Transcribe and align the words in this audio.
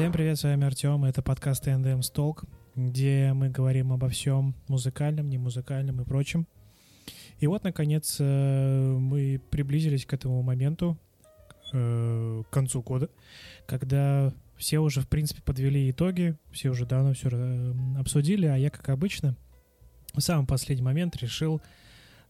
Всем 0.00 0.12
привет, 0.12 0.38
с 0.38 0.44
вами 0.44 0.66
Артем, 0.66 1.04
это 1.04 1.20
подкаст 1.20 1.68
NDM 1.68 2.00
Stalk, 2.00 2.48
где 2.74 3.34
мы 3.34 3.50
говорим 3.50 3.92
обо 3.92 4.08
всем 4.08 4.54
музыкальном, 4.66 5.28
не 5.28 5.36
музыкальном 5.36 6.00
и 6.00 6.06
прочем. 6.06 6.48
И 7.38 7.46
вот, 7.46 7.64
наконец, 7.64 8.16
э, 8.18 8.96
мы 8.98 9.38
приблизились 9.50 10.06
к 10.06 10.14
этому 10.14 10.40
моменту, 10.40 10.98
э, 11.74 12.42
к 12.48 12.50
концу 12.50 12.80
года, 12.80 13.10
когда 13.66 14.32
все 14.56 14.78
уже, 14.78 15.02
в 15.02 15.06
принципе, 15.06 15.42
подвели 15.42 15.90
итоги, 15.90 16.34
все 16.50 16.70
уже 16.70 16.86
давно 16.86 17.12
все 17.12 17.28
э, 17.30 17.74
обсудили, 17.98 18.46
а 18.46 18.56
я, 18.56 18.70
как 18.70 18.88
обычно, 18.88 19.36
в 20.14 20.20
самый 20.20 20.46
последний 20.46 20.82
момент 20.82 21.14
решил 21.16 21.60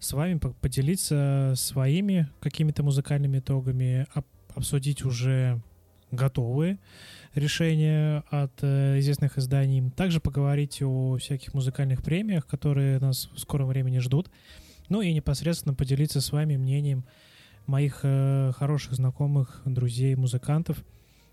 с 0.00 0.12
вами 0.12 0.38
поделиться 0.38 1.52
своими 1.54 2.28
какими-то 2.40 2.82
музыкальными 2.82 3.38
итогами, 3.38 4.08
обсудить 4.56 5.04
уже 5.04 5.62
готовые 6.10 6.78
решения 7.34 8.24
от 8.30 8.52
э, 8.62 8.98
известных 8.98 9.38
изданий. 9.38 9.90
Также 9.90 10.20
поговорить 10.20 10.82
о 10.82 11.16
всяких 11.18 11.54
музыкальных 11.54 12.02
премиях, 12.02 12.46
которые 12.46 12.98
нас 12.98 13.28
в 13.34 13.38
скором 13.38 13.68
времени 13.68 13.98
ждут. 13.98 14.30
Ну 14.88 15.02
и 15.02 15.12
непосредственно 15.12 15.74
поделиться 15.74 16.20
с 16.20 16.32
вами 16.32 16.56
мнением 16.56 17.04
моих 17.66 18.00
э, 18.02 18.52
хороших 18.56 18.94
знакомых, 18.94 19.62
друзей, 19.64 20.14
музыкантов, 20.16 20.84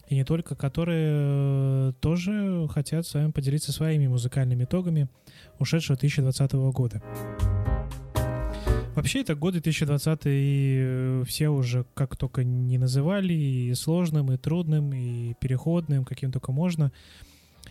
и 0.08 0.16
не 0.16 0.24
только, 0.24 0.56
которые 0.56 1.10
э, 1.12 1.94
тоже 2.00 2.68
хотят 2.70 3.06
с 3.06 3.14
вами 3.14 3.32
поделиться 3.32 3.72
своими 3.72 4.08
музыкальными 4.08 4.64
итогами 4.64 5.10
ушедшего 5.60 5.98
2020 5.98 6.54
года. 6.54 7.02
Вообще, 8.98 9.22
это 9.22 9.36
год 9.36 9.52
2020, 9.52 10.22
и 10.26 10.80
э, 10.82 11.24
все 11.28 11.50
уже 11.50 11.86
как 11.94 12.18
только 12.18 12.44
не 12.44 12.80
называли, 12.80 13.32
и 13.32 13.72
сложным, 13.76 14.32
и 14.32 14.38
трудным, 14.38 14.92
и 14.92 15.36
переходным, 15.36 16.04
каким 16.04 16.32
только 16.32 16.52
можно. 16.52 16.92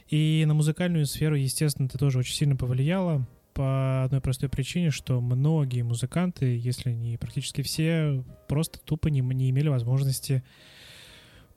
И 0.09 0.45
на 0.47 0.55
музыкальную 0.55 1.05
сферу, 1.05 1.35
естественно, 1.35 1.87
это 1.87 1.99
тоже 1.99 2.21
очень 2.21 2.37
сильно 2.37 2.55
повлияло 2.55 3.27
по 3.55 4.05
одной 4.05 4.21
простой 4.21 4.49
причине, 4.49 4.93
что 4.93 5.21
многие 5.21 5.83
музыканты, 5.83 6.57
если 6.57 6.93
не 6.93 7.17
практически 7.17 7.63
все, 7.63 8.23
просто 8.47 8.79
тупо 8.79 9.09
не, 9.09 9.21
не 9.21 9.51
имели 9.51 9.69
возможности 9.69 10.45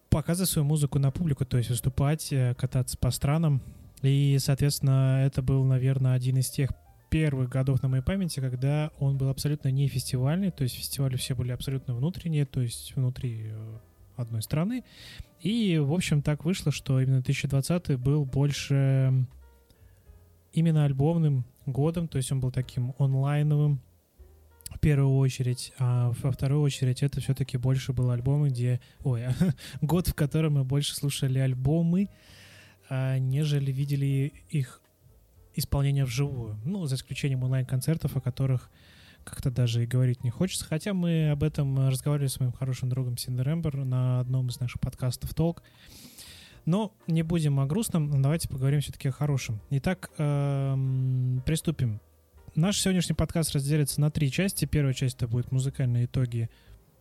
показывать 0.09 0.49
свою 0.49 0.65
музыку 0.65 0.97
на 0.97 1.11
публику, 1.11 1.45
то 1.45 1.57
есть 1.59 1.69
выступать, 1.69 2.33
э, 2.33 2.55
кататься 2.55 2.97
по 2.97 3.11
странам. 3.11 3.61
И, 4.01 4.35
соответственно, 4.39 5.23
это 5.23 5.43
был, 5.43 5.63
наверное, 5.63 6.15
один 6.15 6.37
из 6.37 6.49
тех 6.49 6.71
первых 7.09 7.49
годов 7.49 7.81
на 7.81 7.89
моей 7.89 8.03
памяти, 8.03 8.39
когда 8.39 8.91
он 8.99 9.17
был 9.17 9.29
абсолютно 9.29 9.69
не 9.69 9.87
фестивальный, 9.87 10.51
то 10.51 10.63
есть 10.63 10.75
фестивали 10.75 11.15
все 11.15 11.35
были 11.35 11.51
абсолютно 11.51 11.95
внутренние, 11.95 12.45
то 12.45 12.61
есть 12.61 12.95
внутри 12.95 13.47
э, 13.47 13.77
одной 14.15 14.41
страны. 14.41 14.83
И, 15.41 15.77
в 15.77 15.93
общем, 15.93 16.21
так 16.21 16.45
вышло, 16.45 16.71
что 16.71 16.99
именно 16.99 17.21
2020 17.21 17.99
был 17.99 18.25
больше 18.25 19.25
именно 20.53 20.85
альбомным 20.85 21.45
годом, 21.65 22.07
то 22.07 22.17
есть 22.17 22.31
он 22.31 22.39
был 22.39 22.51
таким 22.51 22.93
онлайновым 22.97 23.81
в 24.69 24.79
первую 24.79 25.17
очередь, 25.17 25.73
а 25.79 26.13
во 26.21 26.31
вторую 26.31 26.61
очередь 26.61 27.01
это 27.01 27.21
все-таки 27.21 27.57
больше 27.57 27.91
был 27.93 28.11
альбомы, 28.11 28.49
где... 28.49 28.79
Ой, 29.03 29.23
год, 29.81 30.07
в 30.07 30.13
котором 30.13 30.53
мы 30.53 30.63
больше 30.63 30.95
слушали 30.95 31.39
альбомы, 31.39 32.09
а, 32.87 33.17
нежели 33.17 33.71
видели 33.71 34.31
их 34.49 34.81
исполнения 35.59 36.05
вживую. 36.05 36.59
Ну, 36.65 36.85
за 36.85 36.95
исключением 36.95 37.43
онлайн-концертов, 37.43 38.15
о 38.15 38.21
которых 38.21 38.69
как-то 39.23 39.51
даже 39.51 39.83
и 39.83 39.87
говорить 39.87 40.23
не 40.23 40.29
хочется. 40.29 40.65
Хотя 40.65 40.93
мы 40.93 41.29
об 41.29 41.43
этом 41.43 41.87
разговаривали 41.87 42.27
с 42.27 42.39
моим 42.39 42.51
хорошим 42.51 42.89
другом 42.89 43.17
Синдерембер 43.17 43.83
на 43.83 44.19
одном 44.19 44.47
из 44.47 44.59
наших 44.59 44.81
подкастов 44.81 45.33
«Толк». 45.33 45.63
Но 46.65 46.93
не 47.07 47.23
будем 47.23 47.59
о 47.59 47.65
грустном, 47.65 48.21
давайте 48.21 48.47
поговорим 48.49 48.81
все-таки 48.81 49.07
о 49.07 49.11
хорошем. 49.11 49.59
Итак, 49.71 50.11
эм, 50.17 51.41
приступим. 51.45 51.99
Наш 52.55 52.79
сегодняшний 52.79 53.15
подкаст 53.15 53.53
разделится 53.53 54.01
на 54.01 54.11
три 54.11 54.31
части. 54.31 54.65
Первая 54.65 54.93
часть 54.93 55.15
это 55.15 55.27
будет 55.27 55.51
музыкальные 55.51 56.05
итоги, 56.05 56.49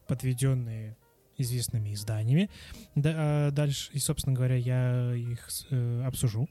подведенные 0.07 0.97
известными 1.37 1.93
изданиями. 1.93 2.51
А 2.97 3.51
дальше, 3.51 3.91
и, 3.93 3.99
собственно 3.99 4.35
говоря, 4.35 4.57
я 4.57 5.15
их 5.15 5.49
э, 5.71 6.03
обсужу. 6.05 6.49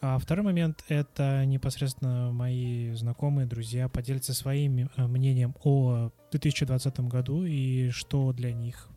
А 0.00 0.18
второй 0.18 0.44
момент— 0.44 0.84
это 0.88 1.44
непосредственно 1.46 2.30
мои 2.30 2.92
знакомые, 2.92 3.46
друзья 3.46 3.88
поделятся 3.88 4.34
своим 4.34 4.90
э, 4.96 5.06
мнением 5.06 5.54
о 5.64 6.10
2020 6.32 7.00
году 7.00 7.44
и 7.44 7.90
что 7.90 8.32
для 8.32 8.52
них 8.52 8.88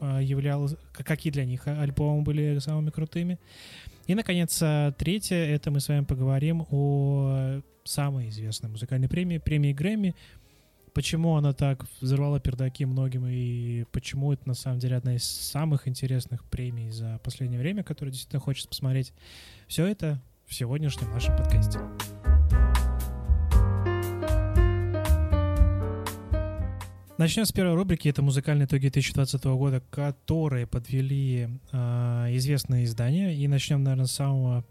э, 0.00 0.20
являлось, 0.22 0.74
какие 0.92 1.32
для 1.32 1.44
них 1.44 1.66
альбомы 1.66 2.22
были 2.22 2.58
самыми 2.60 2.90
крутыми. 2.90 3.38
И, 4.06 4.14
наконец, 4.14 4.60
э, 4.62 4.92
третье— 4.96 5.36
это 5.36 5.70
мы 5.70 5.80
с 5.80 5.88
вами 5.88 6.04
поговорим 6.04 6.66
о 6.70 7.60
самой 7.84 8.30
известной 8.30 8.70
музыкальной 8.70 9.08
премии, 9.08 9.38
премии 9.38 9.72
Грэмми, 9.72 10.14
почему 10.94 11.36
она 11.36 11.52
так 11.52 11.86
взорвала 12.00 12.40
пердаки 12.40 12.84
многим 12.84 13.26
и 13.26 13.84
почему 13.92 14.32
это 14.32 14.46
на 14.46 14.54
самом 14.54 14.78
деле 14.78 14.96
одна 14.96 15.16
из 15.16 15.24
самых 15.24 15.88
интересных 15.88 16.44
премий 16.44 16.90
за 16.90 17.20
последнее 17.22 17.60
время, 17.60 17.82
которую 17.82 18.12
действительно 18.12 18.40
хочется 18.40 18.68
посмотреть. 18.68 19.12
Все 19.66 19.86
это 19.86 20.20
в 20.46 20.54
сегодняшнем 20.54 21.10
нашем 21.10 21.36
подкасте. 21.36 21.78
Начнем 27.18 27.44
с 27.44 27.52
первой 27.52 27.74
рубрики. 27.74 28.08
Это 28.08 28.20
музыкальные 28.20 28.66
итоги 28.66 28.88
2020 28.88 29.44
года, 29.44 29.82
которые 29.90 30.66
подвели 30.66 31.48
э, 31.70 31.76
известные 32.32 32.84
издания. 32.84 33.34
И 33.34 33.46
начнем, 33.46 33.84
наверное, 33.84 34.06
с 34.06 34.12
самого 34.12 34.64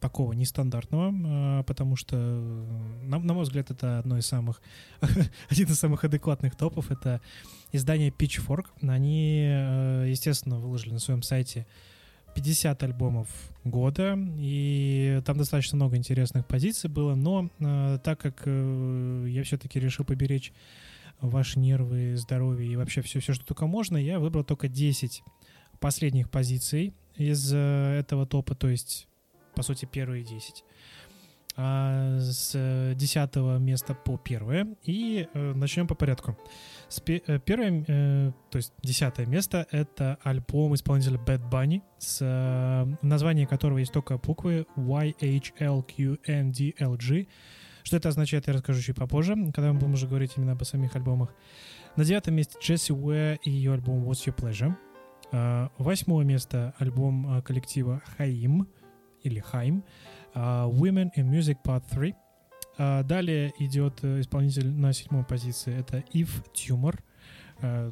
такого 0.00 0.32
нестандартного, 0.32 1.60
э, 1.60 1.64
потому 1.64 1.96
что, 1.96 2.16
на, 2.16 3.18
на 3.18 3.34
мой 3.34 3.44
взгляд, 3.44 3.70
это 3.70 3.98
одно 3.98 4.18
из 4.18 4.26
самых, 4.26 4.60
один 5.48 5.68
из 5.68 5.78
самых 5.78 6.04
адекватных 6.04 6.56
топов. 6.56 6.90
Это 6.90 7.20
издание 7.72 8.10
Pitchfork. 8.10 8.66
Они, 8.82 9.46
э, 9.48 10.06
естественно, 10.08 10.58
выложили 10.58 10.94
на 10.94 10.98
своем 10.98 11.22
сайте 11.22 11.66
50 12.34 12.82
альбомов 12.82 13.28
года, 13.64 14.16
и 14.38 15.20
там 15.24 15.36
достаточно 15.36 15.76
много 15.76 15.96
интересных 15.96 16.46
позиций 16.46 16.88
было, 16.88 17.14
но 17.14 17.50
э, 17.58 17.98
так 18.02 18.20
как 18.20 18.42
э, 18.46 19.26
я 19.28 19.42
все-таки 19.44 19.78
решил 19.78 20.04
поберечь 20.04 20.52
ваши 21.20 21.58
нервы, 21.58 22.16
здоровье 22.16 22.72
и 22.72 22.76
вообще 22.76 23.02
все, 23.02 23.20
все, 23.20 23.34
что 23.34 23.44
только 23.44 23.66
можно, 23.66 23.96
я 23.96 24.18
выбрал 24.18 24.44
только 24.44 24.68
10 24.68 25.22
последних 25.80 26.30
позиций 26.30 26.94
из 27.16 27.52
э, 27.52 27.98
этого 27.98 28.26
топа, 28.26 28.54
то 28.54 28.68
есть, 28.68 29.08
по 29.60 29.62
сути, 29.62 29.84
первые 29.84 30.24
10. 30.24 30.64
А, 31.58 32.18
с 32.18 32.94
10 32.94 33.36
места 33.60 33.94
по 33.94 34.16
первое, 34.16 34.74
и 34.84 35.28
э, 35.34 35.52
начнем 35.52 35.86
по 35.86 35.94
порядку. 35.94 36.38
Э, 37.06 37.38
первое, 37.44 37.84
э, 37.86 38.32
то 38.50 38.56
есть 38.56 38.72
десятое 38.82 39.26
место, 39.26 39.66
это 39.70 40.16
альбом 40.22 40.74
исполнителя 40.74 41.18
Bad 41.18 41.50
Bunny, 41.50 41.82
с 41.98 42.20
э, 42.22 42.86
названием 43.02 43.46
которого 43.46 43.76
есть 43.76 43.92
только 43.92 44.16
буквы 44.16 44.64
YHLQNDLG. 44.76 47.28
Что 47.82 47.96
это 47.98 48.08
означает, 48.08 48.46
я 48.46 48.54
расскажу 48.54 48.80
чуть 48.80 48.96
попозже, 48.96 49.34
когда 49.52 49.74
мы 49.74 49.78
будем 49.78 49.92
уже 49.92 50.08
говорить 50.08 50.32
именно 50.38 50.52
об 50.52 50.64
самих 50.64 50.96
альбомах. 50.96 51.34
На 51.96 52.04
девятом 52.06 52.32
месте 52.32 52.56
Джесси 52.62 52.94
Уэ 52.94 53.36
и 53.42 53.50
ее 53.50 53.74
альбом 53.74 54.08
What's 54.08 54.26
Your 54.26 54.34
Pleasure. 54.34 54.74
Восьмое 55.76 56.24
место 56.24 56.72
альбом 56.78 57.42
коллектива 57.42 58.00
Хаим 58.16 58.66
или 59.22 59.40
Хайм 59.40 59.82
Women 60.34 61.10
in 61.16 61.30
Music 61.30 61.58
Part 61.64 61.84
3. 61.90 62.14
А, 62.82 63.02
далее 63.02 63.52
идет 63.58 63.98
э, 64.02 64.20
исполнитель 64.20 64.70
на 64.70 64.94
седьмой 64.94 65.22
позиции. 65.22 65.78
Это 65.78 66.02
Ив 66.12 66.42
Тюмор. 66.54 66.98
А, 67.60 67.90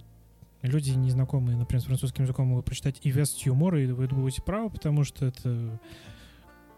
люди, 0.62 0.92
незнакомые, 0.92 1.58
например, 1.58 1.82
с 1.82 1.84
французским 1.84 2.24
языком, 2.24 2.48
могут 2.48 2.64
прочитать 2.64 2.98
Ивес 3.02 3.32
Тюмор, 3.32 3.76
и 3.76 3.86
вы 3.86 4.06
будете 4.08 4.40
правы, 4.40 4.70
потому 4.70 5.04
что 5.04 5.26
это 5.26 5.78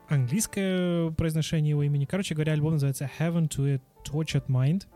английское 0.08 1.12
произношение 1.12 1.70
его 1.70 1.84
имени. 1.84 2.04
Короче 2.04 2.34
говоря, 2.34 2.52
альбом 2.52 2.72
называется 2.72 3.08
Heaven 3.20 3.48
to 3.48 3.76
a 3.76 3.80
Tortured 4.04 4.46
Mind. 4.46 4.86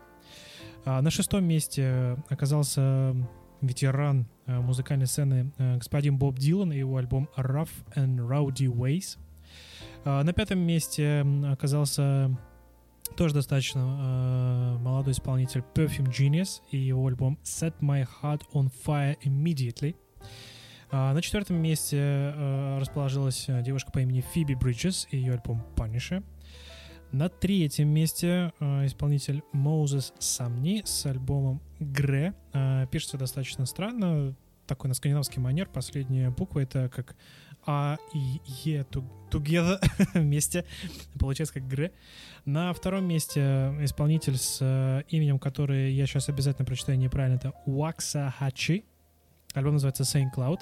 А, 0.83 1.01
на 1.01 1.09
шестом 1.09 1.45
месте 1.45 2.17
оказался 2.27 3.15
ветеран 3.61 4.27
э, 4.45 4.59
музыкальной 4.59 5.07
сцены 5.07 5.53
э, 5.57 5.77
господин 5.77 6.17
Боб 6.17 6.37
Дилан 6.37 6.73
и 6.73 6.77
его 6.77 6.97
альбом 6.97 7.29
Rough 7.37 7.71
and 7.95 8.17
Rowdy 8.17 8.67
Ways. 8.67 9.17
На 10.05 10.33
пятом 10.33 10.59
месте 10.59 11.25
оказался 11.51 12.29
тоже 13.17 13.33
достаточно 13.33 14.77
э, 14.77 14.83
молодой 14.83 15.13
исполнитель 15.13 15.63
Perfume 15.73 16.09
Genius 16.09 16.61
и 16.69 16.77
его 16.77 17.07
альбом 17.07 17.39
Set 17.43 17.73
My 17.79 18.07
Heart 18.21 18.43
on 18.53 18.71
Fire 18.85 19.17
Immediately. 19.23 19.95
А, 20.91 21.13
на 21.13 21.21
четвертом 21.21 21.57
месте 21.57 21.97
э, 21.97 22.77
расположилась 22.79 23.45
девушка 23.47 23.91
по 23.91 23.99
имени 23.99 24.21
Фиби 24.21 24.53
Бриджес 24.53 25.07
и 25.09 25.17
ее 25.17 25.33
альбом 25.33 25.65
Punisher. 25.75 26.23
На 27.11 27.29
третьем 27.29 27.89
месте 27.89 28.51
э, 28.59 28.85
исполнитель 28.85 29.41
Moses 29.53 30.13
Самни 30.19 30.81
с 30.85 31.05
альбомом 31.05 31.61
Гре. 31.79 32.33
Э, 32.53 32.85
пишется 32.91 33.17
достаточно 33.17 33.65
странно, 33.65 34.35
такой 34.67 34.89
на 34.89 34.93
скандинавский 34.93 35.41
манер. 35.41 35.69
Последняя 35.69 36.29
буква 36.29 36.59
это 36.59 36.89
как 36.89 37.15
А 37.65 37.97
и 38.13 38.41
Е 38.63 38.85
Together 39.31 39.79
вместе. 40.13 40.65
Получается 41.19 41.55
как 41.55 41.67
Гре. 41.67 41.91
На 42.45 42.73
втором 42.73 43.05
месте 43.05 43.73
исполнитель 43.81 44.37
с 44.37 44.59
э, 44.61 45.03
именем, 45.09 45.39
который 45.39 45.91
я 45.93 46.05
сейчас 46.05 46.29
обязательно 46.29 46.65
прочитаю 46.65 46.97
неправильно, 46.97 47.37
это 47.37 47.53
Waxahachie. 47.65 48.83
Альбом 49.53 49.73
называется 49.73 50.03
Saint 50.03 50.33
Cloud. 50.35 50.59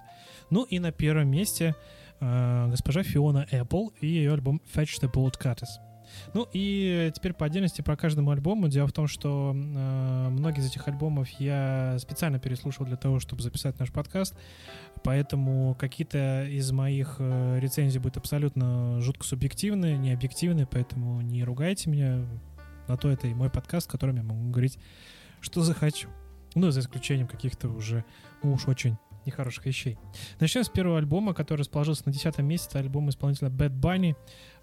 Ну 0.49 0.63
и 0.63 0.79
на 0.79 0.91
первом 0.91 1.27
месте 1.29 1.75
э, 2.19 2.67
госпожа 2.69 3.03
Фиона 3.03 3.45
Apple 3.51 3.89
и 3.99 4.07
ее 4.07 4.33
альбом 4.33 4.61
Fetch 4.73 5.01
the 5.01 5.11
Bolt 5.11 5.39
Cutters. 5.39 5.92
Ну 6.33 6.47
и 6.53 7.11
теперь 7.15 7.33
по 7.33 7.45
отдельности 7.45 7.81
про 7.81 7.95
каждому 7.95 8.31
альбому. 8.31 8.67
Дело 8.67 8.87
в 8.87 8.93
том, 8.93 9.07
что 9.07 9.53
э, 9.53 10.29
многие 10.29 10.59
из 10.59 10.67
этих 10.67 10.87
альбомов 10.87 11.29
я 11.39 11.97
специально 11.99 12.39
переслушал 12.39 12.85
для 12.85 12.97
того, 12.97 13.19
чтобы 13.19 13.41
записать 13.41 13.79
наш 13.79 13.91
подкаст. 13.91 14.35
Поэтому 15.03 15.75
какие-то 15.79 16.45
из 16.45 16.71
моих 16.71 17.15
э, 17.19 17.59
рецензий 17.59 17.99
будут 17.99 18.17
абсолютно 18.17 18.99
жутко 19.01 19.25
субъективные, 19.25 19.97
не 19.97 20.11
объективные, 20.11 20.67
поэтому 20.67 21.21
не 21.21 21.43
ругайте 21.43 21.89
меня. 21.89 22.25
На 22.87 22.97
то 22.97 23.09
это 23.09 23.27
и 23.27 23.33
мой 23.33 23.49
подкаст, 23.49 23.87
в 23.87 23.91
котором 23.91 24.17
я 24.17 24.23
могу 24.23 24.49
говорить, 24.49 24.77
что 25.39 25.61
захочу. 25.61 26.09
Ну, 26.55 26.69
за 26.69 26.81
исключением 26.81 27.27
каких-то 27.27 27.69
уже 27.69 28.03
ну, 28.43 28.53
уж 28.53 28.67
очень 28.67 28.97
нехороших 29.25 29.65
вещей. 29.65 29.97
Начнем 30.39 30.63
с 30.63 30.69
первого 30.69 30.97
альбома, 30.97 31.33
который 31.33 31.59
расположился 31.59 32.03
на 32.05 32.11
10 32.11 32.39
месте. 32.39 32.67
Это 32.69 32.79
альбом 32.79 33.09
исполнителя 33.09 33.49
Bad 33.49 33.79
Bunny, 33.79 34.15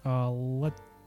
а, 0.03 0.29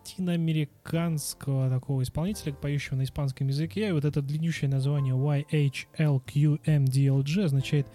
латиноамериканского 0.05 1.71
такого 1.71 2.03
исполнителя, 2.03 2.53
поющего 2.53 2.97
на 2.97 3.05
испанском 3.05 3.47
языке. 3.49 3.89
И 3.89 3.93
вот 3.93 4.05
это 4.05 4.21
длиннющее 4.21 4.69
название 4.69 5.15
YHLQMDLG 5.15 7.45
означает 7.45 7.87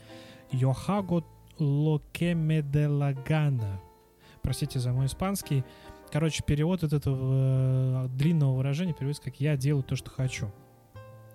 «Yo 0.52 0.74
hago 0.74 1.24
lo 1.60 2.02
que 2.12 2.34
me 2.34 2.62
de 2.62 2.88
la 2.88 3.14
gana». 3.14 3.80
Простите 4.42 4.80
за 4.80 4.92
мой 4.92 5.06
испанский. 5.06 5.64
Короче, 6.12 6.42
перевод 6.44 6.84
от 6.84 6.94
этого 6.94 8.06
э, 8.06 8.08
длинного 8.10 8.58
выражения 8.58 8.94
переводится 8.94 9.22
как 9.24 9.40
«я 9.40 9.56
делаю 9.56 9.84
то, 9.84 9.96
что 9.96 10.10
хочу». 10.10 10.52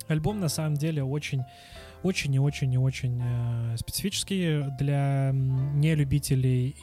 Альбом 0.08 0.40
на 0.40 0.48
самом 0.48 0.74
деле 0.74 1.04
очень 1.04 1.42
очень 2.02 2.34
и 2.34 2.38
очень 2.38 2.72
и 2.72 2.78
очень 2.78 3.20
э, 3.22 3.76
специфический 3.78 4.64
для 4.78 5.30
нелюбителей 5.32 6.76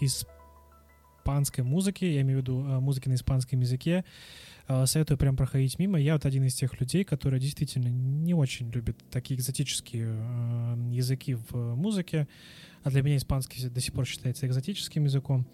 испанской 1.22 1.64
музыки, 1.64 2.04
я 2.06 2.22
имею 2.22 2.40
в 2.40 2.42
виду 2.42 2.66
э, 2.66 2.80
музыки 2.80 3.08
на 3.08 3.14
испанском 3.14 3.60
языке. 3.60 4.04
Э, 4.68 4.86
советую 4.86 5.18
прям 5.18 5.38
проходить 5.38 5.78
мимо. 5.78 6.00
Я 6.00 6.14
вот 6.14 6.26
один 6.26 6.44
из 6.46 6.56
тех 6.56 6.80
людей, 6.80 7.04
которые 7.04 7.40
действительно 7.40 7.90
не 7.90 8.34
очень 8.34 8.72
любят 8.72 8.98
такие 9.12 9.40
экзотические 9.40 10.08
э, 10.10 10.76
языки 10.92 11.36
в 11.36 11.76
музыке, 11.76 12.28
а 12.84 12.90
для 12.90 13.04
меня 13.04 13.18
испанский 13.18 13.70
до 13.70 13.80
сих 13.80 13.94
пор 13.94 14.06
считается 14.06 14.48
экзотическим 14.48 15.04
языком. 15.04 15.46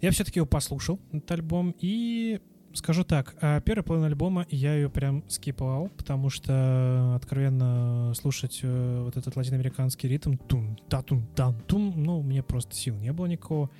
Я 0.00 0.10
все-таки 0.10 0.38
его 0.38 0.46
послушал, 0.46 0.98
этот 1.12 1.30
альбом, 1.30 1.74
и 1.80 2.40
Скажу 2.76 3.04
так, 3.04 3.36
первая 3.64 3.84
половина 3.84 4.08
альбома 4.08 4.48
я 4.50 4.74
ее 4.74 4.90
прям 4.90 5.22
скипал, 5.28 5.90
потому 5.96 6.28
что 6.28 7.14
откровенно 7.14 8.12
слушать 8.16 8.62
вот 8.64 9.16
этот 9.16 9.36
латиноамериканский 9.36 10.08
ритм 10.08 10.34
тум 10.48 10.76
та 10.88 11.00
тум 11.02 11.24
тан 11.36 11.54
тум 11.68 11.94
ну 11.96 12.20
мне 12.20 12.42
просто 12.42 12.74
сил 12.74 12.96
не 12.96 13.12
было 13.12 13.26
никакого. 13.26 13.70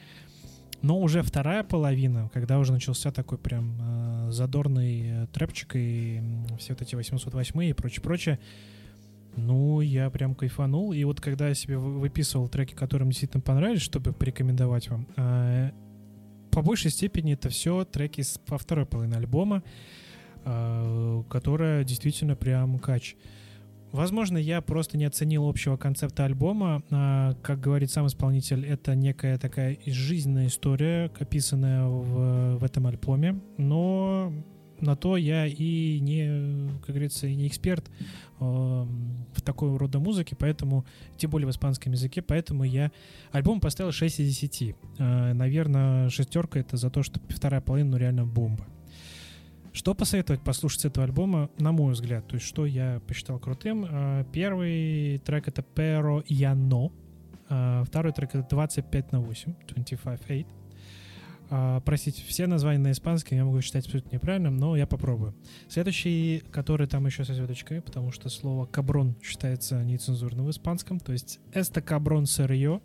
Но 0.84 1.00
уже 1.00 1.22
вторая 1.22 1.64
половина, 1.64 2.31
когда 2.34 2.58
уже 2.58 2.70
начался 2.70 3.10
такой 3.10 3.38
прям 3.38 3.78
э, 3.81 4.31
задорный 4.32 5.02
э, 5.06 5.26
трэпчик 5.32 5.76
и 5.76 6.20
все 6.58 6.75
вот 6.75 6.82
эти 6.82 6.94
808 6.94 7.64
и 7.64 7.72
прочее, 7.72 8.02
прочее, 8.02 8.38
ну, 9.34 9.81
я 9.81 10.10
прям 10.10 10.34
кайфанул. 10.34 10.92
И 10.92 11.02
вот 11.04 11.22
когда 11.22 11.48
я 11.48 11.54
себе 11.54 11.78
выписывал 11.78 12.48
треки, 12.50 12.75
которые 12.75 13.06
мне 13.06 13.12
действительно 13.12 13.40
понравились, 13.40 13.81
чтобы 13.81 14.12
порекомендовать 14.12 14.90
вам, 14.90 15.08
э, 15.16 15.70
по 16.50 16.60
большей 16.60 16.90
степени 16.90 17.32
это 17.32 17.48
все 17.48 17.86
треки 17.86 18.20
с, 18.20 18.38
второй 18.46 18.84
половины 18.84 19.14
альбома, 19.14 19.62
э, 20.44 21.22
которая 21.31 21.84
действительно 21.84 22.36
прям 22.36 22.78
кач. 22.78 23.16
Возможно, 23.94 24.38
я 24.38 24.61
просто 24.61 24.99
не 24.99 25.05
оценил 25.05 25.49
общего 25.49 25.76
концепта 25.76 26.25
альбома. 26.25 26.82
А, 26.91 27.35
как 27.43 27.61
говорит 27.61 27.93
сам 27.93 28.08
исполнитель, 28.08 28.67
это 28.67 28.96
некая 28.96 29.38
такая 29.38 29.79
жизненная 29.87 30.49
история, 30.49 31.12
описанная 31.20 31.87
в, 31.87 32.58
в 32.58 32.64
этом 32.64 32.88
альбоме. 32.88 33.41
Но 33.56 34.32
на 34.81 34.96
то 34.96 35.17
я 35.17 35.46
и 35.46 36.00
не, 36.00 36.70
как 36.81 36.88
говорится, 36.88 37.29
и 37.29 37.37
не 37.37 37.46
эксперт 37.46 37.88
э, 37.88 38.44
в 38.44 39.43
такой 39.44 39.76
рода 39.76 40.00
музыке, 40.00 40.35
поэтому, 40.37 40.85
тем 41.17 41.31
более 41.31 41.46
в 41.46 41.50
испанском 41.52 41.93
языке, 41.93 42.20
поэтому 42.20 42.64
я 42.64 42.91
альбом 43.31 43.61
поставил 43.61 43.93
6 43.93 44.19
из 44.19 44.26
10. 44.26 44.75
Э, 44.99 45.32
наверное, 45.35 46.11
шестерка 46.11 46.58
это 46.58 46.76
за 46.76 46.91
то, 46.91 47.05
что 47.05 47.20
вторая 47.29 47.61
половина, 47.61 47.93
ну, 47.93 47.96
реально 47.99 48.26
бомба. 48.26 48.67
Что 49.75 49.93
посоветовать 49.93 50.41
послушать 50.41 50.82
с 50.82 50.85
этого 50.85 51.05
альбома, 51.05 51.50
на 51.59 51.73
мой 51.73 51.94
взгляд, 51.94 52.29
то 52.29 52.37
есть 52.37 52.47
что 52.47 52.65
я 52.65 53.03
посчитал 53.09 53.41
крутым. 53.41 53.85
Э, 53.85 54.25
первый 54.32 55.19
трек 55.19 55.49
это 55.49 55.65
Pero 55.75 56.25
Яно, 56.29 56.93
э, 57.49 57.82
второй 57.85 58.12
трек 58.12 58.37
это 58.37 58.47
25 58.49 59.11
на 59.11 59.21
8, 59.21 59.55
25-8. 59.67 60.47
А, 61.50 61.81
простите, 61.81 62.23
все 62.25 62.47
названия 62.47 62.79
на 62.79 62.93
испанском 62.93 63.37
я 63.37 63.44
могу 63.44 63.61
считать 63.62 63.85
абсолютно 63.85 64.15
неправильным, 64.15 64.56
но 64.56 64.76
я 64.76 64.87
попробую. 64.87 65.35
Следующий, 65.69 66.44
который 66.53 66.87
там 66.87 67.05
еще 67.06 67.25
со 67.25 67.35
звездочкой, 67.35 67.82
потому 67.82 68.12
что 68.12 68.29
слово 68.29 68.67
каброн 68.67 69.17
считается 69.23 69.82
нецензурным 69.82 70.47
в 70.47 70.50
испанском, 70.50 71.00
то 71.00 71.11
есть 71.11 71.41
«Эста 71.53 71.82
каброн 71.82 72.27
сырье». 72.27 72.81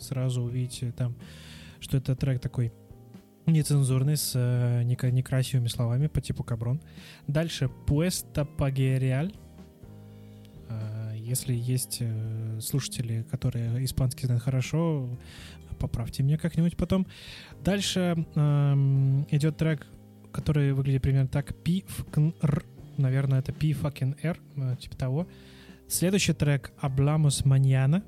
Сразу 0.00 0.42
увидите 0.42 0.90
там, 0.90 1.14
что 1.78 1.96
это 1.96 2.16
трек 2.16 2.40
такой 2.40 2.72
нецензурный, 3.46 4.16
с 4.16 4.32
э, 4.34 4.82
некрасивыми 4.82 5.68
словами 5.68 6.06
по 6.06 6.20
типу 6.20 6.42
каброн. 6.42 6.80
Дальше 7.26 7.70
«Puesta 7.86 8.44
пагериаль». 8.44 9.32
Э, 10.68 11.12
если 11.16 11.54
есть 11.54 11.98
э, 12.00 12.60
слушатели, 12.60 13.24
которые 13.30 13.84
испанский 13.84 14.26
знают 14.26 14.42
хорошо, 14.42 15.08
поправьте 15.78 16.22
меня 16.22 16.38
как-нибудь 16.38 16.76
потом. 16.76 17.06
Дальше 17.62 18.26
эм, 18.34 19.26
идет 19.30 19.56
трек, 19.56 19.86
который 20.32 20.72
выглядит 20.72 21.02
примерно 21.02 21.28
так. 21.28 21.54
P. 21.62 21.84
Наверное, 22.96 23.40
это 23.40 23.52
P 23.52 23.70
fucking 23.72 24.16
R, 24.22 24.38
типа 24.76 24.96
того. 24.96 25.26
Следующий 25.88 26.32
трек 26.32 26.72
Hablamos 26.80 27.44
Mañana. 27.44 28.02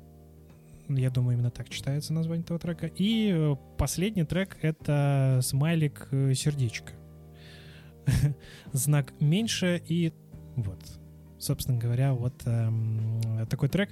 Я 0.89 1.09
думаю, 1.09 1.37
именно 1.37 1.51
так 1.51 1.69
читается 1.69 2.13
название 2.13 2.43
этого 2.43 2.59
трека. 2.59 2.87
И 2.87 3.31
э, 3.33 3.55
последний 3.77 4.23
трек— 4.23 4.57
это 4.61 5.39
смайлик 5.43 6.07
э, 6.11 6.33
сердечко. 6.33 6.93
Знак 8.71 9.13
меньше 9.19 9.81
и 9.87 10.13
вот. 10.55 10.79
Собственно 11.39 11.77
говоря, 11.77 12.13
вот 12.13 12.33
эм, 12.45 13.21
такой 13.49 13.69
трек. 13.69 13.91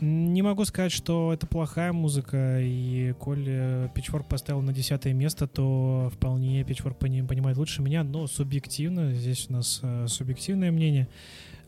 Не 0.00 0.40
могу 0.40 0.64
сказать, 0.64 0.92
что 0.92 1.30
это 1.30 1.46
плохая 1.46 1.92
музыка, 1.92 2.58
и 2.62 3.12
коль 3.18 3.46
Pitchfork 3.94 4.26
поставил 4.28 4.62
на 4.62 4.72
десятое 4.72 5.12
место, 5.12 5.46
то 5.46 6.10
вполне 6.14 6.62
Pitchfork 6.62 6.94
понимает 6.94 7.58
лучше 7.58 7.82
меня, 7.82 8.02
но 8.02 8.26
субъективно, 8.26 9.12
здесь 9.12 9.50
у 9.50 9.52
нас 9.52 9.80
э, 9.82 10.06
субъективное 10.08 10.70
мнение. 10.70 11.06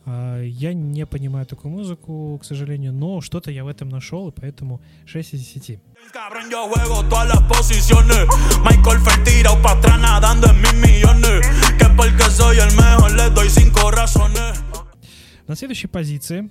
А, 0.05 0.41
я 0.41 0.73
не 0.73 1.05
понимаю 1.05 1.45
такую 1.45 1.71
музыку, 1.71 2.37
к 2.41 2.45
сожалению, 2.45 2.93
но 2.93 3.21
что-то 3.21 3.51
я 3.51 3.63
в 3.63 3.67
этом 3.67 3.89
нашел, 3.89 4.29
и 4.29 4.31
поэтому 4.31 4.81
6 5.05 5.33
из 5.33 5.53
10. 5.53 5.79
Cabrón, 6.13 6.49
yo 6.51 6.67
juego 6.67 7.03
todas 7.09 7.27
las 7.27 7.41
posiciones. 7.43 8.27
Michael 8.63 8.99
Fertira 8.99 9.51
para 9.61 9.79
atrás 9.79 9.99
nadando 9.99 10.47
en 10.49 10.61
mis 10.61 10.73
millones. 10.73 11.47
Que 11.79 11.85
porque 11.95 12.29
soy 12.29 12.57
el 12.57 12.75
mejor 12.75 13.11
le 13.15 13.29
doy 13.29 13.49
cinco 13.49 13.89
razones. 13.91 14.61
На 15.47 15.55
следующей 15.55 15.87
позиции 15.87 16.49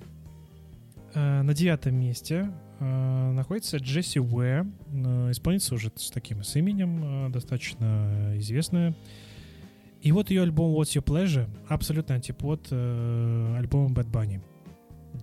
Э, 1.14 1.42
на 1.42 1.52
девятом 1.52 1.94
месте 1.94 2.50
э, 2.80 3.32
находится 3.32 3.76
Джесси 3.76 4.18
Уэ, 4.18 4.64
э, 4.64 5.30
исполнительница 5.30 5.74
уже 5.74 5.92
с 5.94 6.10
таким 6.10 6.42
с 6.42 6.56
именем, 6.56 7.30
достаточно 7.30 8.32
известная. 8.38 8.94
И 10.02 10.12
вот 10.12 10.30
ее 10.30 10.42
альбом 10.42 10.74
What's 10.74 10.96
Your 10.96 11.04
Pleasure, 11.04 11.48
абсолютно 11.68 12.16
антипод 12.16 12.68
э, 12.70 13.56
альбома 13.58 13.94
Bad 13.94 14.10
Bunny. 14.10 14.40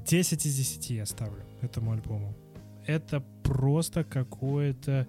10 0.05 0.45
из 0.45 0.55
10 0.55 0.89
я 0.91 1.05
ставлю 1.05 1.43
этому 1.61 1.91
альбому. 1.91 2.35
Это 2.85 3.21
просто 3.43 4.03
какое-то, 4.03 5.07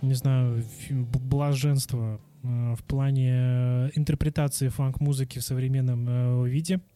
не 0.00 0.14
знаю, 0.14 0.64
блаженство 0.90 2.20
э, 2.42 2.74
в 2.74 2.84
плане 2.84 3.90
интерпретации 3.94 4.68
фанк-музыки 4.68 5.40
в 5.40 5.42
современном 5.42 6.06
э, 6.08 6.48
виде— 6.48 6.80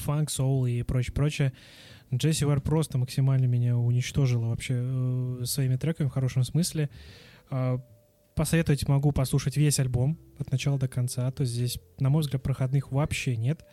фанк, 0.00 0.30
соул 0.30 0.66
и 0.66 0.82
прочее, 0.82 1.14
прочее. 1.14 1.52
Джесси 2.12 2.44
Вар 2.44 2.60
просто 2.60 2.98
максимально 2.98 3.46
меня 3.46 3.76
уничтожила 3.76 4.46
вообще 4.46 4.74
э, 4.76 5.42
своими 5.44 5.76
треками 5.76 6.08
в 6.08 6.12
хорошем 6.12 6.42
смысле. 6.42 6.90
Э, 7.50 7.78
посоветовать 8.34 8.88
могу 8.88 9.12
послушать 9.12 9.56
весь 9.56 9.78
альбом 9.78 10.18
от 10.38 10.50
начала 10.50 10.78
до 10.78 10.88
конца. 10.88 11.30
То 11.30 11.42
есть 11.42 11.52
здесь, 11.52 11.78
на 11.98 12.10
мой 12.10 12.22
взгляд, 12.22 12.42
проходных 12.42 12.92
вообще 12.92 13.36
нет. 13.36 13.64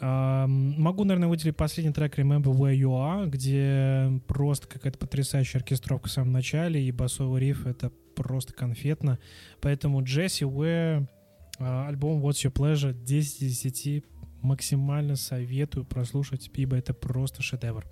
Могу, 0.00 1.04
наверное, 1.04 1.28
выделить 1.28 1.56
последний 1.56 1.92
трек 1.92 2.18
Remember 2.18 2.52
Where 2.52 2.74
You 2.74 2.90
Are, 2.90 3.28
где 3.28 4.20
просто 4.26 4.66
какая-то 4.66 4.98
потрясающая 4.98 5.60
оркестровка 5.60 6.08
в 6.08 6.12
самом 6.12 6.32
начале, 6.32 6.82
и 6.82 6.90
басовый 6.90 7.40
риф— 7.40 7.66
это 7.68 7.92
просто 8.16 8.52
конфетно. 8.52 9.18
Поэтому 9.60 10.02
Джесси 10.02 10.44
Уэр, 10.44 11.06
альбом 11.58 12.20
What's 12.24 12.44
Your 12.44 12.52
Pleasure 12.52 12.92
10 12.92 13.42
из 13.42 13.60
10 13.60 14.04
максимально 14.40 15.14
советую 15.14 15.84
прослушать, 15.84 16.50
ибо 16.54 16.76
это 16.76 16.94
просто 16.94 17.42
шедевр. 17.42 17.86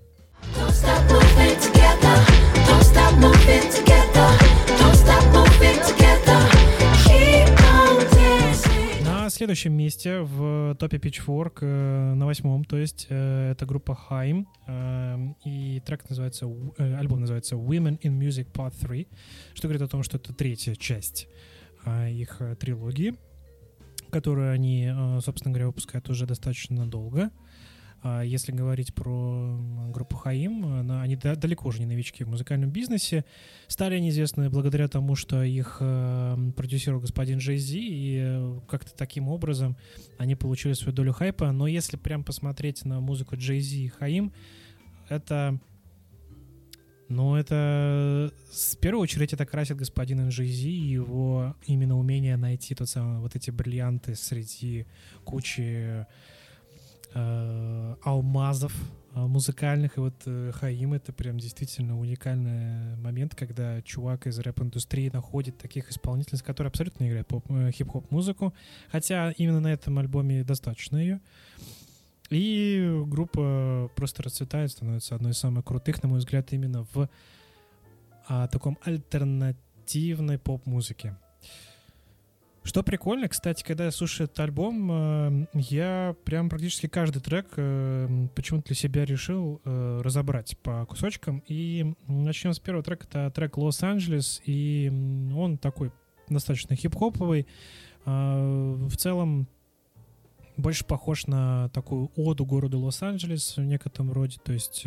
Don't 0.57 0.71
stop 0.71 2.50
на 9.31 9.31
следующем 9.31 9.73
месте 9.75 10.23
в 10.23 10.75
топе 10.75 10.97
Pitchfork 10.97 11.59
э, 11.61 12.15
на 12.15 12.27
восьмом, 12.27 12.65
то 12.65 12.77
есть 12.77 13.07
э, 13.11 13.53
это 13.53 13.65
группа 13.65 13.97
Haim, 14.11 14.45
э, 14.67 15.35
и 15.45 15.81
трек 15.87 16.09
называется, 16.09 16.47
э, 16.79 16.95
альбом 16.97 17.21
называется 17.21 17.55
Women 17.55 18.01
in 18.01 18.19
Music 18.19 18.51
Part 18.53 18.75
3, 18.81 19.07
что 19.55 19.69
говорит 19.69 19.83
о 19.83 19.89
том, 19.89 20.03
что 20.03 20.17
это 20.17 20.35
третья 20.35 20.75
часть 20.75 21.29
э, 21.85 22.11
их 22.11 22.39
э, 22.41 22.57
трилогии, 22.57 23.15
которую 24.11 24.53
они, 24.53 24.91
э, 24.93 25.21
собственно 25.23 25.53
говоря, 25.53 25.69
выпускают 25.69 26.11
уже 26.11 26.27
достаточно 26.27 26.85
долго. 26.91 27.27
А 27.27 27.31
если 28.25 28.53
говорить 28.53 28.95
про 28.95 29.59
группу 29.91 30.17
Хаим, 30.17 30.91
они 30.91 31.17
далеко 31.17 31.69
уже 31.69 31.81
не 31.81 31.87
новички 31.87 32.25
в 32.25 32.29
музыкальном 32.29 32.71
бизнесе. 32.71 33.25
Стали 33.67 33.97
они 33.97 34.09
известны 34.11 34.49
благодаря 34.49 34.89
тому, 34.89 35.17
что 35.17 35.43
их 35.43 35.79
э, 35.81 36.53
продюсировал 36.57 37.01
господин 37.01 37.39
Джей 37.39 37.59
Зи, 37.59 37.81
и 37.81 38.21
э, 38.23 38.61
как-то 38.69 38.97
таким 38.97 39.29
образом 39.29 39.77
они 40.19 40.35
получили 40.35 40.73
свою 40.73 40.95
долю 40.95 41.13
хайпа. 41.13 41.53
Но 41.53 41.67
если 41.67 41.97
прям 41.97 42.25
посмотреть 42.25 42.85
на 42.85 43.01
музыку 43.01 43.37
Джей 43.37 43.61
Зи 43.61 43.85
и 43.85 43.89
Хаим, 43.89 44.33
это... 45.09 45.61
Ну, 47.09 47.35
это 47.35 48.33
в 48.53 48.77
первую 48.77 49.03
очередь 49.03 49.33
это 49.33 49.45
красит 49.45 49.77
господин 49.77 50.29
Джей-Зи 50.29 50.71
и 50.71 50.93
его 50.93 51.57
именно 51.67 51.99
умение 51.99 52.37
найти 52.37 52.73
тот 52.77 52.89
самый, 52.89 53.19
вот 53.19 53.35
эти 53.35 53.51
бриллианты 53.51 54.15
среди 54.15 54.87
кучи 55.25 56.07
э, 57.15 57.97
алмазов 58.03 58.73
э, 59.15 59.21
музыкальных. 59.21 59.97
И 59.97 60.01
вот 60.01 60.15
э, 60.27 60.53
Хаим— 60.55 60.93
это 60.95 61.13
прям 61.13 61.39
действительно 61.39 61.99
уникальный 61.99 62.97
момент, 62.97 63.35
когда 63.35 63.83
чувак 63.83 64.27
из 64.27 64.39
рэп-индустрии 64.39 65.11
находит 65.13 65.59
таких 65.59 65.91
исполнителей, 65.91 66.41
которые 66.41 66.69
абсолютно 66.69 67.09
играют 67.09 67.29
поп, 67.29 67.45
э, 67.51 67.71
хип-хоп 67.73 68.11
музыку, 68.11 68.55
хотя 68.91 69.33
именно 69.33 69.61
на 69.61 69.73
этом 69.73 69.99
альбоме 69.99 70.45
достаточно 70.45 70.97
ее. 70.97 71.21
И 72.31 73.03
группа 73.07 73.91
просто 73.97 74.23
расцветает, 74.23 74.71
становится 74.71 75.17
одной 75.17 75.33
из 75.33 75.39
самых 75.39 75.65
крутых, 75.65 76.03
на 76.03 76.09
мой 76.09 76.21
взгляд, 76.21 76.53
именно 76.53 76.87
в 76.95 77.09
а, 78.29 78.47
таком 78.47 78.79
альтернативной 78.85 80.39
поп-музыке. 80.39 81.17
Что 82.63 82.83
прикольно, 82.83 83.27
кстати, 83.29 83.65
когда 83.65 83.87
я 83.87 83.91
слушаю 83.91 84.27
этот 84.27 84.41
альбом, 84.41 84.91
э, 84.93 85.47
я 85.55 86.15
прям 86.25 86.51
практически 86.51 86.89
каждый 86.89 87.23
трек 87.23 87.47
э, 87.57 88.29
почему-то 88.35 88.67
для 88.67 88.77
себя 88.77 89.07
решил 89.07 89.63
э, 89.65 90.01
разобрать 90.05 90.59
по 90.59 90.85
кусочкам. 90.85 91.43
И 91.47 91.95
начнем 92.07 92.53
с 92.53 92.59
первого 92.59 92.85
трека. 92.85 93.07
Это 93.09 93.31
трек 93.31 93.57
«Лос-Анджелес», 93.57 94.43
и 94.45 94.93
он 95.35 95.57
такой 95.57 95.91
достаточно 96.29 96.77
хип-хоповый. 96.77 97.47
В 98.05 98.97
целом 98.97 99.49
больше 100.57 100.85
похож 100.85 101.27
на 101.27 101.69
такую 101.71 102.11
оду 102.15 102.45
городу 102.45 102.79
Лос-Анджелес 102.79 103.57
в 103.57 103.63
некотором 103.63 104.13
роде. 104.13 104.39
То 104.43 104.53
есть 104.53 104.83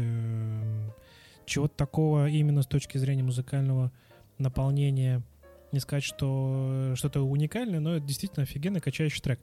чего-то 1.46 1.76
такого 1.76 2.30
именно 2.30 2.62
с 2.62 2.68
точки 2.68 2.98
зрения 2.98 3.24
музыкального 3.24 3.92
наполнения– 4.38 5.24
не 5.74 5.80
сказать, 5.80 6.04
что 6.04 6.94
что-то 6.96 7.22
уникальное, 7.22 7.80
но 7.80 7.96
это 7.96 8.06
действительно 8.06 8.44
офигенно 8.44 8.80
качающий 8.80 9.22
трек. 9.22 9.40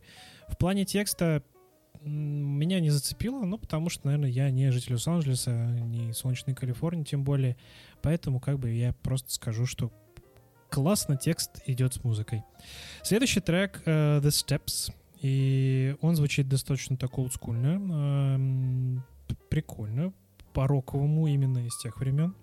В 0.49 0.57
плане 0.57 0.85
текста 0.85 1.43
меня 2.03 2.81
не 2.81 2.91
зацепило, 2.91 3.45
ну, 3.45 3.59
потому 3.59 3.91
что, 3.91 4.07
наверное, 4.07 4.31
я 4.31 4.51
не 4.51 4.71
житель 4.71 4.95
Лос-Анджелеса, 4.95 5.51
не 5.53 6.13
солнечной 6.13 6.55
Калифорнии, 6.55 7.05
тем 7.05 7.25
более. 7.25 7.57
Поэтому, 8.01 8.41
как 8.41 8.59
бы, 8.59 8.71
я 8.71 8.95
просто 8.95 9.31
скажу, 9.33 9.67
что 9.67 9.93
классно 10.71 11.17
текст 11.17 11.61
идет 11.67 11.95
с 11.95 12.05
музыкой. 12.05 12.43
Следующий 13.03 13.41
трек 13.41 13.83
uh, 13.85 14.21
The 14.23 14.29
Steps, 14.29 14.95
и 15.21 15.97
он 16.01 16.17
звучит 16.17 16.49
достаточно 16.49 16.97
так 16.97 17.19
олдскульно, 17.19 19.03
э, 19.29 19.35
прикольно, 19.51 20.15
по-роковому 20.55 21.27
именно 21.27 21.67
из 21.67 21.77
тех 21.79 21.99
времен. 21.99 22.35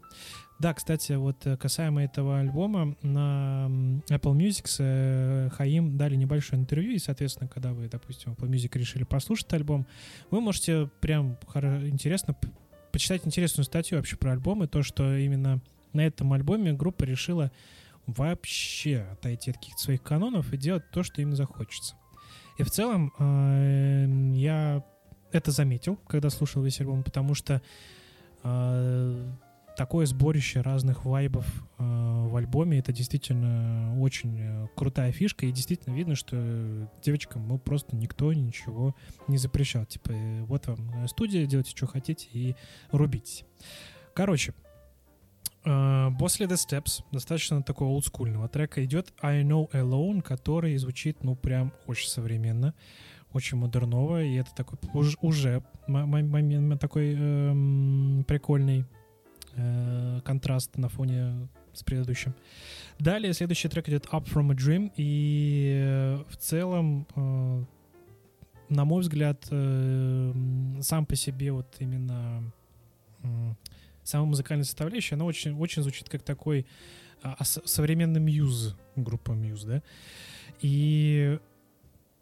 Да, 0.59 0.73
кстати, 0.73 1.13
вот 1.13 1.45
э, 1.45 1.55
касаемо 1.55 2.03
этого 2.03 2.39
альбома, 2.39 2.95
на 3.03 3.67
Apple 4.09 4.35
Music 4.35 4.67
с 4.67 4.77
э, 4.79 5.49
Хаим 5.53 5.97
дали 5.97 6.15
небольшое 6.15 6.59
интервью, 6.59 6.93
и, 6.93 6.97
соответственно, 6.97 7.47
когда 7.47 7.73
вы, 7.73 7.87
допустим, 7.87 8.33
Apple 8.33 8.49
Music 8.49 8.75
решили 8.75 9.03
послушать 9.03 9.53
альбом, 9.53 9.85
вы 10.31 10.41
можете 10.41 10.89
прям 10.99 11.37
интересно 11.53 12.35
почитать 12.91 13.27
интересную 13.27 13.65
статью 13.65 13.97
вообще 13.99 14.15
про 14.15 14.31
альбом, 14.31 14.63
и 14.63 14.67
то, 14.67 14.81
что 14.81 15.15
именно 15.15 15.61
на 15.93 16.01
этом 16.01 16.33
альбоме 16.33 16.73
группа 16.73 17.03
решила 17.03 17.51
вообще 18.07 19.05
отойти 19.11 19.51
от 19.51 19.57
каких-то 19.57 19.81
своих 19.81 20.01
канонов 20.01 20.51
и 20.53 20.57
делать 20.57 20.89
то, 20.91 21.03
что 21.03 21.21
им 21.21 21.35
захочется. 21.35 21.95
И 22.57 22.63
в 22.63 22.71
целом 22.71 23.13
э, 23.19 24.33
я 24.33 24.83
это 25.31 25.51
заметил, 25.51 25.97
когда 26.07 26.31
слушал 26.31 26.63
весь 26.63 26.79
альбом, 26.79 27.03
потому 27.03 27.35
что 27.35 27.61
такое 29.77 30.07
сборище 30.07 30.61
разных 30.61 31.05
вайбов 31.05 31.45
э, 31.77 31.83
в 31.83 32.35
альбоме. 32.35 32.79
Это 32.79 32.91
действительно 32.91 33.95
очень 34.01 34.37
э, 34.39 34.67
крутая 34.75 35.11
фишка. 35.11 35.45
И 35.45 35.51
действительно 35.51 35.93
видно, 35.93 36.15
что 36.15 36.89
девочкам 37.03 37.47
ну, 37.47 37.59
просто 37.59 37.95
никто 37.95 38.33
ничего 38.33 38.95
не 39.27 39.37
запрещал. 39.37 39.85
Типа, 39.85 40.11
э, 40.11 40.41
вот 40.43 40.65
вам 40.67 41.07
студия, 41.07 41.45
делайте, 41.45 41.71
что 41.75 41.85
хотите, 41.85 42.27
и 42.33 42.55
рубитесь. 42.91 43.45
Короче, 44.15 44.55
э, 45.63 46.09
после 46.19 46.47
The 46.47 46.55
Steps, 46.55 47.03
достаточно 47.11 47.61
такого 47.61 47.89
олдскульного 47.89 48.49
трека, 48.49 48.83
идет 48.83 49.13
I 49.21 49.43
Know 49.43 49.69
Alone, 49.71 50.23
который 50.23 50.75
звучит, 50.77 51.23
ну, 51.23 51.35
прям 51.35 51.71
очень 51.85 52.09
современно 52.09 52.73
очень 53.33 53.57
модерново, 53.57 54.23
и 54.23 54.35
это 54.35 54.49
такой 54.55 54.79
уже, 54.93 55.17
уже 55.21 55.61
такой 56.79 57.13
эм, 57.13 58.23
прикольный 58.25 58.85
э, 59.57 60.21
контраст 60.23 60.77
на 60.77 60.89
фоне 60.89 61.49
с 61.73 61.83
предыдущим. 61.83 62.33
Далее 62.99 63.33
следующий 63.33 63.67
трек 63.67 63.87
идет 63.89 64.05
Up 64.05 64.25
From 64.25 64.51
A 64.51 64.55
Dream, 64.55 64.91
и 64.95 65.79
э, 65.83 66.23
в 66.29 66.37
целом, 66.37 67.07
э, 67.15 67.63
на 68.69 68.85
мой 68.85 69.01
взгляд, 69.01 69.45
э, 69.51 70.33
сам 70.81 71.05
по 71.05 71.15
себе 71.15 71.51
вот 71.51 71.75
именно 71.79 72.43
э, 73.23 73.53
сама 74.03 74.25
музыкальная 74.25 74.65
составляющая, 74.65 75.15
она 75.15 75.25
очень, 75.25 75.53
очень 75.59 75.83
звучит 75.83 76.09
как 76.09 76.23
такой 76.23 76.65
а, 77.21 77.43
современный 77.43 78.19
мьюз, 78.19 78.75
группа 78.95 79.31
мьюз, 79.31 79.63
да, 79.63 79.81
и 80.61 81.39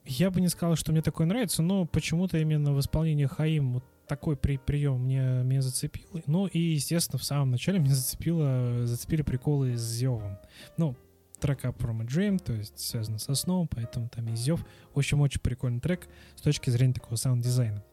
я 0.06 0.30
бы 0.30 0.42
не 0.42 0.50
сказал, 0.50 0.76
что 0.76 0.92
мне 0.92 1.02
такое 1.02 1.28
нравится, 1.28 1.62
но 1.62 1.86
почему-то 1.86 2.38
именно 2.38 2.74
в 2.74 2.80
исполнении 2.80 3.26
Хаим 3.26 3.74
вот 3.74 3.84
такой 4.08 4.36
при, 4.36 4.58
прием 4.58 5.02
мне, 5.02 5.22
меня 5.44 5.62
зацепил. 5.62 6.08
Ну 6.28 6.48
и, 6.48 6.60
естественно, 6.60 7.20
в 7.20 7.24
самом 7.24 7.52
начале 7.52 7.80
меня 7.80 7.96
зацепило, 7.96 8.86
зацепили 8.86 9.22
приколы 9.22 9.78
с 9.78 9.82
Зевом. 9.82 10.38
Ну, 10.78 10.96
трек 11.40 11.66
Up 11.66 11.78
From 11.78 12.02
A 12.02 12.06
Dream, 12.06 12.40
то 12.40 12.54
есть 12.54 12.80
связано 12.80 13.20
со 13.20 13.36
сном, 13.36 13.68
поэтому 13.68 14.10
там 14.10 14.28
есть 14.28 14.44
Зев. 14.44 14.66
В 14.94 14.98
общем, 14.98 15.22
очень 15.22 15.42
прикольный 15.42 15.80
трек 15.80 16.08
с 16.36 16.42
точки 16.42 16.70
зрения 16.70 16.94
такого 16.94 17.16
саунд-дизайна. 17.16 17.84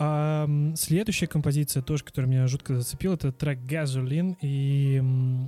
А, 0.00 0.48
следующая 0.76 1.26
композиция 1.26 1.82
тоже, 1.82 2.04
которая 2.04 2.30
меня 2.30 2.46
жутко 2.46 2.76
зацепила, 2.76 3.14
это 3.14 3.32
трек 3.32 3.58
Gasoline, 3.58 4.36
и 4.40 5.02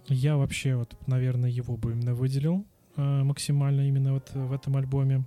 я 0.09 0.37
вообще 0.37 0.75
вот, 0.75 0.97
наверное, 1.07 1.51
его 1.51 1.77
бы 1.77 1.93
именно 1.93 2.15
выделил 2.15 2.67
а, 2.97 3.23
максимально 3.23 3.87
именно 3.87 4.15
вот 4.15 4.31
в 4.35 4.53
этом 4.53 4.77
альбоме 4.77 5.25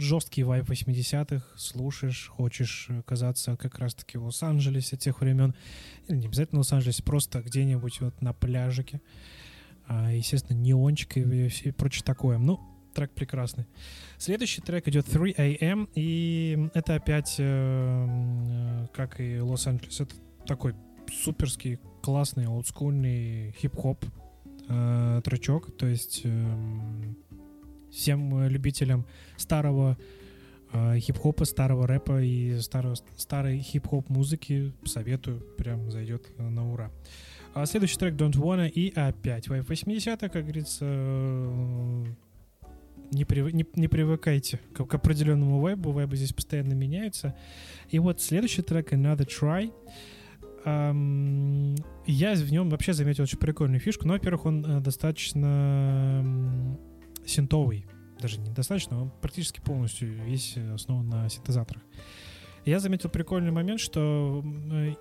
жесткий 0.00 0.42
вайб 0.42 0.68
80-х, 0.70 1.44
слушаешь, 1.56 2.28
хочешь 2.28 2.88
оказаться 3.06 3.56
как 3.56 3.78
раз-таки 3.78 4.18
в 4.18 4.24
Лос-Анджелесе 4.24 4.96
тех 4.96 5.20
времен, 5.20 5.54
или 6.08 6.16
не 6.16 6.26
обязательно 6.26 6.60
Лос-Анджелесе, 6.60 7.02
просто 7.02 7.40
где-нибудь 7.42 8.00
вот 8.00 8.20
на 8.22 8.32
пляжике, 8.32 9.00
а, 9.86 10.12
естественно, 10.12 10.56
неончик 10.56 11.16
и, 11.16 11.48
и 11.48 11.70
прочее 11.70 12.04
такое. 12.04 12.38
Ну, 12.38 12.60
трек 12.94 13.10
прекрасный. 13.12 13.66
Следующий 14.18 14.62
трек 14.62 14.88
идет 14.88 15.06
3 15.06 15.32
AM, 15.32 15.88
и 15.94 16.70
это 16.74 16.94
опять, 16.94 17.36
э, 17.38 18.86
как 18.94 19.20
и 19.20 19.40
Лос-Анджелес, 19.40 20.00
это 20.00 20.14
такой 20.46 20.74
суперский, 21.12 21.78
классный, 22.02 22.46
олдскульный 22.46 23.52
хип-хоп 23.60 24.04
э, 24.68 25.20
тречок, 25.24 25.76
то 25.76 25.86
есть 25.86 26.22
э, 26.24 26.56
всем 27.94 28.42
э, 28.42 28.48
любителям 28.48 29.06
старого 29.36 29.96
э, 30.72 30.98
хип-хопа, 30.98 31.44
старого 31.44 31.86
рэпа 31.86 32.22
и 32.22 32.60
старого, 32.60 32.96
старой 33.16 33.60
хип-хоп 33.60 34.08
музыки. 34.08 34.72
Советую, 34.84 35.40
прям 35.56 35.90
зайдет 35.90 36.26
на 36.38 36.70
ура. 36.70 36.90
А 37.54 37.66
следующий 37.66 37.98
трек 37.98 38.14
Don't 38.14 38.32
Wanna 38.32 38.68
и 38.68 38.92
опять 38.94 39.46
Vibe 39.46 39.66
80 39.68 40.20
как 40.20 40.32
говорится, 40.32 40.84
э, 40.84 42.04
не, 43.12 43.24
прив... 43.24 43.52
не, 43.52 43.64
не 43.76 43.88
привыкайте 43.88 44.60
к, 44.74 44.84
к 44.84 44.94
определенному 44.94 45.60
вайбу, 45.60 45.92
вайбы 45.92 46.16
здесь 46.16 46.32
постоянно 46.32 46.74
меняются. 46.74 47.34
И 47.90 47.98
вот 47.98 48.20
следующий 48.20 48.62
трек 48.62 48.92
Another 48.92 49.26
Try. 49.26 49.72
Um, 50.64 51.78
я 52.06 52.34
в 52.34 52.50
нем 52.50 52.70
вообще 52.70 52.94
заметил 52.94 53.24
очень 53.24 53.38
прикольную 53.38 53.80
фишку. 53.80 54.06
Ну, 54.06 54.14
во-первых, 54.14 54.46
он 54.46 54.64
uh, 54.64 54.80
достаточно 54.80 56.24
синтовый. 57.26 57.86
Даже 58.20 58.38
недостаточно, 58.40 59.02
он 59.02 59.10
практически 59.20 59.60
полностью 59.60 60.22
весь 60.24 60.56
основан 60.56 61.08
на 61.08 61.28
синтезаторах. 61.28 61.82
Я 62.64 62.80
заметил 62.80 63.10
прикольный 63.10 63.50
момент, 63.50 63.80
что 63.80 64.42
uh, 64.42 64.96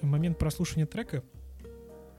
момент 0.00 0.38
прослушивания 0.38 0.86
трека 0.86 1.22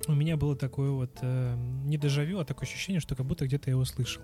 у 0.07 0.13
меня 0.13 0.37
было 0.37 0.55
такое 0.55 0.91
вот 0.91 1.17
э, 1.21 1.55
не 1.85 1.97
дежавю, 1.97 2.39
а 2.39 2.45
такое 2.45 2.67
ощущение, 2.67 2.99
что 2.99 3.15
как 3.15 3.25
будто 3.25 3.45
где-то 3.45 3.69
я 3.69 3.71
его 3.71 3.85
слышал. 3.85 4.21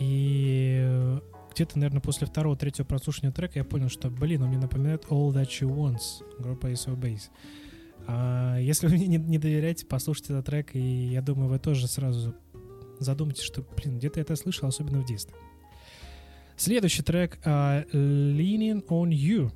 И 0.00 1.18
где-то, 1.54 1.78
наверное, 1.78 2.00
после 2.00 2.26
второго, 2.26 2.56
третьего 2.56 2.84
прослушивания 2.84 3.32
трека 3.32 3.58
я 3.58 3.64
понял, 3.64 3.88
что, 3.88 4.10
блин, 4.10 4.42
он 4.42 4.48
мне 4.48 4.58
напоминает 4.58 5.04
All 5.06 5.32
That 5.32 5.46
She 5.46 5.68
Wants, 5.68 6.24
группа 6.38 6.66
of 6.66 6.98
Base. 6.98 7.30
А 8.06 8.58
если 8.58 8.86
вы 8.86 8.94
мне 8.94 9.06
не, 9.06 9.18
не 9.18 9.38
доверяете, 9.38 9.86
послушайте 9.86 10.32
этот 10.32 10.46
трек, 10.46 10.74
и 10.74 10.80
я 10.80 11.20
думаю, 11.20 11.48
вы 11.48 11.58
тоже 11.58 11.86
сразу 11.86 12.34
задумайтесь, 12.98 13.42
что, 13.42 13.64
блин, 13.76 13.98
где-то 13.98 14.20
это 14.20 14.36
слышал, 14.36 14.68
особенно 14.68 15.00
в 15.00 15.06
детстве. 15.06 15.36
Следующий 16.56 17.02
трек 17.02 17.38
uh, 17.44 17.88
Leaning 17.92 18.84
on 18.88 19.10
You. 19.10 19.52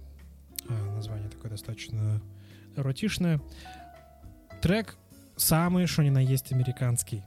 Uh, 0.69 0.95
название 0.95 1.29
такое 1.29 1.51
достаточно 1.51 2.23
эротичное. 2.77 3.41
Трек 4.61 4.97
самый, 5.37 5.87
что 5.87 6.03
ни 6.03 6.11
на 6.11 6.21
есть, 6.21 6.53
американский. 6.53 7.23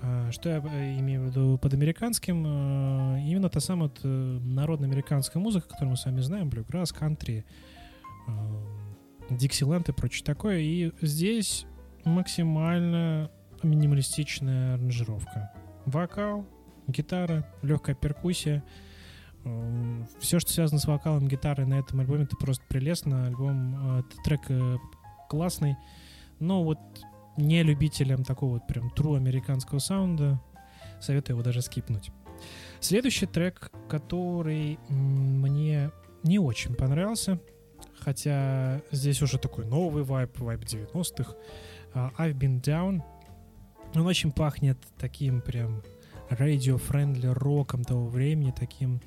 А, 0.00 0.32
что 0.32 0.48
я 0.48 0.56
э, 0.56 0.98
имею 0.98 1.22
в 1.22 1.24
виду 1.26 1.58
под 1.58 1.74
американским? 1.74 2.44
А, 2.46 3.18
именно 3.18 3.48
та 3.48 3.60
самая 3.60 3.88
вот 3.88 4.00
э, 4.02 4.08
народная 4.08 4.88
американская 4.88 5.40
музыка, 5.40 5.68
которую 5.68 5.90
мы 5.90 5.96
с 5.96 6.04
вами 6.04 6.20
знаем, 6.20 6.50
блюграсс, 6.50 6.92
кантри, 6.92 7.44
диксиленд 9.30 9.88
и 9.88 9.92
прочее 9.92 10.24
такое. 10.24 10.58
И 10.58 10.92
здесь 11.00 11.66
максимально 12.04 13.30
минималистичная 13.62 14.74
аранжировка. 14.74 15.52
Вокал, 15.86 16.46
гитара, 16.86 17.46
легкая 17.62 17.94
перкуссия. 17.94 18.62
Все, 20.20 20.38
что 20.38 20.52
связано 20.52 20.78
с 20.78 20.86
вокалом, 20.86 21.26
гитарой 21.26 21.66
на 21.66 21.78
этом 21.80 22.00
альбоме, 22.00 22.24
это 22.24 22.36
просто 22.36 22.64
прелестно. 22.68 23.26
Альбом, 23.26 23.98
э, 23.98 24.02
трек 24.24 24.40
классный. 25.28 25.76
Но 26.38 26.62
вот 26.62 26.78
не 27.36 27.62
любителям 27.62 28.24
такого 28.24 28.54
вот 28.54 28.66
прям 28.66 28.88
true 28.88 29.16
американского 29.16 29.78
саунда, 29.78 30.40
советую 31.00 31.36
его 31.36 31.42
даже 31.42 31.62
скипнуть. 31.62 32.10
Следующий 32.80 33.26
трек, 33.26 33.70
который 33.88 34.78
мне 34.88 35.90
не 36.22 36.38
очень 36.38 36.74
понравился, 36.74 37.40
хотя 37.98 38.82
здесь 38.90 39.22
уже 39.22 39.38
такой 39.38 39.64
новый 39.64 40.02
вайб, 40.02 40.38
вайб 40.38 40.60
90-х, 40.60 41.34
uh, 41.94 42.10
I've 42.18 42.34
Been 42.34 42.60
Down. 42.60 43.02
Он 43.94 44.06
очень 44.06 44.32
пахнет 44.32 44.78
таким 44.98 45.40
прям 45.40 45.82
radio-friendly 46.30 47.32
роком 47.32 47.84
того 47.84 48.06
времени, 48.06 48.52
таким 48.58 49.00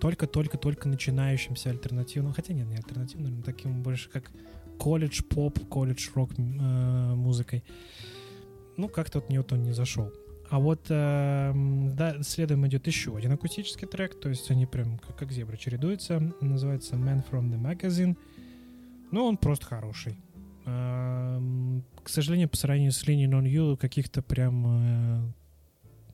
только-только-только 0.00 0.88
uh, 0.88 0.92
начинающимся 0.92 1.70
альтернативным, 1.70 2.32
хотя 2.32 2.52
нет, 2.52 2.66
не 2.66 2.76
альтернативным, 2.76 3.42
таким 3.42 3.82
больше 3.82 4.10
как 4.10 4.30
колледж 4.78 5.22
поп, 5.22 5.58
колледж 5.68 6.08
рок 6.14 6.30
э, 6.36 6.42
музыкой. 7.14 7.64
Ну, 8.76 8.88
как-то 8.88 9.18
от 9.18 9.30
нее 9.30 9.42
то 9.42 9.56
не 9.56 9.72
зашел. 9.72 10.12
А 10.48 10.60
вот 10.60 10.86
э, 10.90 11.52
да, 11.94 12.22
следом 12.22 12.66
идет 12.66 12.86
еще 12.86 13.16
один 13.16 13.32
акустический 13.32 13.88
трек, 13.88 14.18
то 14.20 14.28
есть 14.28 14.50
они 14.50 14.66
прям 14.66 14.98
как, 14.98 15.16
как 15.16 15.32
зебры 15.32 15.56
чередуются. 15.56 16.20
Называется 16.40 16.96
Man 16.96 17.24
from 17.28 17.50
the 17.50 17.60
Magazine. 17.60 18.16
Ну, 19.10 19.24
он 19.24 19.36
просто 19.38 19.66
хороший. 19.66 20.16
К 20.66 22.08
сожалению, 22.08 22.48
по 22.48 22.56
сравнению 22.56 22.90
с 22.90 23.04
Leaning 23.06 23.30
on 23.30 23.44
You, 23.44 23.76
каких-то 23.76 24.20
прям 24.20 24.66
э, 24.66 25.32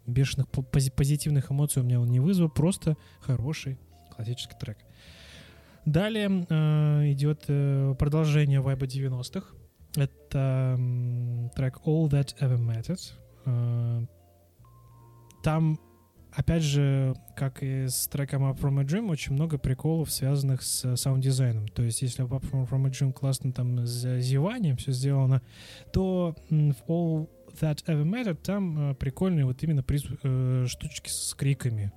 бешеных 0.06 0.46
позитивных 0.50 1.50
эмоций 1.50 1.80
у 1.80 1.86
меня 1.86 2.00
он 2.00 2.08
не 2.08 2.20
вызвал. 2.20 2.50
Просто 2.50 2.98
хороший 3.20 3.78
классический 4.14 4.56
трек. 4.60 4.76
Далее 5.86 6.46
э, 6.48 7.12
идет 7.12 7.44
э, 7.48 7.94
продолжение 7.98 8.60
вайба 8.60 8.84
90-х. 8.84 9.54
Это 9.96 10.78
трек 11.56 11.78
All 11.86 12.10
That 12.10 12.36
Ever 12.38 12.58
Mattered. 12.58 14.08
Там, 15.42 15.80
опять 16.34 16.62
же, 16.62 17.14
как 17.36 17.62
и 17.62 17.86
с 17.88 18.08
треком 18.08 18.44
Up 18.44 18.58
From 18.58 18.80
A 18.80 18.84
Dream, 18.84 19.10
очень 19.10 19.34
много 19.34 19.58
приколов, 19.58 20.10
связанных 20.10 20.62
с 20.62 20.96
саунд-дизайном. 20.96 21.68
То 21.68 21.82
есть, 21.82 22.02
если 22.02 22.24
Up 22.24 22.42
From 22.50 22.86
A 22.86 22.90
Dream 22.90 23.12
классно 23.12 23.52
там 23.52 23.86
с 23.86 24.20
зеванием 24.20 24.76
все 24.76 24.92
сделано, 24.92 25.42
то 25.92 26.34
в 26.50 26.90
All 26.90 27.28
That 27.60 27.84
Ever 27.86 28.04
Mattered 28.04 28.42
там 28.42 28.92
э, 28.92 28.94
прикольные 28.94 29.44
вот 29.44 29.62
именно 29.62 29.82
приз, 29.82 30.04
э, 30.22 30.64
штучки 30.68 31.08
с 31.08 31.34
криками. 31.34 31.92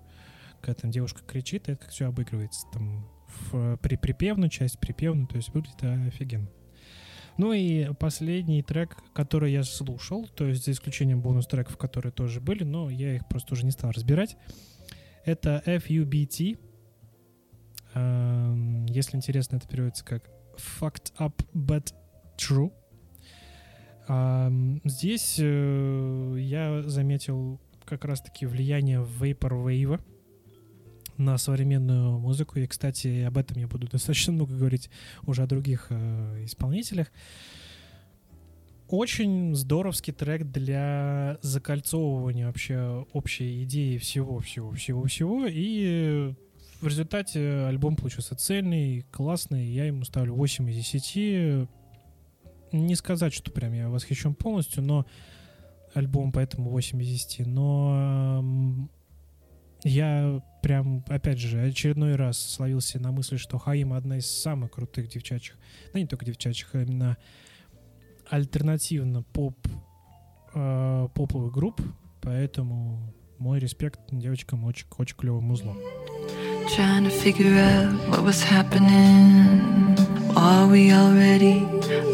Когда 0.61 0.81
там 0.81 0.91
девушка 0.91 1.21
кричит, 1.25 1.69
это 1.69 1.81
как 1.81 1.91
все 1.91 2.07
обыгрывается. 2.07 2.67
Там 2.73 3.07
в 3.27 3.77
при 3.77 3.95
припевную 3.95 4.49
часть, 4.49 4.79
припевную, 4.79 5.27
то 5.27 5.35
есть 5.35 5.49
выглядит 5.53 5.83
офигенно. 5.83 6.49
Ну 7.37 7.51
и 7.51 7.93
последний 7.99 8.63
трек, 8.63 8.97
который 9.13 9.51
я 9.51 9.63
слушал, 9.63 10.27
то 10.27 10.45
есть 10.45 10.65
за 10.65 10.71
исключением 10.71 11.21
бонус-треков, 11.21 11.77
которые 11.77 12.11
тоже 12.11 12.39
были, 12.39 12.63
но 12.63 12.89
я 12.89 13.15
их 13.15 13.27
просто 13.27 13.53
уже 13.53 13.65
не 13.65 13.71
стал 13.71 13.91
разбирать, 13.91 14.37
это 15.25 15.61
FUBT. 15.65 16.57
Эм, 17.93 18.85
если 18.85 19.17
интересно, 19.17 19.57
это 19.57 19.67
переводится 19.67 20.05
как 20.05 20.29
Fucked 20.57 21.13
Up 21.17 21.45
But 21.53 21.93
True. 22.37 22.71
Эм, 24.07 24.81
здесь 24.85 25.37
э, 25.39 26.35
я 26.39 26.83
заметил 26.83 27.59
как 27.85 28.05
раз-таки 28.05 28.45
влияние 28.45 28.99
Vaporwave 28.99 29.99
на 31.17 31.37
современную 31.37 32.19
музыку. 32.19 32.59
И, 32.59 32.67
кстати, 32.67 33.23
об 33.23 33.37
этом 33.37 33.57
я 33.57 33.67
буду 33.67 33.87
достаточно 33.91 34.33
много 34.33 34.55
говорить 34.55 34.89
уже 35.23 35.43
о 35.43 35.47
других 35.47 35.87
э, 35.89 36.45
исполнителях. 36.45 37.11
Очень 38.87 39.55
здоровский 39.55 40.13
трек 40.13 40.43
для 40.43 41.39
закольцовывания 41.41 42.45
вообще 42.45 43.05
общей 43.13 43.63
идеи 43.63 43.97
всего-всего-всего-всего. 43.97 45.47
И 45.47 46.35
в 46.81 46.87
результате 46.87 47.65
альбом 47.65 47.95
получился 47.95 48.35
цельный, 48.35 49.03
классный. 49.11 49.65
Я 49.65 49.85
ему 49.85 50.03
ставлю 50.03 50.35
8 50.35 50.69
из 50.69 50.75
10. 50.75 51.67
Не 52.73 52.95
сказать, 52.95 53.33
что 53.33 53.51
прям 53.51 53.73
я 53.73 53.89
восхищен 53.89 54.35
полностью, 54.35 54.83
но 54.83 55.07
альбом 55.95 56.31
поэтому 56.31 56.69
8 56.69 57.01
из 57.01 57.07
10. 57.07 57.47
Но 57.47 58.87
я 59.85 60.41
прям, 60.63 61.05
опять 61.07 61.37
же, 61.37 61.61
очередной 61.61 62.15
раз 62.15 62.39
словился 62.39 62.99
на 62.99 63.11
мысли, 63.11 63.37
что 63.37 63.59
Хаима 63.59 63.97
одна 63.97 64.17
из 64.17 64.25
самых 64.25 64.71
крутых 64.71 65.07
девчачьих, 65.07 65.55
да 65.93 65.99
не 65.99 66.07
только 66.07 66.25
девчачьих, 66.25 66.73
а 66.73 66.81
именно 66.81 67.17
альтернативно 68.27 69.21
поп 69.21 69.55
э, 70.55 71.07
поповых 71.13 71.53
групп, 71.53 71.81
поэтому 72.21 73.13
мой 73.37 73.59
респект 73.59 73.99
девочкам 74.11 74.63
очень, 74.63 74.87
очень 74.97 75.15
клевое 75.15 75.43
музло. 75.43 75.75
Trying 76.75 77.03
to 77.03 77.11
figure 77.11 77.53
out 77.53 77.93
what 78.09 78.23
was 78.23 78.41
happening. 78.41 79.95
Are 80.35 80.67
we 80.67 80.91
already 80.91 81.63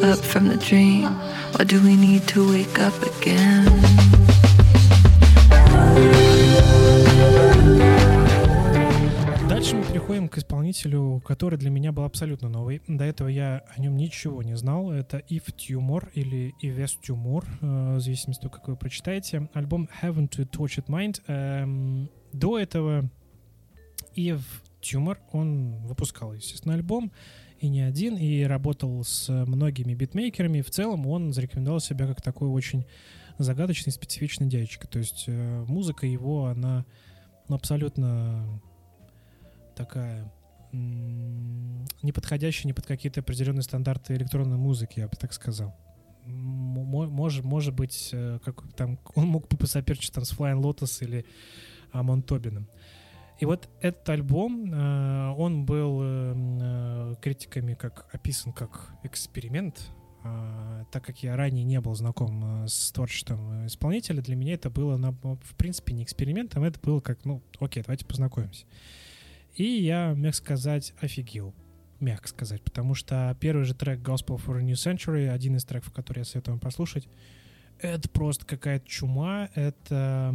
up 0.04 0.20
from 0.20 0.50
the 0.50 0.58
dream? 0.58 1.08
Or 1.58 1.64
do 1.64 1.82
we 1.82 1.96
need 1.96 2.28
to 2.28 2.52
wake 2.52 2.78
up 2.80 2.94
again? 3.02 4.01
Дальше 9.72 9.88
мы 9.88 9.94
переходим 9.94 10.28
к 10.28 10.38
исполнителю, 10.38 11.22
который 11.26 11.58
для 11.58 11.70
меня 11.70 11.94
был 11.94 12.04
абсолютно 12.04 12.50
новый. 12.50 12.82
До 12.90 13.06
этого 13.06 13.30
я 13.30 13.64
о 13.74 13.80
нем 13.80 13.96
ничего 13.96 14.44
не 14.44 14.58
знал. 14.58 14.92
Это 14.92 15.20
If 15.30 15.44
Tumor 15.56 16.10
или 16.14 16.54
Yves 16.62 16.98
Tumor, 17.02 17.46
э, 17.62 17.96
в 17.96 18.02
зависимости 18.02 18.42
от 18.42 18.52
того, 18.52 18.54
как 18.54 18.68
вы 18.68 18.76
прочитаете. 18.76 19.50
Альбом 19.54 19.88
Haven't 20.02 20.32
to 20.32 20.46
Tortured 20.46 20.88
Mind. 20.88 21.22
Эм, 21.28 22.10
до 22.34 22.60
этого 22.60 23.10
Ив 24.14 24.42
Tumor, 24.82 25.20
он 25.32 25.78
выпускал, 25.86 26.34
естественно, 26.34 26.74
альбом, 26.74 27.14
и 27.62 27.70
не 27.70 27.80
один, 27.80 28.18
и 28.18 28.44
работал 28.44 29.02
с 29.06 29.30
многими 29.30 29.94
битмейкерами. 29.94 30.60
В 30.60 30.70
целом 30.70 31.08
он 31.08 31.32
зарекомендовал 31.32 31.80
себя 31.80 32.08
как 32.08 32.22
такой 32.22 32.50
очень 32.50 32.86
загадочный, 33.38 33.94
специфичный 33.94 34.48
дядечка. 34.48 34.90
То 34.90 35.00
есть 35.00 35.24
э, 35.28 35.64
музыка 35.66 36.06
его, 36.06 36.48
она 36.48 36.84
абсолютно 37.48 38.62
такая 39.76 40.32
не 40.74 42.12
подходящая 42.14 42.68
ни 42.68 42.74
под 42.74 42.86
какие-то 42.86 43.20
определенные 43.20 43.64
стандарты 43.64 44.16
электронной 44.16 44.58
музыки, 44.58 45.00
я 45.00 45.08
бы 45.08 45.16
так 45.18 45.34
сказал. 45.34 45.76
Может, 46.26 47.44
может 47.44 47.74
быть, 47.74 48.10
э, 48.14 48.40
как 48.44 48.62
там 48.76 49.00
он 49.16 49.28
мог 49.28 49.48
бы 49.48 49.58
посоперчить 49.58 50.14
там 50.14 50.24
с 50.24 50.32
Flying 50.32 50.62
Lotus 50.62 51.04
или 51.04 51.26
Амон 51.92 52.22
Тобином. 52.22 52.70
И 53.40 53.46
вот 53.46 53.70
этот 53.82 54.08
альбом, 54.10 54.72
э, 54.72 55.30
он 55.36 55.66
был 55.66 56.00
э, 56.04 57.16
критиками 57.22 57.74
как 57.74 58.08
описан 58.14 58.54
как 58.54 58.94
эксперимент, 59.04 59.90
а, 60.24 60.86
так 60.92 61.04
как 61.04 61.24
я 61.24 61.36
ранее 61.36 61.64
не 61.64 61.82
был 61.82 61.96
знаком 61.96 62.68
с 62.68 62.92
творчеством 62.92 63.66
исполнителя, 63.66 64.22
для 64.22 64.36
меня 64.36 64.54
это 64.54 64.70
было, 64.70 64.96
в 64.96 65.56
принципе, 65.56 65.96
не 65.96 66.04
экспериментом, 66.04 66.64
это 66.64 66.80
было 66.80 67.00
как, 67.00 67.26
ну, 67.26 67.42
окей, 67.60 67.82
давайте 67.82 68.06
познакомимся. 68.06 68.68
И 69.56 69.64
я, 69.64 70.14
мягко 70.16 70.38
сказать, 70.38 70.94
офигел. 71.00 71.54
Мягко 72.00 72.28
сказать, 72.28 72.64
потому 72.64 72.96
что 72.96 73.36
первый 73.40 73.64
же 73.64 73.76
трек 73.76 74.00
Gospel 74.00 74.42
for 74.44 74.58
a 74.58 74.64
New 74.64 74.74
Century, 74.74 75.30
один 75.30 75.56
из 75.56 75.66
треков, 75.66 75.94
который 75.94 76.20
я 76.20 76.26
советую 76.26 76.54
вам 76.54 76.60
послушать, 76.60 77.08
это 77.80 78.10
просто 78.10 78.46
какая-то 78.46 78.88
чума, 78.88 79.50
это 79.54 80.34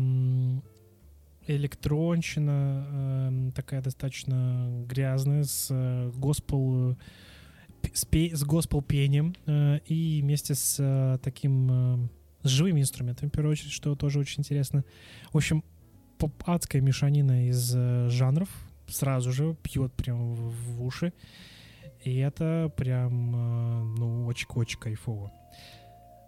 электронщина, 1.47 2.87
э, 2.89 3.53
такая 3.55 3.81
достаточно 3.83 4.85
грязная, 4.87 5.45
с 5.45 5.69
э, 5.71 6.11
госпел 6.17 6.97
с, 7.93 8.05
пе, 8.05 8.35
с 8.35 8.43
госпел 8.45 8.83
пением 8.83 9.35
э, 9.47 9.79
и 9.87 10.21
вместе 10.23 10.55
с 10.55 10.77
э, 10.79 11.19
таким 11.23 12.11
с 12.43 12.49
живыми 12.49 12.81
инструментами, 12.81 13.29
в 13.29 13.33
первую 13.33 13.53
очередь, 13.53 13.73
что 13.73 13.95
тоже 13.97 14.21
очень 14.21 14.41
интересно. 14.41 14.85
В 15.33 15.37
общем, 15.37 15.65
поп-адская 16.19 16.81
мешанина 16.81 17.49
из 17.49 17.73
жанров, 18.11 18.49
сразу 18.89 19.33
же 19.33 19.55
пьет 19.63 19.93
прям 19.95 20.35
в, 20.35 20.85
уши. 20.85 21.13
И 22.05 22.17
это 22.19 22.73
прям, 22.77 23.35
э, 23.35 23.99
ну, 23.99 24.27
очень-очень 24.27 24.79
кайфово. 24.79 25.33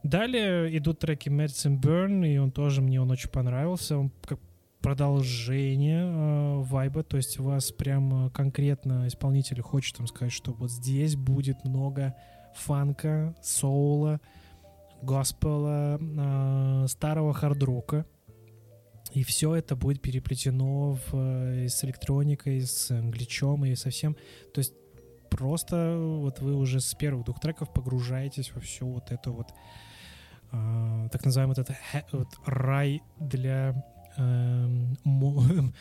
Далее 0.02 0.76
идут 0.76 1.00
треки 1.00 1.28
Medicine 1.28 1.80
Burn, 1.80 2.26
и 2.26 2.38
он 2.38 2.50
тоже 2.50 2.80
мне 2.80 3.00
он 3.00 3.10
очень 3.10 3.30
понравился. 3.30 3.98
Он 3.98 4.10
как 4.24 4.38
продолжение 4.80 6.04
э, 6.04 6.62
вайба, 6.62 7.02
то 7.02 7.16
есть 7.16 7.38
у 7.40 7.44
вас 7.44 7.72
прям 7.72 8.26
э, 8.26 8.30
конкретно 8.30 9.08
исполнитель 9.08 9.60
хочет 9.60 9.98
вам 9.98 10.06
сказать, 10.06 10.32
что 10.32 10.52
вот 10.52 10.70
здесь 10.70 11.16
будет 11.16 11.64
много 11.64 12.14
фанка, 12.54 13.34
соула, 13.42 14.20
госпела, 15.02 15.98
э, 16.00 16.86
старого 16.88 17.34
хардрока, 17.34 18.06
и 19.12 19.22
все 19.22 19.54
это 19.54 19.76
будет 19.76 20.02
переплетено 20.02 20.92
в, 20.92 21.14
э, 21.14 21.68
с 21.68 21.84
электроникой, 21.84 22.60
с 22.60 22.90
гличом 22.90 23.64
и 23.64 23.74
совсем. 23.74 24.16
То 24.52 24.58
есть 24.58 24.74
просто 25.30 25.96
вот 25.98 26.40
вы 26.40 26.54
уже 26.54 26.80
с 26.80 26.94
первых 26.94 27.24
двух 27.24 27.40
треков 27.40 27.72
погружаетесь 27.72 28.52
во 28.54 28.60
всю 28.60 28.88
вот 28.88 29.10
эту 29.10 29.32
вот 29.32 29.48
э, 30.52 31.08
так 31.10 31.24
называемый 31.24 31.54
этот, 31.54 31.70
вот 32.12 32.28
рай 32.46 33.02
для 33.18 33.84
э, 34.16 34.68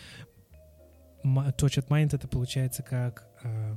Touch 1.23 1.87
Mind 1.87 2.15
это 2.15 2.27
получается 2.27 2.83
как 2.83 3.27
э, 3.43 3.75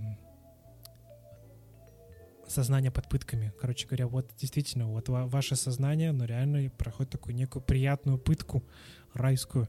сознание 2.51 2.91
под 2.91 3.09
пытками. 3.09 3.53
Короче 3.61 3.87
говоря, 3.87 4.07
вот 4.07 4.31
действительно, 4.37 4.87
вот 4.87 5.09
ваше 5.09 5.57
сознание, 5.57 6.13
но 6.13 6.25
реально 6.25 6.71
проходит 6.71 7.13
такую 7.13 7.35
некую 7.35 7.63
приятную 7.63 8.19
пытку 8.19 8.65
райскую. 9.15 9.69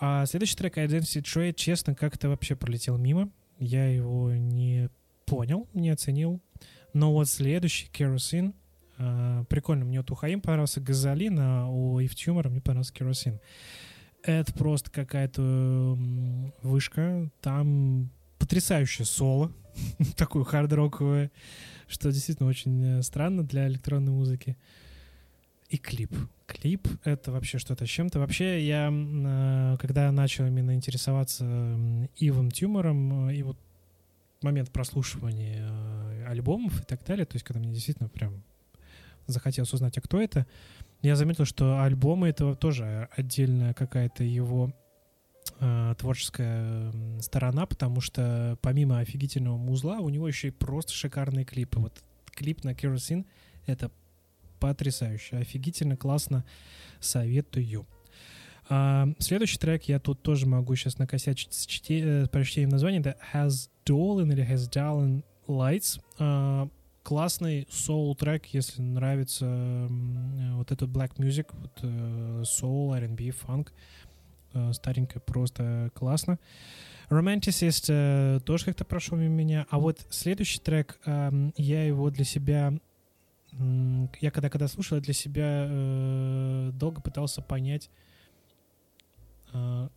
А 0.00 0.26
следующий 0.26 0.56
трек 0.56 0.78
Identity 0.78 1.22
Trade, 1.22 1.54
честно, 1.54 1.94
как-то 1.94 2.28
вообще 2.28 2.56
пролетел 2.56 2.98
мимо. 2.98 3.30
Я 3.58 3.86
его 3.86 4.32
не 4.32 4.88
понял, 5.26 5.68
не 5.74 5.90
оценил. 5.90 6.40
Но 6.92 7.12
вот 7.12 7.28
следующий, 7.28 7.88
Kerosene, 7.92 8.54
э, 8.98 9.44
прикольно, 9.48 9.84
мне 9.84 10.00
вот 10.00 10.10
у 10.10 10.14
Хаим 10.14 10.40
понравился 10.40 10.80
Газолин, 10.80 11.38
а 11.38 11.68
у 11.68 11.98
Ив 12.00 12.14
Тюмора 12.14 12.48
мне 12.48 12.60
понравился 12.60 12.92
Kerosene. 12.92 13.40
Это 14.22 14.52
просто 14.52 14.90
какая-то 14.90 15.96
вышка. 16.62 17.30
Там 17.40 18.10
потрясающее 18.38 19.06
соло, 19.06 19.52
такое 20.16 20.44
хард-роковое, 20.44 21.30
что 21.86 22.10
действительно 22.10 22.48
очень 22.48 22.98
э, 22.98 23.02
странно 23.02 23.44
для 23.44 23.68
электронной 23.68 24.12
музыки. 24.12 24.56
И 25.68 25.78
клип. 25.78 26.12
Клип— 26.52 26.86
это 27.04 27.32
вообще 27.32 27.58
что-то 27.58 27.86
с 27.86 27.88
чем-то. 27.88 28.18
Вообще, 28.18 28.64
я, 28.66 28.90
э, 28.92 29.76
когда 29.80 30.12
начал 30.12 30.46
именно 30.46 30.74
интересоваться 30.74 31.44
Ивом 32.16 32.50
Тюмором, 32.50 33.28
э, 33.28 33.36
и 33.36 33.42
вот 33.42 33.56
момент 34.42 34.70
прослушивания 34.70 36.28
альбомов 36.28 36.80
и 36.80 36.84
так 36.84 37.04
далее, 37.04 37.24
то 37.24 37.36
есть 37.36 37.44
когда 37.44 37.60
мне 37.60 37.72
действительно 37.72 38.08
прям 38.08 38.42
захотелось 39.26 39.72
узнать, 39.72 39.96
а 39.96 40.00
кто 40.00 40.20
это, 40.20 40.46
я 41.00 41.16
заметил, 41.16 41.46
что 41.46 41.80
альбомы— 41.80 42.28
это 42.28 42.54
тоже 42.54 43.08
отдельная 43.16 43.72
какая-то 43.72 44.22
его 44.22 44.72
э, 45.58 45.94
творческая 45.98 46.92
сторона, 47.20 47.66
потому 47.66 48.00
что 48.00 48.58
помимо 48.60 48.98
офигительного 48.98 49.56
музла 49.56 50.00
у 50.00 50.08
него 50.10 50.28
еще 50.28 50.48
и 50.48 50.52
просто 50.52 50.92
шикарные 50.92 51.44
клипы. 51.44 51.80
Вот 51.80 52.02
клип 52.26 52.62
на 52.64 52.72
Kerosene— 52.72 53.24
это 53.66 53.90
потрясающе, 54.62 55.38
офигительно, 55.38 55.96
классно, 55.96 56.44
советую. 57.00 57.84
А, 58.68 59.08
следующий 59.18 59.58
трек 59.58 59.84
я 59.84 59.98
тут 59.98 60.22
тоже 60.22 60.46
могу 60.46 60.76
сейчас 60.76 60.98
накосячить 60.98 61.52
с 61.52 61.66
чте- 61.66 62.24
э, 62.24 62.28
прочтением 62.28 62.70
названия. 62.70 63.00
Это 63.00 63.16
Has 63.34 63.68
Dolan 63.84 64.32
или 64.32 64.48
Has 64.48 64.70
Dolan 64.70 65.24
Lights. 65.48 66.00
А, 66.20 66.68
классный 67.02 67.66
соул 67.70 68.14
трек, 68.14 68.46
если 68.46 68.80
нравится 68.80 69.46
э, 69.46 70.54
вот 70.54 70.70
этот 70.70 70.88
black 70.90 71.16
music, 71.16 71.48
вот 71.50 71.72
э, 71.82 72.44
soul, 72.44 72.96
R&B, 72.96 73.32
фанк. 73.32 73.72
Э, 74.54 74.72
старенькая, 74.72 75.18
просто 75.18 75.90
классно. 75.92 76.38
Romanticist 77.10 78.40
тоже 78.40 78.64
как-то 78.64 78.84
прошел 78.84 79.18
мимо 79.18 79.34
меня. 79.34 79.66
А 79.70 79.80
вот 79.80 80.06
следующий 80.08 80.60
трек, 80.60 80.98
я 81.04 81.84
его 81.84 82.08
для 82.10 82.24
себя... 82.24 82.72
Я 83.52 84.30
когда, 84.30 84.48
когда 84.48 84.66
слушал, 84.68 85.00
для 85.00 85.12
себя 85.12 85.66
э, 85.68 86.70
долго 86.74 87.00
пытался 87.00 87.42
понять, 87.42 87.90
э, 89.52 89.88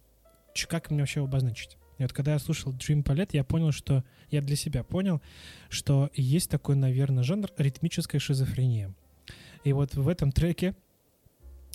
как 0.68 0.92
мне 0.92 1.02
вообще 1.02 1.24
обозначить. 1.24 1.78
И 1.98 2.04
вот 2.04 2.12
когда 2.12 2.34
я 2.34 2.40
слушал 2.40 2.74
Dream 2.74 3.04
Palette, 3.04 3.30
я 3.34 3.44
понял, 3.44 3.72
что... 3.72 4.04
Я 4.30 4.42
для 4.42 4.56
себя 4.56 4.84
понял, 4.84 5.22
что 5.70 6.10
есть 6.14 6.50
такой, 6.50 6.76
наверное, 6.76 7.24
жанр 7.24 7.50
ритмическая 7.58 8.20
шизофрения. 8.20 8.94
И 9.64 9.72
вот 9.72 9.96
в 9.96 10.08
этом 10.10 10.32
треке 10.32 10.76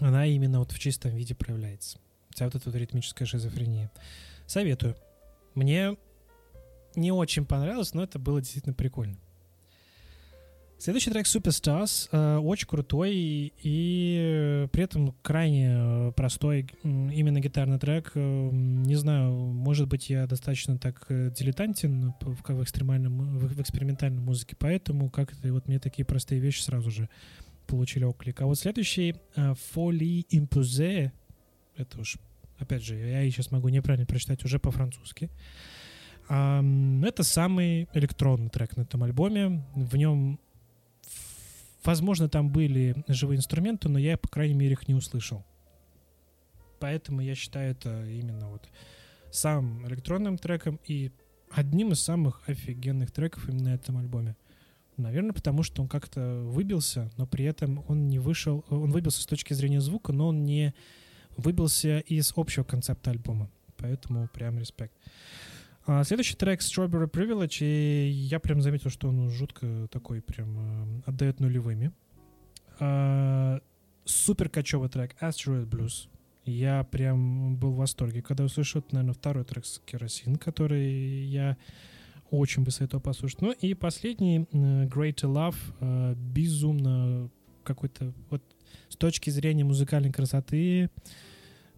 она 0.01 0.27
именно 0.27 0.59
вот 0.59 0.73
в 0.73 0.79
чистом 0.79 1.15
виде 1.15 1.35
проявляется. 1.35 1.99
Вся 2.31 2.45
вот 2.45 2.55
эта 2.55 2.71
вот 2.71 2.79
ритмическая 2.79 3.27
шизофрения. 3.27 3.91
Советую. 4.47 4.97
Мне 5.55 5.97
не 6.95 7.13
очень 7.13 7.47
понравилось, 7.47 7.95
но 7.95 8.03
это 8.03 8.19
было 8.19 8.41
действительно 8.41 8.75
прикольно. 8.75 9.17
Следующий 10.81 11.11
трек 11.11 11.27
Superstars 11.27 12.09
э, 12.11 12.39
очень 12.39 12.67
крутой 12.67 13.15
и, 13.15 13.53
и 13.63 14.67
при 14.73 14.83
этом 14.83 15.15
крайне 15.21 16.11
простой 16.17 16.69
именно 16.83 17.39
гитарный 17.39 17.79
трек. 17.79 18.13
Э, 18.15 18.49
не 18.51 18.95
знаю, 18.95 19.31
может 19.31 19.89
быть, 19.89 20.09
я 20.09 20.27
достаточно 20.27 20.79
так 20.79 21.05
э, 21.11 21.33
дилетантен 21.37 22.15
в, 22.23 22.43
в, 22.43 22.63
экстремальном, 22.63 23.19
в, 23.37 23.57
в 23.57 23.61
экспериментальной 23.61 24.23
музыке, 24.23 24.57
поэтому 24.59 25.11
как-то 25.11 25.53
вот 25.53 25.69
мне 25.69 25.79
такие 25.79 26.07
простые 26.07 26.41
вещи 26.41 26.63
сразу 26.63 26.91
же 26.91 27.11
получили 27.67 28.05
оклик. 28.05 28.41
А 28.41 28.47
вот 28.47 28.59
следующий 28.59 29.17
э, 29.37 29.55
Folie 29.75 30.25
Imposée, 30.31 31.11
это 31.77 32.01
уж, 32.01 32.17
опять 32.59 32.83
же, 32.83 32.97
я 32.97 33.23
сейчас 33.25 33.51
могу 33.51 33.69
неправильно 33.69 34.07
прочитать 34.07 34.47
уже 34.47 34.59
по-французски. 34.59 35.29
Это 36.27 37.23
самый 37.23 37.89
электронный 37.93 38.51
трек 38.51 38.77
на 38.77 38.83
этом 38.83 39.03
альбоме. 39.03 39.65
В 39.75 39.97
нем 39.97 40.39
Возможно, 41.91 42.29
там 42.29 42.53
были 42.53 42.95
живые 43.09 43.39
инструменты, 43.39 43.89
но 43.89 43.99
я, 43.99 44.17
по 44.17 44.29
крайней 44.29 44.55
мере, 44.55 44.75
их 44.75 44.87
не 44.87 44.95
услышал. 44.95 45.45
Поэтому 46.79 47.21
я 47.21 47.35
считаю 47.35 47.73
это 47.73 48.09
именно 48.09 48.49
вот 48.49 48.69
самым 49.33 49.89
электронным 49.89 50.39
треком 50.39 50.79
и 50.87 51.11
одним 51.51 51.91
из 51.91 52.01
самых 52.01 52.49
офигенных 52.49 53.11
треков 53.11 53.49
именно 53.49 53.71
на 53.71 53.75
этом 53.75 53.99
альбоме. 53.99 54.37
Наверное, 54.99 55.33
потому 55.33 55.65
что 55.65 55.83
он 55.83 55.89
как-то 55.89 56.45
выбился, 56.45 57.11
но 57.17 57.27
при 57.27 57.45
этом 57.45 57.85
он 57.89 58.07
не 58.07 58.21
вышел, 58.21 58.65
он 58.69 58.93
выбился 58.93 59.23
с 59.23 59.27
точки 59.27 59.53
зрения 59.53 59.81
звука, 59.81 60.13
но 60.13 60.29
он 60.29 60.45
не 60.45 60.73
выбился 61.37 61.99
из 61.99 62.33
общего 62.37 62.63
концепта 62.63 63.11
альбома. 63.11 63.51
Поэтому 63.79 64.29
прям 64.29 64.61
респект. 64.61 64.95
А 65.93 66.05
следующий 66.05 66.37
трек 66.37 66.61
Strawberry 66.61 67.11
Privilege, 67.11 67.67
и 67.67 68.11
я 68.11 68.39
прям 68.39 68.63
заметил, 68.63 68.91
что 68.91 69.09
он 69.09 69.29
жутко 69.29 69.89
такой 69.91 70.23
прям 70.23 70.57
э, 70.57 71.03
отдает 71.07 71.41
нулевыми. 71.41 71.91
А, 72.79 73.59
супер 74.05 74.49
кочевый 74.49 74.89
трек 74.89 75.17
Asteroid 75.21 75.67
Blues. 75.69 76.09
Я 76.45 76.85
прям 76.85 77.57
был 77.57 77.73
в 77.73 77.79
восторге, 77.79 78.23
когда 78.23 78.45
услышал, 78.45 78.85
наверное, 78.93 79.15
второй 79.15 79.43
трек 79.43 79.67
с 79.67 79.83
«Керосин», 79.85 80.37
который 80.37 81.25
я 81.25 81.57
очень 82.31 82.63
бы 82.63 82.71
советовал 82.71 83.03
послушать. 83.03 83.43
Ну 83.43 83.51
и 83.51 83.75
последний, 83.75 84.47
э, 84.53 84.87
«Great 84.87 85.23
Love», 85.25 85.57
э, 85.81 86.15
безумно 86.15 87.29
какой-то, 87.65 88.13
вот 88.31 88.45
с 88.89 88.95
точки 88.95 89.31
зрения 89.31 89.65
музыкальной 89.65 90.13
красоты, 90.13 90.89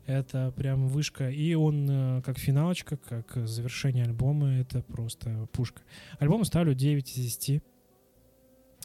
это 0.07 0.53
прям 0.57 0.88
вышка. 0.88 1.31
И 1.31 1.55
он 1.55 1.88
э, 1.91 2.23
как 2.23 2.38
финалочка, 2.38 2.97
как 2.97 3.37
завершение 3.47 4.05
альбома, 4.05 4.49
это 4.55 4.83
просто 4.83 5.49
пушка. 5.53 5.83
Альбом 6.19 6.45
ставлю 6.45 6.75
9 6.75 7.11
из 7.11 7.37
10. 7.37 7.62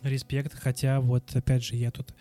Респект, 0.04 0.54
хотя 0.54 1.02
вот 1.02 1.36
опять 1.36 1.64
же 1.64 1.76
я 1.76 1.90
тут 1.90 2.14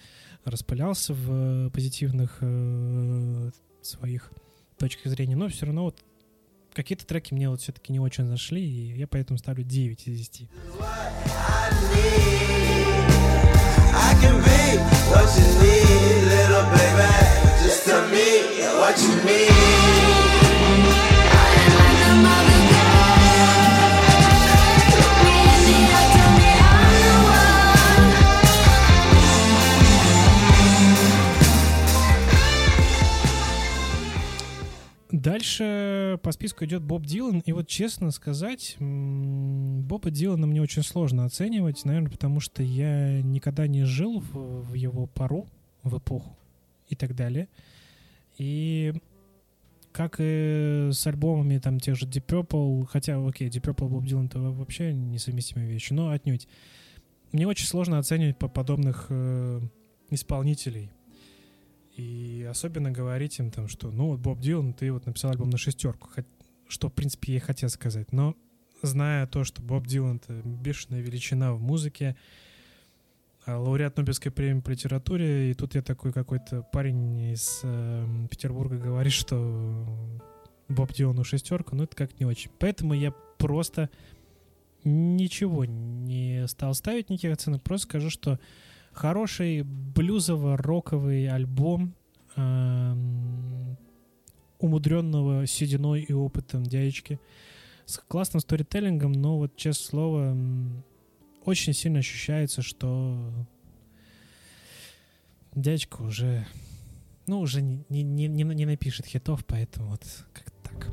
распылялся 0.44 1.12
в 1.12 1.70
позитивных 1.70 2.38
э, 2.40 3.50
своих 3.82 4.32
точках 4.78 5.12
зрения, 5.12 5.36
но 5.36 5.48
все 5.48 5.66
равно 5.66 5.84
вот 5.84 6.02
какие-то 6.72 7.06
треки 7.06 7.34
мне 7.34 7.50
вот 7.50 7.60
все-таки 7.60 7.92
не 7.92 8.00
очень 8.00 8.26
зашли, 8.26 8.62
и 8.62 8.96
я 8.98 9.06
поэтому 9.06 9.38
ставлю 9.38 9.64
9 9.64 10.08
из 10.08 10.18
10. 10.18 10.48
I 13.98 14.14
can 14.20 14.42
be 14.44 14.78
what 15.10 15.26
you 15.36 15.46
need, 15.62 16.35
Дальше 35.10 36.20
по 36.22 36.30
списку 36.30 36.64
идет 36.64 36.82
Боб 36.82 37.04
Дилан. 37.04 37.40
И 37.44 37.50
вот 37.50 37.66
честно 37.66 38.12
сказать, 38.12 38.76
Боба 38.78 40.10
Дилана 40.10 40.46
мне 40.46 40.62
очень 40.62 40.84
сложно 40.84 41.24
оценивать, 41.24 41.84
наверное, 41.84 42.12
потому 42.12 42.38
что 42.38 42.62
я 42.62 43.20
никогда 43.20 43.66
не 43.66 43.82
жил 43.82 44.22
в 44.32 44.74
его 44.74 45.08
пару, 45.08 45.48
в 45.82 45.98
эпоху 45.98 46.36
и 46.88 46.94
так 46.94 47.16
далее. 47.16 47.48
И 48.38 48.92
как 49.92 50.16
и 50.18 50.90
с 50.92 51.06
альбомами 51.06 51.58
там 51.58 51.80
тех 51.80 51.96
же 51.96 52.04
Deep 52.04 52.26
Purple, 52.26 52.86
хотя, 52.86 53.16
окей, 53.26 53.48
Deep 53.48 53.62
Purple, 53.62 53.88
Боб 53.88 54.04
Дилан— 54.04 54.26
это 54.26 54.38
вообще 54.40 54.92
несовместимые 54.92 55.70
вещи, 55.70 55.94
но 55.94 56.10
отнюдь. 56.10 56.46
Мне 57.32 57.46
очень 57.46 57.66
сложно 57.66 57.98
оценивать 57.98 58.38
по 58.38 58.48
подобных 58.48 59.06
э, 59.08 59.60
исполнителей. 60.10 60.92
И 61.96 62.46
особенно 62.48 62.90
говорить 62.90 63.38
им 63.38 63.50
там, 63.50 63.68
что, 63.68 63.90
ну, 63.90 64.08
вот 64.08 64.20
Боб 64.20 64.38
Дилан, 64.38 64.74
ты 64.74 64.92
вот 64.92 65.06
написал 65.06 65.30
альбом 65.30 65.48
на 65.48 65.56
шестерку, 65.56 66.10
что, 66.68 66.90
в 66.90 66.92
принципе, 66.92 67.32
я 67.32 67.38
и 67.38 67.40
хотел 67.40 67.70
сказать. 67.70 68.12
Но 68.12 68.36
зная 68.82 69.26
то, 69.26 69.44
что 69.44 69.62
Боб 69.62 69.86
Дилан— 69.86 70.16
это 70.28 70.42
бешеная 70.44 71.00
величина 71.00 71.54
в 71.54 71.60
музыке, 71.62 72.16
лауреат 73.46 73.96
Нобелевской 73.96 74.32
премии 74.32 74.60
по 74.60 74.70
литературе, 74.70 75.50
и 75.50 75.54
тут 75.54 75.74
я 75.74 75.82
такой 75.82 76.12
какой-то 76.12 76.62
парень 76.72 77.32
из 77.32 77.60
э, 77.62 78.06
Петербурга 78.30 78.76
говорит, 78.76 79.12
что 79.12 79.86
Боб 80.68 80.92
Дилану 80.92 81.24
шестерку, 81.24 81.76
ну 81.76 81.84
это 81.84 81.96
как 81.96 82.18
не 82.18 82.26
очень. 82.26 82.50
Поэтому 82.58 82.94
я 82.94 83.12
просто 83.38 83.90
ничего 84.84 85.64
не 85.64 86.46
стал 86.48 86.74
ставить, 86.74 87.10
никаких 87.10 87.32
оценок, 87.32 87.62
просто 87.62 87.88
скажу, 87.88 88.10
что 88.10 88.38
Хороший 88.96 89.60
блюзово-роковый 89.60 91.28
альбом 91.28 91.92
эм, 92.34 93.76
умудренного 94.58 95.46
сединой 95.46 96.00
и 96.00 96.14
опытом 96.14 96.62
дядечки 96.62 97.20
с 97.84 97.98
классным 97.98 98.40
сторителлингом, 98.40 99.12
но 99.12 99.36
вот, 99.36 99.54
честное 99.54 99.86
слово, 99.86 100.36
очень 101.46 101.72
сильно 101.72 102.00
ощущается, 102.00 102.60
что 102.60 103.16
дядечка 105.54 106.02
уже, 106.02 106.44
ну, 107.26 107.40
уже 107.40 107.62
не, 107.62 107.84
не, 107.88 108.02
не, 108.02 108.42
не 108.42 108.66
напишет 108.66 109.06
хитов, 109.06 109.44
поэтому 109.46 109.90
вот 109.90 110.02
как 110.32 110.50
так. 110.62 110.88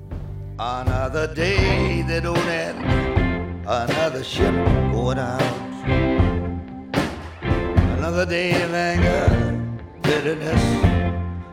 Another 0.60 1.34
day 1.34 2.04
that 2.04 2.22
don't 2.22 2.38
end, 2.48 3.66
another 3.66 4.24
ship 4.24 4.54
going 4.92 5.18
out. 5.18 5.42
Another 7.98 8.26
day 8.28 8.52
of 8.52 8.74
anger, 8.74 9.28
bitterness, 10.04 10.62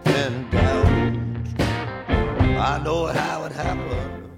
and 0.04 0.50
doubt. 0.50 0.86
I 2.58 2.82
know 2.84 3.06
how 3.06 3.46
it 3.46 3.52
happened. 3.52 4.28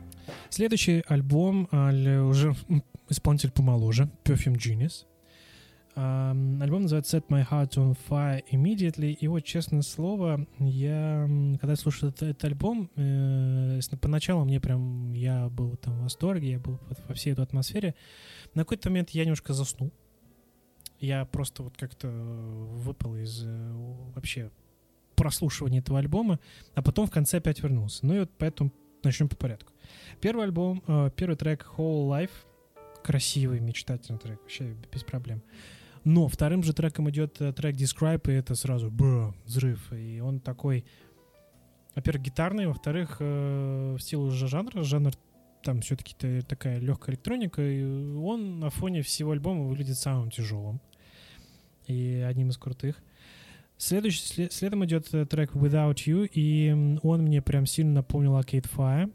Следующий 0.51 1.03
альбом 1.09 1.69
уже 1.73 2.55
исполнитель 3.13 3.51
помоложе, 3.53 4.11
Perfume 4.25 4.57
Genius. 4.57 5.07
Альбом 5.95 6.83
называется 6.83 7.19
Set 7.19 7.27
My 7.29 7.47
Heart 7.47 7.75
on 7.75 7.99
Fire 8.09 8.43
Immediately. 8.51 9.13
И 9.13 9.29
вот, 9.29 9.41
честное 9.41 9.83
слово, 9.83 10.47
я, 10.59 11.29
когда 11.61 11.77
слушал 11.77 12.09
этот, 12.09 12.23
этот 12.23 12.45
альбом, 12.45 12.91
э, 12.97 13.79
поначалу 14.01 14.45
мне 14.45 14.59
прям, 14.59 15.13
я 15.13 15.51
был 15.51 15.77
там 15.77 15.99
в 15.99 16.03
восторге, 16.05 16.53
я 16.53 16.59
был 16.59 16.81
во 17.09 17.15
всей 17.15 17.35
этой 17.35 17.45
атмосфере. 17.45 17.95
На 18.55 18.63
какой-то 18.63 18.89
момент 18.89 19.11
я 19.11 19.25
немножко 19.25 19.53
заснул. 19.53 19.93
Я 20.99 21.27
просто 21.27 21.63
вот 21.63 21.77
как-то 21.77 22.09
выпал 22.09 23.17
из 23.17 23.43
э, 23.45 23.73
вообще 24.15 24.51
прослушивания 25.15 25.81
этого 25.81 25.99
альбома, 25.99 26.41
а 26.75 26.83
потом 26.83 27.07
в 27.07 27.11
конце 27.11 27.37
опять 27.37 27.63
вернулся. 27.63 28.07
Ну 28.07 28.15
и 28.15 28.21
вот 28.21 28.31
поэтому 28.39 28.73
начнем 29.03 29.29
по 29.29 29.37
порядку. 29.37 29.73
Первый 30.23 30.45
альбом, 30.45 30.83
э, 30.87 31.11
первый 31.15 31.37
трек 31.37 31.67
Whole 31.77 32.09
Life, 32.09 32.31
красивый, 33.03 33.61
мечтательный 33.61 34.19
трек, 34.19 34.41
вообще 34.41 34.75
без 34.93 35.03
проблем. 35.05 35.43
Но 36.05 36.29
вторым 36.29 36.63
же 36.63 36.73
треком 36.73 37.09
идет 37.11 37.41
э, 37.41 37.53
трек 37.53 37.77
Describe, 37.77 38.31
и 38.31 38.35
это 38.35 38.55
сразу 38.55 38.91
бра, 38.91 39.35
взрыв. 39.45 39.93
И 39.93 40.21
он 40.21 40.41
такой, 40.41 40.85
во-первых, 41.95 42.23
гитарный, 42.25 42.67
во-вторых, 42.67 43.21
в 43.21 43.99
силу 44.01 44.27
уже 44.27 44.49
жанра, 44.49 44.83
жанр 44.83 45.13
там 45.63 45.81
все-таки 45.81 46.43
такая 46.43 46.79
легкая 46.79 47.15
электроника, 47.15 47.63
и 47.63 47.85
он 47.85 48.61
на 48.61 48.71
фоне 48.71 49.03
всего 49.03 49.31
альбома 49.33 49.65
выглядит 49.65 49.99
самым 49.99 50.31
тяжелым 50.31 50.81
и 51.87 52.25
одним 52.27 52.51
из 52.51 52.59
крутых. 52.59 52.97
Следующий, 53.77 54.23
след, 54.23 54.53
следом 54.53 54.85
идет 54.85 55.13
э, 55.13 55.27
трек 55.27 55.55
Without 55.55 55.97
You, 56.07 56.29
и 56.33 56.99
он 57.03 57.23
мне 57.23 57.43
прям 57.43 57.67
сильно 57.67 57.95
напомнил 57.95 58.39
Arcade 58.39 58.71
Fire. 58.71 59.13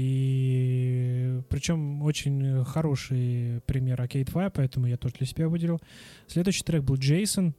И 0.00 1.42
причем 1.50 2.02
очень 2.02 2.64
хороший 2.64 3.60
пример 3.66 4.00
Arcade 4.00 4.32
Fire, 4.32 4.50
поэтому 4.54 4.86
я 4.86 4.96
тоже 4.96 5.16
для 5.16 5.26
себя 5.26 5.48
выделил. 5.48 5.78
Следующий 6.26 6.64
трек 6.64 6.82
был 6.82 6.96
Джейсон. 6.96 7.54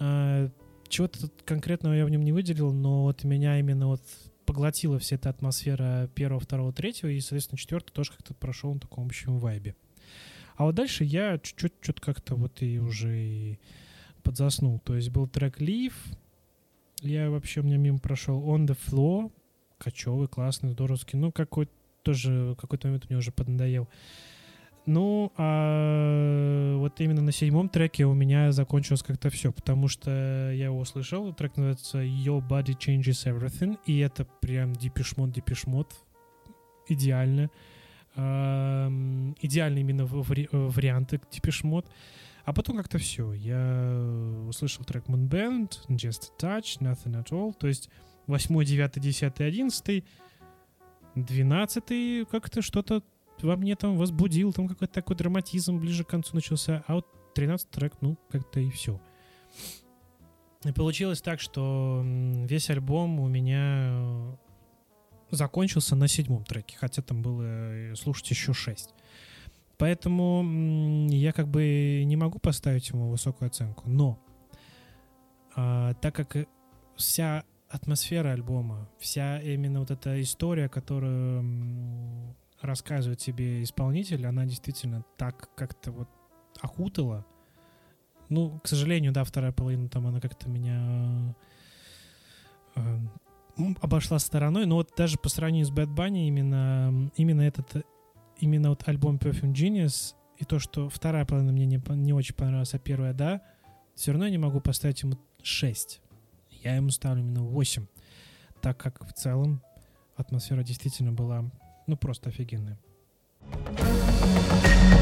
А, 0.00 0.50
чего-то 0.88 1.30
конкретного 1.44 1.94
я 1.94 2.04
в 2.04 2.10
нем 2.10 2.22
не 2.22 2.32
выделил, 2.32 2.72
но 2.72 3.04
вот 3.04 3.22
меня 3.22 3.60
именно 3.60 3.86
вот 3.86 4.02
поглотила 4.46 4.98
вся 4.98 5.14
эта 5.14 5.30
атмосфера 5.30 6.10
первого, 6.14 6.40
второго, 6.40 6.72
третьего, 6.72 7.10
и, 7.10 7.20
соответственно, 7.20 7.58
четвертый 7.58 7.92
тоже 7.92 8.10
как-то 8.10 8.34
прошел 8.34 8.74
на 8.74 8.80
таком 8.80 9.06
общем 9.06 9.38
вайбе. 9.38 9.76
А 10.56 10.64
вот 10.64 10.74
дальше 10.74 11.04
я 11.04 11.38
чуть-чуть 11.38 11.74
что-то 11.80 12.00
как-то 12.00 12.34
вот 12.34 12.62
и 12.62 12.80
уже 12.80 13.16
и 13.16 13.60
подзаснул. 14.24 14.80
То 14.80 14.96
есть 14.96 15.10
был 15.10 15.28
трек 15.28 15.60
Leave, 15.60 15.94
я 17.02 17.30
вообще 17.30 17.60
у 17.60 17.62
меня 17.62 17.76
мимо 17.76 17.98
прошел 17.98 18.42
On 18.42 18.66
the 18.66 18.76
Floor, 18.86 19.30
кочевый, 19.78 20.28
классный, 20.28 20.70
здоровский. 20.70 21.18
Ну, 21.18 21.32
какой 21.32 21.68
тоже 22.02 22.56
какой-то 22.60 22.88
момент 22.88 23.08
мне 23.08 23.18
уже 23.18 23.32
поднадоел. 23.32 23.88
Ну, 24.86 25.32
а 25.36 26.76
вот 26.78 26.98
именно 27.00 27.20
на 27.20 27.32
седьмом 27.32 27.68
треке 27.68 28.06
у 28.06 28.14
меня 28.14 28.52
закончилось 28.52 29.02
как-то 29.02 29.28
все, 29.28 29.52
потому 29.52 29.86
что 29.86 30.10
я 30.52 30.66
его 30.66 30.78
услышал, 30.78 31.30
трек 31.34 31.56
называется 31.56 32.02
Your 32.02 32.42
Body 32.46 32.74
Changes 32.78 33.26
Everything, 33.26 33.76
и 33.84 33.98
это 33.98 34.24
прям 34.40 34.72
дипишмот, 34.72 35.30
дипишмот, 35.30 35.94
идеально 36.88 37.50
идеальные 38.16 39.82
именно 39.82 40.06
вари 40.06 40.48
варианты 40.50 41.20
типа 41.30 41.50
шмот. 41.50 41.86
А 42.44 42.52
потом 42.54 42.78
как-то 42.78 42.98
все. 42.98 43.32
Я 43.34 44.44
услышал 44.48 44.84
трек 44.84 45.04
Moonband, 45.06 45.86
Just 45.88 46.32
a 46.40 46.58
Touch, 46.58 46.80
Nothing 46.80 47.22
at 47.22 47.28
All. 47.30 47.54
То 47.56 47.68
есть 47.68 47.90
8, 48.28 48.64
9, 48.64 49.00
10, 49.00 49.40
11, 49.40 50.04
12 51.14 52.28
как-то 52.28 52.62
что-то 52.62 53.02
во 53.42 53.56
мне 53.56 53.76
там 53.76 53.96
возбудил, 53.96 54.52
там 54.52 54.68
какой-то 54.68 54.92
такой 54.92 55.16
драматизм 55.16 55.78
ближе 55.78 56.04
к 56.04 56.08
концу 56.08 56.34
начался. 56.34 56.84
А 56.86 56.94
вот 56.96 57.06
13 57.34 57.70
трек, 57.70 57.94
ну, 58.00 58.16
как-то 58.30 58.60
и 58.60 58.70
все. 58.70 59.00
И 60.64 60.72
получилось 60.72 61.22
так, 61.22 61.40
что 61.40 62.02
весь 62.04 62.68
альбом 62.70 63.20
у 63.20 63.28
меня 63.28 64.36
закончился 65.30 65.94
на 65.94 66.08
седьмом 66.08 66.44
треке, 66.44 66.76
хотя 66.78 67.02
там 67.02 67.22
было 67.22 67.42
э, 67.42 67.94
слушать 67.94 68.30
еще 68.30 68.52
шесть. 68.52 68.94
Поэтому 69.76 71.06
я 71.10 71.32
как 71.32 71.46
бы 71.48 72.02
не 72.04 72.16
могу 72.16 72.40
поставить 72.40 72.88
ему 72.88 73.10
высокую 73.10 73.46
оценку. 73.46 73.88
Но 73.88 74.18
а, 75.54 75.94
так 75.94 76.14
как 76.16 76.48
вся 76.96 77.44
атмосфера 77.68 78.32
альбома, 78.32 78.88
вся 78.98 79.40
именно 79.40 79.80
вот 79.80 79.90
эта 79.90 80.20
история, 80.22 80.68
которую 80.68 82.34
рассказывает 82.60 83.18
тебе 83.18 83.62
исполнитель, 83.62 84.26
она 84.26 84.44
действительно 84.46 85.04
так 85.16 85.54
как-то 85.54 85.92
вот 85.92 86.08
окутала. 86.60 87.24
Ну, 88.28 88.58
к 88.60 88.68
сожалению, 88.68 89.12
да, 89.12 89.24
вторая 89.24 89.52
половина 89.52 89.88
там, 89.88 90.06
она 90.06 90.20
как-то 90.20 90.48
меня 90.48 91.34
э, 92.74 92.98
обошла 93.80 94.18
стороной, 94.18 94.66
но 94.66 94.76
вот 94.76 94.92
даже 94.96 95.18
по 95.18 95.28
сравнению 95.28 95.66
с 95.66 95.70
Bad 95.72 95.94
Bunny 95.94 96.26
именно, 96.26 97.10
именно 97.16 97.42
этот, 97.42 97.86
именно 98.38 98.70
вот 98.70 98.86
альбом 98.88 99.16
Perfume 99.16 99.52
Genius 99.52 100.14
и 100.36 100.44
то, 100.44 100.58
что 100.58 100.88
вторая 100.88 101.24
половина 101.24 101.52
мне 101.52 101.66
не, 101.66 101.80
не 101.96 102.12
очень 102.12 102.34
понравилась, 102.34 102.74
а 102.74 102.78
первая, 102.78 103.12
да, 103.12 103.42
все 103.94 104.12
равно 104.12 104.26
я 104.26 104.30
не 104.30 104.38
могу 104.38 104.60
поставить 104.60 105.02
ему 105.02 105.18
6. 105.42 106.00
Я 106.68 106.76
ему 106.76 106.90
ставлю 106.90 107.22
именно 107.22 107.40
8, 107.40 107.86
так 108.60 108.76
как 108.76 109.02
в 109.02 109.14
целом 109.14 109.62
атмосфера 110.18 110.62
действительно 110.62 111.12
была, 111.12 111.46
ну, 111.86 111.96
просто 111.96 112.28
офигенная. 112.28 112.76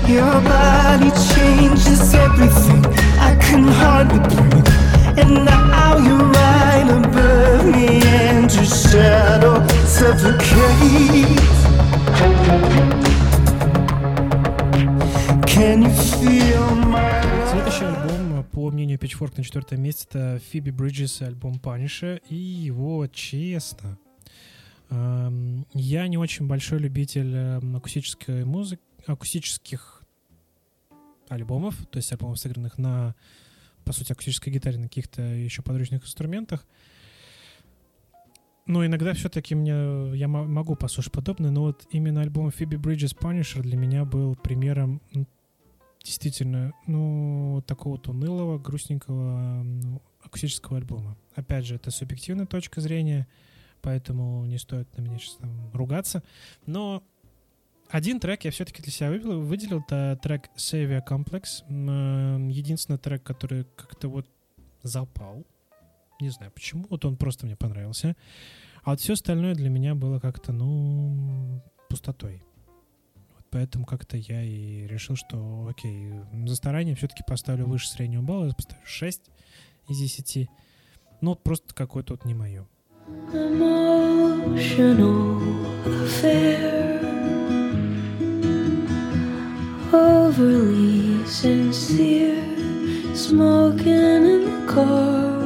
Your 0.07 0.41
body 0.45 1.11
changes 1.35 2.15
everything. 2.15 2.87
I 3.19 3.35
can 3.41 3.67
hardly 3.67 4.21
breathe. 4.29 4.69
And 5.19 5.45
now 5.45 5.97
you're 5.99 6.31
right 6.31 6.89
above 6.89 7.65
me, 7.75 8.01
and 8.07 8.49
your 8.55 8.65
shadow 8.65 9.67
suffocates. 9.89 10.47
Can 15.49 15.83
you 15.83 15.91
feel 15.91 16.77
my 16.77 17.27
Следующий 17.51 17.85
альбом, 17.87 17.96
по 18.67 18.73
мнению 18.73 18.99
Pitchfork, 18.99 19.35
на 19.37 19.45
четвертом 19.45 19.81
месте 19.81 20.07
это 20.09 20.41
Phoebe 20.53 20.73
Bridges 20.73 21.25
альбом 21.25 21.61
Punisher, 21.63 22.21
и 22.29 22.35
его, 22.35 23.07
честно, 23.07 23.97
эм, 24.91 25.65
я 25.73 26.09
не 26.09 26.19
очень 26.19 26.49
большой 26.49 26.81
любитель 26.81 27.33
эм, 27.33 27.77
акустической 27.77 28.45
музыки, 28.45 28.83
акустических 29.07 30.03
альбомов, 31.29 31.77
то 31.93 31.99
есть 31.99 32.11
альбомов, 32.11 32.41
сыгранных 32.41 32.77
на, 32.77 33.15
по 33.85 33.93
сути, 33.93 34.11
акустической 34.11 34.53
гитаре, 34.53 34.79
на 34.79 34.89
каких-то 34.89 35.23
еще 35.23 35.63
подручных 35.63 36.03
инструментах. 36.03 36.67
Но 38.67 38.85
иногда 38.85 39.13
все-таки 39.13 39.55
мне 39.55 40.17
я 40.17 40.27
мо- 40.27 40.45
могу 40.45 40.75
послушать 40.75 41.13
подобное, 41.13 41.53
но 41.53 41.61
вот 41.61 41.87
именно 41.93 42.21
альбом 42.21 42.49
Phoebe 42.49 42.81
Bridges 42.81 43.17
Punisher 43.17 43.61
для 43.61 43.77
меня 43.77 44.05
был 44.05 44.35
примером 44.35 45.01
действительно, 46.07 46.73
ну, 46.87 47.63
такого 47.67 47.97
вот 47.97 48.63
грустненького 48.63 49.63
ну, 49.65 50.01
акустического 50.23 50.79
альбома. 50.79 51.17
Опять 51.35 51.67
же, 51.67 51.75
это 51.75 51.91
субъективная 51.91 52.47
точка 52.47 52.81
зрения, 52.81 53.27
поэтому 53.83 54.47
не 54.47 54.59
стоит 54.59 54.97
на 54.97 55.03
меня 55.03 55.19
сейчас 55.19 55.35
там 55.35 55.71
ругаться. 55.75 56.23
Но 56.65 57.03
один 57.91 58.21
трек 58.21 58.45
я 58.45 58.53
все-таки 58.53 58.83
для 58.83 58.93
себя 58.93 59.11
выделил, 59.11 59.43
выделил 59.43 59.81
это 59.81 60.19
трек 60.23 60.49
Savior 60.57 61.03
Complex. 61.07 61.65
Единственный 62.51 62.99
трек, 62.99 63.25
который 63.25 63.65
как-то 63.77 64.09
вот 64.09 64.27
запал. 64.83 65.45
Не 66.21 66.31
знаю 66.31 66.53
почему, 66.53 66.87
вот 66.89 67.05
он 67.05 67.17
просто 67.17 67.47
мне 67.47 67.57
понравился. 67.57 68.17
А 68.85 68.91
вот 68.91 69.01
все 69.01 69.15
остальное 69.15 69.55
для 69.55 69.69
меня 69.69 69.97
было 69.97 70.21
как-то, 70.21 70.53
ну, 70.53 71.61
пустотой. 71.89 72.46
Поэтому 73.51 73.87
как-то 73.87 74.17
я 74.17 74.43
и 74.43 74.87
решил, 74.87 75.17
что 75.17 75.69
окей, 75.71 76.13
за 76.47 76.57
старание 76.57 76.95
все-таки 76.95 77.23
поставлю 77.27 77.67
выше 77.67 77.89
среднего 77.89 78.23
балла, 78.23 78.53
поставлю 78.53 78.87
6 78.87 79.21
из 79.89 79.99
10. 79.99 80.49
Ну, 81.21 81.31
вот 81.31 81.43
просто 81.43 81.75
какое-то 81.75 82.15
вот 82.15 82.25
не 82.25 82.35
мое. 82.35 82.67
emotional 84.57 85.43
affair, 85.85 87.01
overly 89.93 91.25
sincere, 91.27 92.43
smoking 93.15 94.25
in 94.33 94.45
the 94.47 94.73
car, 94.73 95.41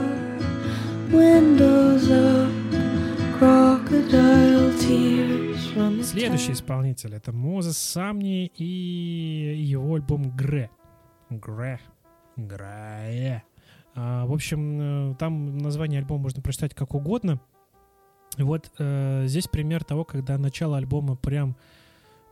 windows 1.11 2.11
up, 2.11 2.53
crocodile 3.37 4.73
tears 4.79 5.50
Следующий 6.03 6.53
исполнитель 6.53 7.15
это 7.15 7.33
Мозес 7.33 7.79
Самни 7.79 8.47
и 8.47 9.55
его 9.65 9.95
альбом 9.95 10.37
Гре. 10.37 10.71
Гре. 11.31 11.81
Гре. 12.37 13.43
А, 13.95 14.27
в 14.27 14.33
общем, 14.33 15.13
э, 15.13 15.15
там 15.17 15.59
название 15.59 16.01
альбома 16.01 16.25
можно 16.25 16.43
прочитать 16.43 16.75
как 16.75 16.95
угодно. 16.95 17.41
Вот 18.37 18.71
э, 18.79 19.25
здесь 19.27 19.49
пример 19.49 19.85
того, 19.85 20.05
когда 20.05 20.37
начало 20.39 20.77
альбома 20.77 21.17
прям 21.17 21.57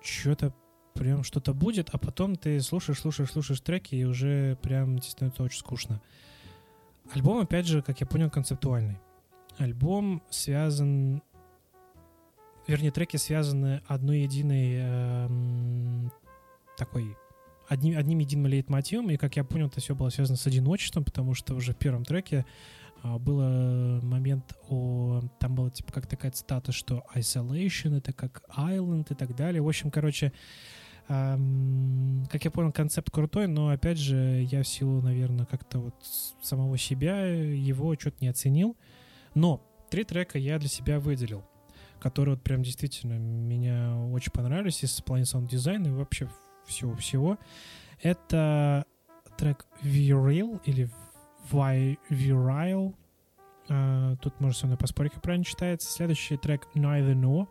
что-то 0.03 0.53
прям 0.95 1.23
что-то 1.23 1.55
будет, 1.55 1.91
а 1.93 1.99
потом 1.99 2.37
ты 2.37 2.61
слушаешь, 2.61 3.01
слушаешь, 3.01 3.31
слушаешь 3.31 3.61
треки, 3.61 3.95
и 3.95 4.05
уже 4.05 4.59
прям 4.63 4.99
тебе 4.99 5.11
становится 5.11 5.43
очень 5.43 5.61
скучно. 5.61 6.03
Альбом, 7.15 7.39
опять 7.39 7.67
же, 7.67 7.83
как 7.83 8.01
я 8.01 8.07
понял, 8.07 8.31
концептуальный. 8.31 8.99
Альбом 9.59 10.23
связан 10.29 11.23
вернее, 12.69 12.91
треки 12.91 13.17
связаны 13.17 13.83
одной 13.87 14.21
единой 14.21 14.77
эм, 14.77 16.13
такой 16.77 17.17
одним, 17.69 17.99
одним 17.99 18.19
единым 18.19 18.47
лейтмотивом, 18.47 19.11
и, 19.11 19.17
как 19.17 19.37
я 19.37 19.45
понял, 19.45 19.67
это 19.67 19.81
все 19.81 19.95
было 19.95 20.11
связано 20.11 20.37
с 20.37 20.47
одиночеством, 20.47 21.05
потому 21.05 21.35
что 21.35 21.55
уже 21.55 21.73
в 21.73 21.77
первом 21.77 22.05
треке 22.05 22.45
а, 23.03 23.19
было 23.19 24.01
момент 24.03 24.55
о... 24.69 25.23
Там 25.41 25.55
была, 25.55 25.71
типа, 25.71 25.93
как 25.93 26.07
такая 26.07 26.31
цитата, 26.31 26.71
что 26.73 27.05
isolation— 27.15 27.97
это 27.99 28.13
как 28.13 28.43
island 28.57 29.07
и 29.11 29.15
так 29.15 29.35
далее. 29.35 29.63
В 29.63 29.69
общем, 29.69 29.91
короче, 29.91 30.33
эм, 31.09 32.27
как 32.31 32.45
я 32.45 32.51
понял, 32.51 32.73
концепт 32.73 33.11
крутой, 33.11 33.47
но, 33.47 33.71
опять 33.71 33.99
же, 33.99 34.47
я 34.51 34.63
в 34.63 34.69
силу, 34.69 35.01
наверное, 35.01 35.47
как-то 35.47 35.79
вот 35.79 35.95
самого 36.43 36.77
себя 36.77 37.25
его 37.25 37.95
что-то 37.95 38.17
не 38.21 38.29
оценил. 38.29 38.77
Но 39.35 39.63
три 39.91 40.05
трека 40.05 40.39
я 40.39 40.59
для 40.59 40.69
себя 40.69 41.01
выделил 41.01 41.45
которые 42.01 42.35
вот 42.37 42.45
прям 42.45 42.63
действительно 42.63 43.15
меня 43.19 43.97
очень 44.13 44.33
понравились 44.33 44.83
из 44.85 45.01
плане 45.01 45.25
саунд-дизайна 45.25 45.89
и 45.89 45.91
вообще 45.91 46.29
всего-всего. 46.67 47.39
Это 48.03 48.85
трек 49.37 49.67
Virile 49.83 50.61
или 50.65 50.91
Vi- 51.51 51.99
Virile. 52.11 52.95
А, 53.69 54.17
Тут 54.17 54.41
можно 54.41 54.59
со 54.59 54.67
мной 54.67 54.79
поспорить, 54.79 55.13
как 55.13 55.23
правильно 55.23 55.45
читается. 55.45 55.91
Следующий 55.91 56.37
трек 56.37 56.67
Neither 56.75 57.15
Nor. 57.15 57.49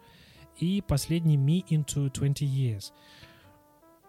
И 0.58 0.84
последний 0.88 1.38
Me 1.38 1.64
in 1.70 2.10
20 2.10 2.42
Years. 2.42 2.92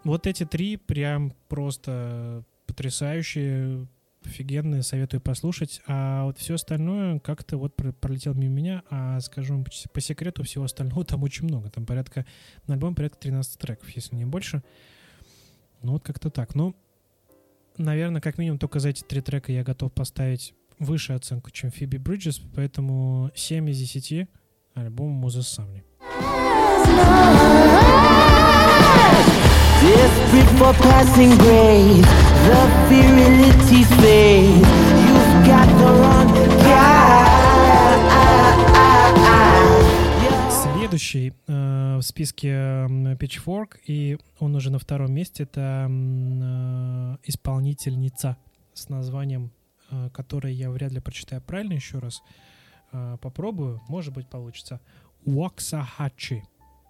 Вот 0.04 0.26
эти 0.26 0.44
три 0.46 0.76
прям 0.76 1.32
просто 1.48 2.44
потрясающие, 2.66 3.86
офигенные, 4.28 4.82
советую 4.82 5.20
послушать. 5.20 5.80
А 5.86 6.24
вот 6.24 6.38
все 6.38 6.54
остальное 6.54 7.18
как-то 7.18 7.56
вот 7.56 7.74
про- 7.74 7.92
пролетело 7.92 8.34
мимо 8.34 8.54
меня. 8.54 8.82
А 8.90 9.20
скажу 9.20 9.64
по, 9.92 10.00
секрету, 10.00 10.42
всего 10.44 10.64
остального 10.64 11.04
там 11.04 11.22
очень 11.22 11.44
много. 11.46 11.70
Там 11.70 11.86
порядка, 11.86 12.24
на 12.66 12.74
альбом 12.74 12.94
порядка 12.94 13.18
13 13.18 13.58
треков, 13.58 13.88
если 13.90 14.16
не 14.16 14.24
больше. 14.24 14.62
Ну 15.82 15.92
вот 15.92 16.04
как-то 16.04 16.30
так. 16.30 16.54
Ну, 16.54 16.74
наверное, 17.76 18.20
как 18.20 18.38
минимум 18.38 18.58
только 18.58 18.80
за 18.80 18.90
эти 18.90 19.02
три 19.02 19.20
трека 19.20 19.52
я 19.52 19.64
готов 19.64 19.92
поставить 19.92 20.54
выше 20.78 21.12
оценку, 21.12 21.50
чем 21.50 21.70
Фиби 21.70 21.96
Бриджес, 21.96 22.40
поэтому 22.54 23.30
7 23.34 23.68
из 23.70 23.78
10 23.78 24.28
альбом 24.74 25.10
Муза 25.10 25.42
Самни. 25.42 25.84
Desperate 29.80 30.50
for 30.58 30.72
passing 30.82 31.38
grades, 31.38 32.08
the 32.46 32.60
virility 32.88 33.84
fades. 33.98 34.68
You've 35.06 35.46
got 35.46 35.68
the 35.78 35.90
wrong 36.00 36.28
guy. 36.66 37.38
Следующий 40.50 41.32
э, 41.46 41.96
в 41.98 42.02
списке 42.02 42.50
Pitchfork, 43.20 43.78
и 43.86 44.18
он 44.40 44.56
уже 44.56 44.70
на 44.70 44.78
втором 44.80 45.12
месте, 45.12 45.44
это 45.44 45.86
э, 45.88 47.16
исполнительница 47.24 48.36
с 48.74 48.88
названием, 48.88 49.52
э, 49.90 50.08
которое 50.12 50.52
я 50.52 50.70
вряд 50.70 50.90
ли 50.92 51.00
прочитаю 51.00 51.40
правильно 51.42 51.74
еще 51.74 51.98
раз. 51.98 52.22
Э, 52.92 53.16
попробую, 53.20 53.80
может 53.88 54.12
быть, 54.12 54.28
получится. 54.28 54.80
Waxahachie. 55.24 56.42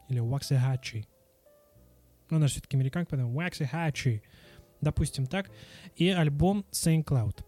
Или 0.08 0.20
Waxahachie. 0.20 1.04
Ну, 2.30 2.38
же 2.46 2.54
все-таки 2.54 2.76
американка, 2.76 3.10
поэтому 3.10 3.38
Waxahachie. 3.40 4.22
Допустим 4.80 5.26
так. 5.26 5.50
И 5.96 6.08
альбом 6.10 6.64
Saint 6.70 7.04
Cloud. 7.04 7.44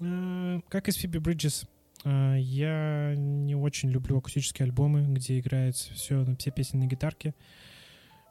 Э, 0.00 0.60
как 0.68 0.88
из 0.88 0.96
Bridges, 1.20 1.66
а, 2.04 2.36
Я 2.36 3.14
не 3.16 3.54
очень 3.54 3.90
люблю 3.90 4.18
акустические 4.18 4.64
альбомы, 4.66 5.04
где 5.08 5.38
играется 5.38 5.92
все, 5.94 6.24
все 6.38 6.50
песни 6.50 6.78
на 6.78 6.86
гитарке. 6.86 7.34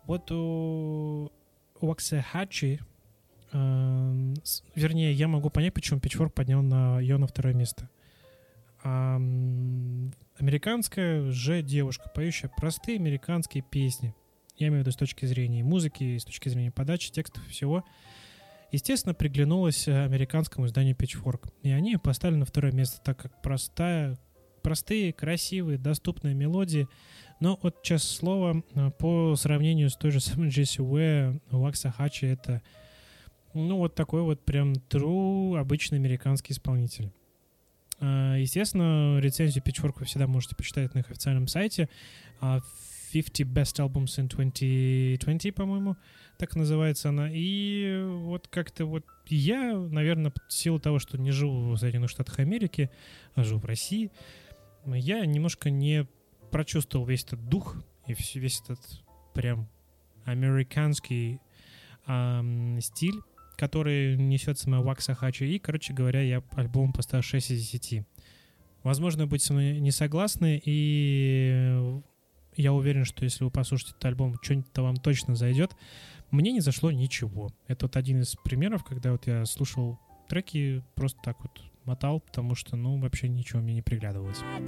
Вот 0.05 0.31
у 0.31 1.31
Waxahachie, 1.79 2.81
эм, 3.53 4.35
с- 4.43 4.63
вернее, 4.75 5.13
я 5.13 5.27
могу 5.27 5.49
понять, 5.49 5.73
почему 5.73 5.99
Pitchfork 5.99 6.31
поднял 6.31 6.61
на, 6.61 6.99
ее 6.99 7.17
на 7.17 7.27
второе 7.27 7.53
место. 7.53 7.89
американская 10.39 11.29
же 11.29 11.61
девушка, 11.61 12.09
поющая 12.15 12.49
простые 12.49 12.97
американские 12.97 13.63
песни. 13.63 14.15
Я 14.61 14.67
имею 14.67 14.83
в 14.83 14.85
виду 14.85 14.91
с 14.91 14.95
точки 14.95 15.25
зрения 15.25 15.63
музыки, 15.63 16.17
с 16.17 16.23
точки 16.23 16.49
зрения 16.49 16.71
подачи, 16.71 17.11
текстов 17.11 17.43
и 17.47 17.49
всего. 17.49 17.83
Естественно, 18.71 19.15
приглянулась 19.15 19.87
э, 19.87 20.05
американскому 20.05 20.67
изданию 20.67 20.95
Pitchfork. 20.95 21.51
И 21.63 21.71
они 21.71 21.97
поставили 21.97 22.37
на 22.37 22.45
второе 22.45 22.71
место, 22.71 23.01
так 23.03 23.17
как 23.17 23.41
простая, 23.41 24.19
простые, 24.61 25.13
красивые, 25.13 25.79
доступные 25.79 26.35
мелодии. 26.35 26.87
Но 27.39 27.59
вот, 27.63 27.81
честное 27.81 28.15
слово, 28.15 28.63
э, 28.75 28.91
по 28.91 29.35
сравнению 29.35 29.89
с 29.89 29.95
той 29.97 30.11
же 30.11 30.19
самой 30.19 30.49
Джесси 30.49 30.81
Уэ, 30.81 31.39
Ваксахачи 31.49 32.25
это 32.25 32.61
ну, 33.55 33.77
вот 33.77 33.95
такой 33.95 34.21
вот 34.21 34.45
прям 34.45 34.73
true 34.73 35.59
обычный 35.59 35.97
американский 35.97 36.53
исполнитель. 36.53 37.11
А, 37.99 38.35
Естественно, 38.35 39.19
рецензию 39.19 39.63
Pitchfork 39.63 39.95
вы 39.99 40.05
всегда 40.05 40.27
можете 40.27 40.55
почитать 40.55 40.93
на 40.93 40.99
их 40.99 41.09
официальном 41.09 41.47
сайте. 41.47 41.89
А, 43.11 43.13
50 43.13 43.47
Best 43.47 43.79
Albums 43.79 44.17
in 44.17 44.27
2020, 44.27 45.53
по-моему, 45.53 45.97
так 46.37 46.55
называется 46.55 47.09
она. 47.09 47.29
И 47.31 48.01
вот 48.05 48.47
как-то 48.47 48.85
вот 48.85 49.05
я, 49.27 49.73
наверное, 49.75 50.31
в 50.47 50.53
силу 50.53 50.79
того, 50.79 50.99
что 50.99 51.17
не 51.17 51.31
живу 51.31 51.71
в 51.71 51.77
Соединенных 51.77 52.09
Штатах 52.09 52.39
Америки, 52.39 52.89
а 53.35 53.43
живу 53.43 53.59
в 53.59 53.65
России, 53.65 54.11
я 54.85 55.25
немножко 55.25 55.69
не 55.69 56.07
прочувствовал 56.51 57.05
весь 57.05 57.23
этот 57.23 57.47
дух 57.47 57.77
и 58.07 58.15
весь 58.35 58.61
этот 58.61 58.79
прям 59.33 59.69
американский 60.25 61.39
ам, 62.05 62.79
стиль, 62.81 63.21
который 63.57 64.17
несет 64.17 64.57
сама 64.57 64.81
Вакса 64.81 65.13
Хачи. 65.13 65.45
И, 65.45 65.59
короче 65.59 65.93
говоря, 65.93 66.21
я 66.21 66.43
альбом 66.51 66.93
поставил 66.93 67.23
6 67.23 67.51
из 67.51 67.69
10. 67.69 68.05
Возможно, 68.83 69.27
будете 69.27 69.47
со 69.47 69.53
мной 69.53 69.79
не 69.79 69.91
согласны, 69.91 70.59
и 70.65 72.01
я 72.55 72.73
уверен, 72.73 73.05
что 73.05 73.23
если 73.23 73.43
вы 73.43 73.51
послушаете 73.51 73.91
этот 73.91 74.05
альбом, 74.05 74.35
что-нибудь-то 74.41 74.83
вам 74.83 74.97
точно 74.97 75.35
зайдет. 75.35 75.75
Мне 76.31 76.51
не 76.51 76.61
зашло 76.61 76.91
ничего. 76.91 77.51
Это 77.67 77.85
вот 77.85 77.97
один 77.97 78.21
из 78.21 78.35
примеров, 78.35 78.83
когда 78.83 79.11
вот 79.11 79.27
я 79.27 79.45
слушал 79.45 79.99
треки, 80.29 80.83
просто 80.95 81.19
так 81.23 81.37
вот 81.41 81.51
мотал, 81.83 82.21
потому 82.21 82.55
что, 82.55 82.75
ну, 82.75 82.99
вообще 82.99 83.27
ничего 83.27 83.61
мне 83.61 83.73
не 83.73 83.81
приглядывалось. 83.81 84.39
I 84.41 84.61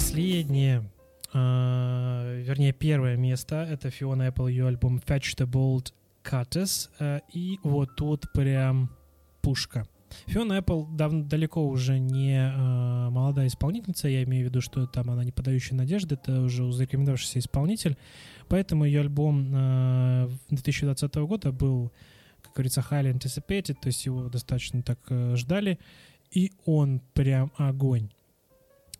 последнее, 0.00 0.82
а, 1.34 2.40
вернее, 2.40 2.72
первое 2.72 3.18
место, 3.18 3.68
это 3.70 3.90
Фиона 3.90 4.28
Apple, 4.28 4.50
ее 4.50 4.66
альбом 4.66 4.96
Fetch 4.96 5.36
the 5.36 5.46
Bold 5.46 5.92
Cutters, 6.24 6.88
а, 6.98 7.20
и 7.34 7.58
вот 7.62 7.96
тут 7.96 8.32
прям 8.32 8.90
пушка. 9.42 9.86
Фиона 10.26 10.54
Apple 10.54 10.96
дав- 10.96 11.28
далеко 11.28 11.68
уже 11.68 11.98
не 11.98 12.34
а, 12.34 13.10
молодая 13.10 13.48
исполнительница, 13.48 14.08
я 14.08 14.22
имею 14.22 14.46
в 14.46 14.48
виду, 14.48 14.62
что 14.62 14.86
там 14.86 15.10
она 15.10 15.22
не 15.22 15.32
подающая 15.32 15.76
надежды, 15.76 16.14
это 16.14 16.40
уже 16.40 16.72
зарекомендовавшийся 16.72 17.38
исполнитель, 17.38 17.98
поэтому 18.48 18.86
ее 18.86 19.00
альбом 19.00 19.52
а, 19.54 20.30
2020 20.48 21.14
года 21.16 21.52
был, 21.52 21.92
как 22.40 22.54
говорится, 22.54 22.82
highly 22.90 23.12
anticipated, 23.12 23.74
то 23.74 23.88
есть 23.88 24.06
его 24.06 24.30
достаточно 24.30 24.82
так 24.82 24.98
э, 25.10 25.36
ждали, 25.36 25.78
и 26.30 26.52
он 26.64 27.02
прям 27.12 27.52
огонь. 27.58 28.08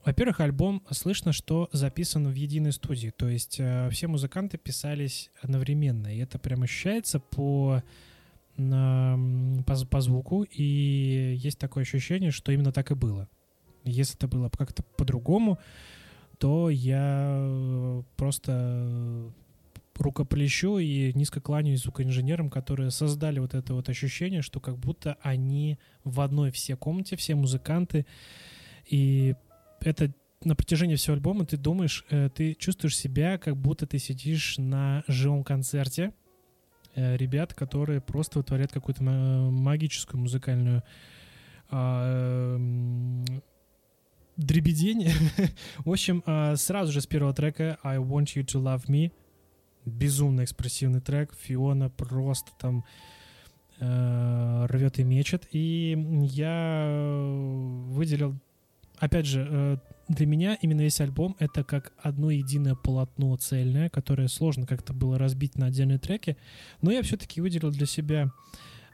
Во-первых, 0.04 0.40
альбом 0.40 0.82
слышно, 0.90 1.32
что 1.32 1.68
записан 1.72 2.26
в 2.28 2.34
единой 2.34 2.72
студии, 2.72 3.12
то 3.14 3.28
есть 3.28 3.56
э, 3.58 3.90
все 3.90 4.06
музыканты 4.06 4.56
писались 4.56 5.30
одновременно, 5.42 6.14
и 6.14 6.18
это 6.18 6.38
прям 6.38 6.62
ощущается 6.62 7.20
по, 7.20 7.82
м, 8.56 9.62
по, 9.66 9.76
по 9.86 10.00
звуку, 10.00 10.44
и 10.44 11.36
есть 11.38 11.58
такое 11.58 11.82
ощущение, 11.82 12.30
что 12.30 12.50
именно 12.50 12.72
так 12.72 12.90
и 12.90 12.94
было. 12.94 13.28
Если 13.84 14.16
это 14.16 14.26
было 14.26 14.48
как-то 14.48 14.82
по-другому, 14.96 15.58
то 16.38 16.70
я 16.70 17.36
э, 17.38 18.02
просто 18.16 18.52
э, 18.56 19.30
рукоплещу 19.96 20.78
и 20.78 21.12
низко 21.12 21.42
кланяюсь 21.42 21.82
звукоинженерам, 21.82 22.48
которые 22.48 22.90
создали 22.90 23.38
вот 23.38 23.52
это 23.52 23.74
вот 23.74 23.90
ощущение, 23.90 24.40
что 24.40 24.60
как 24.60 24.78
будто 24.78 25.18
они 25.20 25.78
в 26.04 26.22
одной 26.22 26.50
все 26.50 26.74
комнате, 26.76 27.16
все 27.16 27.34
музыканты, 27.34 28.06
и 28.86 29.34
это 29.82 30.12
на 30.44 30.54
протяжении 30.54 30.96
всего 30.96 31.14
альбома 31.14 31.44
ты 31.44 31.56
думаешь, 31.56 32.04
э, 32.10 32.30
ты 32.34 32.54
чувствуешь 32.54 32.96
себя, 32.96 33.38
как 33.38 33.56
будто 33.56 33.86
ты 33.86 33.98
сидишь 33.98 34.56
на 34.58 35.04
живом 35.06 35.44
концерте 35.44 36.12
э, 36.94 37.16
ребят, 37.16 37.54
которые 37.54 38.00
просто 38.00 38.38
вытворяют 38.38 38.72
какую-то 38.72 39.02
ма- 39.02 39.50
магическую 39.50 40.20
музыкальную 40.20 40.82
а, 41.70 42.58
дребедень. 44.36 45.08
В 45.84 45.90
общем, 45.90 46.22
а, 46.26 46.56
сразу 46.56 46.92
же 46.92 47.00
с 47.00 47.06
первого 47.06 47.32
трека 47.32 47.78
I 47.82 47.98
Want 47.98 48.34
You 48.34 48.44
to 48.44 48.62
Love 48.62 48.86
Me 48.88 49.12
безумно 49.84 50.44
экспрессивный 50.44 51.00
трек. 51.00 51.32
Фиона 51.34 51.90
просто 51.90 52.50
там 52.58 52.84
э, 53.78 54.66
рвет 54.68 54.98
и 54.98 55.04
мечет. 55.04 55.46
И 55.52 55.96
я 56.22 56.86
выделил, 57.88 58.38
опять 59.00 59.26
же, 59.26 59.46
э, 59.50 59.76
для 60.08 60.26
меня 60.26 60.56
именно 60.60 60.80
весь 60.80 61.00
альбом 61.00 61.36
это 61.38 61.64
как 61.64 61.92
одно 61.98 62.30
единое 62.30 62.74
полотно 62.74 63.36
цельное, 63.36 63.88
которое 63.88 64.28
сложно 64.28 64.66
как-то 64.66 64.92
было 64.92 65.18
разбить 65.18 65.56
на 65.56 65.66
отдельные 65.66 65.98
треки. 65.98 66.36
Но 66.82 66.90
я 66.90 67.02
все-таки 67.02 67.40
выделил 67.40 67.70
для 67.70 67.86
себя 67.86 68.30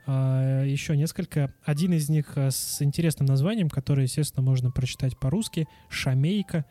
а, 0.06 0.62
еще 0.62 0.96
несколько. 0.96 1.52
Один 1.64 1.92
из 1.92 2.08
них 2.08 2.32
а, 2.36 2.50
с 2.50 2.80
интересным 2.80 3.26
названием, 3.26 3.68
которое, 3.68 4.04
естественно, 4.04 4.42
можно 4.42 4.70
прочитать 4.70 5.18
по-русски. 5.18 5.66
Шамейка. 5.88 6.64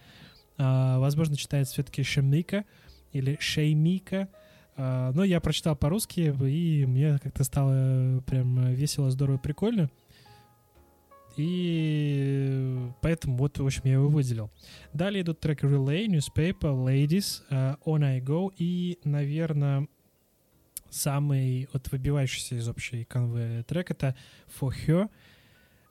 А, 0.58 1.00
возможно, 1.00 1.36
читается 1.36 1.74
все-таки 1.74 2.04
Шамейка 2.04 2.66
или 3.12 3.38
Шеймика. 3.40 4.30
А, 4.78 5.12
но 5.12 5.24
я 5.24 5.42
прочитал 5.42 5.76
по-русски, 5.76 6.34
и 6.48 6.86
мне 6.86 7.18
как-то 7.18 7.44
стало 7.44 8.22
прям 8.28 8.74
весело, 8.74 9.12
здорово, 9.12 9.38
прикольно. 9.38 9.90
И 11.38 12.92
поэтому 13.02 13.38
вот, 13.38 13.58
в 13.60 13.66
общем, 13.66 13.82
я 13.86 13.94
его 13.94 14.08
выделил. 14.08 14.50
Далее 14.94 15.22
идут 15.22 15.40
треки 15.40 15.66
Relay, 15.66 16.08
Newspaper, 16.08 16.86
Ladies, 16.86 17.44
а, 17.50 17.78
On 17.86 18.04
I 18.04 18.22
Go 18.22 18.54
и, 18.58 19.00
наверное, 19.04 19.88
самый 20.90 21.68
вот 21.74 21.92
выбивающийся 21.92 22.56
из 22.56 22.68
общей 22.70 23.04
конвы 23.04 23.64
трек 23.68 23.92
это 23.92 24.16
For 24.60 24.72
Her. 24.86 25.10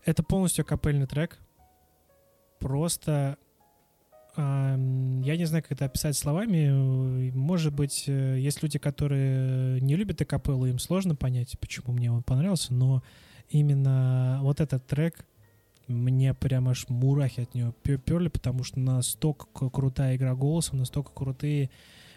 Это 0.05 0.23
полностью 0.23 0.65
капельный 0.65 1.07
трек. 1.07 1.39
Просто 2.59 3.37
ам, 4.37 5.21
я 5.23 5.37
не 5.37 5.45
знаю, 5.45 5.63
как 5.63 5.73
это 5.73 5.85
описать 5.85 6.17
словами. 6.17 7.31
Может 7.33 7.75
быть, 7.75 8.05
э, 8.07 8.39
есть 8.39 8.63
люди, 8.63 8.79
которые 8.79 9.81
не 9.81 9.97
любят 9.97 10.21
акапеллу, 10.21 10.67
им 10.67 10.79
сложно 10.79 11.15
понять, 11.15 11.59
почему 11.61 11.93
мне 11.93 12.11
он 12.11 12.23
понравился, 12.23 12.73
но 12.73 13.03
именно 13.51 14.41
вот 14.43 14.61
этот 14.61 14.87
трек 14.87 15.27
мне 15.89 16.35
прям 16.35 16.69
аж 16.69 16.89
мурахи 16.89 17.41
от 17.41 17.55
него 17.55 17.73
перли, 17.73 18.29
потому 18.29 18.65
что 18.65 18.81
настолько 18.81 19.69
крутая 19.71 20.17
игра 20.17 20.35
голосом, 20.35 20.79
настолько 20.79 21.11
крутые 21.13 21.71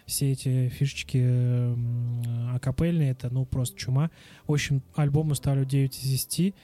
все 0.06 0.32
эти 0.32 0.68
фишечки 0.70 1.18
м, 1.18 2.54
акапельные, 2.54 3.10
это 3.10 3.28
ну 3.30 3.44
просто 3.44 3.78
чума. 3.78 4.10
В 4.46 4.52
общем, 4.52 4.82
альбому 4.94 5.34
ставлю 5.34 5.64
9 5.64 5.96
из 5.96 6.02
10. 6.02 6.54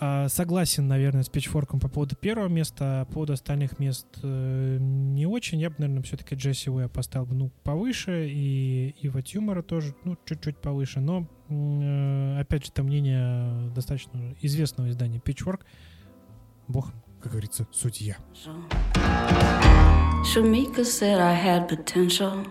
А, 0.00 0.28
Согласен, 0.28 0.88
наверное, 0.88 1.22
с 1.22 1.30
Pitchfork 1.30 1.78
по 1.78 1.88
поводу 1.88 2.16
первого 2.16 2.48
места, 2.48 3.02
а 3.02 3.04
по 3.04 3.14
поводу 3.14 3.32
остальных 3.32 3.78
мест 3.78 4.06
э, 4.22 4.78
не 4.80 5.26
очень. 5.26 5.60
Я 5.60 5.70
бы, 5.70 5.76
наверное, 5.78 6.02
все-таки 6.02 6.34
Джесси 6.34 6.70
Уэя 6.70 6.88
поставил 6.88 7.26
бы, 7.26 7.34
ну, 7.34 7.50
повыше, 7.62 8.28
и 8.28 8.94
Ива 9.00 9.22
Тюмора 9.22 9.62
тоже, 9.62 9.94
ну, 10.04 10.16
чуть-чуть 10.24 10.58
повыше. 10.58 11.00
Но, 11.00 11.28
э, 11.48 12.40
опять 12.40 12.64
же, 12.64 12.72
это 12.72 12.82
мнение 12.82 13.70
достаточно 13.70 14.34
известного 14.40 14.90
издания 14.90 15.18
Pitchfork. 15.18 15.60
Бог, 16.66 16.92
как 17.20 17.32
говорится, 17.32 17.66
судья. 17.70 18.16
Shamika 20.24 20.84
said 20.84 21.20
I 21.20 21.34
had 21.34 21.68
potential. 21.68 22.46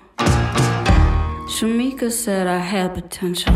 Shamika 1.49 2.09
said 2.09 2.47
I 2.47 2.59
had 2.59 2.93
potential. 2.93 3.53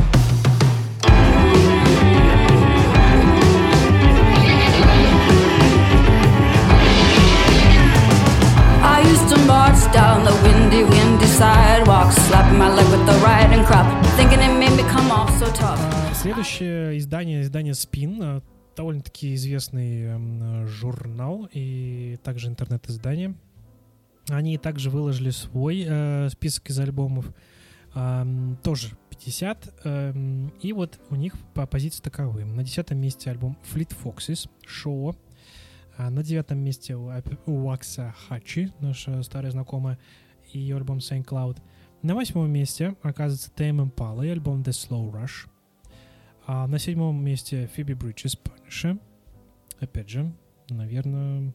Used 9.12 9.30
to 9.30 9.38
down 9.93 10.24
the 10.26 10.34
windy, 10.43 10.84
windy 10.84 11.26
sidewalk, 11.26 12.12
slapping 12.12 12.58
my 12.58 12.70
leg 12.74 12.86
with 12.91 13.05
the 13.05 13.16
riding 13.26 13.64
crop, 13.66 13.88
thinking 14.18 14.39
it 14.41 14.53
made 14.60 14.76
so 15.39 15.47
tough. 15.53 15.80
Следующее 16.14 16.97
издание, 16.97 17.41
издание 17.41 17.74
Spin, 17.74 18.20
а, 18.22 18.41
довольно-таки 18.76 19.34
известный 19.36 20.03
м, 20.08 20.68
журнал 20.68 21.47
и 21.53 22.18
также 22.24 22.47
интернет-издание. 22.47 23.36
Они 24.30 24.58
также 24.58 24.89
выложили 24.89 25.30
свой 25.30 25.86
э, 25.88 26.30
список 26.30 26.70
из 26.70 26.78
альбомов, 26.80 27.32
ам, 27.93 28.58
тоже 28.62 28.89
50. 29.10 29.74
эм, 29.86 30.51
и 30.62 30.74
вот 30.74 30.99
у 31.10 31.16
них 31.16 31.34
по 31.53 31.66
позиции 31.66 32.01
таковы. 32.01 32.43
На 32.43 32.64
десятом 32.64 32.97
месте 32.97 33.32
альбом 33.32 33.58
Fleet 33.74 33.95
Foxes, 34.03 34.49
Show. 34.68 35.16
А 35.98 36.10
на 36.10 36.24
девятом 36.24 36.60
месте 36.60 36.95
у 36.95 37.10
Ап- 37.10 37.38
у 37.48 37.66
Вакса 37.66 38.14
Хачи, 38.28 38.72
наша 38.80 39.22
старая 39.24 39.52
знакомая, 39.52 39.98
и 40.54 40.60
ее 40.60 40.78
альбом 40.78 41.00
Saint 41.00 41.26
Cloud. 41.26 41.58
На 42.04 42.14
восьмом 42.16 42.50
месте 42.52 42.95
оказывается 43.02 43.52
Tame 43.56 43.89
Impala 43.91 44.26
и 44.26 44.30
альбом 44.30 44.62
The 44.62 44.70
Slow 44.72 45.12
Rush. 45.12 45.48
А 46.45 46.68
на 46.68 46.78
седьмом 46.80 47.22
месте 47.24 47.70
Phoebe 47.76 47.95
Bridges 47.98 48.38
Punisher. 48.41 49.00
Опять 49.80 50.10
же, 50.10 50.32
наверное, 50.70 51.54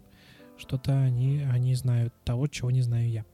что-то 0.59 1.01
они, 1.01 1.43
они 1.51 1.74
знают 1.74 2.12
того, 2.24 2.47
чего 2.49 2.70
не 2.70 2.82
знаю 2.82 3.09
я. 3.09 3.24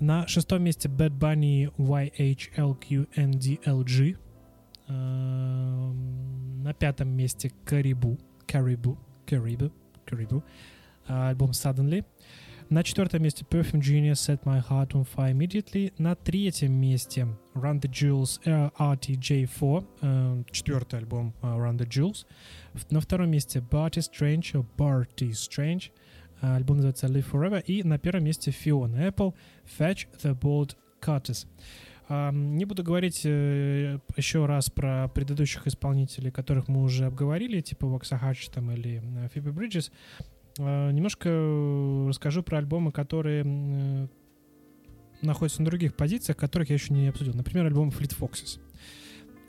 На 0.00 0.26
шестом 0.28 0.62
месте 0.62 0.88
Bad 0.88 1.18
Bunny 1.18 1.70
YHLQNDLG. 1.76 4.16
Эм, 4.88 6.62
На 6.62 6.72
пятом 6.72 7.08
месте 7.08 7.52
Caribou. 7.66 8.18
Caribou. 8.46 8.96
Caribou. 9.26 9.70
Caribou. 10.05 10.43
А, 11.07 11.29
Альбом 11.29 11.51
Suddenly. 11.51 12.03
На 12.69 12.83
четвертом 12.83 13.23
месте 13.23 13.45
Perfume 13.49 13.79
Genius 13.81 14.15
Set 14.15 14.43
My 14.43 14.61
Heart 14.67 14.89
on 14.91 15.07
Fire 15.15 15.31
Immediately. 15.31 15.93
На 15.97 16.15
третьем 16.15 16.73
месте 16.73 17.25
Run 17.55 17.79
the 17.79 17.89
Jewels 17.89 18.41
э, 18.43 18.69
RTJ4. 18.77 19.85
э, 20.01 20.43
Четвертый 20.51 20.99
альбом 20.99 21.33
э, 21.41 21.45
Run 21.47 21.77
the 21.77 21.87
Jewels. 21.87 22.25
В- 22.73 22.91
На 22.91 22.99
втором 22.99 23.29
месте 23.31 23.59
Barty 23.59 24.01
Strange, 24.01 24.51
э, 24.59 24.63
Barty 24.77 25.29
Strange. 25.31 25.91
Э, 26.41 26.55
Альбом 26.57 26.77
называется 26.77 27.07
Live 27.07 27.31
Forever. 27.31 27.61
И 27.63 27.83
на 27.83 27.97
первом 27.97 28.25
месте 28.25 28.51
Fiona 28.51 29.13
Apple 29.13 29.33
Fetch 29.79 30.07
the 30.21 30.37
Bold 30.37 30.75
Cutters. 31.01 31.47
Не 32.08 32.64
буду 32.64 32.82
говорить 32.82 33.22
э, 33.24 33.98
еще 34.16 34.44
раз 34.46 34.68
про 34.70 35.08
предыдущих 35.08 35.66
исполнителей, 35.66 36.30
которых 36.30 36.68
мы 36.68 36.82
уже 36.82 37.06
обговорили, 37.06 37.60
типа 37.60 37.86
Вокса 37.86 38.18
Хатч 38.18 38.48
там 38.48 38.70
или 38.70 39.02
э, 39.02 39.28
Фиби 39.32 39.50
Бриджес. 39.50 39.90
А, 40.58 40.90
Немножко 40.90 41.28
э, 41.30 42.06
расскажу 42.08 42.42
про 42.42 42.58
альбомы, 42.58 42.92
которые 42.92 43.44
э, 43.46 44.08
находятся 45.22 45.62
на 45.62 45.66
других 45.66 45.94
позициях, 45.94 46.36
которых 46.36 46.68
я 46.70 46.74
еще 46.74 46.92
не 46.92 47.08
обсудил. 47.08 47.34
Например, 47.34 47.66
альбом 47.66 47.88
Fleet 47.88 48.16
Foxes. 48.18 48.60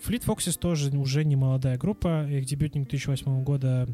Fleet 0.05 0.25
Foxes 0.25 0.57
тоже 0.57 0.89
уже 0.97 1.25
не 1.25 1.35
молодая 1.35 1.77
группа. 1.77 2.27
Их 2.29 2.45
дебютник 2.45 2.89
2008 2.89 3.43
года 3.43 3.87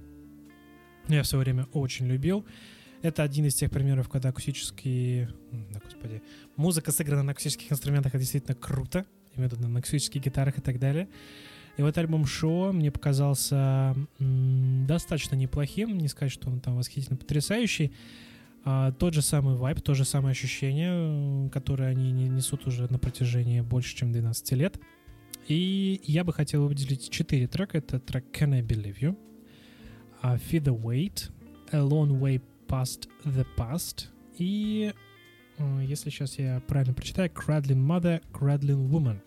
я 1.07 1.23
в 1.23 1.27
свое 1.27 1.43
время 1.43 1.67
очень 1.73 2.07
любил. 2.07 2.45
Это 3.01 3.23
один 3.23 3.45
из 3.45 3.55
тех 3.55 3.71
примеров, 3.71 4.09
когда 4.09 4.29
акустические... 4.29 5.29
Да, 5.71 5.79
господи. 5.83 6.21
Музыка 6.57 6.91
сыграна 6.91 7.23
на 7.23 7.31
акустических 7.31 7.71
инструментах, 7.71 8.13
это 8.13 8.19
действительно 8.19 8.55
круто. 8.55 9.05
Виду 9.35 9.55
на 9.57 9.79
акустических 9.79 10.21
гитарах 10.21 10.57
и 10.57 10.61
так 10.61 10.79
далее. 10.79 11.07
И 11.77 11.81
вот 11.81 11.97
альбом 11.97 12.25
Шоу 12.25 12.73
мне 12.73 12.91
показался 12.91 13.95
достаточно 14.19 15.35
неплохим. 15.35 15.97
Не 15.97 16.09
сказать, 16.09 16.33
что 16.33 16.49
он 16.49 16.59
там 16.59 16.75
восхитительно 16.75 17.15
потрясающий. 17.15 17.93
А, 18.65 18.91
тот 18.91 19.13
же 19.13 19.21
самый 19.21 19.55
вайб, 19.55 19.79
то 19.79 19.93
же 19.93 20.03
самое 20.03 20.31
ощущение, 20.31 21.49
которое 21.51 21.89
они 21.89 22.11
не- 22.11 22.27
несут 22.27 22.67
уже 22.67 22.91
на 22.91 22.99
протяжении 22.99 23.61
больше, 23.61 23.95
чем 23.95 24.11
12 24.11 24.51
лет. 24.55 24.77
И 25.47 26.01
я 26.03 26.25
бы 26.25 26.33
хотел 26.33 26.67
выделить 26.67 27.09
четыре 27.09 27.47
трека. 27.47 27.77
Это 27.77 27.99
трек 27.99 28.25
Can 28.33 28.55
I 28.55 28.61
Believe 28.61 28.99
You, 28.99 29.17
а, 30.21 30.35
Feed 30.35 30.63
the 30.63 30.77
Weight, 30.77 31.31
A 31.71 31.77
Long 31.77 32.19
Way 32.19 32.41
Past 32.69 33.09
the 33.25 33.45
Past 33.57 34.07
и, 34.37 34.93
э, 35.57 35.83
если 35.85 36.09
сейчас 36.09 36.39
я 36.39 36.61
правильно 36.67 36.93
прочитаю, 36.93 37.29
Cradling 37.29 37.85
Mother, 37.85 38.21
Cradling 38.31 38.89
Woman. 38.89 39.19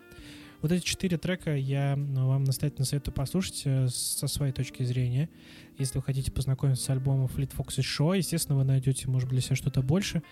Вот 0.61 0.71
эти 0.71 0.83
четыре 0.83 1.17
трека 1.17 1.55
я 1.55 1.97
ну, 1.97 2.29
вам 2.29 2.45
настоятельно 2.45 2.85
советую 2.85 3.13
послушать 3.13 3.63
э, 3.65 3.89
со 3.89 4.27
своей 4.27 4.53
точки 4.53 4.83
зрения. 4.83 5.29
Если 5.77 5.97
вы 5.97 6.03
хотите 6.03 6.31
познакомиться 6.31 6.85
с 6.85 6.89
альбомом 6.89 7.25
Fleet 7.25 7.53
Foxes 7.53 7.83
Show, 7.83 8.15
естественно, 8.17 8.57
вы 8.57 8.63
найдете, 8.63 9.09
может 9.09 9.27
быть, 9.27 9.39
для 9.39 9.41
себя 9.41 9.57
что-то 9.57 9.81
больше. 9.81 10.23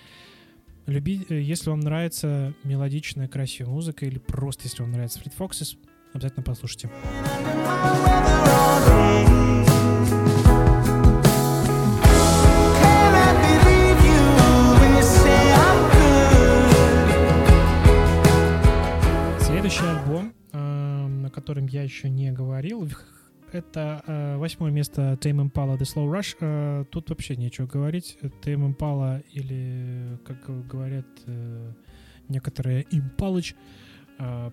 Люби, 0.87 1.25
э, 1.29 1.41
если 1.41 1.69
вам 1.69 1.81
нравится 1.81 2.53
мелодичная, 2.63 3.27
красивая 3.27 3.71
музыка, 3.71 4.05
или 4.05 4.19
просто 4.19 4.63
если 4.63 4.81
вам 4.81 4.93
нравится 4.93 5.19
Fleet 5.19 5.37
Foxes, 5.37 5.77
обязательно 6.13 6.43
послушайте. 6.43 6.89
Следующий 19.71 19.99
альбом, 19.99 20.33
эм, 20.51 21.25
о 21.27 21.29
котором 21.29 21.65
я 21.67 21.83
еще 21.83 22.09
не 22.09 22.29
говорил, 22.33 22.89
это 23.53 24.03
э, 24.05 24.35
восьмое 24.35 24.69
место 24.69 25.17
Tame 25.21 25.49
Impala 25.49 25.77
The 25.77 25.83
Slow 25.83 26.11
Rush. 26.11 26.35
Э, 26.41 26.83
тут 26.91 27.09
вообще 27.09 27.37
нечего 27.37 27.67
говорить. 27.67 28.17
Tame 28.21 28.75
Impala 28.75 29.23
или, 29.31 30.19
как 30.25 30.67
говорят 30.67 31.05
э, 31.25 31.71
некоторые, 32.27 32.83
Impalыч. 32.91 33.55
Э, 34.19 34.51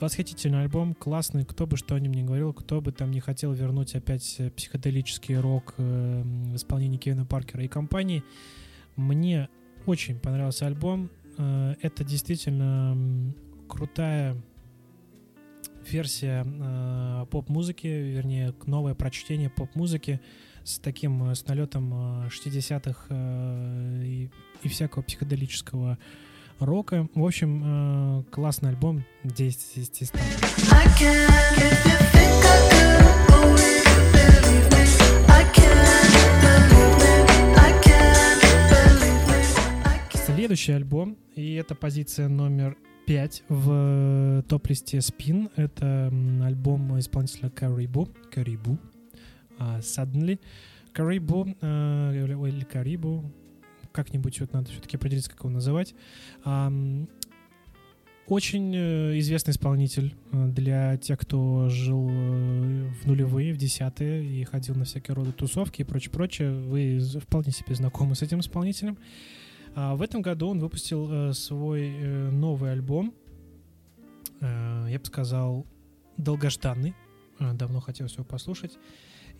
восхитительный 0.00 0.62
альбом, 0.62 0.94
классный. 0.94 1.44
Кто 1.44 1.66
бы 1.66 1.76
что 1.76 1.94
о 1.94 2.00
нем 2.00 2.14
ни 2.14 2.22
говорил, 2.22 2.54
кто 2.54 2.80
бы 2.80 2.92
там 2.92 3.10
не 3.10 3.20
хотел 3.20 3.52
вернуть 3.52 3.94
опять 3.94 4.40
психоделический 4.56 5.36
рок 5.36 5.74
э, 5.76 6.22
в 6.24 6.56
исполнении 6.56 6.96
Кевина 6.96 7.26
Паркера 7.26 7.62
и 7.62 7.68
компании. 7.68 8.24
Мне 8.96 9.50
очень 9.84 10.18
понравился 10.18 10.66
альбом. 10.66 11.10
Это 11.36 12.04
действительно 12.04 12.96
крутая 13.70 14.36
версия 15.88 16.44
э, 16.46 17.26
поп-музыки, 17.30 17.86
вернее, 17.86 18.54
новое 18.66 18.94
прочтение 18.94 19.48
поп-музыки 19.48 20.20
с 20.64 20.78
таким, 20.78 21.30
э, 21.30 21.34
с 21.34 21.46
налетом 21.46 22.24
э, 22.24 22.28
60-х 22.28 23.06
э, 23.08 24.02
и, 24.04 24.30
и 24.62 24.68
всякого 24.68 25.02
психоделического 25.02 25.98
рока. 26.58 27.08
В 27.14 27.24
общем, 27.24 27.62
э, 28.20 28.24
классный 28.30 28.70
альбом 28.70 29.04
10 29.24 29.78
из 29.78 29.88
10 29.88 30.02
из 30.02 30.08
100. 30.08 30.18
I 30.18 30.86
can't 30.98 31.56
if 31.56 31.86
you 31.86 31.96
think 32.12 32.44
I 32.44 32.58
could 32.70 33.32
always 33.34 33.84
believe 34.12 34.66
me. 34.70 34.82
I 35.28 35.44
can't 35.54 36.10
believe 36.42 36.94
me. 37.00 37.12
I 37.56 37.72
can't 37.82 38.40
believe 38.70 39.22
me. 39.28 39.38
I 39.84 39.98
can't. 40.10 40.26
Следующий 40.36 40.72
альбом, 40.72 41.16
и 41.34 41.54
это 41.54 41.74
позиция 41.74 42.28
номер 42.28 42.76
5 43.10 43.42
в 43.48 44.44
топ-листе 44.48 44.98
Spin. 44.98 45.50
Это 45.56 46.12
альбом 46.44 46.96
исполнителя 47.00 47.48
Caribou. 47.48 48.08
Caribou. 48.32 48.78
а, 49.58 49.80
Suddenly. 49.80 50.38
Caribou, 50.94 51.56
э, 51.60 52.12
или 52.14 52.64
Caribou, 52.64 53.24
как-нибудь 53.90 54.38
вот 54.38 54.52
надо 54.52 54.70
все-таки 54.70 54.96
определиться, 54.96 55.28
как 55.28 55.40
его 55.40 55.50
называть. 55.50 55.92
Ам, 56.44 57.08
Очень 58.28 58.72
э, 58.76 59.18
известный 59.18 59.50
исполнитель 59.50 60.14
э, 60.30 60.46
для 60.46 60.96
тех, 60.96 61.18
кто 61.18 61.68
жил 61.68 62.08
э, 62.08 62.90
в 63.02 63.06
нулевые, 63.08 63.52
в 63.52 63.56
десятые 63.56 64.24
и 64.24 64.44
ходил 64.44 64.76
на 64.76 64.84
всякие 64.84 65.16
роды 65.16 65.32
тусовки 65.32 65.80
и 65.80 65.84
прочее, 65.84 66.12
прочее. 66.12 66.52
Вы 66.52 67.00
вполне 67.20 67.50
себе 67.50 67.74
знакомы 67.74 68.14
с 68.14 68.22
этим 68.22 68.38
исполнителем. 68.38 68.98
А 69.74 69.94
в 69.94 70.02
этом 70.02 70.22
году 70.22 70.48
он 70.48 70.58
выпустил 70.58 71.08
э, 71.10 71.32
свой 71.32 71.88
э, 71.88 72.30
новый 72.30 72.72
альбом. 72.72 73.14
Э, 74.40 74.86
я 74.88 74.98
бы 74.98 75.04
сказал, 75.04 75.66
долгожданный. 76.16 76.94
Давно 77.38 77.80
хотелось 77.80 78.14
его 78.14 78.24
послушать. 78.24 78.78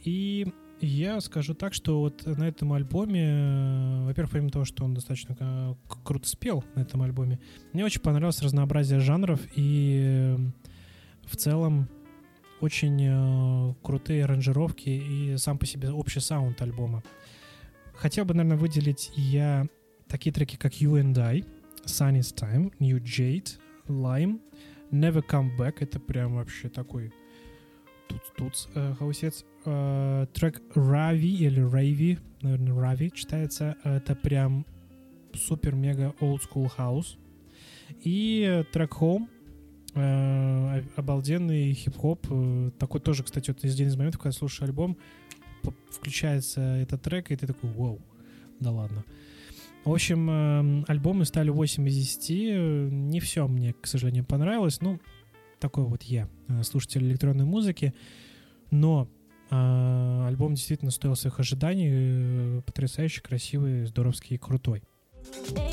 И 0.04 0.46
я 0.80 1.20
скажу 1.20 1.52
так, 1.52 1.74
что 1.74 2.00
вот 2.00 2.24
на 2.24 2.48
этом 2.48 2.72
альбоме, 2.72 4.04
во-первых, 4.06 4.32
помимо 4.32 4.50
того, 4.50 4.64
что 4.64 4.84
он 4.84 4.94
достаточно 4.94 5.76
круто 6.02 6.26
спел 6.26 6.64
на 6.74 6.80
этом 6.80 7.02
альбоме, 7.02 7.38
мне 7.74 7.84
очень 7.84 8.00
понравилось 8.00 8.40
разнообразие 8.40 9.00
жанров 9.00 9.40
и 9.54 10.34
в 11.26 11.36
целом 11.36 11.90
очень 12.62 13.74
крутые 13.82 14.24
аранжировки 14.24 14.88
и 14.88 15.36
сам 15.36 15.58
по 15.58 15.66
себе 15.66 15.90
общий 15.90 16.20
саунд 16.20 16.62
альбома. 16.62 17.02
Хотел 17.92 18.24
бы, 18.24 18.32
наверное, 18.32 18.56
выделить 18.56 19.10
я 19.16 19.68
такие 20.10 20.32
треки, 20.32 20.56
как 20.56 20.74
You 20.74 21.00
and 21.00 21.18
I, 21.18 21.44
Sunny's 21.84 22.34
Time, 22.34 22.72
New 22.78 22.98
Jade, 22.98 23.58
Lime, 23.88 24.40
Never 24.90 25.24
Come 25.26 25.56
Back. 25.56 25.76
Это 25.80 26.00
прям 26.00 26.34
вообще 26.34 26.68
такой 26.68 27.12
туц-туц 28.08 28.66
э, 28.74 28.94
хаусец. 28.98 29.44
Э, 29.64 30.26
трек 30.34 30.60
Ravi 30.74 31.36
или 31.38 31.62
Ravi, 31.62 32.18
наверное, 32.42 32.74
Ravi 32.74 33.10
читается. 33.14 33.76
Это 33.84 34.14
прям 34.14 34.66
супер-мега 35.34 36.14
old 36.20 36.40
school 36.42 36.70
house. 36.76 37.16
И 38.02 38.44
э, 38.46 38.64
трек 38.64 38.92
Home 39.00 39.28
Э, 39.94 40.82
обалденный 40.96 41.72
хип-хоп. 41.72 42.26
э, 42.30 42.70
Такой 42.78 43.00
тоже, 43.00 43.24
кстати, 43.24 43.50
вот 43.50 43.64
один 43.64 43.88
из 43.88 43.96
моментов, 43.96 44.20
когда 44.20 44.32
слушаешь 44.32 44.62
альбом, 44.62 44.96
включается 45.90 46.60
этот 46.60 47.02
трек, 47.02 47.30
и 47.30 47.36
ты 47.36 47.46
такой, 47.46 47.70
вау, 47.70 48.00
да 48.60 48.70
ладно. 48.70 49.04
В 49.84 49.92
общем, 49.92 50.30
э, 50.30 50.84
альбомы 50.88 51.24
стали 51.24 51.50
8 51.50 51.88
из 51.88 51.94
10. 51.94 52.30
Э, 52.30 52.88
Не 52.90 53.20
все 53.20 53.46
мне, 53.48 53.72
к 53.72 53.86
сожалению, 53.86 54.24
понравилось. 54.24 54.80
Ну, 54.80 55.00
такой 55.58 55.84
вот 55.84 56.02
я, 56.02 56.28
э, 56.48 56.62
слушатель 56.62 57.02
электронной 57.04 57.46
музыки. 57.46 57.94
Но 58.70 59.08
э, 59.50 60.24
альбом 60.28 60.54
действительно 60.54 60.90
стоил 60.90 61.16
своих 61.16 61.40
ожиданий. 61.40 61.88
э, 61.90 62.62
Потрясающий, 62.66 63.22
красивый, 63.22 63.86
здоровский 63.86 64.36
и 64.36 64.38
крутой. 64.38 64.82
Ну 65.56 65.70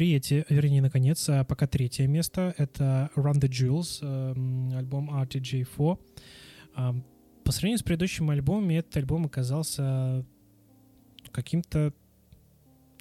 третье, 0.00 0.46
вернее, 0.48 0.80
наконец, 0.80 1.28
а 1.28 1.44
пока 1.44 1.66
третье 1.66 2.06
место— 2.06 2.54
это 2.56 3.10
Run 3.16 3.34
the 3.34 3.50
Jewels, 3.50 3.98
э, 4.00 4.32
м, 4.34 4.74
альбом 4.74 5.10
RTJ4. 5.10 5.98
А, 6.74 6.94
По 7.44 7.52
сравнению 7.52 7.80
с 7.80 7.82
предыдущим 7.82 8.30
альбомами, 8.30 8.74
этот 8.76 8.96
альбом 8.96 9.26
оказался 9.26 10.24
каким-то, 11.32 11.92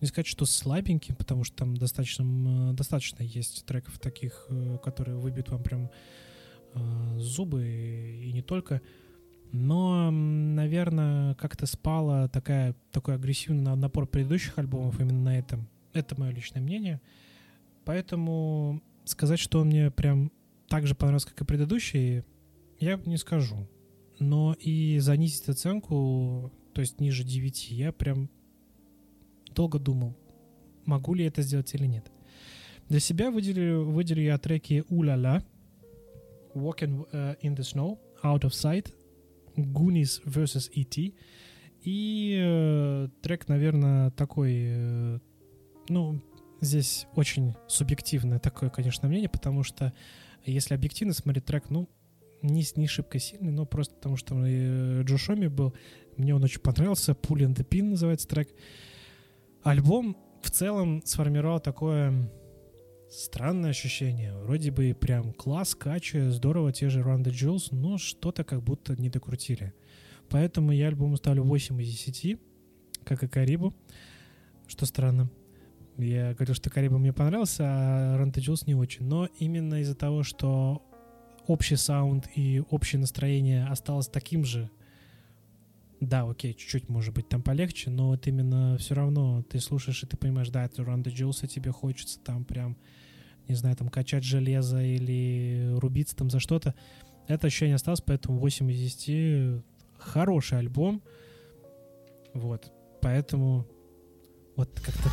не 0.02 0.08
сказать, 0.10 0.28
что 0.28 0.44
слабеньким, 0.46 1.16
потому 1.16 1.46
что 1.46 1.56
там 1.56 1.78
достаточно, 1.78 2.24
м, 2.24 2.76
достаточно 2.76 3.24
есть 3.24 3.66
треков 3.66 3.98
таких, 4.00 4.48
э, 4.50 4.78
которые 4.84 5.16
выбьют 5.18 5.50
вам 5.52 5.64
прям 5.64 5.90
э, 6.76 7.20
зубы 7.20 7.66
и 8.26 8.34
не 8.34 8.42
только. 8.42 8.82
Но, 9.54 10.12
наверное, 10.12 11.36
как-то 11.36 11.66
спала 11.66 12.28
такая, 12.28 12.76
такой 12.92 13.16
агрессивный 13.16 13.62
на- 13.62 13.76
напор 13.78 14.06
предыдущих 14.06 14.58
альбомов 14.60 15.00
именно 15.00 15.22
на 15.22 15.40
этом. 15.40 15.70
Это 15.94 16.20
мое 16.20 16.32
личное 16.32 16.62
мнение. 16.62 17.02
Поэтому 17.86 18.82
сказать, 19.06 19.40
что 19.40 19.60
он 19.60 19.68
мне 19.68 19.92
прям 19.92 20.32
так 20.68 20.86
же 20.88 20.96
понравился, 20.96 21.30
как 21.30 21.42
и 21.42 21.46
предыдущие, 21.46 22.26
я 22.80 22.98
не 23.06 23.18
скажу. 23.18 23.68
Но 24.20 24.56
и 24.60 25.00
занизить 25.00 25.48
оценку, 25.50 26.52
то 26.74 26.82
есть 26.82 27.00
ниже 27.00 27.24
9, 27.24 27.72
я 27.72 27.92
прям 27.92 28.30
долго 29.56 29.80
думал, 29.80 30.16
могу 30.86 31.14
ли 31.14 31.26
это 31.26 31.42
сделать 31.42 31.74
или 31.74 31.86
нет. 31.86 32.12
Для 32.88 33.00
себя 33.00 33.32
выделю, 33.32 33.86
выделю 33.86 34.22
я 34.24 34.38
треки 34.38 34.84
«Уля-ла», 34.90 35.44
«Walking 36.54 37.08
э, 37.12 37.36
in 37.42 37.56
the 37.56 37.62
Snow», 37.62 38.00
«Out 38.24 38.42
of 38.42 38.50
Sight», 38.50 38.94
Goonies 39.56 40.22
vs. 40.26 40.70
E.T. 40.74 41.14
И 41.84 42.40
э, 42.42 43.08
трек, 43.22 43.48
наверное, 43.48 44.12
такой, 44.12 44.54
э, 44.56 45.20
ну, 45.90 46.22
здесь 46.62 47.08
очень 47.16 47.56
субъективное 47.68 48.40
такое, 48.40 48.70
конечно, 48.70 49.08
мнение, 49.08 49.30
потому 49.30 49.64
что 49.64 49.94
если 50.46 50.74
объективно 50.74 51.14
смотреть 51.14 51.46
трек, 51.46 51.70
ну, 51.70 51.90
не, 52.42 52.64
не 52.76 52.88
шибко 52.88 53.20
сильный, 53.20 53.52
но 53.52 53.66
просто 53.66 53.96
потому 53.96 54.16
что 54.16 54.36
э, 54.46 55.04
Джо 55.04 55.18
Шоми 55.18 55.48
был, 55.48 55.74
мне 56.16 56.34
он 56.34 56.44
очень 56.44 56.62
понравился, 56.62 57.12
Pull 57.12 57.46
in 57.46 57.56
the 57.56 57.68
Pin 57.68 57.84
называется 57.84 58.28
трек. 58.28 58.50
Альбом 59.64 60.18
в 60.42 60.50
целом 60.50 61.02
сформировал 61.06 61.60
такое 61.60 62.32
странное 63.10 63.72
ощущение. 63.72 64.36
Вроде 64.38 64.72
бы 64.72 64.96
прям 65.00 65.34
класс, 65.34 65.76
кача, 65.76 66.32
здорово, 66.32 66.72
те 66.72 66.90
же 66.90 67.02
Run 67.02 67.24
the 67.24 67.32
Jewels, 67.32 67.70
но 67.72 67.98
что-то 67.98 68.44
как 68.44 68.64
будто 68.64 68.96
не 68.96 69.10
докрутили. 69.10 69.74
Поэтому 70.30 70.72
я 70.72 70.88
альбому 70.88 71.18
ставлю 71.18 71.44
8 71.44 71.82
из 71.82 71.90
10, 71.90 72.40
как 73.04 73.24
и 73.24 73.28
Карибу, 73.28 73.74
что 74.68 74.86
странно. 74.86 75.30
Я 76.00 76.34
говорил, 76.34 76.56
что 76.56 76.70
Карибу 76.70 76.98
мне 76.98 77.12
понравился, 77.12 77.64
а 77.66 78.26
the 78.26 78.36
Jewels 78.36 78.64
не 78.66 78.74
очень. 78.74 79.06
Но 79.06 79.28
именно 79.38 79.82
из-за 79.82 79.96
того, 79.96 80.24
что 80.24 80.82
общий 81.46 81.76
саунд 81.76 82.30
и 82.36 82.64
общее 82.70 83.02
настроение 83.02 83.66
осталось 83.66 84.08
таким 84.08 84.46
же, 84.46 84.70
да, 86.00 86.24
окей, 86.24 86.54
чуть-чуть, 86.54 86.88
может 86.88 87.14
быть, 87.14 87.28
там 87.28 87.42
полегче, 87.42 87.90
но 87.90 88.10
вот 88.10 88.26
именно 88.28 88.78
все 88.78 88.96
равно 88.96 89.44
ты 89.44 89.60
слушаешь, 89.60 90.02
и 90.04 90.08
ты 90.08 90.16
понимаешь, 90.16 90.50
да, 90.50 90.64
это 90.64 90.84
Jewels, 90.84 91.44
и 91.44 91.50
тебе 91.50 91.72
хочется 91.72 92.20
там 92.22 92.46
прям, 92.46 92.78
не 93.50 93.56
знаю, 93.56 93.76
там 93.76 93.90
качать 93.90 94.24
железо 94.24 94.82
или 94.82 95.74
рубиться 95.80 96.16
там 96.16 96.30
за 96.30 96.40
что-то. 96.40 96.76
Это 97.28 97.48
ощущение 97.48 97.76
осталось, 97.76 98.02
поэтому 98.02 98.40
8 98.40 98.72
из 98.72 98.96
10 98.96 99.64
хороший 99.98 100.60
альбом. 100.60 101.02
Вот, 102.34 102.72
поэтому 103.02 103.68
вот 104.56 104.80
как-то 104.80 105.10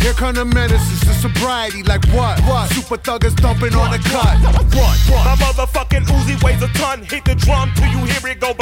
Here 0.00 0.14
come 0.14 0.34
the 0.34 0.44
menaces 0.44 1.00
to 1.00 1.12
sobriety. 1.14 1.82
Like 1.82 2.04
what? 2.06 2.40
What? 2.40 2.70
Super 2.72 2.96
thuggers 2.96 3.36
dumping 3.36 3.74
on 3.74 3.90
the 3.92 3.98
cut. 3.98 4.34
Run, 4.42 4.56
run. 4.74 5.24
My 5.28 5.36
motherfucking 5.36 6.06
Uzi 6.06 6.42
weighs 6.42 6.62
a 6.62 6.68
ton. 6.68 7.02
Hit 7.04 7.24
the 7.24 7.34
drum 7.34 7.70
till 7.76 7.90
you 7.92 8.04
hear 8.06 8.26
it 8.32 8.40
go. 8.40 8.54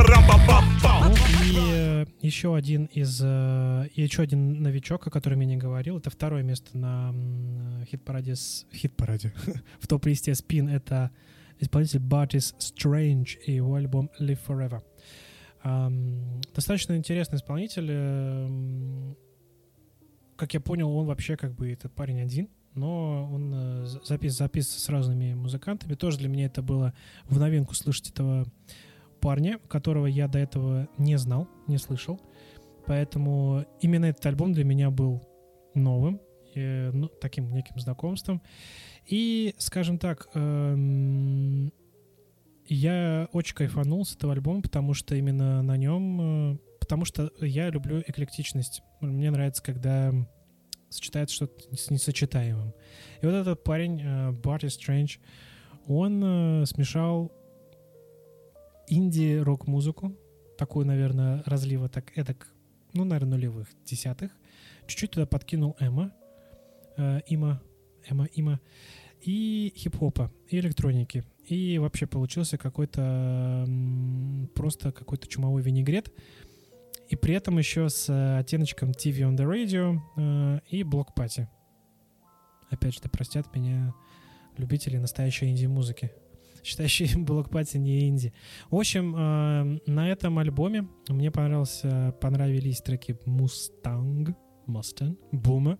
Ну 1.05 1.15
и 1.45 1.57
э, 1.73 2.07
еще 2.21 2.55
один 2.55 2.87
из 2.87 3.21
э, 3.23 3.89
еще 3.95 4.23
один 4.23 4.63
новичок, 4.63 5.07
о 5.07 5.11
котором 5.11 5.41
я 5.41 5.47
не 5.47 5.57
говорил, 5.57 5.99
это 5.99 6.11
второе 6.11 6.43
место 6.43 6.77
на 6.77 7.15
хит-параде 7.91 8.37
с 8.37 8.67
хит-параде 8.75 9.33
в 9.81 9.87
топ-листе 9.87 10.33
Spin. 10.33 10.71
Это 10.71 11.11
исполнитель 11.61 12.01
Bartis 12.01 12.55
Strange 12.59 13.39
и 13.47 13.53
его 13.53 13.77
альбом 13.77 14.11
Live 14.21 14.41
Forever. 14.47 14.83
Достаточно 16.55 16.97
интересный 16.97 17.37
исполнитель. 17.37 17.89
эм, 17.91 19.17
как 20.37 20.55
я 20.55 20.61
понял, 20.61 20.91
он 20.95 21.07
вообще 21.07 21.37
как 21.37 21.55
бы 21.55 21.73
этот 21.73 21.93
парень 21.93 22.21
один, 22.21 22.49
но 22.75 23.29
он 23.33 23.53
э, 23.55 23.87
за- 23.87 24.01
запис 24.05 24.37
записывается 24.37 24.81
с 24.81 24.89
разными 24.89 25.35
музыкантами. 25.35 25.95
Тоже 25.95 26.19
для 26.19 26.29
меня 26.29 26.47
это 26.47 26.63
было 26.63 26.95
в 27.29 27.39
новинку 27.39 27.75
слышать 27.75 28.11
этого 28.11 28.47
парня, 29.21 29.59
которого 29.69 30.07
я 30.07 30.29
до 30.29 30.39
этого 30.39 30.89
не 30.97 31.19
знал, 31.19 31.49
не 31.67 31.79
слышал. 31.79 32.21
Поэтому 32.87 33.65
именно 33.81 34.07
этот 34.07 34.25
альбом 34.27 34.53
для 34.53 34.65
меня 34.65 34.91
был 34.91 35.23
новым, 35.75 36.21
э, 36.55 36.91
ну, 36.93 37.09
таким 37.09 37.53
неким 37.53 37.79
знакомством. 37.79 38.41
И, 39.07 39.55
скажем 39.59 39.99
так, 39.99 40.29
эм, 40.35 41.73
я 42.69 43.29
очень 43.33 43.55
кайфанул 43.55 44.05
с 44.05 44.15
этого 44.15 44.33
альбома, 44.33 44.63
потому 44.63 44.95
что 44.95 45.15
именно 45.15 45.63
на 45.63 45.77
нем, 45.77 46.53
э, 46.53 46.59
потому 46.81 47.05
что 47.05 47.33
я 47.41 47.71
люблю 47.71 48.01
эклектичность. 48.07 48.83
Мне 49.01 49.31
нравится, 49.31 49.63
когда 49.63 50.13
сочетается 50.89 51.37
что-то 51.37 51.77
с 51.77 51.91
несочетаемым. 51.91 52.75
И 53.21 53.27
вот 53.27 53.35
этот 53.35 53.65
парень, 53.65 54.01
э, 54.01 54.31
Barty 54.33 54.69
Strange, 54.69 55.19
он 55.87 56.23
э, 56.25 56.67
смешал 56.67 57.33
инди-рок-музыку, 58.89 60.17
такую, 60.57 60.87
наверное, 60.87 61.43
разлива 61.47 61.89
так 61.89 62.17
эдак, 62.17 62.49
ну, 62.95 63.05
наверное, 63.05 63.37
нулевых, 63.37 63.69
десятых. 63.85 64.33
Чуть-чуть 64.87 65.13
туда 65.13 65.27
подкинул 65.27 65.77
Эма, 65.79 66.13
э, 66.97 67.21
Има, 67.27 67.61
Эма, 68.09 68.27
Има, 68.35 68.61
и 69.23 69.73
хип-хопа, 69.77 70.33
и 70.49 70.59
электроники. 70.59 71.25
И 71.47 71.79
вообще 71.79 72.07
получился 72.07 72.59
какой-то 72.59 73.67
просто 74.55 74.93
какой-то 74.93 75.27
чумовой 75.27 75.63
винегрет. 75.63 76.13
И 77.09 77.17
при 77.17 77.35
этом 77.35 77.59
еще 77.59 77.89
с 77.89 78.39
оттеночком 78.39 78.91
TV 78.91 79.21
on 79.21 79.37
the 79.37 79.49
Radio 79.49 79.99
э, 80.17 80.61
и 80.69 80.83
блок 80.83 81.15
пати. 81.15 81.49
Опять 82.71 82.95
же, 82.95 83.01
да 83.03 83.09
простят 83.09 83.55
меня 83.55 83.95
любители 84.59 84.99
настоящей 84.99 85.47
инди-музыки 85.47 86.13
считающие 86.69 87.17
блок 87.25 87.51
пати 87.51 87.79
не 87.79 88.09
инди. 88.09 88.33
В 88.71 88.77
общем, 88.77 89.15
э, 89.17 89.79
на 89.87 90.11
этом 90.11 90.39
альбоме 90.39 90.87
мне 91.09 91.31
понравился, 91.31 92.15
понравились 92.21 92.81
треки 92.81 93.17
Mustang, 93.27 94.35
Mustang, 94.67 95.17
Boomer, 95.33 95.79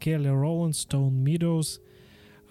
Kelly 0.00 0.32
Rowland, 0.32 0.72
Stone 0.72 1.12
Meadows, 1.12 1.80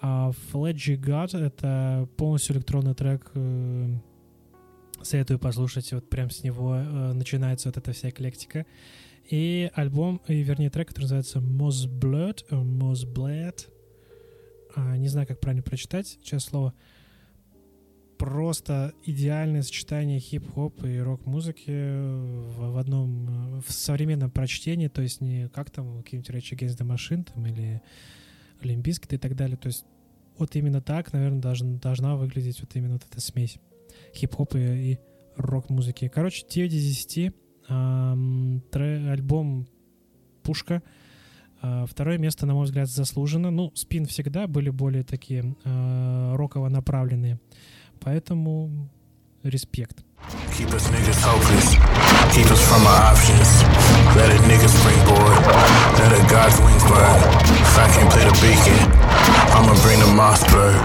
а 0.00 0.30
Fledgy 0.52 0.96
God— 0.96 1.38
это 1.46 2.08
полностью 2.16 2.56
электронный 2.56 2.94
трек. 2.94 3.30
э, 3.34 3.96
Советую 5.02 5.38
послушать, 5.38 5.92
вот 5.92 6.08
прям 6.08 6.30
с 6.30 6.42
него 6.42 6.76
э, 6.76 7.12
начинается 7.12 7.68
вот 7.68 7.76
эта 7.76 7.92
вся 7.92 8.08
эклектика. 8.08 8.64
И 9.30 9.70
альбом, 9.74 10.20
и 10.28 10.42
вернее 10.42 10.70
трек, 10.70 10.88
который 10.88 11.04
называется 11.04 11.38
Mossblerd, 11.38 12.48
Mossblerd. 12.50 13.68
а, 14.74 14.96
не 14.96 15.08
знаю, 15.08 15.26
как 15.26 15.40
правильно 15.40 15.62
прочитать 15.62 16.18
сейчас 16.22 16.44
слово, 16.44 16.74
просто 18.18 18.94
идеальное 19.04 19.62
сочетание 19.62 20.18
хип-хоп 20.18 20.84
и 20.84 20.98
рок-музыки 20.98 21.70
в, 21.70 22.72
в 22.72 22.78
одном, 22.78 23.58
э, 23.58 23.60
в 23.66 23.72
современном 23.72 24.30
прочтении, 24.30 24.88
то 24.88 25.02
есть 25.02 25.20
не 25.20 25.48
как 25.48 25.70
там 25.70 26.02
какие-нибудь 26.02 26.30
Rage 26.30 26.56
Against 26.56 26.78
the 26.78 26.86
Machine 26.86 27.24
там, 27.24 27.46
или 27.46 27.82
Limp 28.64 28.83
Bizkit 28.83 29.12
и 29.12 29.18
так 29.18 29.36
далее, 29.36 29.56
то 29.56 29.68
есть 29.68 29.84
вот 30.38 30.56
именно 30.56 30.80
так, 30.80 31.12
наверное, 31.12 31.40
должна, 31.40 31.78
должна 31.78 32.16
выглядеть 32.16 32.60
вот 32.60 32.74
именно 32.74 32.94
вот 32.94 33.04
эта 33.08 33.20
смесь 33.20 33.58
хип-хопа 34.14 34.56
и, 34.56 34.94
и 34.94 34.98
рок-музыки. 35.36 36.08
Короче, 36.08 36.44
9 36.48 36.72
из 36.72 37.06
10. 37.06 37.34
Ам, 37.68 38.62
тре- 38.70 39.10
альбом 39.10 39.66
«Пушка». 40.42 40.82
А, 41.62 41.86
Второе 41.86 42.18
место, 42.18 42.46
на 42.46 42.54
мой 42.54 42.64
взгляд, 42.64 42.88
заслуженно. 42.88 43.50
Ну, 43.50 43.72
спин 43.74 44.06
всегда 44.06 44.46
были 44.46 44.70
более 44.70 45.02
такие 45.04 45.56
э, 45.64 46.34
роково 46.34 46.68
направленные. 46.68 47.40
Поэтому 48.00 48.90
респект. 49.42 50.04
Keep 50.56 50.70
us 50.72 50.88
niggas 50.88 51.20
hopeless. 51.20 51.74
Keep 52.34 52.50
us 52.50 52.62
from 52.68 52.86
our 52.86 53.02
options. 53.12 53.48
Let 54.16 54.30
a 54.30 54.38
nigga 54.48 54.68
springboard. 54.68 55.36
Let 56.00 56.12
a 56.12 56.22
God's 56.30 56.58
wings 56.64 56.84
burn. 56.84 57.18
If 57.64 57.78
I 57.78 57.86
can't 57.94 58.10
play 58.12 58.24
the 58.24 58.34
beacon, 58.42 58.78
I'ma 59.56 59.74
bring 59.82 60.00
the 60.00 60.10
Mossberg. 60.14 60.76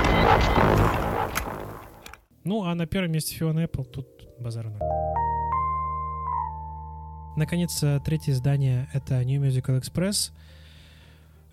Ну, 2.43 2.63
а 2.63 2.73
на 2.75 2.87
первом 2.87 3.11
месте 3.11 3.35
Фиона 3.35 3.61
Apple 3.65 3.85
тут 3.85 4.07
базар 4.39 4.65
ноль. 4.65 4.79
Наконец, 7.35 7.81
э, 7.83 7.99
третье 8.03 8.33
издание— 8.33 8.89
это 8.93 9.23
New 9.23 9.39
Musical 9.41 9.79
Express. 9.79 10.31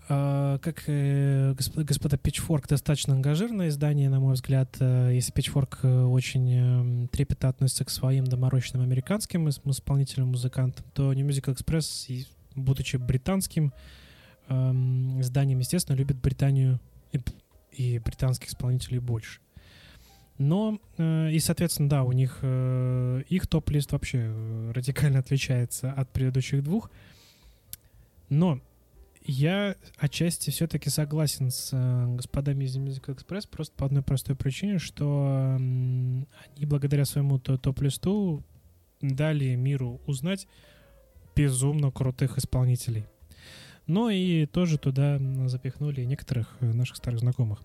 А, 0.09 0.57
Как 0.59 0.83
э, 0.87 1.53
госп- 1.53 1.83
господа 1.83 2.15
Pitchfork 2.17 2.67
достаточно 2.69 3.13
ангажированное 3.13 3.67
издание, 3.69 4.09
на 4.09 4.19
мой 4.19 4.35
взгляд. 4.35 4.75
Э, 4.79 5.11
Если 5.13 5.33
Pitchfork 5.33 5.79
э, 5.83 6.03
очень 6.05 7.05
э, 7.05 7.07
трепетно 7.09 7.49
относится 7.49 7.83
к 7.83 7.89
своим 7.89 8.23
доморощенным 8.25 8.83
американским 8.83 9.47
ис- 9.47 9.59
исполнителям, 9.69 10.29
музыкантам, 10.29 10.85
то 10.93 11.13
New 11.13 11.27
Musical 11.27 11.55
Express, 11.57 12.25
будучи 12.55 12.95
британским 12.95 13.73
эм, 14.47 15.19
изданием, 15.19 15.59
естественно, 15.59 15.97
любит 15.97 16.17
Британию 16.21 16.79
и, 17.73 17.99
британских 17.99 18.47
исполнителей 18.47 18.99
больше. 18.99 19.41
Но, 20.37 20.79
э, 20.97 21.31
и, 21.31 21.39
соответственно, 21.39 21.89
да, 21.89 22.03
у 22.03 22.13
них 22.13 22.37
их 23.29 23.47
топ-лист 23.47 23.91
вообще 23.91 24.31
радикально 24.73 25.19
отличается 25.19 25.91
от 25.91 26.09
предыдущих 26.13 26.63
двух. 26.63 26.89
Но 28.29 28.61
я 29.27 29.75
отчасти 29.97 30.49
все-таки 30.49 30.89
согласен 30.89 31.51
с 31.51 31.71
э, 31.73 32.15
господами 32.15 32.63
из 32.63 32.77
Music 32.77 33.05
Express 33.05 33.47
просто 33.49 33.75
по 33.75 33.85
одной 33.85 34.01
простой 34.01 34.35
причине, 34.35 34.79
что 34.79 35.55
они 35.57 36.65
благодаря 36.65 37.05
своему 37.05 37.37
то- 37.37 37.57
топ-листу 37.57 38.43
дали 39.01 39.55
миру 39.55 40.01
узнать 40.07 40.47
безумно 41.35 41.91
крутых 41.91 42.37
исполнителей. 42.37 43.05
Но 43.85 44.09
и 44.09 44.45
тоже 44.45 44.77
туда 44.77 45.19
запихнули 45.47 46.03
некоторых 46.03 46.55
э, 46.59 46.71
наших 46.71 46.97
старых 46.97 47.19
знакомых. 47.19 47.59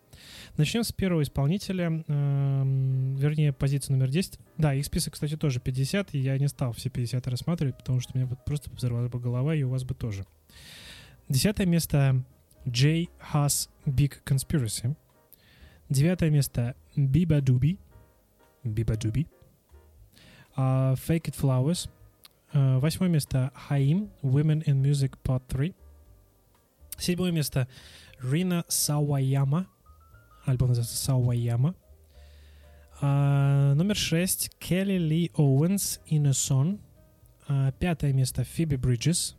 Начнем 0.56 0.84
с 0.84 0.92
первого 0.92 1.22
исполнителя, 1.22 2.04
эм, 2.06 3.16
вернее, 3.16 3.52
позиция 3.52 3.94
номер 3.94 4.08
10. 4.08 4.38
Да, 4.56 4.74
их 4.74 4.84
список, 4.84 5.14
кстати, 5.14 5.36
тоже 5.36 5.60
50, 5.60 6.14
и 6.14 6.18
я 6.18 6.38
не 6.38 6.48
стал 6.48 6.72
все 6.72 6.90
50 6.90 7.26
рассматривать, 7.26 7.76
потому 7.76 8.00
что 8.00 8.12
у 8.14 8.18
меня 8.18 8.28
просто 8.46 8.70
взорвалась 8.70 9.10
бы 9.10 9.18
голова, 9.18 9.54
и 9.54 9.62
у 9.62 9.70
вас 9.70 9.82
бы 9.84 9.94
тоже. 9.94 10.24
Десятое 11.28 11.66
место 11.66 12.24
J. 12.66 13.08
Haas 13.32 13.68
Big 13.86 14.22
Conspiracy. 14.24 14.96
Девятое 15.88 16.30
место 16.30 16.74
Биба 16.96 17.40
Дуби. 17.40 17.78
Биба 18.64 18.96
Дуби. 18.96 19.26
А, 20.54 20.94
Fake 20.94 21.30
It 21.30 21.36
Flowers. 21.36 21.90
А, 22.52 22.78
Восьмое 22.78 23.08
место 23.08 23.50
Хаим 23.54 24.10
Women 24.22 24.64
in 24.64 24.82
Music 24.82 25.14
Part 25.22 25.42
3. 25.48 25.74
Седьмое 26.98 27.32
место 27.32 27.68
Рина 28.20 28.64
Сауаяма. 28.68 29.66
Альбом 30.44 30.68
называется 30.68 30.96
Сауаяма. 30.96 31.74
А, 33.00 33.74
номер 33.74 33.96
шесть 33.96 34.50
Келли 34.58 34.98
Ли 34.98 35.30
Оуэнс 35.34 36.00
In 36.06 36.28
a 36.28 36.30
Song. 36.30 36.78
А, 37.48 37.72
пятое 37.72 38.12
место 38.12 38.44
Фиби 38.44 38.76
Бриджес. 38.76 39.36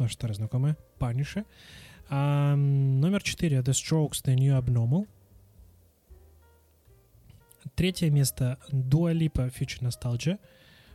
Наша 0.00 0.14
старая 0.14 0.34
знакомая. 0.34 0.78
Паниша. 0.98 1.44
Номер 2.08 3.22
четыре 3.22 3.58
The 3.58 3.72
Strokes 3.72 4.24
The 4.24 4.34
New 4.34 4.58
Abnormal. 4.58 5.06
Третье 7.74 8.08
место 8.08 8.58
Dua 8.72 9.12
Lipa 9.12 9.52
Future 9.52 9.82
Nostalgia. 9.82 10.38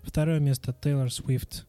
Второе 0.01 0.39
место 0.39 0.75
Taylor 0.81 1.09
Swift 1.09 1.65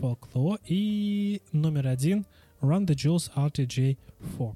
Folklore. 0.00 0.60
И 0.64 1.42
номер 1.50 1.88
один 1.88 2.24
Run 2.60 2.86
the 2.86 2.94
Jewels 2.94 3.32
RTJ4. 3.34 4.54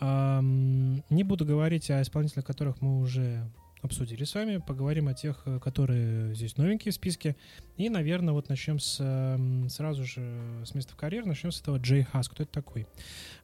Ам, 0.00 1.04
не 1.10 1.22
буду 1.22 1.44
говорить 1.44 1.88
о 1.92 2.02
исполнителях, 2.02 2.44
которых 2.44 2.80
мы 2.80 2.98
уже 2.98 3.48
обсудили 3.86 4.24
с 4.24 4.34
вами. 4.34 4.58
Поговорим 4.58 5.08
о 5.08 5.14
тех, 5.14 5.42
э, 5.46 5.58
которые 5.58 6.34
здесь 6.34 6.56
новенькие 6.56 6.92
в 6.92 6.94
списке. 6.94 7.34
И, 7.76 7.88
наверное, 7.88 8.34
вот 8.34 8.48
начнем 8.48 8.78
с, 8.78 8.96
сразу 9.70 10.04
же 10.04 10.62
с 10.64 10.74
места 10.74 10.92
в 10.92 10.96
карьере. 10.96 11.26
Начнем 11.26 11.50
с 11.50 11.60
этого 11.60 11.78
Джей 11.78 12.02
Хас. 12.02 12.28
Кто 12.28 12.42
это 12.42 12.52
такой? 12.52 12.86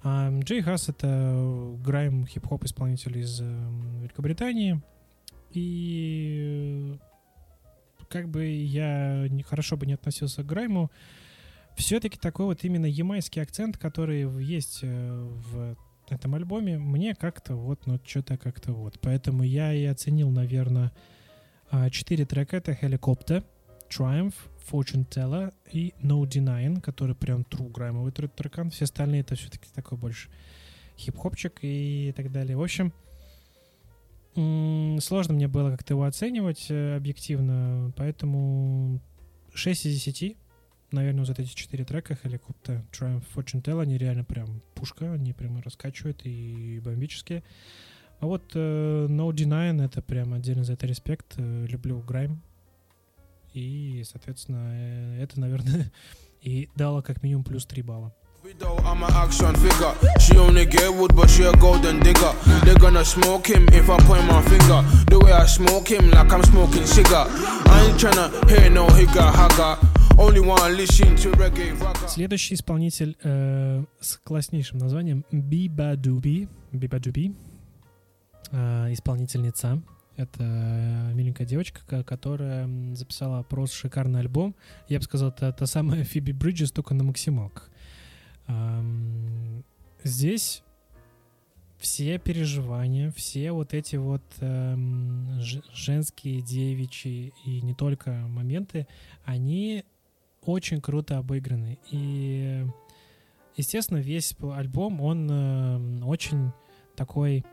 Ам, 0.02 0.40
Джей 0.40 0.60
Хас— 0.62 0.88
это 0.90 1.74
грайм 1.84 2.26
хип-хоп 2.26 2.64
исполнитель 2.64 3.18
из 3.18 3.40
Великобритании. 3.40 4.80
И 5.52 6.94
э, 6.94 8.04
как 8.08 8.28
бы 8.28 8.46
я 8.46 9.26
хорошо 9.48 9.76
бы 9.76 9.86
не 9.86 9.94
относился 9.94 10.42
к 10.42 10.46
грайму, 10.46 10.90
все-таки 11.76 12.18
такой 12.18 12.46
вот 12.46 12.64
именно 12.64 12.86
ямайский 12.86 13.40
акцент, 13.42 13.78
который 13.78 14.26
в- 14.26 14.38
есть 14.38 14.80
э, 14.82 15.74
в 16.12 16.14
этом 16.16 16.34
альбоме, 16.34 16.78
мне 16.78 17.14
как-то 17.14 17.54
вот, 17.54 17.86
ну, 17.86 17.98
что-то 18.04 18.36
как-то 18.36 18.72
вот. 18.72 18.98
Поэтому 19.00 19.42
я 19.42 19.72
и 19.72 19.84
оценил, 19.84 20.30
наверное, 20.30 20.92
четыре 21.90 22.24
трека. 22.24 22.58
Это 22.58 22.72
Helicopter, 22.72 23.44
Triumph, 23.88 24.34
Fortune 24.70 25.08
Teller 25.08 25.52
и 25.70 25.94
No 26.02 26.22
Denying, 26.22 26.80
который 26.80 27.14
прям 27.14 27.42
true 27.42 27.70
граймовый 27.70 28.12
тр- 28.12 28.30
трекан. 28.34 28.70
Все 28.70 28.84
остальные 28.84 29.22
это 29.22 29.34
все-таки 29.34 29.68
такой 29.74 29.98
больше 29.98 30.28
хип-хопчик 30.98 31.58
и 31.62 32.12
так 32.16 32.30
далее. 32.30 32.56
В 32.56 32.62
общем, 32.62 32.92
сложно 34.34 35.34
мне 35.34 35.48
было 35.48 35.70
как-то 35.70 35.94
его 35.94 36.04
оценивать 36.04 36.66
э, 36.70 36.96
объективно, 36.96 37.92
поэтому 37.96 39.00
6 39.54 39.86
из 39.86 39.94
10 39.94 40.36
наверное, 40.92 41.24
вот 41.24 41.38
эти 41.38 41.54
четыре 41.54 41.84
трека 41.84 42.18
Helicopter, 42.22 42.82
Triumph, 42.92 43.24
Fortune 43.34 43.62
Tell, 43.62 43.80
они 43.80 43.98
реально 43.98 44.24
прям 44.24 44.62
пушка, 44.74 45.12
они 45.12 45.32
прямо 45.32 45.62
раскачивают 45.62 46.22
и 46.24 46.80
бомбические. 46.84 47.42
А 48.20 48.26
вот 48.26 48.52
э, 48.54 49.06
No 49.08 49.32
Denying, 49.32 49.84
это 49.84 50.00
прям 50.00 50.32
отдельно 50.34 50.64
за 50.64 50.74
это 50.74 50.86
респект. 50.86 51.34
Э, 51.38 51.66
люблю 51.66 51.98
грайм. 52.00 52.40
И, 53.52 54.02
соответственно, 54.06 54.70
э, 54.72 55.22
это, 55.22 55.40
наверное, 55.40 55.90
и 56.40 56.68
дало 56.76 57.02
как 57.02 57.22
минимум 57.22 57.44
плюс 57.44 57.66
3 57.66 57.82
балла. 57.82 58.14
Widow, 58.44 58.76
I'm 58.84 59.04
an 59.04 59.10
action 59.14 59.54
figure. 59.54 59.94
She 60.18 60.36
only 60.36 60.66
get 60.66 60.92
wood, 60.92 61.14
but 61.14 61.30
she 61.30 61.44
a 61.44 61.52
golden 61.52 62.00
digger. 62.00 62.32
They're 62.64 62.74
gonna 62.74 63.04
smoke 63.04 63.46
him 63.46 63.68
if 63.68 63.88
I 63.88 63.96
point 63.98 64.26
my 64.26 64.42
finger. 64.42 64.82
The 65.06 65.20
way 65.20 65.30
I 65.30 65.46
smoke 65.46 65.88
him, 65.88 66.10
like 66.10 66.32
I'm 66.32 66.42
smoking 66.42 66.84
cigar. 66.84 67.28
I 67.28 67.86
ain't 67.86 67.98
tryna 68.00 68.32
hear 68.50 68.68
no 68.68 68.88
higga 68.88 69.30
hagga. 69.30 69.78
Следующий 72.08 72.54
исполнитель 72.54 73.16
э, 73.22 73.84
с 74.00 74.16
класснейшим 74.18 74.78
названием 74.78 75.24
Биба 75.32 75.96
Дуби. 75.96 76.48
Биба 76.70 76.98
Дуби. 76.98 77.34
Э, 78.50 78.92
исполнительница. 78.92 79.82
Это 80.16 80.42
миленькая 81.14 81.46
девочка, 81.46 81.80
ко- 81.86 82.04
которая 82.04 82.68
записала 82.94 83.42
просто 83.42 83.76
шикарный 83.76 84.20
альбом. 84.20 84.54
Я 84.88 84.98
бы 84.98 85.04
сказал, 85.04 85.30
это 85.30 85.52
та 85.52 85.66
самая 85.66 86.04
Фиби 86.04 86.32
Бриджес, 86.32 86.70
только 86.70 86.94
на 86.94 87.04
максималках. 87.04 87.70
Ам, 88.46 89.64
Здесь 90.04 90.62
все 91.78 92.18
переживания, 92.18 93.10
все 93.12 93.52
вот 93.52 93.72
эти 93.72 93.94
вот 93.96 94.22
эм, 94.40 95.40
женские, 95.72 96.42
девичьи 96.42 97.32
и 97.44 97.60
не 97.62 97.72
только 97.74 98.10
моменты, 98.10 98.86
они 99.24 99.84
очень 100.44 100.80
круто 100.80 101.18
обыграны. 101.18 101.78
И, 101.90 102.64
естественно, 103.56 103.98
весь 103.98 104.34
альбом, 104.40 105.00
он 105.00 105.30
э, 105.30 106.04
очень 106.04 106.52
такой 106.96 107.44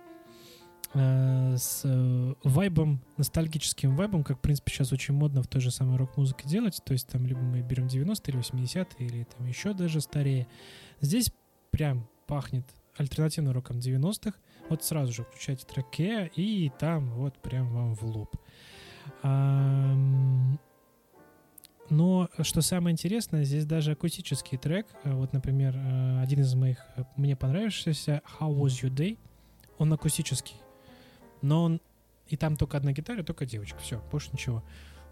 э, 0.94 1.56
с 1.58 1.82
э, 1.84 2.34
вайбом, 2.44 3.02
ностальгическим 3.18 3.96
вайбом, 3.96 4.24
как, 4.24 4.38
в 4.38 4.42
принципе, 4.42 4.72
сейчас 4.72 4.92
очень 4.92 5.14
модно 5.14 5.44
в 5.44 5.48
той 5.48 5.62
же 5.62 5.72
самой 5.72 5.98
рок-музыке 5.98 6.48
делать. 6.48 6.82
То 6.84 6.94
есть 6.94 7.08
там 7.08 7.26
либо 7.26 7.42
мы 7.42 7.62
берем 7.62 7.88
90-е 7.88 8.34
или 8.34 8.40
80-е, 8.40 9.08
или 9.08 9.24
там 9.24 9.48
еще 9.48 9.74
даже 9.74 10.02
старее. 10.02 10.48
Здесь 11.02 11.32
прям 11.72 12.08
пахнет 12.28 12.66
альтернативным 12.98 13.54
роком 13.54 13.78
90-х, 13.78 14.38
вот 14.70 14.84
сразу 14.84 15.14
же 15.14 15.24
включайте 15.24 15.66
трек 15.66 15.86
Kea, 15.92 16.30
и 16.36 16.70
там 16.78 17.10
вот 17.12 17.38
прям 17.42 17.70
вам 17.70 17.96
в 17.96 18.04
лоб. 18.04 18.36
Но 21.90 22.30
что 22.42 22.62
самое 22.62 22.94
интересное, 22.94 23.44
здесь 23.44 23.66
даже 23.66 23.92
акустический 23.92 24.58
трек, 24.58 24.86
э, 25.04 25.14
вот, 25.14 25.34
например, 25.34 25.76
э, 25.76 26.22
один 26.22 26.42
из 26.42 26.54
моих 26.54 26.78
э, 26.96 27.04
мне 27.16 27.36
понравившихся 27.36 28.22
How 28.40 28.56
Was 28.56 28.84
Your 28.84 28.94
Day, 28.94 29.18
он 29.80 29.92
акустический, 29.92 30.58
но 31.42 31.64
он 31.64 31.82
и 32.28 32.38
там 32.38 32.58
только 32.58 32.78
одна 32.78 32.92
гитара, 32.92 33.24
только 33.24 33.46
девочка, 33.48 33.80
все, 33.80 34.02
больше 34.12 34.30
ничего. 34.34 34.64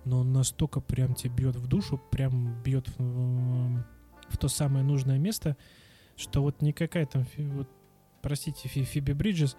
Но 0.06 0.20
он 0.20 0.34
настолько 0.34 0.80
прям 0.80 1.16
тебе 1.16 1.34
бьет 1.34 1.56
в 1.56 1.68
душу, 1.68 2.00
прям 2.12 2.62
бьет 2.62 2.88
в, 2.98 3.84
в 4.30 4.38
то 4.38 4.48
самое 4.48 4.86
нужное 4.86 5.18
место, 5.18 5.58
что 6.16 6.44
вот 6.44 6.62
никакая 6.62 7.08
там, 7.08 7.26
вот, 7.38 7.68
простите, 8.22 8.70
Фи- 8.70 8.84
Фиби 8.84 9.14
Бриджес, 9.14 9.58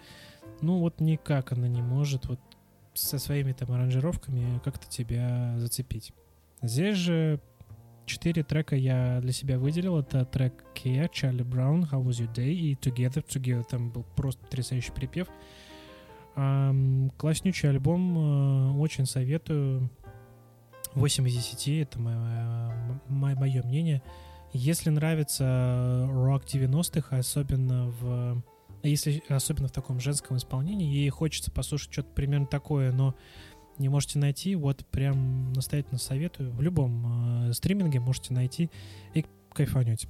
ну 0.60 0.78
вот 0.78 1.00
никак 1.00 1.50
она 1.50 1.66
не 1.66 1.82
может 1.82 2.26
вот 2.26 2.40
со 2.94 3.18
своими 3.18 3.52
там 3.52 3.72
аранжировками 3.72 4.60
как-то 4.64 4.88
тебя 4.88 5.54
зацепить. 5.58 6.12
Здесь 6.62 6.96
же 6.96 7.40
четыре 8.06 8.42
трека 8.42 8.74
я 8.74 9.20
для 9.20 9.32
себя 9.32 9.59
выделил. 9.59 9.98
Это 9.98 10.24
трек 10.24 10.64
Kia, 10.74 11.09
Charlie 11.11 11.44
Brown, 11.44 11.88
How 11.90 12.02
Was 12.02 12.20
Your 12.20 12.34
Day 12.34 12.52
и 12.52 12.74
Together. 12.74 13.24
Together 13.24 13.64
там 13.68 13.90
был 13.90 14.04
просто 14.16 14.42
потрясающий 14.42 14.92
припев. 14.92 15.28
Ам, 16.34 17.11
класснючий 17.16 17.68
альбом, 17.68 18.18
э, 18.18 18.78
очень 18.78 19.06
советую. 19.06 19.90
8 20.94 21.28
из 21.28 21.34
10, 21.34 21.82
это 21.82 21.98
мое 21.98 23.62
мнение. 23.62 24.02
Если 24.52 24.90
нравится 24.90 26.09
рок 26.11 26.44
90-х, 26.44 27.16
особенно 27.16 27.88
в 28.00 28.42
если 28.82 29.22
особенно 29.28 29.68
в 29.68 29.72
таком 29.72 30.00
женском 30.00 30.36
исполнении, 30.36 31.04
и 31.04 31.09
хочется 31.11 31.50
послушать 31.50 31.92
что-то 31.92 32.11
примерно 32.11 32.46
такое, 32.46 32.92
но 32.92 33.14
не 33.78 33.88
можете 33.88 34.18
найти, 34.18 34.54
вот 34.54 34.84
прям 34.86 35.52
настоятельно 35.52 35.98
советую. 35.98 36.52
В 36.52 36.60
любом 36.60 37.48
э, 37.48 37.52
стриминге 37.52 38.00
можете 38.00 38.34
найти 38.34 38.70
и 39.14 39.24
кайфанете. 39.52 40.08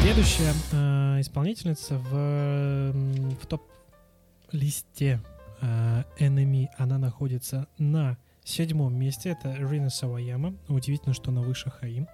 Следующая 0.00 0.54
э, 0.72 1.20
исполнительница 1.20 1.98
в, 1.98 2.92
в 3.40 3.46
топ-листе 4.54 5.20
э, 5.60 6.04
Enemy, 6.20 6.68
она 6.78 6.98
находится 6.98 7.66
на 7.76 8.16
седьмом 8.44 8.96
месте. 8.96 9.30
Это 9.30 9.52
Рина 9.54 9.90
Саваяма. 9.90 10.54
Удивительно, 10.68 11.12
что 11.12 11.30
она 11.30 11.40
выше 11.40 11.70
Хаим. 11.70 12.06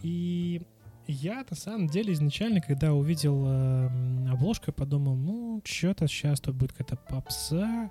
И 0.00 0.62
я, 1.08 1.44
на 1.48 1.56
самом 1.56 1.88
деле, 1.88 2.12
изначально, 2.12 2.60
когда 2.60 2.92
увидел 2.92 3.44
э, 3.46 4.30
обложку, 4.30 4.72
подумал, 4.72 5.16
ну, 5.16 5.60
что-то 5.64 6.06
сейчас 6.06 6.40
тут 6.40 6.54
будет 6.54 6.72
какая-то 6.72 6.96
попса, 6.96 7.90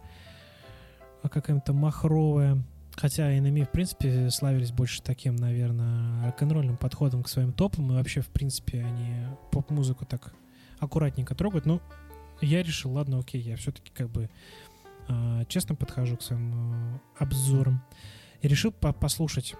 а 1.21 1.30
какая-то 1.30 1.73
махровая. 1.73 2.63
Хотя 2.95 3.38
NME, 3.38 3.65
в 3.65 3.71
принципе, 3.71 4.30
славились 4.30 4.71
больше 4.71 5.01
таким, 5.01 5.36
наверное, 5.36 6.28
рок-н-ролльным 6.28 6.78
подходом 6.78 7.23
к 7.23 7.28
своим 7.28 7.51
топам. 7.51 7.91
И 7.91 7.95
вообще, 7.95 8.21
в 8.21 8.30
принципе, 8.30 8.84
они 8.84 9.26
поп-музыку 9.51 10.05
так 10.05 10.34
аккуратненько 10.80 11.36
трогают. 11.36 11.65
Но 11.65 11.82
я 12.42 12.64
решил, 12.64 12.92
ладно, 12.94 13.20
окей, 13.20 13.42
я 13.42 13.56
все-таки 13.56 13.92
как 13.94 14.10
бы 14.10 14.30
э, 15.08 15.44
честно 15.48 15.76
подхожу 15.76 16.18
к 16.18 16.22
своим 16.22 16.54
э, 16.54 17.00
обзорам. 17.20 17.82
И 18.42 18.48
решил 18.48 18.72
по- 18.72 18.94
послушать. 18.94 19.56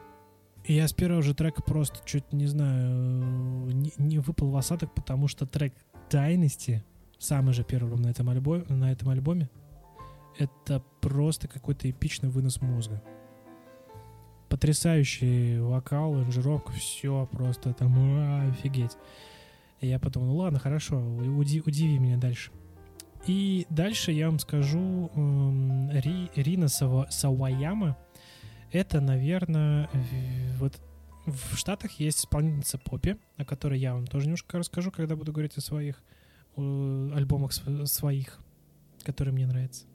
И 0.64 0.74
я 0.74 0.88
с 0.88 0.94
первого 0.94 1.22
же 1.22 1.34
трека 1.36 1.62
просто 1.62 2.00
чуть, 2.06 2.34
не 2.34 2.48
знаю, 2.48 3.68
э, 3.68 3.72
не, 3.72 3.94
не 3.98 4.20
выпал 4.20 4.50
в 4.50 4.58
осадок, 4.58 4.94
потому 4.94 5.28
что 5.28 5.46
трек 5.46 5.74
Dynasty, 6.10 6.82
самый 7.18 7.54
же 7.54 7.64
первый 7.64 7.98
на 8.00 8.08
этом, 8.08 8.30
альбо- 8.30 8.72
на 8.72 8.92
этом 8.92 9.10
альбоме, 9.10 9.50
это 10.38 10.84
просто 11.02 11.48
какой-то 11.48 11.90
эпичный 11.90 12.30
вынос 12.30 12.62
мозга. 12.62 13.02
Потрясающий 14.50 15.60
вокал, 15.60 16.16
аранжировка, 16.16 16.72
все 16.74 17.28
просто 17.32 17.74
там 17.74 17.94
а, 17.98 18.50
офигеть. 18.50 18.98
И 19.82 19.88
я 19.88 20.00
подумал, 20.00 20.28
ну 20.28 20.36
ладно, 20.38 20.60
хорошо, 20.60 20.98
уди- 21.00 21.64
удиви 21.66 21.98
меня 22.00 22.18
дальше. 22.18 22.52
И 23.28 23.66
дальше 23.70 24.12
я 24.12 24.28
вам 24.30 24.40
скажу, 24.40 25.10
эм, 25.16 25.90
Ри- 25.92 26.30
Рина 26.36 26.66
Сава- 26.68 27.08
Саваяма, 27.10 27.98
это, 28.72 29.02
наверное, 29.02 29.90
вот 30.60 30.80
в 31.26 31.56
Штатах 31.58 31.94
есть 31.94 32.20
исполнительница 32.20 32.78
Поппи, 32.78 33.18
о 33.38 33.46
которой 33.46 33.80
я 33.80 33.94
вам 33.96 34.06
тоже 34.06 34.26
немножко 34.26 34.60
расскажу, 34.60 34.92
когда 34.92 35.16
буду 35.16 35.32
говорить 35.32 35.58
о 35.58 35.62
своих 35.62 36.04
э, 36.58 37.12
альбомах 37.16 37.52
св- 37.52 37.88
своих, 37.88 38.40
которые 39.04 39.34
мне 39.34 39.48
нравятся. 39.48 39.86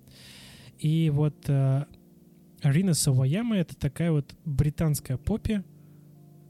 И 0.79 1.09
вот 1.11 1.37
э, 1.49 1.85
Рина 2.63 2.95
Саваяма 2.95 3.57
это 3.59 3.77
такая 3.77 4.11
вот 4.11 4.35
британская 4.45 5.17
поппи, 5.19 5.63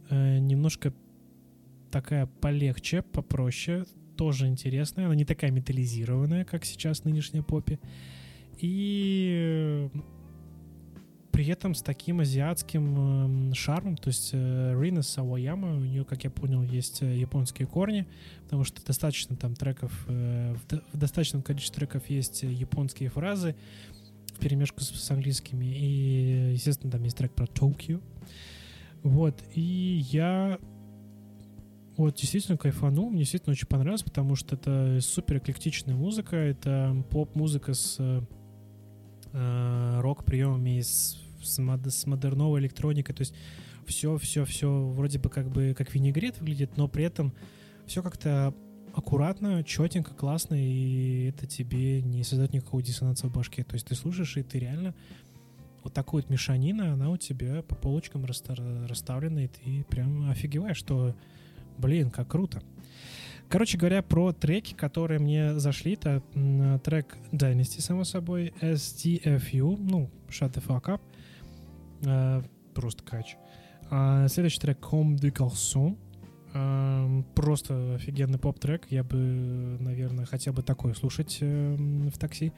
э, 0.09 0.39
немножко 0.39 0.95
такая 1.91 2.27
полегче, 2.27 3.03
попроще, 3.03 3.85
тоже 4.21 4.49
интересная. 4.49 5.07
Она 5.07 5.15
не 5.15 5.25
такая 5.25 5.51
металлизированная, 5.51 6.45
как 6.45 6.67
сейчас 6.67 7.05
нынешняя 7.05 7.43
поппи. 7.43 7.81
И 8.59 9.89
э, 9.95 9.99
при 11.33 11.47
этом 11.47 11.75
с 11.75 11.81
таким 11.81 12.21
азиатским 12.21 12.99
эм, 13.49 13.55
шармом, 13.55 13.97
то 13.97 14.09
есть 14.09 14.33
э, 14.35 14.79
Рина 14.79 15.01
Саваяма, 15.01 15.75
у 15.75 15.81
нее, 15.81 16.05
как 16.05 16.23
я 16.25 16.31
понял, 16.31 16.63
есть 16.63 17.03
э, 17.03 17.17
японские 17.17 17.67
корни, 17.67 18.07
потому 18.43 18.65
что 18.65 18.85
достаточно 18.85 19.37
там 19.37 19.55
треков, 19.55 19.91
в, 20.07 20.67
до- 20.69 20.85
в 20.93 20.99
достаточном 20.99 21.41
количестве 21.41 21.77
треков 21.77 22.11
есть 22.11 22.43
японские 22.43 23.09
фразы 23.09 23.57
в 24.35 24.39
перемешку 24.39 24.83
с, 24.83 24.91
с 24.91 25.11
английскими, 25.11 25.65
и, 25.65 26.53
естественно, 26.53 26.93
там 26.93 27.03
есть 27.05 27.17
трек 27.17 27.33
про 27.33 27.47
Токио. 27.47 28.01
Вот, 29.03 29.43
и 29.55 30.05
я 30.11 30.59
вот 32.05 32.17
действительно 32.17 32.59
кайфанул, 32.59 33.11
мне 33.11 33.21
действительно 33.21 33.53
очень 33.53 33.67
понравилось, 33.67 34.03
потому 34.03 34.37
что 34.37 34.57
это 34.57 34.99
супер 35.01 35.39
эклектичная 35.39 35.95
музыка, 35.95 36.37
это 36.37 37.05
поп-музыка 37.11 37.75
с 37.75 37.97
э, 37.99 38.23
э, 39.33 40.01
рок-приемами, 40.01 40.81
с, 40.81 41.19
с, 41.43 41.59
мод- 41.59 41.89
с 41.89 42.07
модерновой 42.07 42.61
электроникой, 42.61 43.15
то 43.15 43.23
есть 43.23 43.35
все, 43.87 44.17
все, 44.19 44.45
все 44.45 44.71
вроде 44.71 45.19
бы 45.19 45.31
как 45.31 45.51
бы 45.51 45.75
как 45.77 45.95
винегрет 45.95 46.39
выглядит, 46.41 46.77
но 46.77 46.89
при 46.89 47.05
этом 47.05 47.33
все 47.87 48.03
как-то 48.03 48.55
аккуратно, 48.95 49.63
четенько, 49.65 50.15
классно, 50.15 50.55
и 50.55 51.29
это 51.29 51.47
тебе 51.47 52.03
не 52.03 52.25
создает 52.25 52.53
никакого 52.53 52.83
диссонанса 52.83 53.29
в 53.29 53.33
башке. 53.33 53.65
То 53.65 53.75
есть 53.75 53.87
ты 53.87 53.95
слушаешь, 53.95 54.37
и 54.37 54.43
ты 54.43 54.59
реально 54.59 54.95
вот 55.83 55.95
такую 55.95 56.23
вот 56.23 56.31
мешанина, 56.31 56.93
она 56.93 57.11
у 57.11 57.17
тебя 57.17 57.63
по 57.63 57.75
полочкам 57.75 58.25
расста- 58.25 58.87
расставлена, 58.87 59.45
и 59.45 59.49
ты 59.49 59.85
прям 59.89 60.31
офигеваешь, 60.31 60.77
что, 60.77 61.15
блин, 61.81 62.11
как 62.11 62.29
круто. 62.29 62.63
Короче 63.49 63.77
говоря, 63.79 64.03
про 64.03 64.33
треки, 64.33 64.75
которые 64.75 65.19
мне 65.19 65.59
зашли, 65.59 65.95
это 65.95 66.23
трек 66.85 67.17
Dynasty, 67.33 67.81
само 67.81 68.05
собой, 68.05 68.55
STFU, 68.61 69.77
ну, 69.77 70.09
Shut 70.29 70.53
the 70.53 70.65
Fuck 70.65 70.85
Up, 70.85 71.01
э, 72.05 72.43
просто 72.75 73.03
кач. 73.03 73.37
А 73.91 74.29
следующий 74.29 74.61
трек 74.61 74.79
Comme 74.79 75.17
du 75.17 75.33
Garçon, 75.33 75.97
Эм, 76.53 77.25
просто 77.35 77.95
офигенный 77.95 78.39
поп-трек. 78.39 78.87
Я 78.91 79.05
бы, 79.05 79.77
наверное, 79.79 80.25
хотел 80.25 80.53
бы 80.53 80.63
такой 80.63 80.95
слушать 80.97 81.39
эм, 81.41 82.11
в 82.11 82.19
такси. 82.19 82.53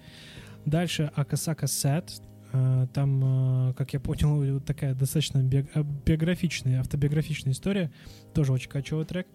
Дальше 0.64 1.10
Акасака 1.14 1.66
Сет. 1.66 2.22
Э, 2.52 2.86
Там, 2.92 3.70
э, 3.70 3.74
как 3.74 3.92
я 3.94 4.00
понял, 4.00 4.60
такая 4.60 4.94
достаточно 4.94 5.38
э, 5.38 5.64
биографичная, 6.06 6.80
автобиографичная 6.80 7.52
история. 7.52 7.90
Тоже 8.34 8.52
очень 8.52 8.70
качевый 8.70 9.04
трек. 9.04 9.26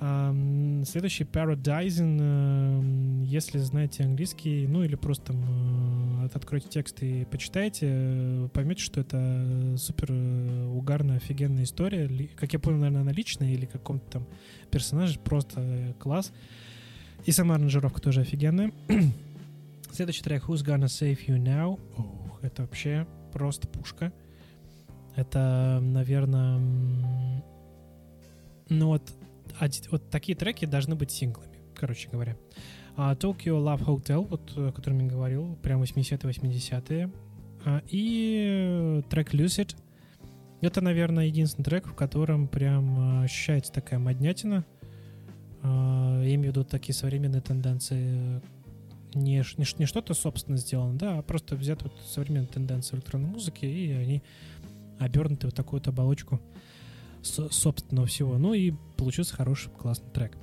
Следующий 0.00 1.24
Paradising. 1.24 3.24
Если 3.24 3.58
знаете 3.58 4.04
английский, 4.04 4.68
ну 4.68 4.84
или 4.84 4.94
просто 4.94 5.32
там, 5.32 6.24
от- 6.24 6.36
откройте 6.36 6.68
текст 6.68 7.02
и 7.02 7.24
почитайте, 7.28 8.48
поймете, 8.52 8.80
что 8.82 9.00
это 9.00 9.74
супер 9.76 10.12
угарная, 10.72 11.16
офигенная 11.16 11.64
история. 11.64 12.28
Как 12.36 12.52
я 12.52 12.60
понял, 12.60 12.78
наверное, 12.78 13.02
она 13.02 13.10
личная 13.10 13.50
или 13.52 13.66
каком-то 13.66 14.08
там 14.08 14.26
персонаже. 14.70 15.18
Просто 15.18 15.96
класс. 15.98 16.32
И 17.26 17.32
сама 17.32 17.56
аранжировка 17.56 18.00
тоже 18.00 18.20
офигенная. 18.20 18.70
Следующий 19.90 20.22
трек 20.22 20.44
Who's 20.44 20.64
Gonna 20.64 20.84
Save 20.84 21.18
You 21.26 21.42
Now? 21.42 21.80
Это 22.42 22.62
вообще 22.62 23.06
просто 23.32 23.68
пушка. 23.68 24.12
Это, 25.16 25.80
наверное, 25.82 26.58
ну 28.68 28.86
вот 28.88 29.12
вот 29.90 30.10
такие 30.10 30.36
треки 30.36 30.64
должны 30.64 30.94
быть 30.94 31.10
синглами, 31.10 31.58
короче 31.74 32.08
говоря. 32.08 32.36
А, 32.96 33.14
Tokyo 33.14 33.62
Love 33.62 33.84
Hotel, 33.84 34.26
вот, 34.26 34.52
о 34.56 34.72
котором 34.72 35.00
я 35.00 35.06
говорил, 35.06 35.56
прям 35.62 35.82
80-е, 35.82 36.18
80-е. 36.18 37.10
А, 37.64 37.82
и 37.88 39.02
трек 39.08 39.34
Lucid. 39.34 39.76
Это, 40.60 40.80
наверное, 40.80 41.26
единственный 41.26 41.64
трек, 41.64 41.86
в 41.86 41.94
котором 41.94 42.48
прям 42.48 43.20
э, 43.20 43.24
ощущается 43.24 43.72
такая 43.72 44.00
моднятина. 44.00 44.64
А, 45.62 46.20
Я 46.22 46.34
имею 46.34 46.52
в 46.52 46.56
виду 46.56 46.64
такие 46.64 46.94
современные 46.94 47.40
тенденции. 47.40 48.40
Не, 49.14 49.42
не, 49.56 49.64
не 49.78 49.86
что-то 49.86 50.14
собственно 50.14 50.56
сделано, 50.58 50.98
да, 50.98 51.18
а 51.18 51.22
просто 51.22 51.56
взят 51.56 51.82
вот 51.82 51.92
современные 52.06 52.48
тенденции 52.48 52.96
электронной 52.96 53.30
музыки, 53.30 53.64
и 53.64 53.90
они 53.92 54.22
обернуты 54.98 55.48
в 55.48 55.52
такую 55.52 55.80
вот 55.80 55.88
оболочку 55.88 56.40
со- 57.22 57.50
собственного 57.50 58.06
всего. 58.06 58.36
Ну 58.38 58.52
и 58.54 58.72
получился 58.96 59.34
хороший, 59.34 59.70
классный 59.70 60.10
трек. 60.10 60.36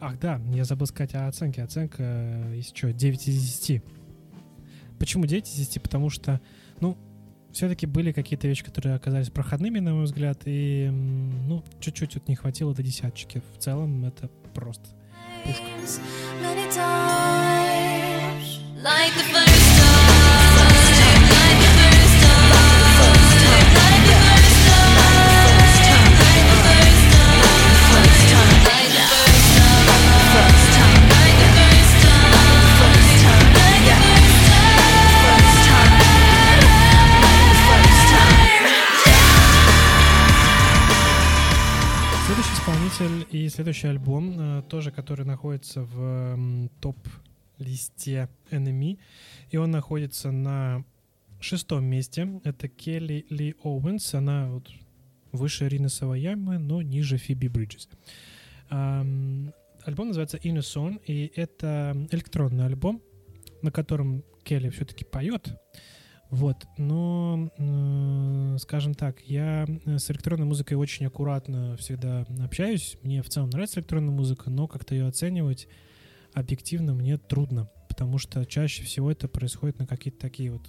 Ах, 0.00 0.18
да, 0.20 0.40
я 0.52 0.64
забыл 0.64 0.86
сказать 0.86 1.14
о 1.14 1.26
оценке. 1.26 1.62
Оценка, 1.62 2.02
э, 2.02 2.52
если 2.56 2.76
что, 2.76 2.92
9 2.92 3.28
из 3.28 3.42
10. 3.42 3.82
Почему 4.98 5.26
9 5.26 5.48
из 5.48 5.54
10? 5.54 5.82
Потому 5.82 6.08
что, 6.08 6.40
ну, 6.80 6.96
все-таки 7.52 7.86
были 7.86 8.12
какие-то 8.12 8.46
вещи, 8.46 8.64
которые 8.64 8.94
оказались 8.94 9.30
проходными, 9.30 9.80
на 9.80 9.94
мой 9.94 10.04
взгляд, 10.04 10.42
и, 10.44 10.88
ну, 10.92 11.64
чуть-чуть 11.80 12.14
вот 12.14 12.28
не 12.28 12.36
хватило 12.36 12.74
до 12.74 12.82
десяточки. 12.82 13.42
В 13.56 13.58
целом, 13.58 14.04
это 14.04 14.28
просто 14.54 14.88
пушка. 15.44 15.64
Следующий 42.26 42.52
исполнитель 42.54 43.26
и 43.30 43.48
следующий 43.48 43.88
альбом, 43.88 44.36
э, 44.38 44.62
тоже 44.68 44.90
который 44.90 45.24
находится 45.24 45.82
в 45.82 45.98
м, 46.34 46.70
топ-листе 47.58 48.28
NME, 48.50 48.98
и 49.50 49.56
он 49.56 49.70
находится 49.70 50.30
на 50.30 50.84
шестом 51.40 51.84
месте. 51.84 52.40
Это 52.44 52.68
Келли 52.68 53.26
Ли 53.30 53.54
Оуэнс, 53.62 54.14
она 54.14 54.48
вот 54.48 54.68
выше 55.32 55.68
Рины 55.68 55.88
Саваямы, 55.88 56.58
но 56.58 56.82
ниже 56.82 57.18
Фиби 57.18 57.48
Бриджес. 57.48 57.88
Альбом 58.70 60.08
называется 60.08 60.38
Song, 60.38 61.00
и 61.06 61.32
это 61.34 61.96
электронный 62.10 62.66
альбом, 62.66 63.02
на 63.62 63.70
котором 63.70 64.22
Келли 64.44 64.70
все-таки 64.70 65.04
поет. 65.04 65.48
Вот, 66.30 66.66
но, 66.76 67.50
э, 67.56 68.56
скажем 68.60 68.92
так, 68.92 69.22
я 69.22 69.66
с 69.86 70.10
электронной 70.10 70.44
музыкой 70.44 70.76
очень 70.76 71.06
аккуратно 71.06 71.74
всегда 71.78 72.26
общаюсь. 72.44 72.98
Мне 73.02 73.22
в 73.22 73.30
целом 73.30 73.48
нравится 73.48 73.80
электронная 73.80 74.12
музыка, 74.12 74.50
но 74.50 74.68
как-то 74.68 74.94
ее 74.94 75.06
оценивать 75.06 75.68
объективно 76.38 76.94
мне 76.94 77.16
трудно, 77.18 77.70
потому 77.88 78.18
что 78.18 78.44
чаще 78.44 78.82
всего 78.82 79.10
это 79.10 79.28
происходит 79.28 79.78
на 79.78 79.86
какие-то 79.86 80.18
такие 80.18 80.52
вот 80.52 80.62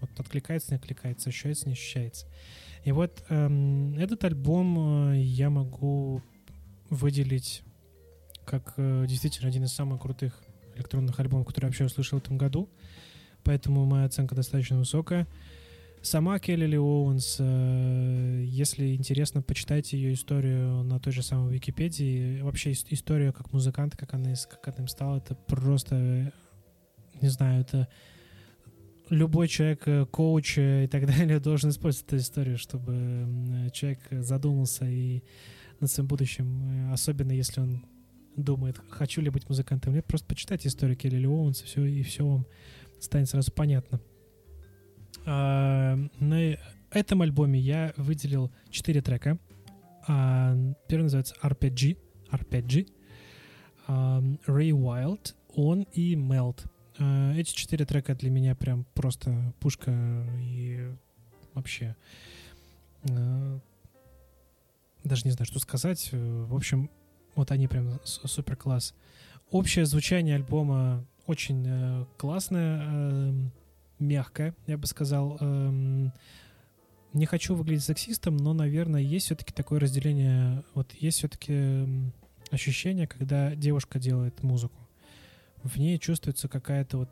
вот 0.00 0.10
откликается, 0.18 0.70
не 0.70 0.76
откликается, 0.76 1.28
ощущается, 1.28 1.66
не 1.66 1.72
ощущается. 1.72 2.26
И 2.84 2.92
вот 2.92 3.24
эм, 3.28 3.98
этот 3.98 4.22
альбом 4.24 5.12
э, 5.12 5.20
я 5.20 5.50
могу 5.50 6.22
выделить 6.88 7.62
как 8.44 8.74
э, 8.76 9.06
действительно 9.08 9.48
один 9.48 9.64
из 9.64 9.72
самых 9.72 10.00
крутых 10.00 10.42
электронных 10.76 11.18
альбомов, 11.18 11.46
которые 11.46 11.66
я 11.66 11.70
вообще 11.70 11.84
услышал 11.84 12.18
в 12.18 12.22
этом 12.22 12.38
году. 12.38 12.70
Поэтому 13.44 13.84
моя 13.84 14.04
оценка 14.04 14.34
достаточно 14.34 14.78
высокая. 14.78 15.26
Сама 16.02 16.38
Келли 16.38 16.66
Ли 16.66 16.78
Оуэнс, 16.78 17.36
э, 17.40 18.44
если 18.46 18.94
интересно, 18.94 19.42
почитайте 19.42 19.96
ее 19.98 20.14
историю 20.14 20.82
на 20.84 21.00
той 21.00 21.12
же 21.12 21.22
самой 21.22 21.54
Википедии. 21.54 22.40
Вообще 22.40 22.70
ис- 22.70 22.86
история 22.90 23.32
как 23.32 23.52
музыканта, 23.52 23.96
как 23.96 24.14
она, 24.14 24.32
как 24.48 24.68
она 24.68 24.84
им 24.84 24.88
стала, 24.88 25.18
это 25.18 25.34
просто, 25.34 25.96
э, 25.96 26.30
не 27.20 27.28
знаю, 27.28 27.60
это 27.62 27.88
любой 29.10 29.48
человек, 29.48 29.82
э, 29.86 30.06
коуч 30.06 30.58
и 30.58 30.88
так 30.90 31.06
далее, 31.18 31.40
должен 31.40 31.70
использовать 31.70 32.06
эту 32.06 32.16
историю, 32.18 32.58
чтобы 32.58 33.70
человек 33.72 34.00
задумался 34.10 34.84
и 34.86 35.22
над 35.80 35.90
своим 35.90 36.08
будущим, 36.08 36.92
особенно 36.92 37.32
если 37.32 37.60
он 37.60 37.84
думает, 38.36 38.80
хочу 38.90 39.20
ли 39.20 39.30
быть 39.30 39.48
музыкантом. 39.48 39.94
Нет, 39.94 40.06
просто 40.06 40.26
почитайте 40.26 40.68
историю 40.68 40.96
Келли 40.96 41.16
Ли 41.16 41.26
Оуэнса, 41.26 41.64
все, 41.64 41.84
и 41.84 42.02
все 42.02 42.26
вам 42.26 42.46
станет 43.00 43.28
сразу 43.28 43.52
понятно. 43.52 44.00
А, 45.30 45.98
на 46.20 46.56
этом 46.90 47.20
альбоме 47.20 47.60
я 47.60 47.92
выделил 47.98 48.50
4 48.70 49.02
трека. 49.02 49.38
А, 50.06 50.56
Первый 50.88 51.02
называется 51.04 51.34
RPG, 51.42 51.98
RPG, 52.30 52.88
а, 53.86 54.22
Ray 54.46 54.70
Wild, 54.70 55.34
Он 55.54 55.82
и 55.92 56.14
Melt. 56.14 56.64
А, 56.98 57.34
Эти 57.34 57.52
четыре 57.54 57.84
трека 57.84 58.14
для 58.14 58.30
меня 58.30 58.54
прям 58.54 58.86
просто 58.94 59.52
пушка 59.60 59.92
и 60.40 60.88
вообще 61.52 61.94
э, 63.02 63.58
даже 65.04 65.24
не 65.24 65.30
знаю, 65.32 65.46
что 65.46 65.58
сказать. 65.58 66.08
Э, 66.12 66.44
В 66.48 66.54
общем, 66.54 66.90
вот 67.34 67.50
они 67.50 67.68
прям 67.68 68.00
супер 68.04 68.56
класс. 68.56 68.94
Общее 69.50 69.84
звучание 69.84 70.36
альбома 70.36 71.04
очень 71.26 71.64
э, 71.66 72.04
классное, 72.16 73.50
эм, 74.00 74.06
мягкое, 74.08 74.54
я 74.66 74.76
бы 74.78 74.86
сказал. 74.86 75.36
Эм, 75.40 76.12
Не 77.14 77.24
хочу 77.24 77.54
выглядеть 77.54 77.84
сексистом, 77.84 78.36
но, 78.36 78.52
наверное, 78.52 79.00
есть 79.00 79.26
все-таки 79.26 79.52
такое 79.52 79.80
разделение. 79.80 80.62
Вот 80.74 80.92
есть 80.92 81.18
все-таки 81.18 81.86
ощущение, 82.50 83.06
когда 83.06 83.54
девушка 83.54 83.98
делает 83.98 84.42
музыку. 84.42 84.76
В 85.62 85.78
ней 85.78 85.98
чувствуется 85.98 86.48
какая-то 86.48 86.98
вот 86.98 87.10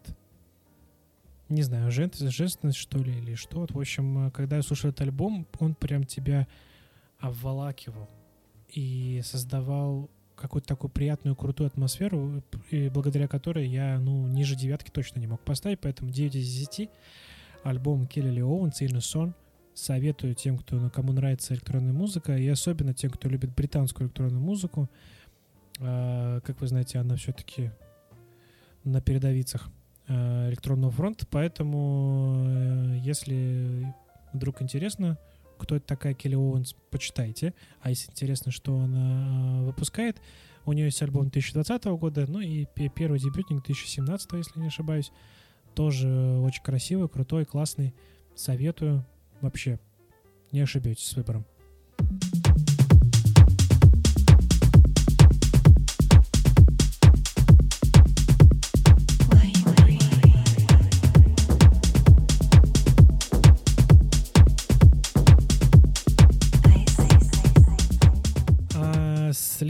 не 1.49 1.63
знаю, 1.63 1.91
жен- 1.93 2.11
женственность, 2.13 2.77
что 2.79 2.99
ли, 2.99 3.17
или 3.19 3.35
что. 3.37 3.61
Вот, 3.61 3.71
В 3.73 3.79
общем, 3.79 4.27
э, 4.27 4.31
когда 4.33 4.57
я 4.57 4.63
слушал 4.63 4.91
этот 4.91 5.03
альбом, 5.03 5.47
он 5.61 5.75
прям 5.75 6.05
тебя 6.05 6.47
обволакивал 7.19 8.09
и 8.69 9.21
создавал 9.25 10.11
какую-то 10.37 10.69
такую 10.69 10.91
приятную, 10.91 11.35
крутую 11.35 11.67
атмосферу, 11.67 12.43
благодаря 12.93 13.27
которой 13.27 13.67
я, 13.67 13.99
ну, 13.99 14.27
ниже 14.29 14.55
девятки 14.55 14.91
точно 14.91 15.19
не 15.19 15.27
мог 15.27 15.41
поставить, 15.41 15.81
поэтому 15.81 16.11
9 16.11 16.35
из 16.35 16.69
10. 16.69 16.91
Альбом 17.65 18.07
Келли 18.07 18.31
Ли 18.31 18.43
Оуэнс 18.43 18.81
«Inner 18.83 18.99
Son» 18.99 19.35
советую 19.75 20.35
тем, 20.35 20.57
кто, 20.57 20.77
ну, 20.77 20.91
кому 20.91 21.13
нравится 21.13 21.55
электронная 21.55 21.93
музыка, 21.93 22.37
и 22.37 22.47
особенно 22.49 22.95
тем, 22.95 23.11
кто 23.11 23.29
любит 23.29 23.55
британскую 23.55 24.07
электронную 24.07 24.41
музыку. 24.43 24.89
А, 25.81 26.41
Как 26.41 26.61
вы 26.61 26.67
знаете, 26.67 26.99
она 26.99 27.17
все-таки 27.17 27.71
на 28.85 29.01
передовицах 29.01 29.69
э, 30.07 30.49
электронного 30.49 30.93
фронта, 30.93 31.27
поэтому 31.29 32.45
э, 32.47 32.99
если 33.03 33.93
вдруг 34.33 34.63
интересно, 34.63 35.19
кто 35.59 35.77
это 35.77 35.87
такая 35.87 36.15
Келли 36.15 36.35
Оуэнс, 36.35 36.75
почитайте. 36.91 37.55
А 37.81 37.91
если 37.91 38.11
интересно, 38.11 38.51
что 38.53 38.79
она 38.79 39.61
э, 39.61 39.65
выпускает, 39.67 40.21
у 40.65 40.73
нее 40.73 40.87
есть 40.87 41.01
альбом 41.03 41.25
2020 41.29 41.85
года, 41.85 42.27
ну 42.29 42.41
и 42.41 42.67
пе- 42.75 42.89
первый 42.89 43.19
дебютник 43.19 43.65
2017, 43.65 44.33
если 44.33 44.61
не 44.61 44.67
ошибаюсь. 44.67 45.13
Тоже 45.75 46.09
очень 46.09 46.63
красивый, 46.63 47.09
крутой, 47.09 47.45
классный. 47.45 47.95
Советую. 48.35 49.05
Вообще, 49.41 49.79
не 50.53 50.61
ошибетесь 50.61 51.07
с 51.07 51.17
выбором. 51.17 51.45
А, 51.99 52.05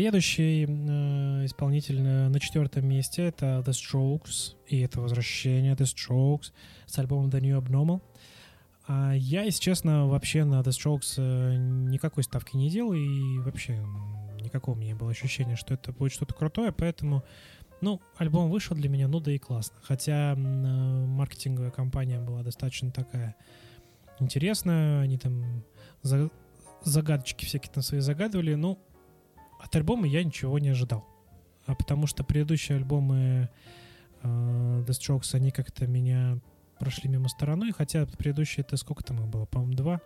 Следующий 0.07 0.67
э, 0.69 1.47
исполнитель 1.47 2.01
на 2.01 2.39
четвертом 2.39 2.87
месте 2.87 3.25
это 3.25 3.65
The 3.67 3.73
Strokes, 3.73 4.55
и 4.69 4.79
это 4.79 5.01
возвращение 5.01 5.75
The 5.75 5.83
Strokes 5.83 6.53
с 6.87 6.97
альбомом 7.01 7.29
The 7.29 7.41
New 7.41 7.61
Abnormal. 7.61 8.01
А 8.87 9.15
я, 9.15 9.43
если 9.43 9.61
честно, 9.61 10.07
вообще 10.07 10.45
на 10.45 10.61
The 10.61 10.69
Strokes 10.69 11.15
э, 11.17 11.57
никакой 11.57 12.23
ставки 12.23 12.57
не 12.57 12.71
делал, 12.71 12.93
и 12.93 13.41
вообще 13.41 13.85
никакого 14.41 14.77
у 14.77 14.79
меня 14.79 14.95
было 14.95 15.11
ощущения, 15.11 15.57
что 15.57 15.75
это 15.75 15.91
будет 15.91 16.13
что-то 16.13 16.35
крутое, 16.35 16.71
поэтому, 16.71 17.25
ну, 17.81 18.01
альбом 18.17 18.49
вышел 18.49 18.77
для 18.77 18.89
меня, 18.89 19.09
ну 19.09 19.19
да 19.19 19.33
и 19.33 19.39
классно. 19.39 19.75
Хотя 19.83 20.35
э, 20.35 20.37
маркетинговая 20.37 21.73
кампания 21.73 22.21
была 22.21 22.45
достаточно 22.45 22.93
такая 22.93 23.35
интересная, 24.21 25.01
они 25.01 25.19
там 25.19 25.65
за- 26.03 26.31
загадочки 26.85 27.45
всякие 27.45 27.73
там 27.73 27.83
свои 27.83 27.99
загадывали, 27.99 28.55
ну, 28.55 28.79
от 29.67 29.77
альбома 29.77 30.07
я 30.07 30.23
ничего 30.23 30.59
не 30.59 30.69
ожидал. 30.69 31.05
А 31.67 31.75
потому 31.75 32.07
что 32.07 32.23
предыдущие 32.23 32.79
альбомы 32.79 33.51
э, 34.23 34.85
The 34.87 34.91
Strokes, 34.91 35.35
они 35.35 35.51
как-то 35.51 35.87
меня 35.87 36.39
прошли 36.79 37.09
мимо 37.09 37.29
стороной, 37.29 37.73
хотя 37.73 38.07
предыдущие 38.07 38.65
это 38.65 38.77
сколько 38.77 39.03
там 39.03 39.21
их 39.21 39.27
было, 39.27 39.45
по-моему, 39.47 39.75
два. 39.75 40.01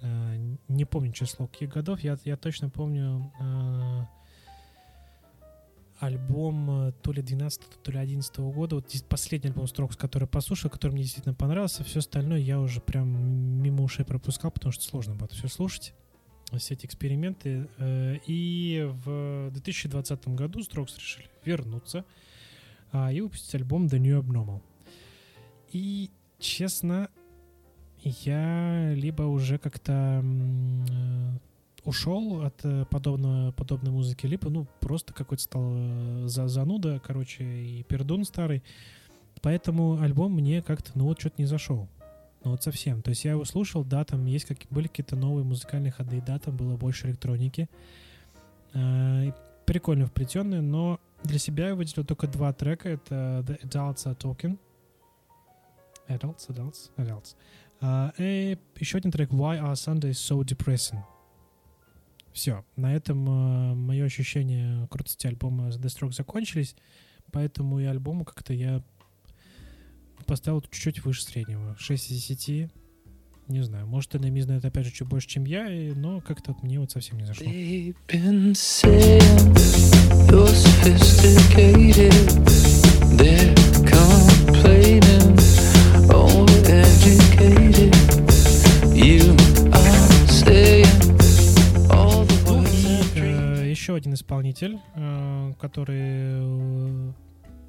Э, 0.00 0.56
не 0.68 0.84
помню 0.86 1.12
число 1.12 1.46
каких 1.46 1.70
годов, 1.70 2.00
я, 2.00 2.16
я 2.24 2.36
точно 2.38 2.70
помню 2.70 3.30
э, 3.38 4.04
альбом 6.00 6.88
э, 6.88 6.92
то 7.02 7.12
ли 7.12 7.20
12 7.20 7.82
то 7.82 7.92
ли 7.92 7.98
11 7.98 8.38
года, 8.38 8.76
вот 8.76 8.88
здесь 8.88 9.02
последний 9.02 9.50
альбом 9.50 9.66
Strokes, 9.66 9.98
который 9.98 10.26
послушал, 10.26 10.70
который 10.70 10.92
мне 10.92 11.02
действительно 11.02 11.34
понравился, 11.34 11.84
все 11.84 11.98
остальное 11.98 12.38
я 12.38 12.60
уже 12.60 12.80
прям 12.80 13.08
мимо 13.62 13.82
ушей 13.82 14.06
пропускал, 14.06 14.50
потому 14.50 14.72
что 14.72 14.84
сложно 14.84 15.16
было 15.16 15.28
все 15.28 15.48
слушать 15.48 15.94
все 16.56 16.74
эти 16.74 16.86
эксперименты. 16.86 17.68
Э, 17.76 18.16
И 18.26 18.88
в 19.04 19.50
2020 19.52 20.28
году 20.28 20.60
Strokes 20.60 20.98
решили 20.98 21.28
вернуться 21.44 22.04
а, 22.92 23.12
и 23.12 23.20
выпустить 23.20 23.54
альбом 23.54 23.86
The 23.86 23.98
New 23.98 24.18
Abnormal. 24.18 24.62
И, 25.72 26.10
честно, 26.38 27.10
я 28.02 28.94
либо 28.94 29.24
уже 29.24 29.58
как-то 29.58 30.22
э, 30.24 31.38
ушел 31.84 32.42
от 32.42 32.64
э, 32.64 32.86
подобного, 32.90 33.52
подобной 33.52 33.92
музыки, 33.92 34.24
либо, 34.24 34.48
ну, 34.48 34.66
просто 34.80 35.12
какой-то 35.12 35.42
стал 35.42 36.28
за, 36.28 36.48
зануда, 36.48 37.00
короче, 37.04 37.44
и 37.44 37.82
пердун 37.82 38.24
старый. 38.24 38.62
Поэтому 39.42 40.00
альбом 40.00 40.32
мне 40.32 40.62
как-то, 40.62 40.92
ну, 40.94 41.04
вот 41.04 41.20
что-то 41.20 41.36
не 41.38 41.46
зашел. 41.46 41.88
Ну 42.44 42.52
вот 42.52 42.62
совсем. 42.62 43.02
То 43.02 43.10
есть 43.10 43.24
я 43.24 43.32
его 43.32 43.44
слушал, 43.44 43.84
да, 43.84 44.04
там 44.04 44.24
есть 44.26 44.44
как, 44.44 44.58
были 44.70 44.86
какие-то 44.86 45.16
новые 45.16 45.44
музыкальные 45.44 45.92
ходы, 45.92 46.22
да, 46.24 46.38
там 46.38 46.56
было 46.56 46.76
больше 46.76 47.08
электроники. 47.08 47.68
Э, 48.74 49.32
прикольно 49.66 50.06
вплетенные, 50.06 50.60
но 50.60 51.00
для 51.24 51.38
себя 51.38 51.68
я 51.68 51.74
выделил 51.74 52.04
только 52.04 52.26
два 52.26 52.52
трека. 52.52 52.88
Это 52.88 53.44
The 53.46 53.62
Adults 53.62 54.06
Are 54.06 54.16
Talking. 54.16 54.58
Adults, 56.08 56.48
Adults, 56.48 56.90
Adults. 56.96 57.36
А, 57.80 58.12
и 58.18 58.58
еще 58.76 58.98
один 58.98 59.10
трек 59.10 59.30
Why 59.30 59.60
Are 59.60 59.72
Sundays 59.72 60.12
So 60.12 60.40
Depressing. 60.42 61.00
Все. 62.32 62.64
На 62.76 62.94
этом 62.94 63.18
мое 63.18 64.04
ощущение 64.04 64.86
крутости 64.88 65.26
альбома 65.26 65.68
The 65.68 65.86
Strokes 65.86 66.12
закончились. 66.12 66.76
Поэтому 67.32 67.80
и 67.80 67.84
альбому 67.84 68.24
как-то 68.24 68.52
я 68.54 68.82
поставил 70.26 70.60
чуть-чуть 70.62 71.04
выше 71.04 71.22
среднего. 71.24 71.76
6 71.78 72.10
из 72.10 72.26
10. 72.26 72.70
Не 73.48 73.62
знаю, 73.62 73.86
может, 73.86 74.14
Энеми 74.14 74.40
знает 74.40 74.64
опять 74.66 74.84
же 74.84 74.92
чуть 74.92 75.08
больше, 75.08 75.26
чем 75.26 75.44
я, 75.46 75.66
и- 75.72 75.92
но 75.92 76.20
как-то 76.20 76.52
вот 76.52 76.62
мне 76.62 76.78
вот 76.78 76.90
совсем 76.90 77.16
не 77.18 77.24
зашло. 77.24 77.46
Ну 77.46 77.52
и 77.52 77.94
э, 93.16 93.70
еще 93.70 93.94
один 93.94 94.14
исполнитель, 94.14 94.78
э, 94.94 95.52
который 95.60 96.00
э, 96.00 97.12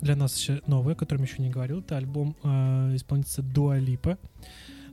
для 0.02 0.16
нас 0.16 0.38
еще 0.38 0.62
новый, 0.68 0.94
о 0.94 0.98
котором 0.98 1.24
еще 1.24 1.42
не 1.42 1.50
говорил, 1.50 1.80
это 1.80 1.98
альбом 1.98 2.36
э, 2.44 2.96
исполнительницы 2.96 3.42
Дуа 3.42 3.78
Липа, 3.78 4.18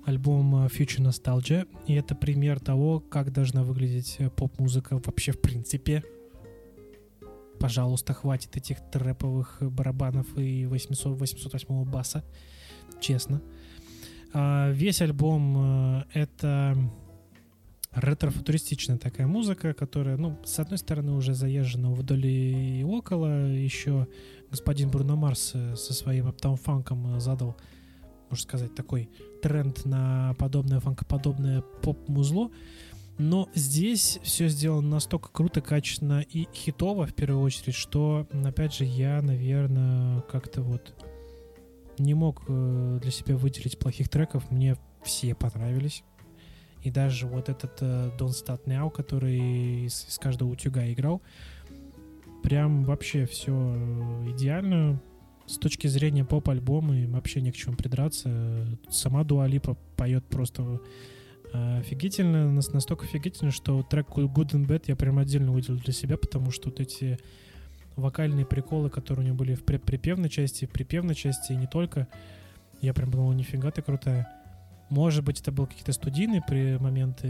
альбом 0.05 0.65
э, 0.65 0.69
Future 0.69 1.07
Nostalgia, 1.09 1.69
и 1.87 1.95
это 1.95 2.15
пример 2.15 2.61
того, 2.61 3.01
как 3.01 3.33
должна 3.33 3.63
выглядеть 3.63 4.17
э, 4.19 4.31
поп-музыка 4.31 5.01
вообще 5.05 5.33
в 5.33 5.41
принципе. 5.41 6.03
Пожалуйста, 7.59 8.13
хватит 8.13 8.57
этих 8.57 8.79
трэповых 8.93 9.59
барабанов 9.61 10.27
и 10.39 10.67
800, 10.67 11.19
808 11.19 11.85
баса, 11.85 12.25
честно. 13.01 13.41
А, 14.33 14.71
весь 14.71 15.01
альбом 15.01 15.57
э, 15.57 16.05
это 16.13 16.77
ретро-футуристичная 17.93 18.99
такая 18.99 19.27
музыка, 19.27 19.75
которая, 19.75 20.17
ну, 20.17 20.39
с 20.45 20.59
одной 20.59 20.79
стороны, 20.79 21.13
уже 21.13 21.35
заезжена 21.35 21.91
вдоль 21.91 22.27
и 22.27 22.85
около. 22.85 23.47
Еще 23.47 24.07
господин 24.51 24.91
Бруно 24.91 25.17
Марс 25.17 25.53
э, 25.55 25.77
со 25.77 25.95
своим 25.95 26.29
Uptown 26.29 26.57
фанком 26.57 27.21
задал, 27.21 27.57
можно 28.31 28.43
сказать, 28.43 28.75
такой 28.75 29.11
тренд 29.43 29.85
на 29.85 30.35
подобное 30.39 30.81
фанкоподобное 30.81 31.63
поп-музло. 31.83 32.51
Но 33.19 33.49
здесь 33.55 34.19
все 34.23 34.49
сделано 34.49 34.89
настолько 34.91 35.31
круто, 35.31 35.63
качественно 35.63 36.21
и 36.21 36.47
хитово, 36.53 37.07
в 37.07 37.15
первую 37.15 37.43
очередь, 37.43 37.75
что, 37.75 38.29
опять 38.45 38.75
же, 38.75 38.85
я, 38.85 39.23
наверное, 39.23 40.21
как-то 40.23 40.61
вот 40.61 40.95
не 41.99 42.13
мог 42.13 42.43
э, 42.49 42.99
для 43.01 43.11
себя 43.11 43.37
выделить 43.37 43.79
плохих 43.79 44.11
треков. 44.11 44.51
Мне 44.51 44.77
все 45.03 45.35
понравились. 45.35 46.05
И 46.87 46.91
даже 46.93 47.27
вот 47.27 47.49
этот 47.49 47.79
э, 47.81 48.13
Don't 48.17 48.29
Start 48.29 48.67
Now, 48.67 48.93
который 48.93 49.87
из, 49.87 50.07
из 50.09 50.19
каждого 50.19 50.51
утюга 50.51 50.87
играл, 50.93 51.21
прям 52.45 52.85
вообще 52.85 53.27
все 53.27 53.51
идеально. 54.31 55.03
С 55.47 55.59
точки 55.59 55.89
зрения 55.89 56.25
поп-альбома 56.25 56.97
им 56.97 57.15
вообще 57.15 57.41
не 57.41 57.51
к 57.51 57.57
чему 57.57 57.75
придраться. 57.75 58.69
Сама 58.89 59.25
Дуалипа 59.25 59.77
поет 59.97 60.27
просто 60.27 60.81
э, 61.53 61.79
офигительно, 61.81 62.53
нас- 62.53 62.73
настолько 62.73 63.05
офигительно, 63.07 63.51
что 63.51 63.83
трек 63.83 64.07
Good 64.11 64.53
and 64.53 64.69
Bad 64.69 64.85
я 64.87 64.95
прям 64.95 65.19
отдельно 65.19 65.51
выделил 65.51 65.81
для 65.81 65.93
себя, 65.93 66.17
потому 66.17 66.53
что 66.53 66.69
вот 66.69 66.79
эти 66.79 67.19
вокальные 67.97 68.47
приколы, 68.47 68.91
которые 68.91 69.25
у 69.25 69.27
него 69.27 69.39
были 69.39 69.55
в 69.55 69.65
предприпевной 69.65 70.29
части, 70.29 70.67
в 70.67 70.71
припевной 70.71 71.17
части 71.17 71.53
и 71.53 71.57
не 71.57 71.67
только, 71.67 72.07
я 72.81 72.95
прям 72.95 73.11
думал, 73.11 73.33
нифига 73.33 73.73
ты 73.73 73.83
крутая. 73.83 74.33
Может 74.89 75.25
быть, 75.25 75.41
это 75.41 75.51
были 75.51 75.67
какие-то 75.67 75.93
студийные 75.93 76.43
при 76.47 76.79
моменты, 76.79 77.27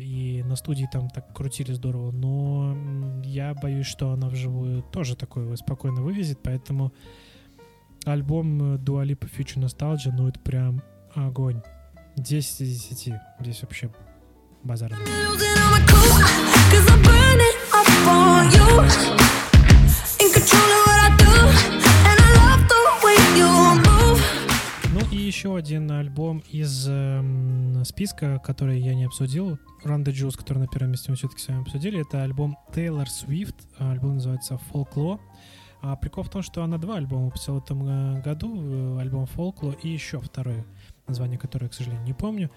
и 0.00 0.42
на 0.44 0.56
студии 0.56 0.86
там 0.92 1.08
так 1.08 1.34
крутили 1.34 1.72
здорово, 1.72 2.10
но 2.10 2.76
я 3.24 3.54
боюсь, 3.54 3.86
что 3.86 4.12
она 4.12 4.28
вживую 4.28 4.82
тоже 4.82 5.16
такое 5.16 5.56
спокойно 5.56 6.02
вывезет, 6.02 6.38
поэтому 6.42 6.92
альбом 8.04 8.74
э, 8.74 8.78
Dua 8.78 9.06
Lipa 9.06 9.28
Future 9.30 9.64
Nostalgia, 9.64 10.12
ну 10.12 10.28
это 10.28 10.38
прям 10.40 10.82
огонь. 11.14 11.62
10 12.16 12.60
из 12.60 12.84
10. 12.88 13.14
Здесь 13.40 13.62
вообще 13.62 13.90
базар. 14.62 14.92
Еще 25.28 25.54
один 25.56 25.90
альбом 25.90 26.42
из 26.50 26.88
эм, 26.88 27.84
списка, 27.84 28.40
который 28.42 28.80
я 28.80 28.94
не 28.94 29.04
обсудил. 29.04 29.58
Run 29.84 30.02
the 30.02 30.36
который 30.36 30.58
на 30.58 30.66
первом 30.66 30.90
месте 30.90 31.10
мы 31.10 31.16
все-таки 31.16 31.40
с 31.40 31.48
вами 31.48 31.60
обсудили. 31.60 32.00
Это 32.00 32.22
альбом 32.24 32.58
Swift. 33.06 33.54
А, 33.78 33.92
Альбом 33.92 34.14
называется 34.14 34.58
Folklore. 34.72 35.20
А 35.82 35.96
прикол 35.96 36.24
в 36.24 36.30
том, 36.30 36.42
что 36.42 36.62
она 36.64 36.78
два 36.78 36.96
альбома 36.96 37.26
выпустила 37.26 37.60
в 37.60 37.64
этом 37.64 37.86
э, 37.86 38.22
году. 38.22 38.96
э, 38.96 39.00
Альбом 39.00 39.24
Folklore 39.24 39.78
и 39.82 39.88
еще 39.88 40.18
второе 40.18 40.64
название, 41.06 41.38
которое, 41.38 41.66
я, 41.66 41.70
к 41.70 41.74
сожалению, 41.74 42.06
не 42.06 42.14
помню. 42.14 42.50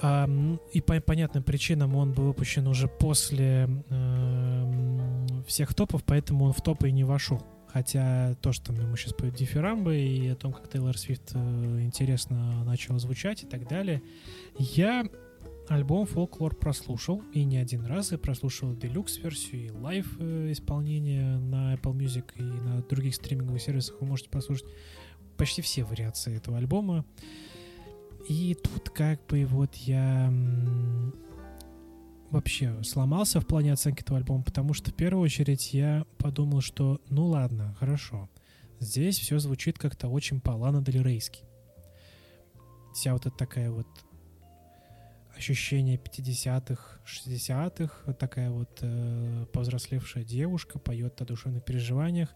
А, 0.00 0.28
и 0.72 0.80
по 0.80 0.98
понятным 1.00 1.44
причинам 1.44 1.94
он 1.94 2.12
был 2.12 2.24
выпущен 2.24 2.66
уже 2.66 2.88
после 2.88 3.68
эм, 3.90 5.44
всех 5.46 5.74
топов, 5.74 6.02
поэтому 6.04 6.46
он 6.46 6.52
в 6.52 6.62
топы 6.62 6.88
и 6.88 6.92
не 6.92 7.04
вошел. 7.04 7.42
Хотя 7.74 8.36
то, 8.36 8.52
что 8.52 8.72
мы 8.72 8.96
сейчас 8.96 9.14
поют 9.14 9.34
дифирамбы 9.34 9.98
и 9.98 10.28
о 10.28 10.36
том, 10.36 10.52
как 10.52 10.70
Тейлор 10.70 10.96
Свифт 10.96 11.32
э, 11.34 11.80
интересно 11.80 12.62
начал 12.62 12.96
звучать 13.00 13.42
и 13.42 13.46
так 13.46 13.66
далее, 13.66 14.00
я 14.56 15.04
альбом 15.66 16.04
Folklore 16.04 16.54
прослушал 16.54 17.24
и 17.32 17.42
не 17.42 17.56
один 17.56 17.84
раз, 17.84 18.12
и 18.12 18.16
прослушал 18.16 18.76
deluxe 18.76 19.18
версию 19.18 19.66
и 19.66 19.70
live 19.70 20.06
э, 20.20 20.52
исполнение 20.52 21.36
на 21.38 21.74
Apple 21.74 21.94
Music 21.94 22.26
и 22.36 22.42
на 22.42 22.80
других 22.82 23.16
стриминговых 23.16 23.60
сервисах 23.60 23.96
вы 24.00 24.06
можете 24.06 24.30
послушать 24.30 24.68
почти 25.36 25.60
все 25.60 25.82
вариации 25.82 26.36
этого 26.36 26.58
альбома. 26.58 27.04
И 28.28 28.54
тут 28.54 28.90
как 28.90 29.26
бы 29.26 29.46
вот 29.46 29.74
я 29.74 30.32
вообще 32.30 32.82
сломался 32.82 33.40
в 33.40 33.46
плане 33.46 33.72
оценки 33.72 34.02
этого 34.02 34.18
альбома, 34.18 34.42
потому 34.42 34.74
что 34.74 34.90
в 34.90 34.94
первую 34.94 35.24
очередь 35.24 35.72
я 35.72 36.04
подумал, 36.18 36.60
что 36.60 37.00
ну 37.08 37.26
ладно, 37.26 37.74
хорошо, 37.78 38.28
здесь 38.80 39.18
все 39.18 39.38
звучит 39.38 39.78
как-то 39.78 40.08
очень 40.08 40.40
по-лана 40.40 40.82
дель 40.82 41.02
рейски. 41.02 41.44
Вся 42.94 43.12
вот 43.12 43.26
эта 43.26 43.36
такая 43.36 43.70
вот 43.70 43.88
ощущение 45.36 45.96
50-х, 45.96 47.00
60-х, 47.04 47.94
вот 48.06 48.18
такая 48.18 48.50
вот 48.50 48.78
э, 48.82 49.46
повзрослевшая 49.52 50.24
девушка 50.24 50.78
поет 50.78 51.20
о 51.20 51.24
душевных 51.24 51.64
переживаниях. 51.64 52.34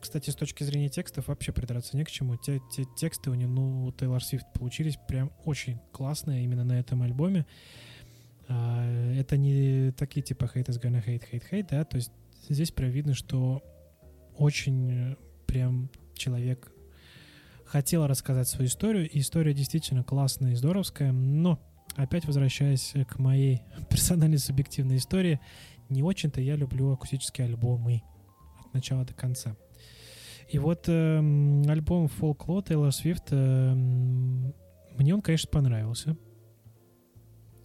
Кстати, 0.00 0.30
с 0.30 0.34
точки 0.34 0.64
зрения 0.64 0.88
текстов 0.88 1.28
вообще 1.28 1.52
придраться 1.52 1.96
не 1.96 2.04
к 2.04 2.10
чему. 2.10 2.36
Те, 2.36 2.60
те 2.72 2.84
тексты 2.96 3.30
у 3.30 3.34
нее, 3.34 3.48
ну, 3.48 3.84
у 3.84 3.92
Тейлор 3.92 4.24
Свифт 4.24 4.46
получились 4.54 4.96
прям 4.96 5.30
очень 5.44 5.78
классные 5.92 6.44
именно 6.44 6.64
на 6.64 6.78
этом 6.78 7.02
альбоме. 7.02 7.46
Это 8.50 9.36
не 9.36 9.92
такие 9.92 10.22
типа 10.22 10.44
hate 10.44 10.68
is 10.68 10.80
gonna 10.80 11.04
hate, 11.04 11.24
hate, 11.30 11.44
hate, 11.50 11.66
да, 11.70 11.84
то 11.84 11.96
есть 11.96 12.10
здесь 12.48 12.70
прям 12.70 12.90
видно, 12.90 13.14
что 13.14 13.62
очень 14.36 14.90
э, 14.90 15.16
прям 15.46 15.90
человек 16.14 16.72
хотел 17.64 18.06
рассказать 18.06 18.48
свою 18.48 18.68
историю, 18.68 19.08
и 19.08 19.20
история 19.20 19.54
действительно 19.54 20.02
классная 20.02 20.52
и 20.52 20.56
здоровская, 20.56 21.12
но 21.12 21.60
опять 21.96 22.24
возвращаясь 22.24 22.94
к 23.08 23.18
моей 23.18 23.62
персональной 23.90 24.38
субъективной 24.38 24.96
истории, 24.96 25.40
не 25.88 26.02
очень-то 26.02 26.40
я 26.40 26.56
люблю 26.56 26.90
акустические 26.92 27.46
альбомы 27.46 28.02
от 28.64 28.74
начала 28.74 29.04
до 29.04 29.14
конца. 29.14 29.56
И 30.48 30.58
вот 30.58 30.84
эм, 30.88 31.68
альбом 31.68 32.06
Folklore 32.06 32.66
Taylor 32.66 32.90
Swift, 32.90 33.28
эм, 33.30 34.52
мне 34.96 35.14
он, 35.14 35.22
конечно, 35.22 35.48
понравился. 35.50 36.16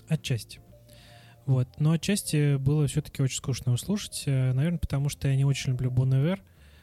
Отчасти. 0.07 0.60
Вот. 1.45 1.67
Но 1.80 1.91
отчасти 1.91 2.57
было 2.57 2.88
все-таки 2.88 3.22
очень 3.22 3.38
скучно 3.38 3.69
его 3.69 3.77
слушать. 3.77 4.23
э, 4.26 4.53
Наверное, 4.53 4.80
потому 4.80 5.09
что 5.09 5.27
я 5.27 5.35
не 5.35 5.45
очень 5.45 5.72
люблю 5.72 5.91
Iver. 5.91 6.39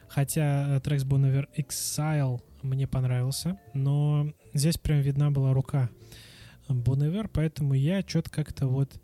Хотя 0.09 0.77
э, 0.77 0.81
трек 0.81 1.01
с 1.01 1.05
Iver 1.05 1.47
Exile 1.57 2.41
мне 2.63 2.87
понравился. 2.87 3.59
Но 3.75 4.33
здесь 4.55 4.79
прям 4.79 5.01
видна 5.01 5.31
была 5.31 5.53
рука 5.53 5.91
Iver, 6.69 7.29
поэтому 7.33 7.75
я 7.75 8.03
что-то 8.03 8.31
как-то 8.31 8.67
вот... 8.67 9.01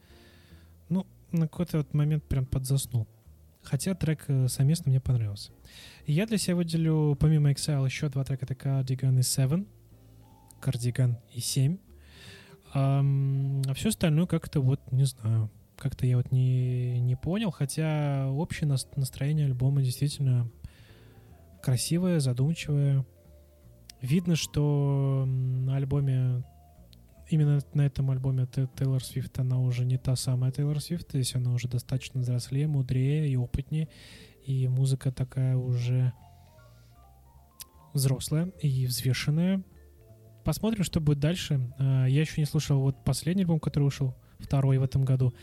Ну, 0.89 1.07
на 1.33 1.49
какой-то 1.49 1.79
вот 1.79 1.93
момент 1.93 2.25
прям 2.25 2.47
подзаснул. 2.47 3.07
Хотя 3.63 3.95
трек 3.95 4.25
э, 4.29 4.49
совместно 4.49 4.91
мне 4.91 5.01
понравился. 5.01 5.51
Я 6.07 6.27
для 6.27 6.39
себя 6.39 6.57
выделю, 6.57 7.17
помимо 7.19 7.51
Exile, 7.51 7.85
еще 7.85 8.09
два 8.09 8.25
трека. 8.25 8.45
Это 8.45 8.55
Cardigan 8.55 9.19
и 9.19 9.23
Seven. 9.23 9.67
Кардиган 10.61 11.19
и 11.33 11.41
7. 11.41 11.79
Ам, 12.75 13.63
а 13.67 13.75
все 13.75 13.89
остальное 13.89 14.27
как-то 14.27 14.61
вот, 14.61 14.81
не 14.93 15.05
знаю, 15.05 15.51
как-то 15.77 16.07
я 16.07 16.17
вот 16.17 16.33
не, 16.33 17.01
не 17.01 17.17
понял, 17.17 17.51
хотя 17.51 18.29
общее 18.31 18.69
нас- 18.69 18.89
настроение 18.97 19.47
альбома 19.47 19.83
действительно 19.83 20.51
красивое, 21.63 22.21
задумчивое. 22.21 23.07
Видно, 24.01 24.37
что 24.37 25.25
на 25.27 25.77
альбоме, 25.77 26.45
именно 27.29 27.61
на 27.75 27.87
этом 27.87 28.11
альбоме 28.11 28.47
Тейлор 28.47 29.03
Свифт, 29.03 29.39
она 29.39 29.59
уже 29.59 29.85
не 29.85 29.99
та 29.99 30.15
самая 30.17 30.53
Тейлор 30.53 30.81
Свифт, 30.81 31.09
то 31.09 31.19
есть 31.19 31.35
она 31.35 31.53
уже 31.53 31.69
достаточно 31.69 32.21
взрослее, 32.21 32.69
мудрее 32.69 33.29
и 33.29 33.37
опытнее, 33.37 33.89
и 34.45 34.69
музыка 34.69 35.11
такая 35.11 35.57
уже 35.57 36.13
взрослая 37.93 38.53
и 38.63 38.87
взвешенная. 38.87 39.63
Посмотрим, 40.49 40.83
что 40.83 41.03
будет 41.03 41.21
дальше. 41.21 41.61
А, 41.79 42.07
Я 42.07 42.23
еще 42.23 42.41
не 42.41 42.47
слушал 42.47 42.81
вот 42.81 43.05
последний 43.05 43.43
альбом, 43.43 43.61
который 43.61 43.85
вышел, 43.85 44.15
второй 44.39 44.79
в 44.79 44.83
этом 44.83 45.05
году. 45.05 45.35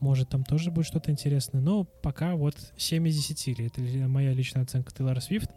Может, 0.00 0.30
там 0.30 0.42
тоже 0.42 0.70
будет 0.70 0.86
что-то 0.86 1.10
интересное. 1.10 1.60
Но 1.60 1.84
пока 1.84 2.34
вот 2.34 2.54
7 2.78 3.06
из 3.08 3.16
10. 3.16 3.48
или 3.48 3.66
Это 3.66 3.82
моя 4.08 4.32
личная 4.32 4.62
оценка 4.62 4.90
Тейлор 4.90 5.20
Свифт. 5.20 5.50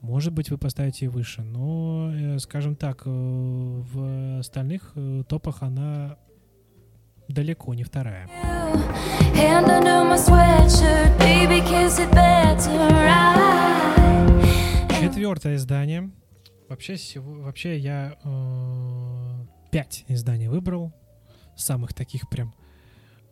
Может 0.00 0.32
быть, 0.32 0.50
вы 0.50 0.58
поставите 0.58 1.04
и 1.04 1.08
выше. 1.08 1.42
Но, 1.42 2.10
э, 2.12 2.40
скажем 2.40 2.74
так, 2.74 3.02
э, 3.06 3.08
в 3.08 4.40
остальных 4.40 4.90
э, 4.96 5.22
топах 5.28 5.62
она 5.62 6.16
далеко 7.28 7.72
не 7.74 7.84
вторая. 7.84 8.28
Четвертое 15.00 15.54
издание. 15.54 16.10
Вообще, 16.74 17.20
вообще 17.20 17.78
я 17.78 18.18
э, 18.24 19.46
пять 19.70 20.04
изданий 20.08 20.48
выбрал. 20.48 20.92
Самых 21.54 21.94
таких 21.94 22.28
прям. 22.28 22.52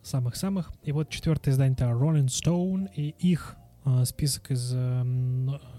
Самых-самых. 0.04 0.70
И 0.84 0.92
вот 0.92 1.08
четвертое 1.08 1.50
издание 1.50 1.74
это 1.74 1.86
Rolling 1.86 2.26
Stone. 2.26 2.88
И 2.94 3.08
их 3.18 3.56
э, 3.84 4.04
список 4.04 4.52
из 4.52 4.72
э, 4.72 5.02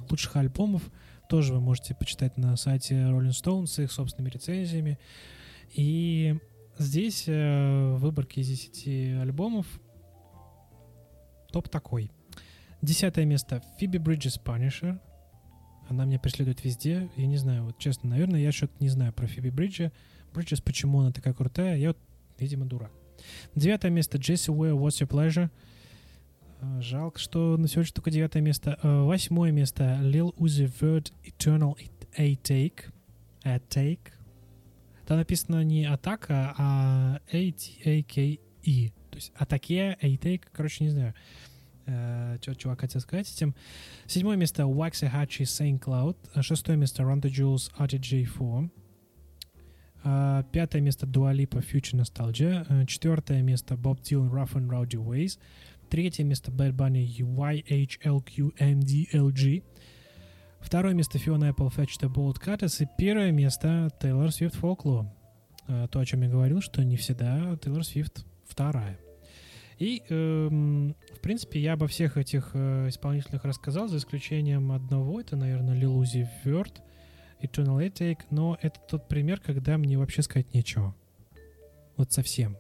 лучших 0.10 0.36
альбомов 0.36 0.92
тоже 1.30 1.54
вы 1.54 1.62
можете 1.62 1.96
почитать 1.96 2.36
на 2.36 2.58
сайте 2.58 2.96
Rolling 2.96 3.30
Stone 3.30 3.66
с 3.66 3.80
их 3.80 3.94
собственными 3.94 4.30
рецензиями. 4.30 5.00
И 5.74 6.38
здесь 6.78 7.24
э, 7.28 7.96
выборки 7.96 8.42
из 8.42 8.50
10 8.50 9.22
альбомов. 9.22 9.68
Топ 11.54 11.70
такой. 11.70 12.12
Десятое 12.82 13.24
место 13.24 13.64
Phoebe 13.80 14.04
Bridges 14.04 14.38
Punisher. 14.44 15.00
Она 15.90 16.06
меня 16.06 16.20
преследует 16.20 16.64
везде. 16.64 17.10
Я 17.16 17.28
не 17.28 17.38
знаю, 17.38 17.66
вот 17.66 17.78
честно, 17.78 18.10
наверное, 18.10 18.40
я 18.40 18.52
что-то 18.52 18.74
не 18.80 18.90
знаю 18.90 19.14
про 19.14 19.28
Фиби 19.28 19.50
Бриджи. 19.50 19.92
Бриджес, 20.34 20.62
почему 20.62 21.02
она 21.02 21.12
такая 21.12 21.34
крутая, 21.34 21.78
я 21.78 21.90
вот, 21.90 21.98
видимо, 22.40 22.66
дурак. 22.66 22.92
Девятое 23.56 23.92
место 23.92 24.18
Джесси 24.18 24.52
Уэйл, 24.52 24.78
What's 24.80 25.02
Your 25.02 25.08
Pleasure. 25.08 25.50
Э, 26.62 26.82
Жалко, 26.82 27.20
что 27.20 27.58
на 27.58 27.68
сегодня 27.68 27.92
только 27.94 28.12
девятое 28.12 28.42
место. 28.42 28.80
Э, 28.82 29.04
Восьмое 29.04 29.52
место 29.52 30.00
Lil 30.02 30.36
Uzi 30.38 30.72
Vert 30.80 31.12
Eternal 31.24 31.78
A 32.18 32.34
Take. 32.34 32.92
A 33.44 33.58
Take. 33.58 34.12
Там 35.06 35.18
написано 35.18 35.64
не 35.64 35.86
атака, 35.86 36.54
а 36.58 37.20
A-T-A-K-E. 37.32 38.90
То 39.10 39.16
есть 39.16 39.34
атаке, 39.36 39.98
A 40.02 40.08
Take, 40.08 40.44
короче, 40.52 40.86
не 40.86 40.90
знаю. 40.92 41.14
Что 41.86 42.56
чувак 42.56 42.82
хотел 42.82 43.02
сказать 43.02 43.32
этим. 43.32 43.54
Седьмое 44.06 44.38
место 44.38 44.64
Waxahachie 44.64 45.44
Saint 45.46 45.80
Cloud. 45.80 46.18
А 46.34 46.42
Шестое 46.42 46.78
место 46.78 47.04
the 47.04 47.30
Jewels 47.30 47.72
RTJ4. 47.78 48.70
А, 50.06 50.44
Пятое 50.44 50.82
место 50.82 51.06
Lipa 51.06 51.62
Future 51.62 51.96
Nostalgia. 52.02 52.66
А, 52.70 52.86
Четвертое 52.86 53.42
место 53.42 53.76
Bob 53.76 54.02
Dylan 54.02 54.30
Rough 54.32 54.54
and 54.54 54.68
Rowdy 54.70 54.98
Ways. 54.98 55.40
Третье 55.90 56.24
место 56.24 56.52
Bad 56.52 56.74
Bunny 56.74 57.06
YHLQMDLG. 58.28 59.64
Второе 60.62 60.94
место 60.94 61.18
Fiona 61.18 61.50
Apple 61.54 61.70
Fetch 61.76 62.00
the 62.02 62.10
Bold 62.10 62.40
Cutters. 62.42 62.84
И 62.84 62.88
первое 62.98 63.32
место 63.32 63.90
Taylor 64.02 64.30
Swift 64.30 64.60
Folklore. 64.60 65.08
А, 65.68 65.88
То, 65.88 66.00
о 66.00 66.06
чем 66.06 66.22
я 66.24 66.30
говорил, 66.30 66.62
что 66.62 66.84
не 66.84 66.98
всегда 66.98 67.54
Taylor 67.54 67.82
Swift 67.82 68.26
вторая. 68.46 68.98
И, 69.80 70.04
эм, 70.10 70.96
в 71.16 71.20
принципе, 71.20 71.60
я 71.60 71.74
обо 71.74 71.88
всех 71.88 72.18
этих 72.18 72.52
э, 72.54 72.90
исполнителях 72.90 73.44
рассказал, 73.46 73.88
за 73.88 73.98
исключением 73.98 74.72
одного. 74.72 75.20
Это, 75.20 75.36
наверное, 75.36 75.80
Uzi 75.80 76.28
Vert, 76.44 76.82
Eternal 77.42 77.86
Attic. 77.86 78.20
Но 78.30 78.58
это 78.62 78.80
тот 78.88 79.08
пример, 79.08 79.40
когда 79.40 79.78
мне 79.78 79.98
вообще 79.98 80.22
сказать 80.22 80.54
нечего. 80.54 80.96
Вот 81.98 82.12
совсем. 82.12 82.58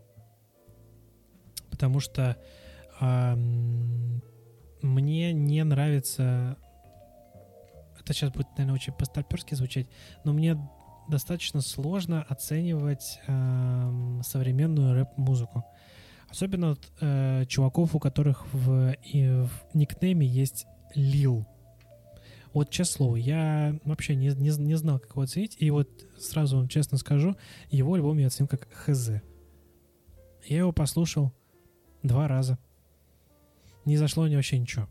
Потому 1.69 1.99
что 1.99 2.38
ам, 2.99 4.22
мне 4.81 5.34
не 5.34 5.64
нравится... 5.64 6.57
Это 7.99 8.14
сейчас 8.14 8.31
будет, 8.31 8.48
наверное, 8.57 8.76
очень 8.76 8.94
постарперски 8.94 9.56
звучать, 9.56 9.88
но 10.26 10.34
мне 10.34 10.57
достаточно 11.07 11.61
сложно 11.61 12.22
оценивать 12.22 13.19
ам, 13.27 14.22
современную 14.23 14.94
рэп-музыку. 14.94 15.64
Особенно 16.34 16.69
вот, 16.69 16.91
э, 16.99 17.45
чуваков, 17.45 17.93
у 17.93 17.99
которых 17.99 18.51
в, 18.51 18.95
и 19.03 19.27
в 19.27 19.76
никнейме 19.76 20.26
есть 20.26 20.65
Лил. 20.95 21.45
Вот 22.53 22.72
честное 22.72 22.95
слово, 22.95 23.15
я 23.18 23.80
вообще 23.85 24.15
не, 24.15 24.30
не, 24.30 24.49
не 24.49 24.73
знал, 24.73 24.97
как 24.97 25.11
его 25.11 25.22
оценить. 25.22 25.55
И 25.60 25.69
вот 25.69 25.88
сразу 26.18 26.57
вам 26.57 26.69
честно 26.69 26.97
скажу, 26.97 27.35
его 27.69 27.93
альбом 27.93 28.18
я 28.18 28.27
оценил 28.27 28.47
как 28.47 28.68
ХЗ. 28.73 29.22
Я 30.47 30.57
его 30.57 30.72
послушал 30.72 31.31
два 32.01 32.27
раза. 32.27 32.57
Не 33.85 33.97
зашло 33.97 34.26
мне 34.26 34.35
вообще 34.35 34.57
ничего. 34.57 34.89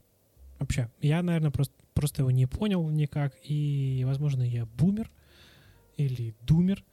Вообще. 0.60 0.92
Я, 1.00 1.24
наверное, 1.24 1.50
просто, 1.50 1.74
просто 1.92 2.22
его 2.22 2.30
не 2.30 2.46
понял 2.46 2.88
никак. 2.88 3.34
И, 3.42 4.04
возможно, 4.06 4.44
я 4.44 4.64
бумер 4.64 5.10
или 5.96 6.36
думер. 6.42 6.84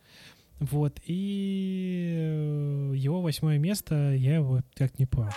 Вот. 0.60 1.00
И 1.06 2.16
э, 2.18 2.92
его 2.96 3.22
восьмое 3.22 3.58
место, 3.58 4.14
я 4.14 4.36
его 4.36 4.62
так 4.76 5.00
не 5.00 5.06
понял. 5.06 5.32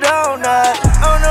donut. 0.00 0.76
Oh 1.04 1.22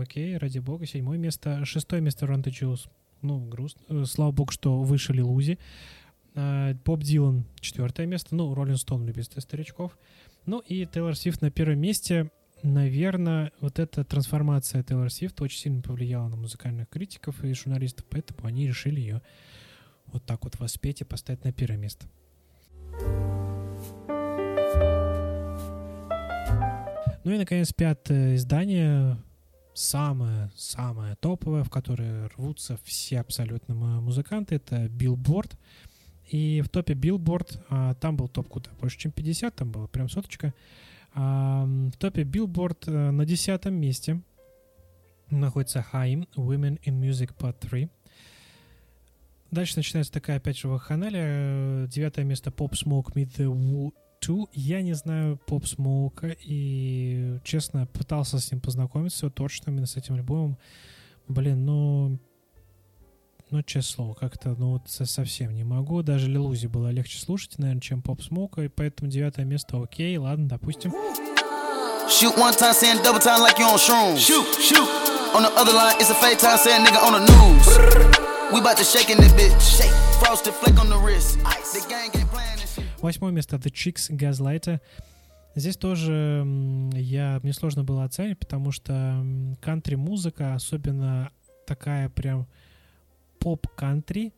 окей, 0.00 0.36
ради 0.36 0.58
бога, 0.58 0.86
седьмое 0.86 1.18
место. 1.18 1.64
Шестое 1.64 2.00
место 2.02 2.26
the 2.26 2.50
Jewels. 2.50 2.88
Ну, 3.22 3.40
грустно. 3.40 3.82
Э, 3.88 4.04
Слава 4.04 4.30
богу, 4.30 4.52
что 4.52 4.80
выше 4.82 5.12
Лилузи. 5.12 5.58
Боб 6.84 7.02
Дилан 7.02 7.46
четвертое 7.60 8.04
место. 8.04 8.34
Ну, 8.34 8.52
Роллин 8.52 8.76
Стоун 8.76 9.06
любит 9.06 9.32
старичков. 9.38 9.96
Ну 10.46 10.60
и 10.60 10.86
Тейлор 10.86 11.16
Свифт 11.16 11.42
на 11.42 11.50
первом 11.50 11.80
месте. 11.80 12.30
Наверное, 12.62 13.52
вот 13.60 13.78
эта 13.78 14.04
трансформация 14.04 14.82
Тейлор 14.82 15.10
Свифт 15.10 15.40
очень 15.42 15.58
сильно 15.58 15.82
повлияла 15.82 16.28
на 16.28 16.36
музыкальных 16.36 16.88
критиков 16.88 17.44
и 17.44 17.52
журналистов, 17.52 18.06
поэтому 18.08 18.46
они 18.46 18.66
решили 18.66 19.00
ее 19.00 19.22
вот 20.06 20.24
так 20.24 20.44
вот 20.44 20.58
воспеть 20.58 21.00
и 21.00 21.04
поставить 21.04 21.44
на 21.44 21.52
первое 21.52 21.78
место. 21.78 22.06
Ну 27.24 27.32
и, 27.32 27.38
наконец, 27.38 27.72
пятое 27.72 28.36
издание 28.36 29.18
самая-самая 29.74 31.16
топовая, 31.16 31.64
в 31.64 31.70
которой 31.70 32.28
рвутся 32.28 32.78
все 32.84 33.20
абсолютно 33.20 33.74
му- 33.74 34.00
музыканты, 34.00 34.54
это 34.54 34.86
Billboard. 34.86 35.52
И 36.28 36.60
в 36.60 36.68
топе 36.68 36.94
Billboard, 36.94 37.60
а, 37.68 37.94
там 37.94 38.16
был 38.16 38.28
топ 38.28 38.48
куда 38.48 38.70
больше, 38.80 38.98
чем 38.98 39.12
50, 39.12 39.54
там 39.54 39.70
была 39.70 39.86
прям 39.86 40.08
соточка. 40.08 40.54
А, 41.14 41.64
в 41.64 41.96
топе 41.98 42.22
Billboard 42.22 42.84
э, 42.86 43.10
на 43.10 43.24
десятом 43.24 43.74
месте 43.74 44.20
находится 45.30 45.84
Haim 45.92 46.28
Women 46.36 46.80
in 46.84 47.00
Music 47.00 47.34
Part 47.36 47.56
3. 47.60 47.88
Дальше 49.50 49.76
начинается 49.76 50.12
такая 50.12 50.38
опять 50.38 50.58
же 50.58 50.68
вакханалия. 50.68 51.86
Девятое 51.86 52.24
место 52.24 52.50
Pop 52.50 52.72
Smoke 52.72 53.14
Meet 53.14 53.36
the 53.36 53.46
Woo 53.46 53.92
2. 54.20 54.46
Я 54.52 54.82
не 54.82 54.94
знаю 54.94 55.40
Pop 55.46 55.62
Smoke 55.62 56.36
и, 56.44 57.38
честно, 57.44 57.86
пытался 57.86 58.38
с 58.38 58.50
ним 58.50 58.60
познакомиться 58.60 59.30
точно 59.30 59.70
именно 59.70 59.86
с 59.86 59.96
этим 59.96 60.14
альбомом. 60.14 60.58
Блин, 61.28 61.64
ну... 61.64 62.18
Ну, 63.50 63.62
честное 63.62 63.94
слово, 63.94 64.14
как-то, 64.14 64.56
ну, 64.58 64.72
вот 64.72 64.88
со- 64.88 65.06
совсем 65.06 65.54
не 65.54 65.62
могу. 65.62 66.02
Даже 66.02 66.28
Лилузи 66.28 66.66
было 66.66 66.88
легче 66.88 67.18
слушать, 67.20 67.58
наверное, 67.58 67.80
чем 67.80 68.00
Pop 68.00 68.18
Smoke, 68.18 68.64
и 68.64 68.68
поэтому 68.68 69.08
девятое 69.08 69.44
место 69.44 69.80
окей, 69.80 70.16
ладно, 70.18 70.48
допустим. 70.48 70.90
Shoot 72.08 72.36
one 72.36 72.54
time 72.56 72.74
saying 72.74 73.02
double 73.04 73.20
time 73.20 73.40
like 73.42 73.58
you 73.58 73.66
on 73.66 73.78
shrooms. 73.78 74.18
Shoot, 74.18 74.46
shoot. 74.60 74.88
On 75.34 75.42
the 75.42 75.50
other 75.56 75.72
line, 75.72 75.96
it's 76.00 76.10
a 76.10 76.14
fake 76.14 76.38
time 76.38 76.56
saying 76.58 76.84
nigga 76.84 77.00
on 77.02 77.12
the 77.12 77.20
news. 77.20 77.66
We 78.52 78.60
about 78.60 78.76
to 78.78 78.84
shake 78.84 79.10
in 79.10 79.18
this 79.18 79.32
bitch. 79.32 79.60
Shake. 79.60 79.90
Frosted 80.20 80.54
flake 80.54 80.78
on 80.80 80.88
the 80.88 80.96
wrist. 80.98 81.38
The 81.72 81.84
gang 81.88 82.10
ain't 82.14 82.30
playing 82.30 82.56
this 82.60 82.74
shit. 82.76 82.84
Восьмое 83.02 83.30
место 83.32 83.56
The 83.56 83.70
Chicks 83.72 84.08
Gaslighter. 84.10 84.80
Здесь 85.54 85.76
тоже 85.76 86.44
я, 86.94 87.40
мне 87.42 87.52
сложно 87.52 87.82
было 87.84 88.04
оценить, 88.04 88.38
потому 88.38 88.72
что 88.72 89.24
кантри-музыка, 89.60 90.54
особенно 90.54 91.30
такая 91.66 92.08
прям 92.08 92.46
поп-кантри, 93.46 94.32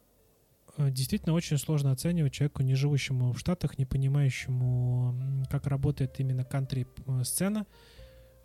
э, 0.77 0.91
действительно 0.91 1.35
очень 1.35 1.57
сложно 1.57 1.93
оценивать 1.93 2.35
человеку, 2.35 2.63
не 2.63 2.75
живущему 2.75 3.33
в 3.33 3.39
Штатах, 3.39 3.79
не 3.79 3.87
понимающему, 3.87 5.47
как 5.49 5.67
работает 5.67 6.21
именно 6.21 6.45
кантри-сцена. 6.45 7.65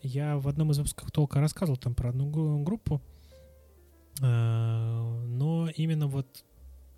Я 0.01 0.37
в 0.37 0.47
одном 0.47 0.71
из 0.71 0.77
выпусков 0.77 1.11
толка 1.11 1.41
рассказывал 1.41 1.75
там 1.75 1.93
про 1.95 2.11
одну 2.11 2.29
гру- 2.29 2.63
группу, 2.63 3.01
э, 4.21 4.25
но 4.25 5.69
именно 5.75 6.07
вот 6.07 6.45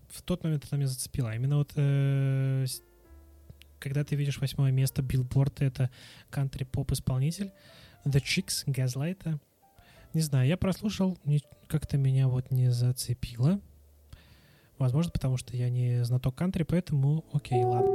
в 0.10 0.22
тот 0.22 0.44
момент 0.44 0.64
это 0.66 0.78
меня 0.78 0.86
зацепило. 0.86 1.32
А 1.32 1.36
Именно 1.36 1.58
вот 1.58 1.72
э, 1.76 2.68
когда 3.80 4.04
ты 4.04 4.16
видишь 4.16 4.40
восьмое 4.40 4.72
место 4.72 5.02
Билборд, 5.02 5.64
это 5.64 5.90
кантри-поп-исполнитель 6.30 7.52
The 8.06 8.22
Chicks, 8.22 8.64
Gaslight. 8.68 9.40
Не 10.16 10.22
знаю, 10.22 10.48
я 10.48 10.56
прослушал, 10.56 11.18
как-то 11.68 11.98
меня 11.98 12.30
вот 12.30 12.50
не 12.50 12.72
зацепило. 12.72 13.60
Возможно, 14.78 15.12
потому 15.12 15.36
что 15.36 15.58
я 15.58 15.70
не 15.70 16.06
знаток 16.06 16.36
кантри, 16.36 16.64
поэтому 16.64 17.26
окей, 17.34 17.62
ладно. 17.62 17.92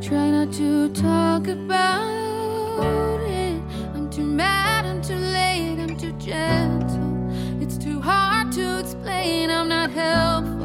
Try 0.00 0.30
not 0.30 0.52
to 0.52 0.92
talk 0.94 1.48
about 1.48 3.20
it. 3.28 3.60
I'm 3.96 4.08
too 4.10 4.24
mad, 4.24 4.84
I'm 4.84 5.02
too 5.02 5.18
late, 5.18 5.76
I'm 5.80 5.96
too 5.98 6.16
gentle. 6.20 7.32
It's 7.60 7.76
too 7.76 8.00
hard 8.00 8.52
to 8.52 8.78
explain, 8.78 9.50
I'm 9.50 9.68
not 9.68 9.90
helpful. 9.90 10.56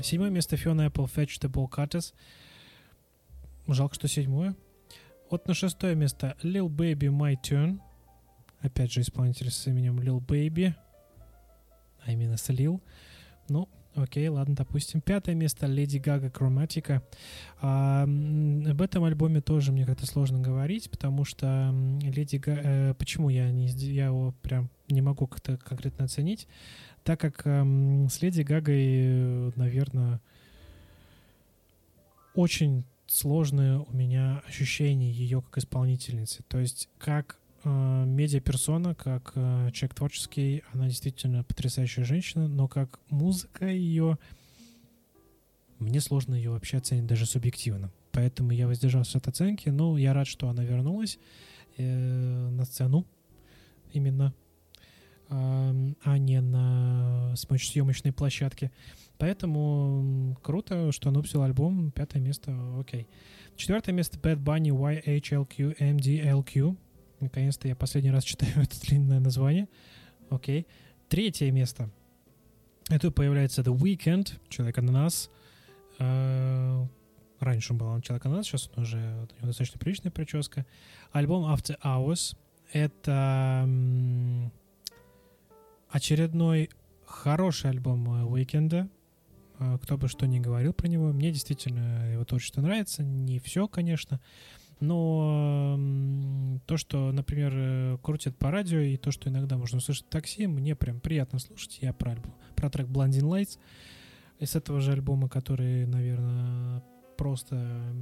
Седьмое 0.00 0.30
место 0.30 0.54
Fiona 0.54 0.86
Apple 0.86 1.06
Fetch 1.12 1.40
the 1.40 1.50
Ball 1.50 1.68
Cutters. 1.68 2.14
Жалко, 3.66 3.96
что 3.96 4.06
седьмое. 4.06 4.54
Вот 5.28 5.48
на 5.48 5.54
шестое 5.54 5.96
место 5.96 6.36
Lil 6.44 6.68
Baby 6.68 7.08
My 7.08 7.34
Turn. 7.34 7.80
Опять 8.60 8.92
же 8.92 9.00
исполнитель 9.00 9.50
с 9.50 9.66
именем 9.66 9.98
Lil 10.00 10.24
Baby. 10.24 10.74
А 12.04 12.12
именно 12.12 12.36
с 12.36 12.48
Lil. 12.50 12.80
Ну, 13.48 13.68
окей, 13.94 14.28
ладно, 14.28 14.54
допустим. 14.54 15.00
Пятое 15.00 15.34
место 15.34 15.66
Lady 15.66 16.02
Gaga 16.02 16.30
Chromatica. 16.30 17.02
А, 17.60 18.02
об 18.04 18.82
этом 18.82 19.04
альбоме 19.04 19.40
тоже 19.40 19.72
мне 19.72 19.86
как-то 19.86 20.06
сложно 20.06 20.40
говорить, 20.40 20.90
потому 20.90 21.24
что 21.24 21.46
м, 21.46 21.98
Lady 21.98 22.38
Gaga... 22.38 22.94
почему 22.94 23.28
я, 23.30 23.50
не, 23.50 23.66
я 23.68 24.06
его 24.06 24.34
прям 24.42 24.70
не 24.88 25.02
могу 25.02 25.26
как-то 25.26 25.56
конкретно 25.56 26.04
оценить? 26.04 26.46
Так 27.02 27.20
как 27.20 27.46
эм, 27.46 28.08
с 28.10 28.20
Леди 28.20 28.42
Гагой, 28.42 29.52
наверное, 29.56 30.20
очень 32.34 32.84
сложное 33.06 33.78
у 33.78 33.92
меня 33.92 34.42
ощущение 34.46 35.10
ее 35.10 35.42
как 35.42 35.58
исполнительницы. 35.58 36.42
То 36.44 36.58
есть 36.58 36.88
как 36.98 37.36
э, 37.36 37.39
медиаперсона, 37.68 38.94
как 38.94 39.32
э, 39.34 39.70
человек 39.72 39.94
творческий, 39.94 40.62
она 40.72 40.88
действительно 40.88 41.44
потрясающая 41.44 42.04
женщина, 42.04 42.48
но 42.48 42.68
как 42.68 43.00
музыка 43.10 43.66
ее, 43.66 44.18
мне 45.78 46.00
сложно 46.00 46.34
ее 46.34 46.50
вообще 46.50 46.78
оценить 46.78 47.06
даже 47.06 47.26
субъективно. 47.26 47.90
Поэтому 48.12 48.52
я 48.52 48.66
воздержался 48.66 49.18
от 49.18 49.28
оценки, 49.28 49.68
но 49.68 49.98
я 49.98 50.14
рад, 50.14 50.26
что 50.26 50.48
она 50.48 50.64
вернулась 50.64 51.18
э, 51.76 52.48
на 52.50 52.64
сцену 52.64 53.06
именно, 53.92 54.32
ам, 55.28 55.96
а 56.02 56.18
не 56.18 56.40
на 56.40 57.34
съемочной 57.36 58.12
площадке. 58.12 58.70
Поэтому 59.18 60.36
круто, 60.42 60.92
что 60.92 61.10
она 61.10 61.18
выпустила 61.18 61.44
альбом. 61.44 61.90
Пятое 61.90 62.22
место, 62.22 62.56
окей. 62.78 63.06
Четвертое 63.56 63.92
место 63.92 64.18
Bad 64.18 64.42
Bunny 64.42 64.70
YHLQ 64.70 65.78
MDLQ. 65.78 66.76
Наконец-то 67.20 67.68
я 67.68 67.76
последний 67.76 68.10
раз 68.10 68.24
читаю 68.24 68.52
это 68.62 68.80
длинное 68.80 69.20
название. 69.20 69.68
Окей. 70.30 70.66
Третье 71.08 71.50
место. 71.50 71.90
Это 72.88 73.10
появляется 73.10 73.62
The 73.62 73.76
Weeknd, 73.76 74.32
Человек-ананас. 74.48 75.30
Э, 75.98 76.86
Раньше 77.38 77.72
он 77.72 77.78
был 77.78 78.00
Человек-ананас, 78.00 78.46
сейчас 78.46 78.70
он 78.76 78.82
уже 78.82 78.98
у 78.98 79.00
него 79.00 79.46
достаточно 79.46 79.78
приличная 79.78 80.10
прическа. 80.12 80.66
Альбом 81.12 81.44
After 81.44 81.78
Hours. 81.82 82.36
Это 82.72 83.68
очередной 85.88 86.70
хороший 87.06 87.70
альбом 87.70 88.08
Уикенда. 88.30 88.88
Э, 89.58 89.78
Кто 89.82 89.98
бы 89.98 90.08
что 90.08 90.26
ни 90.26 90.38
говорил 90.38 90.72
про 90.72 90.88
него. 90.88 91.12
Мне 91.12 91.32
действительно 91.32 92.12
его 92.12 92.24
творчество 92.24 92.60
нравится. 92.60 93.02
Не 93.02 93.38
все, 93.40 93.68
конечно. 93.68 94.20
Но 94.80 95.78
то, 96.66 96.76
что, 96.78 97.12
например, 97.12 97.52
э, 97.54 97.98
крутят 98.02 98.36
по 98.38 98.50
радио, 98.50 98.80
и 98.80 98.96
то, 98.96 99.10
что 99.10 99.28
иногда 99.28 99.56
можно 99.58 99.78
услышать 99.78 100.06
в 100.06 100.08
такси, 100.08 100.46
мне 100.46 100.74
прям 100.74 101.00
приятно 101.00 101.38
слушать. 101.38 101.78
Я 101.82 101.92
про, 101.92 102.12
альбом, 102.12 102.34
про 102.56 102.70
трек 102.70 102.86
Blinding 102.88 103.20
Lights 103.22 103.58
из 104.38 104.56
этого 104.56 104.80
же 104.80 104.92
альбома, 104.92 105.28
который, 105.28 105.86
наверное, 105.86 106.82
просто 107.18 107.92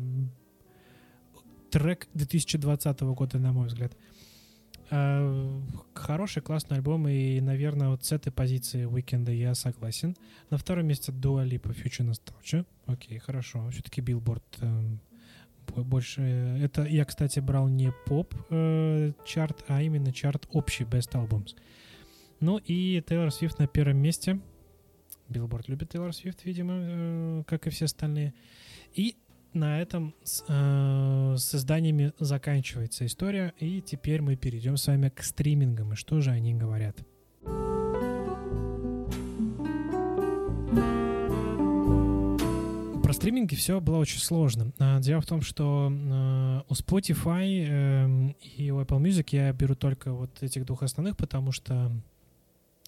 трек 1.71 2.09
2020 2.15 3.01
года, 3.01 3.39
на 3.39 3.53
мой 3.53 3.67
взгляд. 3.67 3.97
Э, 4.91 5.61
Хороший, 5.95 6.43
классный 6.43 6.77
альбом, 6.79 7.09
и, 7.09 7.41
наверное, 7.41 7.89
вот 7.89 8.05
с 8.05 8.13
этой 8.13 8.31
позиции 8.33 8.85
Уикенда 8.85 9.33
я 9.33 9.55
согласен. 9.55 10.17
На 10.49 10.57
втором 10.57 10.87
месте 10.87 11.13
Dua 11.13 11.45
Lipa 11.47 11.75
Future 11.75 12.09
Nostalgia. 12.09 12.65
Окей, 12.87 13.19
хорошо. 13.19 13.69
Все-таки 13.71 14.01
бо- 14.01 14.41
больше... 15.77 16.23
э, 16.23 16.65
Это 16.65 16.85
я, 16.85 17.05
кстати, 17.05 17.41
брал 17.41 17.69
не 17.69 17.93
поп 18.07 18.35
э, 18.51 19.13
а 19.69 19.83
именно 19.83 20.13
чарт 20.13 20.49
общий 20.53 20.85
Best 20.85 21.13
Albums. 21.13 21.57
Ну 22.41 22.59
и 22.59 23.03
Тейлор 23.07 23.31
Свифт 23.31 23.59
на 23.59 23.67
первом 23.67 23.99
месте. 23.99 24.41
Billboard 25.29 25.65
любит 25.67 25.91
Тейлор 25.91 26.15
Свифт, 26.15 26.45
видимо, 26.45 26.75
э, 26.77 27.43
как 27.47 27.67
и 27.67 27.71
все 27.71 27.87
остальные. 27.87 28.35
И 28.95 29.17
на 29.53 29.81
этом 29.81 30.15
с, 30.23 30.45
э, 30.49 31.35
с 31.37 31.55
изданиями 31.55 32.13
заканчивается 32.19 33.07
история, 33.07 33.55
и 33.59 33.81
теперь 33.81 34.21
мы 34.23 34.37
перейдем 34.37 34.77
с 34.77 34.87
вами 34.87 35.09
к 35.09 35.23
стримингам, 35.23 35.93
и 35.93 35.97
что 35.97 36.21
же 36.21 36.31
они 36.31 36.55
говорят. 36.55 36.99
Про 43.09 43.15
стриминги 43.15 43.55
все 43.55 43.81
было 43.81 43.97
очень 43.97 44.19
сложно. 44.19 44.71
А, 44.79 45.01
Дело 45.01 45.23
в 45.23 45.27
том, 45.27 45.41
что 45.41 45.91
э, 45.91 46.61
у 46.69 46.75
Spotify 46.75 47.67
эм, 47.67 48.37
и 48.43 48.71
у 48.71 48.83
Apple 48.83 49.01
Music 49.01 49.29
я 49.31 49.51
беру 49.55 49.75
только 49.75 50.13
вот 50.13 50.43
этих 50.43 50.67
двух 50.67 50.83
основных, 50.83 51.17
потому 51.17 51.51
что 51.51 51.91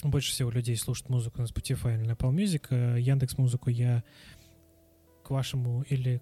больше 0.03 0.33
всего 0.33 0.51
людей 0.51 0.77
слушают 0.77 1.09
музыку 1.09 1.41
на 1.41 1.47
Spotify 1.47 1.95
или 1.95 2.07
на 2.07 2.13
Apple 2.13 2.35
Music. 2.35 2.67
Э, 2.69 3.01
Яндекс 3.01 3.39
музыку 3.39 3.71
я 3.71 4.05
к 5.23 5.31
вашему 5.31 5.87
или 5.89 6.21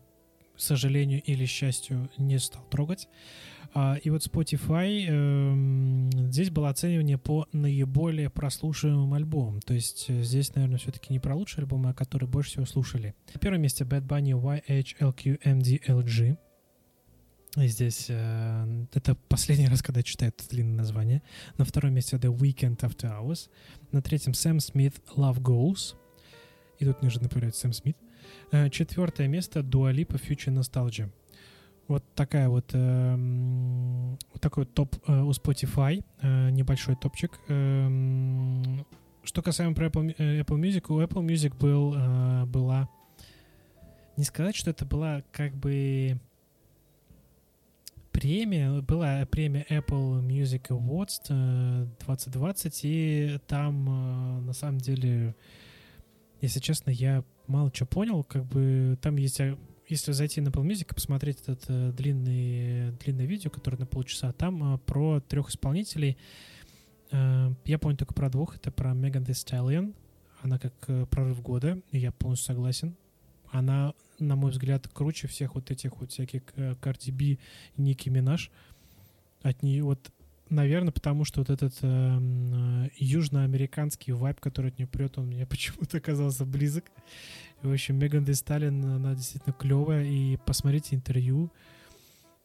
сожалению 0.62 1.22
или 1.22 1.46
счастью 1.46 2.10
не 2.18 2.38
стал 2.38 2.62
трогать. 2.70 3.08
А, 3.74 3.96
и 4.02 4.10
вот 4.10 4.26
Spotify, 4.26 5.06
эм, 5.06 6.10
здесь 6.30 6.50
было 6.50 6.70
оценивание 6.70 7.18
по 7.18 7.46
наиболее 7.52 8.30
прослушиваемым 8.30 9.14
альбомам. 9.14 9.60
То 9.60 9.74
есть 9.74 10.06
э, 10.08 10.22
здесь, 10.22 10.54
наверное, 10.54 10.78
все-таки 10.78 11.12
не 11.12 11.18
про 11.18 11.34
лучшие 11.34 11.62
альбомы, 11.62 11.90
а 11.90 11.94
которые 11.94 12.28
больше 12.28 12.50
всего 12.50 12.64
слушали. 12.64 13.14
На 13.34 13.40
первом 13.40 13.60
месте 13.60 13.84
Bad 13.84 14.06
Bunny 14.06 14.32
YHLQMDLG. 14.32 16.38
Здесь 17.56 18.06
э, 18.08 18.86
это 18.94 19.14
последний 19.28 19.68
раз, 19.68 19.82
когда 19.82 20.00
я 20.00 20.04
читаю 20.04 20.32
это 20.36 20.48
длинное 20.48 20.78
название. 20.78 21.22
На 21.58 21.64
втором 21.64 21.92
месте 21.92 22.16
The 22.16 22.34
Weekend 22.34 22.78
After 22.78 23.10
Hours. 23.10 23.50
На 23.92 24.00
третьем 24.00 24.32
Сэм 24.32 24.60
Смит 24.60 24.94
Love 25.14 25.40
Goes. 25.40 25.94
И 26.78 26.86
тут 26.86 27.02
неожиданно 27.02 27.28
появляется 27.28 27.62
Сэм 27.62 27.72
Смит. 27.72 27.98
Э, 28.50 28.70
четвертое 28.70 29.28
место 29.28 29.60
Lipa 29.60 30.20
Future 30.20 30.54
Nostalgia. 30.54 31.10
Вот 31.88 32.04
такая 32.14 32.48
вот, 32.48 32.70
эм, 32.74 34.10
вот 34.32 34.40
такой 34.40 34.64
вот 34.64 34.74
топ 34.74 34.96
э, 35.06 35.20
у 35.22 35.30
Spotify, 35.30 36.04
э, 36.20 36.50
небольшой 36.50 36.96
топчик. 36.96 37.38
Эм, 37.48 38.86
что 39.22 39.42
касаемо 39.42 39.74
про 39.74 39.86
Apple, 39.86 40.14
э, 40.18 40.40
Apple 40.40 40.60
Music, 40.60 40.84
у 40.92 41.00
Apple 41.00 41.26
Music 41.26 41.56
был, 41.58 41.94
э, 41.96 42.44
была, 42.44 42.88
не 44.16 44.24
сказать, 44.24 44.54
что 44.54 44.70
это 44.70 44.84
была 44.84 45.22
как 45.32 45.54
бы 45.54 46.18
премия, 48.12 48.82
была 48.82 49.24
премия 49.26 49.64
Apple 49.70 50.22
Music 50.26 50.68
Awards 50.68 51.22
э, 51.30 51.86
2020, 52.04 52.80
и 52.84 53.38
там, 53.46 53.88
э, 53.88 54.40
на 54.40 54.52
самом 54.52 54.78
деле, 54.78 55.34
если 56.40 56.60
честно, 56.60 56.90
я 56.90 57.24
мало 57.48 57.72
что 57.74 57.86
понял, 57.86 58.22
как 58.22 58.44
бы 58.44 58.96
там 59.02 59.16
есть, 59.16 59.40
э, 59.40 59.56
если 59.88 60.12
зайти 60.12 60.40
на 60.40 60.48
Apple 60.48 60.64
Music 60.64 60.86
и 60.90 60.94
посмотреть 60.94 61.40
этот 61.40 61.64
э, 61.68 61.92
длинный, 61.92 62.92
длинное 62.92 63.26
видео, 63.26 63.50
которое 63.50 63.78
на 63.78 63.86
полчаса, 63.86 64.32
там 64.32 64.74
э, 64.74 64.78
про 64.78 65.20
трех 65.20 65.48
исполнителей, 65.50 66.16
Э, 67.10 67.52
я 67.64 67.78
помню 67.78 67.96
только 67.96 68.14
про 68.14 68.30
двух, 68.30 68.56
это 68.56 68.70
про 68.70 68.90
Megan 68.90 69.24
Thee 69.24 69.32
Stallion, 69.32 69.94
она 70.42 70.58
как 70.58 70.74
э, 70.88 71.06
прорыв 71.06 71.40
года, 71.42 71.80
и 71.90 71.98
я 71.98 72.12
полностью 72.12 72.54
согласен. 72.54 72.96
Она, 73.50 73.94
на 74.18 74.36
мой 74.36 74.50
взгляд, 74.50 74.88
круче 74.88 75.26
всех 75.26 75.54
вот 75.54 75.70
этих 75.70 75.98
вот 75.98 76.12
всяких 76.12 76.42
э, 76.56 76.74
Cardi 76.80 77.12
B 77.12 77.38
Ники 77.76 78.08
Минаж. 78.08 78.50
От 79.42 79.62
нее 79.62 79.84
вот, 79.84 80.10
наверное, 80.50 80.92
потому 80.92 81.24
что 81.24 81.40
вот 81.40 81.50
этот 81.50 81.74
эм, 81.82 82.84
э, 82.84 82.90
южноамериканский 82.96 84.12
вайб, 84.12 84.40
который 84.40 84.70
от 84.70 84.78
нее 84.78 84.86
прет, 84.86 85.18
он 85.18 85.26
мне 85.26 85.46
почему-то 85.46 85.98
оказался 85.98 86.44
близок. 86.44 86.84
И, 87.62 87.66
в 87.66 87.72
общем, 87.72 87.98
Меган 87.98 88.24
Thee 88.24 88.32
Stallion, 88.32 88.96
она 88.96 89.14
действительно 89.14 89.52
клевая, 89.52 90.04
и 90.04 90.36
посмотрите 90.36 90.96
интервью. 90.96 91.52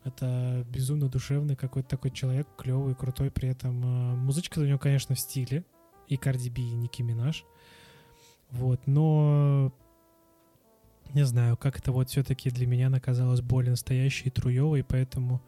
Это 0.03 0.65
безумно 0.69 1.07
душевный 1.07 1.55
какой-то 1.55 1.89
такой 1.89 2.11
человек, 2.11 2.47
клевый, 2.57 2.93
крутой, 2.93 3.31
при 3.31 3.49
этом 3.49 3.83
э, 3.83 4.15
музычка 4.15 4.59
у 4.59 4.65
него, 4.65 4.79
конечно, 4.79 5.15
в 5.15 5.19
стиле. 5.19 5.63
И 6.07 6.15
Cardi 6.15 6.51
B, 6.51 6.61
и 6.61 6.75
Ники 6.75 7.01
Минаж. 7.01 7.45
Вот, 8.51 8.85
но 8.85 9.73
не 11.13 11.25
знаю, 11.25 11.57
как 11.57 11.77
это 11.77 11.91
вот 11.91 12.09
все-таки 12.09 12.49
для 12.49 12.65
меня 12.65 12.87
она 12.87 12.99
казалась 12.99 13.41
более 13.41 13.71
настоящей 13.71 14.25
и 14.25 14.31
труевой, 14.31 14.83
поэтому 14.83 15.41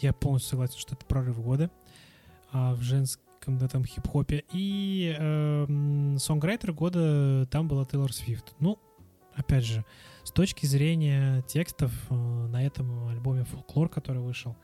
я 0.00 0.12
полностью 0.12 0.50
согласен, 0.50 0.78
что 0.78 0.94
это 0.94 1.04
прорыв 1.06 1.40
года 1.40 1.70
в 2.52 2.80
женском 2.82 3.58
да, 3.58 3.68
там 3.68 3.84
хип-хопе. 3.84 4.44
И 4.52 5.14
эм, 5.18 6.16
сонграйтер 6.18 6.72
года 6.72 7.46
там 7.50 7.68
была 7.68 7.84
Тейлор 7.84 8.12
Свифт. 8.12 8.54
Ну, 8.60 8.78
опять 9.34 9.64
же, 9.64 9.84
с 10.22 10.30
точки 10.30 10.66
зрения 10.66 11.42
текстов 11.42 11.92
э, 12.10 12.14
на 12.14 12.64
этом 12.64 13.08
альбоме 13.08 13.44
«Фолклор», 13.44 13.88
который 13.88 14.22
вышел, 14.22 14.56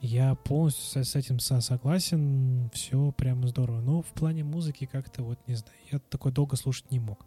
я 0.00 0.34
полностью 0.34 1.04
с 1.04 1.14
этим 1.14 1.38
со- 1.38 1.60
согласен, 1.60 2.70
все 2.74 3.12
прямо 3.12 3.46
здорово. 3.46 3.80
Но 3.80 4.02
в 4.02 4.08
плане 4.08 4.42
музыки 4.42 4.88
как-то 4.90 5.22
вот, 5.22 5.38
не 5.46 5.54
знаю, 5.54 5.76
я 5.92 5.98
такой 6.00 6.32
долго 6.32 6.56
слушать 6.56 6.90
не 6.90 6.98
мог. 6.98 7.24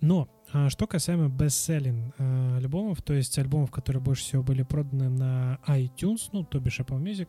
Но 0.00 0.28
а, 0.39 0.39
что 0.68 0.86
касаемо 0.86 1.28
бестселлинг 1.28 2.14
э, 2.18 2.56
альбомов, 2.56 3.02
то 3.02 3.14
есть 3.14 3.38
альбомов, 3.38 3.70
которые 3.70 4.02
больше 4.02 4.24
всего 4.24 4.42
были 4.42 4.62
проданы 4.62 5.08
на 5.08 5.60
iTunes, 5.68 6.28
ну, 6.32 6.44
то 6.44 6.58
бишь 6.58 6.80
Apple 6.80 7.00
Music, 7.00 7.28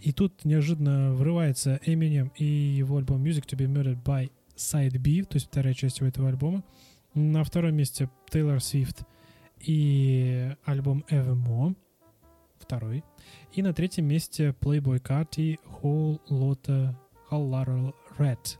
и 0.00 0.12
тут 0.12 0.44
неожиданно 0.44 1.12
врывается 1.12 1.78
Eminem 1.86 2.32
и 2.34 2.44
его 2.44 2.96
альбом 2.96 3.24
Music 3.24 3.46
to 3.46 3.56
be 3.56 3.66
Murdered 3.66 4.02
by 4.02 4.30
Side 4.56 4.98
B, 4.98 5.24
то 5.24 5.36
есть 5.36 5.46
вторая 5.46 5.74
часть 5.74 5.98
его 5.98 6.08
этого 6.08 6.28
альбома. 6.28 6.64
На 7.14 7.44
втором 7.44 7.74
месте 7.76 8.10
Тейлор 8.30 8.60
Свифт 8.60 9.04
и 9.60 10.52
альбом 10.64 11.04
Evermore, 11.08 11.76
второй. 12.58 13.04
И 13.52 13.62
на 13.62 13.72
третьем 13.72 14.06
месте 14.06 14.54
Playboy 14.60 15.00
Whole 15.00 16.20
Lotta 16.28 16.94
Whole 17.30 17.48
Lotta 17.48 17.94
Red. 18.18 18.58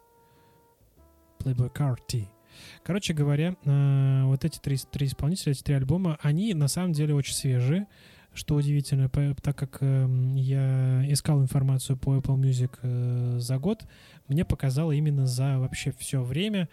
Playboy 1.39 1.73
Carti. 1.73 2.36
Короче 2.83 3.15
говоря, 3.15 3.57
э, 3.65 4.23
вот 4.25 4.45
эти 4.45 4.59
три, 4.59 4.77
три 4.91 5.07
исполнителя, 5.07 5.53
эти 5.53 5.63
три 5.63 5.75
альбома, 5.75 6.19
они 6.23 6.55
на 6.55 6.69
самом 6.69 6.93
деле 6.93 7.15
очень 7.15 7.35
свежие, 7.35 7.87
что 8.35 8.55
удивительно, 8.55 9.09
так 9.09 9.57
как 9.57 9.79
эм, 9.81 10.35
я 10.35 11.05
искал 11.11 11.41
информацию 11.41 11.97
по 11.97 12.17
Apple 12.17 12.37
Music 12.37 12.71
э, 12.83 13.39
за 13.39 13.59
год, 13.59 13.87
мне 14.29 14.45
показало 14.45 14.93
именно 14.93 15.27
за 15.27 15.59
вообще 15.59 15.93
все 15.99 16.23
время 16.23 16.69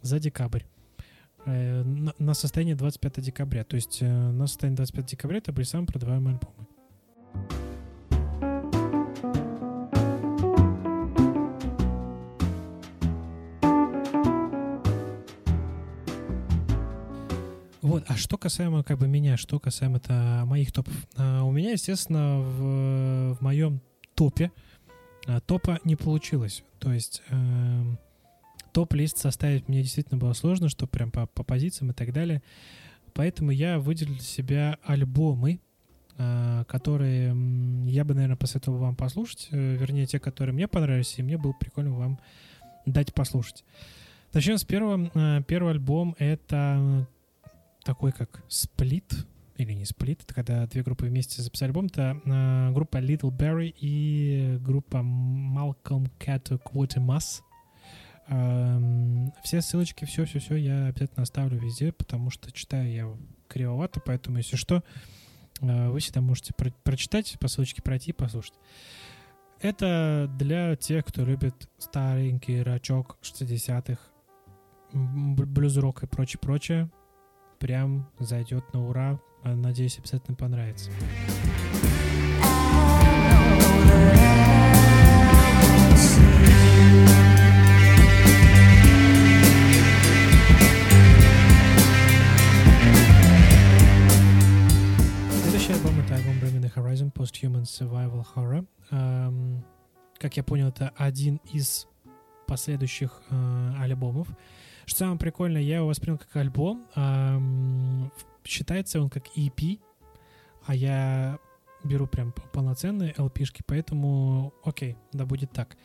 за 0.00 0.18
декабрь. 0.18 0.62
Э, 1.44 1.82
на, 1.82 2.34
состояние 2.34 2.76
25 2.76 3.20
декабря. 3.20 3.64
То 3.64 3.76
есть 3.76 4.00
на 4.00 4.46
состояние 4.46 4.76
25 4.76 5.06
декабря 5.06 5.38
это 5.38 5.52
были 5.52 5.64
самые 5.64 5.86
продаваемые 5.88 6.34
альбомы. 6.34 7.71
Вот, 17.92 18.04
а 18.08 18.16
что 18.16 18.38
касаемо 18.38 18.82
как 18.82 18.98
бы 18.98 19.06
меня, 19.06 19.36
что 19.36 19.60
касаемо 19.60 19.98
это 19.98 20.44
моих 20.46 20.72
топов. 20.72 20.94
А, 21.16 21.42
у 21.42 21.50
меня, 21.52 21.72
естественно, 21.72 22.40
в, 22.40 23.36
в 23.36 23.40
моем 23.42 23.82
топе 24.14 24.50
а, 25.26 25.40
топа 25.40 25.78
не 25.84 25.94
получилось. 25.94 26.64
То 26.78 26.90
есть 26.90 27.22
эм, 27.28 27.98
топ-лист 28.72 29.18
составить 29.18 29.68
мне 29.68 29.82
действительно 29.82 30.18
было 30.18 30.32
сложно, 30.32 30.70
что 30.70 30.86
прям 30.86 31.10
по, 31.10 31.26
по 31.26 31.44
позициям 31.44 31.90
и 31.90 31.94
так 31.94 32.14
далее. 32.14 32.42
Поэтому 33.12 33.50
я 33.50 33.78
выделил 33.78 34.14
для 34.14 34.22
себя 34.22 34.78
альбомы, 34.84 35.60
а, 36.16 36.64
которые 36.64 37.36
я 37.84 38.06
бы, 38.06 38.14
наверное, 38.14 38.36
посоветовал 38.36 38.78
вам 38.78 38.96
послушать. 38.96 39.48
э, 39.50 39.76
Вернее, 39.76 40.06
те, 40.06 40.18
которые 40.18 40.54
мне 40.54 40.66
понравились, 40.66 41.18
и 41.18 41.22
мне 41.22 41.36
было 41.36 41.52
прикольно 41.52 41.92
вам 41.92 42.20
дать 42.86 43.12
послушать. 43.12 43.64
Начнем 44.32 44.56
с 44.56 44.64
первого. 44.64 45.10
А, 45.14 45.42
Первый 45.42 45.72
альбом— 45.72 46.16
это 46.18 47.06
такой 47.84 48.12
как 48.12 48.42
сплит, 48.48 49.26
или 49.56 49.72
не 49.72 49.84
сплит, 49.84 50.22
это 50.22 50.34
когда 50.34 50.66
две 50.66 50.82
группы 50.82 51.06
вместе 51.06 51.42
записали 51.42 51.68
альбом. 51.70 51.86
Это 51.86 52.20
а, 52.26 52.72
группа 52.72 52.96
Little 52.98 53.30
Barry 53.36 53.72
и 53.78 54.58
группа 54.60 54.96
Malcolm 54.98 56.10
Cat 56.18 56.60
Quatermass. 56.64 57.42
Ам, 58.28 59.32
Все 59.42 59.60
ссылочки, 59.60 60.04
все-все-все 60.04 60.56
я 60.56 60.86
обязательно 60.86 61.22
оставлю 61.22 61.58
везде, 61.58 61.92
потому 61.92 62.30
что 62.30 62.50
читаю 62.52 62.90
я 62.92 63.16
кривовато, 63.48 64.00
поэтому, 64.00 64.38
если 64.38 64.56
что, 64.56 64.82
а, 65.60 65.90
вы 65.90 65.98
всегда 66.00 66.20
можете 66.20 66.54
про- 66.54 66.72
прочитать, 66.84 67.36
по 67.40 67.48
ссылочке 67.48 67.82
пройти 67.82 68.10
и 68.10 68.14
послушать. 68.14 68.54
Это 69.60 70.28
для 70.38 70.74
тех, 70.76 71.04
кто 71.04 71.24
любит 71.24 71.68
старенький 71.78 72.62
рачок 72.62 73.16
60-х, 73.22 74.00
м, 74.92 75.36
б- 75.36 75.44
блюз-рок 75.46 76.02
и 76.02 76.06
прочее-прочее. 76.06 76.90
Прям 77.62 78.10
зайдет 78.18 78.74
на 78.74 78.88
ура. 78.88 79.20
А, 79.44 79.54
Надеюсь, 79.54 79.96
обязательно 79.96 80.36
понравится. 80.36 80.90
Следующий 95.30 95.72
альбом 95.72 96.00
это 96.00 96.16
альбом 96.16 96.34
Bring 96.40 96.74
Horizon 96.74 97.12
Post-Human 97.12 97.62
Survival 97.62 98.26
Horror. 98.34 98.66
Эм, 98.90 99.64
как 100.18 100.36
я 100.36 100.42
понял, 100.42 100.66
это 100.66 100.92
один 100.96 101.36
из 101.52 101.86
последующих 102.48 103.22
э, 103.30 103.74
альбомов. 103.78 104.26
Что 104.86 104.98
самое 105.00 105.18
прикольное, 105.18 105.62
я 105.62 105.76
его 105.76 105.86
воспринял 105.86 106.18
как 106.18 106.34
альбом. 106.36 108.10
Считается 108.44 109.00
он 109.00 109.08
как 109.08 109.24
EP, 109.36 109.80
а 110.66 110.74
я 110.74 111.38
беру 111.84 112.06
прям 112.06 112.32
полноценные 112.52 113.12
LP-шки, 113.12 113.62
поэтому 113.66 114.52
окей, 114.64 114.96
да 115.12 115.26
будет 115.26 115.52
так. 115.52 115.76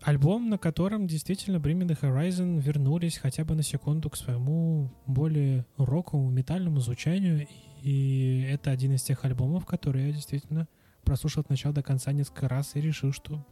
Альбом, 0.00 0.48
на 0.48 0.58
котором 0.58 1.06
действительно 1.06 1.56
Bring 1.56 1.80
Horizon 2.00 2.60
вернулись 2.60 3.18
хотя 3.18 3.44
бы 3.44 3.54
на 3.54 3.62
секунду 3.62 4.08
к 4.10 4.16
своему 4.16 4.92
более 5.06 5.66
роковому, 5.76 6.30
метальному 6.30 6.78
звучанию. 6.80 7.48
И 7.82 8.46
это 8.48 8.70
один 8.70 8.94
из 8.94 9.02
тех 9.02 9.24
альбомов, 9.24 9.66
которые 9.66 10.08
я 10.08 10.12
действительно 10.12 10.68
прослушал 11.02 11.40
от 11.40 11.50
начала 11.50 11.74
до 11.74 11.82
конца 11.82 12.12
несколько 12.12 12.48
раз 12.48 12.76
и 12.76 12.80
решил, 12.80 13.12
что, 13.12 13.44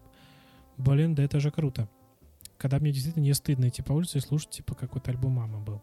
блин, 0.77 1.15
да 1.15 1.25
это 1.25 1.41
же 1.41 1.51
круто. 1.51 1.89
Когда 2.59 2.79
мне 2.79 2.91
действительно 2.93 3.23
не 3.23 3.35
стыдно 3.35 3.69
идти 3.69 3.83
по 3.83 3.93
улице 3.93 4.19
и 4.19 4.21
слушать, 4.21 4.51
типа, 4.51 4.75
какой-то 4.75 5.11
альбом 5.11 5.33
мамы 5.33 5.61
был. 5.61 5.83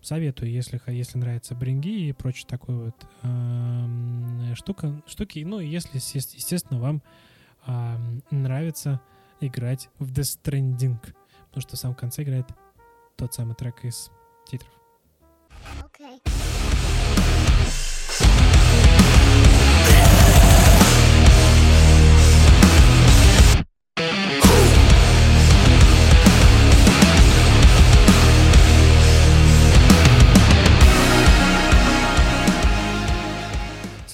советую, 0.00 0.50
если, 0.50 0.80
если 0.86 1.18
нравится 1.18 1.54
бринги 1.54 1.88
и 2.08 2.12
прочее 2.12 2.46
такой 2.48 2.76
вот 2.76 3.06
эм, 3.22 4.54
штука, 4.54 5.02
штуки. 5.06 5.40
Ну, 5.44 5.58
если, 5.58 5.96
есте- 5.96 6.36
естественно, 6.36 6.80
вам 6.80 7.02
ам, 7.64 8.22
нравится 8.30 9.00
играть 9.40 9.90
в 9.98 10.12
Death 10.12 10.38
Stranding, 10.42 10.98
потому 11.48 11.60
что 11.60 11.76
в 11.76 11.78
самом 11.78 11.94
конце 11.96 12.22
играет 12.22 12.46
тот 13.16 13.34
самый 13.34 13.54
трек 13.54 13.84
из 13.84 14.10
титров. 14.46 14.70
Okay. 15.82 16.20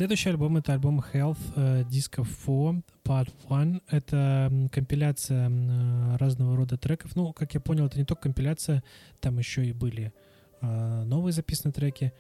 Следующий 0.03 0.31
альбом 0.31 0.57
это 0.57 0.73
альбом 0.73 0.99
Health 0.99 1.39
э, 1.55 1.85
Disco 1.85 2.25
4 2.25 2.83
Part 3.05 3.33
1. 3.49 3.83
Это 3.87 4.69
компиляция 4.73 5.49
э, 5.49 6.17
разного 6.17 6.57
рода 6.57 6.77
треков. 6.77 7.15
Ну, 7.15 7.33
как 7.33 7.55
я 7.55 7.61
понял, 7.61 7.87
это 7.87 8.01
не 8.01 8.05
только 8.05 8.23
компиляция, 8.23 8.83
там 9.21 9.39
еще 9.39 9.65
и 9.65 9.73
были 9.73 10.13
э, 10.61 11.05
новые 11.05 11.33
записанные 11.33 11.73
треки. 11.73 12.13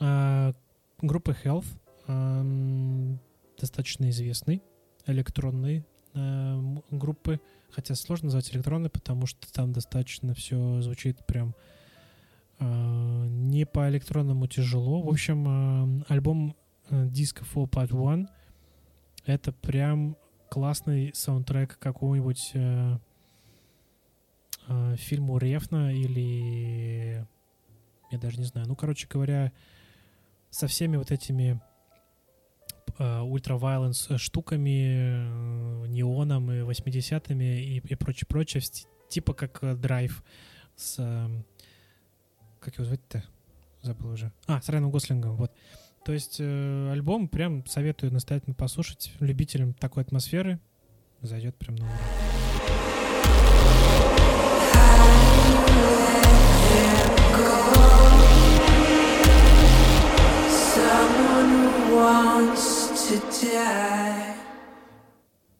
А, 0.00 0.52
группа 1.00 1.36
Health 1.44 1.66
эм, 2.08 3.20
достаточно 3.60 4.10
известный 4.10 4.60
электронной 5.06 5.86
э, 6.14 6.76
группы, 6.90 7.40
хотя 7.70 7.94
сложно 7.94 8.24
назвать 8.24 8.52
электронной, 8.52 8.90
потому 8.90 9.26
что 9.26 9.46
там 9.52 9.72
достаточно 9.72 10.34
все 10.34 10.80
звучит 10.80 11.24
прям 11.26 11.54
не 12.58 13.64
по 13.66 13.88
электронному 13.88 14.48
тяжело. 14.48 15.00
В 15.00 15.08
общем, 15.08 16.04
альбом 16.08 16.56
э, 16.90 17.06
Disco 17.06 17.44
4 17.44 17.66
Part 17.66 18.12
1 18.12 18.28
это 19.26 19.52
прям 19.52 20.16
классный 20.50 21.12
саундтрек 21.14 21.76
к 21.76 21.78
какому-нибудь 21.78 22.52
э, 22.54 22.98
э, 24.68 24.96
фильму 24.96 25.38
Рефна 25.38 25.92
или 25.92 27.26
я 28.10 28.18
даже 28.18 28.38
не 28.38 28.44
знаю. 28.44 28.66
Ну, 28.66 28.74
короче 28.74 29.06
говоря, 29.06 29.52
со 30.50 30.66
всеми 30.66 30.96
вот 30.96 31.10
этими 31.10 31.60
ультра-вайленс 32.98 34.08
штуками, 34.16 35.84
э, 35.84 35.86
неоном 35.88 36.50
и 36.50 36.60
80-ми 36.60 37.44
и, 37.44 37.76
и 37.78 37.94
прочее-прочее, 37.94 38.62
типа 39.08 39.34
как 39.34 39.62
э, 39.62 39.76
драйв 39.76 40.24
с... 40.74 40.96
э, 40.98 41.28
как 42.60 42.74
его 42.74 42.84
звать-то? 42.84 43.22
Забыл 43.82 44.10
уже. 44.10 44.32
А, 44.46 44.60
с 44.60 44.68
Райаном 44.68 44.90
Гослингом, 44.90 45.36
вот. 45.36 45.52
То 46.08 46.14
есть 46.14 46.38
э, 46.40 46.90
альбом 46.90 47.28
прям 47.28 47.66
советую 47.66 48.10
настоятельно 48.14 48.54
послушать 48.54 49.12
любителям 49.20 49.74
такой 49.74 50.04
атмосферы. 50.04 50.58
Зайдет 51.20 51.54
прям 51.56 51.76
на 51.76 51.84
ура. 51.84 51.94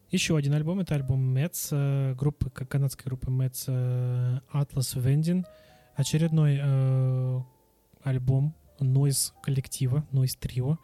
Еще 0.09 0.35
один 0.35 0.55
альбом, 0.55 0.79
это 0.79 0.95
альбом 0.95 1.37
Mets, 1.37 1.67
э, 1.69 2.15
группы, 2.15 2.49
канадской 2.49 3.05
группы 3.05 3.29
Mets 3.29 3.65
э, 3.67 4.39
Atlas 4.51 4.97
Vending. 4.97 5.45
Очередной 5.95 6.59
э, 6.59 7.39
альбом 8.01 8.55
Noise 8.83 9.33
коллектива, 9.41 10.05
Noise 10.11 10.39
Trio. 10.39 10.77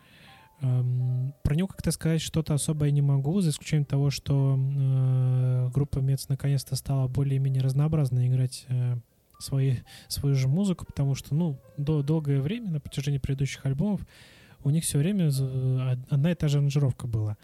Эм, 0.62 1.34
про 1.44 1.56
него 1.56 1.68
как-то 1.68 1.92
сказать 1.92 2.22
что-то 2.22 2.54
особое 2.54 2.92
не 2.92 3.02
могу, 3.02 3.42
за 3.42 3.50
исключением 3.50 3.86
того, 3.86 4.10
что 4.10 4.58
э, 4.58 5.70
группа 5.74 6.00
Mets 6.00 6.26
наконец-то 6.30 6.76
стала 6.76 7.08
более-менее 7.08 7.62
разнообразно 7.62 8.28
играть 8.28 8.66
э, 8.70 8.98
свои, 9.40 9.78
свою 10.08 10.36
же 10.36 10.48
музыку, 10.48 10.86
потому 10.86 11.16
что, 11.16 11.36
ну, 11.36 11.60
до, 11.78 12.02
долгое 12.04 12.40
время, 12.40 12.72
на 12.72 12.80
протяжении 12.80 13.18
предыдущих 13.18 13.66
альбомов, 13.66 14.02
у 14.64 14.70
них 14.70 14.84
все 14.84 14.98
время 14.98 15.28
од- 15.28 16.00
одна 16.10 16.32
и 16.32 16.36
та 16.36 16.48
же 16.48 16.58
аранжировка 16.58 17.08
была. 17.08 17.38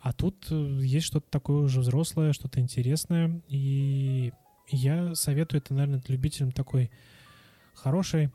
А 0.00 0.12
тут 0.12 0.46
э, 0.50 0.78
есть 0.82 1.06
что-то 1.06 1.26
такое 1.30 1.62
уже 1.62 1.80
взрослое, 1.80 2.32
что-то 2.32 2.60
интересное. 2.60 3.40
И 3.48 4.32
я 4.68 5.14
советую 5.14 5.60
это, 5.60 5.74
наверное, 5.74 6.02
любителям 6.08 6.52
такой 6.52 6.90
хорошей, 7.74 8.30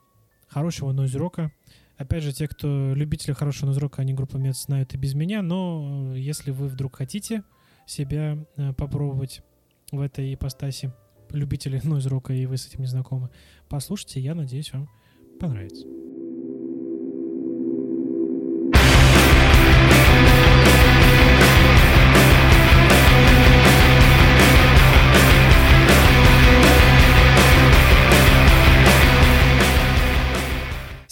хорошего 0.47 0.91
нойз-рока. 0.91 1.51
Опять 1.97 2.23
же, 2.23 2.33
те, 2.33 2.47
кто 2.47 2.93
любители 2.93 3.33
хорошего 3.33 3.67
нойз-рока, 3.67 4.01
они 4.01 4.13
группа 4.13 4.37
Мец 4.37 4.65
знают 4.65 4.93
и 4.93 4.97
без 4.97 5.13
меня, 5.13 5.41
но 5.41 6.13
э, 6.13 6.19
если 6.19 6.51
вы 6.51 6.67
вдруг 6.67 6.97
хотите 6.97 7.43
себя 7.85 8.37
э, 8.55 8.73
попробовать 8.73 9.41
в 9.91 9.99
этой 9.99 10.33
ипостаси, 10.33 10.93
любители 11.31 11.79
нойз-рока, 11.83 12.33
и 12.33 12.45
вы 12.45 12.57
с 12.57 12.67
этим 12.67 12.81
не 12.81 12.87
знакомы, 12.87 13.29
послушайте, 13.69 14.19
я 14.19 14.35
надеюсь, 14.35 14.71
вам 14.73 14.89
понравится. 15.39 15.85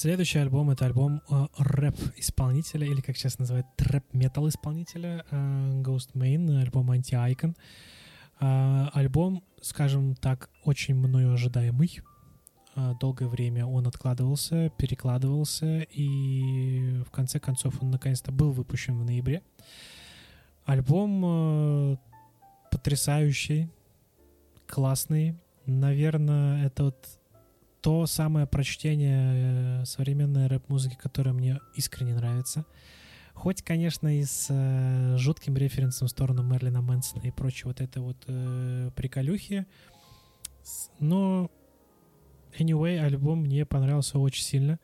Следующий 0.06 0.38
альбом 0.38 0.70
это 0.70 0.86
альбом 0.86 1.24
э, 1.32 1.48
рэп-исполнителя, 1.58 2.86
или 2.86 3.02
как 3.02 3.18
сейчас 3.18 3.40
называют, 3.40 3.66
трэп-метал 3.76 4.48
исполнителя 4.50 5.26
э, 5.32 5.82
Ghost 5.82 6.14
Main, 6.14 6.62
альбом 6.62 6.92
Anti-Icon. 6.92 7.56
А, 8.40 8.92
альбом, 8.94 9.44
скажем 9.64 10.14
так, 10.14 10.52
очень 10.64 10.94
мною 10.94 11.34
ожидаемый. 11.34 12.02
А, 12.76 12.94
долгое 12.94 13.28
время 13.28 13.66
он 13.66 13.88
откладывался, 13.88 14.70
перекладывался, 14.78 15.80
и 15.90 17.02
в 17.04 17.10
конце 17.10 17.40
концов 17.40 17.82
он 17.82 17.90
наконец-то 17.90 18.32
был 18.32 18.52
выпущен 18.52 19.00
в 19.00 19.06
ноябре. 19.06 19.42
Альбом 20.66 21.24
э, 21.26 21.98
потрясающий, 22.70 23.72
классный. 24.68 25.36
Наверное, 25.66 26.68
это 26.68 26.84
вот 26.84 27.15
то 27.86 28.08
самое 28.08 28.48
прочтение 28.48 29.82
э, 29.82 29.86
современной 29.86 30.48
рэп-музыки, 30.48 30.98
которое 31.00 31.34
мне 31.34 31.60
искренне 31.76 32.16
нравится. 32.16 32.66
Хоть, 33.36 33.62
конечно, 33.62 34.08
и 34.08 34.24
с 34.24 34.48
э, 34.50 35.18
жутким 35.20 35.56
референсом 35.56 36.08
в 36.08 36.10
сторону 36.10 36.42
Мерлина 36.42 36.82
Мэнсона 36.82 37.22
и 37.22 37.30
прочей 37.30 37.66
вот 37.66 37.82
этой 37.82 38.02
вот 38.02 38.18
э, 38.26 38.90
приколюхи. 38.96 39.68
Но, 41.00 41.52
anyway, 42.58 42.98
альбом 42.98 43.42
мне 43.42 43.68
понравился 43.68 44.18
очень 44.18 44.44
сильно. 44.44 44.80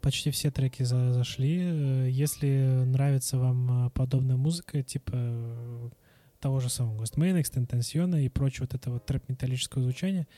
Почти 0.00 0.30
все 0.30 0.52
треки 0.52 0.84
за- 0.84 1.12
зашли. 1.12 1.58
Э, 1.60 2.08
Если 2.08 2.84
нравится 2.84 3.36
вам 3.36 3.86
э, 3.86 3.90
подобная 3.90 4.36
музыка, 4.36 4.80
типа 4.84 5.90
того 6.38 6.60
же 6.60 6.68
самого 6.70 7.02
Ghostman, 7.02 7.40
Extentacion 7.42 8.22
и 8.22 8.28
прочее 8.28 8.68
вот 8.70 8.74
это 8.74 8.92
вот 8.92 9.06
трэп-металлическое 9.06 9.82
звучание, 9.82 10.28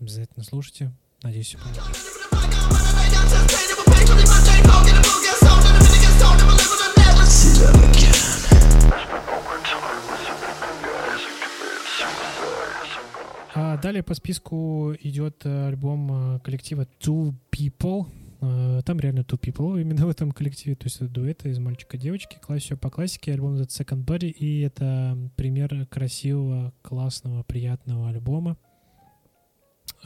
обязательно 0.00 0.44
слушайте. 0.44 0.92
Надеюсь, 1.22 1.46
всё 1.48 1.58
понравится. 1.58 2.00
А 13.52 13.76
далее 13.78 14.02
по 14.02 14.14
списку 14.14 14.94
идет 15.00 15.42
э, 15.44 15.68
альбом 15.68 16.36
э, 16.36 16.40
коллектива 16.40 16.86
Two 17.00 17.34
People. 17.50 18.06
Э, 18.40 18.80
Там 18.86 19.00
реально 19.00 19.20
Two 19.20 19.38
People 19.38 19.80
именно 19.80 20.06
в 20.06 20.08
этом 20.08 20.30
коллективе, 20.32 20.76
то 20.76 20.84
есть 20.84 20.96
это 20.96 21.08
дуэты 21.08 21.50
из 21.50 21.58
мальчика 21.58 21.96
и 21.96 22.00
девочки. 22.00 22.38
Класс 22.40 22.62
все 22.62 22.76
по 22.76 22.90
классике. 22.90 23.32
Альбом 23.32 23.50
называется 23.56 23.82
Second 23.82 24.04
Body, 24.04 24.30
и 24.30 24.60
это 24.62 25.18
пример 25.36 25.86
красивого, 25.90 26.72
классного, 26.82 27.42
приятного 27.42 28.08
альбома, 28.08 28.56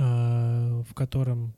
в 0.02 0.94
котором 0.94 1.54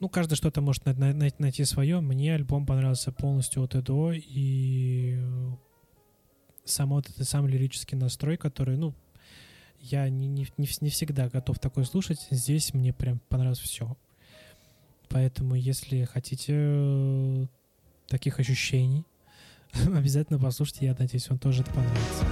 ну, 0.00 0.08
каждый 0.08 0.34
что-то 0.34 0.62
может 0.62 0.86
най- 0.86 0.94
най- 0.94 1.12
най- 1.12 1.34
найти 1.38 1.64
свое. 1.64 2.00
Мне 2.00 2.34
альбом 2.34 2.64
понравился 2.64 3.12
полностью 3.12 3.62
от 3.62 3.74
и 3.74 3.82
до, 3.82 4.12
и 4.12 5.16
э, 5.18 5.50
сам 6.64 6.90
вот 6.90 7.08
этот 7.10 7.28
сам 7.28 7.46
лирический 7.46 7.98
настрой, 7.98 8.38
который, 8.38 8.78
ну, 8.78 8.94
я 9.78 10.08
не, 10.08 10.26
не, 10.26 10.46
не, 10.56 10.68
не 10.80 10.90
всегда 10.90 11.28
готов 11.28 11.58
такое 11.58 11.84
слушать. 11.84 12.26
Здесь 12.30 12.72
мне 12.72 12.94
прям 12.94 13.20
понравилось 13.28 13.58
все. 13.58 13.94
Поэтому, 15.10 15.54
если 15.54 16.04
хотите 16.04 16.54
э, 16.56 17.46
таких 18.06 18.40
ощущений, 18.40 19.04
обязательно 19.74 20.38
послушайте. 20.38 20.86
Я 20.86 20.96
надеюсь, 20.98 21.28
вам 21.28 21.38
тоже 21.38 21.60
это 21.60 21.72
понравится. 21.72 22.24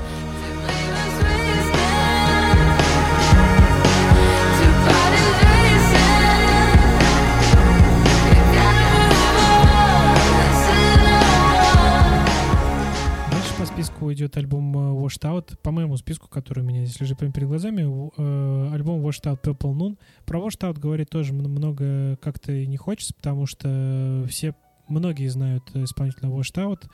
Идет 13.80 14.36
альбом 14.36 14.76
э, 14.76 14.92
Washed 14.92 15.22
Out. 15.22 15.56
По 15.62 15.70
моему 15.70 15.96
списку, 15.96 16.28
который 16.28 16.64
у 16.64 16.66
меня 16.66 16.84
здесь 16.84 17.00
лежит 17.00 17.18
прямо 17.18 17.32
перед 17.32 17.46
глазами, 17.46 17.82
э, 17.82 18.74
альбом 18.74 19.00
Washed 19.06 19.22
Out 19.22 19.40
Purple 19.40 19.72
Moon. 19.72 19.98
Про 20.26 20.40
Washed 20.40 20.60
Out 20.60 20.80
говорить 20.80 21.10
тоже 21.10 21.32
много 21.32 22.16
как-то 22.16 22.52
не 22.66 22.76
хочется, 22.76 23.14
потому 23.14 23.46
что 23.46 24.26
все, 24.28 24.54
многие 24.88 25.28
знают 25.28 25.62
исполнителя 25.74 26.28
Washed 26.28 26.56
Out, 26.56 26.88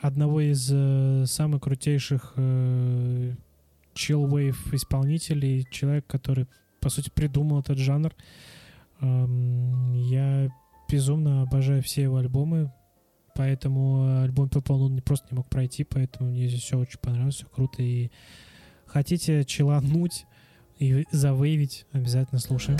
одного 0.00 0.40
из 0.40 0.70
э, 0.72 1.24
самых 1.26 1.62
крутейших 1.62 2.34
э, 2.36 3.34
chill-wave 3.94 4.74
исполнителей, 4.76 5.66
человек, 5.72 6.06
который, 6.06 6.46
по 6.80 6.88
сути, 6.88 7.10
придумал 7.10 7.60
этот 7.60 7.78
жанр. 7.78 8.14
Эм, 9.00 9.92
Я 9.94 10.50
безумно 10.88 11.42
обожаю 11.42 11.82
все 11.82 12.02
его 12.02 12.18
альбомы, 12.18 12.72
поэтому 13.38 14.20
альбом 14.22 14.48
Purple 14.48 14.76
Moon 14.76 15.00
просто 15.00 15.28
не 15.30 15.36
мог 15.36 15.48
пройти, 15.48 15.84
поэтому 15.84 16.30
мне 16.30 16.48
здесь 16.48 16.60
все 16.60 16.76
очень 16.76 16.98
понравилось, 16.98 17.36
все 17.36 17.46
круто. 17.46 17.80
И 17.80 18.10
хотите 18.84 19.44
челануть 19.44 20.26
и 20.80 21.06
завейвить, 21.12 21.86
обязательно 21.92 22.40
слушаем. 22.40 22.78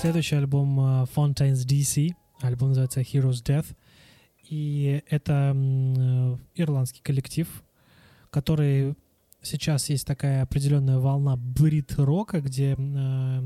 Следующий 0.00 0.36
альбом 0.36 0.80
э, 0.80 1.06
Fontaine's 1.14 1.66
DC. 1.66 2.14
Альбом 2.40 2.70
называется 2.70 3.02
Heroes 3.02 3.44
Death. 3.44 3.66
И 4.52 5.02
это 5.08 5.54
э, 5.56 6.36
ирландский 6.56 7.00
коллектив, 7.00 7.48
который 8.28 8.94
сейчас 9.40 9.88
есть 9.88 10.06
такая 10.06 10.42
определенная 10.42 10.98
волна 10.98 11.38
брит-рока, 11.38 12.42
где 12.42 12.74
э, 12.76 12.76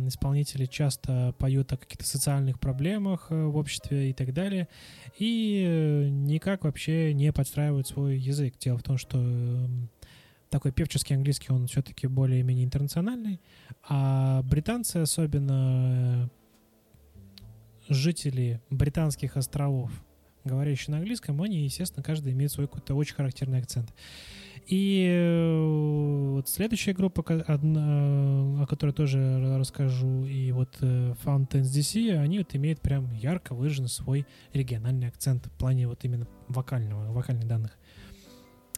исполнители 0.09 0.66
часто 0.66 1.33
поют 1.39 1.73
о 1.73 1.77
каких-то 1.77 2.05
социальных 2.05 2.59
проблемах 2.59 3.28
э, 3.31 3.45
в 3.45 3.57
обществе 3.57 4.11
и 4.11 4.12
так 4.15 4.35
далее, 4.35 4.66
и 5.16 6.09
никак 6.11 6.65
вообще 6.65 7.15
не 7.15 7.33
подстраивают 7.33 7.87
свой 7.87 8.19
язык. 8.19 8.59
Дело 8.59 8.78
в 8.78 8.83
том, 8.83 8.99
что 8.99 9.24
такой 10.51 10.73
певческий 10.73 11.15
английский, 11.15 11.53
он 11.53 11.69
все-таки 11.69 12.09
более-менее 12.09 12.65
интернациональный, 12.65 13.41
а 13.89 14.43
британцы, 14.43 14.97
особенно 14.97 16.28
жители 17.89 18.61
британских 18.70 19.37
островов, 19.37 19.93
говорящие 20.47 20.93
на 20.93 20.98
английском, 20.98 21.40
они, 21.43 21.64
естественно, 21.64 22.02
каждый 22.02 22.32
имеет 22.32 22.52
свой 22.52 22.66
какой-то 22.66 22.94
очень 22.94 23.14
характерный 23.14 23.59
акцент. 23.59 23.93
И 24.66 25.06
э, 25.09 26.32
вот 26.35 26.48
следующая 26.48 26.93
группа, 26.93 27.23
одна, 27.47 28.62
о 28.62 28.66
которой 28.68 28.90
тоже 28.90 29.18
ра- 29.18 29.59
расскажу, 29.59 30.24
и 30.24 30.51
вот 30.51 30.77
э, 30.81 31.14
Fountains 31.24 31.62
DC, 31.62 32.16
они 32.16 32.39
вот 32.39 32.55
имеют 32.56 32.81
прям 32.81 33.12
ярко 33.12 33.55
выраженный 33.55 33.89
свой 33.89 34.27
региональный 34.52 35.06
акцент 35.06 35.47
в 35.47 35.52
плане 35.52 35.86
вот 35.86 36.05
именно 36.05 36.27
вокального, 36.48 37.12
вокальных 37.12 37.47
данных. 37.47 37.78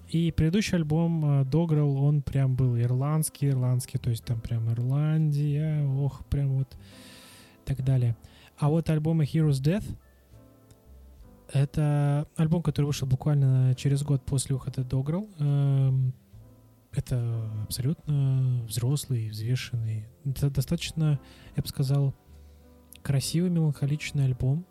И 0.08 0.30
предыдущий 0.32 0.76
альбом 0.76 1.24
э, 1.24 1.44
Dogrel, 1.44 1.96
он 1.96 2.20
прям 2.20 2.54
был 2.54 2.78
ирландский, 2.78 3.48
ирландский, 3.48 3.96
то 3.96 4.10
есть 4.10 4.24
там 4.24 4.40
прям 4.40 4.70
Ирландия, 4.70 5.86
ох, 5.86 6.24
прям 6.26 6.58
вот 6.58 6.76
так 7.68 7.84
далее. 7.84 8.16
А 8.56 8.70
вот 8.70 8.88
альбомы 8.90 9.24
Heroes 9.24 9.62
Death, 9.62 9.84
это 11.52 12.26
альбом, 12.36 12.62
который 12.62 12.86
вышел 12.86 13.06
буквально 13.08 13.74
через 13.76 14.02
год 14.02 14.24
после 14.24 14.54
выхода 14.56 14.82
Dogrel. 14.82 15.28
Эм, 15.38 16.12
Это 16.92 17.50
абсолютно 17.64 18.64
взрослый, 18.66 19.28
взвешенный, 19.28 20.06
д- 20.24 20.48
достаточно, 20.50 21.20
я 21.54 21.62
бы 21.62 21.68
сказал, 21.68 22.14
красивый, 23.02 23.50
меланхоличный 23.50 24.24
альбом. 24.24 24.64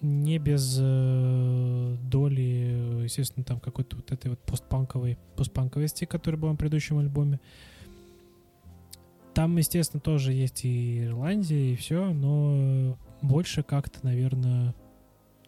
Не 0.00 0.38
без 0.38 0.78
э, 0.80 1.96
доли, 2.04 3.02
естественно, 3.02 3.44
там 3.44 3.58
какой-то 3.60 3.96
вот 3.96 4.10
этой 4.12 4.28
вот 4.30 4.38
постпанковой, 4.40 5.18
постпанковости, 5.36 6.04
которая 6.06 6.40
была 6.40 6.52
на 6.52 6.56
предыдущем 6.56 6.98
альбоме. 6.98 7.40
Там, 9.34 9.56
естественно, 9.58 10.00
тоже 10.00 10.32
есть 10.32 10.64
и 10.64 11.04
Ирландия, 11.04 11.72
и 11.72 11.76
все, 11.76 12.12
но 12.14 12.96
больше 13.20 13.62
как-то, 13.62 13.98
наверное, 14.02 14.74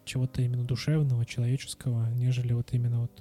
чего-то 0.09 0.41
именно 0.41 0.63
душевного, 0.63 1.23
человеческого, 1.23 2.09
нежели 2.15 2.53
вот 2.53 2.73
именно 2.73 3.01
вот 3.01 3.11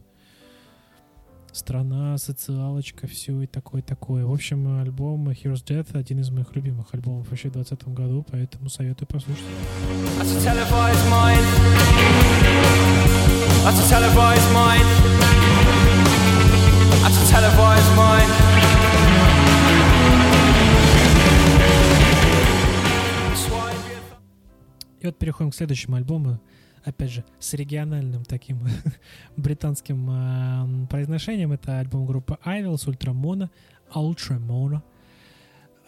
страна, 1.52 2.16
социалочка, 2.16 3.06
все 3.06 3.42
и 3.42 3.46
такое-такое. 3.46 4.24
В 4.24 4.32
общем, 4.32 4.80
альбом 4.80 5.28
Heroes 5.28 5.64
Death 5.64 5.98
один 5.98 6.20
из 6.20 6.30
моих 6.30 6.56
любимых 6.56 6.94
альбомов 6.94 7.28
вообще 7.28 7.50
в 7.50 7.52
2020 7.52 7.88
году, 7.94 8.24
поэтому 8.30 8.70
советую 8.70 9.06
послушать. 9.06 9.44
И 25.00 25.06
вот 25.06 25.18
переходим 25.18 25.50
к 25.50 25.54
следующему 25.54 25.96
альбому. 25.96 26.40
Опять 26.88 27.10
же, 27.10 27.24
с 27.38 27.52
региональным 27.52 28.24
таким 28.24 28.66
британским 29.36 30.10
эм, 30.10 30.86
произношением. 30.86 31.52
Это 31.52 31.80
альбом 31.80 32.06
группы 32.06 32.38
Idols 32.46 32.86
Ultramono. 32.86 33.50
Ultramono. 33.94 34.80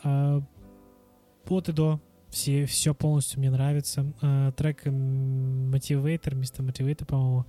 А, 0.04 0.42
от 1.48 1.68
и 1.70 1.72
до. 1.72 2.00
Все, 2.28 2.66
все 2.66 2.94
полностью 2.94 3.40
мне 3.40 3.50
нравится. 3.50 4.12
А, 4.20 4.52
трек 4.52 4.86
Motivator, 4.86 6.34
Mr. 6.34 6.66
Motivator, 6.66 7.06
по-моему, 7.06 7.46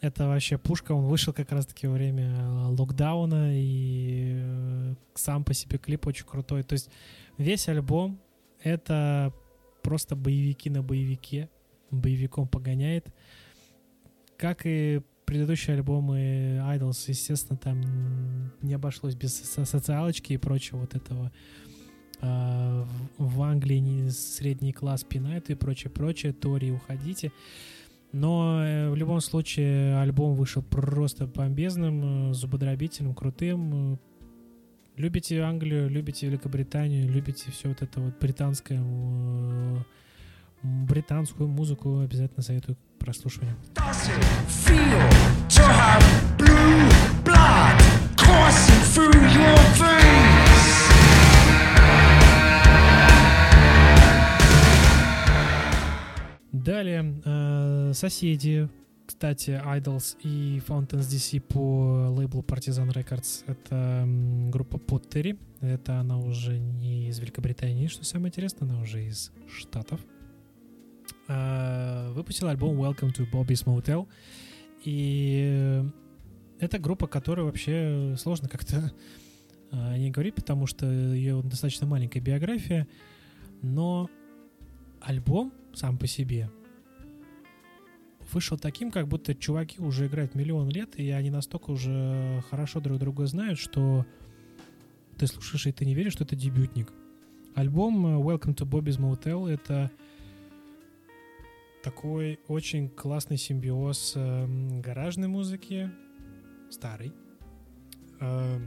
это 0.00 0.26
вообще 0.26 0.58
пушка. 0.58 0.90
Он 0.92 1.04
вышел 1.04 1.32
как 1.32 1.52
раз-таки 1.52 1.86
во 1.86 1.94
время 1.94 2.24
э, 2.24 2.66
локдауна, 2.76 3.52
и 3.52 4.32
э, 4.34 4.94
сам 5.14 5.44
по 5.44 5.54
себе 5.54 5.78
клип 5.78 6.08
очень 6.08 6.26
крутой. 6.26 6.64
То 6.64 6.72
есть 6.72 6.90
весь 7.36 7.68
альбом— 7.68 8.20
это 8.64 9.32
просто 9.84 10.16
боевики 10.16 10.70
на 10.70 10.82
боевике. 10.82 11.48
Боевиком 11.90 12.46
погоняет. 12.48 13.06
Как 14.36 14.62
и 14.64 15.02
предыдущие 15.24 15.76
альбомы 15.76 16.60
Idols, 16.64 17.04
естественно, 17.08 17.58
там 17.58 17.80
не 18.62 18.74
обошлось 18.74 19.14
без 19.14 19.34
со- 19.34 19.64
социалочки 19.64 20.32
и 20.32 20.36
прочего 20.38 20.78
вот 20.78 20.94
этого. 20.94 21.32
А, 22.20 22.86
в- 23.18 23.42
Англии 23.42 24.08
средний 24.08 24.72
класс 24.72 25.04
пинает 25.04 25.50
и 25.50 25.54
прочее, 25.54 25.90
прочее. 25.90 26.32
Тори, 26.32 26.70
уходите. 26.72 27.30
Но 28.10 28.64
э, 28.64 28.90
в 28.90 28.96
любом 28.96 29.20
случае 29.20 29.98
альбом 29.98 30.34
вышел 30.34 30.62
просто 30.62 31.26
бомбезным, 31.26 32.30
э, 32.30 32.34
зубодробительным, 32.34 33.14
крутым. 33.14 33.94
Э, 33.94 33.96
Любите 34.96 35.40
Англию, 35.42 35.88
любите 35.88 36.26
Великобританию, 36.26 37.08
любите 37.08 37.52
все 37.52 37.68
вот 37.68 37.82
это 37.82 38.00
вот 38.00 38.18
британское, 38.18 38.82
британскую 40.62 41.48
музыку, 41.48 42.00
обязательно 42.00 42.42
советую 42.42 42.76
к 42.76 42.98
прослушиванию. 42.98 43.56
Далее, 56.52 57.22
э, 57.24 57.92
соседи, 57.94 58.68
кстати, 59.06 59.50
Idols 59.50 60.18
и 60.22 60.60
Fountains 60.68 61.08
DC 61.08 61.40
по 61.40 62.08
лейблу 62.10 62.42
Partisan 62.42 62.92
Records. 62.92 63.42
Это 63.46 64.04
группа 64.50 64.76
Pottery. 64.76 65.38
Это 65.62 65.98
она 66.00 66.18
уже 66.18 66.58
не 66.58 67.08
из 67.08 67.18
Великобритании, 67.18 67.86
что 67.86 68.04
самое 68.04 68.28
интересное, 68.28 68.68
она 68.68 68.82
уже 68.82 69.06
из 69.06 69.32
Штатов. 69.48 70.00
Э, 71.28 72.10
Выпустила 72.12 72.50
альбом 72.50 72.80
Welcome 72.80 73.14
to 73.14 73.30
Bobby's 73.30 73.64
Motel. 73.64 74.08
И 74.82 75.42
э, 75.52 75.84
это 76.58 76.78
группа, 76.78 77.06
которая 77.06 77.44
вообще 77.44 78.16
сложно 78.18 78.48
как-то 78.48 78.92
э, 79.70 79.92
о 79.92 79.98
ней 79.98 80.10
говорить, 80.10 80.34
потому 80.34 80.66
что 80.66 80.86
ее 80.86 81.42
достаточно 81.42 81.86
маленькая 81.86 82.20
биография. 82.20 82.88
Но 83.60 84.08
альбом 85.00 85.52
сам 85.74 85.98
по 85.98 86.06
себе 86.06 86.50
вышел 88.32 88.58
таким, 88.58 88.90
как 88.90 89.08
будто 89.08 89.34
чуваки 89.34 89.80
уже 89.80 90.06
играют 90.06 90.34
миллион 90.34 90.68
лет, 90.68 90.98
и 90.98 91.10
они 91.10 91.30
настолько 91.30 91.70
уже 91.70 92.42
хорошо 92.50 92.80
друг 92.80 92.98
друга 92.98 93.26
знают, 93.26 93.58
что 93.58 94.04
ты 95.18 95.26
слушаешь 95.26 95.66
и 95.66 95.72
ты 95.72 95.84
не 95.86 95.94
веришь, 95.94 96.12
что 96.14 96.24
это 96.24 96.36
дебютник. 96.36 96.92
Альбом 97.54 98.06
Welcome 98.22 98.54
to 98.54 98.68
Bobby's 98.68 98.98
Motel— 98.98 99.48
это 99.50 99.90
такой 101.88 102.38
очень 102.48 102.90
классный 102.90 103.38
симбиоз 103.38 104.12
эм, 104.14 104.82
гаражной 104.82 105.26
музыки, 105.26 105.90
старый, 106.68 107.14
э, 108.20 108.60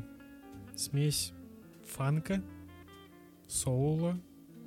смесь 0.75 1.31
фанка, 1.85 2.41
соула, 3.47 4.19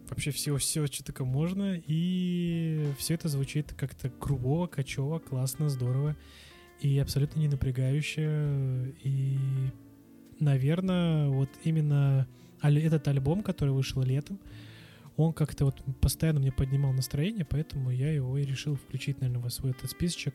вообще 0.08 0.30
всего, 0.30 0.58
всего, 0.58 0.86
что 0.86 1.02
только 1.02 1.24
можно, 1.24 1.82
и 1.84 2.92
все 2.96 3.14
это 3.14 3.28
звучит 3.28 3.72
как-то 3.72 4.08
грубо, 4.20 4.68
качево, 4.68 5.18
классно, 5.18 5.68
здорово, 5.68 6.14
и 6.80 6.96
абсолютно 7.00 7.40
не 7.40 7.48
напрягающе, 7.48 8.94
и, 9.02 9.36
наверное, 10.38 11.28
вот 11.28 11.48
именно 11.64 12.28
этот 12.62 13.08
альбом, 13.08 13.42
который 13.42 13.70
вышел 13.70 14.00
летом, 14.02 14.38
он 15.16 15.32
как-то 15.32 15.66
вот 15.66 15.82
постоянно 16.00 16.40
мне 16.40 16.52
поднимал 16.52 16.92
настроение, 16.92 17.44
поэтому 17.44 17.90
я 17.90 18.12
его 18.12 18.36
и 18.36 18.44
решил 18.44 18.76
включить, 18.76 19.20
наверное, 19.20 19.48
в 19.48 19.50
свой 19.50 19.72
этот 19.72 19.90
списочек 19.90 20.34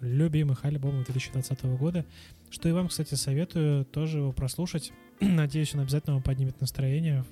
любимых 0.00 0.64
альбомов 0.64 1.06
2020 1.06 1.64
года, 1.78 2.04
что 2.50 2.68
и 2.68 2.72
вам, 2.72 2.88
кстати, 2.88 3.14
советую 3.14 3.84
тоже 3.84 4.18
его 4.18 4.32
прослушать. 4.32 4.92
Надеюсь, 5.20 5.74
он 5.74 5.80
обязательно 5.80 6.14
вам 6.14 6.22
поднимет 6.22 6.60
настроение, 6.60 7.24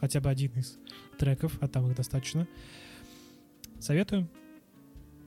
хотя 0.00 0.20
бы 0.20 0.30
один 0.30 0.52
из 0.52 0.78
треков, 1.18 1.56
а 1.60 1.68
там 1.68 1.90
их 1.90 1.96
достаточно. 1.96 2.46
Советую. 3.80 4.28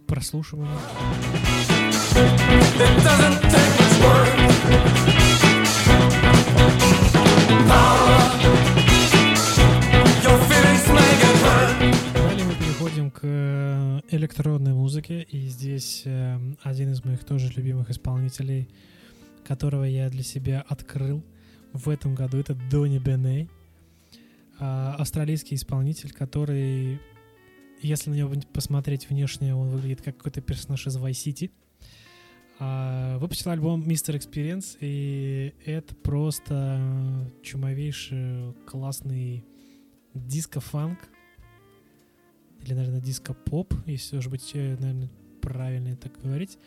Прослушиваем. 0.08 0.70
Далее 7.68 8.87
переходим 13.08 13.12
к 13.12 13.20
э, 13.24 14.02
электронной 14.16 14.74
музыке, 14.74 15.22
и 15.22 15.48
здесь 15.48 16.04
э, 16.06 16.38
один 16.64 16.92
из 16.92 17.04
моих 17.04 17.24
тоже 17.24 17.52
любимых 17.56 17.90
исполнителей, 17.90 18.70
которого 19.46 19.84
я 19.84 20.10
для 20.10 20.24
себя 20.24 20.64
открыл 20.68 21.24
в 21.74 21.90
этом 21.90 22.16
году, 22.16 22.38
это 22.38 22.56
Донни 22.72 23.00
Беней, 23.00 23.50
а, 24.60 24.96
австралийский 24.98 25.56
исполнитель, 25.56 26.12
который, 26.12 27.00
если 27.82 28.10
на 28.10 28.16
него 28.16 28.34
посмотреть 28.54 29.10
внешне, 29.10 29.54
он 29.54 29.70
выглядит 29.70 30.02
как 30.02 30.18
какой-то 30.18 30.42
персонаж 30.42 30.88
из 30.88 30.98
Vice 30.98 31.12
City. 31.12 31.52
А, 32.60 33.18
Выпустил 33.20 33.52
альбом 33.52 33.84
Mr. 33.84 34.18
Experience, 34.18 34.78
и 34.80 35.54
это 35.66 35.94
просто 35.96 37.32
чумовейший 37.44 38.54
классный 38.66 39.46
диско-фанк, 40.14 40.98
или, 42.68 42.74
наверное, 42.74 43.00
диско-поп, 43.00 43.74
если 43.86 44.18
уж 44.18 44.28
быть, 44.28 44.52
э, 44.54 44.76
наверное, 44.80 45.10
правильно 45.42 45.96
так 45.96 46.12
говорить, 46.22 46.58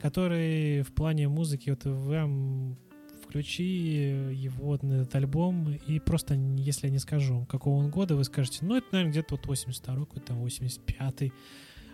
который 0.00 0.82
в 0.82 0.92
плане 0.92 1.28
музыки, 1.28 1.70
вот 1.70 1.84
вам 1.84 2.78
включи 3.22 4.32
его 4.32 4.76
этот 4.76 5.14
альбом, 5.14 5.74
и 5.74 5.98
просто, 5.98 6.34
если 6.34 6.86
я 6.86 6.92
не 6.92 6.98
скажу, 6.98 7.44
какого 7.48 7.76
он 7.76 7.90
года, 7.90 8.16
вы 8.16 8.24
скажете, 8.24 8.60
ну, 8.62 8.76
это, 8.76 8.86
наверное, 8.92 9.12
где-то 9.12 9.34
вот 9.34 9.46
82 9.46 10.06
какой-то, 10.06 10.32
85-й. 10.34 11.32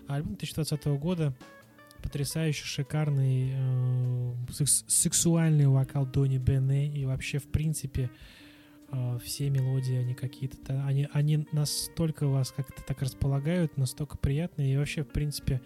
А 0.07 0.15
альбом 0.15 0.37
2020 0.37 0.85
года 1.01 1.35
потрясающе 2.03 2.65
шикарный 2.65 3.53
э, 3.55 4.35
секс- 4.53 4.85
сексуальный 4.87 5.67
вокал 5.67 6.07
Донни 6.07 6.39
Бене 6.39 6.89
и 6.89 7.05
вообще, 7.05 7.39
в 7.39 7.49
принципе, 7.49 8.05
э, 8.05 8.40
все 9.23 9.51
мелодии, 9.51 9.97
они 9.97 10.15
какие-то, 10.15 10.85
они, 10.87 11.09
они 11.13 11.47
настолько 11.53 12.27
вас 12.27 12.53
как-то 12.53 12.83
так 12.83 13.03
располагают, 13.03 13.77
настолько 13.77 14.17
приятные, 14.17 14.75
и 14.75 14.77
вообще, 14.77 15.05
в 15.05 15.09
принципе, 15.09 15.61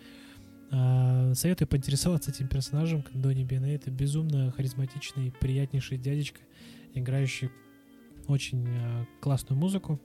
э, 0.71 1.33
советую 1.35 1.69
поинтересоваться 1.69 2.31
этим 2.31 2.49
персонажем, 2.49 3.03
как 3.03 3.21
Донни 3.21 3.45
Бене, 3.45 3.75
это 3.75 3.91
безумно 3.91 4.51
харизматичный, 4.53 5.33
приятнейший 5.33 5.99
дядечка, 5.99 6.41
играющий 6.95 7.51
очень 8.27 8.67
э, 8.69 9.07
классную 9.21 9.59
музыку. 9.59 10.01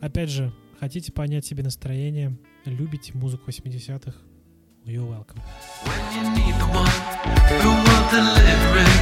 Опять 0.00 0.30
же, 0.30 0.52
хотите 0.78 1.12
понять 1.12 1.44
себе 1.44 1.62
настроение, 1.62 2.36
любите 2.64 3.12
музыку 3.14 3.50
80-х, 3.50 4.14
you're 4.84 5.06
welcome. 5.06 5.40
When 5.84 6.00
you 6.14 6.22
need 6.36 6.54
the 6.54 6.68
one 6.72 6.90
who 7.60 7.70
will 7.70 8.04
deliver 8.10 8.78
it, 8.78 8.92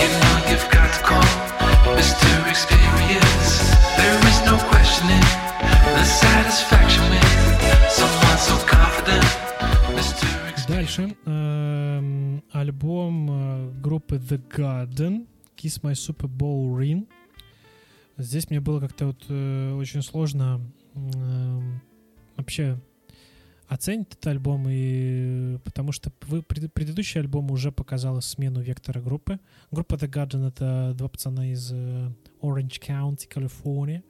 you 0.00 0.08
know 0.20 0.50
you've 0.50 0.70
got 0.70 0.92
to 0.92 1.04
call 1.04 1.53
Дальше 10.68 11.14
эм, 11.26 12.42
альбом 12.52 13.30
э, 13.30 13.70
группы 13.80 14.16
The 14.16 14.40
Garden 14.50 15.26
Kiss 15.56 15.82
My 15.82 15.92
Super 15.92 16.28
Bowl 16.28 16.76
Ring. 16.78 17.06
Здесь 18.16 18.48
мне 18.48 18.60
было 18.60 18.80
как-то 18.80 19.06
вот 19.06 19.24
э, 19.28 19.72
очень 19.74 20.02
сложно 20.02 20.60
эм, 20.94 21.82
вообще 22.36 22.78
оценить 23.68 24.08
этот 24.08 24.26
альбом, 24.26 24.66
и 24.68 25.58
потому 25.64 25.92
что 25.92 26.12
вы, 26.22 26.42
пред- 26.42 26.72
предыдущий 26.72 27.20
альбом 27.20 27.50
уже 27.50 27.72
показал 27.72 28.20
смену 28.20 28.60
вектора 28.60 29.00
группы. 29.00 29.38
Группа 29.70 29.94
The 29.94 30.08
Garden— 30.08 30.48
это 30.48 30.94
два 30.94 31.08
пацана 31.08 31.50
из 31.50 31.72
э, 31.72 32.10
Orange 32.42 32.80
County, 32.80 33.26
Калифорния. 33.28 34.02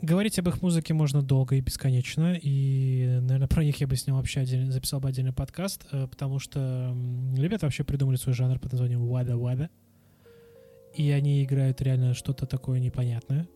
Говорить 0.00 0.38
об 0.38 0.48
их 0.48 0.62
музыке 0.62 0.94
можно 0.94 1.22
долго 1.22 1.56
и 1.56 1.60
бесконечно, 1.60 2.38
и, 2.40 3.18
наверное, 3.20 3.48
про 3.48 3.64
них 3.64 3.80
я 3.80 3.88
бы 3.88 3.96
снял 3.96 4.16
вообще 4.16 4.40
отдельно, 4.40 4.70
записал 4.70 5.00
бы 5.00 5.08
отдельный 5.08 5.32
подкаст, 5.32 5.86
э, 5.90 6.06
потому 6.06 6.38
что 6.38 6.96
ребята 7.36 7.66
вообще 7.66 7.84
придумали 7.84 8.16
свой 8.16 8.34
жанр 8.34 8.58
под 8.60 8.72
названием 8.72 9.02
Wada 9.02 9.34
Wada, 9.34 9.68
и 10.94 11.10
они 11.10 11.44
играют 11.44 11.82
реально 11.82 12.14
что-то 12.14 12.46
такое 12.46 12.78
непонятное. 12.78 13.48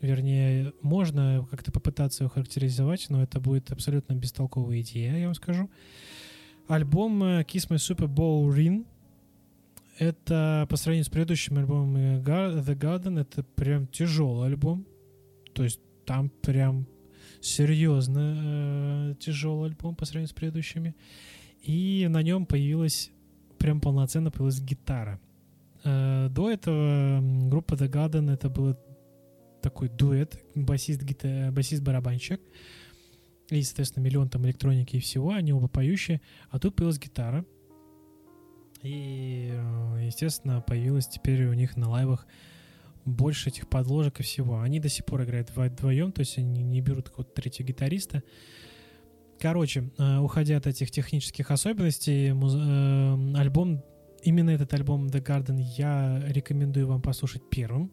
Вернее, 0.00 0.72
можно 0.80 1.46
как-то 1.50 1.72
попытаться 1.72 2.24
его 2.24 2.30
характеризовать, 2.30 3.06
но 3.08 3.22
это 3.22 3.40
будет 3.40 3.72
абсолютно 3.72 4.14
бестолковая 4.14 4.80
идея, 4.80 5.16
я 5.16 5.26
вам 5.26 5.34
скажу. 5.34 5.68
Альбом 6.68 7.22
э, 7.22 7.42
Kiss 7.42 7.68
My 7.68 7.76
Super 7.76 8.06
Bowl 8.06 8.48
Ring 8.54 8.84
это 9.98 10.66
по 10.70 10.76
сравнению 10.76 11.04
с 11.04 11.08
предыдущим 11.08 11.58
альбомом 11.58 11.96
э, 11.96 12.20
The 12.20 12.78
Garden, 12.78 13.20
это 13.20 13.42
прям 13.42 13.86
тяжелый 13.88 14.46
альбом. 14.46 14.86
То 15.54 15.64
есть 15.64 15.80
там 16.06 16.30
прям 16.30 16.86
серьезно 17.40 18.36
э, 19.10 19.14
тяжелый 19.18 19.70
альбом 19.70 19.96
по 19.96 20.04
сравнению 20.04 20.28
с 20.28 20.32
предыдущими. 20.32 20.94
И 21.62 22.06
на 22.08 22.22
нем 22.22 22.46
появилась, 22.46 23.10
прям 23.58 23.80
полноценно 23.80 24.30
появилась 24.30 24.60
гитара. 24.60 25.20
Э, 25.82 26.28
до 26.30 26.50
этого 26.50 27.20
группа 27.48 27.74
The 27.74 27.90
Garden 27.90 28.32
это 28.32 28.48
был 28.48 28.76
такой 29.60 29.88
дуэт, 29.88 30.42
басист, 30.54 31.02
гита- 31.02 31.50
басист-барабанщик. 31.52 32.40
И, 33.50 33.62
соответственно, 33.62 34.04
миллион 34.04 34.28
там 34.28 34.44
электроники 34.46 34.96
и 34.96 35.00
всего, 35.00 35.30
они 35.30 35.52
оба 35.52 35.68
поющие. 35.68 36.20
А 36.50 36.58
тут 36.58 36.76
появилась 36.76 36.98
гитара. 36.98 37.44
И, 38.82 39.50
э, 39.50 40.04
естественно, 40.06 40.60
появилась 40.60 41.08
теперь 41.08 41.46
у 41.46 41.54
них 41.54 41.76
на 41.76 41.88
лайвах 41.88 42.26
больше 43.04 43.48
этих 43.48 43.68
подложек 43.68 44.20
и 44.20 44.22
всего. 44.22 44.60
Они 44.60 44.80
до 44.80 44.88
сих 44.88 45.04
пор 45.04 45.24
играют 45.24 45.50
вдво- 45.50 45.70
вдвоем, 45.70 46.12
то 46.12 46.20
есть 46.20 46.38
они 46.38 46.62
не 46.62 46.80
берут 46.80 47.08
какого-то 47.08 47.32
третьего 47.32 47.66
гитариста. 47.66 48.22
Короче, 49.40 49.90
э, 49.98 50.18
уходя 50.18 50.56
от 50.56 50.66
этих 50.66 50.90
технических 50.90 51.50
особенностей, 51.50 52.28
э, 52.28 53.38
альбом, 53.38 53.82
именно 54.22 54.50
этот 54.50 54.74
альбом 54.74 55.06
The 55.06 55.24
Garden 55.24 55.58
я 55.76 56.22
рекомендую 56.26 56.86
вам 56.86 57.00
послушать 57.00 57.48
первым, 57.48 57.92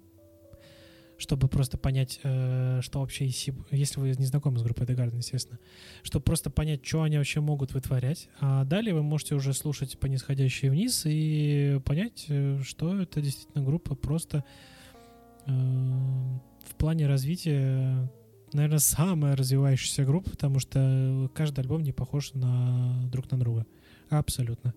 чтобы 1.17 1.47
просто 1.47 1.77
понять, 1.77 2.19
э, 2.23 2.79
что 2.81 2.99
вообще, 2.99 3.29
себ- 3.29 3.65
если 3.71 3.99
вы 3.99 4.09
не 4.17 4.25
знакомы 4.25 4.59
с 4.59 4.63
группой 4.63 4.85
The 4.85 4.95
Garden, 4.95 5.17
естественно, 5.17 5.59
чтобы 6.03 6.23
просто 6.23 6.49
понять, 6.49 6.85
что 6.85 7.03
они 7.03 7.17
вообще 7.17 7.39
могут 7.39 7.73
вытворять. 7.73 8.29
А 8.39 8.65
далее 8.65 8.93
вы 8.93 9.03
можете 9.03 9.35
уже 9.35 9.53
слушать 9.53 9.97
по 9.99 10.07
нисходящей 10.07 10.69
вниз 10.69 11.03
и 11.05 11.79
понять, 11.85 12.25
э, 12.27 12.59
что 12.63 12.99
это 12.99 13.21
действительно 13.21 13.63
группа 13.63 13.95
просто 13.95 14.43
э, 15.45 15.51
в 15.51 16.75
плане 16.77 17.07
развития, 17.07 18.09
наверное, 18.51 18.79
самая 18.79 19.35
развивающаяся 19.35 20.03
группа, 20.03 20.31
потому 20.31 20.59
что 20.59 21.31
каждый 21.33 21.61
альбом 21.61 21.83
не 21.83 21.93
похож 21.93 22.33
на 22.33 23.07
друг 23.09 23.31
на 23.31 23.39
друга. 23.39 23.65
Абсолютно. 24.09 24.73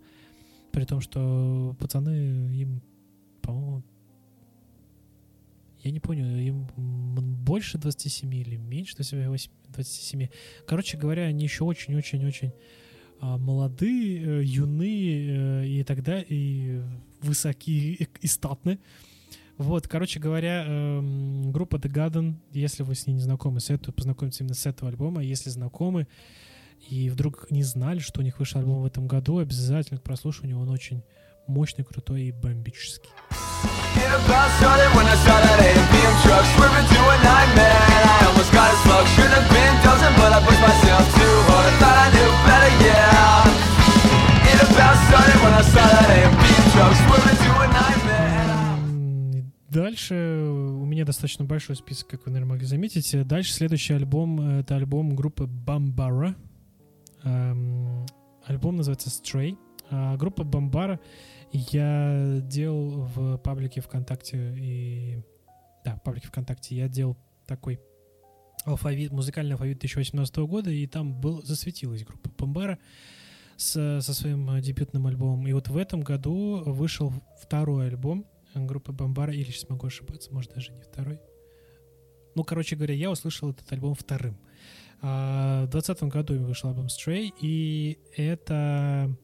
При 0.70 0.84
том, 0.84 1.00
что 1.00 1.74
пацаны 1.80 2.54
им, 2.54 2.82
по-моему, 3.42 3.82
я 5.82 5.90
не 5.90 6.00
понял, 6.00 6.26
им 6.26 6.66
больше 7.44 7.78
27 7.78 8.34
или 8.34 8.56
меньше 8.56 8.96
28 8.96 9.50
27. 9.68 10.28
Короче 10.66 10.96
говоря, 10.96 11.24
они 11.24 11.44
еще 11.44 11.64
очень-очень-очень 11.64 12.52
а, 13.20 13.36
молодые, 13.36 14.40
э, 14.40 14.44
юные 14.44 15.62
э, 15.62 15.66
и 15.66 15.84
тогда 15.84 16.22
и 16.26 16.80
высокие 17.20 17.94
и, 17.94 18.08
и 18.20 18.26
статные. 18.26 18.78
Вот, 19.56 19.88
короче 19.88 20.20
говоря, 20.20 20.64
эм, 20.64 21.50
группа 21.50 21.76
The 21.76 21.92
Garden, 21.92 22.36
если 22.52 22.84
вы 22.84 22.94
с 22.94 23.08
ней 23.08 23.14
не 23.14 23.20
знакомы, 23.20 23.58
советую 23.58 23.92
познакомиться 23.92 24.44
именно 24.44 24.54
с 24.54 24.66
этого 24.66 24.88
альбома. 24.88 25.20
Если 25.20 25.50
знакомы 25.50 26.06
и 26.88 27.10
вдруг 27.10 27.50
не 27.50 27.64
знали, 27.64 27.98
что 27.98 28.20
у 28.20 28.22
них 28.22 28.38
вышел 28.38 28.60
альбом 28.60 28.82
в 28.82 28.86
этом 28.86 29.08
году, 29.08 29.38
обязательно 29.38 29.98
к 29.98 30.04
прослушиванию 30.04 30.60
он 30.60 30.68
очень 30.68 31.02
мощный, 31.48 31.84
крутой 31.84 32.26
и 32.26 32.32
бомбический. 32.32 33.10
Дальше 49.68 50.14
у 50.14 50.84
меня 50.86 51.04
достаточно 51.04 51.44
большой 51.44 51.76
список, 51.76 52.08
как 52.08 52.26
вы, 52.26 52.32
наверное, 52.32 52.54
могли 52.54 52.66
заметить. 52.66 53.26
Дальше 53.26 53.52
следующий 53.52 53.94
альбом— 53.94 54.40
это 54.60 54.76
альбом 54.76 55.14
группы 55.14 55.46
Бамбара. 55.46 56.34
Эм, 57.22 58.06
Альбом 58.44 58.76
называется 58.76 59.10
Stray. 59.10 59.56
А 59.90 60.16
группа 60.16 60.44
Бомбара 60.44 61.00
я 61.52 62.40
делал 62.42 63.02
в 63.14 63.38
паблике 63.38 63.80
ВКонтакте 63.80 64.54
и... 64.56 65.22
Да, 65.84 65.96
в 65.96 66.02
паблике 66.02 66.28
ВКонтакте 66.28 66.76
я 66.76 66.88
делал 66.88 67.16
такой 67.46 67.80
алфавит, 68.64 69.12
музыкальный 69.12 69.52
алфавит 69.52 69.78
2018 69.78 70.36
года, 70.38 70.70
и 70.70 70.86
там 70.86 71.18
был, 71.20 71.42
засветилась 71.42 72.04
группа 72.04 72.30
Бомбара 72.30 72.78
с, 73.56 74.00
со 74.00 74.14
своим 74.14 74.60
дебютным 74.60 75.06
альбомом. 75.06 75.46
И 75.46 75.52
вот 75.52 75.68
в 75.68 75.76
этом 75.76 76.00
году 76.00 76.62
вышел 76.66 77.12
второй 77.40 77.88
альбом 77.88 78.26
группы 78.54 78.92
Бомбара, 78.92 79.32
или 79.32 79.50
сейчас 79.50 79.68
могу 79.68 79.86
ошибаться, 79.86 80.32
может 80.32 80.54
даже 80.54 80.72
не 80.72 80.82
второй. 80.82 81.20
Ну, 82.34 82.44
короче 82.44 82.76
говоря, 82.76 82.94
я 82.94 83.10
услышал 83.10 83.50
этот 83.50 83.70
альбом 83.72 83.94
вторым. 83.94 84.38
А, 85.00 85.64
В 85.66 85.70
2020 85.70 86.02
году 86.04 86.38
вышел 86.44 86.70
альбом 86.70 86.86
Stray, 86.86 87.32
и 87.40 87.98
это 88.16 89.16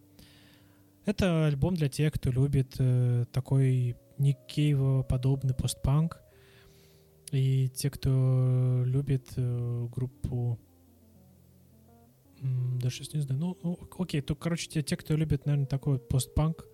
это 1.07 1.47
альбом 1.47 1.75
для 1.75 1.89
тех, 1.89 2.13
кто 2.13 2.31
любит 2.31 2.77
э, 2.79 3.25
такой 3.33 3.97
Ник 4.19 4.39
подобный 5.09 5.55
постпанк. 5.55 6.21
И 7.31 7.69
те, 7.69 7.91
кто 7.91 8.83
любит 8.85 9.33
э, 9.37 9.89
группу... 9.91 10.59
Даже 12.41 12.97
сейчас 12.97 13.15
не 13.15 13.21
знаю. 13.21 13.41
Ну, 13.41 13.59
ну, 13.63 13.79
окей, 13.99 14.21
то, 14.21 14.35
короче, 14.37 14.69
те, 14.69 14.83
те, 14.83 14.97
кто 14.97 15.17
любит, 15.17 15.47
наверное, 15.47 15.67
такой 15.67 15.95
вот 15.95 16.09
постпанк, 16.09 16.67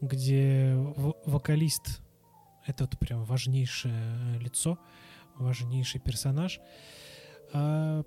где 0.00 0.74
в- 0.76 1.16
вокалист— 1.26 2.00
это 2.66 2.84
вот 2.84 2.98
прям 2.98 3.24
важнейшее 3.24 4.38
лицо, 4.38 4.78
важнейший 5.36 6.00
персонаж. 6.00 6.60
А, 7.52 8.04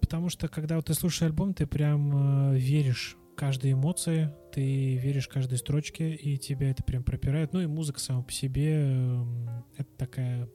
потому 0.00 0.28
что, 0.28 0.48
когда 0.48 0.76
вот 0.76 0.86
ты 0.86 0.94
слушаешь 0.94 1.22
альбом, 1.30 1.54
ты 1.54 1.66
прям 1.66 2.52
э, 2.52 2.58
веришь 2.58 3.16
каждой 3.36 3.72
эмоции, 3.72 4.32
ты 4.52 4.96
веришь 4.96 5.28
каждой 5.28 5.58
строчке, 5.58 6.14
и 6.14 6.38
тебя 6.38 6.70
это 6.70 6.82
прям 6.82 7.04
пропирает. 7.04 7.52
Ну 7.52 7.60
и 7.60 7.66
музыка 7.66 8.00
сама 8.00 8.22
по 8.22 8.32
себе 8.32 8.90
эм, 8.90 9.64
это 9.76 9.90
такая... 9.96 10.48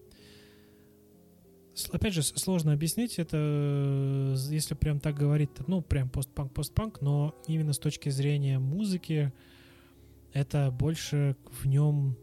Опять 1.91 2.13
же, 2.13 2.21
сложно 2.23 2.73
объяснить 2.73 3.17
это, 3.17 3.37
э, 3.37 4.35
если 4.49 4.75
прям 4.75 4.99
так 4.99 5.15
говорить, 5.15 5.51
ну, 5.67 5.81
прям 5.81 6.09
постпанк, 6.09 6.53
постпанк, 6.53 7.01
но 7.01 7.33
именно 7.47 7.71
с 7.71 7.79
точки 7.79 8.09
зрения 8.09 8.59
музыки 8.59 9.31
это 10.33 10.69
больше 10.71 11.37
в 11.51 11.67
нем 11.67 12.17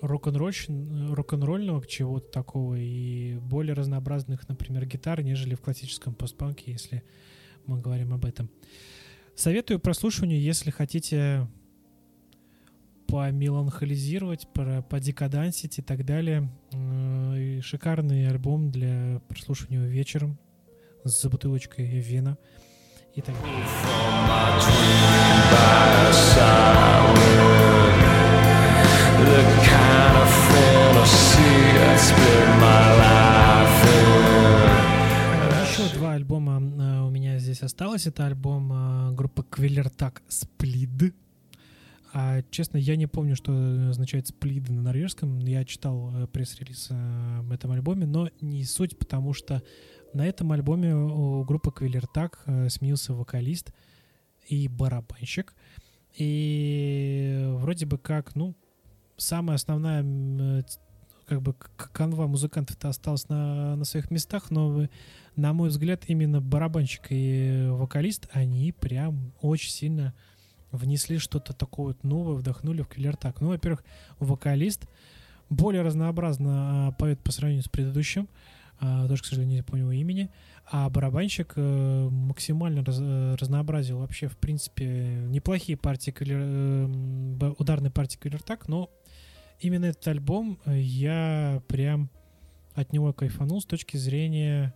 рок-н-ролльного 0.00 1.86
чего-то 1.86 2.30
такого 2.30 2.74
и 2.74 3.38
более 3.38 3.74
разнообразных, 3.74 4.48
например, 4.48 4.86
гитар, 4.86 5.22
нежели 5.22 5.54
в 5.54 5.60
классическом 5.60 6.14
постпанке, 6.14 6.72
если 6.72 7.02
мы 7.66 7.80
говорим 7.80 8.12
об 8.12 8.24
этом. 8.24 8.50
Советую 9.36 9.80
прослушиванию, 9.80 10.40
если 10.40 10.70
хотите 10.70 11.48
помеланхолизировать, 13.08 14.48
подекадансить 14.88 15.78
и 15.78 15.82
так 15.82 16.04
далее. 16.04 16.48
Э, 16.72 17.60
Шикарный 17.62 18.28
альбом 18.28 18.70
для 18.70 19.20
прослушивания 19.28 19.86
вечером 19.86 20.38
с 21.04 21.26
бутылочкой 21.26 21.86
вина 22.00 22.38
и 23.14 23.20
так 23.20 23.34
далее. 23.40 23.64
Еще 35.70 35.94
два 35.98 36.12
альбома 36.12 36.60
э, 36.60 36.93
здесь 37.54 37.62
осталось. 37.62 38.06
Это 38.06 38.26
альбом 38.26 38.72
э, 38.72 39.12
группы 39.12 39.44
Квиллертак 39.44 40.22
Сплид. 40.28 41.14
А, 42.12 42.42
честно, 42.50 42.78
я 42.78 42.96
не 42.96 43.06
помню, 43.06 43.36
что 43.36 43.52
означает 43.90 44.26
сплид 44.26 44.68
на 44.68 44.82
норвежском. 44.82 45.38
Я 45.38 45.64
читал 45.64 46.10
э, 46.14 46.26
пресс-релиз 46.26 46.88
э, 46.90 47.38
об 47.38 47.52
этом 47.52 47.70
альбоме, 47.70 48.06
но 48.06 48.28
не 48.40 48.64
суть, 48.64 48.98
потому 48.98 49.32
что 49.34 49.62
на 50.12 50.26
этом 50.26 50.50
альбоме 50.52 50.96
у 50.96 51.44
группы 51.44 51.70
Квиллертак 51.70 52.42
э, 52.46 52.68
сменился 52.70 53.14
вокалист 53.14 53.72
и 54.48 54.66
барабанщик. 54.68 55.54
И 56.16 57.44
вроде 57.58 57.86
бы 57.86 57.98
как, 57.98 58.34
ну, 58.34 58.56
самая 59.16 59.56
основная 59.56 60.64
как 61.26 61.40
бы 61.40 61.54
канва 61.54 62.26
музыкантов-то 62.26 62.88
осталась 62.88 63.28
на, 63.28 63.76
на 63.76 63.84
своих 63.84 64.10
местах, 64.10 64.50
но, 64.50 64.88
на 65.36 65.52
мой 65.52 65.68
взгляд, 65.68 66.04
именно 66.08 66.40
барабанщик 66.40 67.06
и 67.10 67.66
вокалист, 67.70 68.28
они 68.32 68.72
прям 68.72 69.32
очень 69.40 69.70
сильно 69.70 70.14
внесли 70.70 71.18
что-то 71.18 71.52
такое 71.52 71.88
вот 71.88 72.04
новое, 72.04 72.34
вдохнули 72.34 72.82
в 72.82 72.88
Киллер 72.88 73.16
Так. 73.16 73.40
Ну, 73.40 73.48
во-первых, 73.48 73.84
вокалист 74.18 74.88
более 75.50 75.82
разнообразно 75.82 76.88
а, 76.88 76.92
поет 76.92 77.22
по 77.22 77.32
сравнению 77.32 77.64
с 77.64 77.68
предыдущим, 77.68 78.28
а, 78.80 79.06
тоже, 79.06 79.22
к 79.22 79.26
сожалению, 79.26 79.56
не 79.58 79.62
помню 79.62 79.84
его 79.84 79.92
имени, 79.92 80.30
а 80.70 80.88
барабанщик 80.88 81.52
э, 81.56 82.08
максимально 82.10 82.82
раз- 82.84 82.98
э, 83.00 83.36
разнообразил 83.38 83.98
вообще, 83.98 84.28
в 84.28 84.36
принципе, 84.38 85.24
неплохие 85.28 85.76
партии, 85.76 86.10
Киллер- 86.10 86.88
э, 87.40 87.54
ударные 87.58 87.90
партии 87.90 88.18
Киллер 88.20 88.42
Так, 88.42 88.66
но 88.66 88.90
именно 89.60 89.84
этот 89.84 90.08
альбом 90.08 90.58
я 90.66 91.62
прям 91.68 92.10
от 92.74 92.92
него 92.92 93.12
кайфанул 93.12 93.60
с 93.60 93.66
точки 93.66 93.96
зрения 93.96 94.74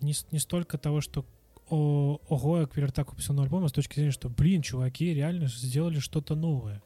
не, 0.00 0.12
с- 0.12 0.26
не 0.32 0.38
столько 0.38 0.78
того, 0.78 1.00
что 1.00 1.24
о, 1.70 2.18
ого, 2.28 2.60
я 2.60 2.66
Квиллертак 2.66 3.10
выпустил 3.10 3.34
новый 3.34 3.46
альбом, 3.46 3.64
а 3.64 3.68
с 3.68 3.72
точки 3.72 3.94
зрения, 3.94 4.10
что, 4.10 4.28
блин, 4.28 4.62
чуваки 4.62 5.14
реально 5.14 5.46
сделали 5.48 5.98
что-то 5.98 6.34
новое. 6.34 6.82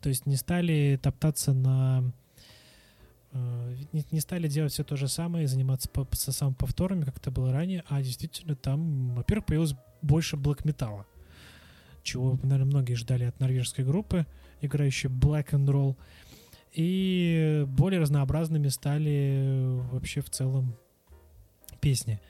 То 0.00 0.08
есть 0.08 0.24
не 0.26 0.36
стали 0.36 0.98
топтаться 1.02 1.52
на... 1.52 2.12
э, 3.32 3.76
Не, 3.92 4.04
не 4.12 4.20
стали 4.20 4.48
делать 4.48 4.72
все 4.72 4.84
то 4.84 4.96
же 4.96 5.08
самое 5.08 5.44
и 5.44 5.48
заниматься 5.48 5.88
по, 5.88 6.06
со 6.12 6.32
самоповторами, 6.32 7.04
как 7.04 7.16
это 7.18 7.30
было 7.30 7.52
ранее, 7.52 7.84
а 7.88 8.00
действительно 8.02 8.54
там, 8.54 9.14
во-первых, 9.14 9.46
появилось 9.46 9.74
больше 10.00 10.36
блэк-металла, 10.36 11.06
чего, 12.02 12.38
наверное, 12.42 12.66
многие 12.66 12.94
ждали 12.94 13.24
от 13.24 13.38
норвежской 13.40 13.84
группы, 13.84 14.26
играющей 14.60 15.10
Black 15.10 15.50
and 15.50 15.66
Roll. 15.66 15.96
И 16.72 17.64
более 17.66 17.98
разнообразными 18.00 18.68
стали 18.68 19.10
э, 19.10 19.80
вообще 19.90 20.20
в 20.20 20.30
целом 20.30 20.76
песни. 21.80 22.20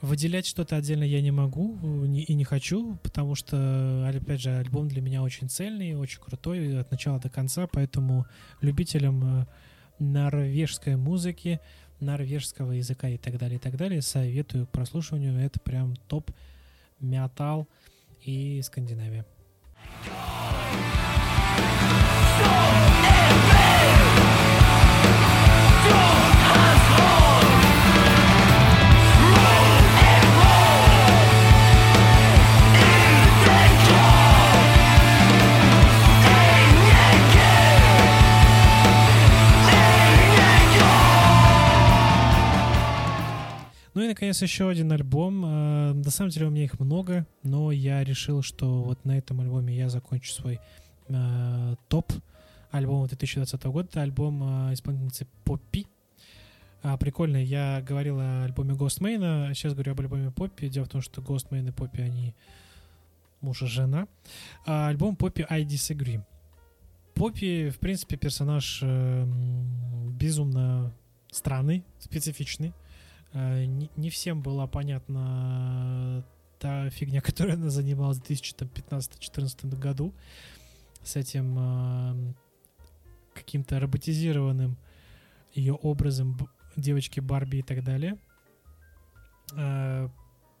Выделять 0.00 0.46
что-то 0.46 0.76
отдельно 0.76 1.04
я 1.04 1.20
не 1.20 1.30
могу 1.30 1.78
э, 1.80 2.06
и 2.06 2.34
не 2.34 2.44
хочу, 2.44 2.96
потому 3.04 3.36
что, 3.36 4.08
опять 4.08 4.40
же, 4.40 4.50
альбом 4.50 4.88
для 4.88 5.00
меня 5.00 5.22
очень 5.22 5.48
цельный, 5.48 5.94
очень 5.94 6.20
крутой 6.20 6.80
от 6.80 6.90
начала 6.90 7.20
до 7.20 7.28
конца, 7.28 7.68
поэтому 7.68 8.26
любителям 8.60 9.42
э, 9.42 9.46
норвежской 10.00 10.96
музыки, 10.96 11.60
норвежского 12.00 12.72
языка 12.72 13.08
и 13.08 13.16
так 13.16 13.38
далее, 13.38 13.56
и 13.56 13.60
так 13.60 13.76
далее, 13.76 14.02
советую 14.02 14.66
к 14.66 14.70
прослушиванию. 14.70 15.38
Это 15.38 15.60
прям 15.60 15.94
топ 16.08 16.32
металл 16.98 17.68
и 18.24 18.60
Скандинавия. 18.62 19.24
Наконец, 44.12 44.42
еще 44.42 44.68
один 44.68 44.92
альбом. 44.92 45.44
Э, 45.44 45.92
На 45.94 46.10
самом 46.10 46.30
деле 46.30 46.46
у 46.46 46.50
меня 46.50 46.64
их 46.64 46.78
много, 46.78 47.26
но 47.42 47.72
я 47.72 48.04
решил, 48.04 48.42
что 48.42 48.82
вот 48.82 49.04
на 49.04 49.16
этом 49.16 49.40
альбоме 49.40 49.74
я 49.74 49.88
закончу 49.88 50.32
свой 50.32 50.60
э, 51.08 51.74
топ 51.88 52.12
альбома 52.70 53.08
2020 53.08 53.64
года. 53.64 53.88
Это 53.90 54.02
альбом 54.02 54.68
э, 54.68 54.74
исполнительницы 54.74 55.26
Поппи. 55.44 55.86
А, 56.82 56.96
прикольно, 56.96 57.36
я 57.36 57.82
говорил 57.86 58.18
о 58.20 58.44
альбоме 58.44 58.74
Ghostman, 58.74 59.50
а 59.50 59.54
сейчас 59.54 59.72
говорю 59.72 59.92
об 59.92 60.00
альбоме 60.00 60.30
Поппи. 60.30 60.68
Дело 60.68 60.84
в 60.84 60.88
том, 60.88 61.00
что 61.00 61.22
Ghostman 61.22 61.68
и 61.68 61.72
Поппи, 61.72 62.02
они 62.02 62.34
муж 63.40 63.62
и 63.62 63.66
жена. 63.66 64.08
А 64.66 64.88
альбом 64.88 65.14
Poppy 65.14 65.46
I 65.48 65.64
Disagree. 65.64 66.22
Поппи, 67.14 67.70
в 67.70 67.78
принципе, 67.78 68.16
персонаж 68.16 68.80
э, 68.82 69.26
безумно 70.18 70.92
странный, 71.30 71.84
специфичный. 71.98 72.74
Э, 73.32 73.64
не, 73.64 73.90
не 73.96 74.10
всем 74.10 74.42
была 74.42 74.66
понятна 74.66 76.24
та 76.58 76.90
фигня, 76.90 77.20
которой 77.22 77.54
она 77.54 77.70
занималась 77.70 78.18
в 78.18 78.22
2015-2014 78.22 79.78
году 79.78 80.14
с 81.02 81.16
этим 81.16 81.56
э, 81.58 82.34
каким-то 83.34 83.80
роботизированным 83.80 84.76
ее 85.54 85.74
образом 85.74 86.38
девочки 86.76 87.20
Барби 87.20 87.58
и 87.58 87.62
так 87.62 87.82
далее. 87.84 88.18
Э, 89.56 90.08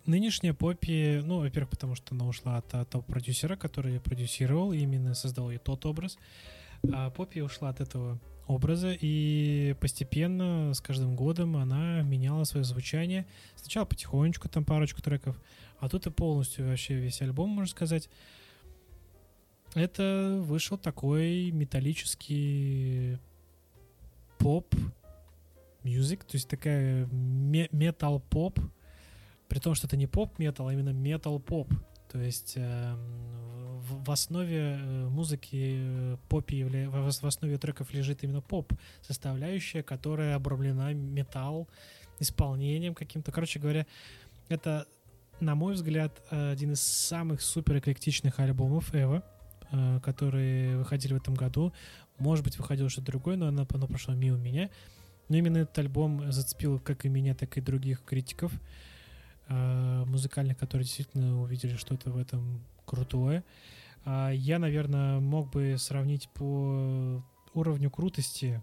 Нынешняя 0.04 0.52
Поппи, 0.52 1.20
ну, 1.22 1.38
во-первых, 1.38 1.70
потому 1.70 1.94
что 1.94 2.16
она 2.16 2.26
ушла 2.26 2.56
от, 2.56 2.74
от 2.74 2.90
того 2.90 3.04
продюсера, 3.04 3.54
который 3.54 3.94
ее 3.94 4.00
продюсировал, 4.00 4.72
именно 4.72 5.14
создал 5.14 5.48
ей 5.50 5.58
тот 5.58 5.86
образ. 5.86 6.18
А 6.92 7.10
Поппи 7.10 7.38
ушла 7.38 7.68
от 7.68 7.80
этого 7.80 8.18
образа, 8.46 8.96
и 8.98 9.74
постепенно, 9.80 10.74
с 10.74 10.80
каждым 10.80 11.16
годом, 11.16 11.56
она 11.56 12.02
меняла 12.02 12.44
свое 12.44 12.64
звучание. 12.64 13.26
Сначала 13.56 13.84
потихонечку, 13.84 14.48
там 14.48 14.64
парочку 14.64 15.02
треков, 15.02 15.40
а 15.78 15.88
тут 15.88 16.06
и 16.06 16.10
полностью 16.10 16.66
вообще 16.66 16.94
весь 16.94 17.22
альбом, 17.22 17.50
можно 17.50 17.70
сказать. 17.70 18.08
Это 19.74 20.38
вышел 20.42 20.76
такой 20.76 21.50
металлический 21.50 23.18
поп 24.38 24.74
мюзик, 25.82 26.24
то 26.24 26.36
есть 26.36 26.48
такая 26.48 27.06
метал-поп, 27.06 28.60
при 29.48 29.58
том, 29.58 29.74
что 29.74 29.86
это 29.86 29.96
не 29.96 30.06
поп-метал, 30.06 30.68
а 30.68 30.72
именно 30.72 30.90
метал-поп. 30.90 31.72
То 32.12 32.18
есть 32.20 32.54
эм, 32.56 32.98
в, 34.04 34.10
основе 34.10 34.78
э, 34.78 35.08
музыки 35.08 35.76
э, 35.78 36.16
попи 36.28 36.56
явля... 36.56 36.90
в, 36.90 37.26
основе 37.26 37.56
треков 37.56 37.94
лежит 37.94 38.22
именно 38.22 38.42
поп 38.42 38.74
составляющая, 39.00 39.82
которая 39.82 40.36
обрамлена 40.36 40.92
металл 40.92 41.68
исполнением 42.20 42.94
каким-то. 42.94 43.32
Короче 43.32 43.58
говоря, 43.58 43.86
это, 44.50 44.86
на 45.40 45.54
мой 45.54 45.72
взгляд, 45.72 46.22
один 46.28 46.72
из 46.72 46.82
самых 46.82 47.40
супер 47.40 47.78
эклектичных 47.78 48.38
альбомов 48.40 48.94
Эва, 48.94 49.24
э, 49.70 50.00
которые 50.04 50.76
выходили 50.76 51.14
в 51.14 51.16
этом 51.16 51.32
году. 51.32 51.72
Может 52.18 52.44
быть, 52.44 52.58
выходило 52.58 52.90
что-то 52.90 53.06
другое, 53.06 53.36
но 53.36 53.46
оно, 53.46 53.66
оно 53.72 53.86
прошло 53.86 54.12
мимо 54.12 54.36
меня. 54.36 54.68
Но 55.30 55.38
именно 55.38 55.58
этот 55.58 55.78
альбом 55.78 56.30
зацепил 56.30 56.78
как 56.78 57.06
и 57.06 57.08
меня, 57.08 57.34
так 57.34 57.56
и 57.56 57.62
других 57.62 58.04
критиков 58.04 58.52
музыкальных, 59.48 60.56
которые 60.56 60.84
действительно 60.84 61.42
увидели 61.42 61.76
что-то 61.76 62.10
в 62.10 62.16
этом 62.16 62.64
крутое. 62.86 63.44
А 64.04 64.30
я, 64.30 64.58
наверное, 64.58 65.20
мог 65.20 65.50
бы 65.50 65.76
сравнить 65.78 66.28
по 66.30 67.22
уровню 67.54 67.90
крутости 67.90 68.62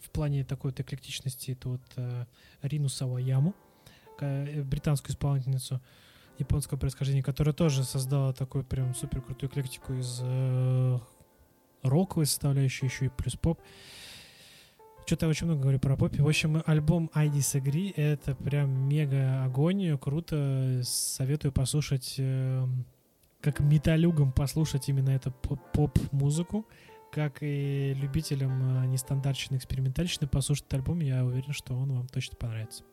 в 0.00 0.10
плане 0.10 0.44
такой 0.44 0.70
вот 0.70 0.80
эклектичности 0.80 1.52
это 1.52 1.68
вот 1.68 1.82
э, 1.96 2.24
Рину 2.62 2.88
Саваяму, 2.88 3.54
э, 4.20 4.62
британскую 4.62 5.12
исполнительницу 5.12 5.80
японского 6.38 6.78
происхождения, 6.78 7.22
которая 7.22 7.54
тоже 7.54 7.84
создала 7.84 8.32
такую 8.32 8.64
прям 8.64 8.94
супер 8.94 9.20
крутую 9.20 9.50
эклектику 9.50 9.92
из 9.92 10.20
э, 10.22 10.98
роковой 11.82 12.26
составляющей, 12.26 12.86
еще 12.86 13.06
и 13.06 13.08
плюс 13.08 13.36
поп. 13.36 13.60
Что-то 15.10 15.26
я 15.26 15.30
очень 15.30 15.48
много 15.48 15.62
говорю 15.62 15.80
про 15.80 15.96
попе. 15.96 16.22
В 16.22 16.28
общем, 16.28 16.62
альбом 16.66 17.10
I 17.14 17.26
Disagree— 17.26 17.92
это 17.96 18.36
прям 18.36 18.70
мега 18.88 19.42
огонь, 19.42 19.98
круто. 19.98 20.82
Советую 20.84 21.50
послушать, 21.50 22.14
э, 22.18 22.64
как 23.40 23.58
металюгам 23.58 24.30
послушать 24.30 24.88
именно 24.88 25.10
эту 25.10 25.32
поп- 25.32 25.58
поп-музыку, 25.72 26.64
как 27.10 27.38
и 27.40 27.92
любителям 28.00 28.84
э, 28.84 28.86
нестандартщины, 28.86 29.56
экспериментальщины 29.56 30.28
послушать 30.28 30.66
этот 30.66 30.74
альбом. 30.74 31.00
Я 31.00 31.24
уверен, 31.24 31.52
что 31.54 31.74
он 31.74 31.92
вам 31.92 32.06
точно 32.06 32.36
понравится. 32.36 32.84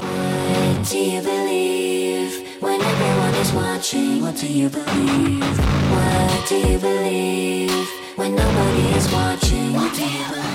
What 0.00 0.82
do 0.82 0.98
you 0.98 1.22
believe 1.22 2.60
when 2.60 2.80
everyone 2.80 3.34
is 3.40 3.52
watching? 3.54 4.20
What 4.20 4.34
do 4.34 4.48
you 4.48 4.68
believe? 4.68 5.44
What 5.92 6.48
do 6.48 6.56
you 6.56 6.80
believe 6.80 7.86
when 8.16 8.34
nobody 8.34 8.98
is 8.98 9.06
watching? 9.12 9.74
What 9.74 9.94
do 9.94 10.02
you 10.02 10.28
believe? 10.28 10.45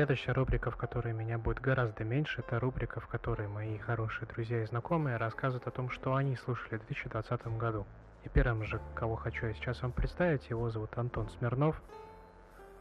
Следующая 0.00 0.32
рубрика, 0.32 0.70
в 0.70 0.78
которой 0.78 1.12
меня 1.12 1.36
будет 1.36 1.60
гораздо 1.60 2.04
меньше, 2.04 2.40
это 2.40 2.58
рубрика, 2.58 3.00
в 3.00 3.06
которой 3.06 3.48
мои 3.48 3.76
хорошие 3.76 4.26
друзья 4.26 4.62
и 4.62 4.66
знакомые 4.66 5.18
рассказывают 5.18 5.66
о 5.66 5.70
том, 5.70 5.90
что 5.90 6.14
они 6.14 6.36
слушали 6.36 6.78
в 6.78 6.86
2020 6.86 7.58
году. 7.58 7.86
И 8.24 8.30
первым 8.30 8.64
же, 8.64 8.80
кого 8.94 9.16
хочу 9.16 9.44
я 9.44 9.52
сейчас 9.52 9.82
вам 9.82 9.92
представить, 9.92 10.48
его 10.48 10.70
зовут 10.70 10.96
Антон 10.96 11.28
Смирнов, 11.28 11.82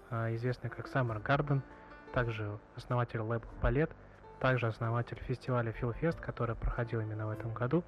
а, 0.09 0.33
известный 0.33 0.69
как 0.69 0.87
Summer 0.87 1.21
Garden, 1.21 1.59
также 2.13 2.57
основатель 2.77 3.19
лейбла 3.19 3.51
Палет, 3.59 3.91
также 4.39 4.67
основатель 4.67 5.19
фестиваля 5.27 5.73
Филфест, 5.73 6.21
который 6.21 6.55
проходил 6.55 7.01
именно 7.01 7.27
в 7.27 7.31
этом 7.31 7.53
году. 7.53 7.83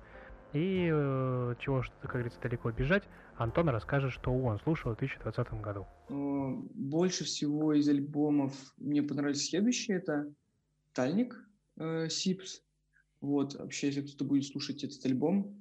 И 0.54 0.90
э, 0.92 1.56
чего, 1.60 1.84
как 2.02 2.12
говорится, 2.12 2.40
далеко 2.42 2.72
бежать, 2.72 3.04
Антон 3.38 3.70
расскажет, 3.70 4.12
что 4.12 4.32
он 4.32 4.60
слушал 4.60 4.94
в 4.94 4.98
2020 4.98 5.62
году. 5.62 5.88
Э, 6.10 6.14
Больше 6.74 7.24
всего 7.24 7.74
из 7.74 7.88
альбомов 7.88 8.54
мне 8.78 9.02
понравились 9.02 9.48
следующие. 9.50 9.98
Это 9.98 10.34
Тальник 10.94 11.36
э, 11.78 12.10
Сипс. 12.10 12.62
Вот, 13.22 13.56
вообще, 13.56 13.88
если 13.88 14.02
кто-то 14.02 14.26
будет 14.26 14.46
слушать 14.46 14.84
этот 14.84 15.06
альбом, 15.06 15.58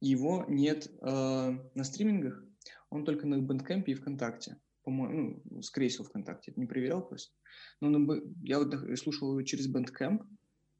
его 0.00 0.44
нет 0.48 0.90
э, 1.00 1.06
на 1.06 1.84
стримингах, 1.84 2.42
он 2.90 3.04
только 3.04 3.26
на 3.26 3.36
Bandcamp 3.36 3.84
и 3.86 3.94
ВКонтакте. 3.94 4.58
По-моему, 4.82 5.40
ну, 5.44 5.62
скорее 5.62 5.88
всего, 5.88 6.04
ВКонтакте. 6.04 6.52
Я 6.54 6.60
не 6.60 6.66
проверял 6.66 7.06
просто. 7.06 7.34
Но 7.80 7.90
на 7.90 8.20
я 8.42 8.58
вот 8.58 8.74
слушал 8.98 9.30
его 9.30 9.42
через 9.42 9.72
Bandcamp. 9.72 10.24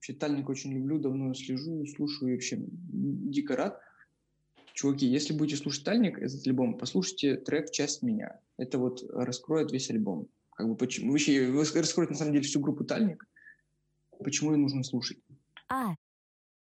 Вообще, 0.06 0.20
Тальник 0.20 0.48
очень 0.48 0.72
люблю, 0.72 1.00
давно 1.00 1.34
слежу, 1.34 1.84
слушаю 1.86 2.34
вообще 2.34 2.58
дико 2.60 3.56
рад. 3.56 3.80
Чуваки, 4.72 5.04
если 5.04 5.32
будете 5.32 5.60
слушать 5.60 5.84
Тальник, 5.84 6.18
этот 6.18 6.46
альбом, 6.46 6.78
послушайте 6.78 7.36
трек 7.36 7.72
«Часть 7.72 8.02
меня». 8.02 8.38
Это 8.56 8.78
вот 8.78 9.02
раскроет 9.10 9.72
весь 9.72 9.90
альбом. 9.90 10.28
Как 10.54 10.68
бы 10.68 10.76
почему, 10.76 11.10
вообще 11.10 11.50
раскроет 11.80 12.10
на 12.10 12.16
самом 12.16 12.34
деле 12.34 12.44
всю 12.44 12.60
группу 12.60 12.84
Тальник. 12.84 13.26
Почему 14.22 14.52
ее 14.52 14.58
нужно 14.58 14.84
слушать? 14.84 15.18
А, 15.68 15.96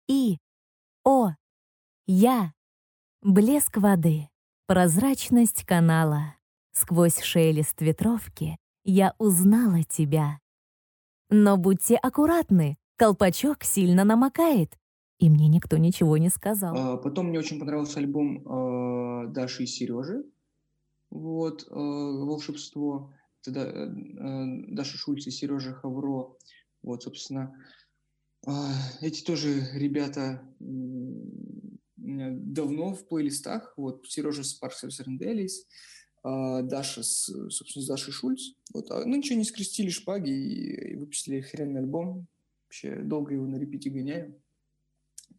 И, 0.08 0.38
О, 1.04 1.30
Я. 2.06 2.52
Блеск 3.22 3.76
воды, 3.76 4.28
прозрачность 4.66 5.64
канала. 5.64 6.34
Сквозь 6.72 7.20
шелест 7.20 7.80
ветровки 7.80 8.58
я 8.82 9.14
узнала 9.18 9.84
тебя. 9.84 10.40
Но 11.28 11.56
будьте 11.56 11.96
аккуратны, 11.96 12.76
колпачок 12.96 13.64
сильно 13.64 14.04
намокает, 14.04 14.76
и 15.18 15.30
мне 15.30 15.48
никто 15.48 15.76
ничего 15.76 16.16
не 16.18 16.28
сказал. 16.28 16.74
А, 16.76 16.96
Потом 16.96 17.28
мне 17.28 17.38
очень 17.38 17.58
понравился 17.58 17.98
альбом 18.00 18.38
э, 18.46 19.28
Даши 19.32 19.64
и 19.64 19.66
Сережи. 19.66 20.24
Вот, 21.10 21.62
э, 21.70 21.74
«Волшебство». 21.74 23.12
Это 23.42 23.52
Да- 23.52 23.70
э, 23.70 24.74
Даша 24.74 24.96
Шульц 24.98 25.26
и 25.26 25.30
Сережа 25.30 25.72
Хавро. 25.72 26.36
Вот, 26.82 27.02
собственно, 27.04 27.54
э, 28.46 28.50
эти 29.02 29.22
тоже 29.24 29.68
ребята 29.72 30.42
давно 31.96 32.94
в 32.94 33.06
плейлистах. 33.08 33.72
Вот, 33.76 34.06
Сережа 34.08 34.42
с 34.42 34.58
Delis, 34.60 35.50
э, 36.24 36.62
Даша 36.62 37.02
с, 37.02 37.24
собственно, 37.50 37.84
с 37.84 37.86
Дашей 37.86 38.12
Шульц. 38.12 38.52
Вот, 38.74 38.88
ну, 38.90 39.14
ничего, 39.16 39.38
не 39.38 39.44
скрестили 39.44 39.90
шпаги 39.90 40.30
и, 40.30 40.92
и 40.92 40.96
выпустили 40.96 41.38
охеренный 41.38 41.80
альбом. 41.80 42.26
Вообще, 42.76 43.00
долго 43.00 43.32
его 43.32 43.46
на 43.46 43.56
репите 43.56 43.88
гоняю. 43.88 44.38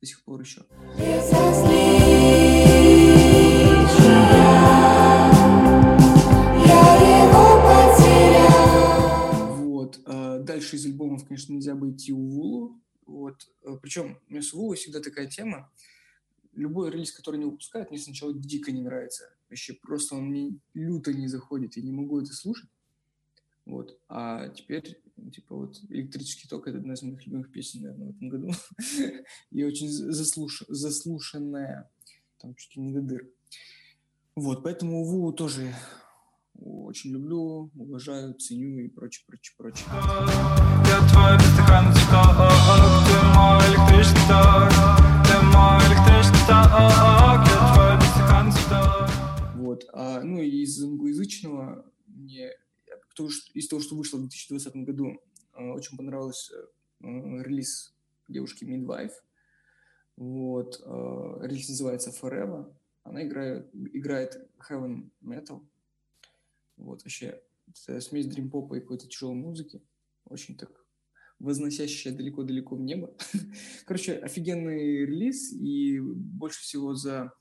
До 0.01 0.07
сих 0.07 0.23
пор 0.23 0.41
еще. 0.41 0.65
Вот. 9.53 10.01
а, 10.05 10.39
Дальше 10.39 10.77
из 10.77 10.85
альбомов, 10.87 11.27
конечно, 11.27 11.53
нельзя 11.53 11.73
обойти 11.73 12.11
Увулу. 12.11 12.81
Вот. 13.05 13.47
Причем 13.83 14.17
у 14.27 14.31
меня 14.31 14.41
с 14.41 14.51
Увулой 14.55 14.77
всегда 14.77 14.99
такая 14.99 15.27
тема. 15.27 15.71
Любой 16.53 16.89
релиз, 16.89 17.11
который 17.11 17.37
не 17.37 17.45
выпускают, 17.45 17.91
мне 17.91 17.99
сначала 17.99 18.33
дико 18.33 18.71
не 18.71 18.81
нравится. 18.81 19.25
Вообще 19.47 19.73
просто 19.73 20.15
он 20.15 20.29
мне 20.29 20.57
люто 20.73 21.13
не 21.13 21.27
заходит. 21.27 21.77
Я 21.77 21.83
не 21.83 21.91
могу 21.91 22.19
это 22.19 22.33
слушать. 22.33 22.71
Вот. 23.67 23.99
А 24.09 24.49
теперь, 24.49 24.99
типа, 25.31 25.55
вот 25.55 25.79
«Электрический 25.89 26.47
ток»— 26.47 26.67
это 26.69 26.77
одна 26.77 26.93
из 26.93 27.01
моих 27.03 27.25
любимых 27.25 27.51
песен, 27.51 27.81
наверное, 27.81 28.07
в 28.07 28.15
этом 28.15 28.29
году. 28.29 28.51
И 29.51 29.63
очень 29.63 29.89
заслуш... 29.89 30.63
заслушанная. 30.67 31.89
Там 32.39 32.55
чуть 32.55 32.75
ли 32.75 32.81
не 32.81 32.93
до 32.93 33.01
дыр. 33.01 33.27
Вот, 34.35 34.63
поэтому 34.63 35.01
Увулу 35.01 35.33
тоже 35.33 35.73
очень 36.59 37.11
люблю, 37.11 37.71
уважаю, 37.75 38.33
ценю 38.35 38.79
и 38.79 38.87
прочее, 38.87 39.23
прочее, 39.27 39.55
прочее. 39.57 39.85
Я 39.89 40.99
твой 41.09 41.37
бездыханный 41.37 41.93
цветок 41.93 42.37
Ты 43.07 43.17
мой 43.35 43.61
электрический 43.69 44.27
ток 44.27 44.69
Ты 45.27 45.45
мой 45.45 45.77
электрический 45.85 46.45
ток 46.47 46.69
Я 46.69 47.73
твой 47.75 47.97
бездыханный 47.97 48.51
цветок 48.51 48.97
англоязычного 51.17 51.85
мне 52.07 52.51
потому 53.17 53.29
что- 53.31 53.51
из 53.53 53.67
того, 53.67 53.81
что 53.81 53.95
вышло 53.95 54.17
в 54.17 54.21
2020 54.21 54.85
году, 54.85 55.19
э, 55.53 55.63
очень 55.71 55.97
понравился 55.97 56.53
э, 57.01 57.07
релиз 57.43 57.95
девушки 58.27 58.63
Midwife. 58.63 59.13
Вот. 60.15 60.81
э, 60.85 61.37
Релиз 61.41 61.69
называется 61.69 62.11
Forever. 62.11 62.71
Она 63.03 63.23
играет, 63.23 63.69
играет 63.73 64.49
heaven 64.69 65.09
metal. 65.23 65.65
Вот, 66.75 67.03
вообще, 67.03 67.41
это 67.67 67.99
смесь 68.01 68.27
дрим-попа 68.27 68.75
и 68.75 68.81
какой-то 68.81 69.07
тяжелой 69.07 69.35
музыки. 69.35 69.81
Очень 70.25 70.55
так 70.55 70.85
возносящая 71.39 72.15
далеко-далеко 72.15 72.75
в 72.75 72.81
небо. 72.81 73.15
Короче, 73.85 74.13
офигенный 74.13 75.05
релиз, 75.05 75.53
и 75.53 75.99
больше 75.99 76.61
всего 76.61 76.95
за 76.95 77.31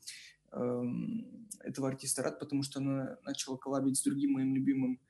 эм, 0.53 1.49
этого 1.61 1.89
артиста 1.89 2.23
рад, 2.23 2.39
потому 2.39 2.63
что 2.63 2.81
она 2.81 3.19
начала 3.25 3.57
коллабить 3.57 3.99
с 3.99 4.03
другим 4.03 4.33
моим 4.33 4.55
любимым 4.55 5.01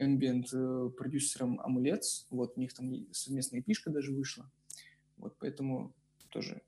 ambient 0.00 0.46
э, 0.52 0.90
продюсером 0.90 1.60
Амулец. 1.60 2.26
Вот, 2.30 2.54
у 2.56 2.60
них 2.60 2.72
там 2.74 2.92
совместная 3.12 3.62
пишка 3.62 3.90
даже 3.90 4.12
вышла. 4.12 4.50
Вот, 5.16 5.36
поэтому 5.38 5.92
тоже 6.30 6.62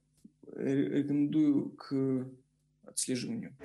ре- 0.53 0.99
рекомендую 0.99 1.71
к 1.71 2.27
отслеживанию. 2.85 3.55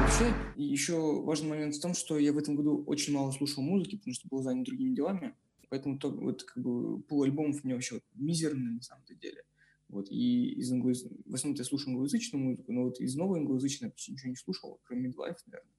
Вообще, 0.00 0.34
еще 0.56 1.22
важный 1.22 1.48
момент 1.48 1.74
в 1.74 1.80
том, 1.80 1.94
что 1.94 2.18
я 2.18 2.32
в 2.32 2.38
этом 2.38 2.56
году 2.56 2.84
очень 2.86 3.12
мало 3.14 3.30
слушал 3.32 3.62
музыки, 3.62 3.96
потому 3.96 4.14
что 4.14 4.28
был 4.28 4.42
занят 4.42 4.66
другими 4.66 4.94
делами. 4.94 5.34
Поэтому 5.70 5.98
то, 5.98 6.10
вот, 6.10 6.44
как 6.44 6.62
бы, 6.62 7.00
пул 7.02 7.22
альбомов 7.22 7.62
у 7.62 7.66
меня 7.66 7.76
вообще 7.76 7.96
вот 7.96 8.04
мизерный 8.14 8.72
на 8.72 8.82
самом-то 8.82 9.14
деле. 9.14 9.44
Вот, 9.88 10.10
и 10.10 10.50
из 10.54 10.72
англояз... 10.72 11.04
в 11.04 11.34
основном 11.34 11.58
я 11.58 11.64
слушаю 11.64 11.90
англоязычную 11.90 12.42
музыку, 12.42 12.72
но 12.72 12.84
вот 12.84 13.00
из 13.00 13.14
новой 13.16 13.40
англоязычной 13.40 13.86
я 13.86 13.92
почти 13.92 14.12
ничего 14.12 14.30
не 14.30 14.36
слушал, 14.36 14.80
кроме 14.84 15.08
Midlife, 15.08 15.36
наверное. 15.46 15.74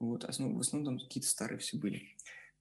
Вот, 0.00 0.24
основ- 0.24 0.56
в 0.56 0.60
основном 0.60 0.98
там 0.98 1.06
какие-то 1.06 1.28
старые 1.28 1.58
все 1.58 1.78
были 1.78 2.02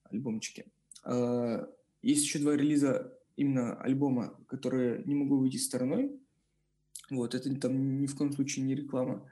альбомчики. 0.03 0.65
А, 1.03 1.67
Есть 2.01 2.25
еще 2.25 2.39
два 2.39 2.55
релиза 2.55 3.17
именно 3.35 3.75
альбома, 3.81 4.37
которые 4.47 5.03
не 5.05 5.15
могу 5.15 5.37
выйти 5.37 5.57
стороной. 5.57 6.19
Вот, 7.09 7.33
это 7.33 7.53
там 7.59 7.99
ни 8.01 8.07
в 8.07 8.15
коем 8.15 8.31
случае 8.31 8.65
не 8.65 8.75
реклама 8.75 9.27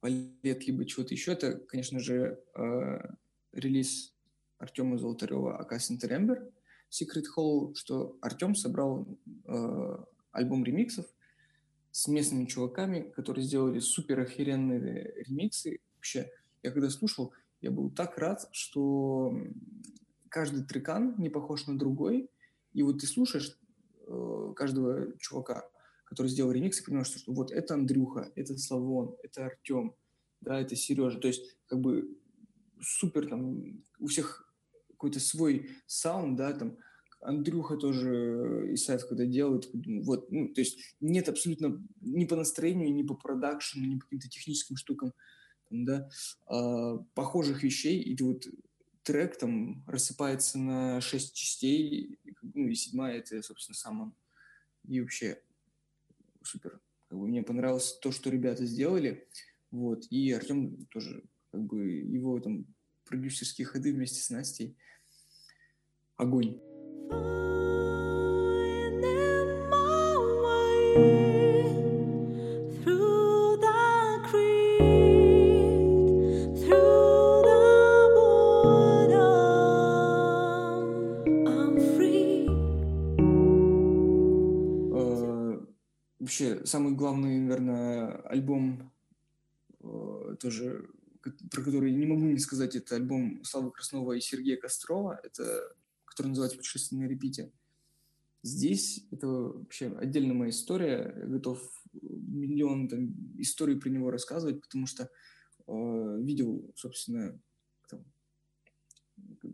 палет, 0.00 0.66
либо 0.66 0.84
чего-то 0.84 1.14
еще. 1.14 1.32
Это, 1.32 1.54
конечно 1.58 1.98
же, 1.98 2.40
э, 2.54 2.98
релиз 3.52 4.14
Артема 4.58 4.98
Золотарева 4.98 5.58
«Ака 5.58 5.78
Сентерембер» 5.78 6.50
Secret 6.90 7.24
Hall, 7.36 7.74
что 7.74 8.16
Артем 8.20 8.54
собрал 8.54 9.06
э, 9.46 9.96
альбом 10.32 10.64
ремиксов 10.64 11.06
с 11.90 12.08
местными 12.08 12.46
чуваками, 12.46 13.10
которые 13.14 13.44
сделали 13.44 13.78
супер 13.78 14.20
охеренные 14.20 15.12
ремиксы. 15.26 15.80
Вообще, 15.96 16.30
я 16.62 16.70
когда 16.70 16.90
слушал, 16.90 17.32
я 17.60 17.70
был 17.70 17.90
так 17.90 18.18
рад, 18.18 18.48
что 18.52 19.32
каждый 20.28 20.64
трекан 20.64 21.14
не 21.18 21.28
похож 21.28 21.66
на 21.66 21.78
другой. 21.78 22.30
И 22.72 22.82
вот 22.82 23.00
ты 23.00 23.06
слушаешь 23.06 23.58
э, 24.06 24.52
каждого 24.56 25.16
чувака, 25.18 25.68
который 26.04 26.28
сделал 26.28 26.52
ремикс, 26.52 26.80
и 26.80 26.84
понимаешь, 26.84 27.08
что, 27.08 27.18
что 27.18 27.32
вот 27.32 27.50
это 27.50 27.74
Андрюха, 27.74 28.32
это 28.34 28.56
Славон, 28.56 29.16
это 29.22 29.46
Артем, 29.46 29.94
да, 30.40 30.60
это 30.60 30.74
Сережа. 30.76 31.18
То 31.18 31.28
есть, 31.28 31.58
как 31.66 31.80
бы 31.80 32.16
супер 32.80 33.28
там 33.28 33.82
у 33.98 34.06
всех 34.06 34.47
какой-то 34.98 35.20
свой 35.20 35.70
саунд, 35.86 36.36
да, 36.36 36.52
там 36.52 36.76
Андрюха 37.20 37.76
тоже 37.76 38.68
Исаев, 38.74 39.06
когда 39.08 39.24
делает, 39.24 39.68
вот, 39.72 40.30
ну, 40.30 40.48
то 40.52 40.60
есть 40.60 40.78
нет 41.00 41.28
абсолютно 41.28 41.84
ни 42.00 42.24
по 42.26 42.36
настроению, 42.36 42.92
ни 42.92 43.02
по 43.02 43.14
продакшену, 43.14 43.86
ни 43.86 43.96
по 43.96 44.04
каким-то 44.04 44.28
техническим 44.28 44.76
штукам, 44.76 45.12
там, 45.68 45.84
да, 45.84 46.08
а, 46.46 46.98
похожих 47.14 47.62
вещей, 47.62 48.00
и 48.00 48.20
вот 48.22 48.44
трек 49.02 49.38
там 49.38 49.84
рассыпается 49.86 50.58
на 50.58 51.00
шесть 51.00 51.34
частей, 51.34 52.18
ну, 52.42 52.68
и 52.68 52.74
седьмая 52.74 53.18
это, 53.18 53.42
собственно, 53.42 53.76
сам 53.76 54.00
он. 54.00 54.14
И 54.86 55.00
вообще 55.00 55.40
супер. 56.42 56.80
Как 57.08 57.18
бы 57.18 57.26
мне 57.26 57.42
понравилось 57.42 57.98
то, 58.00 58.12
что 58.12 58.30
ребята 58.30 58.66
сделали, 58.66 59.26
вот, 59.70 60.06
и 60.10 60.30
Артем 60.32 60.86
тоже, 60.86 61.24
как 61.50 61.62
бы, 61.62 61.88
его 61.88 62.38
там 62.40 62.66
продюсерские 63.08 63.66
ходы 63.66 63.92
вместе 63.92 64.20
с 64.20 64.30
Настей. 64.30 64.76
Огонь. 66.16 66.60
Э, 84.92 85.60
Вообще, 86.18 86.66
самый 86.66 86.92
главный, 86.92 87.38
наверное, 87.40 88.20
альбом 88.22 88.92
э, 89.80 90.36
тоже, 90.38 90.88
про 91.50 91.62
который 91.62 91.92
не 91.92 92.06
могу 92.06 92.26
не 92.26 92.38
сказать, 92.38 92.76
это 92.76 92.96
альбом 92.96 93.42
Славы 93.44 93.70
Краснова 93.70 94.12
и 94.12 94.20
Сергея 94.20 94.56
Кострова, 94.56 95.20
это, 95.22 95.74
который 96.04 96.28
называется 96.28 96.58
«Путешествие 96.58 97.02
на 97.02 97.08
репите». 97.08 97.52
Здесь 98.42 99.04
это 99.10 99.26
вообще 99.26 99.88
отдельная 99.98 100.34
моя 100.34 100.50
история. 100.50 101.14
Я 101.16 101.26
готов 101.26 101.60
миллион 101.92 102.88
там, 102.88 103.14
историй 103.36 103.78
про 103.78 103.88
него 103.88 104.10
рассказывать, 104.10 104.60
потому 104.60 104.86
что 104.86 105.10
э, 105.66 106.18
видел, 106.22 106.70
собственно, 106.76 107.38
там, 107.88 108.04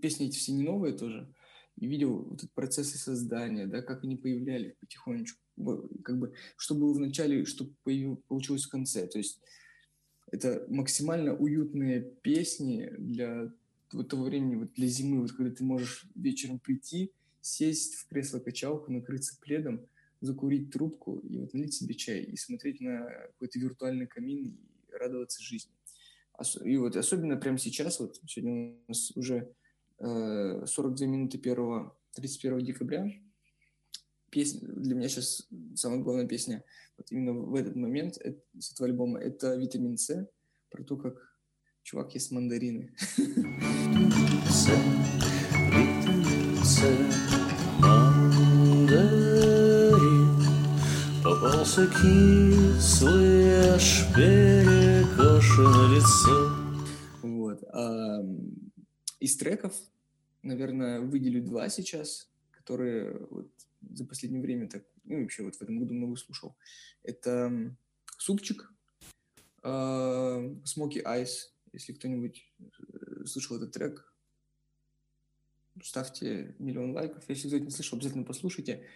песни 0.00 0.26
эти 0.26 0.36
все 0.36 0.52
не 0.52 0.62
новые 0.62 0.96
тоже, 0.96 1.32
и 1.76 1.86
видел 1.86 2.24
вот 2.24 2.38
этот 2.38 2.52
процесс 2.52 2.90
создания, 2.90 3.66
да, 3.66 3.82
как 3.82 4.04
они 4.04 4.16
появлялись 4.16 4.74
потихонечку, 4.78 5.40
как 6.04 6.18
бы, 6.18 6.34
что 6.56 6.74
было 6.74 6.92
в 6.92 7.00
начале, 7.00 7.44
что 7.44 7.66
появ- 7.84 8.20
получилось 8.28 8.64
в 8.64 8.70
конце. 8.70 9.06
То 9.06 9.18
есть 9.18 9.40
это 10.34 10.66
максимально 10.68 11.34
уютные 11.34 12.00
песни 12.00 12.92
для 12.98 13.52
вот 13.92 14.08
того 14.08 14.24
времени, 14.24 14.56
вот 14.56 14.72
для 14.72 14.88
зимы, 14.88 15.20
вот 15.20 15.32
когда 15.32 15.54
ты 15.54 15.62
можешь 15.62 16.06
вечером 16.16 16.58
прийти, 16.58 17.12
сесть 17.40 17.94
в 17.94 18.08
кресло-качалку, 18.08 18.90
накрыться 18.90 19.38
пледом, 19.40 19.86
закурить 20.20 20.72
трубку 20.72 21.18
и 21.18 21.38
вот 21.38 21.54
налить 21.54 21.74
себе 21.74 21.94
чай 21.94 22.22
и 22.22 22.36
смотреть 22.36 22.80
на 22.80 23.04
какой-то 23.32 23.58
виртуальный 23.60 24.06
камин 24.06 24.46
и 24.46 24.92
радоваться 24.92 25.40
жизни. 25.42 25.72
И 26.64 26.76
вот 26.78 26.96
особенно 26.96 27.36
прямо 27.36 27.58
сейчас, 27.58 28.00
вот 28.00 28.20
сегодня 28.26 28.72
у 28.72 28.88
нас 28.88 29.12
уже 29.16 29.54
э, 30.00 30.66
42 30.66 31.06
минуты 31.06 31.38
1, 31.38 31.90
31 32.14 32.64
декабря, 32.64 33.12
песня, 34.34 34.68
для 34.68 34.96
меня 34.96 35.08
сейчас 35.08 35.46
самая 35.76 36.00
главная 36.00 36.26
песня 36.26 36.64
вот 36.96 37.06
именно 37.12 37.32
в 37.32 37.54
этот 37.54 37.76
момент 37.76 38.18
э- 38.18 38.34
с 38.58 38.72
этого 38.72 38.88
альбома 38.88 39.20
это 39.20 39.54
«Витамин 39.54 39.96
С», 39.96 40.28
про 40.70 40.82
то, 40.82 40.96
как 40.96 41.14
чувак 41.84 42.14
ест 42.14 42.32
мандарины. 42.32 42.92
Вот. 57.22 57.62
а, 57.72 58.20
из 59.20 59.36
треков, 59.36 59.74
наверное, 60.42 61.00
выделю 61.00 61.42
два 61.44 61.68
сейчас, 61.68 62.28
которые 62.50 63.26
вот 63.30 63.50
за 63.92 64.04
последнее 64.04 64.42
время 64.42 64.68
так, 64.68 64.84
ну, 65.04 65.22
вообще 65.22 65.42
вот 65.42 65.56
в 65.56 65.62
этом 65.62 65.78
году 65.78 65.94
много 65.94 66.16
слушал. 66.16 66.56
Это 67.02 67.76
«Супчик», 68.18 68.72
а, 69.62 70.40
«Smoky 70.64 71.02
Eyes», 71.04 71.50
если 71.72 71.92
кто-нибудь 71.92 72.46
э, 72.60 73.24
слышал 73.26 73.56
этот 73.56 73.72
трек, 73.72 74.14
ставьте 75.82 76.54
миллион 76.58 76.92
лайков. 76.92 77.24
Если 77.28 77.48
кто-то 77.48 77.64
не 77.64 77.70
слышал, 77.70 77.96
обязательно 77.96 78.24
послушайте. 78.24 78.86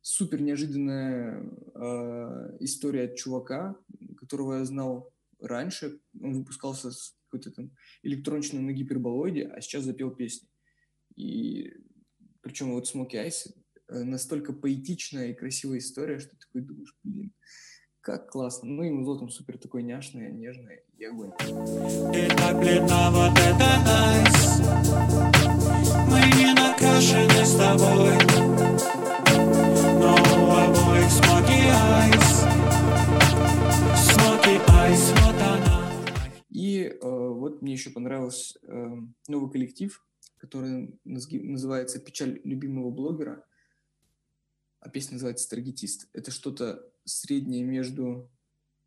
Супер 0.00 0.40
неожиданная 0.40 1.44
э, 1.74 2.56
история 2.60 3.04
от 3.04 3.16
чувака, 3.16 3.76
которого 4.16 4.58
я 4.58 4.64
знал 4.64 5.12
раньше. 5.40 6.00
Он 6.20 6.32
выпускался 6.34 6.90
с 6.90 7.16
какой-то 7.24 7.50
там 7.50 7.70
электронщиной 8.02 8.62
на 8.62 8.72
гиперболоиде, 8.72 9.46
а 9.46 9.60
сейчас 9.60 9.84
запел 9.84 10.10
песни. 10.10 10.48
И 11.14 11.72
причем 12.40 12.72
вот 12.72 12.92
Eyes 12.94 13.48
э, 13.48 13.61
Э, 13.88 14.04
настолько 14.04 14.52
поэтичная 14.52 15.30
и 15.30 15.34
красивая 15.34 15.78
история, 15.78 16.18
что 16.18 16.30
ты 16.30 16.36
такой 16.38 16.62
думаешь, 16.62 16.94
блин, 17.02 17.32
как 18.00 18.30
классно. 18.30 18.68
Ну 18.68 18.82
и 18.84 18.90
музло 18.90 19.18
там 19.18 19.28
супер 19.28 19.58
такой 19.58 19.82
няшное, 19.82 20.30
нежное 20.30 20.82
и 20.96 21.04
огонь. 21.04 21.32
Ты 21.38 22.28
так 22.36 22.58
бледна, 22.58 23.10
вот 23.10 23.38
это 23.38 23.68
найс. 23.84 24.60
Мы 26.08 26.20
не 26.38 26.54
накрашены 26.54 27.44
с 27.44 27.56
тобой. 27.56 28.14
Но 29.98 30.14
у 30.14 30.50
обоих 30.50 31.10
смоки 31.10 31.62
айс. 31.68 32.44
Смоки 33.98 34.60
айс, 34.78 35.12
вот 35.22 35.42
она. 35.42 35.90
И 36.50 36.84
э, 36.84 36.98
вот 37.02 37.62
мне 37.62 37.72
еще 37.72 37.90
понравился 37.90 38.58
э, 38.62 38.96
новый 39.28 39.50
коллектив, 39.50 40.04
который 40.38 40.98
называется 41.04 41.98
«Печаль 42.00 42.40
любимого 42.44 42.90
блогера» 42.90 43.44
а 44.82 44.88
песня 44.88 45.14
называется 45.14 45.48
«Таргетист». 45.48 46.08
Это 46.12 46.32
что-то 46.32 46.84
среднее 47.04 47.62
между 47.62 48.28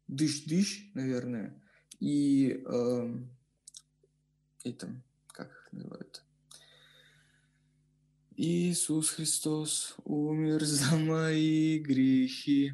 «Дыш-дыш», 0.08 0.92
наверное, 0.94 1.62
и 2.02 2.64
э, 2.66 3.18
этим, 4.66 5.04
как 5.28 5.50
их 5.50 5.72
называют? 5.72 6.22
Иисус 8.36 9.10
Христос 9.12 9.96
умер 10.04 10.66
за 10.66 10.98
мои 10.98 11.80
грехи. 11.80 12.74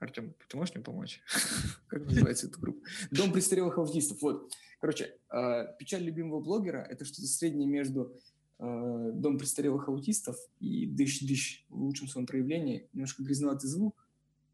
Артем, 0.00 0.34
ты 0.48 0.56
можешь 0.56 0.74
мне 0.74 0.82
помочь? 0.82 1.22
Как 1.86 2.04
называется 2.04 2.48
эта 2.48 2.58
группа? 2.58 2.84
Дом 3.12 3.32
престарелых 3.32 3.78
аутистов. 3.78 4.20
Вот. 4.20 4.52
Короче, 4.80 5.16
э, 5.30 5.76
печаль 5.78 6.02
любимого 6.02 6.40
блогера– 6.40 6.78
это 6.90 7.04
что-то 7.04 7.28
среднее 7.28 7.68
между 7.68 8.20
э, 8.58 9.10
Дом 9.14 9.38
престарелых 9.38 9.88
аутистов 9.88 10.36
и 10.60 10.86
Дыш-дыш 10.86 11.64
в 11.68 11.82
лучшем 11.82 12.08
своем 12.08 12.26
проявлении. 12.26 12.88
Немножко 12.92 13.22
грязноватый 13.22 13.68
звук, 13.68 14.08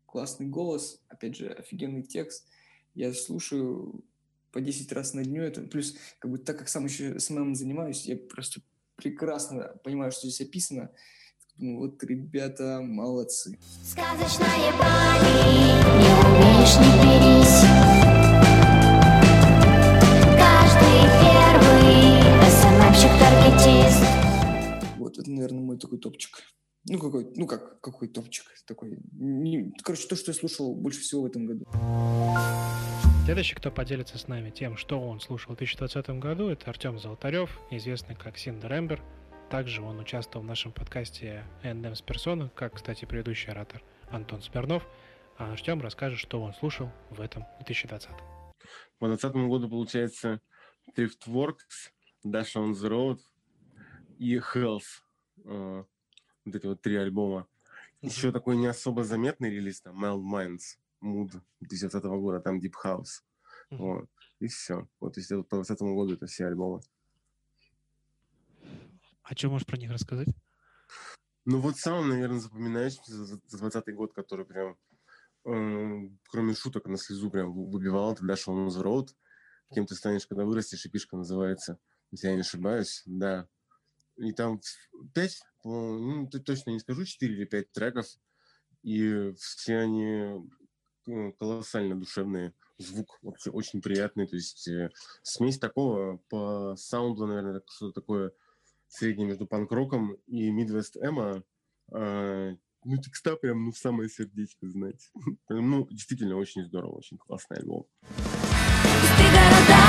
классный 0.06 0.46
голос, 0.46 1.00
опять 1.08 1.36
же, 1.36 1.48
офигенный 1.48 2.02
текст. 2.02 2.46
Я 2.94 3.12
слушаю 3.12 4.04
по 4.52 4.60
10 4.60 4.92
раз 4.92 5.14
на 5.14 5.24
дню. 5.24 5.42
Это 5.42 5.62
плюс, 5.62 5.96
как 6.18 6.30
бы, 6.30 6.38
так 6.38 6.58
как 6.58 6.68
сам 6.68 6.84
еще 6.84 7.18
SMM 7.18 7.54
занимаюсь, 7.54 8.06
я 8.06 8.16
просто 8.16 8.60
прекрасно 8.96 9.78
понимаю, 9.82 10.12
что 10.12 10.28
здесь 10.28 10.46
описано. 10.46 10.90
Думаю, 11.56 11.90
вот 11.90 12.02
ребята 12.04 12.80
молодцы. 12.82 13.58
Сказочная 13.84 14.72
Бали, 14.78 15.60
не 16.00 16.12
умеешь, 16.24 16.76
не 16.78 16.90
берись. 17.02 17.60
Каждый 20.38 21.00
первый 21.20 22.19
СММщик 22.90 23.10
таргетист. 23.18 24.04
Вот, 24.96 25.18
это, 25.18 25.30
наверное, 25.30 25.60
мой 25.60 25.78
такой 25.78 25.98
топчик. 25.98 26.42
Ну, 26.88 26.98
какой, 26.98 27.30
ну 27.36 27.46
как, 27.46 27.80
какой 27.80 28.08
топчик 28.08 28.46
такой. 28.66 28.98
Не- 29.12 29.72
короче, 29.82 30.08
то, 30.08 30.16
что 30.16 30.32
я 30.32 30.34
слушал 30.34 30.74
больше 30.74 31.00
всего 31.00 31.22
в 31.22 31.26
этом 31.26 31.46
году. 31.46 31.64
Следующий, 33.26 33.54
кто 33.54 33.70
поделится 33.70 34.18
с 34.18 34.26
нами 34.26 34.50
тем, 34.50 34.76
что 34.76 35.00
он 35.00 35.20
слушал 35.20 35.54
в 35.54 35.58
2020 35.58 36.10
году, 36.18 36.48
это 36.48 36.68
Артем 36.68 36.98
Золотарев, 36.98 37.60
известный 37.70 38.16
как 38.16 38.38
Синдер 38.38 38.72
Эмбер. 38.76 39.02
Также 39.50 39.82
он 39.82 40.00
участвовал 40.00 40.44
в 40.44 40.48
нашем 40.48 40.72
подкасте 40.72 41.44
N&M 41.62 41.94
с 41.94 42.02
персона, 42.02 42.50
как, 42.56 42.74
кстати, 42.74 43.04
предыдущий 43.04 43.52
оратор 43.52 43.82
Антон 44.10 44.42
Смирнов. 44.42 44.86
А 45.38 45.52
Артем 45.52 45.80
расскажет, 45.80 46.18
что 46.18 46.42
он 46.42 46.54
слушал 46.54 46.90
в 47.10 47.20
этом 47.20 47.44
2020. 47.60 48.08
По 48.98 49.06
2020 49.06 49.48
году, 49.48 49.68
получается, 49.68 50.40
Thriftworks, 50.96 51.92
Dash 52.24 52.54
on 52.56 52.72
the 52.72 52.88
Road 52.88 53.18
и 54.18 54.36
Health. 54.38 55.02
Э, 55.44 55.84
Вот 56.44 56.54
эти 56.54 56.66
вот 56.66 56.80
три 56.82 56.96
альбома. 56.96 57.46
Еще 58.02 58.32
такой 58.32 58.56
не 58.56 58.66
особо 58.66 59.04
заметный 59.04 59.50
релиз, 59.50 59.82
там, 59.82 60.02
Mild 60.04 60.22
Minds, 60.22 60.78
Mood 61.02 61.40
2020 61.60 62.04
года, 62.04 62.40
там 62.40 62.58
Deep 62.58 62.72
House. 62.84 63.22
Вот. 63.70 64.08
И 64.40 64.46
все. 64.48 64.88
Вот 65.00 65.16
если 65.18 65.34
вот 65.36 65.48
по 65.48 65.56
2020 65.56 65.82
году 65.94 66.14
это 66.14 66.26
все 66.26 66.46
альбомы. 66.46 66.80
А 69.22 69.34
что 69.36 69.50
можешь 69.50 69.66
про 69.66 69.76
них 69.76 69.90
рассказать? 69.90 70.28
Ну 71.44 71.60
вот 71.60 71.76
самым, 71.76 72.08
наверное, 72.08 72.40
запоминающимся 72.40 73.12
за 73.12 73.38
за 73.46 73.58
20 73.58 73.94
год, 73.94 74.12
который 74.12 74.44
прям, 74.44 74.76
э, 75.44 76.10
кроме 76.30 76.54
шуток 76.54 76.86
на 76.86 76.96
слезу 76.96 77.30
прям 77.30 77.52
вы- 77.52 77.70
выбивал, 77.70 78.12
это 78.12 78.24
Dash 78.24 78.46
on 78.48 78.66
the 78.68 78.82
Road. 78.82 79.08
Кем 79.74 79.86
ты 79.86 79.94
станешь, 79.94 80.26
когда 80.26 80.44
вырастешь, 80.44 80.84
и 80.84 80.90
пишка 80.90 81.16
называется, 81.16 81.78
если 82.10 82.28
я 82.28 82.34
не 82.34 82.40
ошибаюсь, 82.40 83.02
да. 83.06 83.48
И 84.16 84.32
там 84.32 84.60
пять, 85.14 85.40
ну, 85.64 86.28
точно 86.28 86.70
не 86.70 86.80
скажу, 86.80 87.04
четыре 87.04 87.34
или 87.34 87.44
пять 87.44 87.72
треков, 87.72 88.06
и 88.82 89.32
все 89.38 89.78
они 89.78 90.46
э, 91.06 91.32
колоссально 91.38 91.98
душевные, 91.98 92.54
звук 92.78 93.18
вообще 93.22 93.50
очень 93.50 93.80
приятный, 93.80 94.26
то 94.26 94.36
есть 94.36 94.68
э, 94.68 94.90
смесь 95.22 95.58
такого 95.58 96.18
по 96.28 96.74
саунду, 96.76 97.26
наверное, 97.26 97.62
что-то 97.68 98.00
такое 98.00 98.32
среднее 98.88 99.28
между 99.28 99.46
панк-роком 99.46 100.14
и 100.26 100.50
Midwest 100.50 100.98
Эмо. 101.00 101.42
А, 101.92 102.50
ну, 102.84 102.96
текста 102.96 103.36
прям, 103.36 103.66
ну, 103.66 103.72
в 103.72 103.78
самое 103.78 104.08
сердечко, 104.08 104.68
знаете. 104.68 105.08
Ну, 105.48 105.86
действительно, 105.90 106.36
очень 106.36 106.64
здорово, 106.64 106.96
очень 106.96 107.18
классный 107.18 107.58
альбом. 107.58 107.86
Становились 109.14 109.79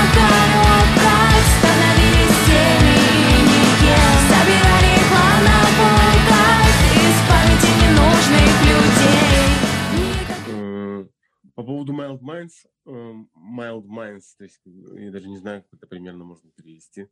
По 11.62 11.66
поводу 11.66 11.92
Mild 11.92 12.18
Minds, 12.18 12.66
э, 12.86 12.90
Mild 12.90 13.84
Minds, 13.84 14.34
то 14.36 14.42
есть 14.42 14.60
я 14.64 15.12
даже 15.12 15.28
не 15.28 15.36
знаю, 15.36 15.62
как 15.62 15.74
это 15.74 15.86
примерно 15.86 16.24
можно 16.24 16.50
перевести, 16.50 17.06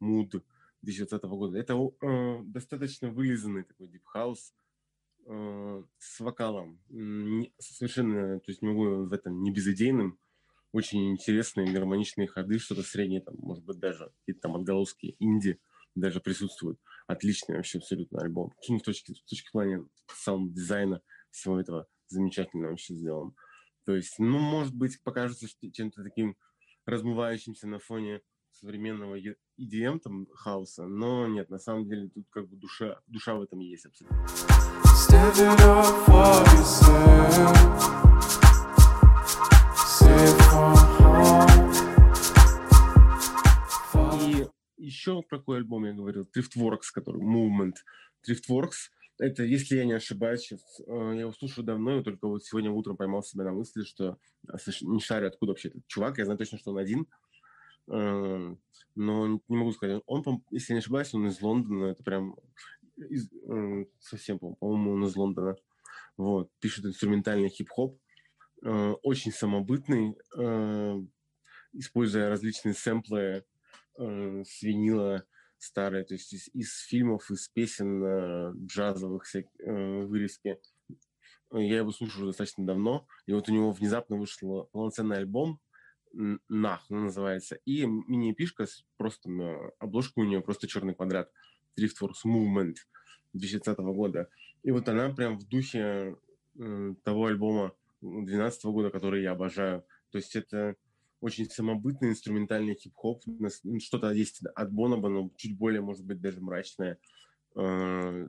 Mood 0.00 0.42
2020 0.80 1.22
года. 1.24 1.58
Это 1.58 1.74
э, 1.74 2.40
достаточно 2.44 3.10
вылизанный 3.10 3.62
такой 3.62 3.88
deep 3.88 4.00
house 4.14 4.54
э, 5.26 5.82
с 5.98 6.20
вокалом. 6.20 6.80
Не- 6.88 7.52
совершенно, 7.58 8.40
то 8.40 8.50
есть 8.50 8.62
не 8.62 8.68
могу 8.68 9.04
в 9.04 9.12
этом 9.12 9.42
не 9.42 9.50
безыдейным. 9.52 10.18
Очень 10.72 11.10
интересные 11.10 11.70
гармоничные 11.70 12.26
ходы, 12.26 12.58
что-то 12.58 12.82
среднее, 12.82 13.20
там, 13.20 13.34
может 13.36 13.66
быть, 13.66 13.80
даже 13.80 14.10
какие-то 14.20 14.40
там 14.40 14.56
отголоски 14.56 15.14
инди 15.18 15.60
даже 15.94 16.22
присутствуют. 16.22 16.80
Отличный 17.06 17.56
вообще 17.56 17.76
абсолютно 17.76 18.22
альбом. 18.22 18.54
Ну, 18.66 18.78
с 18.78 18.82
точки, 18.82 19.12
с 19.12 19.22
точки 19.24 19.50
плана 19.52 19.86
саунд-дизайна 20.06 21.02
всего 21.30 21.60
этого 21.60 21.86
замечательно 22.08 22.68
вообще 22.68 22.94
сделан. 22.94 23.34
То 23.90 23.96
есть, 23.96 24.20
ну, 24.20 24.38
может 24.38 24.72
быть, 24.72 25.02
покажется 25.02 25.48
чем-то 25.72 26.04
таким 26.04 26.36
размывающимся 26.86 27.66
на 27.66 27.80
фоне 27.80 28.20
современного 28.52 29.18
EDM 29.18 29.98
там 29.98 30.28
хаоса, 30.32 30.86
но 30.86 31.26
нет, 31.26 31.50
на 31.50 31.58
самом 31.58 31.88
деле 31.88 32.08
тут 32.08 32.28
как 32.30 32.48
бы 32.48 32.56
душа, 32.56 33.00
душа 33.08 33.34
в 33.34 33.42
этом 33.42 33.58
есть 33.58 33.86
абсолютно. 33.86 34.24
И 44.20 44.46
еще 44.76 45.20
про 45.22 45.38
какой 45.38 45.56
альбом 45.56 45.84
я 45.86 45.94
говорил? 45.94 46.28
Driftworks, 46.32 46.92
который 46.94 47.22
Movement. 47.22 47.74
Driftworks, 48.24 48.92
это, 49.20 49.42
если 49.44 49.76
я 49.76 49.84
не 49.84 49.92
ошибаюсь, 49.92 50.40
сейчас, 50.40 50.80
э, 50.86 51.12
я 51.16 51.30
слушаю 51.32 51.64
давно, 51.64 51.98
и 52.00 52.02
только 52.02 52.26
вот 52.26 52.44
сегодня 52.44 52.70
утром 52.70 52.96
поймал 52.96 53.22
себя 53.22 53.44
на 53.44 53.52
мысли, 53.52 53.82
что 53.82 54.18
слушай, 54.62 54.84
не 54.84 55.00
шарю, 55.00 55.28
откуда 55.28 55.52
вообще 55.52 55.68
этот 55.68 55.86
чувак. 55.86 56.18
Я 56.18 56.24
знаю 56.24 56.38
точно, 56.38 56.58
что 56.58 56.70
он 56.70 56.78
один, 56.78 57.06
э, 57.88 58.56
но 58.94 59.26
не 59.26 59.56
могу 59.56 59.72
сказать. 59.72 60.02
Он, 60.06 60.24
если 60.50 60.72
я 60.72 60.76
не 60.76 60.80
ошибаюсь, 60.80 61.12
он 61.14 61.26
из 61.26 61.40
Лондона. 61.40 61.86
Это 61.86 62.02
прям 62.02 62.34
из- 62.96 63.30
э, 63.32 63.84
совсем, 63.98 64.38
по- 64.38 64.54
по-моему, 64.54 64.92
он 64.92 65.04
из 65.04 65.14
Лондона. 65.16 65.56
Вот. 66.16 66.50
Пишет 66.60 66.86
инструментальный 66.86 67.48
хип-хоп. 67.48 67.98
Э, 68.62 68.92
Очень 69.02 69.32
самобытный, 69.32 70.16
используя 71.72 72.28
различные 72.28 72.74
сэмплы 72.74 73.44
с 73.96 74.62
винила 74.62 75.24
старые, 75.62 76.04
то 76.04 76.14
есть 76.14 76.32
из, 76.32 76.48
из 76.52 76.80
фильмов, 76.80 77.30
из 77.30 77.48
песен 77.48 78.02
э, 78.04 78.52
джазовых 78.66 79.24
всяк- 79.24 79.60
э, 79.60 80.02
вырезки. 80.04 80.58
Я 81.52 81.78
его 81.78 81.90
слушаю 81.90 82.26
достаточно 82.26 82.64
давно, 82.64 83.06
и 83.26 83.32
вот 83.32 83.48
у 83.48 83.52
него 83.52 83.72
внезапно 83.72 84.16
вышел 84.16 84.68
полноценный 84.72 85.18
альбом 85.18 85.60
«Нах» 86.12 86.86
он 86.90 87.04
называется, 87.04 87.58
и 87.64 87.84
мини-эпишка, 87.86 88.66
просто 88.96 89.30
на 89.30 89.70
обложка 89.78 90.20
у 90.20 90.24
нее 90.24 90.40
просто 90.40 90.66
черный 90.66 90.94
квадрат 90.94 91.30
Driftworks 91.78 92.26
Movement 92.26 92.74
2020 93.32 93.78
года. 93.78 94.28
И 94.62 94.70
вот 94.70 94.88
она 94.88 95.10
прям 95.10 95.38
в 95.38 95.46
духе 95.46 96.16
э, 96.58 96.94
того 97.04 97.26
альбома 97.26 97.72
2012 98.00 98.64
года, 98.66 98.90
который 98.90 99.22
я 99.22 99.32
обожаю. 99.32 99.84
То 100.10 100.18
есть 100.18 100.34
это 100.34 100.76
очень 101.20 101.48
самобытный 101.50 102.10
инструментальный 102.10 102.74
хип-хоп. 102.74 103.22
Ну, 103.26 103.48
Что-то 103.80 104.10
есть 104.12 104.40
от 104.54 104.72
Боноба, 104.72 105.08
но 105.08 105.30
чуть 105.36 105.56
более, 105.56 105.80
может 105.80 106.04
быть, 106.04 106.20
даже 106.20 106.40
мрачное. 106.40 106.98
э, 107.56 108.28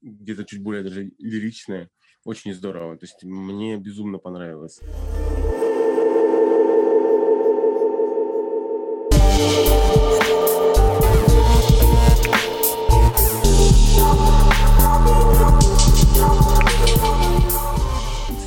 Где-то 0.00 0.44
чуть 0.44 0.62
более 0.62 0.82
даже 0.82 1.12
лиричное. 1.18 1.90
Очень 2.24 2.54
здорово. 2.54 2.96
То 2.96 3.06
есть 3.06 3.22
мне 3.22 3.76
безумно 3.76 4.18
понравилось. 4.18 4.80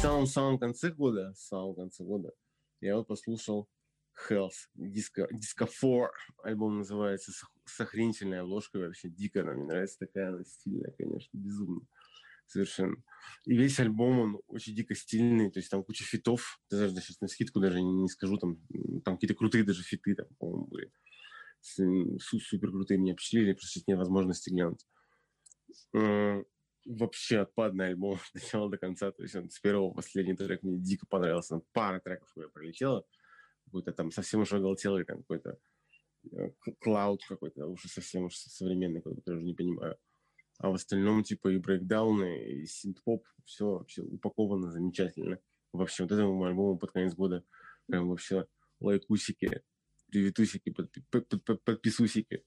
Самом-самом 0.02 0.60
конце 0.60 0.92
года, 0.92 1.34
в 1.36 1.40
самом 1.40 1.76
конце 1.76 2.04
года, 2.04 2.32
я 2.82 2.98
вот 2.98 3.08
послушал 3.08 3.68
Health, 4.30 4.70
Disco, 4.78 5.28
Disco 5.32 5.68
4, 5.68 6.10
альбом 6.44 6.78
называется, 6.78 7.32
с, 7.32 7.44
с 7.66 7.82
охренительной 7.82 8.42
обложкой, 8.42 8.82
вообще 8.82 9.10
дико 9.10 9.42
она 9.42 9.54
мне 9.54 9.66
нравится, 9.66 10.00
такая 10.00 10.30
она 10.30 10.44
стильная, 10.44 10.92
конечно, 10.98 11.38
безумно, 11.38 11.82
совершенно. 12.48 12.96
И 13.46 13.56
весь 13.58 13.80
альбом, 13.80 14.20
он 14.20 14.42
очень 14.48 14.76
дико 14.76 14.96
стильный, 14.96 15.52
то 15.52 15.60
есть 15.60 15.70
там 15.70 15.84
куча 15.84 16.04
фитов, 16.04 16.60
даже 16.70 16.90
сейчас 16.96 17.20
на 17.22 17.28
скидку 17.28 17.60
даже 17.60 17.82
не, 17.82 18.04
не 18.04 18.10
скажу, 18.10 18.38
там, 18.38 18.58
там 19.04 19.16
какие-то 19.16 19.36
крутые 19.36 19.64
даже 19.64 19.84
фиты, 19.84 20.16
там, 20.16 20.28
по-моему, 20.40 20.68
были. 20.68 20.92
Су- 21.62 22.18
Супер 22.20 22.72
крутые 22.72 23.00
меня 23.00 23.14
впечатлили, 23.14 23.54
просто 23.54 23.82
нет 23.88 23.98
возможности 23.98 24.50
глянуть. 24.50 24.86
Вообще 26.86 27.40
отпадный 27.40 27.88
альбом 27.88 28.14
от 28.30 28.34
начала 28.34 28.70
до 28.70 28.78
конца, 28.78 29.12
то 29.12 29.24
есть 29.24 29.36
он 29.36 29.50
с 29.50 29.60
первого 29.60 29.90
по 29.90 29.96
последний 29.98 30.36
трек 30.36 30.62
мне 30.64 30.78
дико 30.78 31.08
понравился, 31.08 31.56
там 31.56 31.64
пара 31.74 32.00
треков 32.00 32.32
у 32.36 32.40
меня 32.40 32.50
пролетела, 32.50 33.06
какой-то 33.66 33.92
там 33.92 34.12
совсем 34.12 34.42
уж 34.42 34.54
оголтелый, 34.54 35.06
какой-то 35.06 35.58
э, 36.32 36.50
клауд 36.80 37.22
какой-то, 37.28 37.68
уже 37.68 37.88
совсем 37.88 38.26
уж 38.26 38.36
современный, 38.36 39.02
который 39.02 39.38
уже 39.38 39.46
не 39.46 39.54
понимаю. 39.54 39.98
А 40.58 40.70
в 40.70 40.74
остальном, 40.74 41.24
типа, 41.24 41.50
и 41.50 41.58
брейкдауны, 41.58 42.44
и 42.46 42.66
синт-поп, 42.66 43.26
все 43.44 43.66
вообще 43.66 44.04
упаковано 44.04 44.72
замечательно. 44.72 45.40
Вообще, 45.74 46.04
вот 46.04 46.12
этому 46.14 46.44
альбому 46.46 46.78
под 46.78 46.92
конец 46.92 47.14
года 47.14 47.44
прям 47.88 48.08
вообще 48.08 48.48
лайкусики, 48.80 49.62
приветусики, 50.10 50.70
подпи- 50.70 51.04
под- 51.12 51.28
под- 51.28 51.44
под- 51.44 51.64
подписусики. 51.64 52.44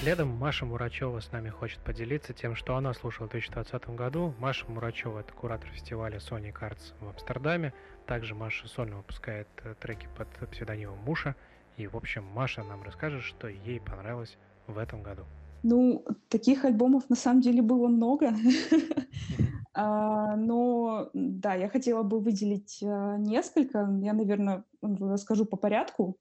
Следом 0.00 0.28
Маша 0.28 0.64
Мурачева 0.64 1.18
с 1.18 1.32
нами 1.32 1.48
хочет 1.48 1.80
поделиться 1.80 2.32
тем, 2.34 2.54
что 2.54 2.76
она 2.76 2.94
слушала 2.94 3.26
в 3.26 3.30
2020 3.30 3.88
году. 3.96 4.32
Маша 4.38 4.64
Мурачева— 4.68 5.18
это 5.20 5.32
куратор 5.32 5.68
фестиваля 5.70 6.18
Sony 6.18 6.52
Arts 6.52 6.94
в 7.00 7.08
Амстердаме. 7.08 7.72
Также 8.06 8.36
Маша 8.36 8.68
сольно 8.68 8.98
выпускает 8.98 9.48
э, 9.64 9.74
треки 9.80 10.08
под 10.16 10.28
псевдонимом 10.52 10.98
Муша. 10.98 11.34
И, 11.76 11.88
в 11.88 11.96
общем, 11.96 12.22
Маша 12.22 12.62
нам 12.62 12.84
расскажет, 12.84 13.24
что 13.24 13.48
ей 13.48 13.80
понравилось 13.80 14.38
в 14.68 14.78
этом 14.78 15.02
году. 15.02 15.26
Ну, 15.62 16.04
таких 16.28 16.64
альбомов 16.64 17.08
на 17.10 17.16
самом 17.16 17.40
деле 17.40 17.62
было 17.62 17.88
много. 17.88 18.32
А, 19.78 20.36
Но 20.36 21.10
да, 21.12 21.54
я 21.54 21.68
хотела 21.68 22.02
бы 22.02 22.18
выделить 22.18 22.82
а, 22.82 23.18
несколько. 23.18 23.80
Я, 24.00 24.14
наверное, 24.14 24.64
расскажу 24.80 25.44
по 25.44 25.58
порядку, 25.58 26.16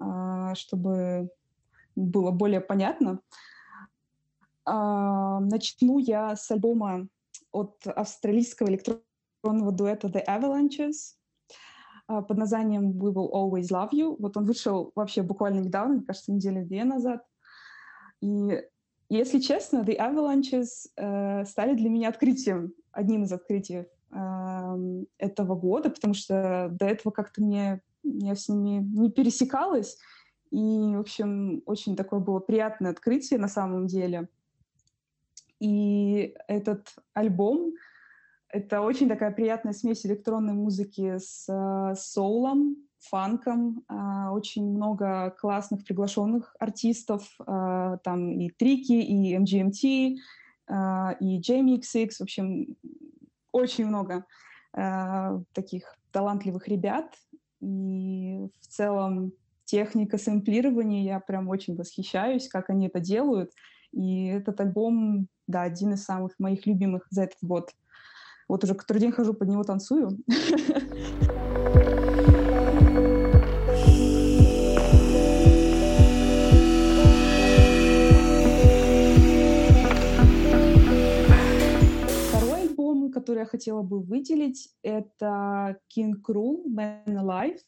а, 0.00 0.56
чтобы 0.56 1.30
было 1.94 2.32
более 2.32 2.60
понятно. 2.60 3.20
Начну 4.66 5.98
я 5.98 6.34
с 6.34 6.50
альбома 6.50 7.06
от 7.52 7.86
австралийского 7.86 8.68
электронного 8.70 9.70
дуэта 9.70 10.08
The 10.08 10.24
Avalanches 10.26 11.14
под 12.08 12.36
названием 12.36 12.90
We 12.92 13.12
Will 13.12 13.30
Always 13.30 13.68
Love 13.70 13.90
You. 13.92 14.16
Вот 14.18 14.36
он 14.36 14.46
вышел 14.46 14.90
вообще 14.96 15.22
буквально 15.22 15.60
недавно, 15.60 15.94
мне 15.94 16.02
кажется, 16.02 16.32
недели 16.32 16.64
две 16.64 16.82
назад. 16.82 17.24
И 18.24 18.62
если 19.10 19.38
честно, 19.38 19.84
The 19.86 19.98
Avalanches 19.98 20.88
э, 20.96 21.44
стали 21.44 21.74
для 21.74 21.90
меня 21.90 22.08
открытием, 22.08 22.72
одним 22.90 23.24
из 23.24 23.32
открытий 23.32 23.84
эм, 24.12 25.06
этого 25.18 25.54
года, 25.54 25.90
потому 25.90 26.14
что 26.14 26.68
до 26.72 26.86
этого 26.86 27.12
как-то 27.12 27.42
мне 27.42 27.82
я 28.02 28.34
с 28.34 28.48
ними 28.48 28.82
не 28.82 29.10
пересекалась. 29.10 29.98
И, 30.50 30.56
в 30.56 31.00
общем, 31.00 31.62
очень 31.66 31.96
такое 31.96 32.20
было 32.20 32.38
приятное 32.38 32.92
открытие 32.92 33.38
на 33.38 33.48
самом 33.48 33.88
деле. 33.88 34.28
И 35.60 36.34
этот 36.48 36.94
альбом— 37.12 37.74
это 38.48 38.80
очень 38.80 39.08
такая 39.08 39.32
приятная 39.32 39.74
смесь 39.74 40.06
электронной 40.06 40.54
музыки 40.54 41.18
с 41.18 41.46
э, 41.48 41.94
соулом, 41.96 42.76
фанком, 43.08 43.84
а, 43.88 44.32
очень 44.32 44.64
много 44.64 45.34
классных 45.38 45.84
приглашенных 45.84 46.54
артистов, 46.58 47.28
а, 47.46 47.98
там 47.98 48.32
и 48.32 48.50
Трики, 48.50 48.92
и 48.92 49.36
MGMT, 49.36 50.16
а, 50.68 51.16
и 51.20 51.40
JMX, 51.40 52.16
в 52.18 52.20
общем, 52.22 52.76
очень 53.52 53.86
много 53.86 54.24
таких 55.52 55.96
талантливых 56.10 56.66
ребят. 56.66 57.14
И 57.60 58.48
в 58.60 58.66
целом 58.66 59.32
техника 59.64 60.18
сэмплирования, 60.18 61.04
я 61.04 61.20
прям 61.20 61.48
очень 61.48 61.76
восхищаюсь, 61.76 62.48
как 62.48 62.70
они 62.70 62.88
это 62.88 62.98
делают. 62.98 63.52
И 63.92 64.26
этот 64.26 64.60
альбом, 64.60 65.28
да, 65.46 65.62
один 65.62 65.92
из 65.92 66.02
самых 66.02 66.32
моих 66.40 66.66
любимых 66.66 67.06
за 67.10 67.22
этот 67.22 67.38
год. 67.42 67.70
Вот 68.48 68.64
уже 68.64 68.74
который 68.74 68.98
день 68.98 69.12
хожу 69.12 69.32
под 69.32 69.48
него 69.48 69.62
танцую. 69.62 70.18
который 83.24 83.38
я 83.40 83.46
хотела 83.46 83.82
бы 83.82 84.02
выделить, 84.02 84.68
это 84.82 85.78
King 85.96 86.12
Cruel, 86.22 86.66
Man 86.66 87.06
Alive. 87.06 87.58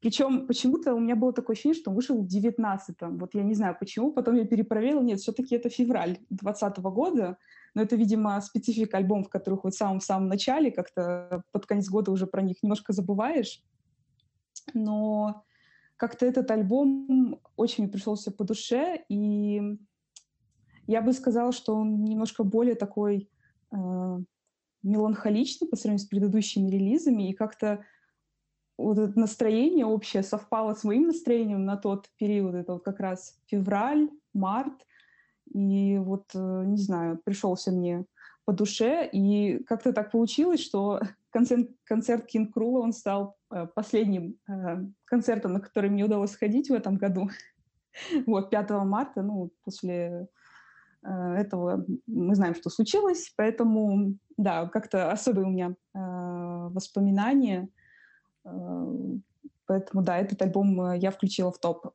Причем 0.00 0.48
почему-то 0.48 0.94
у 0.94 0.98
меня 0.98 1.14
было 1.14 1.32
такое 1.32 1.54
ощущение, 1.54 1.80
что 1.80 1.90
он 1.90 1.96
вышел 1.96 2.20
в 2.20 2.26
19-м. 2.26 3.18
Вот 3.18 3.34
я 3.34 3.44
не 3.44 3.54
знаю 3.54 3.76
почему, 3.78 4.12
потом 4.12 4.34
я 4.34 4.44
перепроверила. 4.44 5.02
Нет, 5.02 5.20
все-таки 5.20 5.54
это 5.54 5.68
февраль 5.68 6.18
2020 6.30 6.78
года. 6.78 7.38
Но 7.74 7.82
это, 7.82 7.94
видимо, 7.94 8.40
специфика 8.40 8.96
альбомов, 8.96 9.28
которых 9.28 9.62
вот 9.62 9.74
в 9.74 9.78
самом-самом 9.78 10.26
начале, 10.26 10.72
как-то 10.72 11.44
под 11.52 11.66
конец 11.66 11.88
года 11.88 12.10
уже 12.10 12.26
про 12.26 12.42
них 12.42 12.56
немножко 12.62 12.92
забываешь. 12.92 13.62
Но 14.74 15.44
как-то 15.96 16.26
этот 16.26 16.50
альбом 16.50 17.38
очень 17.56 17.84
мне 17.84 17.92
пришелся 17.92 18.32
по 18.32 18.42
душе, 18.42 19.04
и 19.08 19.78
я 20.86 21.02
бы 21.02 21.12
сказала, 21.12 21.52
что 21.52 21.76
он 21.76 22.02
немножко 22.02 22.42
более 22.42 22.74
такой 22.74 23.30
э, 23.70 24.18
меланхоличный 24.82 25.68
по 25.68 25.76
сравнению 25.76 26.04
с 26.04 26.08
предыдущими 26.08 26.70
релизами, 26.70 27.30
и 27.30 27.34
как-то 27.34 27.84
вот 28.80 28.98
это 28.98 29.18
настроение 29.18 29.84
общее 29.84 30.22
совпало 30.22 30.74
с 30.74 30.84
моим 30.84 31.08
настроением 31.08 31.64
на 31.64 31.76
тот 31.76 32.08
период. 32.16 32.54
Это 32.54 32.74
вот 32.74 32.84
как 32.84 33.00
раз 33.00 33.38
февраль, 33.46 34.08
март. 34.32 34.86
И 35.52 35.98
вот, 35.98 36.30
э, 36.34 36.64
не 36.66 36.78
знаю, 36.78 37.20
пришелся 37.22 37.72
мне 37.72 38.06
по 38.44 38.52
душе. 38.52 39.08
И 39.12 39.62
как-то 39.64 39.92
так 39.92 40.10
получилось, 40.10 40.60
что 40.60 41.00
концерт, 41.30 41.68
концерт 41.84 42.26
Кинг 42.26 42.54
Крула, 42.54 42.80
он 42.80 42.92
стал 42.92 43.36
э, 43.50 43.66
последним 43.74 44.36
э, 44.48 44.84
концертом, 45.04 45.54
на 45.54 45.60
который 45.60 45.90
мне 45.90 46.04
удалось 46.04 46.32
сходить 46.32 46.70
в 46.70 46.74
этом 46.74 46.96
году. 46.96 47.30
Вот, 48.24 48.50
5 48.50 48.70
марта, 48.84 49.20
ну, 49.20 49.50
после 49.64 50.28
этого 51.02 51.84
мы 52.06 52.36
знаем, 52.36 52.54
что 52.54 52.70
случилось, 52.70 53.32
поэтому, 53.36 54.14
да, 54.40 54.66
как-то 54.66 55.12
особые 55.12 55.46
у 55.46 55.50
меня 55.50 55.74
э, 55.94 55.98
воспоминания. 56.72 57.68
Э, 58.44 58.94
Поэтому, 59.66 60.02
да, 60.02 60.18
этот 60.18 60.42
альбом 60.42 60.80
э, 60.82 60.98
я 60.98 61.10
включила 61.12 61.52
в 61.52 61.58
топ. 61.58 61.94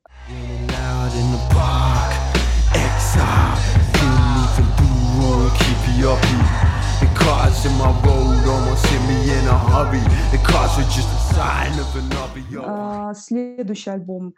А, 12.65 13.13
Следующий 13.13 13.89
альбом 13.89 14.35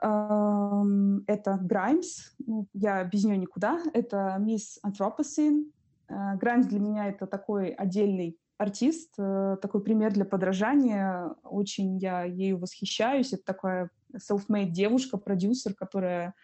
это 0.00 1.60
Grimes. 1.62 2.32
Ну, 2.44 2.66
Я 2.72 3.04
без 3.04 3.22
нее 3.22 3.36
никуда. 3.36 3.78
Это 3.94 4.36
Miss 4.40 4.80
Anthropocene. 4.84 5.66
А, 6.12 6.36
Grimes 6.36 6.64
для 6.64 6.78
меня 6.78 7.08
это 7.08 7.26
такой 7.26 7.70
отдельный 7.70 8.38
артист, 8.58 9.14
э, 9.18 9.56
такой 9.60 9.82
пример 9.82 10.12
для 10.12 10.24
подражания. 10.24 11.34
Очень 11.42 11.98
я 11.98 12.24
ею 12.24 12.58
восхищаюсь. 12.58 13.32
Это 13.32 13.44
такая 13.44 13.90
self-made 14.14 14.70
девушка, 14.70 15.16
продюсер, 15.16 15.74
которая 15.74 16.34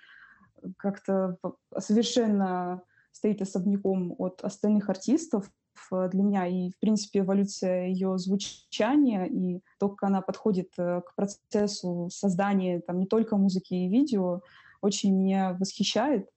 как-то 0.77 1.39
совершенно 1.79 2.83
стоит 3.13 3.41
особняком 3.43 4.15
от 4.19 4.43
остальных 4.43 4.89
артистов 4.89 5.51
э, 5.93 6.09
для 6.11 6.23
меня. 6.23 6.47
И, 6.47 6.71
в 6.71 6.79
принципе, 6.81 7.21
эволюция 7.21 7.87
ее 7.87 8.19
звучания 8.19 9.25
и 9.25 9.61
то, 9.79 9.89
как 9.91 10.09
она 10.09 10.21
подходит 10.23 10.73
э, 10.79 11.03
к 11.03 11.15
процессу 11.15 12.09
создания 12.11 12.81
там, 12.81 12.99
не 12.99 13.07
только 13.07 13.37
музыки 13.37 13.75
и 13.75 13.89
видео, 13.89 14.41
очень 14.81 15.15
меня 15.15 15.57
восхищает. 15.59 16.29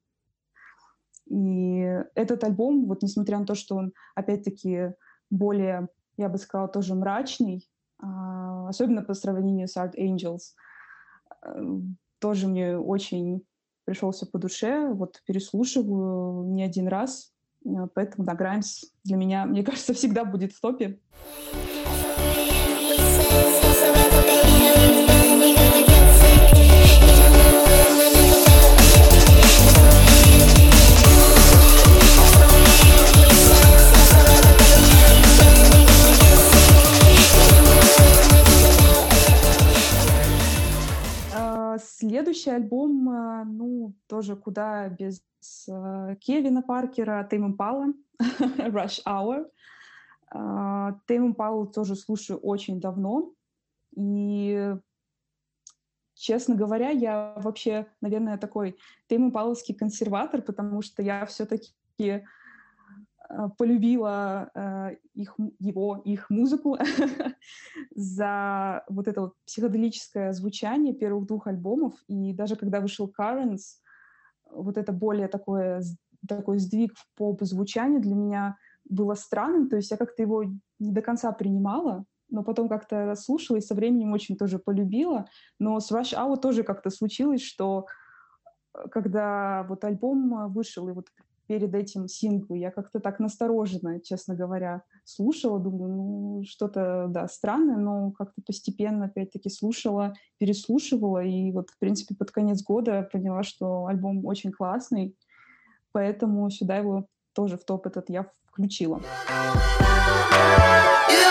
И 1.32 2.04
этот 2.14 2.44
альбом, 2.44 2.88
вот 2.88 3.02
несмотря 3.02 3.40
на 3.40 3.46
то, 3.46 3.56
что 3.56 3.76
он, 3.78 3.94
опять-таки, 4.16 4.92
более, 5.30 5.88
я 6.18 6.28
бы 6.28 6.38
сказала, 6.38 6.68
тоже 6.68 6.94
мрачный, 6.94 7.66
а, 8.00 8.68
особенно 8.68 9.02
по 9.02 9.14
сравнению 9.14 9.70
с 9.70 9.78
Art 9.78 9.94
Angels, 9.98 10.56
э, 11.46 11.80
тоже 12.20 12.48
мне 12.48 12.78
очень 12.78 13.46
пришелся 13.86 14.26
по 14.26 14.40
душе, 14.40 14.92
вот 14.94 15.22
переслушиваю 15.26 16.52
не 16.52 16.64
один 16.64 16.90
раз, 16.90 17.32
э, 17.66 17.70
поэтому, 17.96 18.26
да, 18.26 18.36
Граймс 18.36 18.84
для 19.06 19.16
меня, 19.16 19.46
мне 19.46 19.64
кажется, 19.64 19.94
всегда 19.94 20.26
будет 20.26 20.52
в 20.52 20.60
топе. 20.60 21.00
Следующий 42.02 42.50
альбом, 42.50 43.10
а, 43.10 43.44
ну, 43.46 43.94
тоже 44.08 44.36
куда 44.36 44.90
без 44.90 45.22
а, 45.70 46.16
Кевина 46.16 46.64
Паркера, 46.64 47.28
Тейм 47.30 47.46
Импала, 47.46 47.94
Rush 48.40 49.04
Hour. 49.06 49.46
А, 50.32 50.98
Тейм 51.06 51.28
Импалу 51.28 51.68
тоже 51.68 51.96
слушаю 51.96 52.40
очень 52.40 52.82
давно. 52.82 53.34
И, 53.96 54.76
честно 56.16 56.56
говоря, 56.56 56.90
я 56.90 57.36
вообще, 57.38 57.86
наверное, 58.02 58.40
такой 58.40 58.80
Тейм 59.06 59.28
Импаловский 59.28 59.76
консерватор, 59.76 60.42
потому 60.42 60.82
что 60.82 61.04
я 61.04 61.24
все-таки 61.28 62.26
полюбила 63.58 64.52
а, 64.54 64.92
их, 65.14 65.36
его, 65.60 66.02
их 66.04 66.30
музыку 66.30 66.78
за 67.96 68.84
вот 68.90 69.08
это 69.08 69.22
вот 69.22 69.34
психоделическое 69.46 70.34
звучание 70.34 70.94
первых 70.94 71.28
двух 71.28 71.48
альбомов. 71.48 71.94
И 72.08 72.34
даже 72.34 72.56
когда 72.56 72.80
вышел 72.82 73.12
Currents, 73.18 73.78
вот 74.52 74.78
это 74.78 74.92
более 74.92 75.28
такое, 75.28 75.82
такой 76.28 76.60
сдвиг 76.60 76.94
в 76.96 77.08
поп-звучание 77.16 78.00
для 78.00 78.16
меня 78.16 78.58
было 78.90 79.16
странным. 79.16 79.70
То 79.70 79.78
есть 79.78 79.92
я 79.92 79.98
как-то 79.98 80.22
его 80.22 80.44
не 80.80 80.92
до 80.92 81.02
конца 81.02 81.32
принимала, 81.32 82.06
но 82.30 82.44
потом 82.44 82.68
как-то 82.70 83.14
слушала 83.16 83.58
и 83.58 83.62
со 83.62 83.76
временем 83.76 84.14
очень 84.14 84.36
тоже 84.36 84.60
полюбила. 84.60 85.28
Но 85.60 85.80
с 85.80 85.92
Rush 85.92 86.14
Hour 86.14 86.38
тоже 86.38 86.64
как-то 86.64 86.90
случилось, 86.90 87.42
что 87.42 87.86
э, 88.74 88.88
когда 88.90 89.66
вот 89.70 89.84
альбом 89.84 90.34
э, 90.34 90.48
вышел, 90.48 90.88
и 90.90 90.94
вот 90.94 91.08
перед 91.52 91.76
этим 91.76 92.08
синглы, 92.08 92.60
я 92.60 92.72
как-то 92.72 93.02
так 93.02 93.20
настороженно, 93.20 94.00
честно 94.00 94.36
говоря, 94.36 94.84
слушала, 95.04 95.60
думаю, 95.60 95.94
ну, 95.94 96.44
что-то, 96.48 97.08
да, 97.10 97.28
странное, 97.28 97.76
но 97.76 98.12
как-то 98.12 98.42
постепенно, 98.42 99.08
опять-таки, 99.08 99.50
слушала, 99.50 100.14
переслушивала, 100.38 101.22
и 101.22 101.52
вот, 101.52 101.70
в 101.70 101.78
принципе, 101.78 102.16
под 102.16 102.32
конец 102.32 102.64
года 102.64 103.06
поняла, 103.12 103.44
что 103.44 103.88
альбом 103.88 104.26
очень 104.26 104.54
классный, 104.54 105.14
поэтому 105.92 106.50
сюда 106.50 106.78
его 106.78 107.08
тоже 107.34 107.58
в 107.58 107.66
топ 107.66 107.86
этот 107.86 108.10
я 108.10 108.32
включила. 108.48 109.02
И 111.10 111.22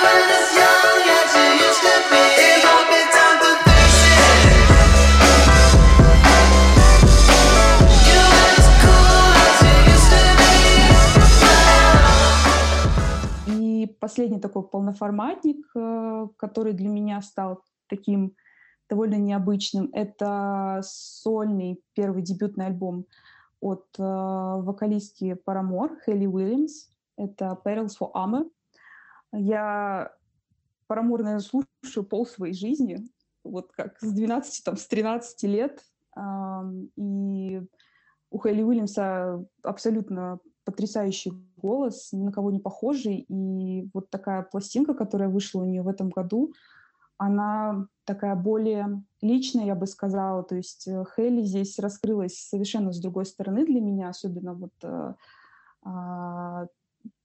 последний 14.01 14.41
такой 14.41 14.67
полноформатник, 14.67 15.65
э, 15.75 16.27
который 16.37 16.73
для 16.73 16.89
меня 16.89 17.21
стал 17.23 17.63
таким 17.87 18.35
довольно 18.89 19.17
необычным, 19.17 19.91
это 19.93 20.81
сольный 20.83 21.81
первый 21.95 22.23
дебютный 22.23 22.67
альбом 22.67 23.07
от 23.61 23.87
э, 23.99 24.03
вокалистки 24.03 25.39
Paramore 25.47 25.99
Хелли 26.05 26.27
Уильямс. 26.27 26.89
Это 27.17 27.57
Perils 27.65 27.93
for 28.01 28.11
Armor. 28.15 28.51
Я 29.33 30.11
Paramore, 30.89 31.23
наверное, 31.23 31.41
слушаю 31.41 32.05
пол 32.05 32.27
своей 32.27 32.55
жизни, 32.55 33.07
вот 33.45 33.71
как 33.73 34.01
с 34.01 34.13
12, 34.13 34.65
там, 34.65 34.77
с 34.77 34.87
13 34.87 35.43
лет. 35.45 35.85
И 36.97 37.63
у 38.31 38.39
Хелли 38.39 38.63
Уильямса 38.63 39.45
абсолютно 39.63 40.41
потрясающий 40.65 41.33
голос, 41.61 42.13
ни 42.13 42.23
на 42.23 42.33
кого 42.33 42.51
не 42.51 42.59
похожий. 42.59 43.27
И 43.29 43.89
вот 43.95 44.11
такая 44.11 44.43
пластинка, 44.43 44.95
которая 44.95 45.29
вышла 45.29 45.63
у 45.63 45.65
нее 45.65 45.83
в 45.83 45.89
этом 45.89 46.11
году, 46.11 46.53
она 47.19 47.87
такая 48.05 48.35
более 48.35 49.03
личная, 49.21 49.67
я 49.67 49.75
бы 49.75 49.87
сказала. 49.87 50.43
То 50.43 50.57
есть 50.57 50.89
э, 50.89 51.05
Хелли 51.15 51.43
здесь 51.43 51.79
раскрылась 51.79 52.39
совершенно 52.39 52.93
с 52.93 52.99
другой 52.99 53.27
стороны 53.27 53.67
для 53.67 53.81
меня, 53.81 54.09
особенно 54.09 54.55
вот 54.55 54.73
э, 54.83 55.15
а, 55.83 56.67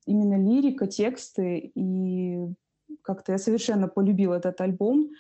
именно 0.06 0.38
лирика, 0.38 0.88
тексты. 0.88 1.72
И 1.76 2.46
как-то 3.04 3.32
я 3.32 3.38
совершенно 3.38 3.88
полюбила 3.88 4.36
этот 4.36 4.60
альбом. 4.60 5.12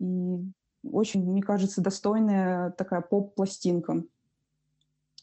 И 0.00 0.44
очень, 0.82 1.24
мне 1.24 1.42
кажется, 1.42 1.80
достойная 1.80 2.70
такая 2.70 3.02
поп-пластинка 3.02 4.02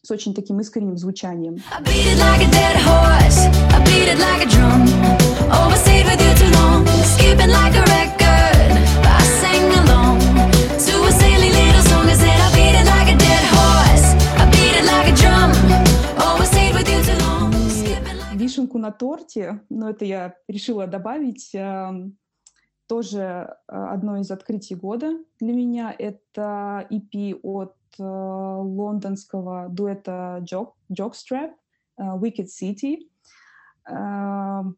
с 0.08 0.12
очень 0.12 0.34
таким 0.34 0.62
искренним 0.62 0.98
звучанием. 0.98 1.58
Вишенку 18.34 18.78
на 18.78 18.92
торте, 18.92 19.60
но 19.70 19.90
это 19.90 20.06
я 20.06 20.36
решила 20.48 20.88
добавить, 20.88 21.50
эм, 21.54 22.18
тоже 22.88 23.20
э, 23.20 23.54
одно 23.68 24.18
из 24.18 24.32
открытий 24.32 24.76
года 24.76 25.18
для 25.40 25.54
меня. 25.54 25.94
Это 25.98 26.88
EP 26.90 27.40
от 27.44 27.77
э, 28.00 28.04
лондонского 28.04 29.70
дуэта 29.70 30.44
Jockstrap, 30.92 31.52
э, 31.98 32.04
Wicked 32.04 32.48
City. 32.48 33.10
Эм, 33.90 34.78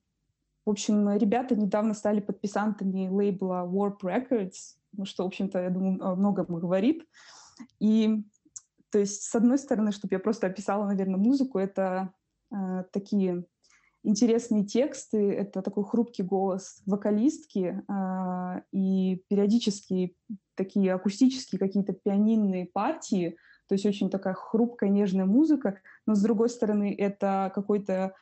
В 0.65 0.69
общем, 0.69 1.09
ребята 1.17 1.55
недавно 1.55 1.93
стали 1.93 2.19
подписантами 2.19 3.07
лейбла 3.07 3.65
Warp 3.65 4.01
Records, 4.03 4.77
ну, 4.91 5.05
что, 5.05 5.23
в 5.23 5.27
общем-то, 5.27 5.59
я 5.59 5.69
думаю, 5.69 5.97
о 6.05 6.15
многом 6.15 6.45
говорит. 6.59 7.07
И, 7.79 8.23
то 8.91 8.99
есть, 8.99 9.23
с 9.23 9.35
одной 9.35 9.57
стороны, 9.57 9.91
чтобы 9.91 10.15
я 10.15 10.19
просто 10.19 10.47
описала, 10.47 10.85
наверное, 10.85 11.17
музыку, 11.17 11.59
это 11.59 12.13
э, 12.51 12.83
такие 12.91 13.45
интересные 14.03 14.65
тексты, 14.65 15.31
это 15.31 15.61
такой 15.61 15.83
хрупкий 15.83 16.23
голос 16.23 16.81
вокалистки 16.85 17.81
э, 17.87 18.61
и 18.71 19.23
периодически 19.27 20.15
такие 20.55 20.93
акустические 20.93 21.59
какие-то 21.59 21.93
пианинные 21.93 22.65
партии, 22.65 23.37
то 23.67 23.75
есть 23.75 23.85
очень 23.85 24.09
такая 24.09 24.33
хрупкая, 24.33 24.89
нежная 24.89 25.25
музыка, 25.25 25.79
но 26.05 26.15
с 26.15 26.21
другой 26.21 26.49
стороны 26.49 26.95
это 26.97 27.51
какой-то 27.53 28.15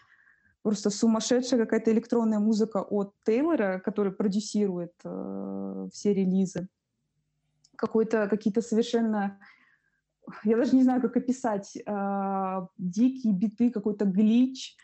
просто 0.61 0.89
сумасшедшая 0.89 1.59
какая-то 1.59 1.91
электронная 1.91 2.39
музыка 2.39 2.81
от 2.81 3.13
Тейлора, 3.25 3.79
который 3.79 4.11
продюсирует 4.11 4.93
э, 5.03 5.87
все 5.93 6.13
релизы. 6.13 6.67
Какой-то, 7.75 8.27
какие-то 8.27 8.61
совершенно 8.61 9.39
я 10.43 10.57
даже 10.57 10.75
не 10.75 10.83
знаю, 10.83 11.01
как 11.01 11.15
описать, 11.17 11.77
э, 11.77 12.67
дикие 12.77 13.33
биты, 13.33 13.69
какой-то 13.71 14.05
глич. 14.05 14.75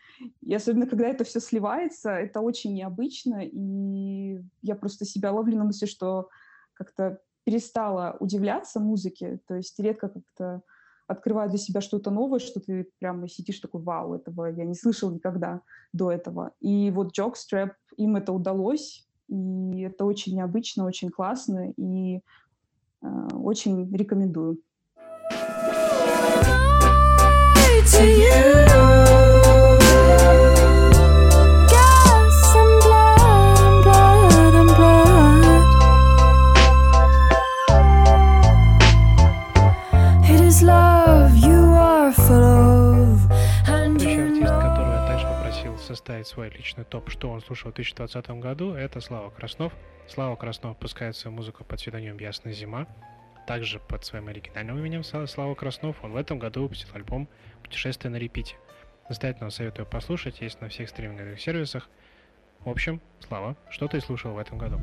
И 0.42 0.54
особенно, 0.54 0.86
когда 0.86 1.08
это 1.08 1.24
все 1.24 1.40
сливается, 1.40 2.10
это 2.10 2.40
очень 2.40 2.74
необычно. 2.74 3.40
И 3.42 4.40
я 4.62 4.74
просто 4.74 5.04
себя 5.04 5.32
ловлю 5.32 5.56
на 5.56 5.64
мысли, 5.64 5.86
что 5.86 6.28
как-то 6.74 7.20
перестала 7.44 8.16
удивляться 8.20 8.80
музыке. 8.80 9.40
То 9.46 9.54
есть 9.54 9.78
редко 9.78 10.08
как-то 10.08 10.62
открываю 11.06 11.50
для 11.50 11.58
себя 11.58 11.80
что-то 11.80 12.10
новое, 12.10 12.38
что 12.38 12.60
ты 12.60 12.88
прямо 12.98 13.28
сидишь 13.28 13.60
такой, 13.60 13.82
вау, 13.82 14.14
этого 14.14 14.46
я 14.46 14.64
не 14.64 14.74
слышал 14.74 15.10
никогда 15.10 15.60
до 15.92 16.10
этого. 16.10 16.52
И 16.60 16.90
вот 16.90 17.16
Jockstrap, 17.18 17.72
им 17.96 18.16
это 18.16 18.32
удалось, 18.32 19.06
и 19.28 19.80
это 19.82 20.06
очень 20.06 20.36
необычно, 20.36 20.86
очень 20.86 21.10
классно, 21.10 21.70
и 21.76 22.20
э, 23.02 23.28
очень 23.32 23.94
рекомендую. 23.94 24.58
to 27.86 28.06
you. 28.06 28.63
Свой 46.24 46.50
личный 46.50 46.84
топ, 46.84 47.10
что 47.10 47.30
он 47.30 47.40
слушал 47.40 47.70
в 47.70 47.74
2020 47.74 48.30
году, 48.40 48.74
это 48.74 49.00
Слава 49.00 49.30
Краснов. 49.30 49.72
Слава 50.06 50.36
Краснов 50.36 50.74
выпускает 50.74 51.16
свою 51.16 51.34
музыку 51.34 51.64
под 51.64 51.78
псевдонимом 51.78 52.18
«Ясная 52.18 52.52
зима». 52.52 52.86
Также 53.46 53.78
под 53.78 54.04
своим 54.04 54.28
оригинальным 54.28 54.78
именем 54.78 55.02
Слава 55.02 55.54
Краснов 55.54 55.96
он 56.02 56.12
в 56.12 56.16
этом 56.16 56.38
году 56.38 56.62
выпустил 56.62 56.88
альбом 56.92 57.26
«Путешествие 57.62 58.10
на 58.10 58.16
репите». 58.16 58.56
Настоятельно 59.08 59.50
советую 59.50 59.86
послушать, 59.86 60.40
есть 60.40 60.60
на 60.60 60.68
всех 60.68 60.90
стриминговых 60.90 61.40
сервисах. 61.40 61.88
В 62.60 62.68
общем, 62.68 63.00
Слава, 63.26 63.56
что 63.70 63.88
ты 63.88 64.00
слушал 64.00 64.34
в 64.34 64.38
этом 64.38 64.58
году? 64.58 64.80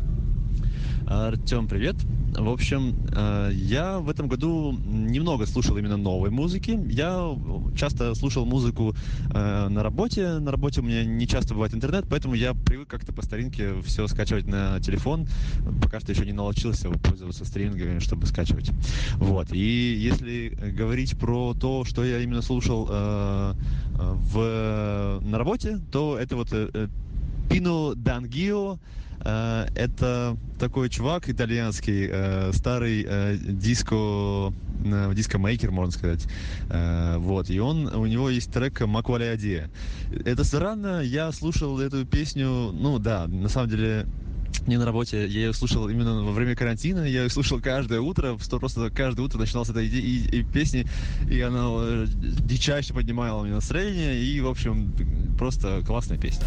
Артем, 1.08 1.68
привет. 1.68 1.96
В 2.38 2.50
общем, 2.50 2.96
э, 3.14 3.52
я 3.54 4.00
в 4.00 4.10
этом 4.10 4.28
году 4.28 4.72
немного 4.72 5.46
слушал 5.46 5.78
именно 5.78 5.98
новой 5.98 6.30
музыки. 6.30 6.80
Я 6.90 7.36
часто 7.78 8.16
слушал 8.16 8.46
музыку 8.46 8.96
э, 9.34 9.68
на 9.68 9.84
работе. 9.84 10.40
На 10.40 10.52
работе 10.52 10.80
у 10.82 10.84
меня 10.84 11.04
не 11.04 11.28
часто 11.28 11.54
бывает 11.54 11.74
интернет, 11.74 12.06
поэтому 12.10 12.36
я 12.36 12.54
привык 12.54 12.88
как-то 12.88 13.12
по 13.12 13.22
старинке 13.22 13.82
все 13.84 14.08
скачивать 14.08 14.48
на 14.48 14.80
телефон. 14.80 15.28
Пока 15.82 16.00
что 16.00 16.14
еще 16.14 16.26
не 16.26 16.34
научился 16.34 16.90
пользоваться 16.90 17.44
стримингами, 17.44 18.00
чтобы 18.00 18.26
скачивать. 18.28 18.72
Вот. 19.16 19.52
И 19.52 19.96
если 20.00 20.50
говорить 20.50 21.18
про 21.18 21.54
то, 21.54 21.84
что 21.84 22.06
я 22.06 22.20
именно 22.20 22.42
слушал 22.42 22.88
э, 22.90 23.54
в, 23.96 25.20
на 25.22 25.38
работе, 25.38 25.80
то 25.92 26.18
это 26.18 26.36
вот 26.36 26.54
э, 26.54 26.70
э, 26.74 26.88
Пино 27.50 27.94
Дангио. 27.96 28.80
Э, 29.26 29.68
Это 29.76 30.38
такой 30.60 30.90
чувак 30.90 31.30
итальянский, 31.30 32.08
э, 32.12 32.52
старый 32.54 33.06
э, 33.08 33.38
диско, 33.38 34.54
э, 34.86 35.14
диско-мейкер, 35.14 35.72
можно 35.72 35.92
сказать. 35.92 36.28
Э, 36.70 37.18
Вот, 37.18 37.50
и 37.50 37.60
он, 37.60 37.88
у 37.88 38.06
него 38.06 38.30
есть 38.30 38.52
трек 38.52 38.82
«Маквалиаде». 38.82 39.70
Это 40.26 40.44
странно, 40.44 41.02
я 41.02 41.32
слушал 41.32 41.80
эту 41.80 42.06
песню, 42.06 42.72
ну 42.72 43.00
да, 43.00 43.28
на 43.28 43.50
самом 43.50 43.70
деле 43.70 44.06
не 44.68 44.78
на 44.78 44.86
работе, 44.86 45.18
я 45.28 45.46
ее 45.46 45.54
слушал 45.54 45.90
именно 45.90 46.24
во 46.24 46.32
время 46.34 46.56
карантина, 46.56 47.00
я 47.00 47.24
ее 47.24 47.30
слушал 47.30 47.60
каждое 47.60 48.00
утро, 48.02 48.38
просто 48.60 48.90
каждое 48.92 49.24
утро 49.24 49.40
начиналось 49.40 49.70
этой 49.70 49.88
иде- 49.88 50.02
и, 50.02 50.40
и 50.40 50.44
песни, 50.44 50.86
и 51.30 51.42
она 51.42 51.64
э, 51.68 52.06
дичайше 52.12 52.94
поднимала 52.94 53.44
мне 53.44 53.54
настроение, 53.54 54.22
и, 54.24 54.40
в 54.42 54.48
общем, 54.48 54.94
просто 55.40 55.82
классная 55.88 56.18
песня. 56.18 56.46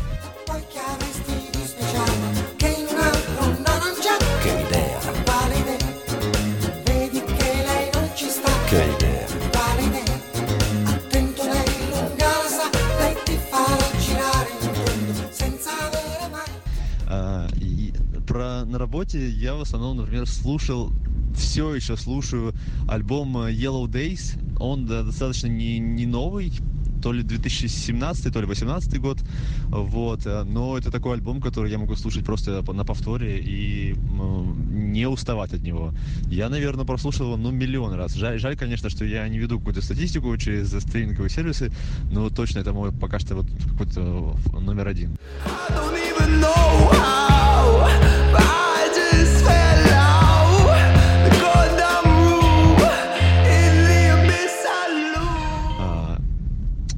На 18.75 18.79
работе 18.81 19.31
я 19.31 19.55
в 19.55 19.61
основном, 19.61 19.99
например, 19.99 20.27
слушал, 20.27 20.93
все 21.37 21.77
еще 21.77 21.97
слушаю 21.97 22.53
альбом 22.89 23.39
э, 23.39 23.53
Yellow 23.53 23.87
Days. 23.87 24.37
Он 24.59 24.85
да, 24.85 25.05
достаточно 25.05 25.47
не, 25.47 25.79
не 25.79 26.07
новый, 26.07 26.53
то 27.01 27.13
ли 27.13 27.23
2017, 27.23 28.33
то 28.33 28.41
ли 28.41 28.47
2018 28.47 29.01
год. 29.01 29.19
Вот. 29.69 30.27
э, 30.27 30.43
Но 30.43 30.77
это 30.77 30.91
такой 30.91 31.15
альбом, 31.15 31.41
который 31.41 31.71
я 31.71 31.79
могу 31.79 31.95
слушать 31.95 32.25
просто 32.25 32.65
на 32.73 32.85
повторе 32.85 33.39
и 33.39 33.95
не 34.73 35.07
уставать 35.07 35.53
от 35.53 35.61
него. 35.63 35.95
Я, 36.27 36.49
наверное, 36.49 36.85
прослушал 36.85 37.27
его 37.27 37.37
ну, 37.37 37.53
миллион 37.53 37.95
раз. 37.95 38.15
Жаль, 38.15 38.41
жаль, 38.41 38.57
конечно, 38.57 38.91
что 38.91 39.05
я 39.05 39.29
не 39.29 39.39
веду 39.39 39.59
какую-то 39.59 39.83
статистику 39.83 40.37
через 40.37 40.71
стриминговые 40.71 41.31
сервисы, 41.31 41.73
но 42.11 42.29
точно 42.29 42.59
это 42.59 42.73
мой 42.73 42.91
пока 42.91 43.21
что 43.21 43.37
вот 43.37 43.47
какой-то 43.71 44.37
номер 44.61 44.89
один. 44.89 45.17
don't 45.71 45.97
even 45.97 46.41
know 46.41 46.91
how. 46.91 47.25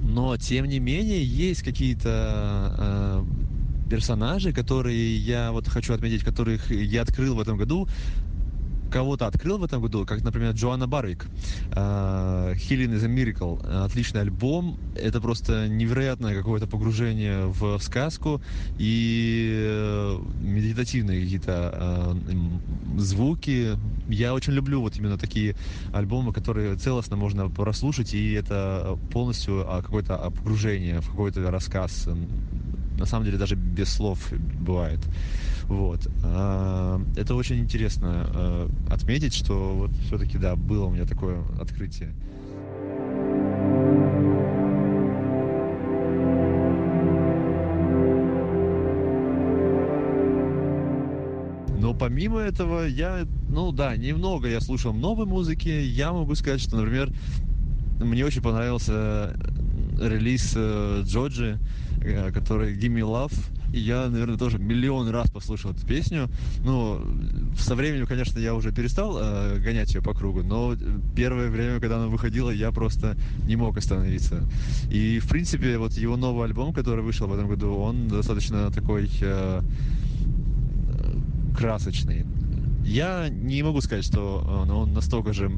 Но, 0.02 0.36
тем 0.36 0.66
не 0.66 0.80
менее, 0.80 1.24
есть 1.24 1.62
какие-то 1.62 2.74
э, 2.78 3.24
персонажи, 3.90 4.52
которые 4.52 5.16
я 5.16 5.52
вот 5.52 5.68
хочу 5.68 5.94
отметить, 5.94 6.24
которых 6.24 6.70
я 6.70 7.02
открыл 7.02 7.34
в 7.34 7.40
этом 7.40 7.56
году, 7.56 7.88
кого-то 8.90 9.26
открыл 9.26 9.58
в 9.58 9.64
этом 9.64 9.80
году, 9.82 10.04
как, 10.06 10.22
например, 10.22 10.52
Джоанна 10.52 10.86
Барвик. 10.86 11.26
Э, 11.72 12.54
Healing 12.54 12.94
is 12.94 13.04
a 13.04 13.08
Miracle. 13.08 13.84
Отличный 13.84 14.20
альбом. 14.22 14.78
Это 14.94 15.20
просто 15.20 15.68
невероятное 15.68 16.34
какое-то 16.34 16.66
погружение 16.66 17.46
в 17.46 17.78
сказку 17.80 18.40
и 18.78 19.54
э, 19.58 20.18
медитативные 20.40 21.22
какие-то 21.22 22.16
м, 22.28 22.60
звуки. 22.98 23.76
Я 24.08 24.34
очень 24.34 24.52
люблю 24.52 24.80
вот 24.80 24.96
именно 24.96 25.18
такие 25.18 25.56
альбомы, 25.92 26.32
которые 26.32 26.76
целостно 26.76 27.16
можно 27.16 27.50
прослушать, 27.50 28.14
и 28.14 28.32
это 28.32 28.98
полностью 29.10 29.64
а, 29.68 29.82
какое-то 29.82 30.16
а, 30.16 30.30
погружение 30.30 31.00
в 31.00 31.10
какой-то 31.10 31.50
рассказ. 31.50 32.08
На 32.98 33.06
самом 33.06 33.24
деле 33.24 33.38
даже 33.38 33.56
без 33.56 33.90
слов 33.90 34.32
бывает. 34.32 35.00
Вот. 35.68 36.06
А, 36.22 37.00
Это 37.16 37.34
очень 37.34 37.58
интересно 37.58 38.30
э, 38.32 38.68
отметить, 38.90 39.34
что 39.34 39.74
вот 39.74 39.90
все-таки, 40.06 40.38
да, 40.38 40.54
было 40.54 40.86
у 40.86 40.90
меня 40.90 41.06
такое 41.06 41.42
открытие. 41.60 42.14
Но 51.78 51.94
помимо 51.94 52.40
этого, 52.40 52.86
я, 52.86 53.26
ну 53.48 53.72
да, 53.72 53.96
немного 53.96 54.48
я 54.48 54.60
слушал 54.60 54.92
новой 54.92 55.26
музыки. 55.26 55.68
Я 55.68 56.12
могу 56.12 56.34
сказать, 56.36 56.60
что, 56.60 56.76
например, 56.76 57.12
мне 58.00 58.24
очень 58.24 58.42
понравился 58.42 59.36
релиз 60.00 60.52
э, 60.56 61.02
Джоджи, 61.04 61.58
э, 62.02 62.30
который 62.32 62.76
Gimme 62.76 63.00
Love. 63.00 63.34
И 63.72 63.80
я, 63.80 64.08
наверное, 64.08 64.38
тоже 64.38 64.58
миллион 64.58 65.08
раз 65.10 65.30
послушал 65.30 65.72
эту 65.72 65.86
песню. 65.86 66.28
Ну, 66.64 67.00
со 67.58 67.74
временем, 67.74 68.06
конечно, 68.06 68.38
я 68.38 68.54
уже 68.54 68.72
перестал 68.72 69.18
э, 69.18 69.58
гонять 69.58 69.94
ее 69.94 70.02
по 70.02 70.14
кругу, 70.14 70.42
но 70.42 70.74
первое 71.14 71.50
время, 71.50 71.80
когда 71.80 71.96
она 71.96 72.06
выходила, 72.06 72.50
я 72.50 72.70
просто 72.70 73.16
не 73.46 73.56
мог 73.56 73.76
остановиться. 73.76 74.48
И, 74.90 75.18
в 75.18 75.28
принципе, 75.28 75.78
вот 75.78 75.92
его 75.92 76.16
новый 76.16 76.46
альбом, 76.46 76.72
который 76.72 77.02
вышел 77.02 77.26
в 77.26 77.32
этом 77.32 77.48
году, 77.48 77.74
он 77.74 78.08
достаточно 78.08 78.70
такой 78.70 79.10
э, 79.20 79.62
красочный. 81.56 82.24
Я 82.84 83.28
не 83.28 83.62
могу 83.62 83.80
сказать, 83.80 84.04
что 84.04 84.44
он, 84.62 84.70
он 84.70 84.92
настолько 84.92 85.32
же, 85.32 85.50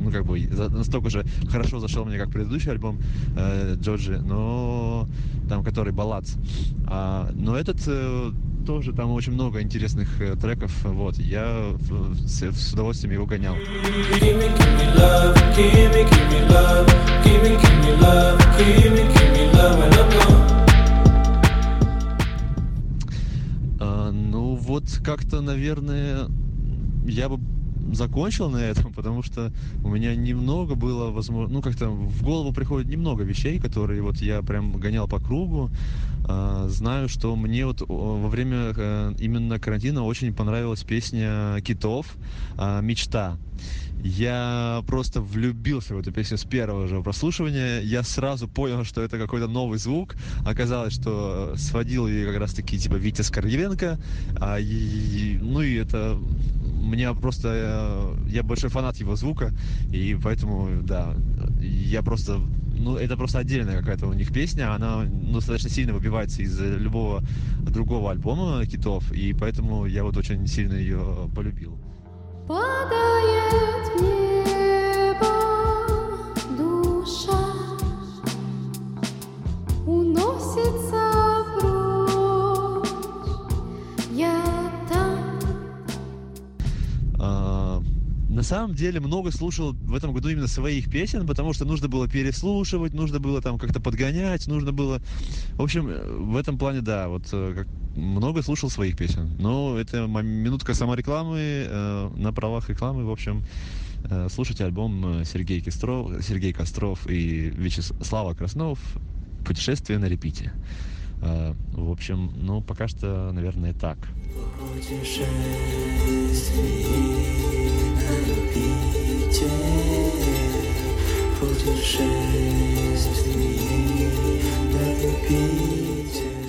ну 0.00 0.10
как 0.10 0.24
бы 0.26 0.40
настолько 0.40 1.10
же 1.10 1.24
хорошо 1.50 1.80
зашел 1.80 2.04
мне, 2.04 2.18
как 2.18 2.30
предыдущий 2.30 2.70
альбом 2.70 2.98
э, 3.36 3.76
Джорджи, 3.80 4.18
но 4.18 5.06
там 5.48 5.64
который 5.64 5.92
баллад. 5.92 6.24
А, 6.86 7.30
но 7.34 7.56
этот 7.56 7.80
э, 7.86 8.30
тоже 8.66 8.92
там 8.92 9.10
очень 9.12 9.32
много 9.32 9.62
интересных 9.62 10.20
э, 10.20 10.36
треков. 10.36 10.72
Вот 10.84 11.16
я 11.18 11.72
э, 11.90 12.14
с, 12.26 12.72
удовольствием 12.74 13.14
его 13.14 13.24
гонял. 13.24 13.54
А, 23.80 24.10
ну 24.12 24.54
вот 24.54 24.84
как-то, 25.02 25.40
наверное, 25.40 26.28
я 27.06 27.28
бы 27.30 27.38
закончил 27.92 28.50
на 28.50 28.58
этом, 28.58 28.92
потому 28.96 29.22
что 29.22 29.52
у 29.84 29.88
меня 29.88 30.14
немного 30.14 30.74
было 30.74 31.10
возможно, 31.10 31.54
ну 31.54 31.62
как-то 31.62 31.88
в 31.88 32.22
голову 32.22 32.52
приходит 32.52 32.88
немного 32.88 33.24
вещей, 33.24 33.58
которые 33.58 34.02
вот 34.02 34.16
я 34.18 34.42
прям 34.42 34.72
гонял 34.72 35.08
по 35.08 35.18
кругу. 35.18 35.70
А, 36.28 36.68
знаю, 36.68 37.08
что 37.08 37.34
мне 37.36 37.64
вот 37.64 37.82
о, 37.88 38.18
во 38.20 38.28
время 38.28 38.72
э, 38.76 39.14
именно 39.18 39.58
карантина 39.58 40.04
очень 40.04 40.34
понравилась 40.34 40.84
песня 40.84 41.60
Китов 41.62 42.18
а, 42.56 42.80
"Мечта". 42.82 43.38
Я 44.00 44.82
просто 44.86 45.20
влюбился 45.20 45.94
в 45.94 45.98
эту 45.98 46.12
песню 46.12 46.36
с 46.38 46.44
первого 46.44 46.86
же 46.86 47.02
прослушивания. 47.02 47.80
Я 47.80 48.02
сразу 48.04 48.46
понял, 48.46 48.84
что 48.84 49.00
это 49.02 49.18
какой-то 49.18 49.48
новый 49.48 49.78
звук. 49.78 50.16
Оказалось, 50.44 50.94
что 50.94 51.52
э, 51.54 51.58
сводил 51.58 52.06
ее 52.06 52.26
как 52.26 52.38
раз-таки 52.38 52.78
типа 52.78 52.94
Витя 52.94 53.22
Скорьевенко. 53.22 53.98
А, 54.38 54.60
и- 54.60 55.38
ну 55.40 55.62
и 55.62 55.74
это 55.74 56.16
меня 56.62 57.14
просто... 57.14 57.48
э, 57.52 58.30
Я 58.30 58.42
большой 58.42 58.70
фанат 58.70 58.96
его 58.98 59.16
звука, 59.16 59.52
и 59.90 60.16
поэтому, 60.22 60.82
да, 60.82 61.14
я 61.60 62.02
просто... 62.02 62.40
Ну, 62.78 62.96
это 62.96 63.16
просто 63.16 63.38
отдельная 63.40 63.78
какая-то 63.78 64.06
у 64.06 64.12
них 64.12 64.32
песня, 64.32 64.74
она 64.74 65.04
ну, 65.04 65.34
достаточно 65.34 65.70
сильно 65.70 65.92
выбивается 65.92 66.42
из 66.42 66.58
любого 66.60 67.22
другого 67.62 68.10
альбома 68.10 68.64
китов, 68.66 69.10
и 69.12 69.32
поэтому 69.32 69.86
я 69.86 70.04
вот 70.04 70.16
очень 70.16 70.46
сильно 70.46 70.74
ее 70.74 71.28
полюбил. 71.34 71.78
Падает 72.46 74.00
небо 74.00 74.38
уносится 79.86 81.07
на 88.38 88.44
самом 88.44 88.72
деле 88.72 89.00
много 89.00 89.32
слушал 89.32 89.72
в 89.72 89.96
этом 89.96 90.12
году 90.12 90.28
именно 90.28 90.46
своих 90.46 90.88
песен, 90.88 91.26
потому 91.26 91.52
что 91.52 91.64
нужно 91.64 91.88
было 91.88 92.06
переслушивать, 92.06 92.94
нужно 92.94 93.18
было 93.18 93.42
там 93.42 93.58
как-то 93.58 93.80
подгонять, 93.80 94.46
нужно 94.46 94.72
было... 94.72 95.00
В 95.54 95.62
общем, 95.62 95.88
э, 95.88 96.16
в 96.16 96.36
этом 96.36 96.56
плане, 96.56 96.80
да, 96.80 97.08
вот 97.08 97.24
э, 97.32 97.64
много 97.96 98.42
слушал 98.42 98.70
своих 98.70 98.96
песен. 98.96 99.34
Но 99.40 99.76
это 99.76 100.06
минутка 100.06 100.74
саморекламы 100.74 101.40
э, 101.40 102.10
на 102.16 102.32
правах 102.32 102.68
рекламы, 102.68 103.04
в 103.04 103.10
общем, 103.10 103.42
э, 104.04 104.28
слушайте 104.30 104.64
альбом 104.64 105.22
э, 105.22 105.24
Сергей 105.24 105.60
Костров, 105.60 106.12
Сергей 106.22 106.52
Костров 106.52 107.10
и 107.10 107.50
Вячеслава 107.50 108.34
Краснов 108.34 108.78
«Путешествие 109.44 109.98
на 109.98 110.04
репите». 110.04 110.52
Э, 111.22 111.54
в 111.72 111.90
общем, 111.90 112.32
ну, 112.36 112.60
пока 112.60 112.86
что, 112.86 113.32
наверное, 113.32 113.72
так. 113.74 113.98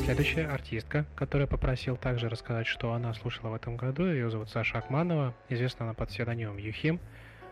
Следующая 0.06 0.48
артистка, 0.48 1.06
которую 1.15 1.48
я 1.48 1.48
попросил 1.48 1.98
также 1.98 2.30
рассказать, 2.30 2.68
что 2.68 2.94
она 2.94 3.14
слушала 3.14 3.49
в 3.49 3.53
этом 3.53 3.77
году, 3.77 4.06
ее 4.06 4.30
зовут 4.30 4.49
Саша 4.49 4.77
Акманова, 4.77 5.34
известна 5.49 5.86
она 5.86 5.94
под 5.94 6.10
псевдонимом 6.10 6.57
Юхим. 6.57 6.99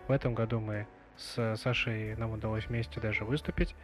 В 0.08 0.12
этом 0.12 0.34
году 0.34 0.60
мы 0.60 0.88
с 1.18 1.56
Сашей, 1.58 2.16
нам 2.16 2.32
удалось 2.32 2.68
вместе 2.68 3.00
даже 3.00 3.26
выступить. 3.26 3.76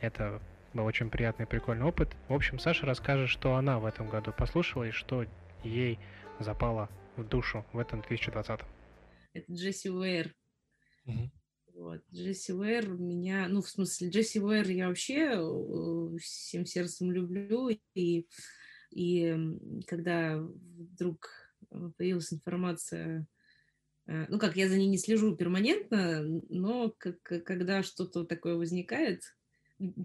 Это 0.00 0.40
был 0.72 0.84
очень 0.84 1.10
приятный 1.10 1.44
и 1.44 1.48
прикольный 1.48 1.86
опыт. 1.86 2.10
В 2.28 2.34
общем, 2.34 2.58
Саша 2.58 2.86
расскажет, 2.86 3.28
что 3.28 3.56
она 3.56 3.78
в 3.78 3.86
этом 3.86 4.08
году 4.08 4.32
послушала 4.32 4.84
и 4.84 4.90
что 4.90 5.24
ей 5.62 5.98
запало 6.38 6.88
в 7.16 7.24
душу 7.24 7.64
в 7.72 7.78
этом 7.78 8.00
2020. 8.02 8.60
Это 9.34 9.52
Джесси 9.52 9.90
Уэйр. 9.90 10.34
Вот. 11.74 12.02
Джесси 12.12 12.52
Уэйр 12.52 12.88
меня, 12.88 13.48
ну, 13.48 13.60
в 13.60 13.68
смысле, 13.68 14.08
Джесси 14.08 14.40
Уэйр 14.40 14.70
я 14.70 14.88
вообще 14.88 15.34
э, 15.34 16.16
всем 16.18 16.64
сердцем 16.66 17.10
люблю, 17.10 17.68
и, 17.94 18.26
и 18.90 19.36
когда 19.88 20.38
вдруг 20.38 21.28
э, 21.70 21.90
появилась 21.96 22.32
информация, 22.32 23.26
э, 24.06 24.26
ну, 24.28 24.38
как, 24.38 24.56
я 24.56 24.68
за 24.68 24.78
ней 24.78 24.86
не 24.86 24.98
слежу 24.98 25.34
перманентно, 25.34 26.22
но 26.48 26.94
как, 26.96 27.20
когда 27.22 27.82
что-то 27.82 28.24
такое 28.24 28.54
возникает, 28.54 29.22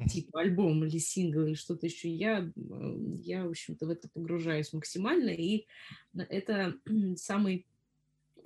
типа 0.10 0.42
альбом 0.42 0.84
или 0.86 0.98
сингл 0.98 1.46
или 1.46 1.54
что-то 1.54 1.86
еще, 1.86 2.10
я, 2.10 2.40
э, 2.40 2.96
я, 3.20 3.46
в 3.46 3.50
общем-то, 3.50 3.86
в 3.86 3.90
это 3.92 4.10
погружаюсь 4.10 4.74
максимально, 4.74 5.30
и 5.30 5.68
это 6.16 6.74
самый 7.16 7.68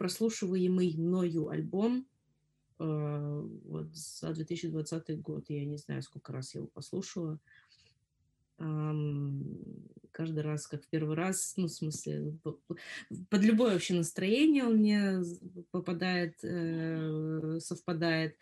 прослушиваемый 0.03 0.93
мною 0.98 1.48
альбом 1.48 2.06
э, 2.77 3.48
вот 3.64 3.88
за 3.95 4.33
2020 4.33 5.22
год. 5.22 5.45
Я 5.48 5.64
не 5.64 5.77
знаю, 5.77 6.01
сколько 6.01 6.33
раз 6.33 6.53
я 6.53 6.57
его 6.59 6.67
послушала. 6.67 7.40
Ам, 8.57 9.45
каждый 10.11 10.41
раз, 10.43 10.67
как 10.67 10.83
в 10.83 10.90
первый 10.90 11.15
раз, 11.15 11.53
ну, 11.56 11.67
в 11.67 11.72
смысле, 11.72 12.38
по- 12.43 12.59
по- 12.67 12.75
под 13.30 13.43
любое 13.43 13.72
вообще 13.72 13.93
настроение 13.93 14.65
он 14.65 14.80
мне 14.80 15.23
попадает, 15.72 16.35
э, 16.43 17.59
совпадает, 17.61 18.38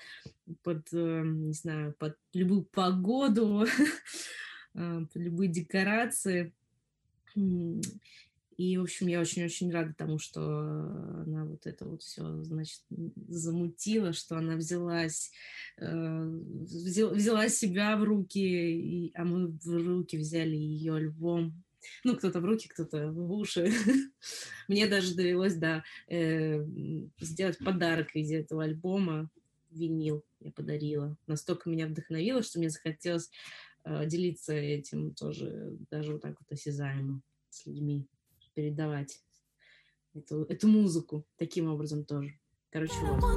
под, 0.64 0.91
э, 0.93 1.22
не 1.23 1.53
знаю, 1.53 1.93
под 1.99 2.17
любую 2.33 2.64
погоду, 2.64 3.65
э, 4.73 5.06
под 5.14 5.15
любые 5.15 5.51
декорации. 5.51 6.56
И, 8.61 8.77
в 8.77 8.83
общем, 8.83 9.07
я 9.07 9.19
очень-очень 9.19 9.72
рада 9.72 9.91
тому, 9.98 10.19
что 10.19 10.40
она 10.48 11.45
вот 11.45 11.65
это 11.65 11.83
вот 11.85 12.03
все, 12.03 12.43
значит, 12.43 12.81
замутила, 13.27 14.14
что 14.14 14.38
она 14.38 14.56
взялась, 14.56 15.31
э, 15.77 15.85
взя- 15.88 17.11
взяла 17.11 17.49
себя 17.49 17.98
в 17.98 18.03
руки, 18.03 18.38
и- 18.38 19.11
а 19.15 19.25
мы 19.25 19.48
в 19.48 19.65
руки 19.65 20.15
взяли 20.15 20.56
ее 20.56 20.93
альбом. 20.93 21.64
Ну, 22.03 22.15
кто-то 22.15 22.40
в 22.40 22.45
руки, 22.45 22.69
кто-то 22.69 23.11
в 23.11 23.31
уши. 23.31 23.65
Мне 24.67 24.85
даже 24.85 25.15
довелось, 25.15 25.56
да, 25.56 25.83
э, 26.07 26.64
сделать 27.19 27.57
подарок 27.57 28.14
виде 28.14 28.38
этого 28.41 28.64
альбома. 28.64 29.31
Винил 29.72 30.23
я 30.40 30.51
подарила. 30.51 31.17
Настолько 31.25 31.67
меня 31.67 31.88
вдохновило, 31.88 32.43
что 32.43 32.59
мне 32.59 32.69
захотелось 32.69 33.31
э, 33.85 34.06
делиться 34.06 34.53
этим 34.53 35.15
тоже, 35.15 35.80
даже 35.90 36.11
вот 36.11 36.22
так 36.22 36.35
вот 36.40 36.51
осязаемо 36.51 37.23
с 37.49 37.65
людьми 37.65 38.07
передавать 38.54 39.20
эту, 40.14 40.44
эту 40.46 40.68
музыку 40.68 41.26
таким 41.38 41.68
образом 41.70 42.06
тоже. 42.06 42.40
Короче, 42.70 42.94
вот. 43.02 43.32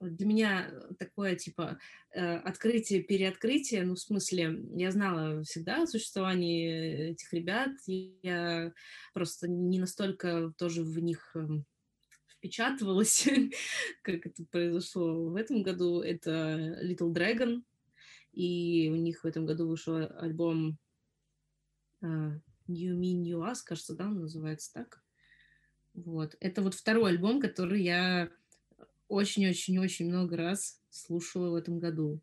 Для 0.00 0.26
меня 0.26 0.70
такое, 0.94 1.36
типа, 1.36 1.78
э, 2.10 2.36
открытие, 2.36 3.02
переоткрытие, 3.02 3.84
ну, 3.84 3.94
в 3.94 4.00
смысле, 4.00 4.62
я 4.74 4.90
знала 4.90 5.42
всегда 5.42 5.82
о 5.82 5.86
существовании 5.86 7.10
этих 7.12 7.32
ребят, 7.32 7.72
я 7.86 8.72
просто 9.12 9.48
не 9.48 9.78
настолько 9.78 10.52
тоже 10.56 10.82
в 10.82 10.98
них 10.98 11.30
эм, 11.34 11.64
впечатывалась, 12.28 13.26
как 14.02 14.26
это 14.26 14.44
произошло 14.50 15.30
в 15.30 15.36
этом 15.36 15.62
году. 15.62 16.00
Это 16.00 16.80
Little 16.82 17.12
Dragon, 17.12 17.62
и 18.32 18.90
у 18.92 18.96
них 18.96 19.24
в 19.24 19.26
этом 19.26 19.46
году 19.46 19.68
вышел 19.68 19.96
альбом 20.18 20.78
New 22.02 22.98
Me, 22.98 23.12
New 23.12 23.40
Us, 23.40 23.58
кажется, 23.64 23.94
да, 23.94 24.06
он 24.06 24.20
называется 24.20 24.72
так. 24.72 25.02
Вот. 25.94 26.36
Это 26.40 26.62
вот 26.62 26.74
второй 26.74 27.10
альбом, 27.10 27.40
который 27.40 27.82
я 27.82 28.30
очень-очень-очень 29.08 30.08
много 30.08 30.36
раз 30.36 30.82
слушала 30.94 31.50
в 31.50 31.54
этом 31.54 31.78
году. 31.78 32.20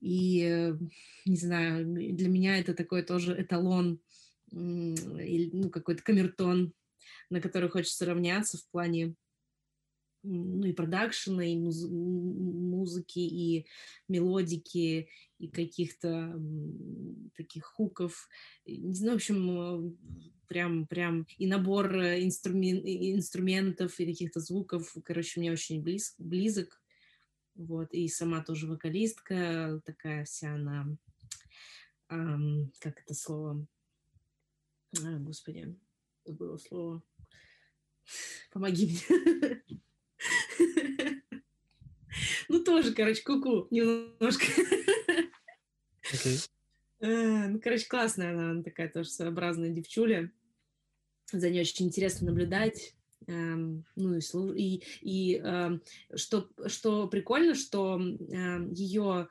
И, 0.00 0.42
э, 0.42 0.76
не 1.26 1.36
знаю, 1.36 1.86
для 1.86 2.28
меня 2.28 2.58
это 2.58 2.74
такой 2.74 3.02
тоже 3.02 3.40
эталон, 3.40 4.00
или, 4.50 5.50
ну, 5.52 5.70
какой-то 5.70 6.02
камертон, 6.02 6.74
на 7.30 7.40
который 7.40 7.70
хочется 7.70 8.04
равняться 8.04 8.58
в 8.58 8.66
плане 8.68 9.14
ну, 10.24 10.64
и 10.64 10.72
продакшена, 10.72 11.44
и 11.44 11.56
муз- 11.56 11.88
музыки, 11.88 13.18
и 13.18 13.66
мелодики, 14.08 15.08
и 15.38 15.48
каких-то 15.48 16.40
таких 17.36 17.64
хуков. 17.64 18.28
Не 18.66 18.94
знаю, 18.94 19.14
в 19.14 19.16
общем, 19.16 19.50
э, 19.50 19.92
прям, 20.46 20.86
прям 20.86 21.26
и 21.38 21.46
набор 21.46 21.96
э, 21.96 22.24
инструмен- 22.24 22.82
инструментов, 22.84 23.98
и 23.98 24.06
каких-то 24.06 24.40
звуков, 24.40 24.94
короче, 25.04 25.40
мне 25.40 25.50
очень 25.50 25.82
близ, 25.82 26.14
близок. 26.18 26.81
Вот, 27.54 27.92
и 27.92 28.08
сама 28.08 28.42
тоже 28.42 28.66
вокалистка, 28.66 29.80
такая 29.84 30.24
вся 30.24 30.54
она, 30.54 30.86
ам, 32.08 32.72
как 32.80 33.00
это 33.00 33.14
слово, 33.14 33.66
А, 35.04 35.18
господи, 35.18 35.78
забыла 36.24 36.56
слово. 36.56 37.02
Помоги 38.50 38.86
мне. 38.86 39.62
Ну, 42.48 42.62
тоже, 42.62 42.92
короче, 42.94 43.22
куку 43.22 43.66
немножко. 43.70 44.44
Э, 47.00 47.48
Ну, 47.48 47.60
короче, 47.60 47.86
классная 47.88 48.32
она, 48.32 48.50
она 48.50 48.62
такая 48.62 48.88
тоже 48.88 49.08
своеобразная 49.08 49.70
девчуля. 49.70 50.30
За 51.32 51.48
ней 51.50 51.62
очень 51.62 51.86
интересно 51.86 52.28
наблюдать. 52.28 52.94
Эм, 53.26 53.84
Ну 53.96 54.14
и, 54.16 54.20
и, 54.56 54.82
и 55.00 55.38
эм, 55.38 55.82
что, 56.14 56.48
что 56.66 57.08
прикольно, 57.08 57.54
что 57.54 58.00
ее 58.72 59.28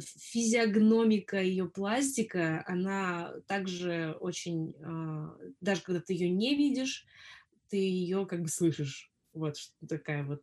физиогномика, 0.00 1.40
ее 1.40 1.68
пластика, 1.68 2.64
она 2.66 3.34
также 3.46 4.16
очень, 4.20 4.74
а, 4.84 5.36
даже 5.60 5.82
когда 5.82 6.00
ты 6.00 6.12
ее 6.14 6.28
не 6.28 6.56
видишь, 6.56 7.06
ты 7.68 7.76
ее 7.76 8.26
как 8.26 8.42
бы 8.42 8.48
слышишь. 8.48 9.12
Вот 9.32 9.56
такая 9.88 10.24
вот 10.24 10.42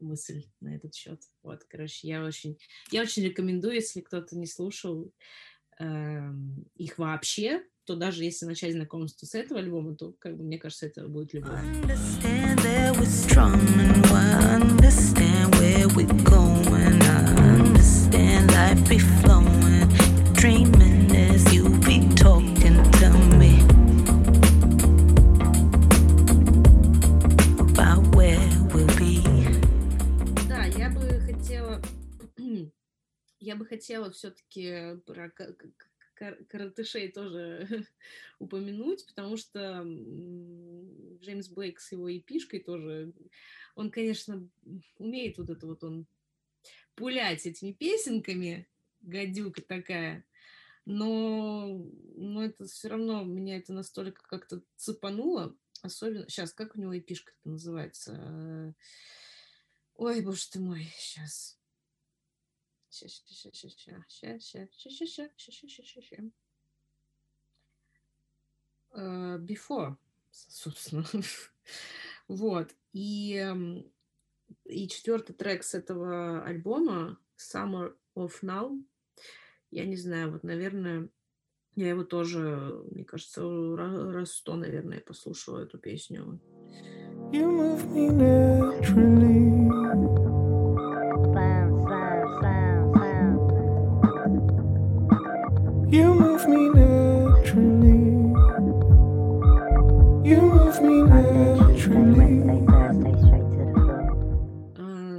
мысль 0.00 0.44
на 0.60 0.74
этот 0.76 0.94
счет. 0.94 1.22
Вот, 1.42 1.64
короче, 1.64 2.08
я 2.08 2.24
очень, 2.24 2.58
я 2.90 3.02
очень 3.02 3.24
рекомендую, 3.24 3.74
если 3.74 4.00
кто-то 4.00 4.36
не 4.38 4.46
слушал 4.46 5.12
эм, 5.78 6.66
их 6.76 6.98
вообще, 6.98 7.64
то 7.84 7.96
даже 7.96 8.24
если 8.24 8.46
начать 8.46 8.72
знакомство 8.72 9.26
с 9.26 9.34
этого 9.34 9.60
альбома, 9.60 9.96
то, 9.96 10.14
как 10.18 10.36
бы, 10.36 10.44
мне 10.44 10.58
кажется, 10.58 10.86
это 10.86 11.08
будет 11.08 11.34
любовь. 11.34 11.60
Да, 30.48 30.64
я 30.64 30.90
бы 30.90 31.20
хотела 31.26 31.82
я 33.40 33.56
бы 33.56 33.66
хотела 33.66 34.10
все-таки 34.10 34.96
про 35.04 35.30
коротышей 36.14 37.10
тоже 37.10 37.86
упомянуть, 38.38 39.06
потому 39.06 39.36
что 39.36 39.82
Джеймс 41.20 41.48
Блейк 41.48 41.80
с 41.80 41.92
его 41.92 42.14
эпишкой 42.16 42.60
тоже, 42.60 43.12
он, 43.74 43.90
конечно, 43.90 44.48
умеет 44.98 45.38
вот 45.38 45.50
это 45.50 45.66
вот 45.66 45.82
он 45.84 46.06
пулять 46.94 47.46
этими 47.46 47.72
песенками, 47.72 48.68
гадюка 49.00 49.62
такая, 49.62 50.24
но, 50.84 51.84
но 52.16 52.44
это 52.44 52.66
все 52.66 52.88
равно 52.88 53.24
меня 53.24 53.56
это 53.56 53.72
настолько 53.72 54.22
как-то 54.22 54.62
цепануло, 54.76 55.56
особенно, 55.82 56.28
сейчас, 56.28 56.52
как 56.52 56.76
у 56.76 56.80
него 56.80 56.96
эпишка-то 56.98 57.48
называется? 57.48 58.74
Ой, 59.94 60.20
боже 60.20 60.48
ты 60.50 60.60
мой, 60.60 60.92
сейчас. 60.96 61.61
Before, 68.94 69.96
собственно. 70.30 71.04
Вот. 72.28 72.74
И, 72.92 73.34
эм, 73.34 73.90
и 74.64 74.88
четвертый 74.88 75.34
трек 75.34 75.64
с 75.64 75.74
этого 75.74 76.44
альбома 76.44 77.18
Summer 77.36 77.96
of 78.14 78.32
Now. 78.42 78.82
Я 79.70 79.86
не 79.86 79.96
знаю, 79.96 80.30
вот, 80.30 80.42
наверное, 80.42 81.08
я 81.74 81.88
его 81.88 82.04
тоже, 82.04 82.84
мне 82.90 83.04
кажется, 83.04 83.42
ра- 83.42 84.12
раз 84.12 84.32
сто, 84.32 84.56
наверное, 84.56 85.00
послушала 85.00 85.60
эту 85.60 85.78
песню. 85.78 86.40
You 87.32 87.50
move 87.50 87.86
me 87.92 88.10
naturally. 88.10 89.61
You 95.92 96.14
move 96.14 96.48
me 96.48 96.70
naturally. 96.70 98.00
You 100.24 100.40
move 100.40 100.80
me 100.80 101.02
naturally. 101.02 102.32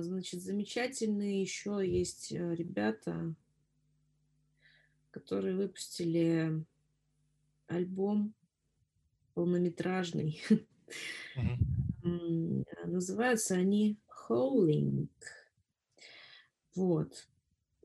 Значит, 0.02 0.42
замечательные 0.42 1.42
еще 1.42 1.82
есть 1.86 2.32
э, 2.32 2.56
ребята, 2.56 3.36
которые 5.12 5.56
выпустили 5.56 6.66
альбом 7.68 8.34
полнометражный. 9.36 10.42
М, 12.04 12.66
Называются 12.86 13.56
они 13.56 13.98
Howling. 14.28 15.08
Вот. 16.76 17.28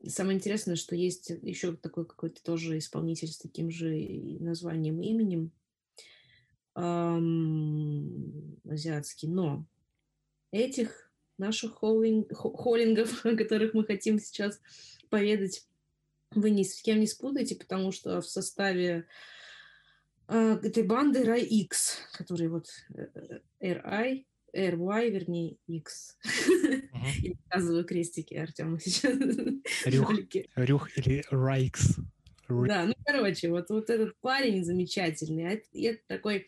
Самое 0.07 0.37
интересное, 0.37 0.75
что 0.75 0.95
есть 0.95 1.29
еще 1.41 1.75
такой 1.75 2.05
какой-то 2.05 2.41
тоже 2.41 2.77
исполнитель 2.77 3.27
с 3.27 3.37
таким 3.37 3.69
же 3.69 3.93
названием 4.39 5.01
именем 5.01 5.51
ам, 6.73 8.57
азиатский. 8.65 9.27
Но 9.27 9.65
этих 10.51 11.11
наших 11.37 11.81
холлинг- 11.81 12.33
хо- 12.33 12.55
холлингов, 12.55 13.25
о 13.25 13.35
которых 13.35 13.73
мы 13.73 13.83
хотим 13.83 14.19
сейчас 14.19 14.61
поведать, 15.09 15.67
вы 16.31 16.51
ни 16.51 16.63
с 16.63 16.81
кем 16.81 16.99
не 16.99 17.07
спутаете, 17.07 17.55
потому 17.55 17.91
что 17.91 18.21
в 18.21 18.27
составе 18.27 19.07
а, 20.27 20.59
этой 20.61 20.83
банды 20.83 21.23
Рай 21.23 21.41
X, 21.41 21.97
который 22.13 22.49
вот 22.49 22.67
э, 22.93 23.41
э, 23.59 23.73
RI, 23.73 24.25
RY, 24.53 25.09
вернее, 25.09 25.57
X. 25.67 26.17
Я 27.21 27.35
показываю 27.49 27.85
крестики 27.85 28.33
Артему 28.35 28.79
сейчас. 28.79 29.17
Рюх, 30.55 30.97
или 30.97 31.23
Райкс. 31.29 31.97
Да, 32.47 32.85
ну, 32.85 32.93
короче, 33.05 33.49
вот, 33.49 33.69
вот 33.69 33.89
этот 33.89 34.17
парень 34.21 34.63
замечательный. 34.63 35.47
А 35.47 35.59
это- 35.73 36.01
такой 36.07 36.47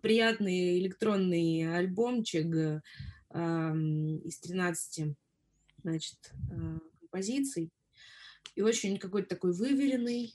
приятный 0.00 0.78
электронный 0.78 1.76
альбомчик 1.76 2.54
э, 2.54 2.80
из 3.34 4.38
13, 4.38 5.16
значит, 5.82 6.18
э, 6.50 6.78
композиций. 7.00 7.70
И 8.54 8.62
очень 8.62 8.98
какой-то 8.98 9.28
такой 9.28 9.52
выверенный, 9.52 10.32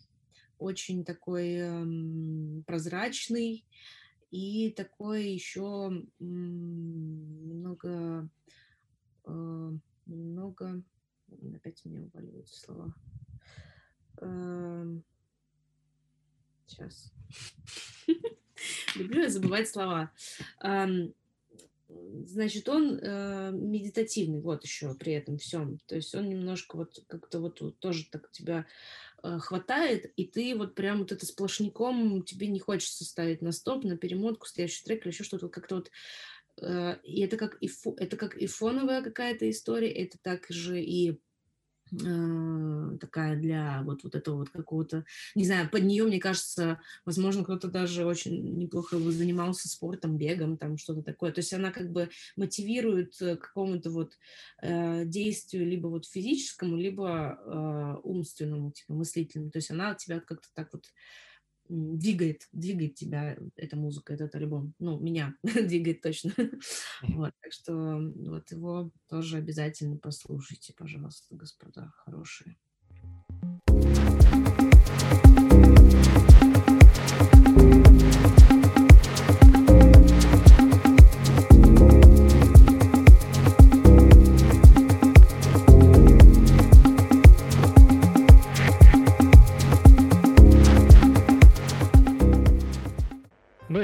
очень 0.57 1.05
такой 1.05 1.55
эм, 1.55 2.63
прозрачный 2.67 3.65
и 4.31 4.71
такой 4.71 5.29
еще 5.29 6.05
немного, 6.19 7.79
э, 9.25 9.71
немного, 10.05 10.83
опять 11.55 11.81
у 11.85 11.89
меня 11.89 12.03
уваливаются 12.03 12.59
слова. 12.59 12.93
Эм, 14.21 15.03
Сейчас. 16.69 17.11
Люблю 18.95 19.23
я 19.23 19.29
забывать 19.29 19.67
слова. 19.67 20.11
Ам, 20.59 21.13
Значит, 22.25 22.69
он 22.69 22.99
э, 23.01 23.51
медитативный, 23.51 24.41
вот 24.41 24.63
еще 24.63 24.93
при 24.93 25.13
этом 25.13 25.39
всем. 25.39 25.79
То 25.87 25.95
есть 25.95 26.13
он 26.13 26.29
немножко 26.29 26.77
вот 26.77 27.03
как-то 27.07 27.39
вот, 27.39 27.61
вот 27.61 27.79
тоже 27.79 28.05
так 28.11 28.29
тебя 28.29 28.67
хватает, 29.39 30.11
и 30.15 30.25
ты 30.25 30.55
вот 30.55 30.75
прям 30.75 30.99
вот 30.99 31.11
это 31.11 31.25
сплошняком, 31.25 32.23
тебе 32.23 32.47
не 32.47 32.59
хочется 32.59 33.05
ставить 33.05 33.41
на 33.41 33.51
стоп, 33.51 33.83
на 33.83 33.97
перемотку, 33.97 34.47
следующий 34.47 34.83
трек 34.83 35.05
или 35.05 35.11
еще 35.13 35.23
что-то, 35.23 35.49
как-то 35.49 35.75
вот 35.75 35.91
э, 36.61 36.97
и 37.03 37.21
это 37.21 37.37
как 37.37 37.57
и, 37.61 37.67
фо- 37.67 37.95
это 37.97 38.17
как 38.17 38.35
и 38.37 38.47
фоновая 38.47 39.01
какая-то 39.01 39.49
история, 39.49 39.91
это 39.91 40.17
также 40.21 40.81
и 40.81 41.11
э, 41.11 41.15
такая 41.91 43.35
для 43.35 43.81
вот, 43.83 44.03
вот 44.03 44.15
этого 44.15 44.37
вот 44.37 44.49
какого-то, 44.49 45.05
не 45.35 45.45
знаю, 45.45 45.69
под 45.69 45.83
нее, 45.83 46.03
мне 46.03 46.19
кажется, 46.19 46.79
возможно, 47.05 47.43
кто-то 47.43 47.67
даже 47.67 48.05
очень 48.05 48.57
неплохо 48.57 48.97
занимался 48.99 49.69
спортом, 49.69 50.17
бегом, 50.17 50.57
там 50.57 50.77
что-то 50.77 51.01
такое. 51.01 51.31
То 51.31 51.39
есть 51.39 51.53
она 51.53 51.71
как 51.71 51.91
бы 51.91 52.09
мотивирует 52.35 53.21
э, 53.21 53.35
к 53.35 53.47
какому-то 53.47 53.89
вот 53.91 54.13
э, 54.61 55.05
действию 55.05 55.67
либо 55.67 55.87
вот 55.87 56.05
физическому, 56.05 56.77
либо 56.77 57.39
э, 57.45 57.95
умственному, 58.03 58.71
типа 58.71 58.93
мыслительному. 58.93 59.51
То 59.51 59.57
есть 59.59 59.71
она 59.71 59.95
тебя 59.95 60.19
как-то 60.19 60.47
так 60.53 60.69
вот 60.73 60.85
м, 60.85 60.93
двигает, 61.69 62.47
двигает 62.51 62.95
тебя 62.95 63.37
эта 63.55 63.75
музыка, 63.77 64.13
этот 64.13 64.35
альбом. 64.35 64.73
Ну, 64.79 64.99
меня 64.99 65.35
двигает 65.43 66.01
точно. 66.01 66.33
Вот, 67.01 67.33
так 67.41 67.53
что 67.53 68.11
вот 68.15 68.51
его 68.51 68.91
тоже 69.07 69.37
обязательно 69.37 69.97
послушайте, 69.97 70.73
пожалуйста, 70.75 71.35
господа 71.35 71.93
хорошие. 71.95 72.57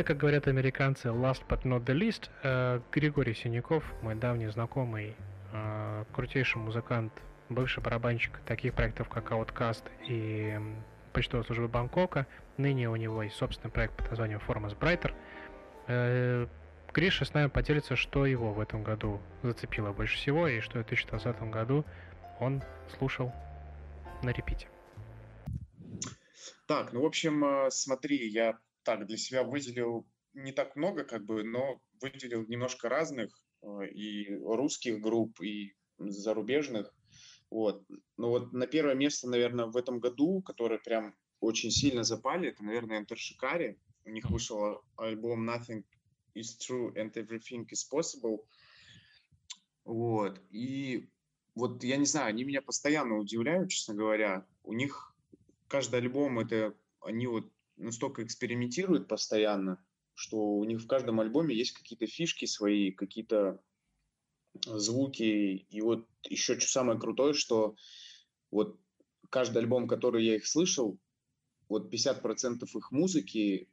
Как 0.06 0.18
говорят 0.18 0.48
американцы, 0.48 1.08
last 1.08 1.44
but 1.50 1.64
not 1.64 1.84
the 1.84 1.96
least, 1.96 2.30
э, 2.44 2.80
Григорий 2.92 3.34
Синяков, 3.34 3.84
мой 4.04 4.14
давний 4.14 4.48
знакомый, 4.48 5.16
э, 5.52 6.06
крутейший 6.14 6.62
музыкант, 6.62 7.12
бывший 7.50 7.82
барабанщик 7.82 8.40
таких 8.46 8.76
проектов, 8.76 9.10
как 9.10 9.32
Outcast 9.32 9.84
и 10.08 10.52
м, 10.52 10.84
почтовой 11.12 11.44
службы 11.44 11.68
Бангкока. 11.68 12.28
Ныне 12.58 12.88
у 12.88 12.96
него 12.96 13.24
есть 13.24 13.36
собственный 13.36 13.72
проект 13.72 13.98
под 13.98 14.12
названием 14.12 14.40
Formas 14.48 14.78
Brighter. 14.78 15.12
Э, 15.88 16.46
Гриша 16.94 17.26
с 17.26 17.34
нами 17.34 17.48
поделится, 17.48 17.96
что 17.96 18.28
его 18.28 18.54
в 18.54 18.60
этом 18.60 18.84
году 18.84 19.20
зацепило 19.42 19.92
больше 19.92 20.16
всего 20.18 20.48
и 20.48 20.60
что 20.60 20.80
в 20.80 20.86
2020 20.86 21.42
году 21.50 21.84
он 22.40 22.62
слушал 22.98 23.34
на 24.22 24.30
репите. 24.30 24.68
Так, 26.68 26.94
ну, 26.94 27.02
в 27.02 27.06
общем, 27.06 27.44
э, 27.44 27.72
смотри, 27.72 28.28
я 28.30 28.58
так 28.86 29.06
для 29.08 29.18
себя 29.18 29.44
выделил 29.44 30.08
не 30.34 30.52
так 30.52 30.76
много, 30.76 31.04
как 31.04 31.26
бы, 31.26 31.44
но 31.44 31.82
выделил 32.02 32.46
немножко 32.48 32.88
разных 32.88 33.38
э, 33.62 33.88
и 33.90 34.36
русских 34.36 35.02
групп, 35.02 35.42
и 35.42 35.76
зарубежных. 35.98 36.94
Вот. 37.50 37.84
Ну 38.18 38.30
вот 38.30 38.54
на 38.54 38.68
первое 38.68 38.96
место, 38.96 39.30
наверное, 39.30 39.66
в 39.66 39.78
этом 39.78 40.00
году, 40.00 40.42
которые 40.42 40.80
прям 40.80 41.16
очень 41.40 41.72
сильно 41.72 42.04
запали, 42.04 42.50
это, 42.50 42.64
наверное, 42.64 43.06
Shikari. 43.06 43.78
У 44.06 44.10
них 44.10 44.30
вышел 44.30 44.82
альбом 44.98 45.50
Nothing 45.50 45.84
is 46.36 46.58
True 46.60 46.94
and 46.96 47.12
Everything 47.14 47.66
is 47.70 47.84
Possible. 47.92 48.46
Вот. 49.84 50.40
И 50.52 51.10
вот 51.56 51.84
я 51.84 51.98
не 51.98 52.06
знаю, 52.06 52.30
они 52.30 52.44
меня 52.44 52.62
постоянно 52.62 53.18
удивляют, 53.18 53.70
честно 53.70 53.96
говоря. 53.96 54.46
У 54.64 54.74
них 54.74 55.16
каждый 55.68 56.02
альбом 56.02 56.40
это 56.40 56.76
они 57.02 57.28
вот 57.28 57.52
настолько 57.78 58.24
экспериментируют 58.24 59.08
постоянно, 59.08 59.84
что 60.14 60.38
у 60.38 60.64
них 60.64 60.82
в 60.82 60.88
каждом 60.88 61.20
альбоме 61.20 61.56
есть 61.56 61.74
какие-то 61.74 62.08
фишки 62.08 62.46
свои, 62.46 62.92
какие-то 62.92 63.62
звуки. 64.64 65.66
И 65.70 65.82
вот 65.82 66.08
еще 66.24 66.60
что 66.60 66.70
самое 66.70 67.00
крутое, 67.00 67.34
что 67.34 67.76
вот 68.52 68.80
каждый 69.30 69.60
альбом, 69.60 69.88
который 69.88 70.26
я 70.26 70.36
их 70.36 70.48
слышал, 70.48 71.00
вот 71.68 71.94
50% 71.94 72.64
их 72.64 72.92
музыки 72.92 73.70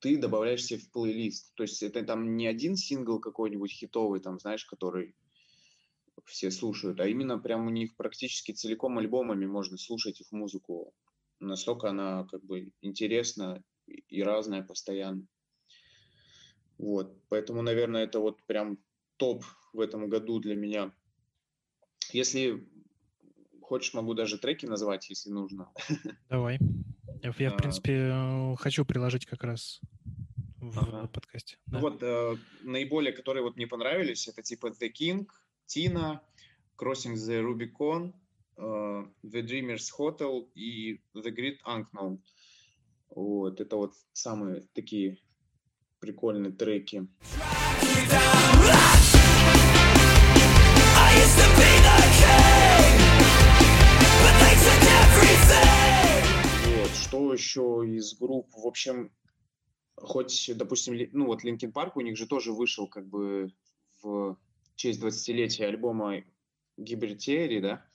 ты 0.00 0.16
добавляешь 0.16 0.64
себе 0.64 0.80
в 0.80 0.90
плейлист. 0.90 1.54
То 1.54 1.64
есть 1.64 1.82
это 1.82 2.02
там 2.04 2.36
не 2.36 2.46
один 2.46 2.76
сингл 2.76 3.20
какой-нибудь 3.20 3.72
хитовый, 3.72 4.20
там, 4.20 4.38
знаешь, 4.38 4.64
который 4.64 5.14
все 6.24 6.50
слушают, 6.50 7.00
а 7.00 7.08
именно 7.08 7.38
прям 7.38 7.66
у 7.66 7.70
них 7.70 7.96
практически 7.96 8.52
целиком 8.52 8.98
альбомами 8.98 9.46
можно 9.46 9.78
слушать 9.78 10.20
их 10.20 10.30
музыку. 10.32 10.94
Настолько 11.40 11.90
она 11.90 12.24
как 12.30 12.44
бы 12.44 12.72
интересна 12.82 13.62
и- 13.86 14.22
разная 14.22 14.62
постоянно. 14.62 15.26
Вот, 16.78 17.16
поэтому, 17.28 17.62
наверное, 17.62 18.04
это 18.04 18.20
вот 18.20 18.42
прям 18.44 18.78
топ 19.16 19.44
в 19.72 19.80
этом 19.80 20.08
году 20.08 20.38
для 20.40 20.54
меня. 20.54 20.92
Если 22.12 22.66
хочешь, 23.60 23.94
могу 23.94 24.14
даже 24.14 24.38
треки 24.38 24.66
назвать, 24.66 25.10
если 25.10 25.30
нужно. 25.30 25.70
Давай. 26.28 26.58
Я, 27.22 27.32
в 27.32 27.40
А. 27.40 27.56
принципе, 27.56 28.10
э, 28.12 28.56
хочу 28.56 28.84
приложить 28.84 29.26
как 29.26 29.42
раз 29.44 29.80
в 30.60 30.78
Ага. 30.78 31.08
подкасте. 31.08 31.56
Ну 31.66 31.72
Да. 31.72 31.78
Вот 31.80 32.02
э, 32.02 32.36
наиболее, 32.62 33.12
которые 33.12 33.42
вот 33.42 33.56
мне 33.56 33.66
понравились, 33.66 34.28
это 34.28 34.42
типа 34.42 34.68
The 34.68 34.90
King, 34.92 35.26
Tina, 35.66 36.20
Crossing 36.76 37.14
the 37.14 37.42
Rubicon, 37.42 38.12
The 38.58 39.06
Dreamers 39.24 39.88
Hotel 39.96 40.50
и 40.54 41.00
The 41.14 41.30
Great 41.34 41.58
Unknown. 41.64 42.18
Вот, 43.10 43.60
это 43.60 43.76
вот 43.76 43.94
самые 44.12 44.62
такие 44.74 45.18
прикольные 46.00 46.52
треки. 46.52 47.08
Вот, 56.66 56.90
что 56.90 57.32
еще 57.32 57.84
из 57.86 58.14
групп? 58.18 58.48
В 58.52 58.66
общем, 58.66 59.12
хоть, 59.94 60.50
допустим, 60.54 61.08
ну 61.12 61.26
вот 61.26 61.44
Linkin 61.44 61.72
Park, 61.72 61.92
у 61.94 62.00
них 62.00 62.16
же 62.16 62.26
тоже 62.26 62.52
вышел 62.52 62.88
как 62.88 63.06
бы 63.08 63.52
в 64.02 64.36
честь 64.74 65.02
20-летия 65.02 65.66
альбома 65.66 66.24
Theory, 66.76 67.60
да? 67.60 67.87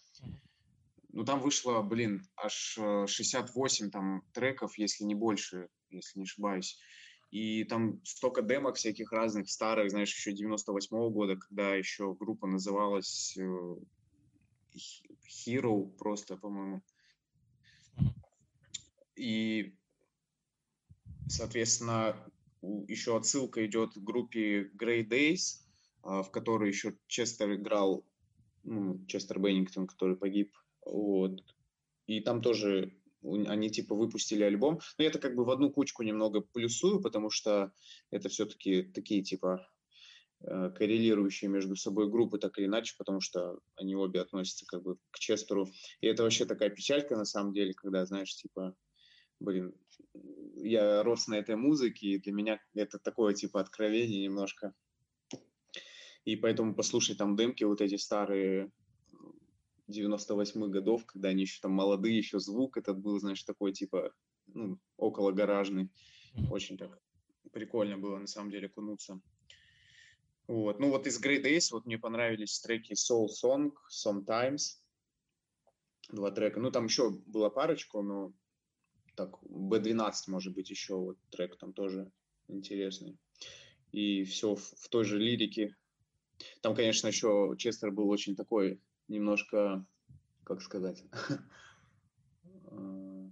Ну, 1.13 1.23
там 1.23 1.39
вышло, 1.39 1.81
блин, 1.83 2.27
аж 2.35 2.75
э, 2.79 3.05
68 3.07 3.91
там 3.91 4.23
треков, 4.33 4.77
если 4.79 5.03
не 5.03 5.13
больше, 5.13 5.69
если 5.91 6.19
не 6.19 6.23
ошибаюсь. 6.23 6.79
И 7.29 7.63
там 7.65 8.03
столько 8.03 8.41
демок 8.41 8.75
всяких 8.75 9.11
разных, 9.11 9.49
старых, 9.49 9.91
знаешь, 9.91 10.13
еще 10.13 10.33
98 10.33 11.11
года, 11.11 11.35
когда 11.35 11.75
еще 11.75 12.15
группа 12.15 12.47
называлась 12.47 13.37
э, 13.37 13.75
Hero 15.45 15.87
просто, 15.97 16.35
по-моему. 16.35 16.81
И, 19.15 19.75
соответственно, 21.27 22.15
еще 22.87 23.15
отсылка 23.15 23.63
идет 23.67 23.93
к 23.93 23.97
группе 23.97 24.63
Grey 24.69 25.07
Days, 25.07 25.61
а, 26.01 26.23
в 26.23 26.31
которой 26.31 26.69
еще 26.69 26.97
Честер 27.07 27.53
играл, 27.53 28.03
ну, 28.63 29.05
Честер 29.05 29.39
Беннингтон, 29.39 29.85
который 29.85 30.15
погиб. 30.15 30.55
Вот. 30.85 31.43
И 32.07 32.19
там 32.21 32.41
тоже 32.41 32.93
они 33.23 33.69
типа 33.69 33.95
выпустили 33.95 34.43
альбом. 34.43 34.79
Но 34.97 35.03
я 35.03 35.09
это 35.09 35.19
как 35.19 35.35
бы 35.35 35.45
в 35.45 35.49
одну 35.49 35.71
кучку 35.71 36.03
немного 36.03 36.41
плюсую, 36.41 37.01
потому 37.01 37.29
что 37.29 37.71
это 38.11 38.29
все-таки 38.29 38.83
такие 38.83 39.23
типа 39.23 39.65
э, 40.41 40.71
коррелирующие 40.75 41.49
между 41.49 41.75
собой 41.75 42.09
группы 42.09 42.37
так 42.37 42.57
или 42.57 42.65
иначе, 42.65 42.95
потому 42.97 43.21
что 43.21 43.59
они 43.75 43.95
обе 43.95 44.21
относятся 44.21 44.65
как 44.65 44.83
бы 44.83 44.97
к 45.11 45.19
Честеру. 45.19 45.69
И 46.01 46.07
это 46.07 46.23
вообще 46.23 46.45
такая 46.45 46.69
печалька 46.69 47.15
на 47.15 47.25
самом 47.25 47.53
деле, 47.53 47.73
когда, 47.73 48.05
знаешь, 48.05 48.35
типа, 48.35 48.75
блин, 49.39 49.73
я 50.57 51.03
рос 51.03 51.27
на 51.27 51.35
этой 51.35 51.55
музыке, 51.55 52.07
и 52.07 52.19
для 52.19 52.33
меня 52.33 52.59
это 52.73 52.99
такое 52.99 53.33
типа 53.33 53.61
откровение 53.61 54.23
немножко. 54.23 54.73
И 56.25 56.35
поэтому 56.37 56.73
послушать 56.75 57.17
там 57.17 57.35
дымки 57.35 57.63
вот 57.65 57.81
эти 57.81 57.95
старые 57.95 58.71
98-х 59.89 60.67
годов, 60.67 61.05
когда 61.05 61.29
они 61.29 61.41
еще 61.41 61.59
там 61.61 61.71
молодые, 61.71 62.17
еще 62.17 62.39
звук 62.39 62.77
этот 62.77 62.99
был, 62.99 63.19
знаешь, 63.19 63.43
такой 63.43 63.73
типа, 63.73 64.13
ну, 64.47 64.79
около 64.97 65.31
гаражный. 65.31 65.89
Очень 66.49 66.77
так 66.77 66.99
прикольно 67.51 67.97
было 67.97 68.17
на 68.17 68.27
самом 68.27 68.51
деле 68.51 68.67
кунуться. 68.67 69.21
Вот. 70.47 70.79
Ну 70.79 70.89
вот 70.89 71.07
из 71.07 71.21
Great 71.23 71.43
Days 71.43 71.69
вот 71.71 71.85
мне 71.85 71.97
понравились 71.97 72.59
треки 72.59 72.93
Soul 72.93 73.27
Song, 73.27 73.71
Sometimes. 73.89 74.79
Два 76.11 76.31
трека. 76.31 76.59
Ну 76.59 76.69
там 76.69 76.85
еще 76.85 77.11
была 77.11 77.49
парочку, 77.49 78.01
но 78.01 78.33
так, 79.15 79.41
B12 79.43 80.13
может 80.27 80.53
быть 80.53 80.69
еще 80.69 80.95
вот 80.95 81.17
трек 81.29 81.57
там 81.57 81.71
тоже 81.71 82.11
интересный. 82.49 83.17
И 83.91 84.23
все 84.23 84.55
в, 84.55 84.61
в 84.61 84.89
той 84.89 85.05
же 85.05 85.17
лирике. 85.17 85.75
Там, 86.61 86.75
конечно, 86.75 87.07
еще 87.07 87.55
Честер 87.57 87.91
был 87.91 88.09
очень 88.09 88.35
такой 88.35 88.81
немножко, 89.07 89.85
как 90.43 90.61
сказать, 90.61 91.03
э, 92.43 93.29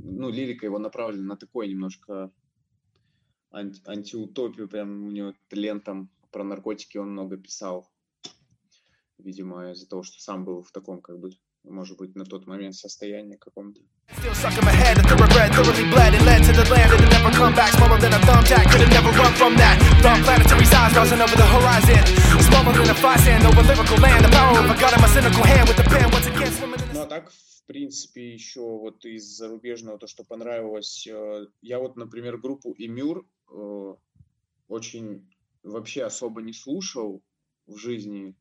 ну, 0.00 0.30
лирика 0.30 0.66
его 0.66 0.78
направлена 0.78 1.34
на 1.34 1.36
такой 1.36 1.68
немножко 1.68 2.32
анти- 3.50 3.82
антиутопию, 3.86 4.68
прям 4.68 5.04
у 5.04 5.10
него 5.10 5.34
лент 5.50 5.84
там 5.84 6.10
про 6.30 6.44
наркотики 6.44 6.98
он 6.98 7.12
много 7.12 7.36
писал. 7.36 7.90
Видимо, 9.18 9.72
из-за 9.72 9.88
того, 9.88 10.02
что 10.02 10.20
сам 10.20 10.44
был 10.44 10.62
в 10.62 10.70
таком, 10.72 11.00
как 11.00 11.18
бы, 11.18 11.30
может 11.68 11.98
быть, 11.98 12.14
на 12.14 12.24
тот 12.24 12.46
момент 12.46 12.74
состоянии 12.74 13.36
каком-то. 13.36 13.80
Ну, 26.94 27.02
а 27.02 27.06
так, 27.06 27.30
в 27.30 27.66
принципе, 27.66 28.32
еще 28.32 28.60
вот 28.60 29.04
из 29.04 29.24
зарубежного 29.24 29.98
то, 29.98 30.06
что 30.06 30.24
понравилось, 30.24 31.06
э, 31.06 31.46
я 31.62 31.78
вот, 31.78 31.96
например, 31.96 32.38
группу 32.38 32.74
Эмюр 32.78 33.26
э, 33.50 33.94
очень 34.68 35.28
вообще 35.62 36.04
особо 36.04 36.42
не 36.42 36.52
слушал 36.52 37.22
в 37.66 37.76
жизни. 37.76 38.34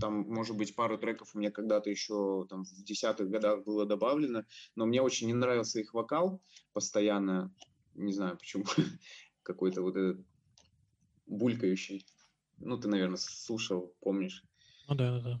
Там, 0.00 0.28
может 0.28 0.56
быть, 0.56 0.74
пару 0.76 0.98
треков 0.98 1.34
у 1.34 1.38
меня 1.38 1.50
когда-то 1.50 1.88
еще 1.90 2.46
там 2.50 2.64
в 2.64 2.84
десятых 2.84 3.30
годах 3.30 3.64
было 3.64 3.86
добавлено, 3.86 4.44
но 4.76 4.86
мне 4.86 5.00
очень 5.00 5.26
не 5.28 5.34
нравился 5.34 5.80
их 5.80 5.94
вокал 5.94 6.42
постоянно, 6.72 7.54
не 7.94 8.12
знаю 8.12 8.36
почему, 8.36 8.64
какой-то 9.42 9.82
вот 9.82 9.96
этот 9.96 10.26
булькающий. 11.26 12.06
Ну, 12.58 12.76
ты, 12.76 12.88
наверное, 12.88 13.16
слушал, 13.16 13.94
помнишь. 14.00 14.44
Ну 14.88 14.94
да, 14.94 15.18
да, 15.18 15.20
да. 15.20 15.40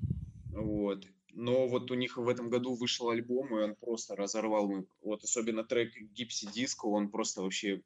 Вот. 0.50 1.04
Но 1.32 1.68
вот 1.68 1.90
у 1.90 1.94
них 1.94 2.16
в 2.16 2.28
этом 2.28 2.48
году 2.48 2.74
вышел 2.74 3.10
альбом, 3.10 3.48
и 3.58 3.62
он 3.62 3.74
просто 3.76 4.16
разорвал. 4.16 4.70
м- 4.70 4.88
Вот 5.02 5.24
особенно 5.24 5.64
трек 5.64 5.94
Гипси 6.12 6.50
Диско, 6.52 6.86
он 6.86 7.10
просто 7.10 7.42
вообще... 7.42 7.82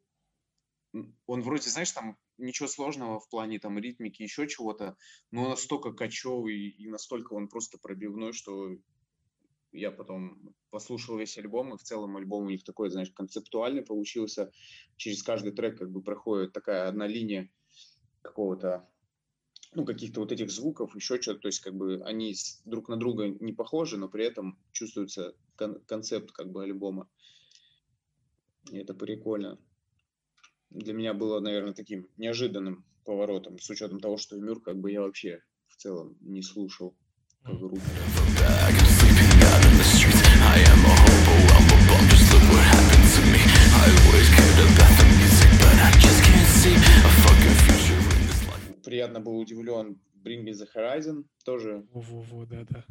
Он 1.26 1.42
вроде, 1.42 1.70
знаешь, 1.70 1.90
там 1.92 2.18
ничего 2.42 2.68
сложного 2.68 3.20
в 3.20 3.28
плане 3.28 3.58
там 3.58 3.78
ритмики, 3.78 4.22
еще 4.22 4.48
чего-то, 4.48 4.96
но 5.30 5.48
настолько 5.48 5.92
кочевый 5.92 6.68
и 6.68 6.88
настолько 6.88 7.34
он 7.34 7.48
просто 7.48 7.78
пробивной, 7.78 8.32
что 8.32 8.76
я 9.72 9.90
потом 9.90 10.54
послушал 10.70 11.18
весь 11.18 11.38
альбом, 11.38 11.74
и 11.74 11.78
в 11.78 11.82
целом 11.82 12.16
альбом 12.16 12.44
у 12.44 12.50
них 12.50 12.64
такой, 12.64 12.90
знаешь, 12.90 13.10
концептуальный 13.10 13.82
получился. 13.82 14.52
Через 14.96 15.22
каждый 15.22 15.52
трек 15.52 15.78
как 15.78 15.90
бы 15.90 16.02
проходит 16.02 16.52
такая 16.52 16.88
одна 16.88 17.06
линия 17.06 17.50
какого-то 18.20 18.88
ну, 19.74 19.86
каких-то 19.86 20.20
вот 20.20 20.32
этих 20.32 20.50
звуков, 20.50 20.94
еще 20.94 21.20
что-то, 21.20 21.40
то 21.40 21.48
есть 21.48 21.60
как 21.60 21.74
бы 21.74 22.02
они 22.04 22.34
друг 22.64 22.88
на 22.88 22.96
друга 22.96 23.28
не 23.28 23.52
похожи, 23.52 23.96
но 23.96 24.08
при 24.08 24.26
этом 24.26 24.58
чувствуется 24.72 25.34
кон- 25.56 25.80
концепт 25.86 26.30
как 26.32 26.50
бы 26.50 26.62
альбома. 26.62 27.08
И 28.70 28.76
это 28.76 28.94
прикольно. 28.94 29.58
Для 30.74 30.94
меня 30.94 31.12
было, 31.12 31.40
наверное, 31.40 31.74
таким 31.74 32.08
неожиданным 32.16 32.84
поворотом, 33.04 33.58
с 33.58 33.68
учетом 33.68 34.00
того, 34.00 34.16
что 34.16 34.36
Мюр 34.36 34.60
как 34.62 34.78
бы 34.78 34.90
я 34.90 35.02
вообще 35.02 35.42
в 35.68 35.76
целом 35.76 36.16
не 36.20 36.42
слушал 36.42 36.94
как 37.42 37.58
группу. 37.58 37.80
Приятно 48.84 49.20
был 49.20 49.38
удивлен 49.38 50.00
Bring 50.24 50.44
Me 50.44 50.52
The 50.52 50.66
Horizon, 50.74 51.24
тоже 51.44 51.86
Во-во-во, 51.92 52.46
да-да. 52.46 52.84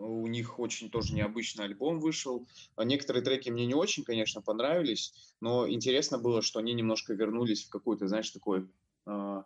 У 0.00 0.26
них 0.26 0.58
очень 0.58 0.90
тоже 0.90 1.14
необычный 1.14 1.66
альбом 1.66 2.00
вышел. 2.00 2.48
А 2.76 2.84
Некоторые 2.84 3.22
треки 3.22 3.50
мне 3.50 3.66
не 3.66 3.74
очень, 3.74 4.02
конечно, 4.02 4.40
понравились, 4.40 5.34
но 5.40 5.68
интересно 5.68 6.18
было, 6.18 6.42
что 6.42 6.58
они 6.58 6.72
немножко 6.72 7.12
вернулись 7.12 7.64
в 7.64 7.70
какую-то, 7.70 8.08
знаешь, 8.08 8.30
такой 8.30 8.68
а, 9.06 9.44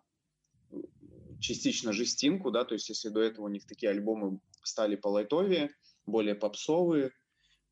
частично 1.41 1.93
жестинку, 1.93 2.51
да, 2.51 2.65
то 2.65 2.75
есть 2.75 2.89
если 2.89 3.09
до 3.09 3.21
этого 3.21 3.47
у 3.47 3.49
них 3.49 3.67
такие 3.67 3.91
альбомы 3.91 4.41
стали 4.63 4.97
полайтовее, 4.97 5.71
более 6.07 6.35
попсовые, 6.35 7.11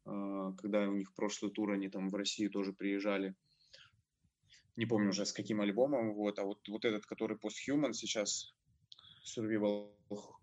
э, 0.04 0.52
когда 0.58 0.88
у 0.88 0.94
них 0.94 1.14
прошлый 1.14 1.52
тур, 1.52 1.72
они 1.72 1.88
там 1.88 2.10
в 2.10 2.14
Россию 2.14 2.50
тоже 2.50 2.72
приезжали. 2.72 3.34
Не 4.76 4.86
помню 4.86 5.10
уже 5.10 5.24
с 5.24 5.32
каким 5.32 5.60
альбомом, 5.60 6.14
вот, 6.14 6.38
а 6.38 6.44
вот, 6.44 6.66
вот 6.68 6.84
этот, 6.84 7.06
который 7.06 7.36
Posthuman 7.36 7.92
сейчас, 7.92 8.54
Survival 9.24 9.90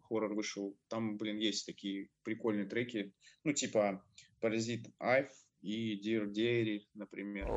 Horror 0.10 0.34
вышел, 0.34 0.76
там, 0.88 1.18
блин, 1.18 1.38
есть 1.38 1.66
такие 1.66 2.10
прикольные 2.24 2.66
треки, 2.66 3.14
ну, 3.44 3.54
типа 3.54 4.04
Parasite 4.42 4.92
Eye 5.02 5.28
и 5.62 6.00
Dear 6.02 6.26
Diary, 6.32 6.82
например. 6.96 7.48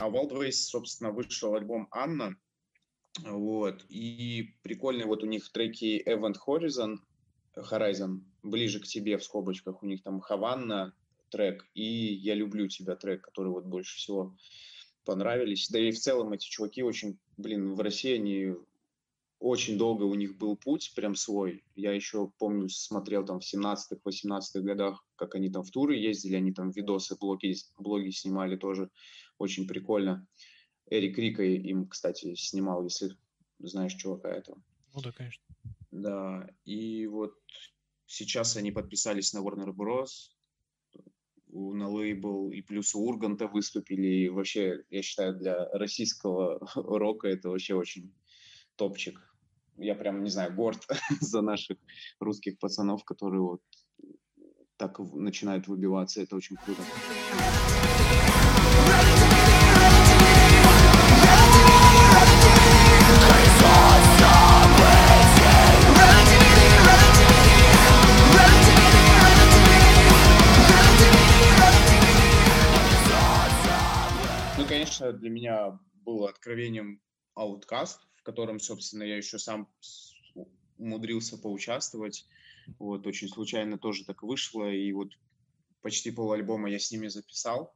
А 0.00 0.08
Wild 0.08 0.32
Ways, 0.32 0.52
собственно, 0.52 1.12
вышел 1.12 1.54
альбом 1.54 1.88
Анна. 1.90 2.36
Вот. 3.24 3.84
И 3.88 4.56
прикольные 4.62 5.06
вот 5.06 5.22
у 5.22 5.26
них 5.26 5.52
треки 5.52 6.02
Event 6.08 6.36
Horizon, 6.46 6.96
Horizon, 7.56 8.22
ближе 8.42 8.80
к 8.80 8.84
тебе 8.84 9.18
в 9.18 9.22
скобочках. 9.22 9.82
У 9.82 9.86
них 9.86 10.02
там 10.02 10.20
Хаванна 10.20 10.94
трек 11.32 11.66
и 11.74 11.82
Я 11.82 12.34
люблю 12.34 12.68
тебя 12.68 12.94
трек, 12.94 13.22
который 13.22 13.50
вот 13.50 13.64
больше 13.64 13.96
всего 13.96 14.36
понравились. 15.04 15.68
Да 15.68 15.78
и 15.78 15.90
в 15.90 15.98
целом 15.98 16.32
эти 16.32 16.48
чуваки 16.48 16.82
очень, 16.82 17.18
блин, 17.36 17.74
в 17.74 17.80
России 17.80 18.14
они 18.14 18.54
очень 19.40 19.76
долго 19.76 20.04
у 20.04 20.14
них 20.14 20.38
был 20.38 20.56
путь 20.56 20.92
прям 20.94 21.16
свой. 21.16 21.64
Я 21.74 21.92
еще 21.92 22.30
помню, 22.38 22.68
смотрел 22.68 23.24
там 23.24 23.40
в 23.40 23.54
17-18 23.54 24.60
годах, 24.60 25.04
как 25.16 25.34
они 25.34 25.50
там 25.50 25.64
в 25.64 25.70
туры 25.70 25.96
ездили, 25.96 26.36
они 26.36 26.52
там 26.52 26.70
видосы, 26.70 27.16
блоги, 27.18 27.56
блоги 27.76 28.10
снимали 28.10 28.56
тоже 28.56 28.88
очень 29.38 29.66
прикольно. 29.66 30.26
Эрик 30.88 31.18
Рика 31.18 31.42
им, 31.42 31.88
кстати, 31.88 32.34
снимал, 32.36 32.84
если 32.84 33.16
знаешь 33.58 33.94
чувака 33.94 34.30
этого. 34.30 34.62
Ну 34.94 35.00
да, 35.00 35.10
конечно. 35.10 35.42
Да, 35.90 36.48
и 36.64 37.06
вот 37.06 37.34
сейчас 38.06 38.56
они 38.56 38.70
подписались 38.70 39.32
на 39.32 39.38
Warner 39.38 39.72
Bros. 39.72 40.30
На 41.52 41.88
лейбл, 41.88 42.50
и 42.50 42.62
плюс 42.62 42.94
у 42.94 43.00
Урганта 43.00 43.46
выступили. 43.46 44.06
И 44.06 44.28
вообще, 44.28 44.84
я 44.90 45.02
считаю, 45.02 45.34
для 45.34 45.68
российского 45.72 46.60
рока 46.74 47.28
это 47.28 47.50
вообще 47.50 47.74
очень 47.74 48.12
топчик. 48.76 49.20
Я 49.76 49.94
прям, 49.94 50.22
не 50.22 50.30
знаю, 50.30 50.54
горд 50.54 50.86
за 51.20 51.42
наших 51.42 51.78
русских 52.20 52.58
пацанов, 52.58 53.04
которые 53.04 53.42
вот 53.42 53.62
так 54.76 54.98
начинают 54.98 55.68
выбиваться. 55.68 56.22
Это 56.22 56.36
очень 56.36 56.56
круто. 56.56 56.82
Конечно, 74.72 75.12
для 75.12 75.28
меня 75.28 75.78
было 76.06 76.30
откровением 76.30 77.02
Outcast, 77.36 77.98
в 78.16 78.22
котором, 78.22 78.58
собственно, 78.58 79.02
я 79.02 79.18
еще 79.18 79.38
сам 79.38 79.70
умудрился 80.78 81.36
поучаствовать. 81.36 82.26
Вот, 82.78 83.06
очень 83.06 83.28
случайно 83.28 83.76
тоже 83.76 84.06
так 84.06 84.22
вышло, 84.22 84.72
и 84.72 84.90
вот 84.92 85.10
почти 85.82 86.10
пол 86.10 86.32
альбома 86.32 86.70
я 86.70 86.78
с 86.78 86.90
ними 86.90 87.08
записал. 87.08 87.74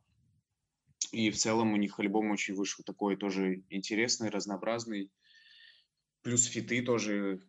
И 1.12 1.31
в 1.31 1.36
целом 1.36 1.75
у 1.75 1.76
них 1.76 2.00
альбом 2.00 2.31
очень 2.31 2.55
вышел 2.55 2.83
такой 2.83 3.16
тоже 3.16 3.62
интересный, 3.68 4.31
разнообразный. 4.31 5.12
Плюс 6.23 6.47
фиты 6.47 6.83
тоже 6.83 7.42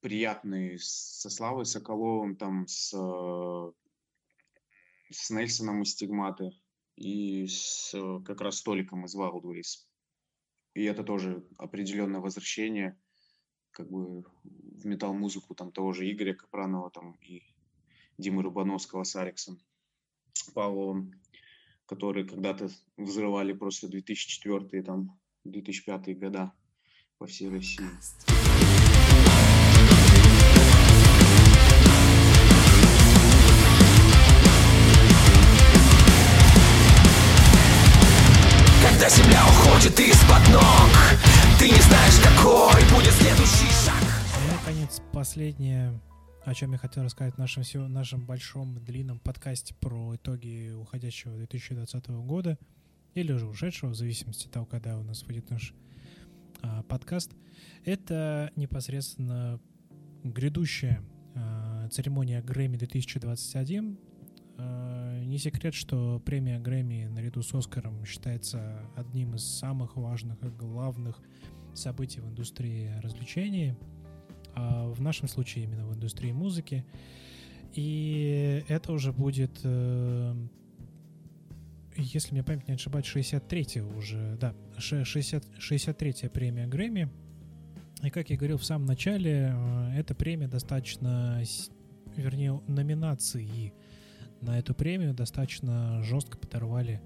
приятные 0.00 0.78
со 0.78 1.30
Славой 1.30 1.64
Соколовым, 1.64 2.36
там 2.36 2.66
с, 2.66 2.92
э, 2.94 3.72
с 5.10 5.30
Нельсоном 5.30 5.82
из 5.82 5.92
Стигматы 5.92 6.52
и 6.96 7.46
с 7.46 7.92
э, 7.94 8.20
как 8.24 8.40
раз 8.40 8.62
Толиком 8.62 9.04
из 9.04 9.16
Wildways. 9.16 9.86
И 10.74 10.84
это 10.84 11.02
тоже 11.02 11.44
определенное 11.58 12.20
возвращение 12.20 12.98
как 13.70 13.90
бы 13.90 14.22
в 14.22 14.86
метал-музыку 14.86 15.54
там 15.54 15.72
того 15.72 15.92
же 15.92 16.10
Игоря 16.10 16.34
Капранова 16.34 16.90
там 16.90 17.14
и 17.20 17.42
Димы 18.18 18.42
Рубановского 18.42 19.04
с 19.04 19.16
Алексом 19.16 19.58
Павловым, 20.54 21.12
которые 21.86 22.26
когда-то 22.26 22.68
взрывали 22.96 23.52
просто 23.52 23.88
2004 23.88 24.82
там 24.82 25.18
2005 25.44 26.18
года 26.18 26.52
по 27.18 27.26
всей 27.26 27.48
России. 27.50 28.79
Когда 39.00 39.16
земля 39.16 39.42
уходит 39.46 39.98
из-под 39.98 40.52
ног 40.52 40.90
Ты 41.58 41.70
не 41.70 41.80
знаешь, 41.80 42.20
какой 42.22 42.82
будет 42.94 43.14
следующий 43.14 43.72
шаг 43.82 43.96
И, 44.44 44.52
наконец, 44.52 45.00
последнее, 45.10 45.98
о 46.44 46.52
чем 46.52 46.72
я 46.72 46.78
хотел 46.78 47.04
рассказать 47.04 47.34
в 47.36 47.38
нашем, 47.38 47.90
нашем 47.90 48.26
большом 48.26 48.78
длинном 48.84 49.18
подкасте 49.18 49.74
про 49.80 50.16
итоги 50.16 50.72
уходящего 50.72 51.34
2020 51.34 52.08
года, 52.08 52.58
или 53.14 53.32
уже 53.32 53.46
ушедшего, 53.46 53.88
в 53.88 53.94
зависимости 53.94 54.48
от 54.48 54.52
того, 54.52 54.66
когда 54.66 54.98
у 54.98 55.02
нас 55.02 55.22
выйдет 55.22 55.48
наш 55.48 55.72
а, 56.60 56.82
подкаст, 56.82 57.30
это 57.86 58.52
непосредственно 58.54 59.60
грядущая 60.24 61.02
а, 61.34 61.88
церемония 61.88 62.42
Грэмми 62.42 62.76
2021. 62.76 63.98
А, 64.60 65.20
не 65.24 65.38
секрет, 65.38 65.74
что 65.74 66.20
премия 66.20 66.58
Грэмми 66.58 67.06
наряду 67.06 67.42
с 67.42 67.54
Оскаром 67.54 68.04
считается 68.04 68.82
одним 68.96 69.34
из 69.34 69.44
самых 69.44 69.96
важных 69.96 70.42
и 70.42 70.48
главных 70.48 71.20
событий 71.74 72.20
в 72.20 72.28
индустрии 72.28 72.92
развлечений, 73.00 73.74
а 74.54 74.88
в 74.88 75.00
нашем 75.00 75.28
случае 75.28 75.64
именно 75.64 75.86
в 75.86 75.94
индустрии 75.94 76.32
музыки. 76.32 76.84
И 77.72 78.64
это 78.68 78.92
уже 78.92 79.12
будет, 79.12 79.60
э, 79.62 80.34
если 81.96 82.32
мне 82.32 82.42
память 82.42 82.68
не 82.68 82.74
ошибает, 82.74 83.06
63-я 83.06 83.84
уже, 83.84 84.36
да, 84.40 84.54
ше- 84.78 85.04
60, 85.04 85.44
63-я 85.58 86.28
премия 86.28 86.66
Грэмми. 86.66 87.08
И 88.02 88.10
как 88.10 88.30
я 88.30 88.36
говорил 88.36 88.58
в 88.58 88.64
самом 88.64 88.86
начале, 88.86 89.54
э, 89.54 89.92
эта 89.96 90.14
премия 90.14 90.48
достаточно, 90.48 91.40
вернее, 92.16 92.60
номинации 92.66 93.72
на 94.40 94.58
эту 94.58 94.74
премию 94.74 95.14
достаточно 95.14 96.02
жестко 96.02 96.38
подорвали 96.38 97.00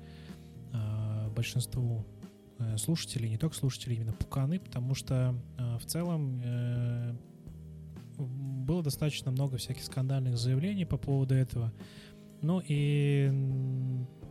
э, 0.72 1.30
большинству 1.30 2.06
э, 2.58 2.76
слушателей, 2.76 3.28
не 3.28 3.38
только 3.38 3.56
слушателей, 3.56 3.96
именно 3.96 4.12
пуканы, 4.12 4.58
потому 4.60 4.94
что 4.94 5.34
э, 5.58 5.78
в 5.78 5.86
целом 5.86 6.40
э, 6.44 7.14
было 8.18 8.82
достаточно 8.82 9.30
много 9.30 9.56
всяких 9.56 9.84
скандальных 9.84 10.36
заявлений 10.38 10.84
по 10.84 10.96
поводу 10.96 11.34
этого. 11.34 11.72
Ну 12.42 12.62
и 12.66 13.32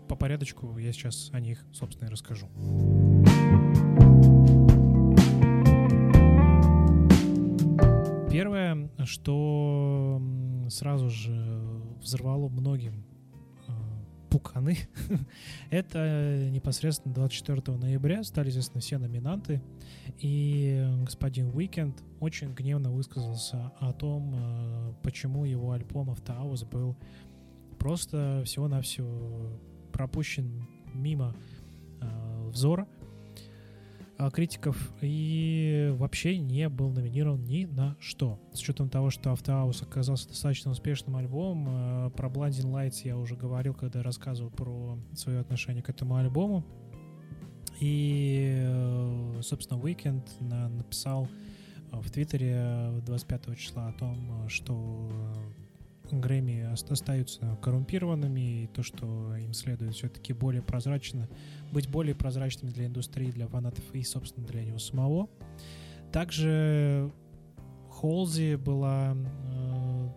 по 0.07 0.15
порядочку 0.15 0.77
я 0.77 0.91
сейчас 0.93 1.29
о 1.33 1.39
них, 1.39 1.65
собственно, 1.73 2.07
и 2.07 2.11
расскажу. 2.11 2.47
Что 9.05 10.21
сразу 10.69 11.09
же 11.09 11.81
взорвало 12.01 12.49
многим 12.49 13.05
э, 13.67 13.71
пуканы, 14.29 14.77
это 15.69 16.49
непосредственно 16.51 17.13
24 17.13 17.77
ноября 17.77 18.23
стали 18.23 18.49
известны 18.49 18.81
все 18.81 18.97
номинанты, 18.97 19.61
и 20.19 20.85
господин 21.03 21.51
Уикенд 21.53 22.03
очень 22.19 22.53
гневно 22.53 22.91
высказался 22.91 23.71
о 23.79 23.91
том, 23.93 24.33
э, 24.35 24.93
почему 25.03 25.45
его 25.45 25.71
альбом 25.71 26.09
Hours 26.11 26.67
был 26.67 26.97
просто 27.79 28.43
всего-навсего 28.45 29.59
пропущен 29.91 30.67
мимо 30.93 31.35
э, 32.01 32.49
взора 32.49 32.87
критиков 34.31 34.93
и 35.01 35.93
вообще 35.97 36.37
не 36.37 36.69
был 36.69 36.91
номинирован 36.91 37.43
ни 37.43 37.65
на 37.65 37.95
что. 37.99 38.39
С 38.53 38.61
учетом 38.61 38.89
того, 38.89 39.09
что 39.09 39.31
Hours 39.31 39.83
оказался 39.83 40.27
достаточно 40.29 40.71
успешным 40.71 41.15
альбомом, 41.15 42.07
э, 42.07 42.09
про 42.11 42.29
Blinding 42.29 42.71
Lights 42.71 43.01
я 43.03 43.17
уже 43.17 43.35
говорил, 43.35 43.73
когда 43.73 44.03
рассказывал 44.03 44.51
про 44.51 44.97
свое 45.13 45.39
отношение 45.39 45.83
к 45.83 45.89
этому 45.89 46.15
альбому. 46.15 46.63
И, 47.79 48.61
э, 48.63 49.39
собственно, 49.41 49.79
Weekend 49.79 50.23
на- 50.39 50.69
написал 50.69 51.27
э, 51.91 51.99
в 51.99 52.09
Твиттере 52.11 53.01
25 53.05 53.55
числа 53.55 53.87
о 53.87 53.93
том, 53.93 54.45
э, 54.45 54.49
что 54.49 55.09
Грэмми 56.21 56.71
ост- 56.71 56.91
остаются 56.91 57.57
коррумпированными, 57.61 58.63
и 58.63 58.67
то, 58.67 58.83
что 58.83 59.35
им 59.35 59.53
следует 59.53 59.93
все-таки 59.93 60.33
более 60.33 60.61
прозрачно, 60.61 61.29
быть 61.71 61.89
более 61.89 62.15
прозрачными 62.15 62.71
для 62.71 62.85
индустрии, 62.87 63.31
для 63.31 63.47
фанатов 63.47 63.83
и, 63.93 64.03
собственно, 64.03 64.45
для 64.47 64.63
него 64.63 64.79
самого. 64.79 65.29
Также 66.11 67.11
Холзи 67.89 68.55
была 68.55 69.15
э, 69.15 70.09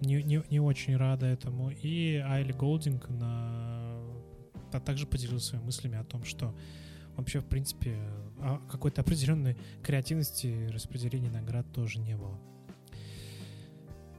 не, 0.00 0.22
не, 0.22 0.42
не 0.50 0.60
очень 0.60 0.96
рада 0.96 1.26
этому, 1.26 1.70
и 1.70 2.16
Айли 2.16 2.52
Голдинг 2.52 3.08
на, 3.08 4.00
а 4.72 4.80
также 4.80 5.06
поделился 5.06 5.48
своими 5.48 5.64
мыслями 5.64 5.98
о 5.98 6.04
том, 6.04 6.24
что 6.24 6.54
вообще, 7.16 7.40
в 7.40 7.46
принципе, 7.46 7.96
о 8.40 8.58
какой-то 8.70 9.00
определенной 9.02 9.56
креативности 9.82 10.68
распределения 10.72 11.30
наград 11.30 11.72
тоже 11.72 12.00
не 12.00 12.16
было. 12.16 12.40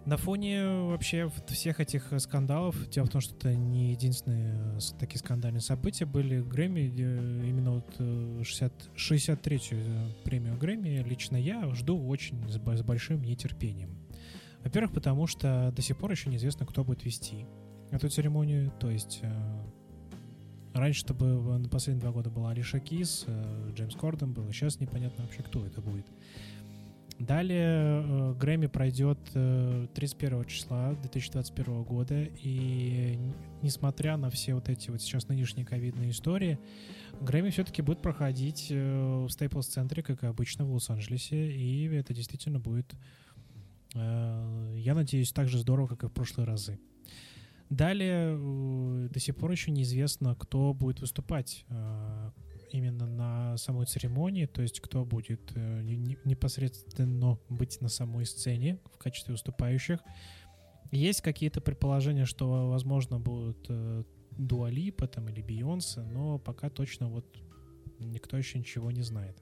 На 0.06 0.18
фоне 0.18 0.66
вообще 0.66 1.32
всех 1.48 1.80
этих 1.80 2.12
э, 2.12 2.20
скандалов, 2.20 2.90
дело 2.90 3.06
в 3.06 3.10
том, 3.10 3.22
что 3.22 3.36
это 3.36 3.56
не 3.56 3.92
единственные 3.92 4.54
э, 4.76 4.80
такие 5.00 5.18
скандальные 5.18 5.62
события 5.62 6.06
были 6.06 6.42
Грэмми, 6.42 6.82
э, 6.82 7.48
именно 7.48 7.72
вот 7.76 7.96
э, 8.00 8.42
60, 8.44 8.90
63-ю 8.98 9.78
э, 9.80 10.10
премию 10.26 10.58
Грэмми 10.58 11.04
лично 11.08 11.38
я 11.38 11.74
жду 11.74 11.98
очень 12.06 12.50
с, 12.50 12.58
бо- 12.58 12.76
с 12.76 12.82
большим 12.82 13.22
нетерпением. 13.22 13.98
Во-первых, 14.62 14.92
потому 14.92 15.26
что 15.26 15.72
до 15.74 15.82
сих 15.82 15.98
пор 15.98 16.12
еще 16.12 16.30
неизвестно, 16.30 16.66
кто 16.66 16.84
будет 16.84 17.06
вести 17.06 17.46
эту 17.92 18.10
церемонию, 18.10 18.74
то 18.80 18.90
есть 18.90 19.22
раньше 20.74 21.04
это 21.04 21.14
было, 21.14 21.58
на 21.58 21.70
последние 21.70 22.02
два 22.02 22.12
года 22.12 22.30
была 22.30 22.52
Алиша 22.52 22.80
Кис, 22.80 23.26
Джеймс 23.74 23.96
Кордон 23.96 24.34
был, 24.34 24.52
сейчас 24.52 24.80
непонятно 24.80 25.26
вообще, 25.26 25.44
кто 25.44 25.66
это 25.66 25.82
будет. 25.82 26.08
Далее 27.20 28.04
э, 28.04 28.34
Грэмми 28.34 28.68
пройдет 28.68 29.20
э, 29.34 29.88
31 29.94 30.46
числа 30.46 30.94
2021 30.94 31.84
года, 31.84 32.24
и 32.24 33.18
несмотря 33.62 34.18
на 34.18 34.30
все 34.30 34.56
вот 34.56 34.68
эти 34.68 34.90
вот 34.90 35.02
сейчас 35.02 35.28
нынешние 35.28 35.66
ковидные 35.66 36.10
истории, 36.10 36.60
Грэмми 37.22 37.50
все-таки 37.52 37.82
будет 37.82 38.02
проходить 38.02 38.68
э, 38.72 39.26
в 39.26 39.30
Стейплс-центре, 39.30 40.02
как 40.02 40.24
и 40.24 40.28
обычно, 40.28 40.66
в 40.66 40.74
Лос-Анджелесе, 40.74 41.52
и 41.52 41.86
это 41.90 42.14
действительно 42.14 42.60
будет, 42.60 42.94
э, 43.94 44.76
я 44.78 44.96
надеюсь, 44.96 45.32
так 45.32 45.48
же 45.48 45.60
здорово, 45.60 45.88
как 45.88 46.04
и 46.04 46.08
в 46.08 46.12
прошлые 46.12 46.48
разы. 46.48 46.80
Далее 47.70 48.38
э, 48.38 49.08
до 49.12 49.20
сих 49.20 49.36
пор 49.36 49.52
еще 49.52 49.72
неизвестно, 49.72 50.36
кто 50.36 50.74
будет 50.74 51.00
выступать 51.00 51.66
э, 51.70 52.32
именно 52.74 53.08
на 53.08 53.58
самой 53.58 53.86
церемонии, 53.86 54.46
то 54.46 54.62
есть 54.62 54.82
кто 54.82 55.06
будет 55.06 55.52
э, 55.56 55.82
не- 55.82 55.96
не- 55.98 56.18
непосредственно 56.26 57.38
быть 57.50 57.80
на 57.82 57.90
самой 57.90 58.26
сцене 58.26 58.80
в 58.94 58.98
качестве 58.98 59.34
выступающих. 59.34 60.00
Есть 60.92 61.22
какие-то 61.22 61.62
предположения, 61.62 62.26
что, 62.26 62.70
возможно, 62.70 63.20
будут 63.20 63.66
э, 63.70 64.04
Дуа 64.32 64.70
Липа 64.70 65.08
там, 65.08 65.30
или 65.30 65.42
Бейонсе, 65.42 66.02
но 66.02 66.40
пока 66.40 66.70
точно 66.70 67.08
вот 67.08 67.26
никто 68.00 68.38
еще 68.38 68.60
ничего 68.60 68.92
не 68.92 69.02
знает. 69.02 69.38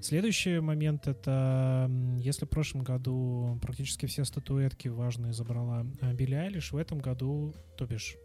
Следующий 0.00 0.58
момент 0.58 1.06
это, 1.06 1.88
если 2.18 2.44
в 2.44 2.48
прошлом 2.48 2.82
году 2.82 3.58
практически 3.62 4.06
все 4.06 4.24
статуэтки 4.24 4.88
важные 4.88 5.32
забрала 5.32 5.86
э, 6.00 6.12
Билли 6.12 6.34
Айлиш, 6.34 6.72
в 6.72 6.76
этом 6.76 6.98
году, 6.98 7.54
то 7.76 7.86
бишь 7.86 8.16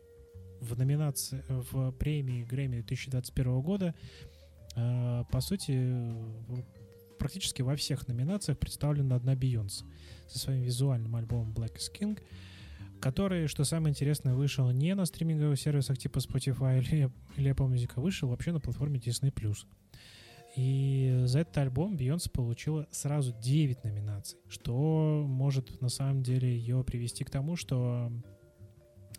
в 0.62 0.78
номинации, 0.78 1.44
в 1.48 1.92
премии 1.92 2.44
Грэмми 2.44 2.82
2021 2.82 3.62
года, 3.62 3.96
э, 4.76 5.24
по 5.32 5.42
сути, 5.42 5.72
в- 6.48 6.64
практически 7.18 7.62
во 7.62 7.76
всех 7.76 8.08
номинациях 8.08 8.60
представлена 8.60 9.16
одна 9.16 9.36
Бейонсе 9.36 9.86
со 10.28 10.40
своим 10.40 10.62
визуальным 10.64 11.16
альбомом 11.16 11.54
Black 11.54 11.76
is 11.78 11.92
King, 11.94 12.20
который, 13.00 13.48
что 13.48 13.64
самое 13.64 13.92
интересное, 13.92 14.34
вышел 14.34 14.70
не 14.72 14.94
на 14.96 15.06
стриминговых 15.06 15.60
сервисах 15.60 15.98
типа 15.98 16.20
Spotify 16.20 16.80
или, 16.80 17.12
или 17.38 17.52
Apple 17.52 17.72
Music, 17.72 17.92
а 17.96 18.02
вышел 18.02 18.30
вообще 18.30 18.52
на 18.52 18.60
платформе 18.60 19.00
Disney+. 19.00 19.32
И 20.56 21.22
за 21.26 21.40
этот 21.40 21.58
альбом 21.60 21.98
Бейонсе 21.98 22.32
получила 22.32 22.88
сразу 22.92 23.32
9 23.40 23.84
номинаций, 23.84 24.40
что 24.48 25.24
может 25.28 25.82
на 25.82 25.90
самом 25.90 26.24
деле 26.24 26.50
ее 26.50 26.84
привести 26.84 27.24
к 27.24 27.30
тому, 27.30 27.56
что 27.56 28.12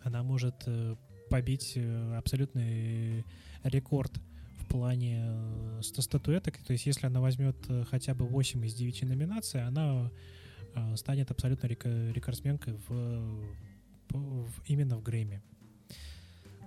она 0.03 0.23
может 0.23 0.55
э, 0.65 0.95
побить 1.29 1.73
э, 1.75 2.15
абсолютный 2.17 3.23
рекорд 3.63 4.11
в 4.59 4.65
плане 4.67 5.23
э, 5.25 5.79
ста- 5.81 6.01
статуэток. 6.01 6.57
То 6.57 6.73
есть 6.73 6.85
если 6.85 7.07
она 7.07 7.21
возьмет 7.21 7.55
э, 7.69 7.85
хотя 7.89 8.13
бы 8.13 8.25
8 8.25 8.65
из 8.65 8.73
9 8.73 9.03
номинаций, 9.03 9.63
она 9.63 10.11
станет 10.95 11.31
абсолютно 11.31 11.65
рекордсменкой 11.65 12.75
в, 12.87 13.43
в- 14.11 14.61
именно 14.67 14.97
в 14.97 15.01
Грэмми. 15.03 15.41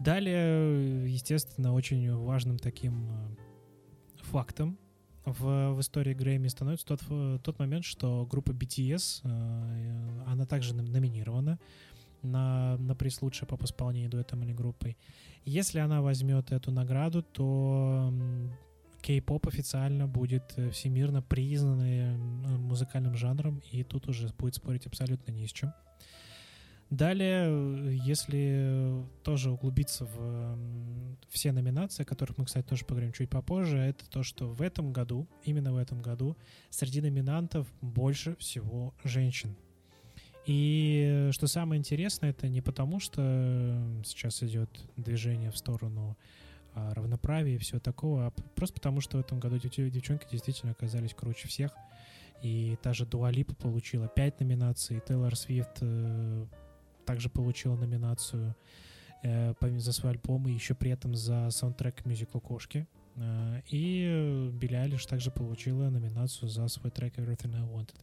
Далее, 0.00 1.08
естественно, 1.08 1.72
очень 1.72 2.12
важным 2.12 2.58
таким 2.58 3.06
фактом 4.22 4.76
в, 5.24 5.72
в 5.74 5.80
истории 5.80 6.14
Грэмми 6.14 6.48
становится 6.48 6.84
тот, 6.86 7.42
тот 7.42 7.58
момент, 7.60 7.84
что 7.84 8.26
группа 8.28 8.50
BTS, 8.50 9.22
она 10.26 10.46
также 10.46 10.74
номинирована 10.74 11.60
на, 12.22 12.76
на 12.78 12.94
приз 12.94 13.22
лучший 13.22 13.46
поп 13.46 13.64
исполнению 13.64 14.10
дуэтом 14.10 14.42
или 14.42 14.52
группой. 14.52 14.96
Если 15.44 15.78
она 15.78 16.02
возьмет 16.02 16.52
эту 16.52 16.70
награду, 16.70 17.22
то 17.22 18.12
кей-поп 19.02 19.48
официально 19.48 20.06
будет 20.06 20.54
э, 20.56 20.70
всемирно 20.70 21.22
признанным 21.22 22.44
э, 22.44 22.58
музыкальным 22.58 23.16
жанром, 23.16 23.60
и 23.70 23.82
тут 23.82 24.08
уже 24.08 24.28
будет 24.38 24.54
спорить 24.54 24.86
абсолютно 24.86 25.32
ни 25.32 25.46
с 25.46 25.52
чем. 25.52 25.72
Далее, 26.90 27.46
э, 27.48 27.94
если 27.94 29.04
тоже 29.24 29.50
углубиться 29.50 30.04
в 30.06 30.58
все 31.28 31.52
номинации, 31.52 32.02
о 32.02 32.06
которых 32.06 32.38
мы, 32.38 32.44
кстати, 32.44 32.66
тоже 32.66 32.84
поговорим 32.84 33.12
чуть 33.12 33.30
попозже, 33.30 33.78
это 33.78 34.08
то, 34.08 34.22
что 34.22 34.48
в 34.52 34.62
этом 34.62 34.92
году, 34.92 35.26
именно 35.42 35.72
в 35.72 35.76
этом 35.76 36.00
году, 36.00 36.36
среди 36.70 37.00
номинантов 37.00 37.66
больше 37.80 38.36
всего 38.36 38.94
женщин. 39.02 39.56
И 40.46 41.28
э, 41.28 41.32
что 41.32 41.46
самое 41.46 41.78
интересное, 41.78 42.30
это 42.30 42.48
не 42.48 42.60
потому, 42.60 42.98
что 42.98 43.20
сейчас 44.04 44.42
идет 44.42 44.68
движение 44.96 45.50
в 45.50 45.56
сторону 45.56 46.16
а, 46.74 46.94
равноправия 46.94 47.56
и 47.56 47.58
всего 47.58 47.80
такого, 47.80 48.26
а 48.26 48.30
просто 48.30 48.74
потому, 48.74 49.00
что 49.00 49.18
в 49.18 49.20
этом 49.20 49.38
году 49.38 49.58
дев- 49.58 49.90
девчонки 49.90 50.26
действительно 50.30 50.72
оказались 50.72 51.14
круче 51.14 51.46
всех. 51.46 51.72
И 52.42 52.76
та 52.82 52.92
же 52.92 53.06
Дуа 53.06 53.30
Липа 53.30 53.54
получила 53.54 54.08
5 54.08 54.40
номинаций, 54.40 55.00
Тейлор 55.06 55.36
Свифт 55.36 55.78
э, 55.80 56.46
также 57.04 57.28
получила 57.28 57.76
номинацию 57.76 58.56
э, 59.22 59.54
за 59.78 59.92
свой 59.92 60.12
альбом 60.12 60.48
и 60.48 60.52
еще 60.52 60.74
при 60.74 60.90
этом 60.90 61.14
за 61.14 61.50
саундтрек 61.50 62.02
к 62.02 62.06
мюзиклу 62.06 62.40
«Кошки». 62.40 62.88
Э, 63.16 63.60
и 63.68 64.50
Билли 64.54 64.74
Айлиш 64.74 65.04
также 65.06 65.30
получила 65.30 65.90
номинацию 65.90 66.48
за 66.48 66.66
свой 66.68 66.90
трек 66.90 67.18
«Everything 67.18 67.54
I 67.54 67.62
Wanted». 67.62 68.00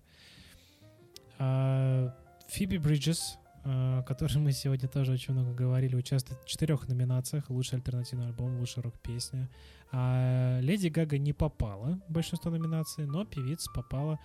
А, 1.40 2.14
Фиби 2.50 2.78
Бриджес, 2.78 3.38
о 3.64 4.02
которой 4.02 4.40
мы 4.40 4.52
сегодня 4.54 4.90
тоже 4.90 5.12
очень 5.12 5.36
много 5.36 5.54
говорили, 5.54 5.96
участвует 5.96 6.42
в 6.42 6.48
четырех 6.48 6.88
номинациях. 6.88 7.48
Лучший 7.50 7.78
альтернативный 7.78 8.26
альбом, 8.26 8.58
лучшая 8.60 8.84
рок-песня. 8.84 9.48
А 9.92 10.60
Леди 10.60 10.88
Гага 10.88 11.20
не 11.20 11.32
попала 11.32 12.02
в 12.08 12.12
большинство 12.12 12.50
номинаций, 12.50 13.06
но 13.06 13.24
певица 13.24 13.72
попала 13.72 14.20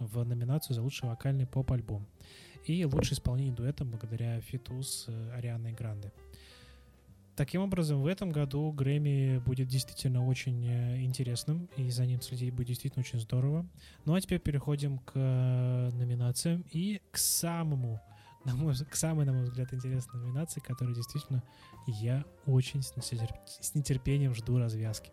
в 0.00 0.24
номинацию 0.24 0.74
за 0.74 0.82
лучший 0.82 1.08
вокальный 1.08 1.46
поп-альбом. 1.46 2.06
И 2.64 2.84
лучшее 2.84 3.14
исполнение 3.14 3.54
дуэтом 3.54 3.88
благодаря 3.90 4.40
фиту 4.40 4.82
с 4.82 5.06
э, 5.08 5.32
Арианой 5.36 5.72
Гранде. 5.72 6.12
Таким 7.36 7.62
образом, 7.62 8.02
в 8.02 8.06
этом 8.06 8.32
году 8.32 8.70
Грэмми 8.72 9.38
будет 9.38 9.68
действительно 9.68 10.26
очень 10.26 10.66
э, 10.66 11.02
интересным, 11.02 11.68
и 11.76 11.90
за 11.90 12.04
ним 12.04 12.20
следить 12.20 12.52
будет 12.52 12.68
действительно 12.68 13.00
очень 13.00 13.18
здорово. 13.18 13.66
Ну 14.04 14.14
а 14.14 14.20
теперь 14.20 14.40
переходим 14.40 14.98
к 14.98 15.12
э, 15.14 15.90
номинациям 15.92 16.64
и 16.70 17.00
к 17.10 17.16
самому, 17.16 18.00
на 18.44 18.54
мой 18.54 18.74
к 18.74 18.94
самой, 18.94 19.24
на 19.24 19.32
мой 19.32 19.44
взгляд, 19.44 19.72
интересной 19.72 20.20
номинации, 20.20 20.60
которую 20.60 20.94
действительно 20.94 21.42
я 21.86 22.24
очень 22.46 22.82
с 22.82 22.92
нетерп- 22.94 23.38
с 23.46 23.74
нетерпением 23.74 24.34
жду 24.34 24.58
развязки. 24.58 25.10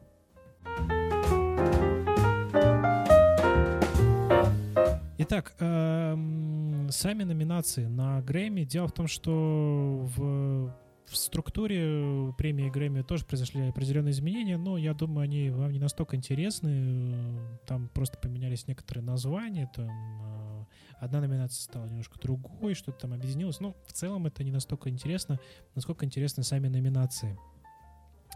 Итак, 5.20 5.56
эм, 5.60 6.90
сами 6.92 7.24
номинации 7.24 7.86
на 7.86 8.22
Грэмми. 8.22 8.64
Дело 8.64 8.88
в 8.88 8.92
том, 8.92 9.08
что 9.08 10.08
в, 10.16 10.74
в 11.08 11.16
структуре 11.16 12.34
премии 12.38 12.69
Грэмми 12.69 13.02
тоже 13.02 13.24
произошли 13.26 13.68
определенные 13.69 14.11
изменения, 14.11 14.58
но 14.58 14.77
я 14.77 14.94
думаю, 14.94 15.24
они 15.24 15.50
вам 15.50 15.72
не 15.72 15.80
настолько 15.80 16.16
интересны. 16.18 17.40
Там 17.66 17.88
просто 17.90 18.18
поменялись 18.18 18.68
некоторые 18.68 19.06
названия, 19.06 19.72
там 19.74 19.90
э, 19.90 20.66
одна 21.00 21.22
номинация 21.22 21.61
стала 21.64 21.86
немножко 21.86 22.19
другой, 22.19 22.74
что-то 22.74 23.00
там 23.00 23.14
объединилось. 23.14 23.61
Но 23.61 23.74
в 23.86 23.94
целом 23.94 24.26
это 24.26 24.44
не 24.44 24.52
настолько 24.52 24.90
интересно, 24.90 25.40
насколько 25.76 26.06
интересны 26.06 26.44
сами 26.44 26.68
номинации. 26.68 27.40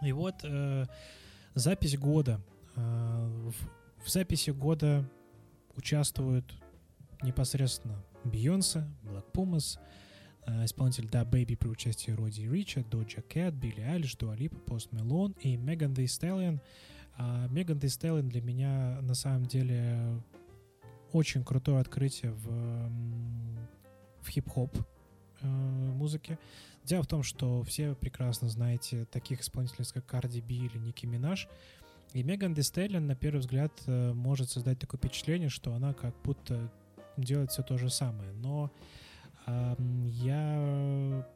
И 0.01 0.13
вот 0.13 0.35
э, 0.43 0.85
запись 1.53 1.97
года. 1.97 2.41
Э, 2.77 3.51
в, 3.51 4.05
в 4.05 4.09
записи 4.09 4.51
года 4.51 5.03
участвуют 5.75 6.45
непосредственно 7.21 8.01
Бейонсе, 8.23 8.87
Pumas, 9.33 9.77
э, 9.77 9.81
исполнитель 10.47 11.07
Да 11.09 11.23
Бэйби 11.25 11.55
при 11.55 11.67
участии 11.67 12.11
Роди 12.11 12.47
Рича, 12.47 12.83
Доджа 12.89 13.21
Кэт, 13.21 13.53
Билли 13.53 13.81
Айлиш, 13.81 14.15
Дуа 14.15 14.35
Липа, 14.35 14.57
Пост 14.57 14.91
Мелон 14.91 15.35
и 15.41 15.55
Меган 15.57 15.93
Thee 15.93 16.05
Stallion. 16.05 16.59
А, 17.17 17.47
Меган 17.49 17.77
Thee 17.77 17.87
Stallion 17.87 18.29
для 18.29 18.41
меня 18.41 18.99
на 19.01 19.13
самом 19.13 19.45
деле 19.45 20.21
очень 21.11 21.43
крутое 21.43 21.79
открытие 21.79 22.31
в, 22.31 22.89
в 24.21 24.29
хип-хоп 24.29 24.75
э, 25.41 25.47
музыке. 25.47 26.39
Дело 26.83 27.03
в 27.03 27.07
том, 27.07 27.21
что 27.21 27.63
все 27.63 27.93
прекрасно 27.95 28.49
знаете 28.49 29.05
таких 29.05 29.41
исполнителей, 29.41 29.85
как 29.93 30.05
Карди 30.05 30.41
Би 30.41 30.65
или 30.65 30.77
Ники 30.77 31.05
Минаж. 31.05 31.47
И 32.13 32.23
Меган 32.23 32.53
Thee 32.53 32.61
Stallion, 32.61 33.01
на 33.01 33.15
первый 33.15 33.39
взгляд, 33.39 33.71
э, 33.85 34.13
может 34.13 34.49
создать 34.49 34.79
такое 34.79 34.97
впечатление, 34.97 35.49
что 35.49 35.73
она 35.73 35.93
как 35.93 36.15
будто 36.23 36.71
делает 37.17 37.51
все 37.51 37.61
то 37.63 37.77
же 37.77 37.89
самое. 37.89 38.31
Но 38.33 38.71
я 39.47 41.27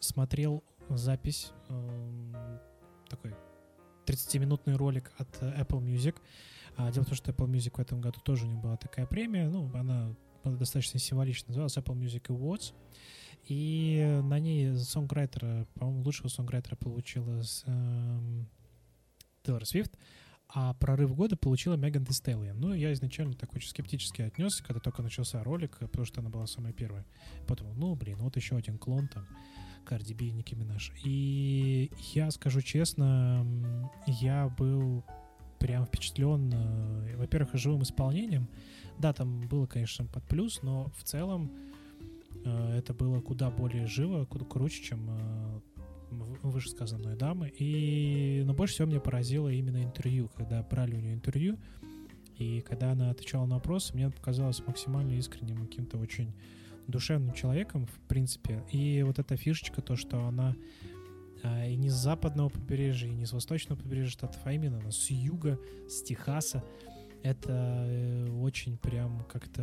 смотрел 0.00 0.62
запись, 0.88 1.52
эм, 1.68 2.34
такой 3.08 3.34
30-минутный 4.06 4.76
ролик 4.76 5.12
от 5.18 5.28
э, 5.42 5.62
Apple 5.62 5.80
Music. 5.80 6.16
А, 6.76 6.90
дело 6.90 7.04
в 7.04 7.08
том, 7.08 7.16
что 7.16 7.30
Apple 7.30 7.48
Music 7.48 7.76
в 7.76 7.80
этом 7.80 8.00
году 8.00 8.20
тоже 8.20 8.46
у 8.46 8.48
них 8.48 8.60
была 8.60 8.76
такая 8.76 9.06
премия. 9.06 9.48
Ну, 9.48 9.70
она 9.74 10.14
достаточно 10.44 10.98
символично 10.98 11.48
называлась 11.48 11.76
Apple 11.76 11.96
Music 11.96 12.22
Awards. 12.28 12.74
И 13.46 14.20
на 14.22 14.38
ней 14.38 14.76
сонграйтера, 14.76 15.66
по-моему, 15.74 16.02
лучшего 16.02 16.28
сонграйтера 16.28 16.76
получила 16.76 17.42
эм, 17.66 18.48
Тейлор 19.42 19.66
Свифт, 19.66 19.92
а 20.54 20.74
прорыв 20.74 21.14
года 21.14 21.36
получила 21.36 21.76
Меган 21.76 22.02
Thee. 22.02 22.52
Ну, 22.54 22.74
я 22.74 22.92
изначально 22.92 23.34
так 23.34 23.54
очень 23.54 23.70
скептически 23.70 24.22
отнесся, 24.22 24.62
когда 24.62 24.80
только 24.80 25.02
начался 25.02 25.42
ролик, 25.42 25.78
потому 25.78 26.04
что 26.04 26.20
она 26.20 26.28
была 26.28 26.46
самая 26.46 26.72
первая. 26.74 27.06
Потом, 27.46 27.68
ну, 27.78 27.94
блин, 27.94 28.18
вот 28.18 28.36
еще 28.36 28.56
один 28.56 28.76
клон 28.76 29.08
там, 29.08 29.26
Карди 29.86 30.12
Би 30.12 30.28
и 30.28 30.32
Ники 30.32 30.54
Минаж. 30.54 30.92
И 31.04 31.90
я 32.12 32.30
скажу 32.30 32.60
честно, 32.60 33.46
я 34.06 34.48
был 34.48 35.04
прям 35.58 35.86
впечатлен, 35.86 36.52
э, 36.52 37.16
во-первых, 37.16 37.54
живым 37.54 37.82
исполнением. 37.82 38.48
Да, 38.98 39.12
там 39.12 39.48
было, 39.48 39.66
конечно, 39.66 40.04
под 40.04 40.24
плюс, 40.24 40.62
но 40.62 40.90
в 40.98 41.04
целом 41.04 41.50
э, 42.44 42.76
это 42.76 42.92
было 42.92 43.20
куда 43.20 43.50
более 43.50 43.86
живо, 43.86 44.26
куда 44.26 44.44
круче, 44.44 44.82
чем 44.82 45.08
в- 46.20 46.50
вышесказанные 46.50 47.16
дамы. 47.16 47.52
И, 47.58 48.42
но 48.44 48.54
больше 48.54 48.74
всего 48.74 48.88
меня 48.88 49.00
поразило 49.00 49.48
именно 49.48 49.82
интервью, 49.82 50.28
когда 50.36 50.62
брали 50.62 50.94
у 50.94 51.00
нее 51.00 51.14
интервью, 51.14 51.58
и 52.38 52.60
когда 52.60 52.92
она 52.92 53.10
отвечала 53.10 53.46
на 53.46 53.56
вопросы, 53.56 53.94
мне 53.94 54.10
показалось 54.10 54.66
максимально 54.66 55.12
искренним, 55.12 55.66
каким-то 55.66 55.98
очень 55.98 56.32
душевным 56.88 57.32
человеком, 57.34 57.86
в 57.86 57.98
принципе. 58.08 58.64
И 58.70 59.02
вот 59.02 59.18
эта 59.18 59.36
фишечка, 59.36 59.82
то, 59.82 59.96
что 59.96 60.24
она 60.26 60.56
а, 61.42 61.66
и 61.66 61.76
не 61.76 61.90
с 61.90 61.94
западного 61.94 62.48
побережья, 62.48 63.08
и 63.08 63.14
не 63.14 63.26
с 63.26 63.32
восточного 63.32 63.78
побережья 63.78 64.10
штатов, 64.10 64.40
а 64.44 64.52
именно 64.52 64.78
она 64.78 64.90
с 64.90 65.10
юга, 65.10 65.58
с 65.88 66.02
Техаса, 66.02 66.64
это 67.22 67.84
э, 67.86 68.30
очень 68.40 68.76
прям 68.76 69.24
как-то 69.32 69.62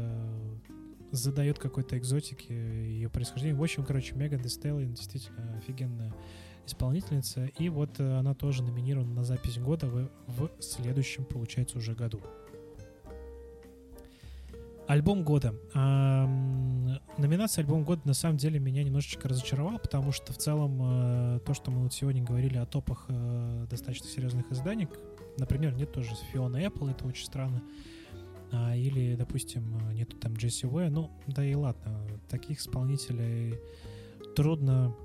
задает 1.12 1.60
какой-то 1.60 1.98
экзотики 1.98 2.52
ее 2.52 3.10
происхождение. 3.10 3.56
В 3.56 3.64
общем, 3.64 3.84
короче, 3.84 4.16
Меган 4.16 4.42
Stallion 4.42 4.94
действительно 4.94 5.58
офигенная 5.58 6.14
исполнительница. 6.66 7.46
И 7.58 7.70
вот 7.70 8.00
э, 8.00 8.18
она 8.18 8.34
тоже 8.34 8.64
номинирована 8.64 9.14
на 9.14 9.24
запись 9.24 9.58
года 9.58 9.88
в, 9.88 10.10
в 10.28 10.50
следующем, 10.60 11.26
получается, 11.26 11.78
уже 11.78 11.96
году. 11.96 12.22
Альбом 14.88 15.24
года. 15.24 15.54
Ам, 15.76 17.00
номинация 17.18 17.62
альбом 17.62 17.84
года 17.84 18.02
на 18.06 18.16
самом 18.16 18.38
деле 18.38 18.60
меня 18.60 18.84
немножечко 18.84 19.28
разочаровала, 19.28 19.78
потому 19.78 20.12
что 20.12 20.34
в 20.34 20.38
целом 20.38 20.80
э, 20.82 21.40
то, 21.46 21.54
что 21.54 21.70
мы 21.70 21.84
вот 21.84 21.94
сегодня 21.94 22.24
говорили 22.24 22.58
о 22.58 22.66
топах 22.66 23.06
э, 23.08 23.68
достаточно 23.70 24.08
серьезных 24.08 24.52
изданий, 24.52 24.88
например, 25.38 25.76
нет 25.76 25.92
тоже 25.92 26.10
Фиона 26.32 26.58
Apple, 26.66 26.90
это 26.90 27.06
очень 27.06 27.26
странно. 27.26 27.62
А, 28.52 28.76
или, 28.76 29.16
допустим, 29.16 29.78
э, 29.90 29.94
нету 29.94 30.18
там 30.18 30.34
Джесси 30.34 30.66
Уэ. 30.66 30.90
Ну, 30.90 31.12
да 31.28 31.46
и 31.46 31.54
ладно, 31.54 32.08
таких 32.30 32.60
исполнителей 32.60 33.60
трудно 34.36 34.96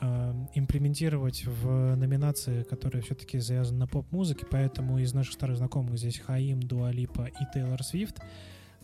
э, 0.00 0.34
имплементировать 0.54 1.44
в 1.46 1.94
номинации, 1.94 2.62
которые 2.64 3.02
все-таки 3.02 3.38
завязаны 3.38 3.80
на 3.80 3.86
поп-музыке, 3.86 4.46
поэтому 4.50 4.98
из 4.98 5.14
наших 5.14 5.34
старых 5.34 5.58
знакомых 5.58 5.98
здесь 5.98 6.18
Хаим, 6.18 6.60
Дуалипа 6.60 7.26
и 7.26 7.44
Тейлор 7.54 7.82
Свифт. 7.82 8.20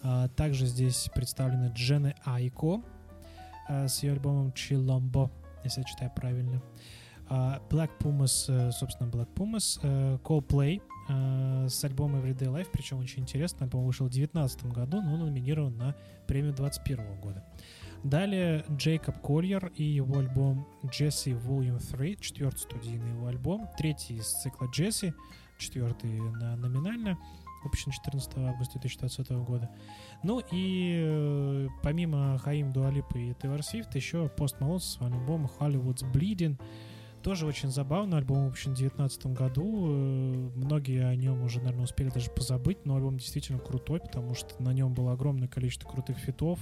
А, 0.03 0.29
также 0.29 0.67
здесь 0.67 1.09
представлены 1.15 1.73
Джене 1.75 2.15
Айко 2.25 2.83
а, 3.69 3.89
с 3.89 4.03
ее 4.03 4.13
альбомом 4.13 4.49
Chilombo, 4.51 5.31
если 5.65 5.81
я 5.81 5.87
читаю 5.87 6.13
правильно. 6.15 6.63
Black 7.29 7.91
Pumas, 7.99 8.47
э, 8.49 8.71
собственно, 8.73 9.09
Black 9.09 9.29
Pumas, 9.35 9.79
э, 9.83 10.19
Coldplay 10.23 10.81
э, 11.09 11.69
с 11.69 11.85
альбомом 11.85 12.23
Everyday 12.23 12.53
Life, 12.53 12.69
причем 12.73 12.99
очень 12.99 13.23
интересно, 13.23 13.65
альбом 13.65 13.85
вышел 13.85 14.07
в 14.07 14.11
2019 14.11 14.67
году, 14.73 15.01
но 15.01 15.15
он 15.15 15.21
номинирован 15.21 15.77
на 15.77 15.95
премию 16.27 16.55
2021 16.55 17.21
года. 17.21 17.45
Далее 18.05 18.65
Джейкоб 18.71 19.21
Кольер 19.21 19.73
и 19.75 19.83
его 19.83 20.19
альбом 20.19 20.67
Jesse 20.85 21.33
Volume 21.41 21.83
3, 21.91 22.19
четвертый 22.21 22.59
студийный 22.59 23.11
его 23.11 23.27
альбом, 23.27 23.69
третий 23.77 24.17
из 24.17 24.31
цикла 24.31 24.67
Jesse, 24.67 25.13
четвертый 25.59 26.21
на 26.21 26.57
номинально, 26.57 27.19
выпущен 27.65 27.91
14 27.91 28.39
августа 28.39 28.79
2020 28.79 29.31
года. 29.45 29.71
Ну 30.23 30.41
и 30.53 31.03
э, 31.05 31.69
помимо 31.83 32.39
Хаим 32.39 32.73
Дуалипа 32.73 33.19
и 33.19 33.35
Тейлор 33.35 33.63
Свифт 33.63 33.95
еще 33.97 34.29
Пост 34.29 34.61
Малон 34.61 34.81
со 34.81 34.99
своим 34.99 35.15
альбомом 35.15 35.51
Hollywood's 35.59 36.05
Bleeding. 36.13 36.61
Тоже 37.27 37.45
очень 37.45 37.73
забавно. 37.73 38.19
Альбом 38.19 38.45
выпущен 38.45 38.71
в 38.71 38.77
2019 38.77 39.27
году. 39.35 39.89
Э, 39.89 40.51
Многие 40.55 41.05
о 41.05 41.17
нем 41.17 41.43
уже, 41.43 41.59
наверное, 41.59 41.83
успели 41.83 42.09
даже 42.09 42.31
позабыть, 42.31 42.87
но 42.87 42.95
альбом 42.95 43.19
действительно 43.19 43.59
крутой, 43.59 43.99
потому 43.99 44.37
что 44.37 44.63
на 44.63 44.73
нем 44.73 44.95
было 44.95 45.11
огромное 45.11 45.49
количество 45.49 45.89
крутых 45.89 46.19
фитов 46.19 46.61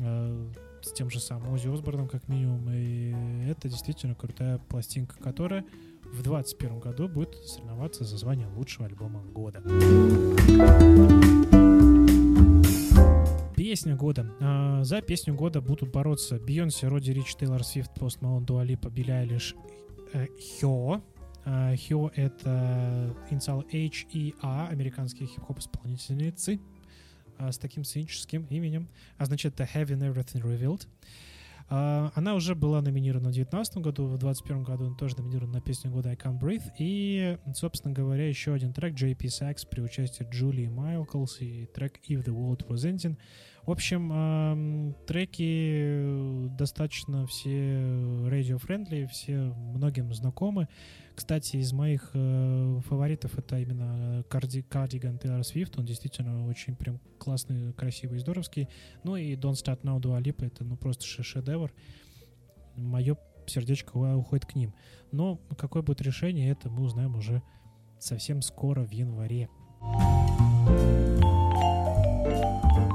э, 0.00 0.48
с 0.80 0.90
тем 0.94 1.10
же 1.10 1.20
самым 1.20 1.52
Ози 1.52 1.68
Осборном, 1.68 2.08
как 2.08 2.28
минимум. 2.28 2.66
И 2.72 3.14
это 3.46 3.68
действительно 3.68 4.14
крутая 4.14 4.56
пластинка, 4.56 5.18
которая 5.18 5.66
в 6.02 6.22
2021 6.22 6.80
году 6.80 7.06
будет 7.06 7.34
соревноваться 7.34 8.04
за 8.04 8.16
звание 8.16 8.46
лучшего 8.46 8.86
альбома 8.86 9.20
года. 9.20 9.62
Песня 13.58 13.96
года. 13.96 14.32
А, 14.38 14.84
За 14.84 15.02
песню 15.02 15.34
года 15.34 15.60
будут 15.60 15.90
бороться 15.90 16.38
Бейонсе, 16.38 16.86
Роди 16.86 17.12
Рич, 17.12 17.34
Тейлор 17.34 17.64
Свифт, 17.64 17.92
Пост 17.92 18.22
Малон, 18.22 18.44
Дуа 18.44 18.62
Липа, 18.62 18.88
Билли 18.88 19.10
Айлиш, 19.10 19.56
э, 20.12 20.28
Хё. 20.38 21.02
А, 21.44 21.74
Хё— 21.74 22.08
это 22.14 23.16
инициал 23.30 23.64
H 23.72 24.06
и 24.12 24.36
A, 24.42 24.68
американские 24.68 25.26
хип-хоп 25.26 25.58
исполнительницы 25.58 26.60
а, 27.36 27.50
с 27.50 27.58
таким 27.58 27.82
сценическим 27.82 28.46
именем. 28.48 28.86
А 29.16 29.24
значит, 29.24 29.54
это 29.54 29.64
Having 29.64 30.14
Everything 30.14 30.42
Revealed. 30.42 30.86
А, 31.70 32.10
Она 32.14 32.34
уже 32.34 32.54
была 32.54 32.80
номинирована 32.80 33.28
в 33.28 33.32
2019 33.32 33.78
году, 33.78 34.04
в 34.06 34.18
2021 34.18 34.62
году 34.64 34.86
она 34.86 34.96
тоже 34.96 35.16
номинирована 35.16 35.54
на 35.54 35.60
песню 35.60 35.90
года 35.90 36.08
I 36.10 36.16
Can't 36.16 36.40
Breathe. 36.40 36.72
И, 36.78 37.36
собственно 37.54 37.92
говоря, 37.92 38.28
еще 38.28 38.54
один 38.54 38.72
трек 38.72 38.94
JP 38.94 39.18
Sachs 39.18 39.68
при 39.68 39.80
участии 39.80 40.26
Джулии 40.30 40.68
Майклс 40.68 41.40
и 41.40 41.66
трек 41.66 42.00
If 42.08 42.24
the 42.24 42.34
World 42.34 42.66
Was 42.68 42.90
Ending. 42.90 43.16
В 43.66 43.70
общем, 43.70 44.94
треки 45.06 46.48
достаточно 46.56 47.26
все 47.26 47.50
radio-friendly, 47.50 49.06
все 49.08 49.36
многим 49.74 50.14
знакомы. 50.14 50.68
Кстати, 51.18 51.56
из 51.56 51.72
моих 51.72 52.12
э, 52.14 52.80
фаворитов 52.86 53.36
это 53.36 53.58
именно 53.58 54.22
Карди, 54.28 54.60
Cardigan 54.60 55.20
Taylor 55.20 55.40
Swift. 55.40 55.74
Он 55.76 55.84
действительно 55.84 56.46
очень 56.46 56.76
прям 56.76 57.00
классный, 57.18 57.72
красивый 57.72 58.20
здоровский. 58.20 58.68
Ну 59.02 59.16
и 59.16 59.34
Don't 59.34 59.54
Start 59.54 59.80
Now 59.82 60.00
Dua 60.00 60.22
Lipa 60.22 60.46
это 60.46 60.62
ну 60.62 60.76
просто 60.76 61.04
ше- 61.04 61.24
шедевр. 61.24 61.74
Мое 62.76 63.16
сердечко 63.46 63.96
уходит 63.96 64.46
к 64.46 64.54
ним. 64.54 64.72
Но 65.10 65.40
какое 65.58 65.82
будет 65.82 66.00
решение, 66.02 66.50
это 66.50 66.70
мы 66.70 66.84
узнаем 66.84 67.16
уже 67.16 67.42
совсем 67.98 68.40
скоро 68.40 68.84
в 68.84 68.92
январе. 68.92 69.48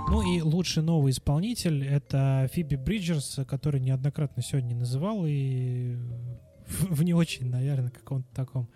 Ну 0.09 0.21
и 0.33 0.41
лучший 0.41 0.81
новый 0.81 1.11
исполнитель 1.11 1.85
это 1.85 2.49
Фиби 2.53 2.77
Бриджерс, 2.77 3.41
который 3.45 3.81
неоднократно 3.81 4.41
сегодня 4.41 4.77
называл 4.77 5.25
и 5.27 5.97
в, 6.81 7.03
не 7.03 7.13
очень, 7.13 7.49
наверное, 7.49 7.89
каком-то 7.89 8.27
таком 8.33 8.69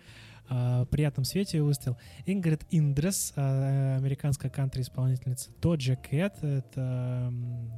а, 0.48 0.86
приятном 0.86 1.24
свете 1.24 1.62
выставил. 1.62 1.98
Ингрид 2.26 2.64
Индрес, 2.70 3.32
а, 3.36 3.96
американская 3.96 4.50
кантри-исполнительница. 4.50 5.50
Доджа 5.60 5.96
Кэт, 5.96 6.42
это 6.42 7.28
м, 7.28 7.70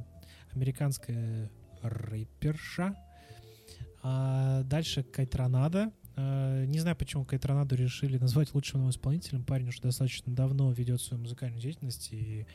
американская 0.53 1.49
рэперша. 1.81 2.95
А 4.03 4.63
дальше 4.63 5.03
Кайтранада. 5.03 5.91
Не 6.17 6.79
знаю, 6.79 6.95
почему 6.97 7.23
Кайтранаду 7.23 7.75
решили 7.75 8.17
назвать 8.17 8.53
лучшим 8.53 8.79
новым 8.79 8.91
исполнителем. 8.91 9.43
Парень 9.43 9.69
уже 9.69 9.81
достаточно 9.81 10.33
давно 10.33 10.71
ведет 10.71 11.01
свою 11.01 11.23
музыкальную 11.23 11.61
деятельность 11.61 12.09
и 12.11 12.45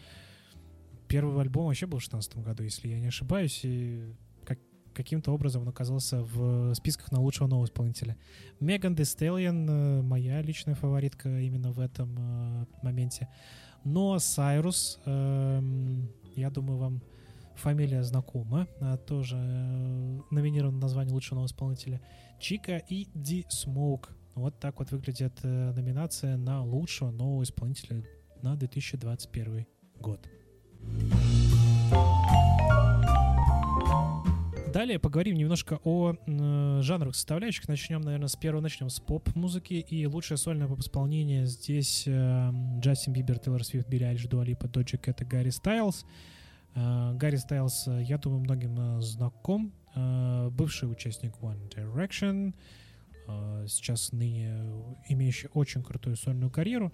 первый 1.08 1.40
альбом 1.40 1.66
вообще 1.66 1.86
был 1.86 1.98
в 1.98 2.02
2016 2.02 2.44
году, 2.44 2.62
если 2.62 2.88
я 2.88 3.00
не 3.00 3.06
ошибаюсь, 3.06 3.60
и 3.62 4.14
каким-то 4.97 5.33
образом 5.33 5.62
он 5.62 5.68
оказался 5.68 6.23
в 6.23 6.75
списках 6.75 7.12
на 7.12 7.20
лучшего 7.20 7.47
нового 7.47 7.66
исполнителя. 7.66 8.16
Меган 8.60 8.94
Stallion 8.94 9.66
э, 9.68 10.02
моя 10.02 10.42
личная 10.42 10.75
фаворитка 10.75 11.28
именно 11.41 11.70
в 11.70 11.78
этом 11.81 12.16
э, 12.18 12.66
моменте. 12.83 13.28
Но 13.84 14.18
Сайрус, 14.18 14.99
эм, 15.05 16.10
я 16.34 16.50
думаю, 16.50 16.78
вам 16.78 17.02
фамилия 17.55 18.02
знакома, 18.02 18.66
тоже 19.07 19.36
э, 19.36 20.20
номинирован 20.31 20.75
на 20.75 20.81
название 20.81 21.15
лучшего 21.15 21.36
нового 21.36 21.47
исполнителя. 21.47 22.00
Чика 22.41 22.78
и 22.78 23.07
Ди 23.15 23.47
Смоук. 23.49 24.10
Вот 24.34 24.58
так 24.60 24.78
вот 24.78 24.91
выглядит 24.91 25.39
э, 25.42 25.73
номинация 25.73 26.36
на 26.36 26.62
лучшего 26.62 27.10
нового 27.10 27.42
исполнителя 27.42 28.02
на 28.42 28.57
2021 28.57 29.66
год. 30.00 30.28
Далее 34.76 34.98
поговорим 34.98 35.36
немножко 35.36 35.80
о 35.84 36.12
м, 36.26 36.82
жанровых 36.82 37.14
составляющих. 37.14 37.66
Начнем, 37.66 38.02
наверное, 38.02 38.28
с 38.28 38.36
первого. 38.36 38.60
Начнем 38.60 38.90
с 38.90 39.00
поп-музыки. 39.00 39.72
И 39.72 40.05
лучшее 40.06 40.36
сольное 40.36 40.68
поп-исполнение 40.68 41.46
здесь 41.46 42.05
э, 42.06 42.50
Джастин 42.80 43.14
Бибер, 43.14 43.38
Тейлор 43.38 43.64
Свифт, 43.64 43.88
Билли 43.88 44.05
Айлиш, 44.05 44.26
Дуа 44.26 44.44
Липа, 44.44 44.68
Доджи 44.68 44.98
Кэт 44.98 45.22
и 45.22 45.24
Гарри 45.24 45.48
Стайлз. 45.48 46.05
Э, 46.74 47.14
Гарри 47.14 47.36
Стайлз, 47.36 47.88
э, 47.88 48.02
я 48.02 48.18
думаю, 48.18 48.42
многим 48.42 48.98
э, 48.98 49.00
знаком. 49.00 49.72
Э, 49.94 50.50
Бывший 50.50 50.92
участник 50.92 51.32
One 51.40 51.70
Direction. 51.74 52.52
э, 53.28 53.64
Сейчас 53.66 54.12
ныне 54.12 54.62
имеющий 55.08 55.48
очень 55.55 55.82
крутую 55.82 56.16
сольную 56.16 56.50
карьеру. 56.50 56.92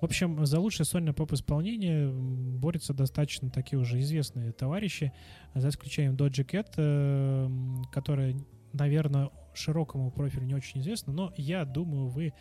В 0.00 0.04
общем, 0.04 0.44
за 0.44 0.60
лучшее 0.60 0.84
сольное 0.84 1.14
поп-исполнение 1.14 2.10
борются 2.10 2.92
достаточно 2.92 3.50
такие 3.50 3.78
уже 3.78 3.98
известные 4.00 4.52
товарищи, 4.52 5.12
за 5.54 5.70
исключением 5.70 6.16
Доджи 6.16 6.44
Кэт, 6.44 6.74
э, 6.76 7.48
которая, 7.92 8.36
наверное, 8.72 9.30
широкому 9.54 10.10
профилю 10.10 10.44
не 10.44 10.54
очень 10.54 10.80
известна, 10.80 11.12
но 11.12 11.32
я 11.36 11.64
думаю, 11.64 12.08
вы 12.08 12.34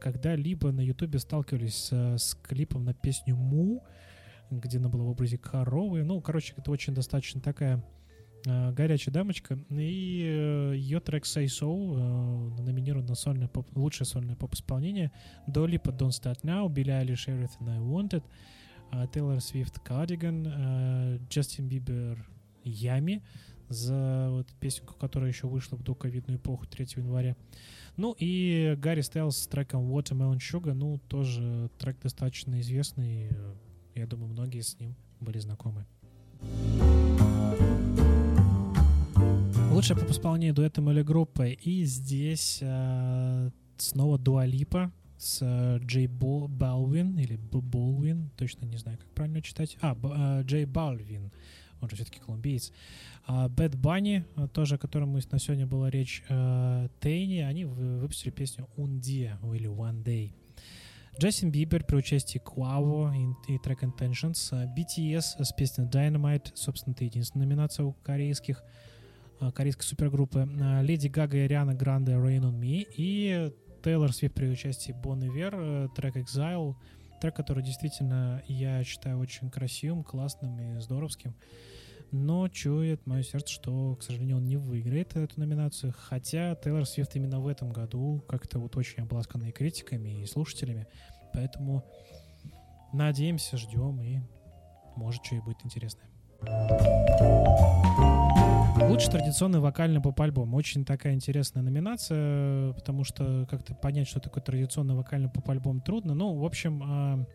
когда-либо 0.00 0.72
на 0.72 0.80
Ютубе 0.80 1.18
сталкивались 1.18 1.76
с, 1.76 1.92
с 2.18 2.34
клипом 2.34 2.84
на 2.84 2.92
песню 2.92 3.36
«Му», 3.36 3.84
где 4.50 4.78
она 4.78 4.88
была 4.88 5.04
в 5.04 5.08
образе 5.08 5.38
коровы. 5.38 6.02
Ну, 6.04 6.20
короче, 6.20 6.54
это 6.56 6.70
очень 6.70 6.94
достаточно 6.94 7.40
такая 7.40 7.76
э, 7.78 7.95
горячая 8.46 9.12
дамочка. 9.12 9.58
И 9.70 10.24
э, 10.24 10.74
ее 10.76 11.00
трек 11.00 11.24
Say 11.24 11.46
So 11.46 11.96
э, 11.96 12.62
номинирован 12.62 13.06
на 13.06 13.14
сольное 13.14 13.48
поп, 13.48 13.68
лучшее 13.76 14.06
сольное 14.06 14.36
поп-исполнение. 14.36 15.10
Lipa 15.48 15.96
Don't 15.96 16.10
Start 16.10 16.42
Now, 16.42 16.68
Billie 16.68 17.02
Eilish 17.02 17.26
Everything 17.26 17.68
I 17.68 17.78
Wanted, 17.78 18.22
э, 18.92 19.06
Taylor 19.12 19.38
Swift 19.38 19.82
Cardigan, 19.84 20.46
э, 20.46 21.18
Джастин 21.28 21.68
Бибер 21.68 22.24
Ями 22.62 23.22
за 23.68 24.28
вот 24.30 24.46
песенку, 24.60 24.94
которая 24.94 25.30
еще 25.30 25.48
вышла 25.48 25.76
в 25.76 25.82
доковидную 25.82 26.38
эпоху 26.38 26.66
3 26.66 26.86
января. 26.96 27.36
Ну 27.96 28.14
и 28.18 28.76
Гарри 28.78 29.00
Стайлз 29.00 29.38
с 29.38 29.46
треком 29.48 29.90
Watermelon 29.92 30.38
Sugar, 30.38 30.74
ну 30.74 30.98
тоже 31.08 31.70
трек 31.78 31.98
достаточно 32.00 32.60
известный, 32.60 33.30
э, 33.30 33.54
я 33.94 34.06
думаю, 34.06 34.30
многие 34.30 34.60
с 34.60 34.78
ним 34.78 34.94
были 35.20 35.38
знакомы. 35.38 35.84
Лучшее 39.76 39.98
по 39.98 40.10
исполнению 40.10 40.54
дуэтом 40.54 40.90
или 40.90 41.02
группой. 41.02 41.52
И 41.52 41.84
здесь 41.84 42.60
э, 42.62 43.50
снова 43.76 44.18
Дуалипа 44.18 44.90
с 45.18 45.40
э, 45.42 45.78
Джей 45.84 46.06
Балвин 46.06 47.18
или 47.18 47.36
Б- 47.36 47.60
Болвин, 47.60 48.30
точно 48.38 48.64
не 48.64 48.78
знаю, 48.78 48.96
как 48.96 49.06
правильно 49.10 49.42
читать. 49.42 49.76
А, 49.82 49.94
э, 50.40 50.44
Джей 50.44 50.64
Балвин, 50.64 51.30
он 51.82 51.90
же 51.90 51.96
все-таки 51.96 52.20
колумбиец. 52.20 52.72
А, 53.26 53.48
Bad 53.48 53.76
Bunny, 53.78 54.24
э, 54.36 54.48
тоже 54.48 54.76
о 54.76 54.78
котором 54.78 55.10
мы 55.10 55.20
на 55.30 55.38
сегодня 55.38 55.66
была 55.66 55.90
речь, 55.90 56.22
Тейни, 56.26 57.40
они 57.40 57.66
вы- 57.66 57.98
выпустили 57.98 58.30
песню 58.30 58.66
Un 58.78 58.98
Dia 58.98 59.36
или 59.54 59.68
One 59.68 60.02
Day. 60.02 60.32
Джастин 61.20 61.50
Бибер 61.50 61.84
при 61.84 61.96
участии 61.96 62.40
Quavo 62.42 63.12
и, 63.46 63.58
трек 63.58 63.82
Intentions. 63.82 64.74
BTS 64.74 65.44
с 65.44 65.52
песней 65.52 65.84
Dynamite, 65.84 66.52
собственно, 66.54 66.94
это 66.94 67.04
единственная 67.04 67.46
номинация 67.46 67.84
у 67.84 67.92
корейских 67.92 68.62
корейской 69.54 69.84
супергруппы. 69.84 70.48
Э, 70.60 70.82
Леди 70.82 71.08
Гага 71.08 71.36
и 71.38 71.46
Риана 71.46 71.74
Гранде 71.74 72.12
Rain 72.12 72.42
on 72.42 72.58
Me. 72.58 72.86
И 72.96 73.52
Тейлор 73.82 74.12
Свифт 74.12 74.34
при 74.34 74.48
участии 74.48 74.92
Бон 74.92 75.24
Ивер, 75.24 75.54
э, 75.56 75.88
трек 75.94 76.16
Exile. 76.16 76.74
Трек, 77.20 77.34
который 77.36 77.62
действительно, 77.62 78.42
я 78.46 78.82
считаю, 78.84 79.18
очень 79.18 79.50
красивым, 79.50 80.04
классным 80.04 80.58
и 80.60 80.80
здоровским. 80.80 81.34
Но 82.12 82.48
чует 82.48 83.04
мое 83.06 83.22
сердце, 83.22 83.54
что, 83.54 83.96
к 83.96 84.02
сожалению, 84.02 84.36
он 84.36 84.46
не 84.46 84.56
выиграет 84.56 85.16
эту 85.16 85.38
номинацию. 85.40 85.94
Хотя 85.96 86.54
Тейлор 86.54 86.86
Свифт 86.86 87.16
именно 87.16 87.40
в 87.40 87.48
этом 87.48 87.72
году 87.72 88.22
как-то 88.28 88.58
вот 88.58 88.76
очень 88.76 89.02
обласканный 89.02 89.52
критиками 89.52 90.22
и 90.22 90.26
слушателями. 90.26 90.86
Поэтому 91.32 91.84
надеемся, 92.92 93.56
ждем 93.56 94.00
и 94.00 94.20
может, 94.96 95.24
что 95.24 95.36
и 95.36 95.40
будет 95.40 95.64
интересное. 95.64 96.08
Лучший 98.80 99.10
традиционный 99.10 99.58
вокальный 99.58 100.00
поп-альбом. 100.00 100.54
Очень 100.54 100.84
такая 100.84 101.14
интересная 101.14 101.62
номинация, 101.62 102.72
потому 102.74 103.04
что 103.04 103.46
как-то 103.50 103.74
понять, 103.74 104.06
что 104.06 104.20
такое 104.20 104.42
традиционный 104.42 104.94
вокальный 104.94 105.30
поп-альбом 105.30 105.80
трудно. 105.80 106.14
Ну, 106.14 106.34
в 106.34 106.44
общем, 106.44 106.82
а, 106.84 107.26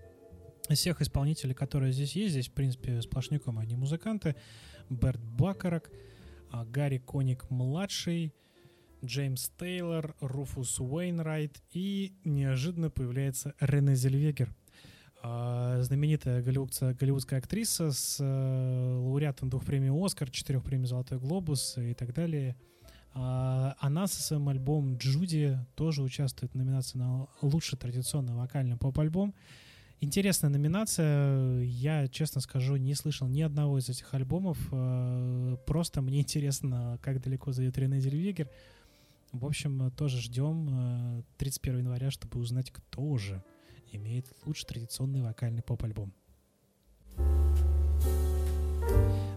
из 0.70 0.78
всех 0.78 1.02
исполнителей, 1.02 1.56
которые 1.56 1.94
здесь 1.94 2.16
есть, 2.16 2.32
здесь, 2.32 2.48
в 2.48 2.54
принципе, 2.54 3.02
сплошняком 3.02 3.58
они 3.58 3.76
музыканты. 3.76 4.36
Берт 4.90 5.22
Бакарак, 5.22 5.92
а, 6.52 6.64
Гарри 6.64 7.00
Коник-младший, 7.00 8.34
Джеймс 9.04 9.50
Тейлор, 9.60 10.16
Руфус 10.22 10.80
Уэйнрайт 10.80 11.62
и 11.72 12.14
неожиданно 12.24 12.92
появляется 12.92 13.56
Рене 13.60 13.96
Зельвегер. 13.96 14.56
А, 15.24 15.82
знаменитая 15.84 16.42
голливудская, 16.42 16.96
голливудская 16.96 17.40
актриса 17.40 17.92
с 17.92 18.18
э, 18.20 18.98
лауреатом 18.98 19.50
двух 19.50 19.64
премий 19.64 19.92
«Оскар», 19.92 20.32
четырех 20.32 20.64
премий 20.64 20.88
«Золотой 20.88 21.20
глобус» 21.20 21.78
и 21.78 21.94
так 21.94 22.14
далее. 22.14 22.56
А, 23.14 23.76
она 23.80 24.08
со 24.08 24.22
своим 24.24 24.50
альбомом 24.50 24.98
«Джуди» 24.98 25.60
тоже 25.76 26.02
участвует 26.02 26.54
в 26.54 26.56
номинации 26.56 26.98
на 26.98 27.28
лучший 27.42 27.78
традиционный 27.78 28.34
вокальный 28.34 28.78
поп-альбом. 28.78 29.36
Интересная 30.00 30.50
номинация. 30.50 31.62
Я, 31.62 32.08
честно 32.08 32.42
скажу, 32.42 32.78
не 32.78 32.96
слышал 32.96 33.28
ни 33.28 33.42
одного 33.42 33.78
из 33.78 33.88
этих 33.90 34.12
альбомов. 34.16 34.58
Э, 34.72 35.58
Просто 35.68 36.02
мне 36.02 36.20
интересно, 36.22 36.98
как 37.04 37.22
далеко 37.22 37.52
зайдет 37.52 37.78
Рене 37.78 38.00
Зельвегер. 38.00 38.50
В 39.32 39.46
общем, 39.46 39.84
э, 39.84 39.92
тоже 39.92 40.20
ждем 40.20 41.20
э, 41.20 41.24
31 41.38 41.80
января, 41.82 42.10
чтобы 42.10 42.40
узнать, 42.40 42.72
кто 42.72 43.18
же 43.18 43.44
имеет 43.92 44.32
лучший 44.46 44.68
традиционный 44.68 45.22
вокальный 45.22 45.62
поп-альбом. 45.62 46.14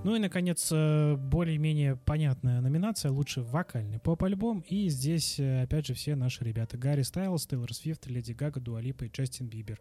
Ну 0.04 0.14
и, 0.14 0.18
наконец, 0.18 0.68
э, 0.70 1.16
более-менее 1.16 1.96
понятная 1.96 2.60
номинация 2.60 3.10
«Лучший 3.10 3.42
вокальный 3.42 3.98
поп-альбом». 3.98 4.60
И 4.68 4.90
здесь, 4.90 5.40
э, 5.40 5.62
опять 5.62 5.86
же, 5.86 5.94
все 5.94 6.14
наши 6.14 6.44
ребята. 6.44 6.76
Гарри 6.76 7.00
Стайлз, 7.00 7.46
Тейлор 7.46 7.72
Свифт, 7.72 8.06
Леди 8.06 8.32
Гага, 8.32 8.60
Дуалипа 8.60 9.04
и 9.04 9.08
Джастин 9.08 9.48
Бибер. 9.48 9.80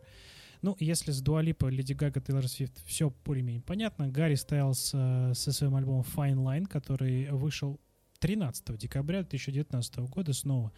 Ну, 0.61 0.77
если 0.79 1.11
с 1.11 1.21
Дуалипа, 1.21 1.65
Леди 1.65 1.91
Гага, 1.91 2.21
Тейлор 2.21 2.47
Свифт 2.47 2.81
все 2.85 3.13
более-менее 3.25 3.63
понятно, 3.63 4.07
Гарри 4.07 4.35
Стайлз 4.35 4.91
э, 4.93 5.33
со 5.35 5.51
своим 5.51 5.75
альбомом 5.75 6.05
Fine 6.15 6.37
Line, 6.37 6.67
который 6.67 7.29
вышел 7.31 7.81
13 8.19 8.77
декабря 8.77 9.23
2019 9.23 9.97
года 10.09 10.31
снова, 10.31 10.71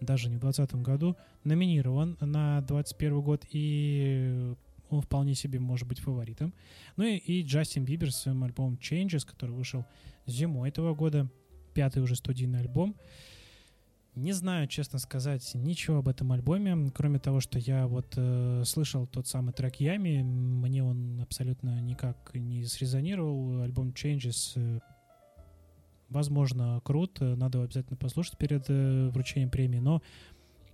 даже 0.00 0.28
не 0.28 0.36
в 0.36 0.40
2020 0.40 0.82
году, 0.82 1.16
номинирован 1.44 2.16
на 2.20 2.60
2021 2.60 3.20
год, 3.20 3.44
и 3.50 4.54
он 4.90 5.02
вполне 5.02 5.34
себе 5.34 5.60
может 5.60 5.86
быть 5.86 6.00
фаворитом. 6.00 6.54
Ну 6.96 7.04
и, 7.04 7.16
и 7.16 7.42
Джастин 7.42 7.84
Бибер 7.84 8.12
с 8.12 8.22
своим 8.22 8.44
альбомом 8.44 8.78
Changes, 8.80 9.26
который 9.26 9.50
вышел 9.50 9.84
зимой 10.26 10.68
этого 10.68 10.94
года, 10.94 11.28
пятый 11.74 12.02
уже 12.02 12.16
студийный 12.16 12.60
альбом. 12.60 12.96
Не 14.14 14.32
знаю, 14.32 14.66
честно 14.66 14.98
сказать, 14.98 15.48
ничего 15.54 15.98
об 15.98 16.08
этом 16.08 16.32
альбоме, 16.32 16.90
кроме 16.92 17.20
того, 17.20 17.38
что 17.38 17.58
я 17.60 17.86
вот 17.86 18.14
э, 18.16 18.64
слышал 18.64 19.06
тот 19.06 19.28
самый 19.28 19.52
трек 19.52 19.76
Ями, 19.76 20.22
мне 20.22 20.82
он 20.82 21.20
абсолютно 21.20 21.80
никак 21.80 22.32
не 22.34 22.64
срезонировал. 22.64 23.62
Альбом 23.62 23.90
Changes, 23.90 24.54
э, 24.56 24.80
возможно, 26.08 26.80
крут, 26.84 27.18
э, 27.20 27.34
надо 27.34 27.58
его 27.58 27.64
обязательно 27.64 27.96
послушать 27.96 28.38
перед 28.38 28.64
э, 28.68 29.08
вручением 29.08 29.50
премии, 29.50 29.78
но 29.78 30.02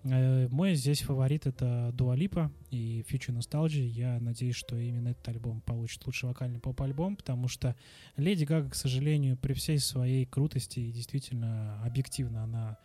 э, 0.04 0.48
мой 0.48 0.74
здесь 0.74 1.02
фаворит 1.02 1.46
это 1.46 1.92
Lipa 1.96 2.50
и 2.70 3.04
Future 3.08 3.36
Nostalgia. 3.36 3.84
Я 3.84 4.20
надеюсь, 4.20 4.56
что 4.56 4.76
именно 4.76 5.08
этот 5.08 5.28
альбом 5.28 5.60
получит 5.60 6.04
лучший 6.06 6.28
вокальный 6.28 6.60
поп-альбом, 6.60 7.16
потому 7.16 7.48
что 7.48 7.76
Леди 8.16 8.44
Гага, 8.44 8.70
к 8.70 8.74
сожалению, 8.74 9.36
при 9.36 9.52
всей 9.54 9.78
своей 9.78 10.26
крутости 10.26 10.90
действительно 10.90 11.82
объективно 11.84 12.44
она 12.44 12.78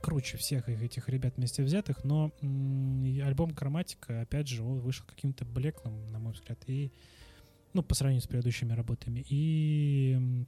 круче 0.00 0.38
всех 0.38 0.68
их- 0.68 0.82
этих 0.82 1.08
ребят 1.08 1.36
вместе 1.36 1.62
взятых, 1.62 2.04
но 2.04 2.32
альбом 3.22 3.54
Хроматика, 3.54 4.22
опять 4.22 4.48
же, 4.48 4.62
он 4.62 4.80
вышел 4.80 5.04
каким-то 5.06 5.44
блеклым, 5.44 6.10
на 6.10 6.18
мой 6.18 6.32
взгляд, 6.32 6.58
и 6.66 6.90
ну, 7.72 7.82
по 7.82 7.94
сравнению 7.94 8.22
с 8.22 8.26
предыдущими 8.26 8.72
работами. 8.72 9.24
И 9.28 10.46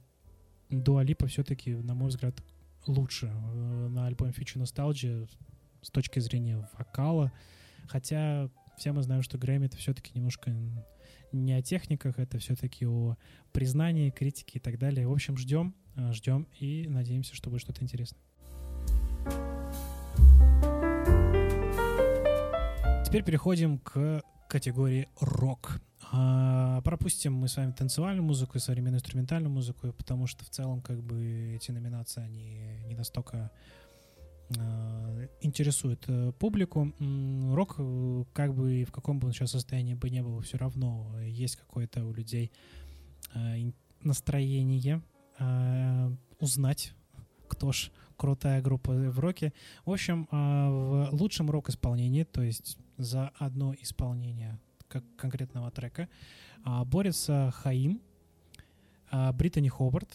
Дуалипа 0.73 1.27
все-таки, 1.27 1.75
на 1.75 1.93
мой 1.93 2.09
взгляд, 2.09 2.35
лучше 2.87 3.27
э, 3.27 3.87
на 3.89 4.07
альбоме 4.07 4.31
Future 4.31 4.61
Nostalgia 4.61 5.29
с 5.81 5.89
точки 5.89 6.19
зрения 6.19 6.67
вокала. 6.77 7.31
Хотя 7.87 8.49
все 8.77 8.91
мы 8.91 9.03
знаем, 9.03 9.21
что 9.21 9.37
Грэмми 9.37 9.67
это 9.67 9.77
все-таки 9.77 10.11
немножко 10.15 10.51
не 11.31 11.53
о 11.53 11.61
техниках, 11.61 12.19
это 12.19 12.37
все-таки 12.39 12.85
о 12.85 13.17
признании, 13.51 14.09
критике 14.09 14.59
и 14.59 14.61
так 14.61 14.77
далее. 14.77 15.07
В 15.07 15.11
общем, 15.11 15.37
ждем, 15.37 15.75
э, 15.95 16.13
ждем 16.13 16.47
и 16.59 16.87
надеемся, 16.87 17.35
что 17.35 17.49
будет 17.49 17.61
что-то 17.61 17.83
интересное. 17.83 18.19
Теперь 23.05 23.23
переходим 23.23 23.77
к 23.79 24.23
категории 24.49 25.07
рок. 25.19 25.81
А, 26.11 26.81
пропустим 26.81 27.33
мы 27.33 27.47
с 27.47 27.57
вами 27.57 27.71
танцевальную 27.71 28.23
музыку 28.23 28.57
и 28.57 28.61
современную 28.61 28.97
инструментальную 28.99 29.51
музыку, 29.51 29.93
потому 29.93 30.27
что 30.27 30.45
в 30.45 30.49
целом 30.49 30.81
как 30.81 31.01
бы 31.01 31.55
эти 31.55 31.71
номинации, 31.71 32.21
они 32.21 32.83
не 32.87 32.95
настолько 32.95 33.51
э, 34.57 35.27
интересуют 35.41 36.03
э, 36.07 36.31
публику. 36.37 36.93
Рок, 37.53 37.75
э, 37.77 38.23
как 38.33 38.53
бы 38.53 38.85
в 38.85 38.91
каком 38.91 39.19
бы 39.19 39.27
он 39.27 39.33
сейчас 39.33 39.51
состоянии 39.51 39.93
бы 39.93 40.09
не 40.09 40.21
был, 40.21 40.39
все 40.41 40.57
равно 40.57 41.19
есть 41.21 41.55
какое-то 41.55 42.05
у 42.05 42.13
людей 42.13 42.51
э, 43.33 43.71
настроение 44.01 45.01
э, 45.39 46.11
узнать, 46.39 46.93
кто 47.47 47.71
ж 47.71 47.91
крутая 48.17 48.61
группа 48.61 48.93
в 48.93 49.19
роке. 49.19 49.53
В 49.85 49.91
общем, 49.91 50.27
а, 50.31 50.69
в 50.69 51.13
лучшем 51.13 51.49
рок-исполнении, 51.49 52.23
то 52.23 52.41
есть 52.41 52.77
за 52.97 53.31
одно 53.37 53.73
исполнение 53.73 54.59
как 54.93 55.03
конкретного 55.15 55.71
трека, 55.71 56.07
а, 56.63 56.85
борется 56.85 57.51
Хаим, 57.55 57.99
а, 59.09 59.33
Британи 59.33 59.69
Хобарт, 59.69 60.13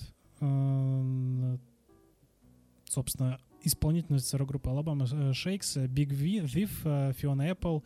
собственно, 2.84 3.40
исполнительница 3.65 4.39
рок-группы 4.39 4.70
Alabama 4.70 5.32
Шейкс, 5.34 5.76
Биг 5.89 6.12
Вив, 6.12 6.81
Фиона 7.16 7.42
Эппл, 7.42 7.81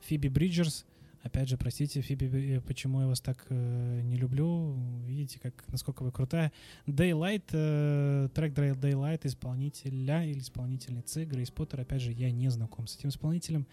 Фиби 0.00 0.28
Бриджерс. 0.28 0.86
Опять 1.22 1.48
же, 1.48 1.56
простите, 1.56 2.00
Фиби, 2.00 2.56
э, 2.56 2.60
почему 2.60 3.00
я 3.00 3.06
вас 3.06 3.20
так 3.20 3.46
э, 3.50 4.00
не 4.02 4.16
люблю. 4.16 4.76
Видите, 5.06 5.40
как, 5.40 5.64
насколько 5.68 6.02
вы 6.02 6.12
крутая. 6.12 6.52
Daylight, 6.86 7.44
э, 7.52 8.28
трек 8.34 8.52
Day- 8.52 8.78
Daylight 8.78 9.20
исполнителя 9.24 10.24
или 10.24 10.38
исполнительницы 10.38 11.24
Грейс 11.24 11.50
Поттер. 11.50 11.80
Опять 11.80 12.02
же, 12.02 12.12
я 12.12 12.30
не 12.30 12.48
знаком 12.50 12.86
с 12.86 12.96
этим 12.96 13.08
исполнителем. 13.08 13.66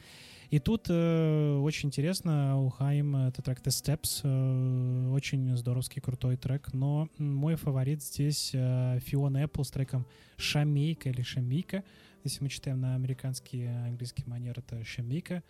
И 0.50 0.60
тут 0.60 0.88
э, 0.90 1.58
очень 1.58 1.90
интересно, 1.90 2.62
у 2.62 2.70
Хайм 2.70 3.16
это 3.16 3.42
трек 3.42 3.62
The 3.62 3.70
Steps, 3.70 4.22
э, 4.24 5.10
очень 5.12 5.56
здоровский, 5.58 6.02
крутой 6.02 6.38
трек, 6.38 6.72
но 6.74 7.10
мой 7.18 7.56
фаворит 7.56 8.04
здесь 8.04 8.52
э, 8.54 9.00
Фиона 9.06 9.44
Apple 9.44 9.64
с 9.64 9.72
треком 9.72 10.06
Шамейка 10.38 11.10
или 11.10 11.24
Шамейка. 11.24 11.84
Если 12.24 12.44
мы 12.44 12.50
читаем 12.50 12.80
на 12.80 12.96
американский 12.96 13.66
английский 13.66 14.24
манер, 14.28 14.60
это 14.60 14.84
Шамейка 14.84 15.44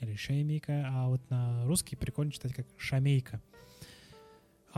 или 0.00 0.14
Шеймейка, 0.14 0.86
а 0.88 1.08
вот 1.08 1.28
на 1.30 1.64
русский 1.64 1.96
прикольно 1.96 2.32
читать 2.32 2.54
как 2.54 2.66
Шамейка. 2.76 3.40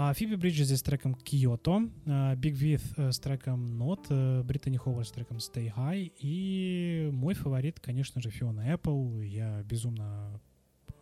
А 0.01 0.15
Фиби 0.15 0.37
Бриджес 0.37 0.67
здесь 0.67 0.79
с 0.79 0.83
треком 0.83 1.17
Киото, 1.17 1.91
Биг 2.37 2.55
Вит 2.55 2.83
с 2.97 3.19
треком 3.19 3.83
Not, 3.83 4.07
э, 4.11 4.45
Британи 4.45 4.77
Ховард 4.77 5.09
с 5.09 5.11
треком 5.11 5.39
Stay 5.39 5.75
High 5.75 6.13
и 6.21 7.11
мой 7.13 7.35
фаворит, 7.35 7.81
конечно 7.81 8.21
же, 8.21 8.31
Фиона 8.31 8.73
Apple. 8.73 9.27
Я 9.27 9.61
безумно 9.65 10.41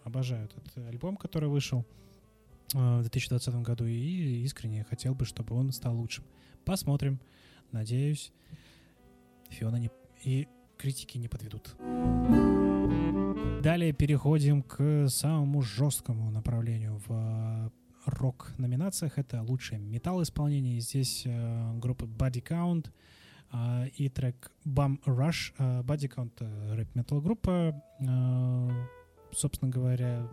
обожаю 0.02 0.46
этот 0.46 0.78
альбом, 0.78 1.18
который 1.18 1.50
вышел 1.50 1.84
э, 2.72 2.98
в 2.98 3.02
2020 3.02 3.56
году 3.56 3.84
и 3.84 4.42
искренне 4.44 4.82
хотел 4.84 5.14
бы, 5.14 5.26
чтобы 5.26 5.54
он 5.54 5.72
стал 5.72 5.94
лучшим. 5.94 6.24
Посмотрим. 6.64 7.20
Надеюсь, 7.72 8.32
Фиона 9.50 9.76
не... 9.76 9.90
и 10.24 10.48
критики 10.78 11.18
не 11.18 11.28
подведут. 11.28 11.76
Далее 13.62 13.92
переходим 13.92 14.62
к 14.62 15.08
самому 15.08 15.60
жесткому 15.60 16.30
направлению 16.30 17.02
в 17.06 17.10
э, 17.10 17.70
рок-номинациях. 18.06 19.18
Это 19.18 19.42
лучшее 19.42 19.80
металл-исполнение. 19.80 20.78
Здесь 20.78 21.22
э, 21.26 21.78
группы 21.78 22.06
Body 22.06 22.42
Count 22.42 22.90
э, 23.52 23.88
и 23.96 24.08
трек 24.08 24.52
Bum 24.64 25.02
Rush. 25.04 25.52
Body 25.58 26.08
Count 26.14 26.74
рэп-метал 26.76 27.20
группа. 27.20 27.82
Собственно 29.32 29.70
говоря, 29.70 30.28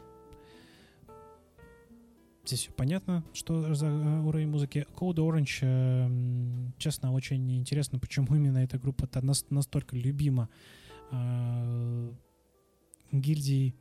здесь 2.45 2.59
все 2.59 2.71
понятно, 2.71 3.23
что 3.33 3.73
за 3.73 3.87
уровень 3.87 4.49
музыки. 4.49 4.85
Code 4.95 5.15
Orange, 5.15 6.71
честно, 6.77 7.11
очень 7.11 7.51
интересно, 7.57 7.97
почему 7.97 8.35
именно 8.35 8.59
эта 8.59 8.77
группа-то 8.77 9.25
нас- 9.25 9.49
настолько 9.49 9.95
любима 9.95 10.49
гильдии, 13.13 13.75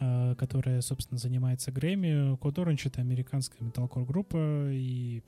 э, 0.00 0.34
которая, 0.36 0.80
собственно, 0.80 1.18
занимается 1.18 1.72
Грэмми. 1.72 2.36
Code 2.36 2.56
Orange— 2.56 2.82
это 2.84 3.00
американская 3.00 3.66
металкор 3.66 4.04
группа, 4.04 4.70
и 4.70 5.22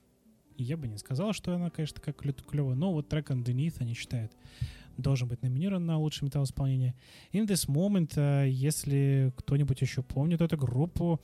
я 0.57 0.77
бы 0.77 0.89
не 0.89 0.99
сказал, 0.99 1.33
что 1.33 1.55
она, 1.55 1.71
конечно, 1.71 2.01
такая 2.01 2.15
клевая, 2.15 2.75
но 2.75 2.93
вот 2.93 3.09
трек 3.09 3.31
Underneath 3.31 3.77
они 3.81 3.95
считают 3.95 4.33
должен 4.97 5.29
быть 5.29 5.43
номинирован 5.43 5.87
на 5.87 5.97
лучшее 5.97 6.27
металл-исполнение. 6.27 6.93
In 7.33 7.47
This 7.47 7.69
Moment, 7.69 8.15
э, 8.17 8.49
если 8.51 9.33
кто-нибудь 9.37 9.81
еще 9.81 10.03
помнит 10.03 10.41
эту 10.41 10.57
группу, 10.57 11.21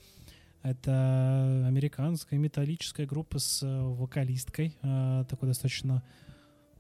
это 0.63 1.65
американская 1.67 2.39
металлическая 2.39 3.05
группа 3.05 3.41
с 3.41 3.65
э, 3.65 3.83
вокалисткой, 3.83 4.77
такой 5.29 5.49
достаточно 5.49 6.05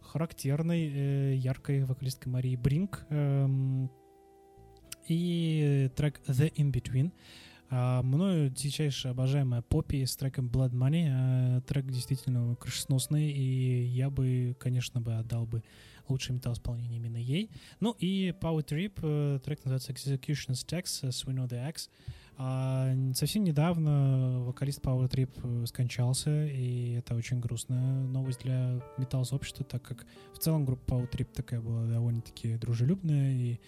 характерной, 0.00 1.36
яркой 1.36 1.84
вокалисткой 1.84 2.30
Марии 2.32 2.54
Бринк. 2.54 3.04
эм, 3.10 3.90
и 5.08 5.90
трек 5.96 6.20
The 6.26 6.52
In 6.54 6.72
Between. 6.72 7.12
А, 7.70 8.02
мною 8.02 8.50
дичайше 8.50 9.08
обожаемая 9.08 9.62
Поппи 9.62 10.04
с 10.04 10.16
треком 10.16 10.48
Blood 10.48 10.72
Money. 10.72 11.08
А, 11.10 11.60
трек 11.62 11.86
действительно 11.86 12.54
крышесносный, 12.56 13.30
и 13.30 13.84
я 13.86 14.10
бы, 14.10 14.56
конечно, 14.60 15.00
бы 15.00 15.14
отдал 15.14 15.46
бы 15.46 15.62
лучшее 16.08 16.36
металл-исполнение 16.36 16.98
именно 16.98 17.16
ей. 17.16 17.50
Ну 17.80 17.96
и 17.98 18.34
Power 18.40 18.64
Trip, 18.64 18.92
э, 19.02 19.40
трек 19.42 19.64
называется 19.64 19.92
Execution 19.92 20.52
Stacks 20.52 21.10
с 21.10 21.24
We 21.24 21.34
Know 21.34 21.48
The 21.48 21.68
X. 21.70 21.90
А, 22.36 22.92
совсем 23.14 23.44
недавно 23.44 24.40
вокалист 24.40 24.80
Power 24.80 25.08
Trip 25.08 25.30
э, 25.42 25.66
скончался, 25.66 26.46
и 26.46 26.92
это 26.94 27.14
очень 27.14 27.40
грустная 27.40 28.04
новость 28.04 28.40
для 28.42 28.80
металл-сообщества, 28.98 29.64
так 29.64 29.82
как 29.82 30.04
в 30.32 30.38
целом 30.38 30.64
группа 30.64 30.94
Power 30.94 31.10
Trip 31.10 31.28
такая 31.32 31.60
была 31.60 31.86
довольно-таки 31.86 32.56
дружелюбная, 32.56 33.32
и 33.32 33.60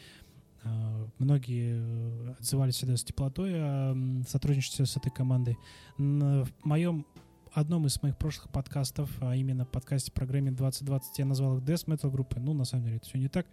Многие 1.19 1.77
э, 1.77 2.35
отзывались 2.39 2.75
всегда 2.75 2.97
с 2.97 3.05
теплотой 3.05 3.55
о 3.55 3.93
м, 3.93 4.25
сотрудничестве 4.27 4.87
с 4.87 4.97
этой 4.97 5.11
командой. 5.11 5.57
В 5.97 6.49
моем 6.65 7.07
одном 7.53 7.87
из 7.87 8.03
моих 8.03 8.19
прошлых 8.19 8.51
подкастов, 8.51 9.11
а 9.21 9.35
именно 9.35 9.65
подкасте 9.65 10.13
программе 10.13 10.51
2020, 10.51 11.19
я 11.19 11.25
назвал 11.25 11.57
их 11.57 11.65
Death 11.65 11.87
Metal 11.87 12.11
группой. 12.11 12.41
Ну, 12.41 12.53
на 12.53 12.65
самом 12.65 12.85
деле, 12.85 12.97
это 12.97 13.07
все 13.07 13.19
не 13.19 13.29
так. 13.29 13.47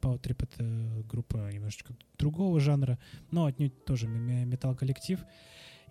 Power 0.00 0.18
Trip— 0.18 0.48
это 0.54 1.04
группа 1.06 1.52
немножечко 1.52 1.94
другого 2.18 2.58
жанра, 2.58 2.98
но 3.30 3.44
отнюдь 3.44 3.84
тоже 3.84 4.08
металл-коллектив. 4.08 5.20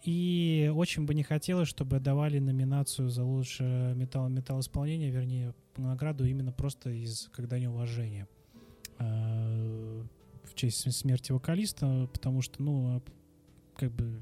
И 0.03 0.72
очень 0.73 1.06
бы 1.06 1.14
не 1.14 1.23
хотелось, 1.23 1.67
чтобы 1.67 1.99
давали 1.99 2.39
номинацию 2.39 3.09
за 3.09 3.23
лучшее 3.23 3.93
металл 3.95 4.30
металл 4.30 4.61
исполнение, 4.61 5.11
вернее, 5.11 5.53
награду 5.77 6.25
именно 6.25 6.51
просто 6.51 6.89
из 6.89 7.30
когда 7.33 7.59
неуважения 7.59 8.27
а, 8.98 10.03
в 10.49 10.55
честь 10.55 10.77
см- 10.81 10.95
смерти 10.95 11.31
вокалиста, 11.31 12.09
потому 12.11 12.41
что, 12.41 12.61
ну, 12.61 12.97
а, 12.97 13.01
как 13.75 13.91
бы 13.91 14.21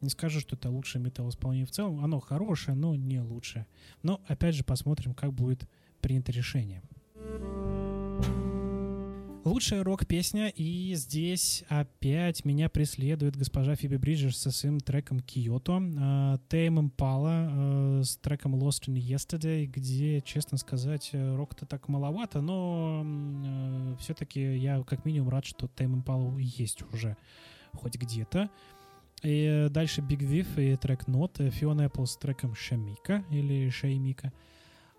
не 0.00 0.08
скажу, 0.08 0.40
что 0.40 0.56
это 0.56 0.70
лучшее 0.70 1.02
металл-исполнение 1.02 1.66
в 1.66 1.70
целом. 1.70 2.04
Оно 2.04 2.20
хорошее, 2.20 2.76
но 2.76 2.94
не 2.94 3.20
лучшее. 3.20 3.66
Но, 4.02 4.20
опять 4.26 4.54
же, 4.54 4.64
посмотрим, 4.64 5.14
как 5.14 5.32
будет 5.32 5.68
принято 6.00 6.32
решение. 6.32 6.82
Лучшая 9.44 9.82
рок-песня, 9.82 10.48
и 10.54 10.94
здесь 10.94 11.64
опять 11.68 12.44
меня 12.44 12.68
преследует 12.68 13.36
госпожа 13.36 13.74
Фиби 13.74 13.96
Бриджерс 13.96 14.38
со 14.38 14.52
своим 14.52 14.78
треком 14.78 15.18
«Киото», 15.18 16.38
Тейм 16.48 16.78
Импала 16.78 18.02
с 18.04 18.16
треком 18.18 18.54
«Lost 18.54 18.86
in 18.86 18.94
Yesterday», 18.94 19.66
где, 19.66 20.20
честно 20.20 20.58
сказать, 20.58 21.10
э, 21.12 21.34
рок-то 21.34 21.66
так 21.66 21.88
маловато, 21.88 22.40
но 22.40 23.96
все-таки 23.98 24.58
я 24.58 24.80
как 24.84 25.04
минимум 25.04 25.30
рад, 25.30 25.44
что 25.44 25.66
Тейм 25.66 25.96
Импала 25.96 26.38
есть 26.38 26.82
уже 26.92 27.16
хоть 27.72 27.96
где-то. 27.96 28.48
И 29.24 29.66
дальше 29.70 30.02
Big 30.02 30.20
Viv 30.20 30.72
и 30.72 30.76
трек 30.76 31.08
Not, 31.08 31.50
Фиона 31.50 31.86
Apple 31.86 32.06
с 32.06 32.16
треком 32.16 32.54
Шамика 32.54 33.24
или 33.28 33.68
Шеймика, 33.70 34.32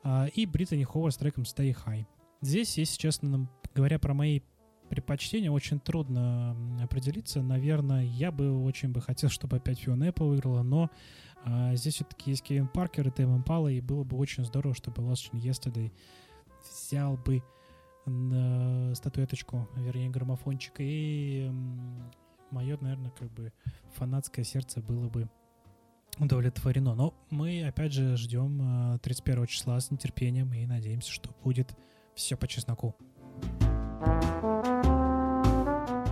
а, 0.03 0.27
и 0.33 0.45
Британи 0.45 0.83
Ховард 0.83 1.13
с 1.13 1.17
треком 1.17 1.43
Stay 1.43 1.73
High. 1.85 2.05
Здесь, 2.41 2.77
если 2.77 2.97
честно, 2.97 3.29
нам- 3.29 3.49
говоря 3.73 3.99
про 3.99 4.13
мои 4.13 4.41
предпочтения, 4.89 5.49
очень 5.49 5.79
трудно 5.79 6.55
определиться. 6.81 7.41
Наверное, 7.41 8.03
я 8.03 8.31
бы 8.31 8.63
очень 8.63 8.89
бы 8.89 9.01
хотел, 9.01 9.29
чтобы 9.29 9.57
опять 9.57 9.79
Фиона 9.79 10.09
Apple 10.09 10.29
выиграла, 10.29 10.61
но 10.61 10.89
А 11.45 11.75
здесь 11.75 11.95
все-таки 11.95 12.31
есть 12.31 12.43
Кевин 12.43 12.67
Паркер 12.67 13.07
и 13.07 13.11
Тейм 13.11 13.35
Импала, 13.35 13.67
и 13.67 13.81
было 13.81 14.03
бы 14.03 14.17
очень 14.17 14.45
здорово, 14.45 14.73
чтобы 14.75 15.01
Lost 15.01 15.31
in 15.31 15.41
Yesterday 15.41 15.91
взял 16.63 17.17
бы 17.17 17.43
на 18.05 18.93
статуэточку, 18.95 19.67
вернее, 19.75 20.09
граммофончик, 20.09 20.75
и 20.79 21.51
мое, 22.51 22.77
наверное, 22.79 23.11
как 23.11 23.31
бы 23.31 23.51
фанатское 23.95 24.45
сердце 24.45 24.81
было 24.81 25.09
бы 25.09 25.29
удовлетворено. 26.19 26.95
Но 26.95 27.13
мы, 27.29 27.65
опять 27.65 27.93
же, 27.93 28.15
ждем 28.15 28.95
э, 28.95 28.99
31 28.99 29.47
числа 29.47 29.79
с 29.79 29.89
нетерпением 29.91 30.53
и 30.53 30.65
надеемся, 30.65 31.11
что 31.11 31.31
будет 31.43 31.75
все 32.15 32.37
по 32.37 32.47
чесноку. 32.47 32.95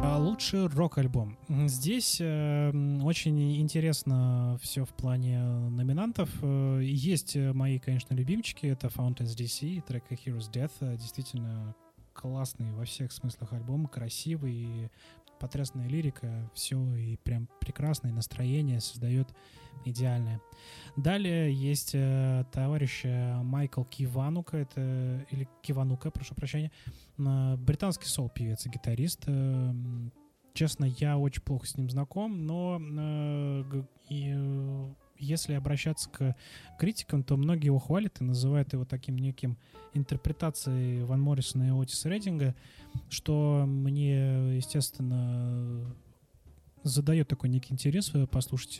А 0.03 0.17
Лучший 0.19 0.67
рок-альбом. 0.67 1.37
Здесь 1.67 2.17
э, 2.19 2.71
очень 3.03 3.59
интересно 3.61 4.57
все 4.61 4.85
в 4.85 4.89
плане 4.89 5.39
номинантов. 5.41 6.29
Э, 6.41 6.79
Есть 6.83 7.35
э, 7.35 7.53
мои, 7.53 7.79
конечно, 7.79 8.13
любимчики. 8.13 8.65
Это 8.65 8.87
Fountains 8.87 9.35
DC, 9.37 9.81
трек 9.81 10.03
Heroes 10.09 10.51
Death. 10.51 10.71
Э, 10.81 10.97
Действительно 10.97 11.75
классный 12.13 12.71
во 12.73 12.85
всех 12.85 13.11
смыслах 13.11 13.53
альбом, 13.53 13.87
красивый, 13.87 14.89
потрясная 15.39 15.87
лирика, 15.87 16.49
все 16.53 16.77
и 16.95 17.15
прям 17.17 17.47
прекрасное 17.59 18.11
настроение 18.11 18.79
создает 18.81 19.27
идеальное. 19.85 20.39
Далее 20.97 21.53
есть 21.53 21.91
э, 21.93 22.43
товарищ 22.51 23.03
Майкл 23.05 23.83
Киванука, 23.83 24.57
это 24.57 25.25
или 25.31 25.47
Киванука, 25.61 26.11
прошу 26.11 26.35
прощения, 26.35 26.71
британский 27.57 28.07
сол-певец 28.07 28.65
и 28.65 28.69
гитарист. 28.69 29.23
Э, 29.27 29.31
м, 29.31 30.11
честно, 30.53 30.85
я 30.85 31.17
очень 31.17 31.41
плохо 31.41 31.65
с 31.67 31.77
ним 31.77 31.89
знаком, 31.89 32.45
но 32.45 32.79
э, 32.81 33.83
и, 34.09 34.33
э, 34.35 34.93
если 35.17 35.53
обращаться 35.53 36.09
к 36.09 36.35
критикам, 36.79 37.23
то 37.23 37.37
многие 37.37 37.65
его 37.67 37.79
хвалят 37.79 38.21
и 38.21 38.23
называют 38.23 38.73
его 38.73 38.85
таким 38.85 39.17
неким 39.17 39.57
интерпретацией 39.93 41.03
Ван 41.03 41.21
Моррисона 41.21 41.63
и 41.67 41.71
Отиса 41.71 42.09
Рейдинга, 42.09 42.55
что 43.09 43.65
мне, 43.67 44.55
естественно, 44.55 45.85
задает 46.83 47.27
такой 47.27 47.49
некий 47.49 47.73
интерес 47.73 48.11
э, 48.15 48.25
послушать 48.25 48.79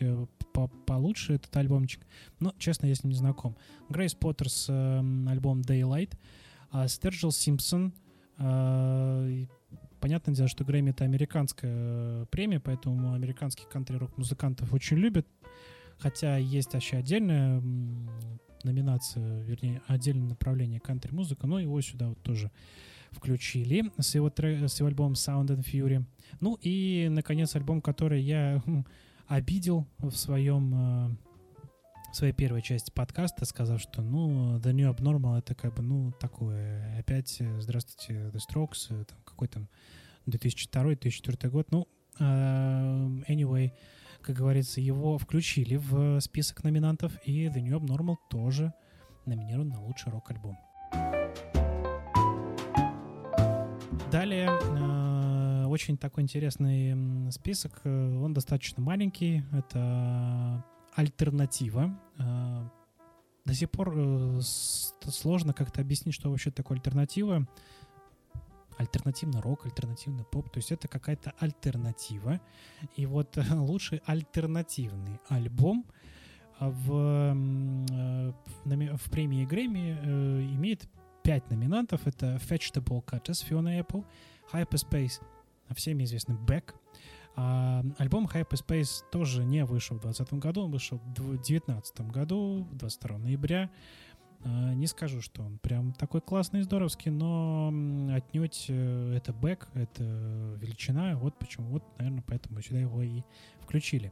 по- 0.54 0.68
получше 0.68 1.34
этот 1.34 1.56
альбомчик. 1.56 2.02
Но, 2.40 2.54
честно, 2.58 2.88
я 2.88 2.96
с 2.96 3.04
ним 3.04 3.12
не 3.12 3.18
знаком. 3.18 3.56
Грейс 3.90 4.16
Поттерс 4.16 4.68
э, 4.70 5.00
альбом 5.28 5.62
Daylight, 5.62 6.18
а 6.72 6.88
Стерджил 6.88 7.32
Симпсон. 7.32 7.94
И 8.42 9.48
Понятное 10.02 10.34
дело, 10.34 10.48
что 10.50 10.66
Грэмми 10.66 10.90
это 10.90 11.04
американская 11.04 12.26
премия, 12.26 12.60
поэтому 12.60 13.14
американских 13.14 13.70
кантри-рок 13.70 14.18
музыкантов 14.18 14.74
очень 14.74 14.98
любят. 14.98 15.28
Хотя 16.00 16.38
есть 16.38 16.74
вообще 16.74 16.98
отдельная 16.98 17.62
номинация, 18.64 19.44
вернее, 19.44 19.84
отдельное 19.86 20.30
направление 20.30 20.80
кантри-музыка, 20.80 21.46
но 21.46 21.60
его 21.60 21.80
сюда 21.82 22.10
вот 22.10 22.22
тоже 22.24 22.50
включили 23.12 23.92
с 24.00 24.16
его, 24.16 24.32
тре- 24.32 24.68
с 24.68 24.80
его 24.80 24.88
альбомом 24.88 25.14
Sound 25.14 25.50
and 25.50 25.64
Fury. 25.64 26.04
Ну 26.40 26.58
и, 26.62 27.08
наконец, 27.12 27.56
альбом, 27.56 27.80
который 27.80 28.24
я 28.24 28.60
хм, 28.66 28.86
обидел 29.28 29.86
в 30.00 30.16
своем 30.16 30.74
э, 30.74 31.10
в 32.12 32.16
своей 32.16 32.34
первой 32.34 32.62
части 32.62 32.92
подкаста, 32.92 33.46
сказав, 33.46 33.80
что, 33.80 34.02
ну, 34.02 34.58
The 34.58 34.74
New 34.74 34.92
Abnormal 34.92 35.40
это 35.40 35.56
как 35.56 35.76
бы, 35.76 35.82
ну, 35.82 36.12
такое, 36.20 37.00
опять, 37.00 37.38
э, 37.40 37.62
здравствуйте, 37.62 38.30
The 38.34 38.40
Strokes, 38.40 38.88
э, 38.90 39.06
там, 39.06 39.18
какой 39.24 39.48
там 39.48 39.70
2002-2004 40.28 41.50
год, 41.50 41.72
ну, 41.72 41.88
э, 42.20 42.24
anyway, 43.30 43.72
как 44.22 44.36
говорится, 44.36 44.82
его 44.82 45.18
включили 45.18 45.78
в 45.78 46.20
список 46.20 46.66
номинантов, 46.66 47.14
и 47.26 47.46
The 47.46 47.62
New 47.62 47.80
Abnormal 47.80 48.18
тоже 48.30 48.74
номинирован 49.26 49.70
на 49.70 49.82
лучший 49.82 50.12
рок-альбом. 50.12 50.58
Далее 54.12 54.50
очень 55.68 55.98
такой 55.98 56.24
интересный 56.24 57.32
список. 57.32 57.80
Он 57.86 58.34
достаточно 58.34 58.84
маленький. 58.84 59.44
Это 59.54 60.66
альтернатива. 60.94 61.98
Э, 62.18 62.68
До 63.46 63.54
сих 63.54 63.70
пор 63.70 63.94
э, 63.96 64.42
сложно 64.42 65.54
как-то 65.54 65.82
объяснить, 65.82 66.16
что 66.16 66.30
вообще 66.30 66.52
такое 66.52 66.78
альтернатива. 66.78 67.48
Альтернативный 68.78 69.42
рок, 69.42 69.66
альтернативный 69.66 70.24
поп. 70.24 70.50
То 70.50 70.58
есть 70.58 70.72
это 70.72 70.88
какая-то 70.88 71.34
альтернатива. 71.40 72.40
И 72.96 73.06
вот 73.06 73.38
э, 73.38 73.44
лучший 73.56 74.02
альтернативный 74.06 75.20
альбом 75.28 75.86
в, 76.60 77.34
в 77.34 79.10
премии 79.10 79.46
Грэмми 79.46 80.54
имеет 80.54 80.88
пять 81.24 81.50
номинантов. 81.50 82.06
Это 82.06 82.40
Vegetable 82.48 83.04
Cutters, 83.04 83.44
Fiona 83.50 83.84
Apple, 83.84 84.06
Hyperspace, 84.54 85.22
всеми 85.76 86.04
известный 86.04 86.36
Beck. 86.36 86.76
А, 87.36 87.84
альбом 87.98 88.28
Hyperspace 88.28 89.04
тоже 89.12 89.44
не 89.44 89.66
вышел 89.66 89.98
в 89.98 90.02
2020 90.02 90.34
году, 90.40 90.64
он 90.64 90.72
вышел 90.72 90.98
в 90.98 91.14
2019 91.14 92.02
году, 92.12 92.68
22 92.74 93.18
ноября. 93.18 93.70
А, 94.44 94.74
не 94.74 94.88
скажу, 94.88 95.22
что 95.22 95.44
он 95.44 95.58
прям 95.60 95.94
такой 95.94 96.22
классный 96.22 96.62
и 96.62 96.64
здоровский, 96.64 97.12
но 97.12 97.72
отнюдь 98.14 98.66
э, 98.70 99.14
это 99.16 99.32
Beck, 99.32 99.68
это 99.74 100.04
величина, 100.60 101.16
вот 101.16 101.38
почему, 101.38 101.68
вот, 101.68 101.84
наверное, 101.98 102.24
поэтому 102.26 102.62
сюда 102.62 102.80
его 102.80 103.02
и 103.02 103.22
включили. 103.62 104.12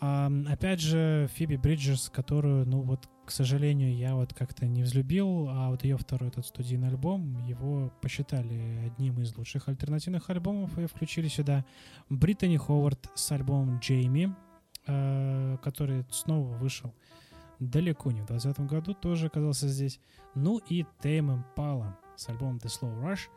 А, 0.00 0.30
опять 0.48 0.80
же, 0.80 1.28
Фиби 1.34 1.56
Бриджерс, 1.56 2.10
которую, 2.10 2.66
ну 2.66 2.82
вот, 2.82 3.08
к 3.26 3.30
сожалению, 3.30 3.94
я 3.94 4.14
вот 4.14 4.32
как-то 4.32 4.66
не 4.66 4.82
взлюбил, 4.82 5.48
а 5.50 5.70
вот 5.70 5.84
ее 5.84 5.96
второй 5.96 6.28
этот 6.28 6.46
студийный 6.46 6.88
альбом, 6.88 7.44
его 7.46 7.92
посчитали 8.00 8.86
одним 8.86 9.20
из 9.20 9.36
лучших 9.36 9.68
альтернативных 9.68 10.30
альбомов 10.30 10.78
и 10.78 10.86
включили 10.86 11.28
сюда 11.28 11.64
Британи 12.08 12.56
Ховард 12.56 13.10
с 13.14 13.32
альбомом 13.32 13.80
Джейми, 13.80 14.34
э, 14.86 15.58
который 15.62 16.04
снова 16.10 16.56
вышел 16.56 16.94
далеко 17.58 18.12
не 18.12 18.22
в 18.22 18.26
2020 18.26 18.66
году, 18.70 18.94
тоже 18.94 19.26
оказался 19.26 19.68
здесь. 19.68 20.00
Ну 20.34 20.58
и 20.68 20.84
Тейм 21.02 21.32
Импала 21.32 21.98
с 22.16 22.28
альбомом 22.28 22.58
The 22.58 22.66
Slow 22.66 23.02
Rush. 23.02 23.28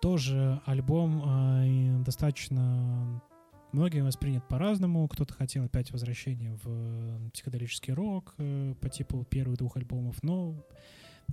Тоже 0.00 0.60
альбом 0.66 1.22
э, 1.24 2.04
достаточно 2.04 3.22
многими 3.74 4.02
воспринят 4.02 4.46
по-разному. 4.48 5.06
Кто-то 5.08 5.34
хотел 5.34 5.64
опять 5.64 5.90
возвращения 5.90 6.56
в 6.62 6.66
э, 6.66 7.30
психоделический 7.32 7.92
рок 7.92 8.34
э, 8.38 8.74
по 8.80 8.88
типу 8.88 9.24
первых 9.24 9.58
двух 9.58 9.76
альбомов, 9.76 10.22
но 10.22 10.64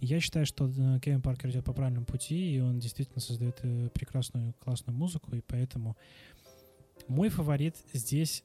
я 0.01 0.19
считаю, 0.19 0.45
что 0.45 0.67
э, 0.67 0.99
Кевин 0.99 1.21
Паркер 1.21 1.51
идет 1.51 1.65
по 1.65 1.73
правильному 1.73 2.05
пути, 2.05 2.55
и 2.55 2.59
он 2.59 2.79
действительно 2.79 3.21
создает 3.21 3.61
прекрасную, 3.93 4.53
классную 4.59 4.97
музыку, 4.97 5.35
и 5.35 5.41
поэтому 5.41 5.95
мой 7.07 7.29
фаворит 7.29 7.75
здесь, 7.93 8.43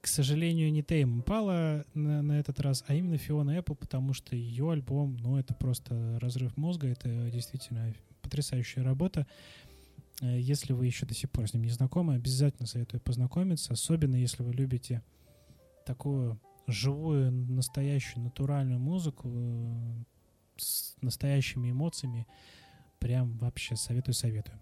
к 0.00 0.08
сожалению, 0.08 0.72
не 0.72 0.82
Тейм 0.82 1.18
Импала 1.18 1.84
на, 1.94 2.22
на 2.22 2.38
этот 2.38 2.60
раз, 2.60 2.84
а 2.88 2.94
именно 2.94 3.16
Фиона 3.16 3.52
Эппл, 3.52 3.74
потому 3.74 4.12
что 4.12 4.34
ее 4.34 4.72
альбом, 4.72 5.16
ну, 5.18 5.38
это 5.38 5.54
просто 5.54 6.18
разрыв 6.20 6.56
мозга, 6.56 6.88
это 6.88 7.30
действительно 7.30 7.94
потрясающая 8.22 8.82
работа. 8.82 9.26
Э, 10.22 10.38
Если 10.38 10.72
вы 10.72 10.86
еще 10.86 11.06
до 11.06 11.14
сих 11.14 11.30
пор 11.30 11.48
с 11.48 11.54
ним 11.54 11.64
не 11.64 11.70
знакомы, 11.70 12.14
обязательно 12.14 12.66
советую 12.66 13.00
познакомиться, 13.00 13.72
особенно 13.72 14.16
если 14.16 14.42
вы 14.42 14.52
любите 14.52 15.02
такую 15.84 16.40
живую, 16.66 17.30
настоящую, 17.32 18.24
натуральную 18.24 18.80
музыку 18.80 19.30
э, 19.32 20.02
с 20.56 20.96
настоящими 21.00 21.70
эмоциями. 21.70 22.26
Прям 22.98 23.36
вообще 23.38 23.76
советую-советую. 23.76 24.58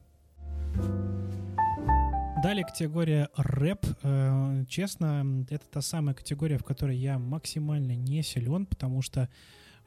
Далее 2.43 2.65
категория 2.67 3.31
рэп. 3.37 3.87
Э, 4.03 4.65
Честно, 4.69 5.47
это 5.49 5.65
та 5.71 5.81
самая 5.81 6.15
категория, 6.15 6.59
в 6.59 6.65
которой 6.65 6.97
я 6.97 7.19
максимально 7.19 7.97
не 7.97 8.23
силен, 8.23 8.67
потому 8.67 9.01
что 9.03 9.31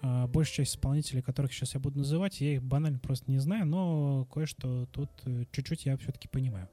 большая 0.01 0.65
часть 0.65 0.75
исполнителей, 0.75 1.21
которых 1.21 1.53
сейчас 1.53 1.73
я 1.73 1.79
буду 1.79 1.99
называть, 1.99 2.41
я 2.41 2.53
их 2.53 2.63
банально 2.63 2.99
просто 2.99 3.31
не 3.31 3.39
знаю, 3.39 3.65
но 3.65 4.25
кое-что 4.25 4.85
тут 4.87 5.09
э, 5.25 5.45
чуть-чуть 5.51 5.85
я 5.85 5.97
все-таки 5.97 6.27
понимаю. 6.27 6.69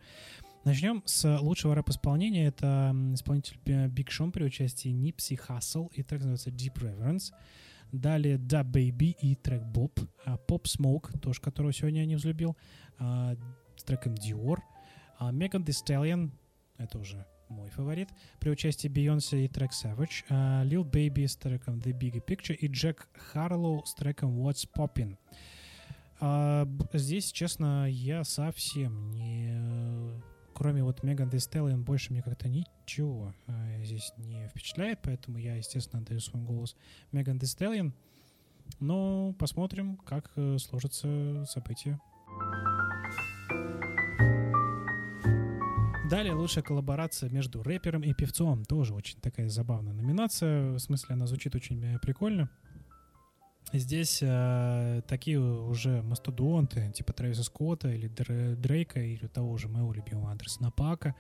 Начнем 0.64 1.02
с 1.04 1.38
лучшего 1.40 1.74
рэп-исполнения. 1.74 2.46
Это 2.46 2.94
исполнитель 3.12 3.58
э, 3.66 3.88
Big 3.88 4.08
Sean 4.08 4.30
при 4.30 4.44
участии 4.44 4.90
Nipsey 4.90 5.38
Hussle, 5.48 5.90
и 5.92 6.02
трек 6.02 6.22
называется 6.22 6.50
Deep 6.50 6.74
Reverence. 6.80 7.32
Далее 7.92 8.38
Da 8.38 8.64
Baby 8.64 9.14
и 9.20 9.34
трек 9.36 9.62
Bob. 9.62 9.92
А, 10.24 10.36
Pop 10.36 10.64
Smoke, 10.64 11.18
тоже 11.18 11.40
которого 11.40 11.72
сегодня 11.72 12.00
я 12.00 12.06
не 12.06 12.16
взлюбил, 12.16 12.56
а, 12.98 13.36
с 13.76 13.84
треком 13.84 14.14
Dior. 14.14 14.58
А, 15.18 15.32
Megan 15.32 15.64
Thee 15.64 15.74
Stallion, 15.84 16.30
это 16.78 16.98
уже 16.98 17.26
мой 17.48 17.70
фаворит, 17.70 18.08
при 18.40 18.50
участии 18.50 18.90
Beyoncé 18.90 19.44
и 19.44 19.48
трек 19.48 19.72
Savage. 19.72 20.24
А, 20.28 20.64
Lil 20.64 20.88
Baby 20.88 21.26
с 21.26 21.36
треком 21.36 21.78
The 21.78 21.92
Bigger 21.98 22.24
Picture 22.24 22.54
и 22.54 22.66
Джек 22.68 23.08
Харлоу 23.14 23.84
с 23.84 23.94
треком 23.94 24.38
What's 24.38 24.68
Poppin'. 24.76 25.16
Б- 26.20 26.88
здесь, 26.94 27.32
честно, 27.32 27.86
я 27.90 28.24
совсем 28.24 29.10
не 29.10 30.22
кроме 30.54 30.82
вот 30.82 31.02
Меган 31.02 31.28
Thee 31.28 31.76
больше 31.76 32.12
мне 32.12 32.22
как-то 32.22 32.48
ничего 32.48 33.34
э, 33.46 33.84
здесь 33.84 34.12
не 34.16 34.46
впечатляет, 34.48 35.00
поэтому 35.02 35.38
я, 35.38 35.56
естественно, 35.56 36.00
отдаю 36.00 36.20
свой 36.20 36.42
голос 36.42 36.76
Меган 37.12 37.38
Thee. 37.38 37.92
Но 38.80 39.34
посмотрим, 39.38 39.96
как 39.96 40.30
э, 40.36 40.56
сложатся 40.58 41.44
события. 41.46 42.00
Далее 46.10 46.34
лучшая 46.34 46.62
коллаборация 46.62 47.30
между 47.30 47.62
рэпером 47.62 48.02
и 48.02 48.12
певцом. 48.12 48.64
Тоже 48.64 48.94
очень 48.94 49.18
такая 49.20 49.48
забавная 49.48 49.94
номинация. 49.94 50.72
В 50.72 50.78
смысле, 50.78 51.14
она 51.14 51.26
звучит 51.26 51.54
очень 51.54 51.82
э, 51.82 51.98
прикольно. 51.98 52.50
Здесь 53.72 54.18
э, 54.22 55.00
такие 55.08 55.40
уже 55.40 56.02
мастодонты, 56.02 56.92
типа 56.92 57.14
Трэвиса 57.14 57.42
Скотта 57.42 57.88
или 57.88 58.08
Др- 58.08 58.54
Дрейка, 58.54 59.00
или 59.00 59.26
того 59.28 59.56
же 59.56 59.68
моего 59.68 59.94
любимого 59.94 60.30
Андерсона 60.30 60.70
Пака. 60.70 61.14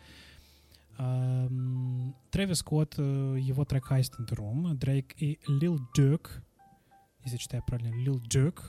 Эм, 0.98 2.14
Трэвис 2.30 2.58
Скотт, 2.58 2.94
э, 2.98 3.36
его 3.40 3.64
трек 3.64 3.90
Heist 3.90 4.12
in 4.20 4.28
the 4.28 4.36
Room, 4.36 4.74
Дрейк 4.74 5.14
и 5.16 5.40
Lil 5.48 5.78
Durk, 5.96 6.42
если 7.24 7.38
читаю 7.38 7.64
правильно, 7.66 7.94
Lil 7.94 8.20
Durk, 8.22 8.60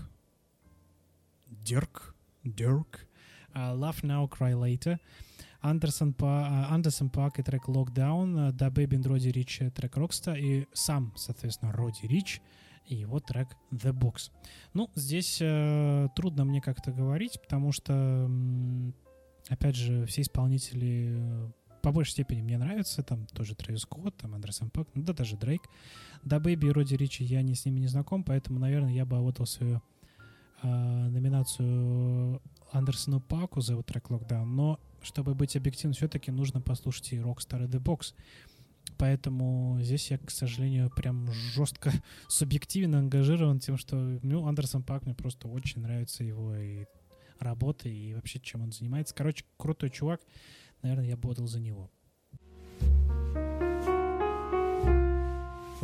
Дрейк, 1.47 2.15
Дрейк, 2.43 3.05
а, 3.53 3.75
Laugh 3.75 4.01
Now, 4.01 4.29
Cry 4.29 4.53
Later, 4.53 4.97
Андерсон, 5.69 6.13
Па, 6.13 6.47
а, 6.47 6.73
Андерсон 6.73 7.09
Пак 7.09 7.39
и 7.39 7.43
трек 7.43 7.67
Lockdown, 7.67 8.51
DaBaby 8.51 9.01
Roddy 9.01 9.31
Ricch 9.31 9.61
э, 9.61 9.71
трек 9.71 9.97
Rockstar 9.97 10.33
и 10.33 10.67
сам, 10.73 11.13
соответственно, 11.15 11.71
Roddy 11.71 12.07
Ricch 12.07 12.41
и 12.85 12.95
его 12.95 13.19
трек 13.19 13.49
The 13.71 13.91
Box. 13.91 14.31
Ну, 14.73 14.89
здесь 14.93 15.39
э, 15.41 16.07
трудно 16.15 16.45
мне 16.45 16.61
как-то 16.61 16.91
говорить, 16.91 17.41
потому 17.41 17.71
что, 17.71 18.29
опять 19.49 19.75
же, 19.75 20.05
все 20.05 20.21
исполнители 20.21 21.15
э, 21.17 21.51
по 21.81 21.91
большей 21.91 22.11
степени 22.11 22.41
мне 22.41 22.57
нравятся. 22.59 23.01
Там 23.01 23.25
тоже 23.25 23.55
Трэвис 23.55 23.81
Скотт, 23.81 24.15
там 24.17 24.35
Андерсон 24.35 24.69
Пак, 24.69 24.87
ну 24.93 25.01
да 25.01 25.13
даже 25.13 25.35
Дрейк. 25.35 25.63
DaBaby 26.23 26.67
и 26.67 26.71
Roddy 26.71 26.95
Ricch 26.95 27.23
я 27.23 27.41
не, 27.41 27.55
с 27.55 27.65
ними 27.65 27.79
не 27.79 27.87
знаком, 27.87 28.23
поэтому, 28.23 28.59
наверное, 28.59 28.93
я 28.93 29.05
бы 29.05 29.17
отдал 29.17 29.47
свою 29.47 29.81
э, 30.61 30.67
номинацию 30.67 32.39
Андерсону 32.71 33.19
Паку 33.19 33.61
за 33.61 33.73
его 33.73 33.83
трек 33.83 34.09
Lockdown. 34.09 34.45
Но, 34.45 34.79
чтобы 35.05 35.35
быть 35.35 35.55
объективным, 35.55 35.93
все-таки 35.93 36.31
нужно 36.31 36.61
послушать 36.61 37.13
и 37.13 37.17
Rockstar 37.17 37.63
и 37.63 37.67
The 37.67 37.79
Box. 37.79 38.13
Поэтому 38.97 39.77
здесь 39.81 40.11
я, 40.11 40.17
к 40.17 40.31
сожалению, 40.31 40.89
прям 40.89 41.31
жестко 41.31 41.91
субъективно 42.27 42.99
ангажирован 42.99 43.59
тем, 43.59 43.77
что 43.77 43.95
ну, 43.95 44.47
Андерсон 44.47 44.83
Пак 44.83 45.05
мне 45.05 45.15
просто 45.15 45.47
очень 45.47 45.81
нравится 45.81 46.23
его 46.23 46.55
и 46.55 46.85
работа, 47.39 47.89
и 47.89 48.13
вообще 48.13 48.39
чем 48.39 48.61
он 48.61 48.71
занимается. 48.71 49.13
Короче, 49.13 49.45
крутой 49.57 49.89
чувак. 49.89 50.21
Наверное, 50.81 51.05
я 51.05 51.17
бы 51.17 51.29
отдал 51.29 51.47
за 51.47 51.59
него. 51.59 51.89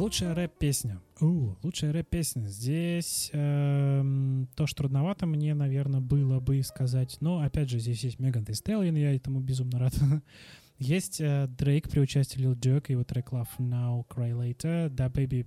Лучшая 0.01 0.33
рэп-песня. 0.33 0.99
У, 1.19 1.53
лучшая 1.61 1.93
рэп-песня. 1.93 2.47
Здесь 2.47 3.29
эм, 3.33 4.49
тоже 4.55 4.73
трудновато 4.73 5.27
мне, 5.27 5.53
наверное, 5.53 5.99
было 5.99 6.39
бы 6.39 6.63
сказать. 6.63 7.17
Но, 7.19 7.41
опять 7.41 7.69
же, 7.69 7.77
здесь 7.77 8.03
есть 8.03 8.17
Меган 8.17 8.41
Thee 8.43 8.53
Stallion, 8.53 8.97
я 8.97 9.15
этому 9.15 9.41
безумно 9.41 9.77
рад. 9.77 9.93
есть 10.79 11.21
э, 11.21 11.45
Дрейк 11.55 11.87
при 11.87 11.99
участии 11.99 12.39
Lil 12.41 12.55
Durk, 12.55 12.85
его 12.91 13.03
трек 13.03 13.29
Love 13.29 13.59
Now, 13.59 14.03
Cry 14.07 14.31
Later, 14.31 14.89
Da 14.89 15.07
Baby 15.07 15.45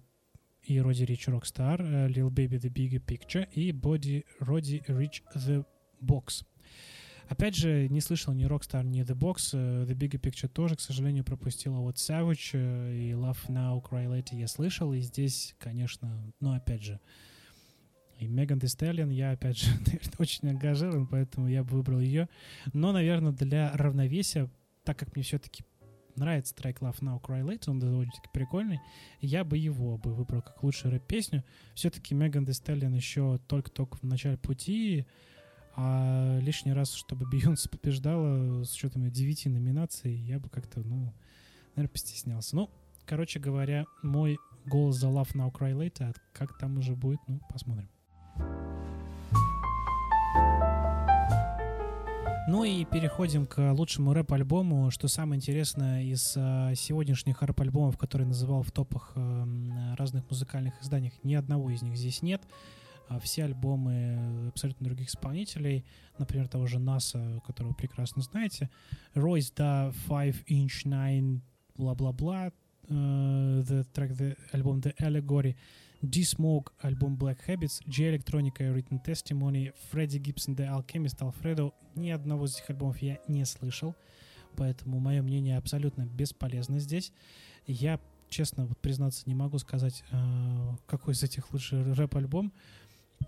и 0.62 0.81
Роди 0.81 1.05
Рич 1.05 1.26
э, 1.26 1.33
Lil 1.33 2.31
Baby 2.31 2.60
The 2.60 2.73
Bigger 2.73 3.05
Picture 3.05 3.49
и 3.55 3.73
Body 3.73 4.24
Роди 4.39 4.84
Rich 4.86 5.23
The 5.34 5.66
Box. 6.00 6.44
Опять 7.28 7.57
же, 7.57 7.89
не 7.89 8.01
слышал 8.01 8.35
ни 8.35 8.47
Rockstar, 8.47 8.85
ни 8.85 9.03
The 9.03 9.17
Box. 9.17 9.51
э, 9.53 9.85
The 9.85 9.94
Bigger 9.94 10.20
Picture 10.20 10.49
тоже, 10.49 10.77
к 10.77 10.81
сожалению, 10.81 11.25
пропустила. 11.25 11.78
Вот 11.78 11.97
Savage 11.97 12.51
э, 12.53 12.94
и 12.94 13.11
Love 13.12 13.49
Now, 13.49 13.83
Cry 13.83 14.07
Later 14.07 14.36
я 14.36 14.47
слышал. 14.47 14.93
И 14.93 15.01
здесь, 15.01 15.55
конечно, 15.59 16.33
ну, 16.41 16.53
опять 16.53 16.83
же, 16.83 17.01
и 18.19 18.27
Меган 18.27 18.59
Thee 18.59 18.67
Stallion 18.67 19.12
я, 19.12 19.33
опять 19.33 19.59
же, 19.59 19.70
очень 20.19 20.49
ангажирован, 20.49 21.07
поэтому 21.07 21.49
я 21.49 21.65
бы 21.65 21.77
выбрал 21.77 22.01
ее. 22.01 22.28
Но, 22.73 22.93
наверное, 22.93 23.33
для 23.33 23.73
равновесия, 23.73 24.51
так 24.85 24.99
как 24.99 25.15
мне 25.15 25.23
все-таки 25.25 25.65
нравится 26.17 26.55
трек 26.55 26.81
Love 26.81 27.01
Now, 27.01 27.20
Cry 27.20 27.43
Later, 27.43 27.70
он 27.70 27.81
довольно-таки 27.81 28.28
прикольный, 28.33 28.81
я 29.20 29.44
бы 29.44 29.59
его 29.59 29.99
бы 29.99 30.15
выбрал 30.15 30.43
как 30.43 30.62
лучшую 30.62 30.93
рэп-песню. 30.93 31.44
Все-таки 31.75 32.15
Меган 32.15 32.44
Thee 32.44 32.51
Stallion 32.51 32.94
еще 32.94 33.39
только-только 33.49 33.97
в 33.97 34.05
начале 34.05 34.39
пути, 34.39 35.07
а 35.77 36.39
лишний 36.41 36.73
раз, 36.73 36.93
чтобы 36.93 37.27
Бейонсе 37.31 37.69
побеждала 37.69 38.65
с 38.65 38.75
учетом 38.75 39.11
9 39.11 39.47
номинаций, 39.47 40.15
я 40.15 40.39
бы 40.39 40.49
как-то, 40.49 40.81
ну, 40.81 41.12
наверное, 41.75 41.93
постеснялся. 41.93 42.57
Ну, 42.57 42.70
короче 43.07 43.41
говоря, 43.41 43.86
мой 44.03 44.39
голос 44.67 44.97
за 44.97 45.09
Love 45.09 45.35
Now 45.35 45.53
Cry 45.53 45.73
Later, 45.73 46.11
а 46.11 46.12
как 46.33 46.57
там 46.59 46.78
уже 46.78 46.94
будет, 46.94 47.20
ну, 47.27 47.41
посмотрим. 47.51 47.89
Ну 52.47 52.62
и 52.62 52.85
переходим 52.85 53.47
к 53.47 53.73
лучшему 53.73 54.12
рэп-альбому. 54.12 54.91
Что 54.91 55.09
самое 55.09 55.39
интересное 55.39 56.03
из 56.03 56.35
э, 56.36 56.75
сегодняшних 56.77 57.41
рэп-альбомов, 57.41 57.97
которые 57.97 58.28
называл 58.28 58.62
в 58.62 58.70
топах 58.70 59.12
э, 59.15 59.94
разных 59.97 60.28
музыкальных 60.28 60.75
изданиях, 60.83 61.15
ни 61.23 61.35
одного 61.35 61.70
из 61.70 61.81
них 61.81 61.97
здесь 61.97 62.20
нет. 62.20 62.43
А 63.08 63.18
Все 63.20 63.44
альбомы 63.44 64.49
абсолютно 64.49 64.86
других 64.86 65.08
исполнителей, 65.08 65.84
например, 66.18 66.49
того 66.49 66.66
же 66.66 66.78
Наса, 66.78 67.41
которого 67.47 67.74
прекрасно 67.74 68.23
знаете, 68.23 68.70
Royce 69.15 69.52
да 69.55 69.92
5 70.08 70.44
Inch 70.49 70.84
9, 70.84 71.42
бла-бла-бла, 71.76 72.52
э, 72.89 72.92
the 73.62 73.86
track, 73.92 74.16
the 74.16 74.36
альбом 74.52 74.81
The 74.81 74.94
Allegory, 74.99 75.57
D-Smoke, 76.02 76.73
альбом 76.81 77.16
Black 77.16 77.39
Habits, 77.47 77.83
J-Electronica 77.86 78.62
и 78.62 78.73
Written 78.74 79.02
Testimony, 79.05 79.73
Freddie 79.92 80.20
Gibson, 80.20 80.55
The 80.55 80.68
Alchemist, 80.68 81.18
Alfredo. 81.20 81.73
Ни 81.94 82.10
одного 82.10 82.44
из 82.44 82.57
этих 82.57 82.70
альбомов 82.70 82.99
я 82.99 83.18
не 83.28 83.44
слышал, 83.44 83.94
поэтому 84.57 85.00
мое 85.00 85.23
мнение 85.23 85.57
абсолютно 85.57 86.05
бесполезно 86.07 86.78
здесь. 86.78 87.12
Я, 87.66 88.00
честно, 88.28 88.66
вот 88.66 88.78
признаться, 88.78 89.23
не 89.26 89.34
могу 89.34 89.58
сказать, 89.58 90.05
э, 90.10 90.76
какой 90.86 91.15
из 91.15 91.23
этих 91.23 91.52
лучший 91.52 91.92
рэп-альбом. 91.94 92.52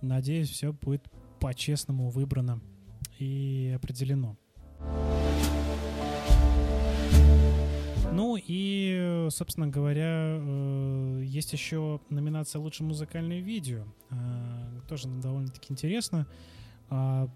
Надеюсь, 0.02 0.50
все 0.50 0.72
будет 0.72 1.08
по-честному 1.40 2.08
выбрано 2.10 2.60
и 3.18 3.72
определено. 3.76 4.36
Ну 8.12 8.38
и, 8.42 9.28
собственно 9.30 9.68
говоря, 9.68 10.38
э, 10.40 11.22
есть 11.22 11.52
еще 11.52 12.00
номинация 12.08 12.60
«Лучшее 12.60 12.86
музыкальное 12.86 13.40
видео». 13.40 13.84
Э, 14.10 14.80
Тоже 14.88 15.08
довольно-таки 15.08 15.72
интересно. 15.72 16.26
А, 16.88 17.28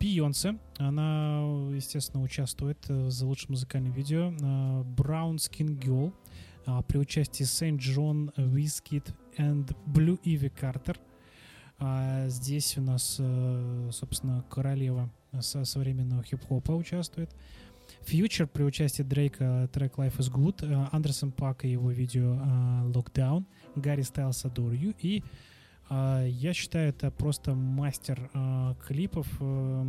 Бейонсе, 0.00 0.58
она, 0.78 1.40
естественно, 1.72 2.22
участвует 2.22 2.78
э, 2.88 3.10
за 3.10 3.26
лучшее 3.26 3.50
музыкальное 3.50 3.92
видео. 3.92 4.30
Brown 4.96 5.36
Skin 5.36 5.78
Girl 5.78 6.12
а, 6.66 6.82
при 6.82 6.98
участии 6.98 7.44
Сент 7.44 7.80
Джон, 7.80 8.30
Wizkid 8.36 9.14
and 9.36 9.76
Blue 9.86 10.18
Ivy 10.24 10.50
Картер. 10.50 10.98
А 11.86 12.28
здесь 12.28 12.78
у 12.78 12.80
нас, 12.80 13.16
э, 13.18 13.90
собственно, 13.92 14.42
королева 14.48 15.10
со 15.40 15.66
современного 15.66 16.22
хип-хопа 16.22 16.72
участвует. 16.72 17.30
Фьючер 18.06 18.46
при 18.46 18.62
участии 18.62 19.02
Дрейка 19.02 19.68
трек 19.70 19.98
Life 19.98 20.16
is 20.16 20.32
Good, 20.32 20.64
э, 20.66 20.88
Андерсон 20.92 21.30
Пак 21.30 21.66
и 21.66 21.68
его 21.68 21.90
видео 21.90 22.36
э, 22.36 22.90
Lockdown, 22.90 23.44
Гарри 23.76 24.00
Стайлс 24.00 24.46
Adore 24.46 24.78
You 24.78 24.94
и 24.98 25.22
я 25.90 26.54
считаю, 26.54 26.88
это 26.88 27.10
просто 27.10 27.54
мастер 27.54 28.30
клипов, 28.86 29.28
э, 29.38 29.84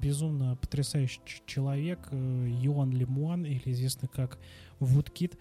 безумно 0.00 0.54
потрясающий 0.54 1.20
человек, 1.44 1.98
Йоан 2.12 2.92
Лимуан, 2.92 3.44
или 3.44 3.72
известный 3.72 4.08
как 4.08 4.38
Вудкит, 4.78 5.36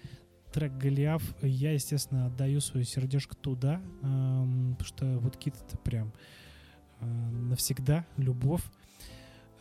трек 0.53 0.71
Голиаф. 0.77 1.23
Я, 1.41 1.73
естественно, 1.73 2.27
отдаю 2.27 2.61
свое 2.61 2.85
сердечко 2.85 3.35
туда, 3.35 3.81
эм, 4.03 4.75
потому 4.77 4.87
что 4.87 5.05
Вудкит 5.19 5.55
это 5.67 5.77
прям 5.77 6.13
э, 7.01 7.05
навсегда 7.05 8.05
любовь. 8.17 8.63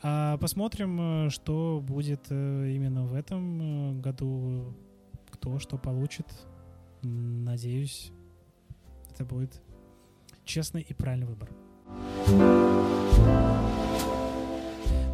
А 0.03 0.37
посмотрим, 0.37 1.27
э, 1.27 1.31
что 1.31 1.83
будет 1.83 2.27
э, 2.29 2.73
именно 2.75 3.05
в 3.05 3.15
этом 3.15 4.01
году, 4.01 4.77
кто 5.31 5.59
что 5.59 5.79
получит. 5.79 6.27
Надеюсь, 7.03 8.13
это 9.11 9.25
будет 9.25 9.61
честный 10.45 10.83
и 10.83 10.95
правильный 10.95 11.27
выбор. 11.27 12.72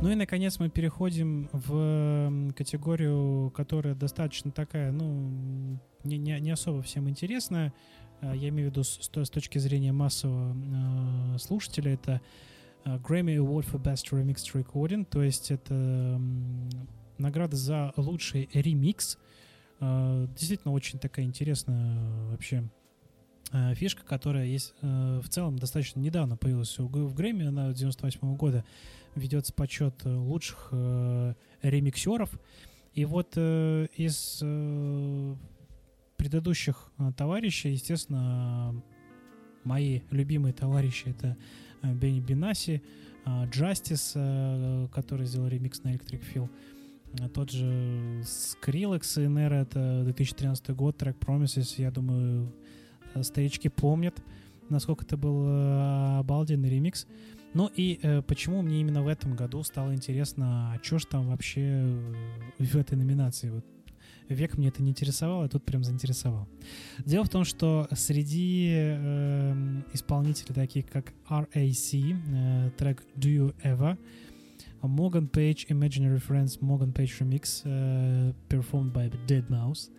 Ну 0.01 0.11
и, 0.11 0.15
наконец, 0.15 0.61
мы 0.61 0.69
переходим 0.71 1.49
в 1.53 2.53
категорию, 2.55 3.51
которая 3.51 3.97
достаточно 3.97 4.53
такая, 4.53 4.93
ну, 4.93 5.81
не, 6.05 6.19
не, 6.19 6.39
не 6.39 6.51
особо 6.53 6.83
всем 6.83 7.09
интересная. 7.09 7.73
А, 8.21 8.33
Я 8.35 8.51
имею 8.51 8.69
в 8.69 8.73
виду 8.73 8.85
с, 8.85 9.01
с 9.03 9.09
то- 9.09 9.25
с 9.25 9.31
точки 9.31 9.59
зрения 9.59 9.91
массового 9.91 10.55
э, 11.35 11.39
слушателя. 11.39 11.95
Это 11.95 12.21
э, 12.85 12.97
Grammy 12.99 13.37
Award 13.39 13.67
for 13.73 13.83
Best 13.83 14.13
Remixed 14.13 14.53
Recording, 14.55 15.05
то 15.05 15.21
есть 15.21 15.51
это 15.51 16.21
награда 17.19 17.57
за 17.57 17.93
лучший 17.97 18.49
ремикс. 18.53 19.19
Действительно, 19.81 20.73
очень 20.73 20.99
такая 21.01 21.25
интересная 21.25 21.99
вообще 22.31 22.69
фишка, 23.75 24.05
которая 24.05 24.45
есть 24.47 24.75
в 24.83 25.29
целом 25.29 25.59
достаточно 25.59 26.01
недавно 26.01 26.37
появилась 26.37 26.77
в 26.79 27.15
Грэмми, 27.15 27.47
она 27.47 27.73
98 27.73 28.37
года 28.37 28.65
ведется 29.15 29.53
подсчет 29.53 29.95
э, 30.05 30.15
лучших 30.15 30.69
э, 30.73 31.35
ремиксеров. 31.63 32.31
И 32.95 33.05
вот 33.05 33.35
э, 33.37 33.87
из 33.97 34.41
э, 34.43 35.35
предыдущих 36.17 36.91
э, 36.99 37.13
товарищей, 37.17 37.71
естественно, 37.71 38.83
мои 39.65 40.01
любимые 40.11 40.53
товарищи 40.53 41.09
это 41.09 41.37
э, 41.83 41.93
Бенни 41.95 42.21
Бинаси, 42.21 42.83
Джастис, 43.51 44.13
который 44.91 45.27
сделал 45.27 45.49
ремикс 45.49 45.83
на 45.83 45.89
Electric 45.89 46.23
Feel, 46.33 46.49
а 47.21 47.29
тот 47.29 47.51
же 47.51 48.23
Skrillex 48.23 49.23
и 49.23 49.27
Nero, 49.27 49.55
это 49.55 50.03
2013 50.05 50.71
год, 50.71 50.97
трек 50.99 51.17
Promises, 51.17 51.75
я 51.79 51.91
думаю, 51.91 52.53
э, 53.15 53.23
старички 53.23 53.69
помнят, 53.69 54.23
насколько 54.69 55.05
это 55.05 55.17
был 55.17 55.47
э, 55.47 56.19
обалденный 56.19 56.69
ремикс. 56.69 57.07
Ну 57.55 57.71
и 57.75 57.99
э, 58.03 58.23
почему 58.23 58.63
мне 58.63 58.81
именно 58.81 59.03
в 59.03 59.09
этом 59.09 59.35
году 59.35 59.63
стало 59.63 59.95
интересно, 59.95 60.73
а 60.73 60.79
что 60.83 60.99
ж 60.99 61.07
там 61.07 61.29
вообще 61.29 61.63
э, 61.63 62.15
в 62.59 62.77
этой 62.77 62.97
номинации? 62.97 63.51
Вот 63.51 63.65
век 64.29 64.57
мне 64.57 64.69
это 64.69 64.83
не 64.83 64.91
интересовало, 64.91 65.45
а 65.45 65.49
тут 65.49 65.65
прям 65.65 65.85
заинтересовал. 65.85 66.49
Дело 66.99 67.25
в 67.25 67.29
том, 67.29 67.45
что 67.45 67.89
среди 67.93 68.71
э, 68.73 69.83
исполнителей, 69.93 70.55
таких 70.55 70.87
как 70.87 71.13
RAC, 71.29 72.17
э, 72.33 72.71
трек 72.77 73.03
Do 73.17 73.29
You 73.29 73.55
Ever, 73.63 73.99
Morgan 74.83 75.29
Page 75.29 75.67
Imaginary 75.69 76.23
Friends 76.25 76.61
Morgan 76.61 76.93
Page 76.93 77.19
Remix, 77.21 77.63
э, 77.65 78.33
performed 78.49 78.93
by 78.93 79.11
Dead 79.27 79.49
Mouse, 79.49 79.91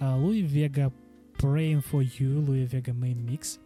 Луи 0.00 0.42
Вега 0.42 0.92
Praying 1.38 1.84
for 1.90 2.02
You, 2.18 2.44
Луи 2.44 2.66
Вега 2.66 2.92
Main 2.92 3.24
Mix, 3.24 3.58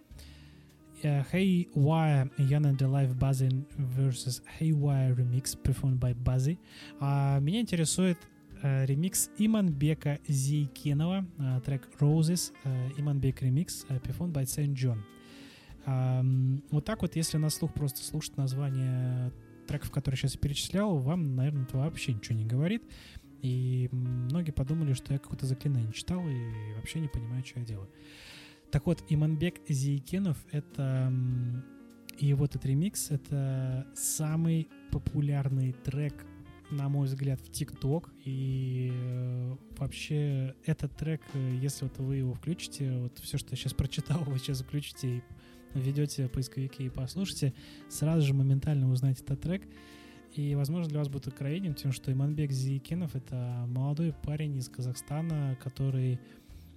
Haywire 1.04 2.30
Young 2.38 2.66
and 2.66 2.82
Alive 2.82 3.18
Buzzy 3.18 3.48
versus 3.76 4.42
Haywire 4.58 5.14
Remix, 5.14 5.56
performed 5.56 5.98
by 5.98 6.14
Buzzy. 6.14 6.58
А 7.00 7.38
меня 7.40 7.60
интересует 7.60 8.18
э, 8.62 8.86
ремикс 8.86 9.30
Иманбека 9.38 10.20
Зейкинова, 10.28 11.26
э, 11.38 11.60
трек 11.64 11.88
Roses, 12.00 12.52
э, 12.64 12.90
Иманбек 12.96 13.42
ремикс, 13.42 13.84
э, 13.88 13.98
performed 13.98 14.32
by 14.32 14.44
Saint 14.44 14.74
John. 14.74 14.98
Вот 16.70 16.84
так 16.84 17.02
вот, 17.02 17.16
если 17.16 17.38
на 17.38 17.50
слух 17.50 17.74
просто 17.74 18.04
слушать 18.04 18.36
название 18.36 19.32
треков, 19.66 19.90
которые 19.90 20.16
сейчас 20.16 20.36
перечислял, 20.36 20.96
вам, 20.98 21.34
наверное, 21.34 21.64
это 21.64 21.78
вообще 21.78 22.12
ничего 22.12 22.38
не 22.38 22.44
говорит. 22.44 22.84
И 23.40 23.88
многие 23.90 24.52
подумали, 24.52 24.92
что 24.92 25.12
я 25.12 25.18
какое-то 25.18 25.46
заклинание 25.46 25.92
читал 25.92 26.20
и 26.28 26.74
вообще 26.76 27.00
не 27.00 27.08
понимаю, 27.08 27.44
что 27.44 27.58
я 27.58 27.66
делаю. 27.66 27.88
Так 28.72 28.86
вот, 28.86 29.04
Иманбек 29.10 29.60
Зейкенов— 29.68 30.38
это... 30.50 31.12
И 32.18 32.26
его 32.26 32.46
этот 32.46 32.64
ремикс— 32.64 33.10
это 33.10 33.86
самый 33.94 34.68
популярный 34.90 35.72
трек, 35.72 36.26
на 36.70 36.88
мой 36.88 37.06
взгляд, 37.06 37.40
в 37.40 37.50
ТикТок. 37.50 38.10
И 38.24 38.90
э, 38.92 39.56
вообще 39.76 40.54
этот 40.64 40.96
трек, 40.96 41.20
э, 41.34 41.58
если 41.60 41.84
вот 41.84 41.98
вы 41.98 42.16
его 42.16 42.32
включите, 42.32 42.90
вот 42.98 43.18
все, 43.18 43.36
что 43.36 43.50
я 43.50 43.56
сейчас 43.56 43.74
прочитал, 43.74 44.20
вы 44.26 44.38
сейчас 44.38 44.62
включите 44.62 45.16
и 45.18 45.22
введете 45.74 46.28
поисковики 46.28 46.84
и 46.84 46.90
послушайте, 46.90 47.52
сразу 47.90 48.26
же 48.26 48.32
моментально 48.32 48.90
узнаете 48.90 49.22
этот 49.22 49.40
трек. 49.40 49.62
И, 50.34 50.54
возможно, 50.54 50.88
для 50.88 50.98
вас 50.98 51.08
будет 51.08 51.26
откровением 51.26 51.74
тем, 51.74 51.92
что 51.92 52.10
Иманбек 52.10 52.52
Зиекенов— 52.52 53.14
это 53.16 53.66
молодой 53.68 54.14
парень 54.22 54.56
из 54.56 54.68
Казахстана, 54.68 55.58
который 55.62 56.18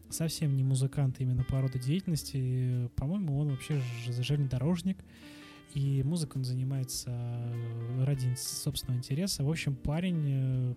совсем 0.09 0.55
не 0.55 0.63
музыкант 0.63 1.17
именно 1.19 1.43
по 1.43 1.61
роду 1.61 1.79
деятельности. 1.79 2.89
По-моему, 2.95 3.37
он 3.39 3.49
вообще 3.49 3.81
железнодорожник, 4.05 4.97
и 5.73 6.03
музыкой 6.03 6.39
он 6.39 6.45
занимается 6.45 7.09
э, 7.09 8.03
ради 8.05 8.33
собственного 8.35 8.99
интереса. 8.99 9.43
В 9.43 9.49
общем, 9.49 9.75
парень 9.75 10.23
э, 10.27 10.75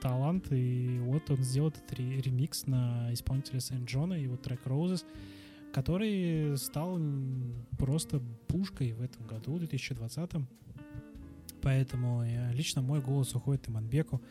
талант, 0.00 0.52
и 0.52 0.98
вот 1.00 1.30
он 1.30 1.38
сделал 1.38 1.68
этот 1.68 1.90
ре- 1.92 2.20
ремикс 2.20 2.66
на 2.66 3.12
исполнителя 3.12 3.60
Сент 3.60 3.88
Джона, 3.88 4.14
его 4.14 4.36
трек 4.36 4.60
Roses, 4.66 5.04
который 5.72 6.56
стал 6.58 7.00
просто 7.78 8.20
пушкой 8.48 8.92
в 8.92 9.02
этом 9.02 9.26
году, 9.26 9.54
в 9.54 9.58
2020 9.60 10.30
Поэтому 11.62 12.22
э, 12.22 12.52
лично 12.52 12.80
мой 12.80 13.00
голос 13.00 13.34
уходит 13.34 13.68
Иманбеку. 13.68 14.22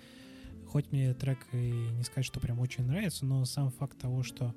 Хоть 0.68 0.92
мне 0.92 1.14
трек 1.14 1.40
и 1.54 1.72
не 1.98 2.04
сказать, 2.04 2.26
что 2.26 2.40
прям 2.40 2.60
очень 2.60 2.86
нравится, 2.86 3.26
но 3.26 3.46
сам 3.46 3.70
факт 3.72 3.98
того, 3.98 4.24
что 4.24 4.54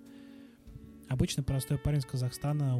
обычно 1.09 1.43
простой 1.43 1.78
парень 1.78 1.99
из 2.01 2.05
Казахстана 2.07 2.77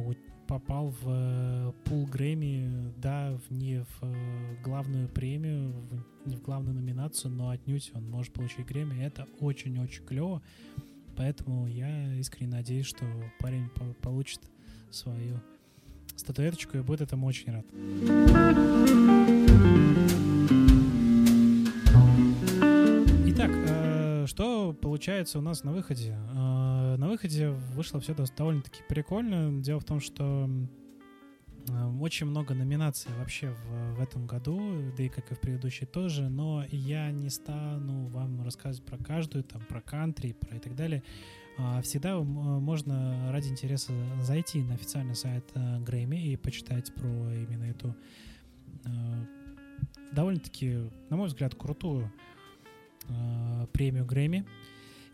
попал 0.47 0.89
в 0.89 1.03
э, 1.05 1.71
пул 1.85 2.07
Грэмми, 2.07 2.91
да, 2.97 3.37
в, 3.47 3.51
не 3.53 3.83
в 3.83 3.99
э, 4.01 4.55
главную 4.63 5.07
премию, 5.07 5.71
в- 5.71 6.27
не 6.27 6.35
в 6.37 6.41
главную 6.41 6.73
номинацию, 6.75 7.31
но 7.31 7.49
отнюдь 7.49 7.91
он 7.93 8.09
может 8.09 8.33
получить 8.33 8.65
Грэмми. 8.65 9.03
Это 9.03 9.27
очень-очень 9.39 10.03
клево. 10.05 10.41
Поэтому 11.15 11.67
я 11.67 12.15
искренне 12.15 12.53
надеюсь, 12.53 12.87
что 12.87 13.05
парень 13.39 13.69
по- 13.69 13.93
получит 14.01 14.41
свою 14.89 15.39
статуэточку 16.15 16.77
и 16.77 16.81
будет 16.81 17.01
этому 17.01 17.27
очень 17.27 17.51
рад. 17.53 17.65
Что 24.29 24.73
получается 24.73 25.39
у 25.39 25.41
нас 25.41 25.63
на 25.63 25.71
выходе? 25.71 26.15
Э, 26.35 26.95
На 26.97 27.07
выходе 27.07 27.49
вышло 27.49 27.99
все 27.99 28.15
довольно-таки 28.37 28.83
прикольно. 28.87 29.59
Дело 29.61 29.79
в 29.79 29.85
том, 29.85 29.99
что 29.99 30.47
э, 31.67 31.85
очень 31.99 32.27
много 32.27 32.53
номинаций 32.53 33.11
вообще 33.17 33.49
в, 33.49 33.95
в 33.95 34.01
этом 34.01 34.27
году, 34.27 34.59
да 34.95 35.03
и 35.03 35.09
как 35.09 35.31
и 35.31 35.35
в 35.35 35.39
предыдущей 35.39 35.87
тоже, 35.87 36.29
но 36.29 36.63
я 36.69 37.11
не 37.11 37.29
стану 37.29 38.07
вам 38.09 38.43
рассказывать 38.43 38.85
про 38.85 38.97
каждую, 38.97 39.43
там, 39.43 39.63
про 39.67 39.81
кантри, 39.81 40.33
про 40.33 40.57
и 40.57 40.59
так 40.59 40.75
далее. 40.75 41.01
А, 41.57 41.81
Всегда 41.81 42.19
можно 42.19 43.31
ради 43.31 43.47
интереса 43.47 43.93
зайти 44.21 44.61
на 44.61 44.75
официальный 44.75 45.15
сайт 45.15 45.51
Грэмми 45.55 46.31
и 46.31 46.37
почитать 46.37 46.93
про 46.93 47.33
именно 47.33 47.63
эту 47.63 47.95
э, 48.85 48.89
довольно-таки, 50.11 50.87
на 51.09 51.17
мой 51.17 51.27
взгляд, 51.27 51.55
крутую 51.55 52.11
э, 53.09 53.67
премию 53.73 54.05
Грэмми. 54.05 54.45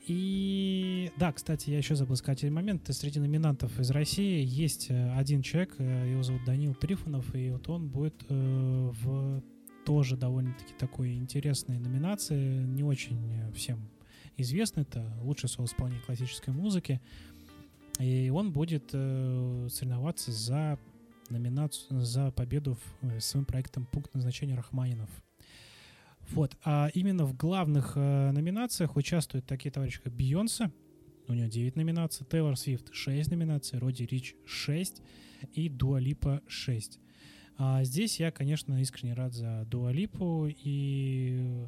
И 0.08 1.12
да, 1.18 1.32
кстати, 1.32 1.72
я 1.72 1.78
еще 1.78 1.96
забыл 1.96 2.16
сказать 2.16 2.44
один 2.44 2.54
момент. 2.54 2.88
Среди 2.94 3.20
номинантов 3.20 3.80
из 3.80 3.90
России 3.90 4.46
есть 4.46 4.88
э, 4.90 5.14
один 5.14 5.42
человек, 5.42 5.74
э, 5.80 6.12
его 6.12 6.22
зовут 6.22 6.46
Данил 6.46 6.76
Трифонов, 6.76 7.34
и 7.34 7.50
вот 7.50 7.68
он 7.70 7.90
будет 7.90 8.14
э, 8.30 8.92
в 9.04 9.44
тоже 9.86 10.18
довольно-таки 10.18 10.74
такой 10.78 11.16
интересной 11.16 11.80
номинации, 11.80 12.64
не 12.64 12.84
очень 12.84 13.32
э, 13.32 13.52
всем 13.54 13.90
известный, 14.38 14.84
это 14.84 15.18
лучший 15.22 15.50
соло-исполнитель 15.50 16.04
классической 16.06 16.54
музыки. 16.54 17.02
И 18.00 18.30
он 18.30 18.52
будет 18.52 18.90
э, 18.94 19.68
соревноваться 19.72 20.32
за 20.32 20.78
номинацию, 21.30 22.02
за 22.02 22.32
победу 22.32 22.78
своим 23.20 23.46
проектом 23.46 23.88
«Пункт 23.92 24.14
назначения 24.14 24.56
Рахманинов». 24.56 25.10
Вот. 26.32 26.58
А 26.64 26.90
именно 26.94 27.26
в 27.26 27.36
главных 27.36 27.94
э, 27.96 28.32
номинациях 28.32 28.96
участвуют 28.96 29.46
такие 29.46 29.72
товарищи, 29.72 30.02
как 30.02 30.14
Бейонсе, 30.14 30.72
у 31.28 31.34
нее 31.34 31.50
9 31.50 31.76
номинаций, 31.76 32.26
Тейлор 32.30 32.58
Свифт 32.58 32.94
6 32.94 33.32
номинаций, 33.32 33.80
Роди 33.80 34.06
Рич 34.06 34.36
6 34.46 35.02
и 35.54 35.70
Дуа 35.70 36.00
Липа 36.00 36.42
6. 36.48 37.00
А 37.58 37.84
здесь 37.84 38.20
я, 38.20 38.32
конечно, 38.32 38.80
искренне 38.82 39.14
рад 39.14 39.34
за 39.34 39.66
Дуа 39.66 39.92
Липу 39.92 40.48
и 40.48 41.66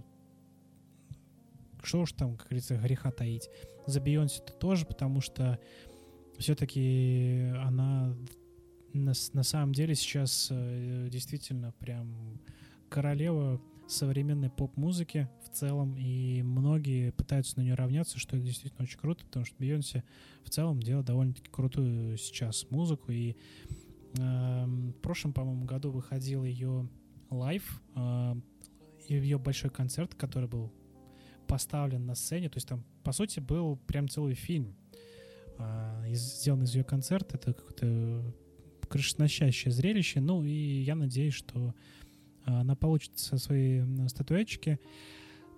что 1.83 2.01
уж 2.01 2.11
там, 2.11 2.35
как 2.35 2.47
говорится, 2.47 2.75
греха 2.75 3.11
таить. 3.11 3.49
За 3.85 4.01
Бейонсе 4.01 4.41
-то 4.41 4.51
тоже, 4.57 4.85
потому 4.85 5.21
что 5.21 5.59
все-таки 6.37 7.51
она 7.63 8.15
на, 8.93 9.13
на 9.33 9.43
самом 9.43 9.73
деле 9.73 9.95
сейчас 9.95 10.49
э, 10.51 11.07
действительно 11.09 11.71
прям 11.71 12.39
королева 12.89 13.61
современной 13.87 14.49
поп-музыки 14.49 15.29
в 15.45 15.49
целом, 15.49 15.95
и 15.97 16.41
многие 16.41 17.11
пытаются 17.11 17.57
на 17.57 17.63
нее 17.63 17.75
равняться, 17.75 18.19
что 18.19 18.35
это 18.35 18.45
действительно 18.45 18.83
очень 18.83 18.99
круто, 18.99 19.25
потому 19.25 19.45
что 19.45 19.55
Бейонсе 19.57 20.03
в 20.43 20.49
целом 20.49 20.81
делает 20.81 21.05
довольно-таки 21.07 21.49
крутую 21.49 22.17
сейчас 22.17 22.69
музыку, 22.69 23.11
и 23.11 23.35
эм, 24.17 24.91
в 24.91 25.01
прошлом, 25.01 25.33
по-моему, 25.33 25.65
году 25.65 25.91
выходил 25.91 26.43
ее 26.43 26.89
лайв, 27.29 27.81
э, 27.95 28.35
ее 29.07 29.37
большой 29.37 29.69
концерт, 29.69 30.15
который 30.15 30.49
был 30.49 30.73
поставлен 31.47 32.05
на 32.05 32.15
сцене, 32.15 32.49
то 32.49 32.57
есть 32.57 32.67
там, 32.67 32.83
по 33.03 33.11
сути, 33.13 33.39
был 33.39 33.77
прям 33.77 34.09
целый 34.09 34.33
фильм, 34.33 34.75
из- 36.07 36.39
сделан 36.39 36.63
из 36.63 36.75
ее 36.75 36.83
концерта, 36.83 37.37
это 37.37 37.53
какое-то 37.53 38.35
крышесносящее 38.89 39.71
зрелище, 39.71 40.19
ну 40.19 40.43
и 40.43 40.81
я 40.81 40.95
надеюсь, 40.95 41.33
что 41.33 41.73
она 42.47 42.75
получит 42.75 43.11
м, 43.49 44.07
статуэточки. 44.07 44.79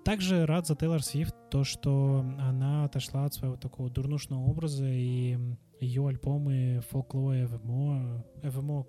Также 0.04 0.46
рад 0.46 0.66
за 0.66 0.76
Тейлор 0.76 1.04
Свифт, 1.04 1.36
то, 1.52 1.64
что 1.64 2.26
она 2.40 2.86
отошла 2.86 3.26
от 3.26 3.34
своего 3.34 3.58
такого 3.58 3.90
дурнушного 3.90 4.42
образа, 4.44 4.88
и 4.88 5.38
ее 5.80 6.08
альбомы 6.08 6.82
Folklore 6.92 7.48
ФМО, 7.48 8.26
ФМО 8.44 8.88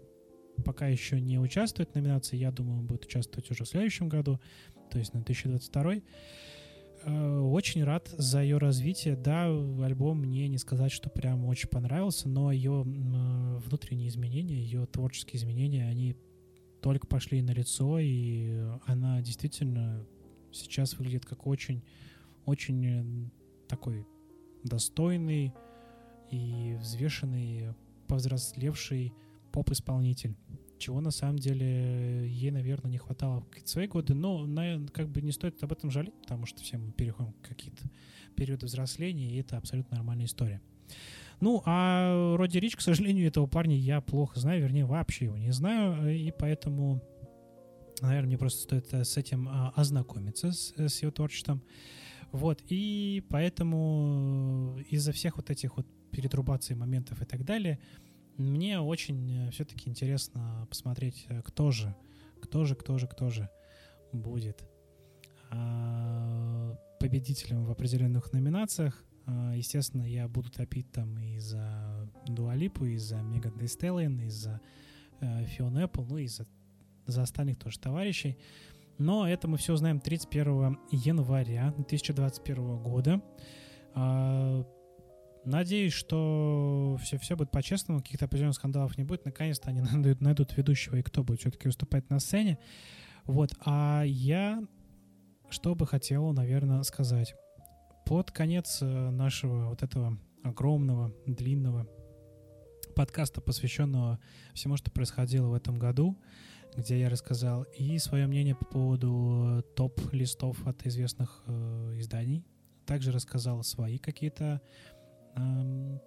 пока 0.65 0.87
еще 0.89 1.21
не 1.21 1.39
участвует 1.39 1.91
в 1.91 1.95
номинации, 1.95 2.37
я 2.37 2.51
думаю, 2.51 2.81
он 2.81 2.87
будет 2.87 3.05
участвовать 3.05 3.51
уже 3.51 3.65
в 3.65 3.69
следующем 3.69 4.09
году, 4.09 4.41
то 4.91 4.99
есть 4.99 5.15
на 5.15 5.21
2022. 5.21 5.95
Э, 7.03 7.39
Очень 7.41 7.85
рад 7.85 8.09
за 8.17 8.43
ее 8.43 8.59
развитие. 8.59 9.17
Да, 9.17 9.45
альбом 9.47 10.21
мне 10.21 10.49
не 10.49 10.59
сказать, 10.59 10.93
что 10.93 11.09
прям 11.11 11.45
очень 11.47 11.69
понравился, 11.69 12.29
но 12.29 12.53
ее 12.53 12.83
внутренние 12.85 14.09
изменения, 14.09 14.57
ее 14.57 14.87
творческие 14.87 15.41
изменения, 15.41 15.87
они 15.87 16.17
только 16.81 17.07
пошли 17.07 17.43
на 17.43 17.51
лицо, 17.51 17.99
и 17.99 18.59
она 18.87 19.21
действительно 19.21 20.07
сейчас 20.53 20.95
выглядит 20.95 21.27
как 21.27 21.47
очень, 21.47 21.83
очень 22.47 22.87
э, 22.87 23.31
такой 23.69 24.07
достойный 24.65 25.53
и 26.31 26.77
взвешенный, 26.81 27.75
повзрослевший 28.07 29.13
поп-исполнитель. 29.53 30.37
Чего 30.79 31.01
на 31.01 31.11
самом 31.11 31.39
деле 31.39 32.27
ей, 32.27 32.51
наверное, 32.51 32.91
не 32.91 32.99
хватало 32.99 33.41
в 33.41 33.49
какие-то 33.49 33.71
свои 33.71 33.87
годы. 33.87 34.15
Но 34.15 34.47
на- 34.47 34.87
как 34.93 35.11
бы 35.11 35.21
не 35.21 35.33
стоит 35.33 35.63
об 35.63 35.73
этом 35.73 35.91
жалеть, 35.91 36.15
потому 36.23 36.47
что 36.47 36.63
все 36.63 36.79
мы 36.79 36.93
переходим 36.93 37.33
в 37.33 37.47
какие-то 37.47 37.83
периоды 38.35 38.67
взросления, 38.67 39.31
и 39.31 39.41
это 39.41 39.59
абсолютно 39.59 39.97
нормальная 39.97 40.25
история. 40.25 40.63
Ну, 41.41 41.63
а 41.65 42.37
Роди 42.37 42.61
Рич, 42.61 42.77
к 42.77 42.81
сожалению, 42.81 43.27
этого 43.27 43.47
парня 43.47 43.77
я 43.77 44.01
плохо 44.01 44.39
знаю, 44.39 44.63
вернее, 44.63 44.85
вообще 44.85 45.27
его 45.27 45.39
не 45.39 45.53
знаю, 45.53 46.15
и 46.15 46.31
поэтому, 46.31 47.03
наверное, 48.03 48.29
мне 48.29 48.39
просто 48.39 48.63
стоит 48.63 48.93
э, 48.93 49.05
с 49.05 49.17
этим 49.17 49.49
а, 49.49 49.73
ознакомиться, 49.75 50.53
с, 50.53 50.75
э, 50.77 50.89
с 50.89 51.01
его 51.01 51.11
творчеством. 51.11 51.63
Вот, 52.31 52.61
и 52.69 53.25
поэтому 53.31 54.77
э, 54.79 54.83
из-за 54.91 55.13
всех 55.13 55.37
вот 55.37 55.49
этих 55.51 55.79
вот 55.79 55.87
перетрубаций 56.13 56.77
моментов 56.77 57.23
и 57.23 57.25
так 57.25 57.45
далее, 57.45 57.79
мне 58.37 58.79
очень 58.81 59.51
все-таки 59.51 59.89
интересно 59.89 60.67
посмотреть, 60.69 61.27
кто 61.45 61.71
же, 61.71 61.95
кто 62.43 62.65
же, 62.65 62.75
кто 62.75 62.99
же, 62.99 63.07
кто 63.07 63.31
же 63.31 63.49
будет 64.13 64.65
а, 65.51 66.77
победителем 66.99 67.65
в 67.65 67.71
определенных 67.71 68.33
номинациях. 68.33 69.05
А, 69.31 69.53
Естественно, 69.55 70.03
я 70.03 70.29
буду 70.29 70.51
топить 70.51 70.91
там 70.91 71.19
и 71.19 71.39
за 71.39 72.09
Дуалипу, 72.27 72.85
и 72.85 72.97
за 72.97 73.17
Меган 73.23 73.55
Stallion, 73.59 74.25
и 74.25 74.29
за 74.29 74.61
э, 75.21 75.45
Фион 75.45 75.79
Apple, 75.79 76.07
ну 76.09 76.19
и 76.19 76.27
за, 76.27 76.47
за 77.07 77.23
остальных 77.23 77.59
тоже 77.59 77.79
товарищей. 77.79 78.37
Но 78.99 79.29
это 79.29 79.49
мы 79.49 79.57
все 79.57 79.73
узнаем 79.73 80.01
31 80.01 80.79
января 80.91 81.73
2021 81.77 82.79
года. 82.79 83.23
А, 83.95 84.65
Надеюсь, 85.45 85.95
что 85.95 86.99
все, 87.03 87.17
все 87.17 87.35
будет 87.35 87.51
по-честному, 87.51 88.01
каких-то 88.01 88.27
определенных 88.27 88.57
скандалов 88.57 88.99
не 88.99 89.05
будет. 89.05 89.25
Наконец-то 89.25 89.71
они 89.71 89.81
найдут 90.21 90.55
ведущего 90.57 90.97
и 90.97 91.03
кто 91.03 91.25
будет 91.25 91.41
все-таки 91.41 91.69
выступать 91.69 92.11
на 92.11 92.19
сцене. 92.21 92.59
Вот. 93.25 93.55
А 93.65 94.03
я 94.05 94.63
что 95.49 95.75
бы 95.75 95.87
хотел, 95.87 96.31
наверное, 96.33 96.83
сказать. 96.83 97.35
Под 98.07 98.31
конец 98.31 98.79
э, 98.83 99.11
нашего 99.11 99.69
вот 99.69 99.83
этого 99.83 100.19
огромного, 100.43 101.13
длинного 101.27 101.87
подкаста, 102.95 103.41
посвященного 103.41 104.19
всему, 104.55 104.77
что 104.77 104.91
происходило 104.91 105.49
в 105.49 105.55
этом 105.55 105.79
году, 105.79 106.19
где 106.77 107.01
я 107.01 107.09
рассказал 107.09 107.65
и 107.77 107.99
свое 107.99 108.27
мнение 108.27 108.55
по 108.55 108.65
поводу 108.65 109.65
топ-листов 109.77 110.67
от 110.67 110.87
известных 110.87 111.43
э, 111.47 111.95
изданий. 111.99 112.45
Также 112.87 113.13
рассказал 113.13 113.63
свои 113.63 113.99
какие-то 113.99 114.61
эм, 115.37 116.01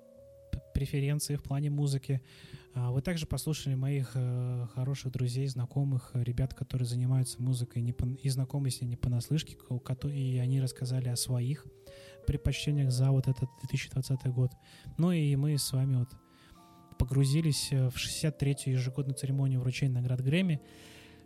преференции 0.73 1.35
в 1.35 1.43
плане 1.43 1.69
музыки. 1.69 2.21
А 2.73 2.91
Вы 2.91 3.01
также 3.01 3.27
послушали 3.27 3.75
моих 3.75 4.11
э, 4.15 4.67
хороших 4.73 5.11
друзей, 5.11 5.47
знакомых, 5.47 6.11
э, 6.13 6.23
ребят, 6.23 6.53
которые 6.53 6.87
занимаются 6.87 7.41
музыкой 7.41 7.81
не 7.81 7.91
пон- 7.91 8.15
и 8.15 8.29
знакомы 8.29 8.71
с 8.71 8.81
ней 8.81 8.87
не 8.87 8.95
понаслышке, 8.95 9.55
и 10.11 10.37
они 10.39 10.59
рассказали 10.59 11.09
о 11.09 11.15
своих 11.15 11.65
предпочтениях 12.25 12.91
за 12.91 13.11
вот 13.11 13.27
этот 13.27 13.49
2020 13.61 14.25
год. 14.31 14.51
Ну 14.97 15.11
и 15.11 15.35
мы 15.35 15.57
с 15.57 15.71
вами 15.71 15.97
вот 15.97 16.09
погрузились 16.97 17.69
э, 17.71 17.89
в 17.89 17.95
63-ю 17.95 18.73
ежегодную 18.73 19.15
церемонию 19.15 19.59
вручения 19.59 19.93
наград 19.93 20.21
Грэмми. 20.21 20.61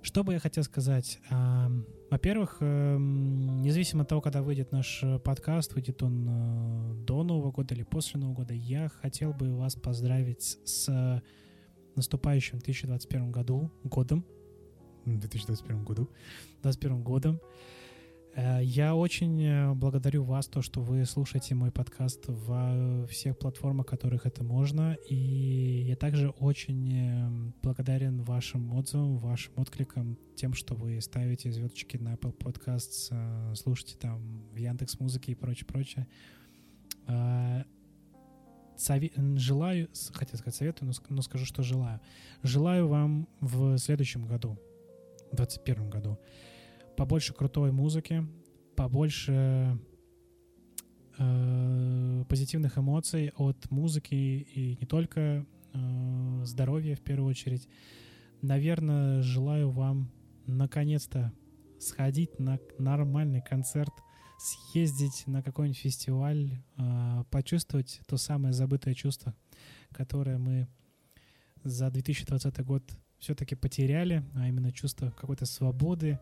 Что 0.01 0.23
бы 0.23 0.33
я 0.33 0.39
хотел 0.39 0.63
сказать? 0.63 1.19
Во-первых, 2.09 2.57
эм, 2.61 3.61
независимо 3.61 4.03
от 4.03 4.09
того, 4.09 4.21
когда 4.21 4.41
выйдет 4.41 4.71
наш 4.71 5.03
э, 5.03 5.19
подкаст, 5.19 5.73
выйдет 5.73 6.01
он 6.01 6.25
э, 6.29 6.93
до 7.05 7.23
Нового 7.23 7.51
года 7.51 7.73
или 7.73 7.83
после 7.83 8.19
Нового 8.19 8.35
года, 8.35 8.53
я 8.53 8.87
хотел 8.87 9.33
бы 9.33 9.53
вас 9.57 9.75
поздравить 9.75 10.57
с 10.63 11.21
наступающим 11.95 12.59
2021 12.59 13.31
году, 13.31 13.71
годом, 13.83 14.25
М, 15.07 15.19
2021 15.19 15.83
году, 15.83 16.09
2021 16.61 17.03
годом. 17.03 17.39
Э, 18.37 18.59
Я 18.63 18.93
очень 18.95 19.41
э, 19.43 19.73
благодарю 19.73 20.23
вас, 20.23 20.47
то, 20.47 20.61
что 20.61 20.81
вы 20.81 21.05
слушаете 21.05 21.55
мой 21.55 21.71
подкаст 21.71 22.23
во 22.27 23.05
всех 23.07 23.37
платформах, 23.39 23.87
которых 23.87 24.25
это 24.27 24.43
можно. 24.43 24.95
И 25.09 25.15
я 25.87 25.95
также 25.95 26.29
очень 26.29 26.93
э, 26.93 27.51
благодарен 27.63 28.21
вашим 28.21 28.71
отзывам, 28.73 29.17
вашим 29.17 29.53
откликам, 29.57 30.17
тем, 30.35 30.53
что 30.53 30.75
вы 30.75 31.01
ставите 31.01 31.51
звездочки 31.51 31.97
на 31.97 32.13
Apple 32.13 32.37
Podcasts, 32.37 33.07
э, 33.11 33.55
слушаете 33.55 33.97
там 33.97 34.43
в 34.51 34.55
Яндекс 34.57 34.99
Музыке 34.99 35.31
и 35.31 35.35
прочее, 35.35 35.65
прочее. 35.65 36.07
Сове- 38.77 39.37
Желаю, 39.37 39.87
хотел 40.13 40.37
сказать 40.37 40.55
советую, 40.55 40.91
но 41.09 41.21
скажу, 41.21 41.45
что 41.45 41.63
желаю. 41.63 42.01
Желаю 42.43 42.87
вам 42.89 43.27
в 43.39 43.77
следующем 43.77 44.27
году, 44.27 44.59
в 45.31 45.35
2021 45.37 45.89
году, 45.89 46.19
побольше 46.97 47.33
крутой 47.33 47.71
музыки, 47.71 48.27
побольше 48.75 49.79
э, 51.17 52.25
позитивных 52.27 52.77
эмоций 52.77 53.31
от 53.37 53.69
музыки 53.69 54.15
и 54.15 54.77
не 54.79 54.87
только 54.87 55.45
э, 55.73 56.41
здоровья 56.43 56.95
в 56.95 57.01
первую 57.01 57.29
очередь. 57.29 57.69
Наверное, 58.41 59.21
желаю 59.21 59.69
вам 59.69 60.11
наконец-то 60.47 61.31
сходить 61.79 62.39
на 62.39 62.59
нормальный 62.79 63.41
концерт, 63.41 63.93
съездить 64.39 65.23
на 65.27 65.43
какой-нибудь 65.43 65.77
фестиваль, 65.79 66.63
э, 66.77 67.23
почувствовать 67.29 68.01
то 68.07 68.17
самое 68.17 68.53
забытое 68.53 68.95
чувство, 68.95 69.35
которое 69.91 70.39
мы 70.39 70.67
за 71.63 71.91
2020 71.91 72.65
год 72.65 72.83
все-таки 73.19 73.53
потеряли, 73.53 74.23
а 74.33 74.47
именно 74.47 74.71
чувство 74.71 75.11
какой-то 75.11 75.45
свободы 75.45 76.19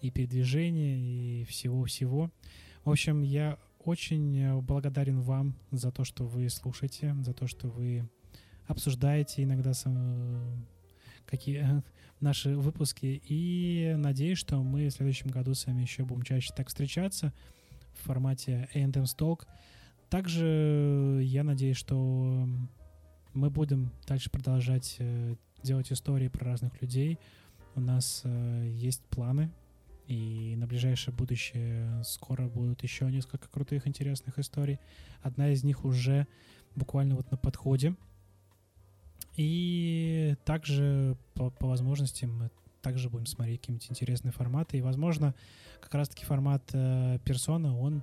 и 0.00 0.10
передвижения 0.10 0.98
и 0.98 1.44
всего-всего. 1.44 2.30
В 2.84 2.90
общем, 2.90 3.22
я 3.22 3.58
очень 3.84 4.36
э, 4.38 4.60
благодарен 4.60 5.20
вам 5.20 5.54
за 5.70 5.90
то, 5.90 6.04
что 6.04 6.26
вы 6.26 6.48
слушаете, 6.48 7.14
за 7.22 7.32
то, 7.32 7.46
что 7.46 7.68
вы 7.68 8.08
обсуждаете 8.66 9.42
иногда 9.42 9.74
сам- 9.74 10.66
какие 11.26 11.62
э, 11.62 11.82
наши 12.20 12.56
выпуски. 12.56 13.20
И 13.28 13.94
надеюсь, 13.96 14.38
что 14.38 14.62
мы 14.62 14.88
в 14.88 14.92
следующем 14.92 15.30
году 15.30 15.54
с 15.54 15.66
вами 15.66 15.82
еще 15.82 16.04
будем 16.04 16.22
чаще 16.22 16.52
так 16.54 16.68
встречаться 16.68 17.32
в 17.94 18.06
формате 18.06 18.68
A&M 18.74 18.90
Talk. 18.90 19.46
Также 20.10 21.20
я 21.22 21.44
надеюсь, 21.44 21.76
что 21.76 22.48
мы 23.34 23.50
будем 23.50 23.90
дальше 24.06 24.30
продолжать 24.30 24.96
э, 24.98 25.36
делать 25.62 25.92
истории 25.92 26.28
про 26.28 26.46
разных 26.46 26.80
людей. 26.80 27.18
У 27.74 27.80
нас 27.80 28.22
э, 28.24 28.68
есть 28.72 29.02
планы, 29.04 29.50
и 30.08 30.56
на 30.56 30.66
ближайшее 30.66 31.14
будущее 31.14 32.02
скоро 32.02 32.48
будут 32.48 32.82
еще 32.82 33.10
несколько 33.10 33.46
крутых, 33.48 33.86
интересных 33.86 34.38
историй. 34.38 34.80
Одна 35.20 35.50
из 35.50 35.62
них 35.64 35.84
уже 35.84 36.26
буквально 36.74 37.14
вот 37.14 37.30
на 37.30 37.36
подходе. 37.36 37.94
И 39.36 40.34
также 40.46 41.18
по, 41.34 41.50
по 41.50 41.66
возможности 41.68 42.24
мы 42.24 42.50
также 42.80 43.10
будем 43.10 43.26
смотреть 43.26 43.60
какие-нибудь 43.60 43.90
интересные 43.90 44.32
форматы. 44.32 44.78
И, 44.78 44.80
возможно, 44.80 45.34
как 45.82 45.92
раз-таки 45.94 46.24
формат 46.24 46.62
э, 46.72 47.18
персона, 47.24 47.78
он 47.78 48.02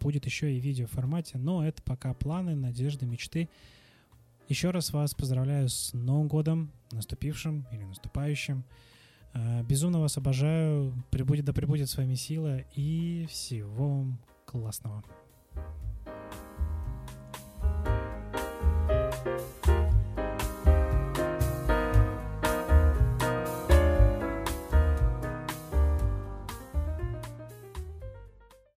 будет 0.00 0.24
еще 0.24 0.50
и 0.50 0.58
в 0.58 0.64
видео 0.64 0.86
формате. 0.86 1.36
Но 1.36 1.62
это 1.66 1.82
пока 1.82 2.14
планы, 2.14 2.54
надежды, 2.54 3.04
мечты. 3.04 3.50
Еще 4.48 4.70
раз 4.70 4.94
вас 4.94 5.14
поздравляю 5.14 5.68
с 5.68 5.92
Новым 5.92 6.28
годом, 6.28 6.72
наступившим 6.90 7.66
или 7.70 7.82
наступающим. 7.82 8.64
Э, 9.34 9.62
Безумно 9.62 10.00
вас 10.00 10.16
обожаю. 10.16 10.94
Прибудет, 11.10 11.44
да 11.44 11.52
пребудет 11.52 11.88
с 11.90 11.96
вами 11.96 12.14
сила. 12.14 12.60
И 12.74 13.26
всего 13.28 14.06
классного. 14.46 15.02